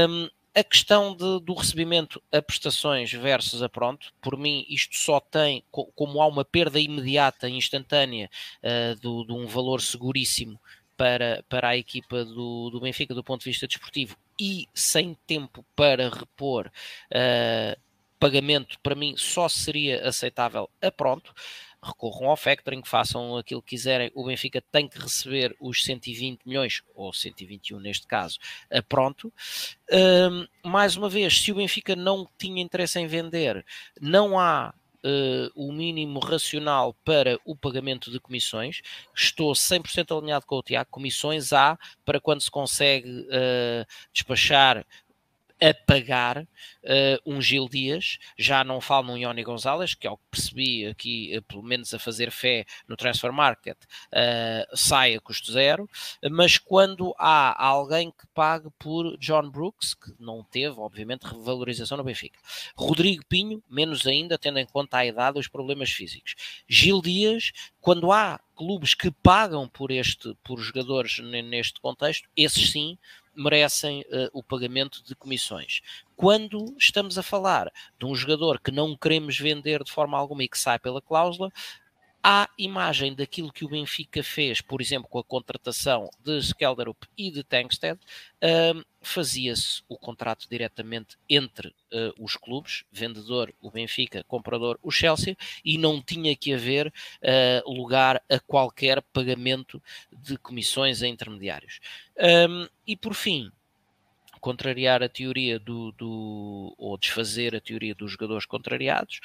Um, 0.08 0.28
a 0.54 0.62
questão 0.62 1.16
de, 1.16 1.40
do 1.40 1.54
recebimento 1.54 2.22
a 2.30 2.42
prestações 2.42 3.10
versus 3.10 3.62
a 3.62 3.68
pronto, 3.70 4.12
por 4.20 4.36
mim 4.36 4.66
isto 4.68 4.94
só 4.96 5.18
tem, 5.18 5.64
como 5.70 6.20
há 6.20 6.26
uma 6.26 6.44
perda 6.44 6.78
imediata, 6.78 7.48
instantânea, 7.48 8.28
uh, 8.62 9.00
do, 9.00 9.24
de 9.24 9.32
um 9.32 9.46
valor 9.46 9.80
seguríssimo 9.80 10.60
para, 10.94 11.42
para 11.48 11.68
a 11.70 11.76
equipa 11.76 12.26
do, 12.26 12.68
do 12.68 12.80
Benfica 12.80 13.14
do 13.14 13.24
ponto 13.24 13.42
de 13.42 13.48
vista 13.48 13.66
desportivo 13.66 14.14
e 14.38 14.68
sem 14.74 15.16
tempo 15.26 15.64
para 15.74 16.10
repor 16.10 16.66
uh, 16.66 17.80
pagamento, 18.18 18.78
para 18.80 18.94
mim 18.94 19.14
só 19.16 19.48
seria 19.48 20.06
aceitável 20.06 20.68
a 20.82 20.92
pronto 20.92 21.34
recorram 21.82 22.30
ao 22.30 22.36
factoring, 22.36 22.82
façam 22.84 23.36
aquilo 23.36 23.62
que 23.62 23.70
quiserem, 23.70 24.10
o 24.14 24.24
Benfica 24.24 24.62
tem 24.70 24.88
que 24.88 24.98
receber 24.98 25.56
os 25.60 25.84
120 25.84 26.46
milhões, 26.46 26.82
ou 26.94 27.12
121 27.12 27.80
neste 27.80 28.06
caso, 28.06 28.38
pronto. 28.88 29.32
Um, 29.90 30.46
mais 30.68 30.96
uma 30.96 31.08
vez, 31.08 31.40
se 31.40 31.50
o 31.50 31.56
Benfica 31.56 31.96
não 31.96 32.28
tinha 32.38 32.62
interesse 32.62 32.98
em 32.98 33.06
vender, 33.06 33.64
não 34.00 34.38
há 34.38 34.74
Uh, 35.04 35.50
o 35.56 35.72
mínimo 35.72 36.20
racional 36.20 36.94
para 37.04 37.36
o 37.44 37.56
pagamento 37.56 38.08
de 38.08 38.20
comissões. 38.20 38.82
Estou 39.12 39.52
100% 39.52 40.16
alinhado 40.16 40.46
com 40.46 40.54
o 40.54 40.62
Tiago. 40.62 40.88
Comissões 40.92 41.52
há 41.52 41.76
para 42.04 42.20
quando 42.20 42.40
se 42.40 42.48
consegue 42.48 43.10
uh, 43.10 43.84
despachar 44.12 44.86
a 45.62 45.72
pagar 45.86 46.38
uh, 46.38 46.46
um 47.24 47.40
Gil 47.40 47.68
Dias, 47.68 48.18
já 48.36 48.64
não 48.64 48.80
falo 48.80 49.06
num 49.06 49.16
Ioni 49.16 49.44
Gonzalez, 49.44 49.94
que 49.94 50.08
ao 50.08 50.16
que 50.16 50.24
percebi 50.28 50.86
aqui, 50.86 51.38
uh, 51.38 51.42
pelo 51.42 51.62
menos 51.62 51.94
a 51.94 52.00
fazer 52.00 52.32
fé 52.32 52.64
no 52.88 52.96
Transfer 52.96 53.32
Market, 53.32 53.78
uh, 53.78 54.76
sai 54.76 55.14
a 55.14 55.20
custo 55.20 55.52
zero, 55.52 55.88
mas 56.32 56.58
quando 56.58 57.14
há 57.16 57.64
alguém 57.64 58.10
que 58.10 58.26
pague 58.34 58.68
por 58.76 59.16
John 59.18 59.48
Brooks, 59.50 59.94
que 59.94 60.12
não 60.18 60.42
teve, 60.42 60.80
obviamente, 60.80 61.22
revalorização 61.22 61.96
no 61.96 62.04
Benfica. 62.04 62.40
Rodrigo 62.76 63.24
Pinho, 63.28 63.62
menos 63.70 64.04
ainda, 64.04 64.36
tendo 64.36 64.58
em 64.58 64.66
conta 64.66 64.98
a 64.98 65.06
idade 65.06 65.36
e 65.38 65.40
os 65.40 65.48
problemas 65.48 65.90
físicos. 65.90 66.34
Gil 66.68 67.00
Dias, 67.00 67.52
quando 67.80 68.10
há 68.10 68.40
clubes 68.56 68.94
que 68.94 69.10
pagam 69.10 69.68
por 69.68 69.90
este 69.90 70.36
por 70.44 70.58
jogadores 70.60 71.18
neste 71.18 71.80
contexto, 71.80 72.28
esses 72.36 72.70
sim 72.70 72.98
merecem 73.34 74.02
uh, 74.02 74.30
o 74.32 74.42
pagamento 74.42 75.02
de 75.04 75.14
comissões. 75.14 75.80
Quando 76.16 76.74
estamos 76.78 77.18
a 77.18 77.22
falar 77.22 77.72
de 77.98 78.06
um 78.06 78.14
jogador 78.14 78.60
que 78.60 78.70
não 78.70 78.96
queremos 78.96 79.38
vender 79.38 79.82
de 79.82 79.90
forma 79.90 80.18
alguma 80.18 80.44
e 80.44 80.48
que 80.48 80.58
sai 80.58 80.78
pela 80.78 81.02
cláusula, 81.02 81.50
à 82.22 82.48
imagem 82.56 83.14
daquilo 83.14 83.52
que 83.52 83.64
o 83.64 83.68
Benfica 83.68 84.22
fez, 84.22 84.60
por 84.60 84.80
exemplo, 84.80 85.08
com 85.08 85.18
a 85.18 85.24
contratação 85.24 86.08
de 86.22 86.38
Skelderup 86.38 87.04
e 87.18 87.30
de 87.30 87.42
Tankstead, 87.42 87.98
uh, 87.98 88.84
fazia-se 89.00 89.82
o 89.88 89.98
contrato 89.98 90.46
diretamente 90.48 91.16
entre 91.28 91.68
uh, 91.68 92.14
os 92.18 92.36
clubes, 92.36 92.84
vendedor, 92.92 93.52
o 93.60 93.70
Benfica, 93.70 94.24
comprador, 94.28 94.78
o 94.82 94.90
Chelsea, 94.90 95.36
e 95.64 95.76
não 95.76 96.00
tinha 96.00 96.36
que 96.36 96.54
haver 96.54 96.86
uh, 96.88 97.72
lugar 97.72 98.22
a 98.30 98.38
qualquer 98.38 99.02
pagamento 99.02 99.82
de 100.12 100.38
comissões 100.38 101.02
a 101.02 101.08
intermediários. 101.08 101.80
Um, 102.48 102.68
e 102.86 102.96
por 102.96 103.14
fim, 103.14 103.50
contrariar 104.40 105.02
a 105.02 105.08
teoria 105.08 105.58
do, 105.58 105.92
do, 105.92 106.74
ou 106.76 106.98
desfazer 106.98 107.54
a 107.54 107.60
teoria 107.60 107.94
dos 107.94 108.12
jogadores 108.12 108.44
contrariados, 108.44 109.20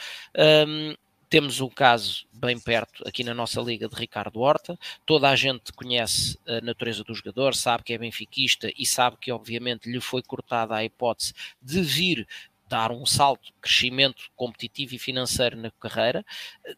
um, 0.67 0.95
temos 1.29 1.59
um 1.59 1.69
caso 1.69 2.25
bem 2.31 2.59
perto 2.59 3.07
aqui 3.07 3.23
na 3.23 3.33
nossa 3.33 3.61
liga 3.61 3.87
de 3.87 3.95
Ricardo 3.95 4.39
Horta. 4.39 4.77
Toda 5.05 5.29
a 5.29 5.35
gente 5.35 5.73
conhece 5.73 6.37
a 6.47 6.61
natureza 6.61 7.03
do 7.03 7.13
jogador, 7.13 7.55
sabe 7.55 7.83
que 7.83 7.93
é 7.93 7.97
benfiquista 7.97 8.71
e 8.77 8.85
sabe 8.85 9.17
que, 9.19 9.31
obviamente, 9.31 9.89
lhe 9.89 9.99
foi 9.99 10.21
cortada 10.21 10.75
a 10.75 10.83
hipótese 10.83 11.33
de 11.61 11.81
vir 11.81 12.27
dar 12.67 12.91
um 12.91 13.05
salto, 13.05 13.53
crescimento 13.61 14.23
competitivo 14.35 14.95
e 14.95 14.99
financeiro 14.99 15.55
na 15.55 15.71
carreira, 15.71 16.25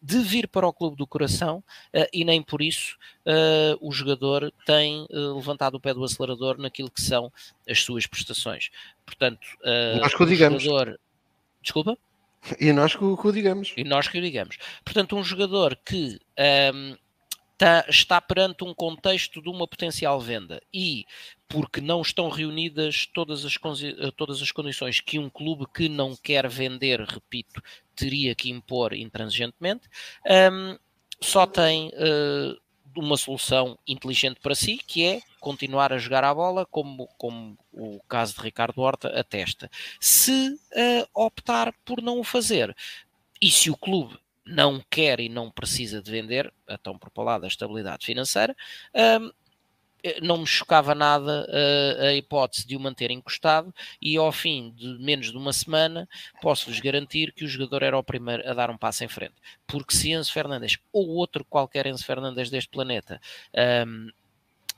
de 0.00 0.18
vir 0.20 0.46
para 0.46 0.66
o 0.66 0.72
clube 0.72 0.96
do 0.96 1.06
coração 1.06 1.58
uh, 1.94 2.06
e 2.12 2.24
nem 2.24 2.42
por 2.42 2.62
isso 2.62 2.96
uh, 3.26 3.76
o 3.80 3.92
jogador 3.92 4.52
tem 4.64 5.06
uh, 5.10 5.34
levantado 5.34 5.74
o 5.74 5.80
pé 5.80 5.92
do 5.92 6.04
acelerador 6.04 6.58
naquilo 6.58 6.90
que 6.90 7.02
são 7.02 7.32
as 7.68 7.82
suas 7.82 8.06
prestações. 8.06 8.70
Portanto, 9.04 9.40
Nós 10.00 10.14
o 10.14 10.26
digamos. 10.26 10.62
jogador. 10.62 11.00
Desculpa? 11.60 11.98
E 12.58 12.72
nós 12.72 12.94
que, 12.94 12.98
que 12.98 13.26
o 13.26 13.32
digamos. 13.32 13.72
E 13.76 13.84
nós 13.84 14.08
que 14.08 14.18
o 14.18 14.22
digamos. 14.22 14.56
Portanto, 14.84 15.16
um 15.16 15.22
jogador 15.22 15.76
que 15.84 16.18
um, 16.74 16.96
tá, 17.58 17.84
está 17.88 18.20
perante 18.20 18.64
um 18.64 18.72
contexto 18.72 19.42
de 19.42 19.50
uma 19.50 19.68
potencial 19.68 20.18
venda 20.18 20.62
e 20.72 21.04
porque 21.46 21.80
não 21.80 22.00
estão 22.00 22.28
reunidas 22.30 23.06
todas 23.12 23.44
as, 23.44 23.54
todas 24.16 24.40
as 24.40 24.50
condições 24.50 25.00
que 25.00 25.18
um 25.18 25.28
clube 25.28 25.66
que 25.74 25.88
não 25.88 26.16
quer 26.16 26.48
vender, 26.48 27.00
repito, 27.00 27.60
teria 27.94 28.34
que 28.34 28.50
impor 28.50 28.94
intransigentemente, 28.94 29.88
um, 30.52 30.78
só 31.20 31.46
tem 31.46 31.88
uh, 31.88 32.56
uma 32.96 33.16
solução 33.16 33.78
inteligente 33.86 34.40
para 34.40 34.54
si, 34.54 34.78
que 34.78 35.04
é 35.04 35.20
continuar 35.40 35.92
a 35.92 35.98
jogar 35.98 36.24
a 36.24 36.34
bola, 36.34 36.66
como, 36.66 37.06
como 37.18 37.58
o 37.72 38.00
caso 38.08 38.34
de 38.34 38.42
Ricardo 38.42 38.80
Horta 38.80 39.08
atesta. 39.08 39.70
Se 39.98 40.50
uh, 40.52 41.08
optar 41.14 41.72
por 41.84 42.02
não 42.02 42.20
o 42.20 42.24
fazer, 42.24 42.74
e 43.40 43.50
se 43.50 43.70
o 43.70 43.76
clube 43.76 44.18
não 44.44 44.82
quer 44.90 45.20
e 45.20 45.28
não 45.28 45.50
precisa 45.50 46.02
de 46.02 46.10
vender, 46.10 46.52
então 46.68 46.98
por 46.98 47.22
lado 47.22 47.44
a 47.44 47.48
estabilidade 47.48 48.04
financeira, 48.04 48.56
um, 49.20 49.30
não 50.22 50.38
me 50.38 50.46
chocava 50.46 50.94
nada 50.94 51.46
uh, 51.48 52.04
a 52.06 52.14
hipótese 52.14 52.66
de 52.66 52.76
o 52.76 52.80
manter 52.80 53.10
encostado 53.10 53.74
e 54.00 54.16
ao 54.16 54.32
fim 54.32 54.70
de 54.70 54.98
menos 54.98 55.30
de 55.30 55.36
uma 55.36 55.52
semana 55.52 56.08
posso-vos 56.40 56.80
garantir 56.80 57.32
que 57.32 57.44
o 57.44 57.48
jogador 57.48 57.82
era 57.82 57.98
o 57.98 58.02
primeiro 58.02 58.48
a 58.48 58.54
dar 58.54 58.70
um 58.70 58.78
passo 58.78 59.04
em 59.04 59.08
frente. 59.08 59.34
Porque 59.66 59.94
se 59.94 60.12
Enzo 60.12 60.32
Fernandes 60.32 60.78
ou 60.92 61.08
outro 61.08 61.44
qualquer 61.44 61.86
Enzo 61.86 62.04
Fernandes 62.04 62.50
deste 62.50 62.70
planeta 62.70 63.20
um, 63.86 64.08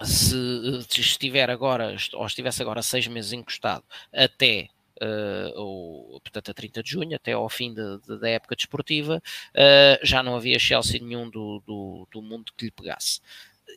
se, 0.05 1.01
estiver 1.01 1.51
agora 1.51 1.97
ou 2.15 2.27
estivesse 2.27 2.63
agora 2.63 2.83
seis 2.83 3.07
meses 3.07 3.33
encostado 3.33 3.85
até 4.13 4.69
Uh, 5.05 6.21
portanto, 6.21 6.53
a 6.53 6.55
30 6.55 6.81
de 6.81 6.91
junho, 6.91 7.17
até 7.17 7.33
ao 7.33 7.49
fim 7.49 7.75
de, 7.75 7.99
de, 8.07 8.21
da 8.21 8.29
época 8.29 8.55
desportiva, 8.55 9.21
uh, 9.51 10.07
já 10.07 10.23
não 10.23 10.37
havia 10.37 10.61
Chelsea 10.61 11.01
nenhum 11.01 11.29
do, 11.29 11.61
do, 11.67 12.07
do 12.09 12.23
mundo 12.23 12.53
que 12.57 12.67
lhe 12.67 12.71
pegasse. 12.71 13.21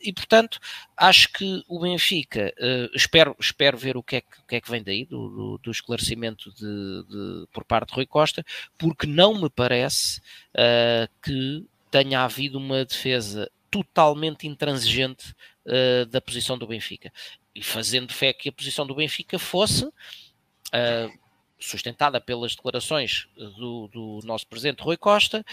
E 0.02 0.12
portanto 0.12 0.60
acho 0.96 1.32
que 1.32 1.64
o 1.68 1.80
Benfica 1.80 2.54
uh, 2.58 2.96
espero, 2.96 3.34
espero 3.40 3.76
ver 3.76 3.96
o 3.96 4.02
que 4.02 4.16
é 4.16 4.20
que, 4.20 4.42
que, 4.46 4.56
é 4.56 4.60
que 4.60 4.70
vem 4.70 4.82
daí 4.82 5.04
do, 5.04 5.28
do, 5.28 5.58
do 5.58 5.70
esclarecimento 5.70 6.52
de, 6.52 7.04
de, 7.08 7.46
por 7.52 7.64
parte 7.64 7.88
de 7.88 7.94
Rui 7.94 8.06
Costa, 8.06 8.44
porque 8.78 9.06
não 9.06 9.40
me 9.40 9.50
parece 9.50 10.20
uh, 10.54 11.08
que 11.22 11.66
tenha 11.90 12.22
havido 12.22 12.58
uma 12.58 12.84
defesa 12.84 13.50
totalmente 13.70 14.46
intransigente 14.46 15.34
uh, 15.66 16.06
da 16.06 16.20
posição 16.20 16.56
do 16.56 16.66
Benfica 16.66 17.12
e 17.54 17.62
fazendo 17.62 18.12
fé 18.12 18.32
que 18.32 18.48
a 18.48 18.52
posição 18.52 18.86
do 18.86 18.94
Benfica 18.94 19.38
fosse 19.38 19.90
sustentada 21.58 22.20
pelas 22.20 22.54
declarações 22.54 23.28
do, 23.36 23.88
do 23.88 24.20
nosso 24.24 24.46
presidente 24.46 24.82
Rui 24.82 24.96
Costa, 24.96 25.44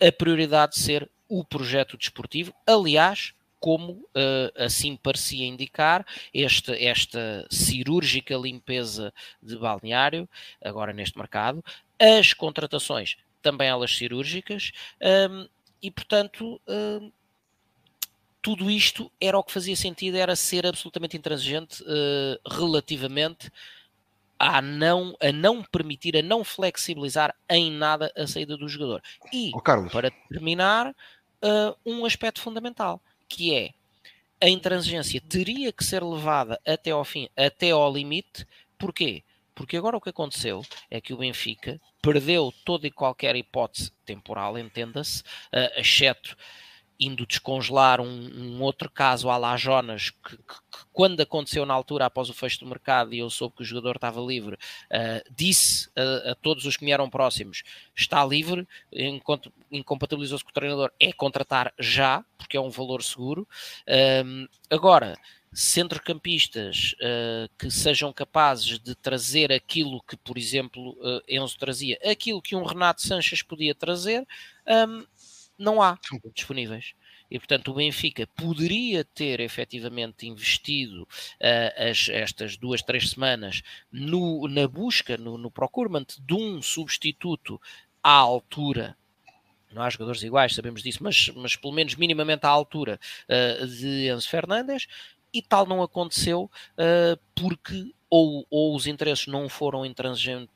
a 0.00 0.12
prioridade 0.12 0.72
de 0.72 0.78
ser 0.78 1.10
o 1.28 1.44
projeto 1.44 1.96
desportivo, 1.96 2.54
aliás, 2.66 3.34
como 3.58 3.92
uh, 3.92 4.52
assim 4.56 4.96
parecia 4.96 5.46
indicar, 5.46 6.06
esta, 6.34 6.76
esta 6.76 7.46
cirúrgica 7.50 8.36
limpeza 8.36 9.12
de 9.42 9.56
balneário, 9.56 10.28
agora 10.62 10.92
neste 10.92 11.16
mercado, 11.16 11.64
as 11.98 12.32
contratações 12.34 13.16
também 13.40 13.68
elas 13.68 13.96
cirúrgicas, 13.96 14.72
um, 15.30 15.48
e 15.82 15.90
portanto. 15.90 16.60
Um, 16.66 17.12
tudo 18.44 18.70
isto 18.70 19.10
era 19.18 19.38
o 19.38 19.42
que 19.42 19.50
fazia 19.50 19.74
sentido, 19.74 20.18
era 20.18 20.36
ser 20.36 20.66
absolutamente 20.66 21.16
intransigente 21.16 21.82
uh, 21.82 22.38
relativamente 22.46 23.50
a 24.38 24.60
não, 24.60 25.16
a 25.18 25.32
não 25.32 25.62
permitir, 25.62 26.14
a 26.14 26.20
não 26.20 26.44
flexibilizar 26.44 27.34
em 27.48 27.72
nada 27.72 28.12
a 28.14 28.26
saída 28.26 28.54
do 28.54 28.68
jogador. 28.68 29.02
E, 29.32 29.50
oh, 29.54 29.62
para 29.62 30.10
terminar, 30.28 30.90
uh, 30.90 31.74
um 31.86 32.04
aspecto 32.04 32.42
fundamental 32.42 33.00
que 33.26 33.54
é 33.54 33.70
a 34.38 34.46
intransigência 34.46 35.22
teria 35.22 35.72
que 35.72 35.82
ser 35.82 36.04
levada 36.04 36.60
até 36.66 36.90
ao 36.90 37.02
fim, 37.02 37.30
até 37.34 37.70
ao 37.70 37.90
limite. 37.90 38.46
Porquê? 38.76 39.24
Porque 39.54 39.78
agora 39.78 39.96
o 39.96 40.00
que 40.02 40.10
aconteceu 40.10 40.62
é 40.90 41.00
que 41.00 41.14
o 41.14 41.16
Benfica 41.16 41.80
perdeu 42.02 42.52
toda 42.62 42.86
e 42.86 42.90
qualquer 42.90 43.34
hipótese 43.36 43.90
temporal, 44.04 44.58
entenda-se, 44.58 45.22
uh, 45.22 45.80
exceto 45.80 46.36
indo 46.98 47.26
descongelar 47.26 48.00
um, 48.00 48.06
um, 48.06 48.62
outro 48.62 48.90
caso 48.90 49.28
à 49.28 49.36
La 49.36 49.56
Jonas, 49.56 50.10
que, 50.10 50.36
que, 50.36 50.36
que, 50.36 50.84
quando 50.92 51.20
aconteceu 51.20 51.66
na 51.66 51.74
altura, 51.74 52.06
após 52.06 52.30
o 52.30 52.34
fecho 52.34 52.60
do 52.60 52.66
mercado, 52.66 53.14
e 53.14 53.18
eu 53.18 53.28
soube 53.28 53.56
que 53.56 53.62
o 53.62 53.66
jogador 53.66 53.96
estava 53.96 54.20
livre, 54.20 54.54
uh, 54.54 55.30
disse 55.30 55.90
a, 55.96 56.32
a, 56.32 56.34
todos 56.36 56.64
os 56.64 56.76
que 56.76 56.84
me 56.84 56.92
eram 56.92 57.10
próximos: 57.10 57.62
está 57.94 58.24
livre, 58.24 58.66
incompatibilizou-se 59.70 60.44
com 60.44 60.50
o 60.50 60.54
treinador, 60.54 60.92
é 61.00 61.12
contratar 61.12 61.72
já, 61.78 62.24
porque 62.38 62.56
é 62.56 62.60
um 62.60 62.70
valor 62.70 63.02
seguro. 63.02 63.46
Uh, 63.88 64.48
agora, 64.70 65.16
centrocampistas 65.54 66.94
uh, 66.94 67.48
que 67.56 67.70
sejam 67.70 68.12
capazes 68.12 68.78
de 68.78 68.94
trazer 68.94 69.52
aquilo 69.52 70.02
que, 70.02 70.16
por 70.16 70.36
exemplo, 70.36 70.90
uh, 71.00 71.22
Enzo 71.28 71.56
trazia, 71.56 71.98
aquilo 72.04 72.42
que 72.42 72.56
um 72.56 72.64
Renato 72.64 73.02
Sanches 73.02 73.40
podia 73.40 73.74
trazer, 73.74 74.26
um, 74.66 75.06
não 75.58 75.80
há 75.82 75.98
disponíveis. 76.34 76.94
E, 77.30 77.38
portanto, 77.38 77.70
o 77.70 77.74
Benfica 77.74 78.26
poderia 78.36 79.04
ter 79.04 79.40
efetivamente 79.40 80.26
investido 80.26 81.02
uh, 81.02 81.90
as, 81.90 82.08
estas 82.08 82.56
duas, 82.56 82.82
três 82.82 83.10
semanas 83.10 83.62
no, 83.90 84.46
na 84.46 84.68
busca, 84.68 85.16
no, 85.16 85.38
no 85.38 85.50
procurement 85.50 86.06
de 86.20 86.34
um 86.34 86.60
substituto 86.60 87.60
à 88.02 88.12
altura. 88.12 88.96
Não 89.72 89.82
há 89.82 89.90
jogadores 89.90 90.22
iguais, 90.22 90.54
sabemos 90.54 90.82
disso, 90.82 91.02
mas, 91.02 91.30
mas 91.34 91.56
pelo 91.56 91.72
menos 91.72 91.96
minimamente 91.96 92.46
à 92.46 92.48
altura 92.48 93.00
uh, 93.28 93.66
de 93.66 94.08
Enzo 94.08 94.28
Fernandes, 94.28 94.86
e 95.32 95.42
tal 95.42 95.66
não 95.66 95.82
aconteceu 95.82 96.48
uh, 96.78 97.20
porque 97.34 97.92
ou, 98.08 98.46
ou 98.48 98.76
os 98.76 98.86
interesses 98.86 99.26
não 99.26 99.48
foram 99.48 99.84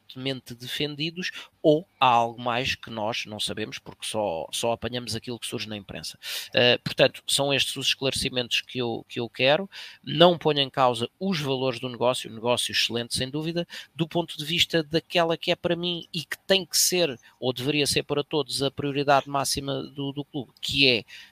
intransigentemente 0.08 0.54
defendidos, 0.54 1.30
ou 1.62 1.86
há 2.00 2.06
algo 2.06 2.40
mais 2.40 2.74
que 2.74 2.90
nós 2.90 3.26
não 3.26 3.38
sabemos, 3.38 3.78
porque 3.78 4.06
só, 4.06 4.46
só 4.50 4.72
apanhamos 4.72 5.14
aquilo 5.14 5.38
que 5.38 5.46
surge 5.46 5.68
na 5.68 5.76
imprensa. 5.76 6.18
Uh, 6.48 6.80
portanto, 6.82 7.22
são 7.26 7.52
estes 7.52 7.76
os 7.76 7.88
esclarecimentos 7.88 8.60
que 8.60 8.78
eu, 8.78 9.04
que 9.08 9.20
eu 9.20 9.28
quero. 9.28 9.68
Não 10.02 10.38
ponho 10.38 10.60
em 10.60 10.70
causa 10.70 11.08
os 11.18 11.40
valores 11.40 11.80
do 11.80 11.88
negócio, 11.88 12.30
negócio 12.30 12.72
excelente, 12.72 13.14
sem 13.14 13.28
dúvida, 13.28 13.66
do 13.94 14.08
ponto 14.08 14.36
de 14.36 14.44
vista 14.44 14.82
daquela 14.82 15.36
que 15.36 15.50
é 15.50 15.56
para 15.56 15.76
mim 15.76 16.06
e 16.12 16.20
que 16.20 16.38
tem 16.46 16.64
que 16.64 16.78
ser, 16.78 17.18
ou 17.38 17.52
deveria 17.52 17.86
ser 17.86 18.04
para 18.04 18.24
todos, 18.24 18.62
a 18.62 18.70
prioridade 18.70 19.28
máxima 19.28 19.82
do, 19.82 20.12
do 20.12 20.24
clube, 20.24 20.52
que 20.60 20.88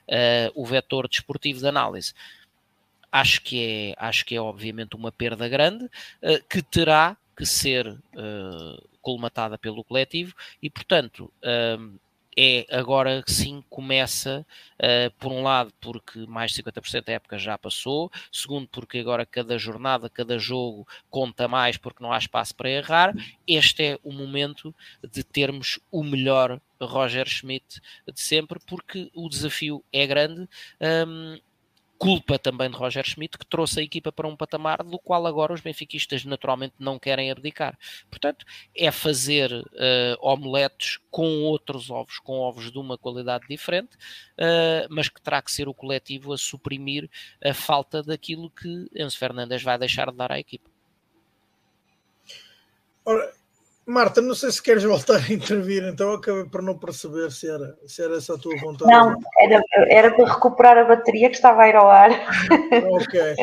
é 0.07 0.49
uh, 0.49 0.61
o 0.61 0.65
vetor 0.65 1.07
desportivo 1.07 1.59
de 1.59 1.67
análise 1.67 2.13
acho 3.11 3.41
que 3.41 3.95
é, 3.97 4.05
acho 4.05 4.25
que 4.25 4.35
é 4.35 4.41
obviamente 4.41 4.95
uma 4.95 5.11
perda 5.11 5.47
grande 5.47 5.85
uh, 5.85 6.43
que 6.49 6.61
terá 6.61 7.17
que 7.37 7.45
ser 7.45 7.87
uh, 7.87 8.89
colmatada 8.99 9.57
pelo 9.59 9.83
coletivo 9.83 10.33
e, 10.61 10.69
portanto, 10.69 11.31
uh, 11.43 11.99
é 12.39 12.65
agora 12.69 13.23
sim 13.25 13.63
começa, 13.67 14.45
uh, 14.75 15.11
por 15.17 15.31
um 15.31 15.41
lado, 15.41 15.73
porque 15.79 16.19
mais 16.27 16.51
de 16.51 16.61
50% 16.61 17.05
da 17.05 17.13
época 17.13 17.39
já 17.39 17.57
passou, 17.57 18.11
segundo, 18.31 18.67
porque 18.67 18.99
agora 18.99 19.25
cada 19.25 19.57
jornada, 19.57 20.07
cada 20.07 20.37
jogo 20.37 20.87
conta 21.09 21.47
mais 21.47 21.77
porque 21.77 22.03
não 22.03 22.11
há 22.11 22.17
espaço 22.17 22.55
para 22.55 22.69
errar. 22.69 23.13
Este 23.47 23.83
é 23.83 23.99
o 24.03 24.11
momento 24.11 24.73
de 25.11 25.23
termos 25.23 25.79
o 25.91 26.03
melhor 26.03 26.61
Roger 26.79 27.27
Schmidt 27.27 27.81
de 28.11 28.21
sempre, 28.21 28.59
porque 28.67 29.09
o 29.15 29.27
desafio 29.29 29.83
é 29.91 30.05
grande. 30.05 30.47
Um, 30.79 31.39
culpa 31.97 32.37
também 32.37 32.69
de 32.69 32.77
Roger 32.77 33.03
Schmidt, 33.05 33.37
que 33.37 33.45
trouxe 33.45 33.79
a 33.79 33.83
equipa 33.83 34.11
para 34.11 34.27
um 34.27 34.35
patamar 34.35 34.83
do 34.83 34.99
qual 34.99 35.25
agora 35.25 35.53
os 35.53 35.61
benfiquistas 35.61 36.23
naturalmente 36.25 36.75
não 36.79 36.99
querem 36.99 37.31
abdicar. 37.31 37.77
Portanto, 38.09 38.45
é 38.75 38.91
fazer 38.91 39.51
uh, 39.51 39.65
omeletes 40.21 40.99
com 41.09 41.43
outros 41.43 41.89
ovos, 41.89 42.19
com 42.19 42.39
ovos 42.39 42.71
de 42.71 42.77
uma 42.77 42.97
qualidade 42.97 43.47
diferente, 43.47 43.95
uh, 43.95 44.87
mas 44.89 45.09
que 45.09 45.21
terá 45.21 45.41
que 45.41 45.51
ser 45.51 45.67
o 45.67 45.73
coletivo 45.73 46.33
a 46.33 46.37
suprimir 46.37 47.09
a 47.43 47.53
falta 47.53 48.03
daquilo 48.03 48.49
que 48.49 48.87
Enzo 48.95 49.17
Fernandes 49.17 49.63
vai 49.63 49.77
deixar 49.77 50.11
de 50.11 50.17
dar 50.17 50.31
à 50.31 50.39
equipa. 50.39 50.69
Ora, 53.03 53.33
Marta, 53.87 54.21
não 54.21 54.35
sei 54.35 54.51
se 54.51 54.61
queres 54.61 54.83
voltar 54.83 55.15
a 55.15 55.33
intervir, 55.33 55.81
então 55.83 56.11
acabei 56.11 56.43
por 56.43 56.61
não 56.61 56.77
perceber 56.77 57.31
se 57.31 57.49
era, 57.49 57.73
se 57.87 58.03
era 58.03 58.17
essa 58.17 58.35
a 58.35 58.37
tua 58.37 58.53
vontade. 58.59 58.91
Não, 58.91 59.15
era, 59.39 59.63
era 59.89 60.13
para 60.13 60.33
recuperar 60.33 60.77
a 60.77 60.83
bateria 60.83 61.29
que 61.29 61.37
estava 61.37 61.61
a 61.61 61.69
ir 61.69 61.75
ao 61.75 61.89
ar. 61.89 62.09
Ok. 62.91 63.35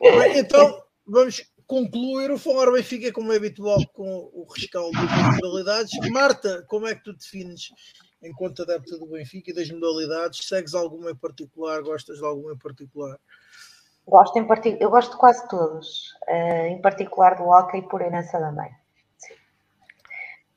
Bem, 0.00 0.38
então, 0.38 0.82
vamos 1.06 1.44
concluir 1.64 2.32
o 2.32 2.38
Falar 2.38 2.72
Benfica, 2.72 3.12
como 3.12 3.32
é 3.32 3.36
habitual, 3.36 3.78
com 3.92 4.28
o 4.34 4.44
rescaldo 4.52 4.90
das 4.92 5.36
modalidades. 5.36 5.92
Marta, 6.10 6.64
como 6.66 6.88
é 6.88 6.96
que 6.96 7.04
tu 7.04 7.12
defines, 7.12 7.68
enquanto 8.20 8.62
adepta 8.62 8.98
do 8.98 9.06
Benfica 9.06 9.52
e 9.52 9.54
das 9.54 9.70
modalidades, 9.70 10.44
segues 10.44 10.74
alguma 10.74 11.12
em 11.12 11.16
particular, 11.16 11.80
gostas 11.82 12.18
de 12.18 12.24
alguma 12.24 12.54
em 12.54 12.58
particular? 12.58 13.16
Gosto 14.08 14.36
em 14.40 14.44
part... 14.44 14.76
Eu 14.80 14.90
gosto 14.90 15.12
de 15.12 15.18
quase 15.18 15.48
todos, 15.48 16.12
uh, 16.28 16.66
em 16.66 16.80
particular 16.80 17.36
do 17.36 17.44
hockey 17.44 17.82
por 17.82 18.02
herança 18.02 18.40
da 18.40 18.50
mãe. 18.50 18.81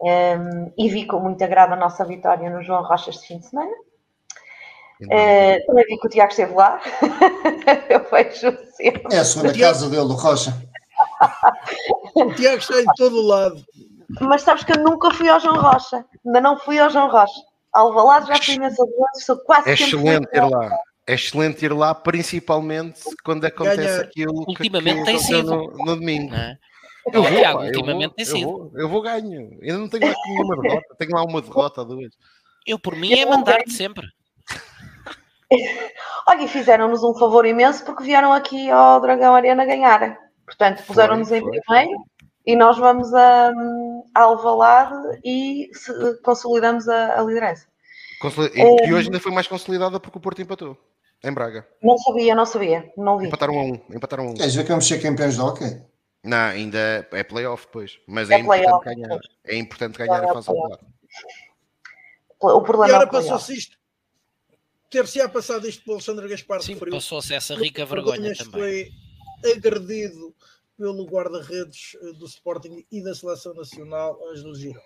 Um, 0.02 0.74
e 0.78 0.90
vi 0.90 1.06
com 1.06 1.20
muito 1.20 1.44
agrado 1.44 1.74
a 1.74 1.78
nossa 1.78 2.04
vitória 2.06 2.50
no 2.50 2.62
João 2.62 2.84
Rochas 2.84 3.16
de 3.16 3.28
fim 3.28 3.40
de 3.40 3.48
semana. 3.48 3.72
Uh, 5.02 5.66
também 5.68 5.86
vi 5.88 5.98
que 5.98 6.08
o 6.08 6.10
Tiago 6.10 6.32
esteve 6.32 6.54
lá. 6.54 6.82
Eu 7.90 8.06
vejo 8.10 8.58
sempre. 8.74 9.16
É 9.16 9.20
a 9.20 9.26
segunda 9.26 9.58
casa 9.58 9.90
dele, 9.90 10.08
do 10.08 10.14
Rocha. 10.14 10.54
o 12.16 12.34
Tiago 12.34 12.58
está 12.58 12.82
em 12.82 12.86
todo 12.98 13.18
o 13.18 13.28
lado. 13.28 13.64
Mas 14.22 14.44
sabes 14.44 14.64
que 14.64 14.72
eu 14.72 14.84
nunca 14.84 15.12
fui 15.12 15.28
ao 15.28 15.40
João 15.40 15.60
Rocha. 15.60 16.06
Ainda 16.26 16.40
não 16.40 16.58
fui 16.60 16.80
ao 16.80 16.90
João 16.90 17.10
Rocha. 17.10 17.42
Alvalade 17.74 18.28
já 18.28 18.42
fui 18.42 18.54
imensa 18.54 18.86
vezes, 18.86 19.26
sou 19.26 19.38
quase 19.38 19.70
É 19.70 19.74
excelente 19.74 20.30
ir 20.34 20.50
lá. 20.50 20.78
É 21.08 21.14
excelente 21.14 21.66
ir 21.66 21.74
lá, 21.74 21.94
principalmente 21.94 23.02
quando 23.24 23.46
acontece 23.46 23.78
Ganhar. 23.78 24.02
aquilo 24.02 24.46
Ultimamente 24.48 24.96
que, 24.96 25.00
que 25.00 25.06
tem 25.06 25.20
sido 25.20 25.44
no, 25.44 25.72
no 25.72 25.96
domingo. 25.96 26.34
É? 26.34 26.58
Eu 27.14 27.24
vou, 27.24 27.32
Tiago, 27.32 27.60
pá, 27.60 27.66
ultimamente 27.66 28.16
tem 28.16 28.26
sido. 28.26 28.40
Eu 28.40 28.50
vou, 28.50 28.72
eu 28.76 28.90
vou 28.90 29.02
ganho. 29.02 29.60
Ainda 29.62 29.78
não 29.78 29.88
tenho 29.88 30.08
lá 30.08 30.14
nenhuma 30.28 30.62
derrota. 30.62 30.96
Tenho 30.98 31.12
lá 31.12 31.24
uma 31.24 31.42
derrota, 31.42 31.86
duas. 31.86 32.14
Eu, 32.66 32.80
por 32.80 32.96
mim, 32.96 33.14
é 33.14 33.26
mandar-te 33.26 33.72
sempre. 33.72 34.08
Olha, 36.28 36.44
e 36.44 36.48
fizeram-nos 36.48 37.04
um 37.04 37.14
favor 37.14 37.46
imenso 37.46 37.86
porque 37.86 38.04
vieram 38.04 38.34
aqui 38.34 38.70
ao 38.70 39.00
Dragão 39.00 39.36
Arena 39.36 39.66
ganhar. 39.66 40.18
Portanto, 40.46 40.84
puseram-nos 40.84 41.32
em 41.32 41.42
primeiro 41.42 42.06
e 42.46 42.56
nós 42.56 42.78
vamos 42.78 43.14
a, 43.14 43.52
a 44.14 44.22
Alvalade 44.22 45.20
e 45.24 45.70
se, 45.74 46.22
consolidamos 46.24 46.88
a, 46.88 47.20
a 47.20 47.24
liderança. 47.24 47.68
E, 48.56 48.62
é, 48.62 48.88
e 48.88 48.94
hoje 48.94 49.08
ainda 49.08 49.20
foi 49.20 49.32
mais 49.32 49.48
consolidada 49.48 50.00
porque 50.00 50.18
o 50.18 50.22
Porto 50.22 50.42
empatou. 50.42 50.76
Em 51.24 51.32
Braga. 51.32 51.68
Não 51.82 51.98
sabia, 51.98 52.36
não 52.36 52.46
sabia. 52.46 52.92
Não 52.98 53.18
vi. 53.18 53.28
Empataram 53.28 53.58
a 53.58 53.64
um. 53.64 53.80
Empataram 53.90 54.24
a 54.26 54.30
um. 54.30 54.34
Queres 54.34 54.56
ver 54.56 54.64
que 54.64 54.70
vamos 54.70 54.88
ser 54.88 55.02
campeões 55.02 55.36
de 55.36 55.42
hockey? 55.42 55.82
Não, 56.26 56.38
ainda 56.38 57.08
é 57.12 57.24
playoff 57.24 57.68
depois. 57.68 58.00
Mas 58.08 58.32
é, 58.32 58.36
é 58.36 58.40
importante 58.40 58.84
ganhar. 58.84 59.20
É 59.44 59.56
importante 59.56 59.98
ganhar 60.00 60.24
é 60.24 60.30
a 60.30 60.34
fase 60.34 60.48
regular. 60.48 60.80
O 62.42 62.62
problema 62.62 62.92
e 62.92 62.96
agora 62.96 63.10
passou-se 63.10 63.54
isto. 63.54 63.78
Ter-se-á 64.90 65.30
passado 65.30 65.68
isto 65.68 65.84
pelo 65.84 65.96
Alexandre 65.96 66.28
Gaspar 66.28 66.62
Sim, 66.62 66.78
passou-se 66.78 67.34
essa 67.34 67.56
rica 67.56 67.86
vergonha 67.86 68.34
também. 68.36 68.52
Foi 68.52 69.52
agredido 69.52 70.34
pelo 70.78 71.06
guarda-redes 71.06 71.96
eh, 72.02 72.14
do 72.14 72.26
Sporting 72.26 72.86
e 72.92 73.04
da 73.04 73.14
Seleção 73.14 73.54
Nacional, 73.54 74.20
Ângelo 74.30 74.56
Girão. 74.56 74.82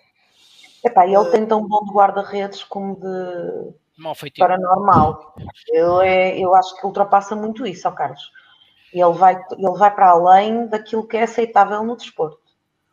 Epá, 0.84 1.06
ele 1.06 1.16
uh, 1.16 1.30
tem 1.30 1.46
tão 1.46 1.66
bom 1.66 1.84
de 1.84 1.92
guarda-redes 1.92 2.62
como 2.64 2.96
de 2.96 4.38
paranormal. 4.38 5.34
Eu, 5.68 6.00
é, 6.00 6.38
eu 6.38 6.54
acho 6.54 6.74
que 6.76 6.86
ultrapassa 6.86 7.36
muito 7.36 7.66
isso, 7.66 7.86
ó 7.86 7.92
Carlos. 7.92 8.30
Ele 8.92 9.12
vai, 9.12 9.34
ele 9.34 9.78
vai 9.78 9.94
para 9.94 10.10
além 10.10 10.66
daquilo 10.66 11.06
que 11.06 11.16
é 11.16 11.22
aceitável 11.22 11.84
no 11.84 11.96
desporto. 11.96 12.40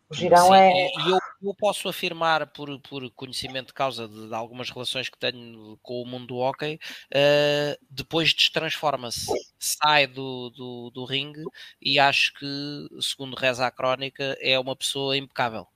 O 0.09 0.13
girão 0.13 0.47
Sim, 0.47 0.53
é. 0.53 0.87
Eu, 1.09 1.19
eu 1.41 1.55
posso 1.59 1.89
afirmar, 1.89 2.47
por, 2.47 2.79
por 2.79 3.09
conhecimento 3.11 3.67
de 3.67 3.73
causa 3.73 4.07
de, 4.07 4.29
de, 4.29 4.33
algumas 4.33 4.69
relações 4.69 5.09
que 5.09 5.17
tenho 5.17 5.77
com 5.81 6.01
o 6.01 6.05
mundo 6.05 6.27
do 6.27 6.37
hockey, 6.37 6.75
uh, 6.75 7.85
depois 7.89 8.33
destransforma-se, 8.33 9.25
sai 9.59 10.07
do, 10.07 10.49
do, 10.51 10.91
do 10.91 11.03
ringue 11.03 11.43
e 11.81 11.99
acho 11.99 12.33
que, 12.35 12.87
segundo 13.01 13.35
reza 13.35 13.67
a 13.67 13.71
crónica, 13.71 14.37
é 14.39 14.57
uma 14.57 14.77
pessoa 14.77 15.17
impecável. 15.17 15.67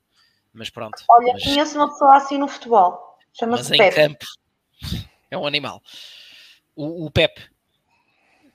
Mas 0.54 0.70
pronto. 0.70 1.04
Olha, 1.10 1.34
mas... 1.34 1.44
conheço 1.44 1.76
uma 1.78 1.90
pessoa 1.90 2.16
assim 2.16 2.38
no 2.38 2.48
futebol. 2.48 3.18
Chama-se 3.34 3.76
Pepe. 3.76 3.96
campo 3.96 4.26
é 5.30 5.38
um 5.38 5.46
animal. 5.46 5.82
O, 6.74 7.06
o 7.06 7.12
Pepe 7.12 7.51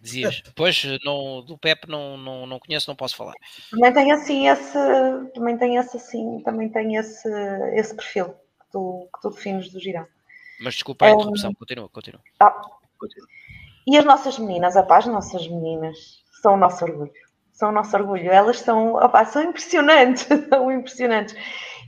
dizias. 0.07 0.43
Depois 0.43 0.83
não, 1.05 1.43
do 1.43 1.59
Pep 1.59 1.89
não, 1.89 2.17
não, 2.17 2.47
não 2.47 2.59
conheço, 2.59 2.89
não 2.89 2.97
posso 2.97 3.17
falar. 3.17 3.35
Também 3.71 3.93
tem 3.93 4.13
assim 4.13 4.49
esse, 4.49 4.79
também 5.35 5.59
tem 5.59 5.77
esse 5.77 5.97
assim, 5.97 6.41
também 6.45 6.69
tem 6.69 6.97
esse, 6.97 7.29
esse 7.75 7.95
perfil 7.95 8.29
que 8.29 8.71
tu, 8.73 9.09
que 9.15 9.21
tu 9.21 9.31
defines 9.31 9.71
do 9.71 9.81
girão. 9.81 10.07
Mas 10.61 10.75
desculpa 10.75 11.07
a 11.07 11.11
interrupção, 11.11 11.51
um, 11.51 11.55
continua, 11.55 11.89
continua. 11.89 12.21
Ah, 12.41 12.55
e 13.87 13.97
as 13.97 14.05
nossas 14.05 14.39
meninas, 14.39 14.75
opa, 14.75 14.99
as 14.99 15.07
nossas 15.07 15.47
meninas 15.47 16.25
são 16.43 16.55
o 16.55 16.57
nosso 16.57 16.85
orgulho. 16.85 17.13
São 17.53 17.69
o 17.71 17.73
nosso 17.73 17.97
orgulho. 17.97 18.31
Elas 18.31 18.61
são, 18.61 18.95
opa, 18.95 19.25
são 19.25 19.43
impressionantes, 19.43 20.27
são 20.49 20.73
impressionantes. 20.73 21.35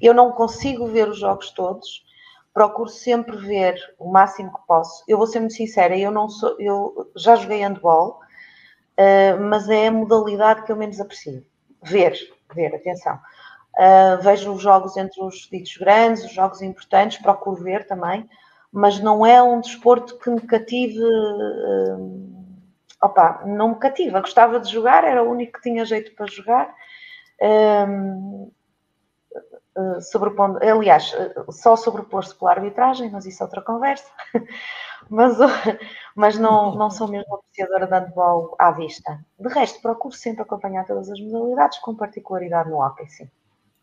Eu 0.01 0.15
não 0.15 0.33
consigo 0.33 0.87
ver 0.87 1.09
os 1.09 1.19
jogos 1.19 1.51
todos, 1.51 2.05
procuro 2.59 2.89
sempre 2.89 3.37
ver 3.37 3.79
o 4.01 4.11
máximo 4.11 4.53
que 4.53 4.67
posso. 4.67 5.05
Eu 5.07 5.17
vou 5.17 5.29
ser 5.29 5.39
muito 5.39 5.55
sincera, 5.55 5.97
eu 5.97 6.11
não 6.11 6.29
sou, 6.29 6.57
eu 6.59 7.09
já 7.15 7.37
joguei 7.37 7.61
handball, 7.61 8.19
uh, 8.99 9.41
mas 9.41 9.69
é 9.69 9.87
a 9.87 9.93
modalidade 9.93 10.65
que 10.65 10.73
eu 10.73 10.77
menos 10.77 10.99
aprecio. 10.99 11.47
Ver, 11.81 12.19
ver, 12.53 12.75
atenção. 12.75 13.15
Uh, 13.77 14.21
vejo 14.21 14.53
os 14.53 14.61
jogos 14.61 14.97
entre 14.97 15.23
os 15.23 15.49
ditos 15.49 15.77
grandes, 15.77 16.25
os 16.25 16.33
jogos 16.33 16.61
importantes, 16.61 17.19
procuro 17.19 17.63
ver 17.63 17.87
também, 17.87 18.29
mas 18.73 18.99
não 18.99 19.25
é 19.25 19.41
um 19.41 19.61
desporto 19.61 20.19
que 20.19 20.29
me 20.29 20.41
cative. 20.41 20.99
Uh, 20.99 22.45
opa, 23.01 23.45
não 23.47 23.69
me 23.69 23.77
cativa. 23.77 24.21
Gostava 24.21 24.59
de 24.59 24.69
jogar, 24.69 25.05
era 25.05 25.23
o 25.23 25.31
único 25.31 25.53
que 25.53 25.63
tinha 25.63 25.85
jeito 25.85 26.13
para 26.17 26.27
jogar. 26.27 26.75
Um, 27.41 28.51
eh, 29.79 30.01
sobrepondo, 30.01 30.59
aliás, 30.61 31.15
eh, 31.15 31.35
só 31.53 31.77
sobrepor-se 31.77 32.35
pela 32.35 32.51
arbitragem, 32.51 33.11
mas 33.11 33.27
isso 33.27 33.43
é 33.43 33.47
outra 33.47 33.63
conversa. 33.63 34.11
mas, 35.09 35.37
mas 36.17 36.39
não, 36.39 36.75
não 36.75 36.91
sou 36.91 37.07
mesmo 37.07 37.37
apreciadora 37.37 37.87
de 37.87 37.93
handball 37.95 38.57
à 38.59 38.73
vista. 38.73 39.21
De 39.39 39.49
resto, 39.49 39.81
procuro 39.81 40.15
sempre 40.15 40.43
acompanhar 40.43 40.85
todas 40.85 41.09
as 41.11 41.21
modalidades, 41.21 41.79
com 41.79 41.95
particularidade 41.95 42.69
no 42.71 42.83
hockey, 42.85 43.09
sim. 43.09 43.31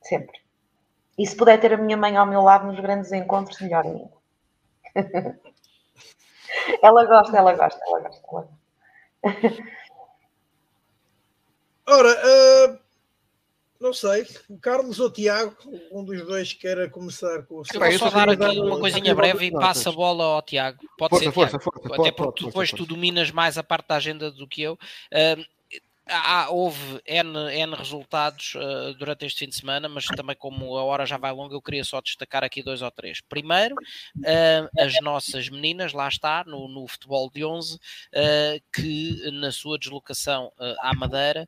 Sempre. 0.01 0.39
E 1.17 1.25
se 1.25 1.35
puder 1.37 1.59
ter 1.59 1.73
a 1.73 1.77
minha 1.77 1.95
mãe 1.97 2.17
ao 2.17 2.25
meu 2.25 2.41
lado 2.41 2.67
nos 2.67 2.79
grandes 2.79 3.11
encontros, 3.13 3.61
melhor 3.61 3.85
ainda. 3.85 4.11
ela 6.81 7.05
gosta, 7.05 7.37
ela 7.37 7.53
gosta, 7.55 7.79
ela 7.87 7.99
gosta. 8.01 8.21
Ela 8.27 8.39
gosta. 8.39 9.63
Ora, 11.87 12.09
uh 12.09 12.84
não 13.79 13.93
sei, 13.93 14.25
o 14.49 14.57
Carlos 14.57 14.99
ou 14.99 15.07
o 15.07 15.11
Tiago, 15.11 15.55
um 15.91 16.03
dos 16.03 16.25
dois 16.25 16.53
queira 16.53 16.89
começar 16.89 17.43
com 17.43 17.59
o 17.59 17.65
seu. 17.65 17.83
Eu 17.83 17.99
vou 17.99 18.09
só 18.09 18.09
dar 18.09 18.29
aqui 18.29 18.59
uma 18.59 18.79
coisinha 18.79 19.13
breve 19.13 19.47
e 19.47 19.51
passa 19.51 19.89
a 19.89 19.93
bola 19.93 20.23
ao 20.23 20.41
Tiago. 20.41 20.79
Pode 20.97 21.09
força, 21.09 21.25
ser, 21.25 21.31
força, 21.31 21.57
Tiago. 21.57 21.79
Força, 21.81 22.01
Até 22.01 22.11
porque 22.11 22.45
depois 22.45 22.71
tu 22.71 22.85
dominas 22.85 23.31
mais 23.31 23.57
a 23.57 23.63
parte 23.63 23.87
da 23.89 23.95
agenda 23.95 24.31
do 24.31 24.47
que 24.47 24.61
eu. 24.61 24.73
Uh, 25.11 25.45
há, 26.07 26.49
houve 26.49 27.01
N, 27.05 27.53
N 27.53 27.75
resultados 27.75 28.55
uh, 28.55 28.93
durante 28.97 29.25
este 29.25 29.39
fim 29.39 29.49
de 29.49 29.55
semana, 29.55 29.89
mas 29.89 30.05
também 30.05 30.35
como 30.37 30.77
a 30.77 30.83
hora 30.83 31.05
já 31.05 31.17
vai 31.17 31.33
longa, 31.33 31.53
eu 31.53 31.61
queria 31.61 31.83
só 31.83 31.99
destacar 31.99 32.43
aqui 32.43 32.63
dois 32.63 32.81
ou 32.81 32.91
três. 32.91 33.19
Primeiro, 33.21 33.75
uh, 33.75 34.69
as 34.79 35.01
nossas 35.01 35.49
meninas, 35.49 35.91
lá 35.91 36.07
está, 36.07 36.45
no, 36.45 36.69
no 36.69 36.87
futebol 36.87 37.29
de 37.29 37.43
11, 37.43 37.77
que 38.73 39.31
na 39.31 39.51
sua 39.51 39.77
deslocação 39.77 40.51
à 40.79 40.93
Madeira 40.95 41.47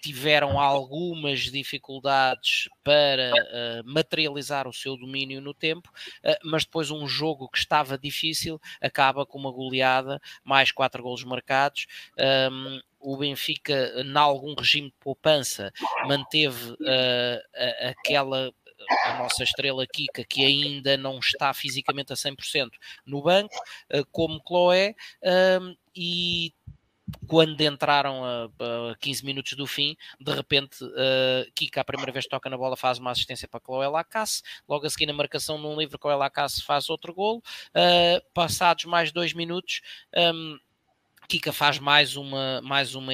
tiveram 0.00 0.58
algumas 0.58 1.40
dificuldades 1.50 2.68
para 2.82 3.32
uh, 3.32 3.84
materializar 3.84 4.66
o 4.66 4.72
seu 4.72 4.96
domínio 4.96 5.40
no 5.40 5.54
tempo, 5.54 5.90
uh, 6.24 6.38
mas 6.44 6.64
depois 6.64 6.90
um 6.90 7.06
jogo 7.06 7.48
que 7.48 7.58
estava 7.58 7.98
difícil 7.98 8.60
acaba 8.80 9.26
com 9.26 9.38
uma 9.38 9.52
goleada, 9.52 10.20
mais 10.42 10.72
quatro 10.72 11.02
golos 11.02 11.24
marcados. 11.24 11.86
Um, 12.50 12.80
o 12.98 13.16
Benfica, 13.16 13.94
em 13.96 14.16
algum 14.16 14.54
regime 14.54 14.88
de 14.88 14.96
poupança, 15.00 15.72
manteve 16.06 16.72
uh, 16.72 17.88
aquela 17.88 18.52
a 19.04 19.18
nossa 19.18 19.44
estrela 19.44 19.86
Kika, 19.86 20.24
que 20.24 20.44
ainda 20.44 20.96
não 20.96 21.18
está 21.18 21.52
fisicamente 21.52 22.12
a 22.12 22.16
100% 22.16 22.70
no 23.04 23.22
banco, 23.22 23.54
como 24.10 24.40
Chloé, 24.40 24.94
e 25.94 26.52
quando 27.26 27.60
entraram 27.60 28.24
a, 28.24 28.44
a 28.90 28.96
15 28.96 29.24
minutos 29.24 29.52
do 29.54 29.66
fim, 29.66 29.96
de 30.20 30.32
repente, 30.32 30.84
uh, 30.84 31.50
Kika, 31.54 31.80
a 31.80 31.84
primeira 31.84 32.12
vez 32.12 32.24
que 32.24 32.30
toca 32.30 32.50
na 32.50 32.56
bola, 32.56 32.76
faz 32.76 32.98
uma 32.98 33.10
assistência 33.10 33.48
para 33.48 33.60
Chloé 33.60 33.88
Lacasse, 33.88 34.42
logo 34.68 34.86
a 34.86 34.90
seguir 34.90 35.06
na 35.06 35.12
marcação 35.12 35.58
num 35.58 35.78
livro, 35.78 35.98
Chloé 36.00 36.14
Lacasse 36.14 36.62
faz 36.62 36.88
outro 36.88 37.14
golo, 37.14 37.38
uh, 37.38 38.30
passados 38.34 38.84
mais 38.84 39.12
dois 39.12 39.32
minutos, 39.32 39.80
um, 40.16 40.58
Kika 41.30 41.52
faz 41.52 41.78
mais 41.78 42.16
uma, 42.16 42.60
mais 42.60 42.96
uma, 42.96 43.12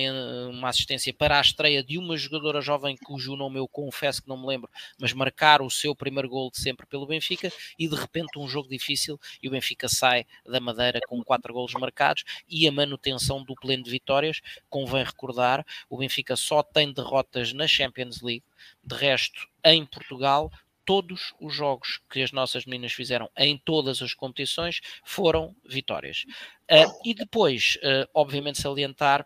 uma 0.49 0.71
assistência 0.71 1.13
para 1.13 1.37
a 1.37 1.41
estreia 1.43 1.85
de 1.85 1.99
uma 1.99 2.17
jogadora 2.17 2.63
jovem 2.63 2.97
cujo 2.97 3.37
nome 3.37 3.59
eu 3.59 3.69
confesso 3.69 4.23
que 4.23 4.29
não 4.31 4.39
me 4.39 4.47
lembro, 4.47 4.71
mas 4.99 5.13
marcar 5.13 5.61
o 5.61 5.69
seu 5.69 5.95
primeiro 5.95 6.27
gol 6.27 6.51
de 6.51 6.59
sempre 6.59 6.87
pelo 6.87 7.07
Benfica 7.07 7.53
e 7.79 7.87
de 7.87 7.95
repente 7.95 8.39
um 8.39 8.49
jogo 8.49 8.71
difícil 8.71 9.21
e 9.43 9.49
o 9.49 9.51
Benfica 9.51 9.87
sai 9.87 10.25
da 10.47 10.59
Madeira 10.59 10.99
com 11.07 11.23
quatro 11.23 11.53
golos 11.53 11.75
marcados 11.75 12.25
e 12.49 12.67
a 12.67 12.73
manutenção 12.73 13.45
do 13.45 13.55
pleno 13.55 13.83
de 13.83 13.91
vitórias. 13.91 14.41
Convém 14.71 15.05
recordar, 15.05 15.63
o 15.91 15.99
Benfica 15.99 16.37
só 16.37 16.63
tem 16.63 16.95
derrotas 16.95 17.53
na 17.53 17.69
Champions 17.69 18.23
League, 18.23 18.45
de 18.83 18.97
resto 18.97 19.47
em 19.63 19.85
Portugal 19.85 20.51
todos 20.87 21.35
os 21.41 21.53
jogos 21.53 22.01
que 22.09 22.23
as 22.23 22.31
nossas 22.31 22.65
meninas 22.65 22.93
fizeram 22.93 23.29
em 23.37 23.59
todas 23.59 24.01
as 24.01 24.15
competições 24.15 24.81
foram 25.05 25.55
vitórias. 25.69 26.25
Uh, 26.71 26.93
e 27.05 27.15
depois, 27.15 27.77
uh, 27.77 28.09
obviamente, 28.15 28.61
salientar 28.61 29.25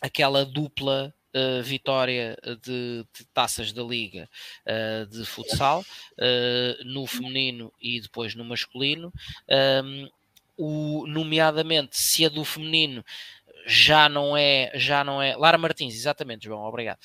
aquela 0.00 0.44
dupla 0.44 1.14
Uh, 1.34 1.62
vitória 1.62 2.36
de, 2.60 3.06
de, 3.10 3.24
taças 3.32 3.72
da 3.72 3.82
Liga 3.82 4.28
uh, 4.66 5.06
de 5.06 5.24
futsal, 5.24 5.80
uh, 5.80 6.84
no 6.84 7.06
feminino 7.06 7.72
e 7.80 7.98
depois 8.02 8.34
no 8.34 8.44
masculino. 8.44 9.10
Um, 9.82 10.10
o, 10.54 11.06
nomeadamente, 11.06 11.98
se 11.98 12.26
a 12.26 12.28
do 12.28 12.44
feminino 12.44 13.02
já 13.66 14.10
não 14.10 14.36
é, 14.36 14.72
já 14.74 15.02
não 15.02 15.22
é. 15.22 15.34
Lara 15.34 15.56
Martins, 15.56 15.94
exatamente, 15.94 16.44
João, 16.44 16.64
obrigado. 16.64 16.98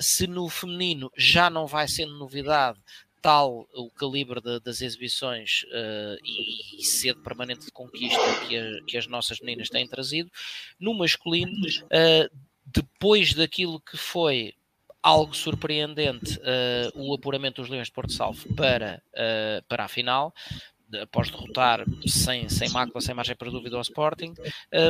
Se 0.00 0.28
no 0.28 0.48
feminino 0.48 1.10
já 1.16 1.50
não 1.50 1.66
vai 1.66 1.88
sendo 1.88 2.16
novidade 2.16 2.78
tal 3.22 3.68
o 3.72 3.88
calibre 3.90 4.40
de, 4.40 4.60
das 4.60 4.82
exibições 4.82 5.62
uh, 5.68 6.18
e, 6.24 6.80
e 6.80 6.84
sede 6.84 7.20
permanente 7.20 7.66
de 7.66 7.72
conquista 7.72 8.20
que, 8.46 8.58
a, 8.58 8.84
que, 8.84 8.98
as 8.98 9.06
nossas 9.06 9.40
meninas 9.40 9.70
têm 9.70 9.86
trazido, 9.86 10.30
no 10.78 10.92
masculino, 10.92 11.52
uh, 11.52 12.36
depois 12.66 13.32
daquilo 13.32 13.80
que 13.80 13.96
foi 13.96 14.54
algo 15.00 15.34
surpreendente 15.34 16.38
uh, 16.38 17.00
o 17.00 17.14
apuramento 17.14 17.62
dos 17.62 17.70
Leões 17.70 17.86
de 17.86 17.92
Porto 17.92 18.12
Salvo 18.12 18.52
para, 18.54 19.02
para 19.68 19.84
a 19.84 19.88
final, 19.88 20.34
após 21.00 21.30
derrotar 21.30 21.84
sem, 22.06 22.48
sem 22.48 22.68
mácula, 22.70 23.00
sem 23.00 23.14
margem 23.14 23.36
para 23.36 23.50
dúvida 23.50 23.76
ao 23.76 23.82
Sporting, 23.82 24.34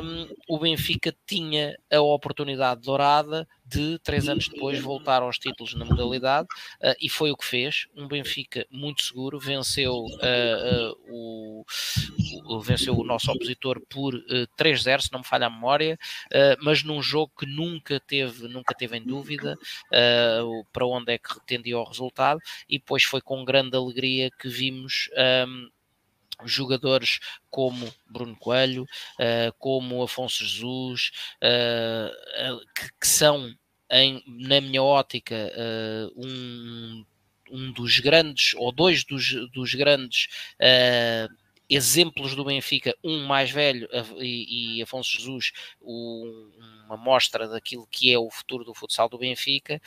um, 0.05 0.29
o 0.49 0.59
Benfica 0.59 1.15
tinha 1.27 1.79
a 1.91 2.01
oportunidade 2.01 2.81
dourada 2.83 3.47
de, 3.73 3.99
três 4.01 4.29
anos 4.29 4.49
depois, 4.49 4.79
voltar 4.81 5.23
aos 5.23 5.39
títulos 5.39 5.75
na 5.75 5.85
modalidade 5.85 6.49
uh, 6.81 6.95
e 7.01 7.09
foi 7.09 7.31
o 7.31 7.37
que 7.37 7.45
fez. 7.45 7.87
Um 7.97 8.07
Benfica 8.07 8.67
muito 8.71 9.03
seguro, 9.03 9.39
venceu, 9.39 9.95
uh, 9.95 10.97
o, 11.09 11.65
o, 12.45 12.61
venceu 12.61 12.95
o 12.97 13.05
nosso 13.05 13.31
opositor 13.31 13.81
por 13.89 14.15
uh, 14.15 14.47
3-0, 14.59 15.01
se 15.01 15.13
não 15.13 15.21
me 15.21 15.27
falha 15.27 15.47
a 15.47 15.51
memória, 15.51 15.99
mas 16.61 16.83
num 16.83 17.03
jogo 17.03 17.33
que 17.39 17.47
nunca 17.47 17.99
teve, 18.01 18.49
nunca 18.49 18.75
teve 18.75 18.97
em 18.97 19.03
dúvida 19.03 19.57
para 20.73 20.87
onde 20.87 21.13
é 21.13 21.19
que 21.19 21.45
tendia 21.47 21.79
o 21.79 21.85
resultado 21.85 22.41
e 22.69 22.79
depois 22.79 23.05
foi 23.05 23.21
com 23.21 23.45
grande 23.45 23.77
alegria 23.77 24.31
que 24.31 24.49
vimos. 24.49 25.09
Um, 25.47 25.69
jogadores 26.45 27.21
como 27.51 27.93
Bruno 28.11 28.37
Coelho, 28.37 28.85
como 29.59 30.03
Afonso 30.03 30.45
Jesus, 30.45 31.13
que, 32.99 33.07
são, 33.07 33.55
em, 33.93 34.23
na 34.27 34.61
minha 34.61 34.83
ótica, 34.83 35.53
uh, 35.55 36.27
um, 36.27 37.05
um 37.51 37.73
dos 37.73 37.99
grandes, 38.01 38.55
ou 38.55 38.73
dois 38.73 39.05
dos, 39.05 39.51
dos 39.53 39.75
grandes 39.75 40.29
exemplos 41.75 42.35
do 42.35 42.45
Benfica, 42.45 42.95
um 43.03 43.25
mais 43.25 43.51
velho 43.51 43.89
e, 44.19 44.79
e 44.79 44.83
Afonso 44.83 45.13
Jesus, 45.13 45.53
um, 45.81 46.51
uma 46.87 46.97
mostra 46.97 47.49
daquilo 47.49 47.87
que 47.91 48.13
é 48.13 48.19
o 48.19 48.31
futuro 48.31 48.65
do 48.65 48.75
futsal 48.75 49.09
do 49.09 49.19
Benfica, 49.19 49.81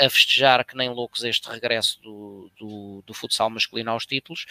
a 0.00 0.08
festejar 0.08 0.64
que 0.64 0.76
nem 0.76 0.88
loucos 0.88 1.22
este 1.24 1.48
regresso 1.50 2.00
do, 2.00 2.50
do, 2.58 3.02
do 3.06 3.14
futsal 3.14 3.50
masculino 3.50 3.90
aos 3.90 4.06
títulos 4.06 4.46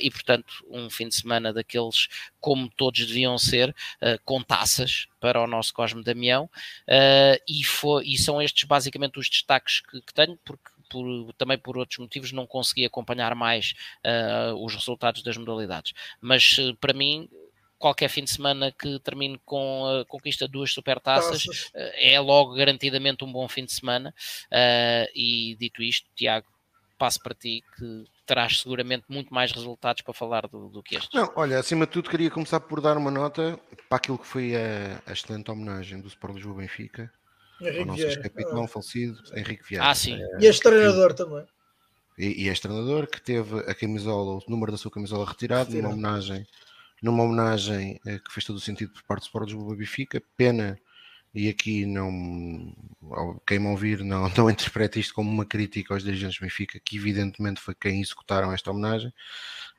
e, 0.00 0.10
portanto, 0.10 0.64
um 0.70 0.88
fim 0.88 1.08
de 1.08 1.16
semana 1.16 1.52
daqueles 1.52 2.08
como 2.40 2.70
todos 2.70 3.04
deviam 3.06 3.36
ser, 3.36 3.74
com 4.24 4.42
taças 4.42 5.06
para 5.20 5.40
o 5.40 5.46
nosso 5.46 5.74
Cosme 5.74 6.02
Damião, 6.02 6.48
e, 7.46 7.62
foi, 7.64 8.06
e 8.06 8.18
são 8.18 8.40
estes 8.40 8.64
basicamente 8.64 9.18
os 9.18 9.28
destaques 9.28 9.80
que, 9.80 10.00
que 10.00 10.14
tenho, 10.14 10.38
porque 10.44 10.71
por, 10.92 11.32
também 11.38 11.56
por 11.56 11.78
outros 11.78 11.98
motivos 11.98 12.30
não 12.32 12.46
consegui 12.46 12.84
acompanhar 12.84 13.34
mais 13.34 13.72
uh, 14.04 14.54
os 14.62 14.74
resultados 14.74 15.22
das 15.22 15.38
modalidades. 15.38 15.94
Mas 16.20 16.58
uh, 16.58 16.76
para 16.76 16.92
mim, 16.92 17.30
qualquer 17.78 18.08
fim 18.08 18.22
de 18.22 18.30
semana 18.30 18.70
que 18.70 19.00
termine 19.00 19.40
com 19.46 19.86
a 19.86 20.04
conquista 20.04 20.44
de 20.46 20.52
duas 20.52 20.70
supertaças 20.70 21.46
uh, 21.46 21.70
é 21.94 22.20
logo 22.20 22.54
garantidamente 22.54 23.24
um 23.24 23.32
bom 23.32 23.48
fim 23.48 23.64
de 23.64 23.72
semana. 23.72 24.14
e 25.14 25.56
dito 25.58 25.82
isto, 25.82 26.06
Tiago, 26.14 26.46
passo 26.98 27.18
para 27.20 27.34
ti 27.34 27.64
que 27.76 28.04
terás 28.26 28.60
seguramente 28.60 29.06
muito 29.08 29.32
mais 29.32 29.50
resultados 29.50 30.02
para 30.02 30.14
falar 30.14 30.46
do, 30.46 30.68
do 30.68 30.82
que 30.82 30.96
este. 30.96 31.16
Não, 31.16 31.32
olha, 31.34 31.58
acima 31.58 31.86
de 31.86 31.92
tudo 31.92 32.10
queria 32.10 32.30
começar 32.30 32.60
por 32.60 32.80
dar 32.80 32.96
uma 32.98 33.10
nota 33.10 33.58
para 33.88 33.96
aquilo 33.96 34.18
que 34.18 34.26
foi 34.26 34.54
a, 34.54 35.02
a 35.06 35.12
excelente 35.12 35.50
homenagem 35.50 36.00
do 36.00 36.06
Sport 36.06 36.34
Lisboa 36.34 36.58
Benfica 36.58 37.10
Henrique 37.66 37.82
o 37.82 37.86
nosso 37.86 38.22
capitão 38.22 38.64
ah. 38.64 38.68
falecido, 38.68 39.22
Henrique 39.34 39.64
Vieira. 39.68 39.88
Ah, 39.88 39.94
sim. 39.94 40.20
É, 40.20 40.38
e 40.40 40.46
este 40.46 40.62
treinador 40.62 41.14
também. 41.14 41.44
E, 42.18 42.44
e 42.44 42.48
este 42.48 42.62
treinador 42.62 43.06
que 43.06 43.20
teve 43.20 43.58
a 43.60 43.74
camisola, 43.74 44.34
o 44.36 44.42
número 44.48 44.72
da 44.72 44.78
sua 44.78 44.90
camisola 44.90 45.26
retirado, 45.26 45.70
retirado. 45.70 45.94
numa 45.94 46.08
homenagem, 46.10 46.46
numa 47.02 47.22
homenagem 47.24 48.00
eh, 48.06 48.18
que 48.18 48.32
fez 48.32 48.44
todo 48.44 48.56
o 48.56 48.60
sentido 48.60 48.92
por 48.92 49.02
parte 49.02 49.22
do 49.22 49.26
Sport 49.26 49.46
Lisboa 49.46 49.76
Benfica. 49.76 50.22
Pena, 50.36 50.78
e 51.34 51.48
aqui 51.48 51.86
não 51.86 52.74
quem 53.46 53.58
me 53.58 53.68
ouvir 53.68 54.04
não, 54.04 54.28
não 54.36 54.50
interpreta 54.50 54.98
isto 54.98 55.14
como 55.14 55.30
uma 55.30 55.46
crítica 55.46 55.94
aos 55.94 56.02
dirigentes 56.02 56.38
do 56.38 56.42
Benfica, 56.42 56.80
que 56.84 56.96
evidentemente 56.96 57.60
foi 57.60 57.74
quem 57.74 58.00
executaram 58.00 58.52
esta 58.52 58.70
homenagem, 58.70 59.08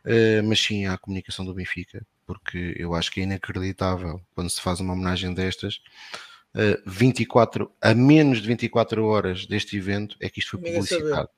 uh, 0.06 0.44
mas 0.44 0.60
sim 0.60 0.86
à 0.86 0.98
comunicação 0.98 1.46
do 1.46 1.54
Benfica, 1.54 2.06
porque 2.26 2.74
eu 2.78 2.94
acho 2.96 3.12
que 3.12 3.20
é 3.22 3.24
inacreditável 3.24 4.22
quando 4.34 4.50
se 4.50 4.62
faz 4.62 4.80
uma 4.80 4.94
homenagem 4.94 5.34
destas 5.34 5.82
24, 6.86 7.72
a 7.82 7.94
menos 7.96 8.42
de 8.42 8.48
24 8.48 9.04
horas 9.06 9.46
deste 9.46 9.76
evento 9.78 10.16
é 10.20 10.30
que 10.30 10.40
isto 10.40 10.52
foi 10.52 10.60
publicitado. 10.60 11.30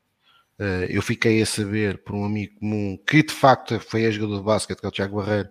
Uh, 0.57 0.87
eu 0.89 1.01
fiquei 1.01 1.41
a 1.41 1.45
saber 1.45 1.97
por 1.97 2.15
um 2.15 2.23
amigo 2.23 2.57
comum 2.59 2.97
que 3.05 3.21
de 3.21 3.33
facto 3.33 3.77
foi 3.77 4.05
a 4.05 4.11
jogador 4.11 4.37
de 4.37 4.43
basquete, 4.43 4.79
que 4.79 4.85
é 4.85 4.89
o 4.89 4.91
Tiago 4.91 5.17
Barreiro, 5.17 5.49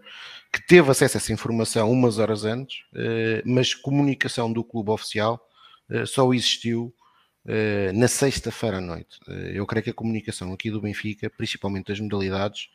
que 0.51 0.67
teve 0.67 0.91
acesso 0.91 1.17
a 1.17 1.19
essa 1.19 1.33
informação 1.33 1.91
umas 1.91 2.19
horas 2.19 2.45
antes, 2.45 2.81
uh, 2.93 3.43
mas 3.45 3.75
comunicação 3.75 4.53
do 4.53 4.65
clube 4.65 4.91
oficial 4.91 5.41
só 6.07 6.33
existiu 6.33 6.95
na 7.93 8.09
sexta-feira 8.09 8.79
à 8.79 8.81
noite. 8.81 9.21
eu 9.53 9.67
creio 9.67 9.85
que 9.85 9.91
a 9.91 9.95
comunicação 9.95 10.51
aqui 10.51 10.71
do 10.71 10.81
Benfica, 10.81 11.29
principalmente 11.29 11.89
das 11.89 12.01
modalidades, 12.01 12.71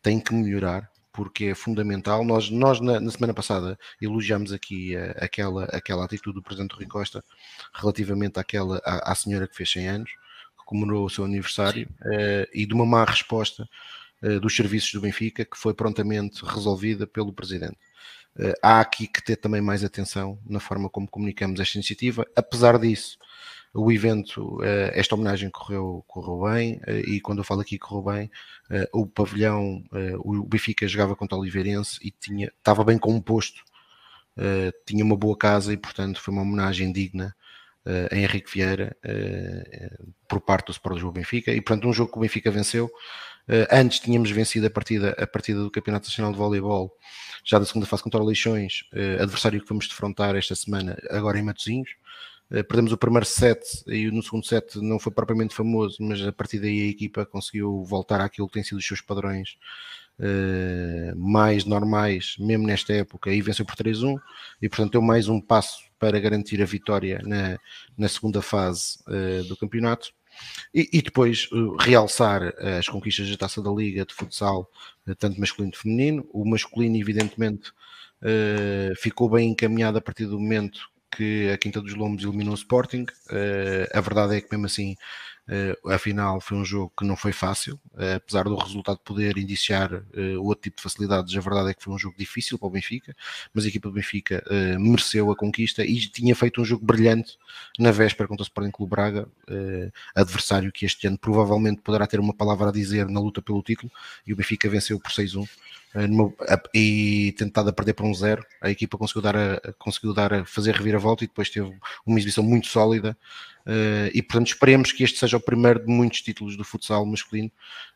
tem 0.00 0.20
que 0.20 0.32
melhorar 0.32 0.88
porque 1.12 1.46
é 1.46 1.54
fundamental. 1.54 2.24
Nós, 2.24 2.50
nós 2.50 2.80
na, 2.80 2.98
na 2.98 3.10
semana 3.10 3.34
passada 3.34 3.78
elogiamos 4.00 4.52
aqui 4.52 4.96
uh, 4.96 5.14
aquela, 5.24 5.64
aquela 5.66 6.04
atitude 6.04 6.36
do 6.36 6.42
Presidente 6.42 6.74
Rui 6.74 6.86
Costa 6.86 7.22
relativamente 7.74 8.38
àquela, 8.40 8.80
à, 8.84 9.12
à, 9.12 9.14
senhora 9.14 9.46
que 9.46 9.56
fez 9.56 9.70
100 9.70 9.88
anos, 9.88 10.10
que 10.10 10.64
comemorou 10.64 11.04
o 11.04 11.10
seu 11.10 11.24
aniversário, 11.24 11.88
uh, 12.00 12.48
e 12.52 12.64
de 12.64 12.72
uma 12.74 12.86
má 12.86 13.04
resposta 13.04 13.68
uh, 14.22 14.40
dos 14.40 14.56
serviços 14.56 14.92
do 14.92 15.00
Benfica, 15.00 15.44
que 15.44 15.56
foi 15.56 15.74
prontamente 15.74 16.44
resolvida 16.44 17.06
pelo 17.06 17.32
Presidente. 17.32 17.78
há 18.62 18.80
aqui 18.80 19.06
que 19.06 19.22
ter 19.22 19.36
também 19.36 19.60
mais 19.60 19.84
atenção 19.84 20.38
na 20.46 20.58
forma 20.58 20.88
como 20.88 21.06
comunicamos 21.06 21.60
esta 21.60 21.76
iniciativa. 21.76 22.26
Apesar 22.34 22.78
disso, 22.78 23.18
o 23.74 23.90
evento, 23.90 24.62
eh, 24.62 24.92
esta 24.94 25.14
homenagem 25.14 25.48
correu, 25.50 26.04
correu 26.06 26.52
bem, 26.52 26.80
eh, 26.86 27.00
e 27.06 27.20
quando 27.20 27.38
eu 27.38 27.44
falo 27.44 27.62
aqui 27.62 27.78
correu 27.78 28.02
bem, 28.02 28.30
eh, 28.70 28.88
o 28.92 29.06
pavilhão, 29.06 29.82
o 30.18 30.42
Benfica 30.44 30.86
jogava 30.86 31.16
contra 31.16 31.36
o 31.36 31.40
Oliveirense 31.40 31.98
e 32.02 32.10
tinha, 32.10 32.52
estava 32.58 32.84
bem 32.84 32.98
composto, 32.98 33.62
tinha 34.86 35.04
uma 35.04 35.16
boa 35.16 35.36
casa 35.36 35.72
e, 35.72 35.76
portanto, 35.76 36.20
foi 36.20 36.32
uma 36.32 36.42
homenagem 36.42 36.90
digna 36.90 37.36
uh, 37.84 38.14
Henrique 38.14 38.50
Vieira 38.50 38.96
por 40.26 40.40
parte 40.40 40.66
do 40.66 40.72
Sport 40.72 40.94
Lisboa 40.94 41.12
Benfica. 41.12 41.52
E 41.52 41.60
portanto 41.60 41.86
um 41.86 41.92
jogo 41.92 42.12
que 42.12 42.18
o 42.18 42.20
Benfica 42.22 42.50
venceu 42.50 42.90
antes 43.70 44.00
tínhamos 44.00 44.30
vencido 44.30 44.66
a 44.66 44.70
partida, 44.70 45.10
a 45.18 45.26
partida 45.26 45.60
do 45.62 45.70
Campeonato 45.70 46.08
Nacional 46.08 46.32
de 46.32 46.38
Voleibol 46.38 46.96
já 47.44 47.58
da 47.58 47.66
segunda 47.66 47.84
fase 47.86 48.02
contra 48.02 48.22
o 48.22 48.24
Leixões, 48.24 48.84
adversário 49.20 49.60
que 49.60 49.68
vamos 49.68 49.86
defrontar 49.86 50.34
esta 50.34 50.54
semana 50.54 50.96
agora 51.10 51.38
em 51.38 51.42
Matosinhos 51.42 51.90
perdemos 52.68 52.92
o 52.92 52.98
primeiro 52.98 53.24
set 53.24 53.82
e 53.86 54.10
no 54.10 54.22
segundo 54.22 54.44
set 54.44 54.78
não 54.78 54.98
foi 54.98 55.10
propriamente 55.10 55.54
famoso, 55.54 55.96
mas 56.00 56.20
a 56.20 56.32
partir 56.32 56.58
daí 56.58 56.82
a 56.82 56.90
equipa 56.90 57.24
conseguiu 57.24 57.82
voltar 57.84 58.20
àquilo 58.20 58.46
que 58.46 58.54
tem 58.54 58.62
sido 58.62 58.76
os 58.76 58.86
seus 58.86 59.00
padrões 59.00 59.56
uh, 60.18 61.16
mais 61.16 61.64
normais, 61.64 62.36
mesmo 62.38 62.66
nesta 62.66 62.92
época, 62.92 63.32
e 63.32 63.40
venceu 63.40 63.64
por 63.64 63.74
3-1, 63.74 64.20
e 64.60 64.68
portanto 64.68 64.92
deu 64.92 65.02
mais 65.02 65.28
um 65.28 65.40
passo 65.40 65.84
para 65.98 66.20
garantir 66.20 66.60
a 66.60 66.66
vitória 66.66 67.20
na, 67.24 67.58
na 67.96 68.08
segunda 68.08 68.42
fase 68.42 68.98
uh, 69.08 69.44
do 69.44 69.56
campeonato. 69.56 70.12
E, 70.74 70.88
e 70.92 71.02
depois 71.02 71.48
uh, 71.52 71.76
realçar 71.76 72.54
as 72.78 72.88
conquistas 72.88 73.30
da 73.30 73.36
taça 73.36 73.62
da 73.62 73.70
Liga 73.70 74.04
de 74.04 74.14
futsal, 74.14 74.70
tanto 75.18 75.40
masculino 75.40 75.72
como 75.72 75.82
feminino. 75.82 76.28
O 76.32 76.44
masculino, 76.44 76.96
evidentemente, 76.96 77.72
ficou 78.96 79.28
bem 79.28 79.50
encaminhado 79.50 79.98
a 79.98 80.00
partir 80.00 80.26
do 80.26 80.38
momento 80.38 80.91
que 81.16 81.50
a 81.50 81.58
Quinta 81.58 81.80
dos 81.80 81.94
Lombos 81.94 82.24
eliminou 82.24 82.52
o 82.52 82.56
Sporting. 82.56 83.06
a 83.92 84.00
verdade 84.00 84.36
é 84.36 84.40
que, 84.40 84.48
mesmo 84.50 84.66
assim, 84.66 84.96
Uh, 85.48 85.90
afinal, 85.90 86.40
foi 86.40 86.56
um 86.56 86.64
jogo 86.64 86.92
que 86.96 87.04
não 87.04 87.16
foi 87.16 87.32
fácil, 87.32 87.74
uh, 87.94 88.14
apesar 88.16 88.44
do 88.44 88.54
resultado 88.54 88.98
poder 88.98 89.36
indiciar 89.36 89.90
outro 90.38 90.62
tipo 90.62 90.76
de 90.76 90.82
facilidades. 90.82 91.36
A 91.36 91.40
verdade 91.40 91.70
é 91.70 91.74
que 91.74 91.82
foi 91.82 91.92
um 91.92 91.98
jogo 91.98 92.16
difícil 92.16 92.56
para 92.58 92.68
o 92.68 92.70
Benfica, 92.70 93.14
mas 93.52 93.64
a 93.64 93.68
equipa 93.68 93.88
do 93.88 93.94
Benfica 93.94 94.42
mereceu 94.78 95.30
a 95.30 95.36
conquista 95.36 95.84
e 95.84 95.98
tinha 96.00 96.34
feito 96.34 96.60
um 96.60 96.64
jogo 96.64 96.84
brilhante 96.84 97.36
na 97.78 97.90
véspera 97.90 98.28
contra 98.28 98.42
o 98.42 98.46
Sporting 98.46 98.70
Clube 98.70 98.90
Braga, 98.90 99.28
adversário 100.14 100.70
que 100.70 100.86
este 100.86 101.06
ano 101.06 101.18
provavelmente 101.18 101.80
poderá 101.82 102.06
ter 102.06 102.20
uma 102.20 102.34
palavra 102.34 102.68
a 102.68 102.72
dizer 102.72 103.08
na 103.08 103.20
luta 103.20 103.42
pelo 103.42 103.62
título. 103.62 103.90
E 104.26 104.32
o 104.32 104.36
Benfica 104.36 104.68
venceu 104.68 105.00
por 105.00 105.10
6-1 105.10 105.48
e 106.74 107.34
tentado 107.36 107.68
a 107.68 107.72
perder 107.72 107.92
por 107.92 108.06
um 108.06 108.14
zero, 108.14 108.44
a 108.60 108.70
equipa 108.70 108.96
conseguiu 108.96 109.22
dar 109.22 109.36
a, 109.36 109.72
conseguiu 109.78 110.14
dar 110.14 110.32
a 110.32 110.44
fazer 110.44 110.74
reviravolta 110.74 111.24
e 111.24 111.26
depois 111.26 111.50
teve 111.50 111.70
uma 112.06 112.18
exibição 112.18 112.42
muito 112.42 112.66
sólida 112.68 113.16
uh, 113.66 114.10
e 114.14 114.22
portanto 114.22 114.48
esperemos 114.48 114.90
que 114.90 115.04
este 115.04 115.18
seja 115.18 115.36
o 115.36 115.40
primeiro 115.40 115.80
de 115.80 115.92
muitos 115.92 116.22
títulos 116.22 116.56
do 116.56 116.64
futsal 116.64 117.04
masculino 117.04 117.50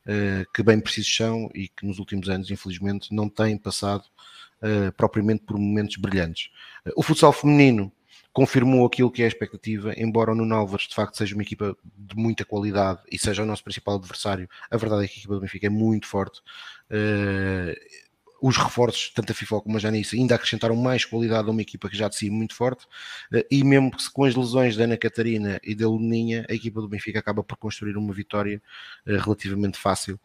uh, 0.07 0.53
que 0.53 0.63
bem 0.63 0.79
precisos 0.79 1.15
são 1.15 1.51
e 1.55 1.69
que 1.69 1.87
nos 1.87 1.99
últimos 1.99 2.29
anos 2.29 2.51
infelizmente 2.51 3.15
não 3.15 3.29
têm 3.29 3.57
passado 3.57 4.05
uh, 4.63 4.93
propriamente 4.93 5.45
por 5.45 5.59
momentos 5.59 5.97
brilhantes. 5.97 6.51
o 6.95 7.03
futsal 7.03 7.33
feminino 7.33 7.91
confirmou 8.37 8.85
aquilo 8.85 9.11
que 9.11 9.23
é 9.23 9.25
a 9.25 9.29
expectativa, 9.29 9.95
embora 9.97 10.31
o 10.31 10.35
Nuno 10.35 10.55
Álvares 10.55 10.87
de 10.87 10.95
facto 10.95 11.17
seja 11.17 11.35
uma 11.35 11.43
equipa 11.43 11.75
de 11.97 12.15
muita 12.17 12.45
qualidade 12.45 13.01
e 13.11 13.19
seja 13.19 13.43
o 13.43 13.47
nosso 13.47 13.65
principal 13.65 13.95
adversário, 13.95 14.47
a 14.71 14.77
verdade 14.77 15.07
é 15.07 15.09
que 15.09 15.15
a 15.15 15.17
equipa 15.17 15.35
do 15.37 15.41
Benfica 15.41 15.69
é 15.69 15.71
muito 15.71 16.07
forte. 16.07 16.43
Uh, 16.91 17.75
os 18.41 18.57
reforços, 18.57 19.11
tanto 19.15 19.33
a 19.33 19.35
FIFA 19.35 19.63
como 19.63 19.77
a 19.77 19.81
Janice, 19.81 20.17
ainda 20.17 20.35
acrescentaram 20.35 20.77
mais 20.77 21.05
qualidade 21.05 21.49
a 21.49 21.51
uma 21.51 21.63
equipa 21.63 21.89
que 21.89 21.97
já 21.97 22.09
de 22.09 22.17
si 22.17 22.29
muito 22.31 22.55
forte, 22.55 22.85
uh, 23.33 23.45
e 23.51 23.65
mesmo 23.65 23.91
com 24.13 24.25
as 24.25 24.35
lesões 24.35 24.77
da 24.77 24.85
Ana 24.85 24.97
Catarina 24.97 25.59
e 25.65 25.75
da 25.75 25.89
Luninha, 25.89 26.47
a 26.49 26.55
equipa 26.55 26.81
do 26.81 26.89
Benfica 26.89 27.19
acaba 27.19 27.43
por 27.43 27.57
construir 27.57 27.97
uma 27.97 28.13
vitória 28.13 28.63
uh, 29.07 29.17
relativamente 29.19 29.79
fácil, 29.79 30.19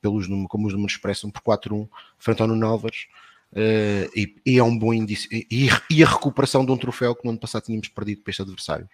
pelos 0.00 0.26
números, 0.26 0.50
como 0.50 0.66
os 0.66 0.72
números 0.72 0.94
expressam, 0.94 1.30
por 1.30 1.40
4-1, 1.40 1.88
frente 2.18 2.42
ao 2.42 2.48
Nuno 2.48 2.66
Álvares. 2.66 3.06
Uh, 3.52 4.06
e, 4.14 4.36
e, 4.46 4.58
é 4.58 4.62
um 4.62 4.76
bom 4.78 4.94
indício. 4.94 5.28
E, 5.32 5.68
e, 5.90 6.04
a 6.04 6.06
recuperação 6.06 6.64
de 6.64 6.70
um 6.70 6.76
troféu 6.76 7.16
que 7.16 7.24
no 7.24 7.30
ano 7.30 7.40
passado 7.40 7.64
tínhamos 7.64 7.88
perdido 7.88 8.22
para 8.22 8.30
este 8.30 8.42
adversário. 8.42 8.88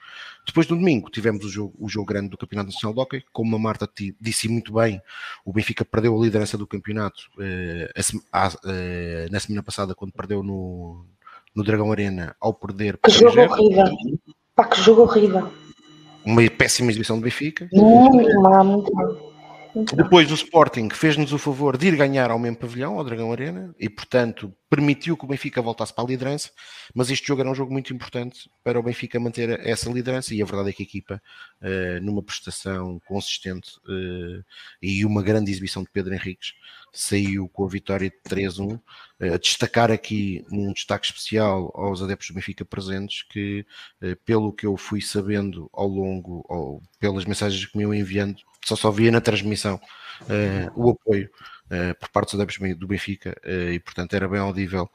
Depois 0.46 0.66
no 0.66 0.76
domingo 0.76 1.10
tivemos 1.10 1.44
o 1.44 1.48
jogo, 1.48 1.74
o 1.78 1.88
jogo 1.88 2.06
grande 2.06 2.30
do 2.30 2.38
Campeonato 2.38 2.72
Nacional 2.72 2.94
de 2.94 3.00
Hockey. 3.00 3.24
Como 3.32 3.54
a 3.54 3.58
Marta 3.58 3.88
disse 4.18 4.48
muito 4.48 4.72
bem, 4.72 5.00
o 5.44 5.52
Benfica 5.52 5.84
perdeu 5.84 6.18
a 6.18 6.24
liderança 6.24 6.56
do 6.56 6.66
campeonato 6.66 7.20
uh, 7.36 8.20
a, 8.32 8.48
uh, 8.48 9.30
na 9.30 9.40
semana 9.40 9.62
passada, 9.62 9.94
quando 9.94 10.12
perdeu 10.12 10.42
no, 10.42 11.04
no 11.54 11.62
Dragão 11.62 11.92
Arena, 11.92 12.34
ao 12.40 12.54
perder. 12.54 12.98
Que 12.98 13.10
jogo 13.10 13.38
horrível! 13.38 13.84
Pá, 14.54 14.64
que 14.64 14.80
jogo 14.80 15.02
horrível! 15.02 15.52
Uma 16.24 16.48
péssima 16.50 16.90
exibição 16.90 17.18
do 17.18 17.22
Benfica. 17.22 17.68
Muito 17.72 18.40
mal, 18.40 18.64
muito 18.64 18.92
mal. 18.94 19.35
Depois 19.94 20.30
o 20.30 20.34
Sporting 20.34 20.88
fez-nos 20.90 21.34
o 21.34 21.38
favor 21.38 21.76
de 21.76 21.88
ir 21.88 21.96
ganhar 21.96 22.30
ao 22.30 22.38
mesmo 22.38 22.56
pavilhão, 22.56 22.96
ao 22.98 23.04
Dragão 23.04 23.30
Arena, 23.30 23.74
e 23.78 23.90
portanto 23.90 24.50
permitiu 24.70 25.18
que 25.18 25.24
o 25.26 25.28
Benfica 25.28 25.60
voltasse 25.60 25.92
para 25.92 26.04
a 26.04 26.06
liderança, 26.06 26.50
mas 26.94 27.10
este 27.10 27.26
jogo 27.26 27.42
era 27.42 27.50
um 27.50 27.54
jogo 27.54 27.70
muito 27.70 27.92
importante 27.92 28.50
para 28.64 28.80
o 28.80 28.82
Benfica 28.82 29.20
manter 29.20 29.60
essa 29.66 29.90
liderança, 29.90 30.34
e 30.34 30.40
a 30.40 30.46
verdade 30.46 30.70
é 30.70 30.72
que 30.72 30.82
a 30.82 30.86
equipa, 30.86 31.22
uh, 31.60 32.02
numa 32.02 32.22
prestação 32.22 32.98
consistente 33.06 33.76
uh, 33.86 34.42
e 34.80 35.04
uma 35.04 35.22
grande 35.22 35.50
exibição 35.50 35.82
de 35.82 35.90
Pedro 35.90 36.14
Henriques, 36.14 36.54
saiu 36.90 37.46
com 37.46 37.66
a 37.66 37.68
vitória 37.68 38.08
de 38.08 38.16
3-1. 38.30 38.76
Uh, 38.76 38.80
eh, 39.18 39.38
destacar 39.38 39.90
aqui 39.90 40.44
um 40.50 40.72
destaque 40.72 41.06
especial 41.06 41.70
aos 41.74 42.02
adeptos 42.02 42.28
do 42.28 42.34
Benfica 42.34 42.64
presentes, 42.64 43.22
que 43.22 43.66
pelo 44.24 44.52
que 44.52 44.66
eu 44.66 44.76
fui 44.76 45.02
sabendo 45.02 45.70
ao 45.72 45.86
longo, 45.86 46.44
ou 46.48 46.82
pelas 46.98 47.26
mensagens 47.26 47.66
que 47.66 47.76
me 47.76 47.84
iam 47.84 47.94
enviando, 47.94 48.42
só 48.66 48.74
só 48.74 48.90
via 48.90 49.12
na 49.12 49.20
transmissão 49.20 49.80
uh, 50.22 50.72
o 50.74 50.90
apoio 50.90 51.30
uh, 51.66 51.94
por 52.00 52.08
parte 52.08 52.36
do 52.36 52.86
Benfica 52.86 53.36
uh, 53.44 53.70
e 53.70 53.78
portanto 53.78 54.14
era 54.14 54.28
bem 54.28 54.40
audível 54.40 54.90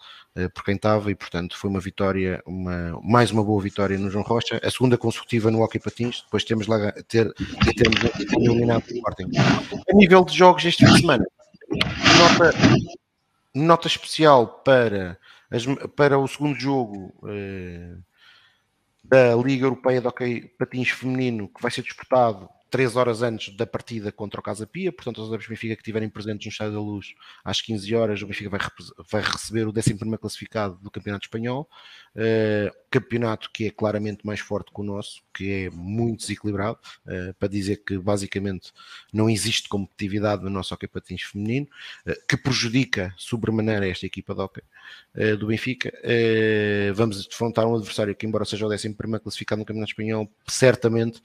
por 0.55 0.63
quem 0.63 0.75
estava 0.75 1.11
e 1.11 1.15
portanto 1.15 1.57
foi 1.57 1.69
uma 1.69 1.81
vitória, 1.81 2.41
uma, 2.45 2.97
mais 3.03 3.31
uma 3.31 3.43
boa 3.43 3.61
vitória 3.61 3.97
no 3.97 4.09
João 4.09 4.23
Rocha, 4.23 4.61
a 4.63 4.71
segunda 4.71 4.97
consecutiva 4.97 5.51
no 5.51 5.61
Hockey 5.61 5.77
Patins, 5.77 6.21
depois 6.21 6.45
temos 6.45 6.67
lá 6.67 6.89
ter, 7.09 7.33
termos 7.75 7.99
eliminado 8.37 8.81
o 8.81 8.93
Sporting. 8.93 9.29
A 9.37 9.93
nível 9.93 10.23
de 10.23 10.33
jogos 10.33 10.63
este 10.63 10.85
fim 10.85 10.93
de 10.93 11.01
semana, 11.01 11.25
nota, 12.17 12.53
nota 13.53 13.87
especial 13.89 14.47
para, 14.63 15.19
as, 15.51 15.65
para 15.97 16.17
o 16.17 16.25
segundo 16.25 16.57
jogo 16.57 17.13
da 19.03 19.35
Liga 19.35 19.65
Europeia 19.65 19.99
de 19.99 20.07
Hockey 20.07 20.49
Patins 20.57 20.91
Feminino 20.91 21.49
que 21.49 21.61
vai 21.61 21.71
ser 21.71 21.81
disputado 21.81 22.49
três 22.71 22.95
horas 22.95 23.21
antes 23.21 23.53
da 23.55 23.67
partida 23.67 24.11
contra 24.13 24.39
o 24.39 24.43
Casa 24.43 24.65
Pia, 24.65 24.93
portanto 24.93 25.21
os 25.21 25.27
adeptos 25.27 25.47
do 25.47 25.49
Benfica 25.49 25.75
que 25.75 25.81
estiverem 25.81 26.09
presentes 26.09 26.45
no 26.45 26.51
Estádio 26.51 26.73
da 26.73 26.79
Luz 26.79 27.13
às 27.43 27.61
15 27.61 27.93
horas, 27.93 28.21
o 28.21 28.27
Benfica 28.27 28.49
vai, 28.49 28.59
vai 29.11 29.21
receber 29.21 29.67
o 29.67 29.73
11 29.77 30.17
classificado 30.17 30.79
do 30.81 30.89
Campeonato 30.89 31.25
Espanhol, 31.25 31.69
uh, 32.15 32.73
campeonato 32.89 33.49
que 33.53 33.65
é 33.65 33.71
claramente 33.71 34.25
mais 34.25 34.39
forte 34.39 34.71
que 34.73 34.79
o 34.79 34.83
nosso, 34.83 35.21
que 35.33 35.65
é 35.65 35.69
muito 35.69 36.21
desequilibrado, 36.21 36.79
uh, 37.05 37.33
para 37.33 37.49
dizer 37.49 37.83
que 37.83 37.97
basicamente 37.97 38.71
não 39.11 39.29
existe 39.29 39.67
competitividade 39.67 40.41
no 40.41 40.49
nosso 40.49 40.73
hockey 40.73 40.87
patins 40.87 41.23
feminino, 41.23 41.67
uh, 42.07 42.13
que 42.25 42.37
prejudica 42.37 43.13
sobremaneira 43.17 43.85
esta 43.85 44.05
equipa 44.05 44.33
de 44.33 44.41
hockey 44.41 44.63
do 45.37 45.47
Benfica. 45.47 45.91
vamos 46.95 47.27
defrontar 47.27 47.67
um 47.67 47.75
adversário 47.75 48.15
que, 48.15 48.25
embora 48.25 48.45
seja 48.45 48.65
o 48.65 48.71
11 48.71 48.95
classificado 49.21 49.59
no 49.59 49.65
Campeonato 49.65 49.91
Espanhol, 49.91 50.31
certamente 50.47 51.21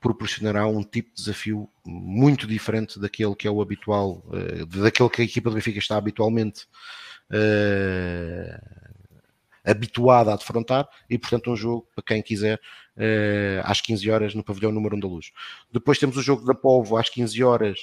proporcionará 0.00 0.66
um 0.66 0.82
tipo 0.82 1.10
de 1.10 1.16
desafio 1.16 1.68
muito 1.84 2.46
diferente 2.46 2.98
daquele 2.98 3.34
que 3.34 3.48
é 3.48 3.50
o 3.50 3.60
habitual, 3.60 4.22
uh, 4.28 4.66
daquele 4.66 5.08
que 5.08 5.22
a 5.22 5.24
equipa 5.24 5.50
do 5.50 5.56
Benfica 5.56 5.78
está 5.78 5.96
habitualmente 5.96 6.66
uh, 7.30 8.88
habituada 9.64 10.32
a 10.32 10.36
defrontar, 10.36 10.88
e 11.10 11.18
portanto 11.18 11.50
um 11.50 11.56
jogo 11.56 11.86
para 11.94 12.04
quem 12.04 12.22
quiser 12.22 12.60
uh, 12.96 13.60
às 13.64 13.80
15 13.80 14.10
horas 14.10 14.34
no 14.34 14.44
pavilhão 14.44 14.70
número 14.70 14.96
1 14.96 15.00
da 15.00 15.08
Luz. 15.08 15.32
Depois 15.72 15.98
temos 15.98 16.16
o 16.16 16.22
jogo 16.22 16.46
da 16.46 16.54
Povo 16.54 16.96
às 16.96 17.08
15 17.08 17.42
horas 17.42 17.78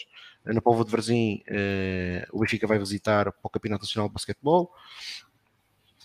na 0.46 0.62
Povo 0.62 0.86
de 0.86 0.92
Varzim, 0.92 1.42
o 2.32 2.42
Benfica 2.42 2.68
vai 2.68 2.78
visitar 2.78 3.32
para 3.32 3.40
o 3.42 3.50
Campeonato 3.50 3.82
Nacional 3.82 4.08
de 4.08 4.14
Basquetebol. 4.14 4.72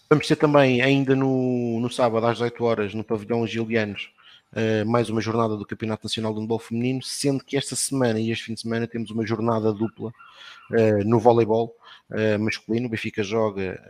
Vamos 0.08 0.26
ter 0.26 0.36
também 0.36 0.80
ainda 0.80 1.14
no, 1.14 1.78
no 1.78 1.90
sábado 1.90 2.24
às 2.24 2.38
18 2.38 2.64
horas 2.64 2.94
no 2.94 3.04
pavilhão 3.04 3.46
Gilianos 3.46 4.10
Uh, 4.52 4.84
mais 4.84 5.08
uma 5.08 5.20
jornada 5.20 5.56
do 5.56 5.64
Campeonato 5.64 6.04
Nacional 6.04 6.34
de 6.34 6.40
Handball 6.40 6.58
Feminino, 6.58 7.00
sendo 7.04 7.44
que 7.44 7.56
esta 7.56 7.76
semana 7.76 8.18
e 8.18 8.32
este 8.32 8.46
fim 8.46 8.54
de 8.54 8.60
semana 8.60 8.84
temos 8.84 9.12
uma 9.12 9.24
jornada 9.24 9.72
dupla 9.72 10.10
uh, 10.72 11.04
no 11.04 11.20
voleibol 11.20 11.76
uh, 12.10 12.36
masculino. 12.36 12.88
O 12.88 12.90
Benfica 12.90 13.22
joga 13.22 13.80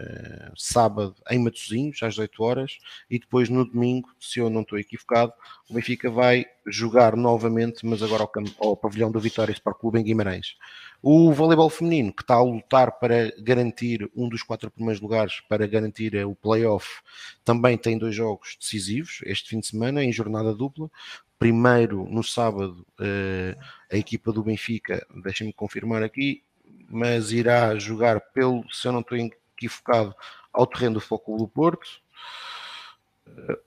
sábado 0.54 1.14
em 1.30 1.38
Matosinhos, 1.38 2.02
às 2.02 2.18
8 2.18 2.42
horas, 2.42 2.78
e 3.10 3.18
depois 3.18 3.48
no 3.48 3.64
domingo, 3.64 4.10
se 4.20 4.38
eu 4.38 4.50
não 4.50 4.60
estou 4.60 4.78
equivocado, 4.78 5.32
o 5.70 5.72
Benfica 5.72 6.10
vai 6.10 6.44
jogar 6.66 7.16
novamente, 7.16 7.86
mas 7.86 8.02
agora 8.02 8.24
ao, 8.24 8.68
ao 8.68 8.76
pavilhão 8.76 9.10
do 9.10 9.18
Vitória 9.18 9.52
Sport 9.52 9.78
Clube 9.78 9.98
em 9.98 10.04
Guimarães. 10.04 10.56
O 11.02 11.32
voleibol 11.32 11.70
feminino, 11.70 12.12
que 12.12 12.22
está 12.22 12.34
a 12.34 12.42
lutar 12.42 12.98
para 12.98 13.32
garantir 13.40 14.10
um 14.14 14.28
dos 14.28 14.42
quatro 14.42 14.70
primeiros 14.70 15.00
lugares, 15.00 15.40
para 15.48 15.66
garantir 15.66 16.14
o 16.26 16.34
playoff, 16.34 17.00
também 17.42 17.78
tem 17.78 17.96
dois 17.96 18.14
jogos 18.14 18.56
decisivos 18.60 19.20
este 19.24 19.48
fim 19.48 19.60
de 19.60 19.66
semana, 19.66 20.04
em 20.04 20.12
jornada 20.12 20.54
dupla. 20.54 20.90
Primeiro, 21.38 22.06
no 22.10 22.22
sábado, 22.22 22.86
eh, 23.00 23.56
a 23.90 23.96
equipa 23.96 24.30
do 24.30 24.42
Benfica, 24.42 25.06
deixem-me 25.22 25.54
confirmar 25.54 26.02
aqui, 26.02 26.42
mas 26.90 27.32
irá 27.32 27.74
jogar 27.78 28.20
pelo, 28.20 28.62
se 28.70 28.86
eu 28.86 28.92
não 28.92 29.00
estou 29.00 29.16
equivocado, 29.16 30.14
ao 30.52 30.66
terreno 30.66 30.94
do 30.94 31.00
Foco 31.00 31.38
do 31.38 31.48
Porto. 31.48 31.88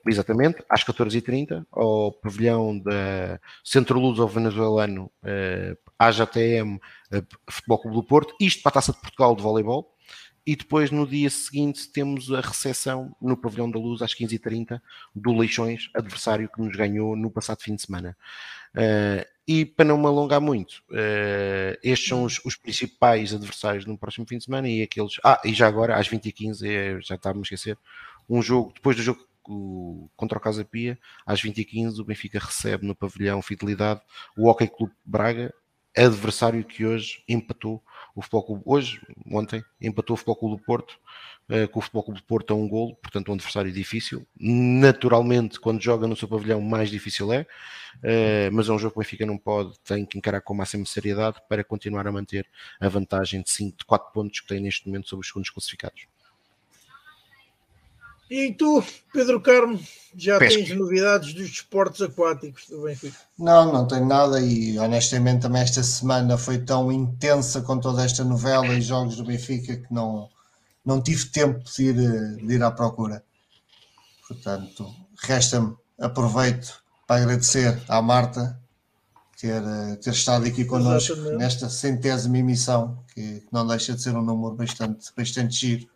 Exatamente, 0.08 0.64
às 0.70 0.84
14h30, 0.84 1.66
ao 1.72 2.12
pavilhão 2.12 2.78
da 2.78 3.40
Centro 3.64 4.00
Luz 4.00 4.20
ao 4.20 4.28
Venezuelano, 4.28 5.12
uh, 5.24 5.78
AJTM, 5.98 6.76
uh, 6.76 7.26
Futebol 7.50 7.80
Clube 7.80 7.98
do 7.98 8.04
Porto, 8.04 8.36
isto 8.40 8.62
para 8.62 8.72
a 8.72 8.74
Taça 8.74 8.94
de 8.94 9.00
Portugal 9.00 9.36
de 9.36 9.42
voleibol, 9.42 9.94
e 10.46 10.56
depois 10.56 10.92
no 10.92 11.08
dia 11.08 11.30
seguinte 11.30 11.90
temos 11.90 12.32
a 12.32 12.42
recepção 12.42 13.16
no 13.22 13.38
Pavilhão 13.38 13.72
da 13.72 13.80
Luz 13.80 14.02
às 14.02 14.14
15h30 14.14 14.82
do 15.16 15.34
Leixões, 15.34 15.90
adversário 15.96 16.50
que 16.54 16.62
nos 16.62 16.76
ganhou 16.76 17.16
no 17.16 17.32
passado 17.32 17.62
fim 17.62 17.76
de 17.76 17.82
semana. 17.82 18.18
E 19.48 19.66
para 19.66 19.86
não 19.86 19.98
me 19.98 20.06
alongar 20.06 20.42
muito, 20.42 20.84
estes 21.82 22.10
são 22.10 22.26
os, 22.26 22.42
os, 22.44 22.58
principais 22.58 23.34
adversários 23.34 23.86
no 23.86 23.98
próximo 23.98 24.26
fim 24.28 24.38
de 24.38 24.44
semana 24.44 24.68
e 24.68 24.82
aqueles. 24.82 25.18
Ah, 25.24 25.40
e 25.46 25.54
já 25.54 25.66
agora 25.66 25.96
às 25.96 26.10
20h15, 26.10 26.68
é, 26.68 27.00
já 27.00 27.16
estava 27.16 27.36
a 27.36 27.38
me 27.38 27.44
esquecer, 27.44 27.78
um 28.30 28.42
jogo, 28.42 28.74
depois 28.74 28.98
do 28.98 29.02
jogo 29.02 29.26
contra 30.16 30.38
o 30.38 30.42
Casa 30.42 30.64
Pia, 30.64 30.98
às 31.26 31.42
20h15 31.42 32.00
o 32.00 32.06
Benfica 32.06 32.40
recebe 32.40 32.86
no 32.86 32.96
pavilhão 32.96 33.42
Fidelidade 33.42 34.02
o 34.38 34.48
Hockey 34.48 34.68
Clube 34.68 34.94
Braga, 35.06 35.54
adversário 35.96 36.64
que 36.64 36.86
hoje 36.86 37.24
empatou 37.28 37.84
o 38.16 38.22
Futebol 38.22 38.44
Clube, 38.44 38.64
hoje, 38.66 39.02
ontem, 39.32 39.64
empatou 39.82 40.16
o 40.16 40.18
Futebol 40.18 40.36
Clube 40.36 40.58
do 40.58 40.64
Porto, 40.64 41.00
uh, 41.50 41.68
com 41.70 41.80
o 41.80 41.82
Futebol 41.82 42.04
Clube 42.04 42.20
do 42.20 42.26
Porto 42.26 42.52
a 42.52 42.56
um 42.56 42.68
golo, 42.68 42.96
portanto 42.96 43.30
um 43.30 43.34
adversário 43.34 43.72
difícil. 43.72 44.26
Naturalmente, 44.40 45.60
quando 45.60 45.82
joga 45.82 46.08
no 46.08 46.16
seu 46.16 46.28
pavilhão, 46.28 46.62
mais 46.62 46.90
difícil 46.90 47.32
é, 47.32 47.42
uh, 47.42 48.52
mas 48.52 48.70
é 48.70 48.72
um 48.72 48.80
jogo 48.80 48.94
que 48.94 49.00
o 49.00 49.04
Benfica 49.04 49.26
não 49.26 49.38
pode, 49.38 49.80
tem 49.82 50.06
que 50.06 50.18
encarar 50.18 50.42
com 50.42 50.54
máxima 50.54 50.86
seriedade 50.86 51.38
para 51.48 51.64
continuar 51.64 52.08
a 52.08 52.12
manter 52.12 52.48
a 52.80 52.90
vantagem 52.90 53.42
de 53.42 53.50
5, 53.52 53.78
de 53.78 53.86
4 53.86 54.12
pontos 54.12 54.40
que 54.40 54.48
tem 54.48 54.60
neste 54.60 54.88
momento 54.88 55.10
sobre 55.10 55.22
os 55.22 55.28
segundos 55.28 55.50
classificados. 55.50 56.13
E 58.30 58.54
tu, 58.54 58.84
Pedro 59.12 59.42
Carmo, 59.42 59.80
já 60.16 60.40
Pesca. 60.40 60.64
tens 60.64 60.78
novidades 60.78 61.34
dos 61.34 61.46
esportes 61.46 62.02
aquáticos 62.02 62.68
do 62.68 62.84
Benfica? 62.84 63.18
Não, 63.38 63.72
não 63.72 63.88
tenho 63.88 64.06
nada 64.06 64.40
e 64.40 64.78
honestamente 64.80 65.42
também 65.42 65.62
esta 65.62 65.84
semana 65.84 66.38
foi 66.38 66.58
tão 66.60 66.92
intensa 66.92 67.62
com 67.62 67.80
toda 67.80 68.04
esta 68.04 68.24
novela 68.24 68.68
e 68.68 68.82
jogos 68.82 69.18
do 69.18 69.26
Benfica 69.26 69.76
que 69.76 69.94
não, 69.94 70.30
não 70.86 71.02
tive 71.02 71.26
tempo 71.26 71.64
de 71.64 71.84
ir, 71.84 72.38
de 72.38 72.54
ir 72.54 72.64
à 72.64 72.72
procura. 72.72 73.24
Portanto, 74.28 74.90
resta-me, 75.22 75.76
aproveito 76.00 76.82
para 77.06 77.22
agradecer 77.22 77.82
à 77.88 78.02
Marta 78.02 78.60
ter, 79.40 79.62
ter 80.02 80.12
estado 80.12 80.46
aqui 80.46 80.64
connosco 80.64 81.14
Exatamente. 81.14 81.38
nesta 81.38 81.70
centésima 81.70 82.38
emissão, 82.38 82.98
que 83.14 83.44
não 83.52 83.68
deixa 83.68 83.94
de 83.94 84.02
ser 84.02 84.16
um 84.16 84.22
número 84.22 84.56
bastante, 84.56 85.12
bastante 85.16 85.54
giro. 85.54 85.88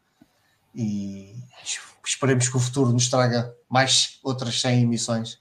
E 0.76 1.34
esperemos 2.10 2.50
que 2.50 2.58
o 2.58 2.60
futuro 2.60 2.92
nos 2.92 3.10
traga 3.10 3.54
mais 3.70 4.20
outras 4.24 4.60
100 4.62 4.84
emissões 4.84 5.40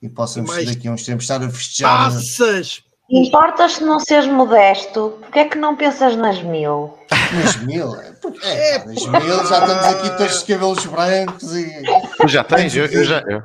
e 0.00 0.08
possamos 0.08 0.50
mais... 0.50 0.66
daqui 0.66 0.88
a 0.88 0.92
uns 0.92 1.04
tempos 1.04 1.24
estar 1.24 1.42
a 1.42 1.50
festejar. 1.50 2.04
Passas! 2.04 2.82
Importas 3.10 3.76
se 3.76 3.84
não 3.84 3.98
seres 3.98 4.26
modesto, 4.26 5.18
porque 5.22 5.38
é 5.38 5.44
que 5.46 5.56
não 5.56 5.74
pensas 5.74 6.14
nas 6.14 6.42
mil? 6.42 6.94
Nas 7.32 7.56
mil? 7.56 7.98
É, 7.98 8.12
é, 8.42 8.74
é 8.74 8.84
nas 8.84 9.06
mil 9.06 9.46
já 9.46 9.60
estamos 9.60 9.84
aqui 9.84 10.16
todos 10.18 10.40
de 10.40 10.52
cabelos 10.52 10.84
brancos 10.84 11.56
e. 11.56 11.82
Tu 12.20 12.28
já 12.28 12.44
tens, 12.44 12.76
eu, 12.76 12.84
eu 12.84 13.04
já. 13.04 13.20
Eu. 13.20 13.42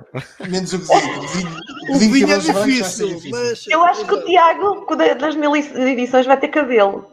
Menos 0.49 0.73
o 0.73 0.79
vizinho. 0.79 1.57
O 1.89 1.97
vinho 1.97 2.31
é 2.33 2.37
difícil. 2.39 3.21
Mas... 3.29 3.65
Eu 3.69 3.81
acho 3.85 4.05
que 4.05 4.13
o 4.13 4.25
Tiago, 4.25 4.85
nas 5.21 5.35
mil 5.35 5.55
edições, 5.55 6.25
vai 6.25 6.37
ter 6.37 6.49
cabelo. 6.49 7.09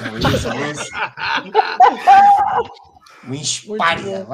Não, 0.00 0.18
isso, 0.18 0.48
isso. 0.48 0.90
o 3.26 3.34
inspire. 3.34 4.26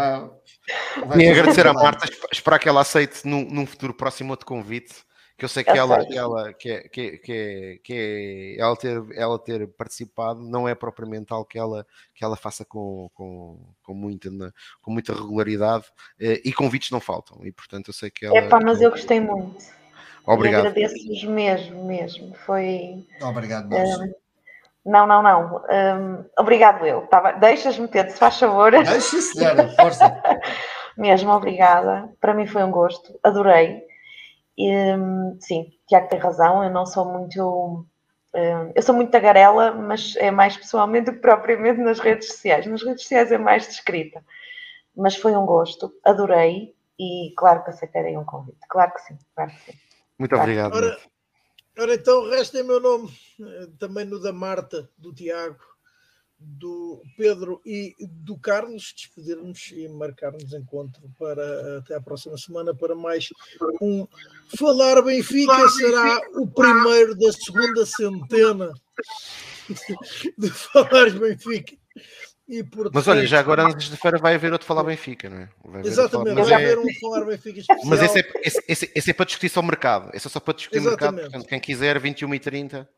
Nem 1.17 1.31
agradecer 1.31 1.67
à 1.67 1.73
Marta, 1.73 2.09
esperar 2.33 2.59
que 2.59 2.69
ela 2.69 2.81
aceite 2.81 3.27
num, 3.27 3.45
num 3.45 3.67
futuro 3.67 3.95
próximo 3.95 4.31
outro 4.31 4.47
convite 4.47 4.95
que 5.37 5.45
eu 5.45 5.49
sei 5.49 5.65
que 5.65 5.71
é 5.71 5.77
ela, 5.77 6.07
que 6.07 6.17
ela, 6.17 6.53
que 6.55 6.71
é, 6.71 6.89
que 6.89 7.01
é, 7.01 7.19
que 7.19 7.33
é, 7.33 7.79
que 7.83 8.57
ela, 8.59 8.77
ter, 8.77 9.03
ela 9.15 9.39
ter 9.39 9.67
participado 9.69 10.41
não 10.41 10.69
é 10.69 10.75
propriamente 10.75 11.33
algo 11.33 11.45
que 11.45 11.59
ela, 11.59 11.85
que 12.15 12.25
ela 12.25 12.37
faça 12.37 12.65
com, 12.65 13.11
com, 13.13 13.59
com, 13.83 13.95
muita, 13.95 14.31
com 14.81 14.93
muita 14.93 15.13
regularidade 15.13 15.87
eh, 16.21 16.41
e 16.45 16.53
convites 16.53 16.91
não 16.93 17.01
faltam 17.01 17.45
e 17.45 17.51
portanto 17.51 17.89
eu 17.89 17.95
sei 17.95 18.11
que 18.11 18.25
ela... 18.25 18.39
É 18.39 18.49
pá, 18.49 18.61
mas 18.63 18.81
eu 18.81 18.91
gostei 18.91 19.19
muito. 19.19 19.65
Obrigado. 20.25 20.67
Agradeço-vos 20.67 21.25
mesmo, 21.25 21.85
mesmo. 21.85 22.35
Foi... 22.47 23.05
Obrigado, 23.21 23.69
nós. 23.69 23.99
Um, 23.99 24.13
não, 24.85 25.07
não, 25.07 25.23
não. 25.23 25.65
Um, 25.71 26.25
obrigado 26.39 26.87
eu. 26.87 27.07
Tava... 27.07 27.33
Deixas-me 27.33 27.89
ter, 27.89 28.11
se 28.11 28.19
faz 28.19 28.39
favor. 28.39 28.71
Deixa, 28.71 29.21
senhora, 29.21 29.69
força. 29.71 30.21
mesmo, 30.97 31.31
obrigada. 31.31 32.11
Para 32.21 32.35
mim 32.35 32.47
foi 32.47 32.63
um 32.63 32.71
gosto. 32.71 33.19
Adorei. 33.23 33.83
E, 34.57 34.71
hum, 34.95 35.37
sim, 35.41 35.73
Tiago 35.89 36.09
tem 36.09 36.19
razão. 36.19 36.63
Eu 36.63 36.71
não 36.71 36.85
sou 36.85 37.07
muito. 37.07 37.87
Um, 38.35 38.73
eu 38.75 38.83
sou 38.83 38.95
muito 38.95 39.11
tagarela, 39.11 39.73
mas 39.73 40.17
é 40.17 40.31
mais 40.31 40.57
pessoalmente 40.57 41.07
do 41.07 41.13
que 41.13 41.21
propriamente 41.21 41.81
nas 41.81 41.99
redes 41.99 42.29
sociais. 42.29 42.67
Nas 42.67 42.83
redes 42.83 43.03
sociais 43.03 43.33
é 43.33 43.39
mais 43.39 43.67
descrita. 43.67 44.23
Mas 44.95 45.17
foi 45.17 45.35
um 45.35 45.47
gosto. 45.47 45.93
Adorei. 46.05 46.75
E 46.99 47.33
claro 47.37 47.65
que 47.65 47.71
aceitarei 47.71 48.17
um 48.17 48.25
convite. 48.25 48.59
Claro 48.69 48.93
que 48.93 49.01
sim. 49.01 49.19
Claro 49.35 49.51
que 49.51 49.73
sim. 49.73 49.79
Muito 50.19 50.31
claro. 50.31 50.45
obrigado. 50.45 50.75
Ora, 50.77 50.97
Ora, 51.77 51.95
então, 51.95 52.29
resta 52.29 52.61
em 52.61 52.63
meu 52.63 52.79
nome, 52.79 53.13
eh, 53.41 53.69
também 53.79 54.05
no 54.05 54.21
da 54.21 54.33
Marta, 54.33 54.89
do 54.97 55.13
Tiago, 55.13 55.59
do 56.39 57.03
Pedro 57.17 57.61
e 57.65 57.95
do 58.01 58.39
Carlos, 58.39 58.93
despedirmos 58.97 59.73
e 59.73 59.89
marcarmos 59.89 60.53
encontro 60.53 61.03
para 61.19 61.79
até 61.79 61.97
a 61.97 62.01
próxima 62.01 62.37
semana 62.37 62.75
para 62.75 62.95
mais 62.95 63.29
um 63.81 64.07
Falar 64.57 65.03
Benfica. 65.03 65.69
Será 65.71 66.21
o 66.35 66.47
primeiro 66.47 67.17
da 67.17 67.33
segunda 67.33 67.87
centena 67.87 68.73
de 70.39 70.51
Falar 70.51 71.11
Benfica. 71.11 71.77
E, 72.47 72.63
portanto, 72.63 72.93
Mas 72.95 73.09
olha, 73.09 73.27
já 73.27 73.41
agora 73.41 73.65
antes 73.65 73.89
de 73.89 73.97
feira 73.97 74.19
vai 74.19 74.35
haver 74.35 74.53
outro 74.53 74.67
Falar 74.67 74.85
Benfica, 74.85 75.31
não 75.31 75.39
é? 75.39 75.49
Vai 75.65 75.83
Exatamente, 75.83 76.43
vai 76.43 76.55
haver 76.55 76.79
um 76.79 76.95
Falar 77.01 77.25
Benfica 77.25 77.61
especial. 77.61 77.87
Mas 77.87 78.03
esse 78.03 78.21
é, 78.21 78.33
esse, 78.43 78.65
esse, 78.69 78.93
esse 78.95 79.11
é 79.11 79.15
para 79.15 79.25
discutir 79.25 79.49
só 79.49 79.61
o 79.61 79.65
mercado. 79.65 80.11
Esse 80.13 80.27
é 80.27 80.31
só 80.31 80.41
para 80.41 80.55
discutir 80.55 80.81
o 80.81 80.85
mercado. 80.85 81.21
Portanto, 81.21 81.47
quem 81.47 81.61
quiser, 81.61 81.99
21 81.99 82.35
e 82.35 82.39
30 82.39 82.89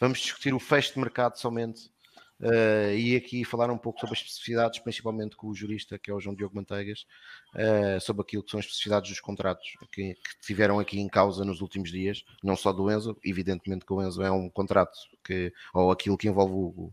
vamos 0.00 0.18
discutir 0.18 0.54
o 0.54 0.58
fecho 0.58 0.94
de 0.94 1.00
mercado 1.00 1.38
somente. 1.38 1.92
Uh, 2.40 2.92
e 2.96 3.14
aqui 3.14 3.44
falar 3.44 3.70
um 3.70 3.78
pouco 3.78 4.00
sobre 4.00 4.14
as 4.14 4.18
especificidades, 4.20 4.80
principalmente 4.80 5.36
com 5.36 5.46
o 5.46 5.54
jurista, 5.54 5.98
que 5.98 6.10
é 6.10 6.14
o 6.14 6.20
João 6.20 6.34
Diogo 6.34 6.56
Manteigas, 6.56 7.06
uh, 7.54 8.00
sobre 8.00 8.22
aquilo 8.22 8.42
que 8.42 8.50
são 8.50 8.58
as 8.58 8.66
especificidades 8.66 9.08
dos 9.08 9.20
contratos 9.20 9.64
que, 9.92 10.14
que, 10.14 10.40
tiveram 10.42 10.80
aqui 10.80 10.98
em 10.98 11.08
causa 11.08 11.44
nos 11.44 11.60
últimos 11.60 11.90
dias, 11.90 12.24
não 12.42 12.56
só 12.56 12.72
do 12.72 12.90
Enzo, 12.90 13.16
evidentemente 13.24 13.86
que 13.86 13.92
o 13.92 14.02
Enzo 14.02 14.20
é 14.20 14.32
um 14.32 14.50
contrato 14.50 14.98
que, 15.24 15.52
ou 15.72 15.92
aquilo 15.92 16.18
que 16.18 16.28
envolve 16.28 16.52
o, 16.52 16.92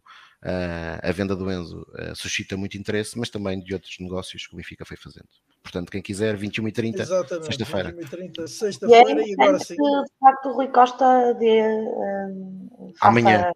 a 1.03 1.11
venda 1.11 1.35
do 1.35 1.51
Enzo 1.51 1.85
uh, 1.89 2.15
suscita 2.15 2.57
muito 2.57 2.77
interesse, 2.77 3.17
mas 3.17 3.29
também 3.29 3.59
de 3.59 3.73
outros 3.73 3.97
negócios 3.99 4.47
que 4.47 4.53
o 4.53 4.57
Benfica 4.57 4.83
foi 4.83 4.97
fazendo. 4.97 5.27
Portanto, 5.61 5.91
quem 5.91 6.01
quiser, 6.01 6.35
21 6.35 6.67
e 6.67 6.71
30 6.71 7.05
sexta-feira. 7.43 7.91
21 7.91 8.01
e 8.01 8.09
30 8.09 8.47
sexta-feira 8.47 9.23
e, 9.23 9.33
agora 9.33 9.59
sim. 9.59 9.75
De 9.75 10.19
facto, 10.19 10.49
o 10.49 10.53
Rui 10.53 10.67
Costa 10.69 11.33
de. 11.33 11.61
Uh, 11.61 12.93
amanhã. 13.01 13.51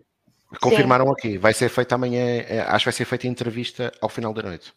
Confirmaram 0.61 1.05
sim. 1.05 1.11
aqui, 1.11 1.37
vai 1.37 1.53
ser 1.53 1.67
feita 1.69 1.95
amanhã, 1.95 2.45
acho 2.67 2.83
que 2.83 2.85
vai 2.85 2.93
ser 2.93 3.05
feita 3.05 3.27
entrevista 3.27 3.91
ao 3.99 4.07
final 4.07 4.33
da 4.33 4.43
noite. 4.43 4.71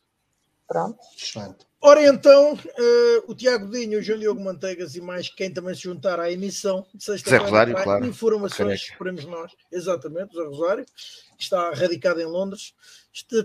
Pronto. 0.69 0.99
Excelente. 1.17 1.67
Ora 1.81 2.05
então, 2.05 2.55
uh, 2.55 3.31
o 3.31 3.35
Tiago 3.37 3.71
Dinho, 3.71 4.01
o 4.01 4.03
João 4.03 4.19
Diogo 4.19 4.43
Manteigas 4.43 4.97
e 4.97 5.01
mais 5.01 5.29
quem 5.29 5.51
também 5.51 5.75
se 5.75 5.83
juntar 5.83 6.19
à 6.19 6.31
emissão 6.31 6.85
de 6.93 7.05
sexta-feira, 7.05 7.83
claro. 7.85 8.05
informações, 8.05 8.81
esperemos 8.81 9.25
nós, 9.25 9.53
exatamente, 9.71 10.37
o 10.37 10.51
Rosário, 10.51 10.85
que 10.85 11.45
está 11.45 11.71
radicado 11.71 12.21
em 12.21 12.27
Londres, 12.27 12.75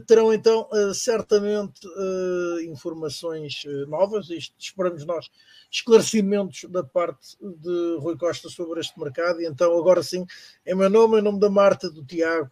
terão 0.08 0.34
então 0.34 0.68
uh, 0.74 0.96
certamente 0.96 1.88
uh, 1.88 2.62
informações 2.62 3.62
novas, 3.88 4.32
isto, 4.32 4.56
esperamos 4.58 5.06
nós, 5.06 5.30
esclarecimentos 5.70 6.66
da 6.70 6.84
parte 6.84 7.38
de 7.40 7.98
Rui 8.00 8.18
Costa 8.18 8.50
sobre 8.50 8.80
este 8.80 9.00
mercado, 9.00 9.42
e 9.42 9.46
então 9.46 9.78
agora 9.78 10.02
sim, 10.02 10.26
em 10.66 10.76
meu 10.76 10.90
nome, 10.90 11.20
em 11.20 11.22
nome 11.22 11.40
da 11.40 11.52
Marta, 11.52 11.88
do 11.88 12.04
Tiago, 12.04 12.50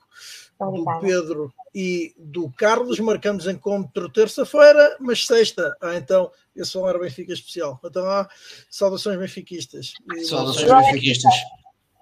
do 0.69 0.99
Pedro 0.99 1.53
e 1.73 2.13
do 2.17 2.51
Carlos. 2.51 2.99
Marcamos 2.99 3.47
encontro 3.47 4.09
terça-feira, 4.09 4.97
mas 4.99 5.25
sexta. 5.25 5.75
Ah, 5.81 5.95
então, 5.95 6.31
esse 6.55 6.73
falar 6.73 6.99
Benfica 6.99 7.33
especial. 7.33 7.79
Então, 7.83 8.05
há 8.05 8.29
saudações 8.69 9.17
benfiquistas. 9.17 9.93
Saudações 10.27 10.71
benfiquistas. 10.85 11.33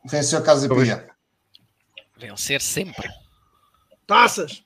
Venceu 0.05 0.39
a 0.39 0.41
Casa 0.41 0.67
Pia. 0.67 1.09
Vencer 2.17 2.61
sempre. 2.61 3.09
Taças! 4.07 4.63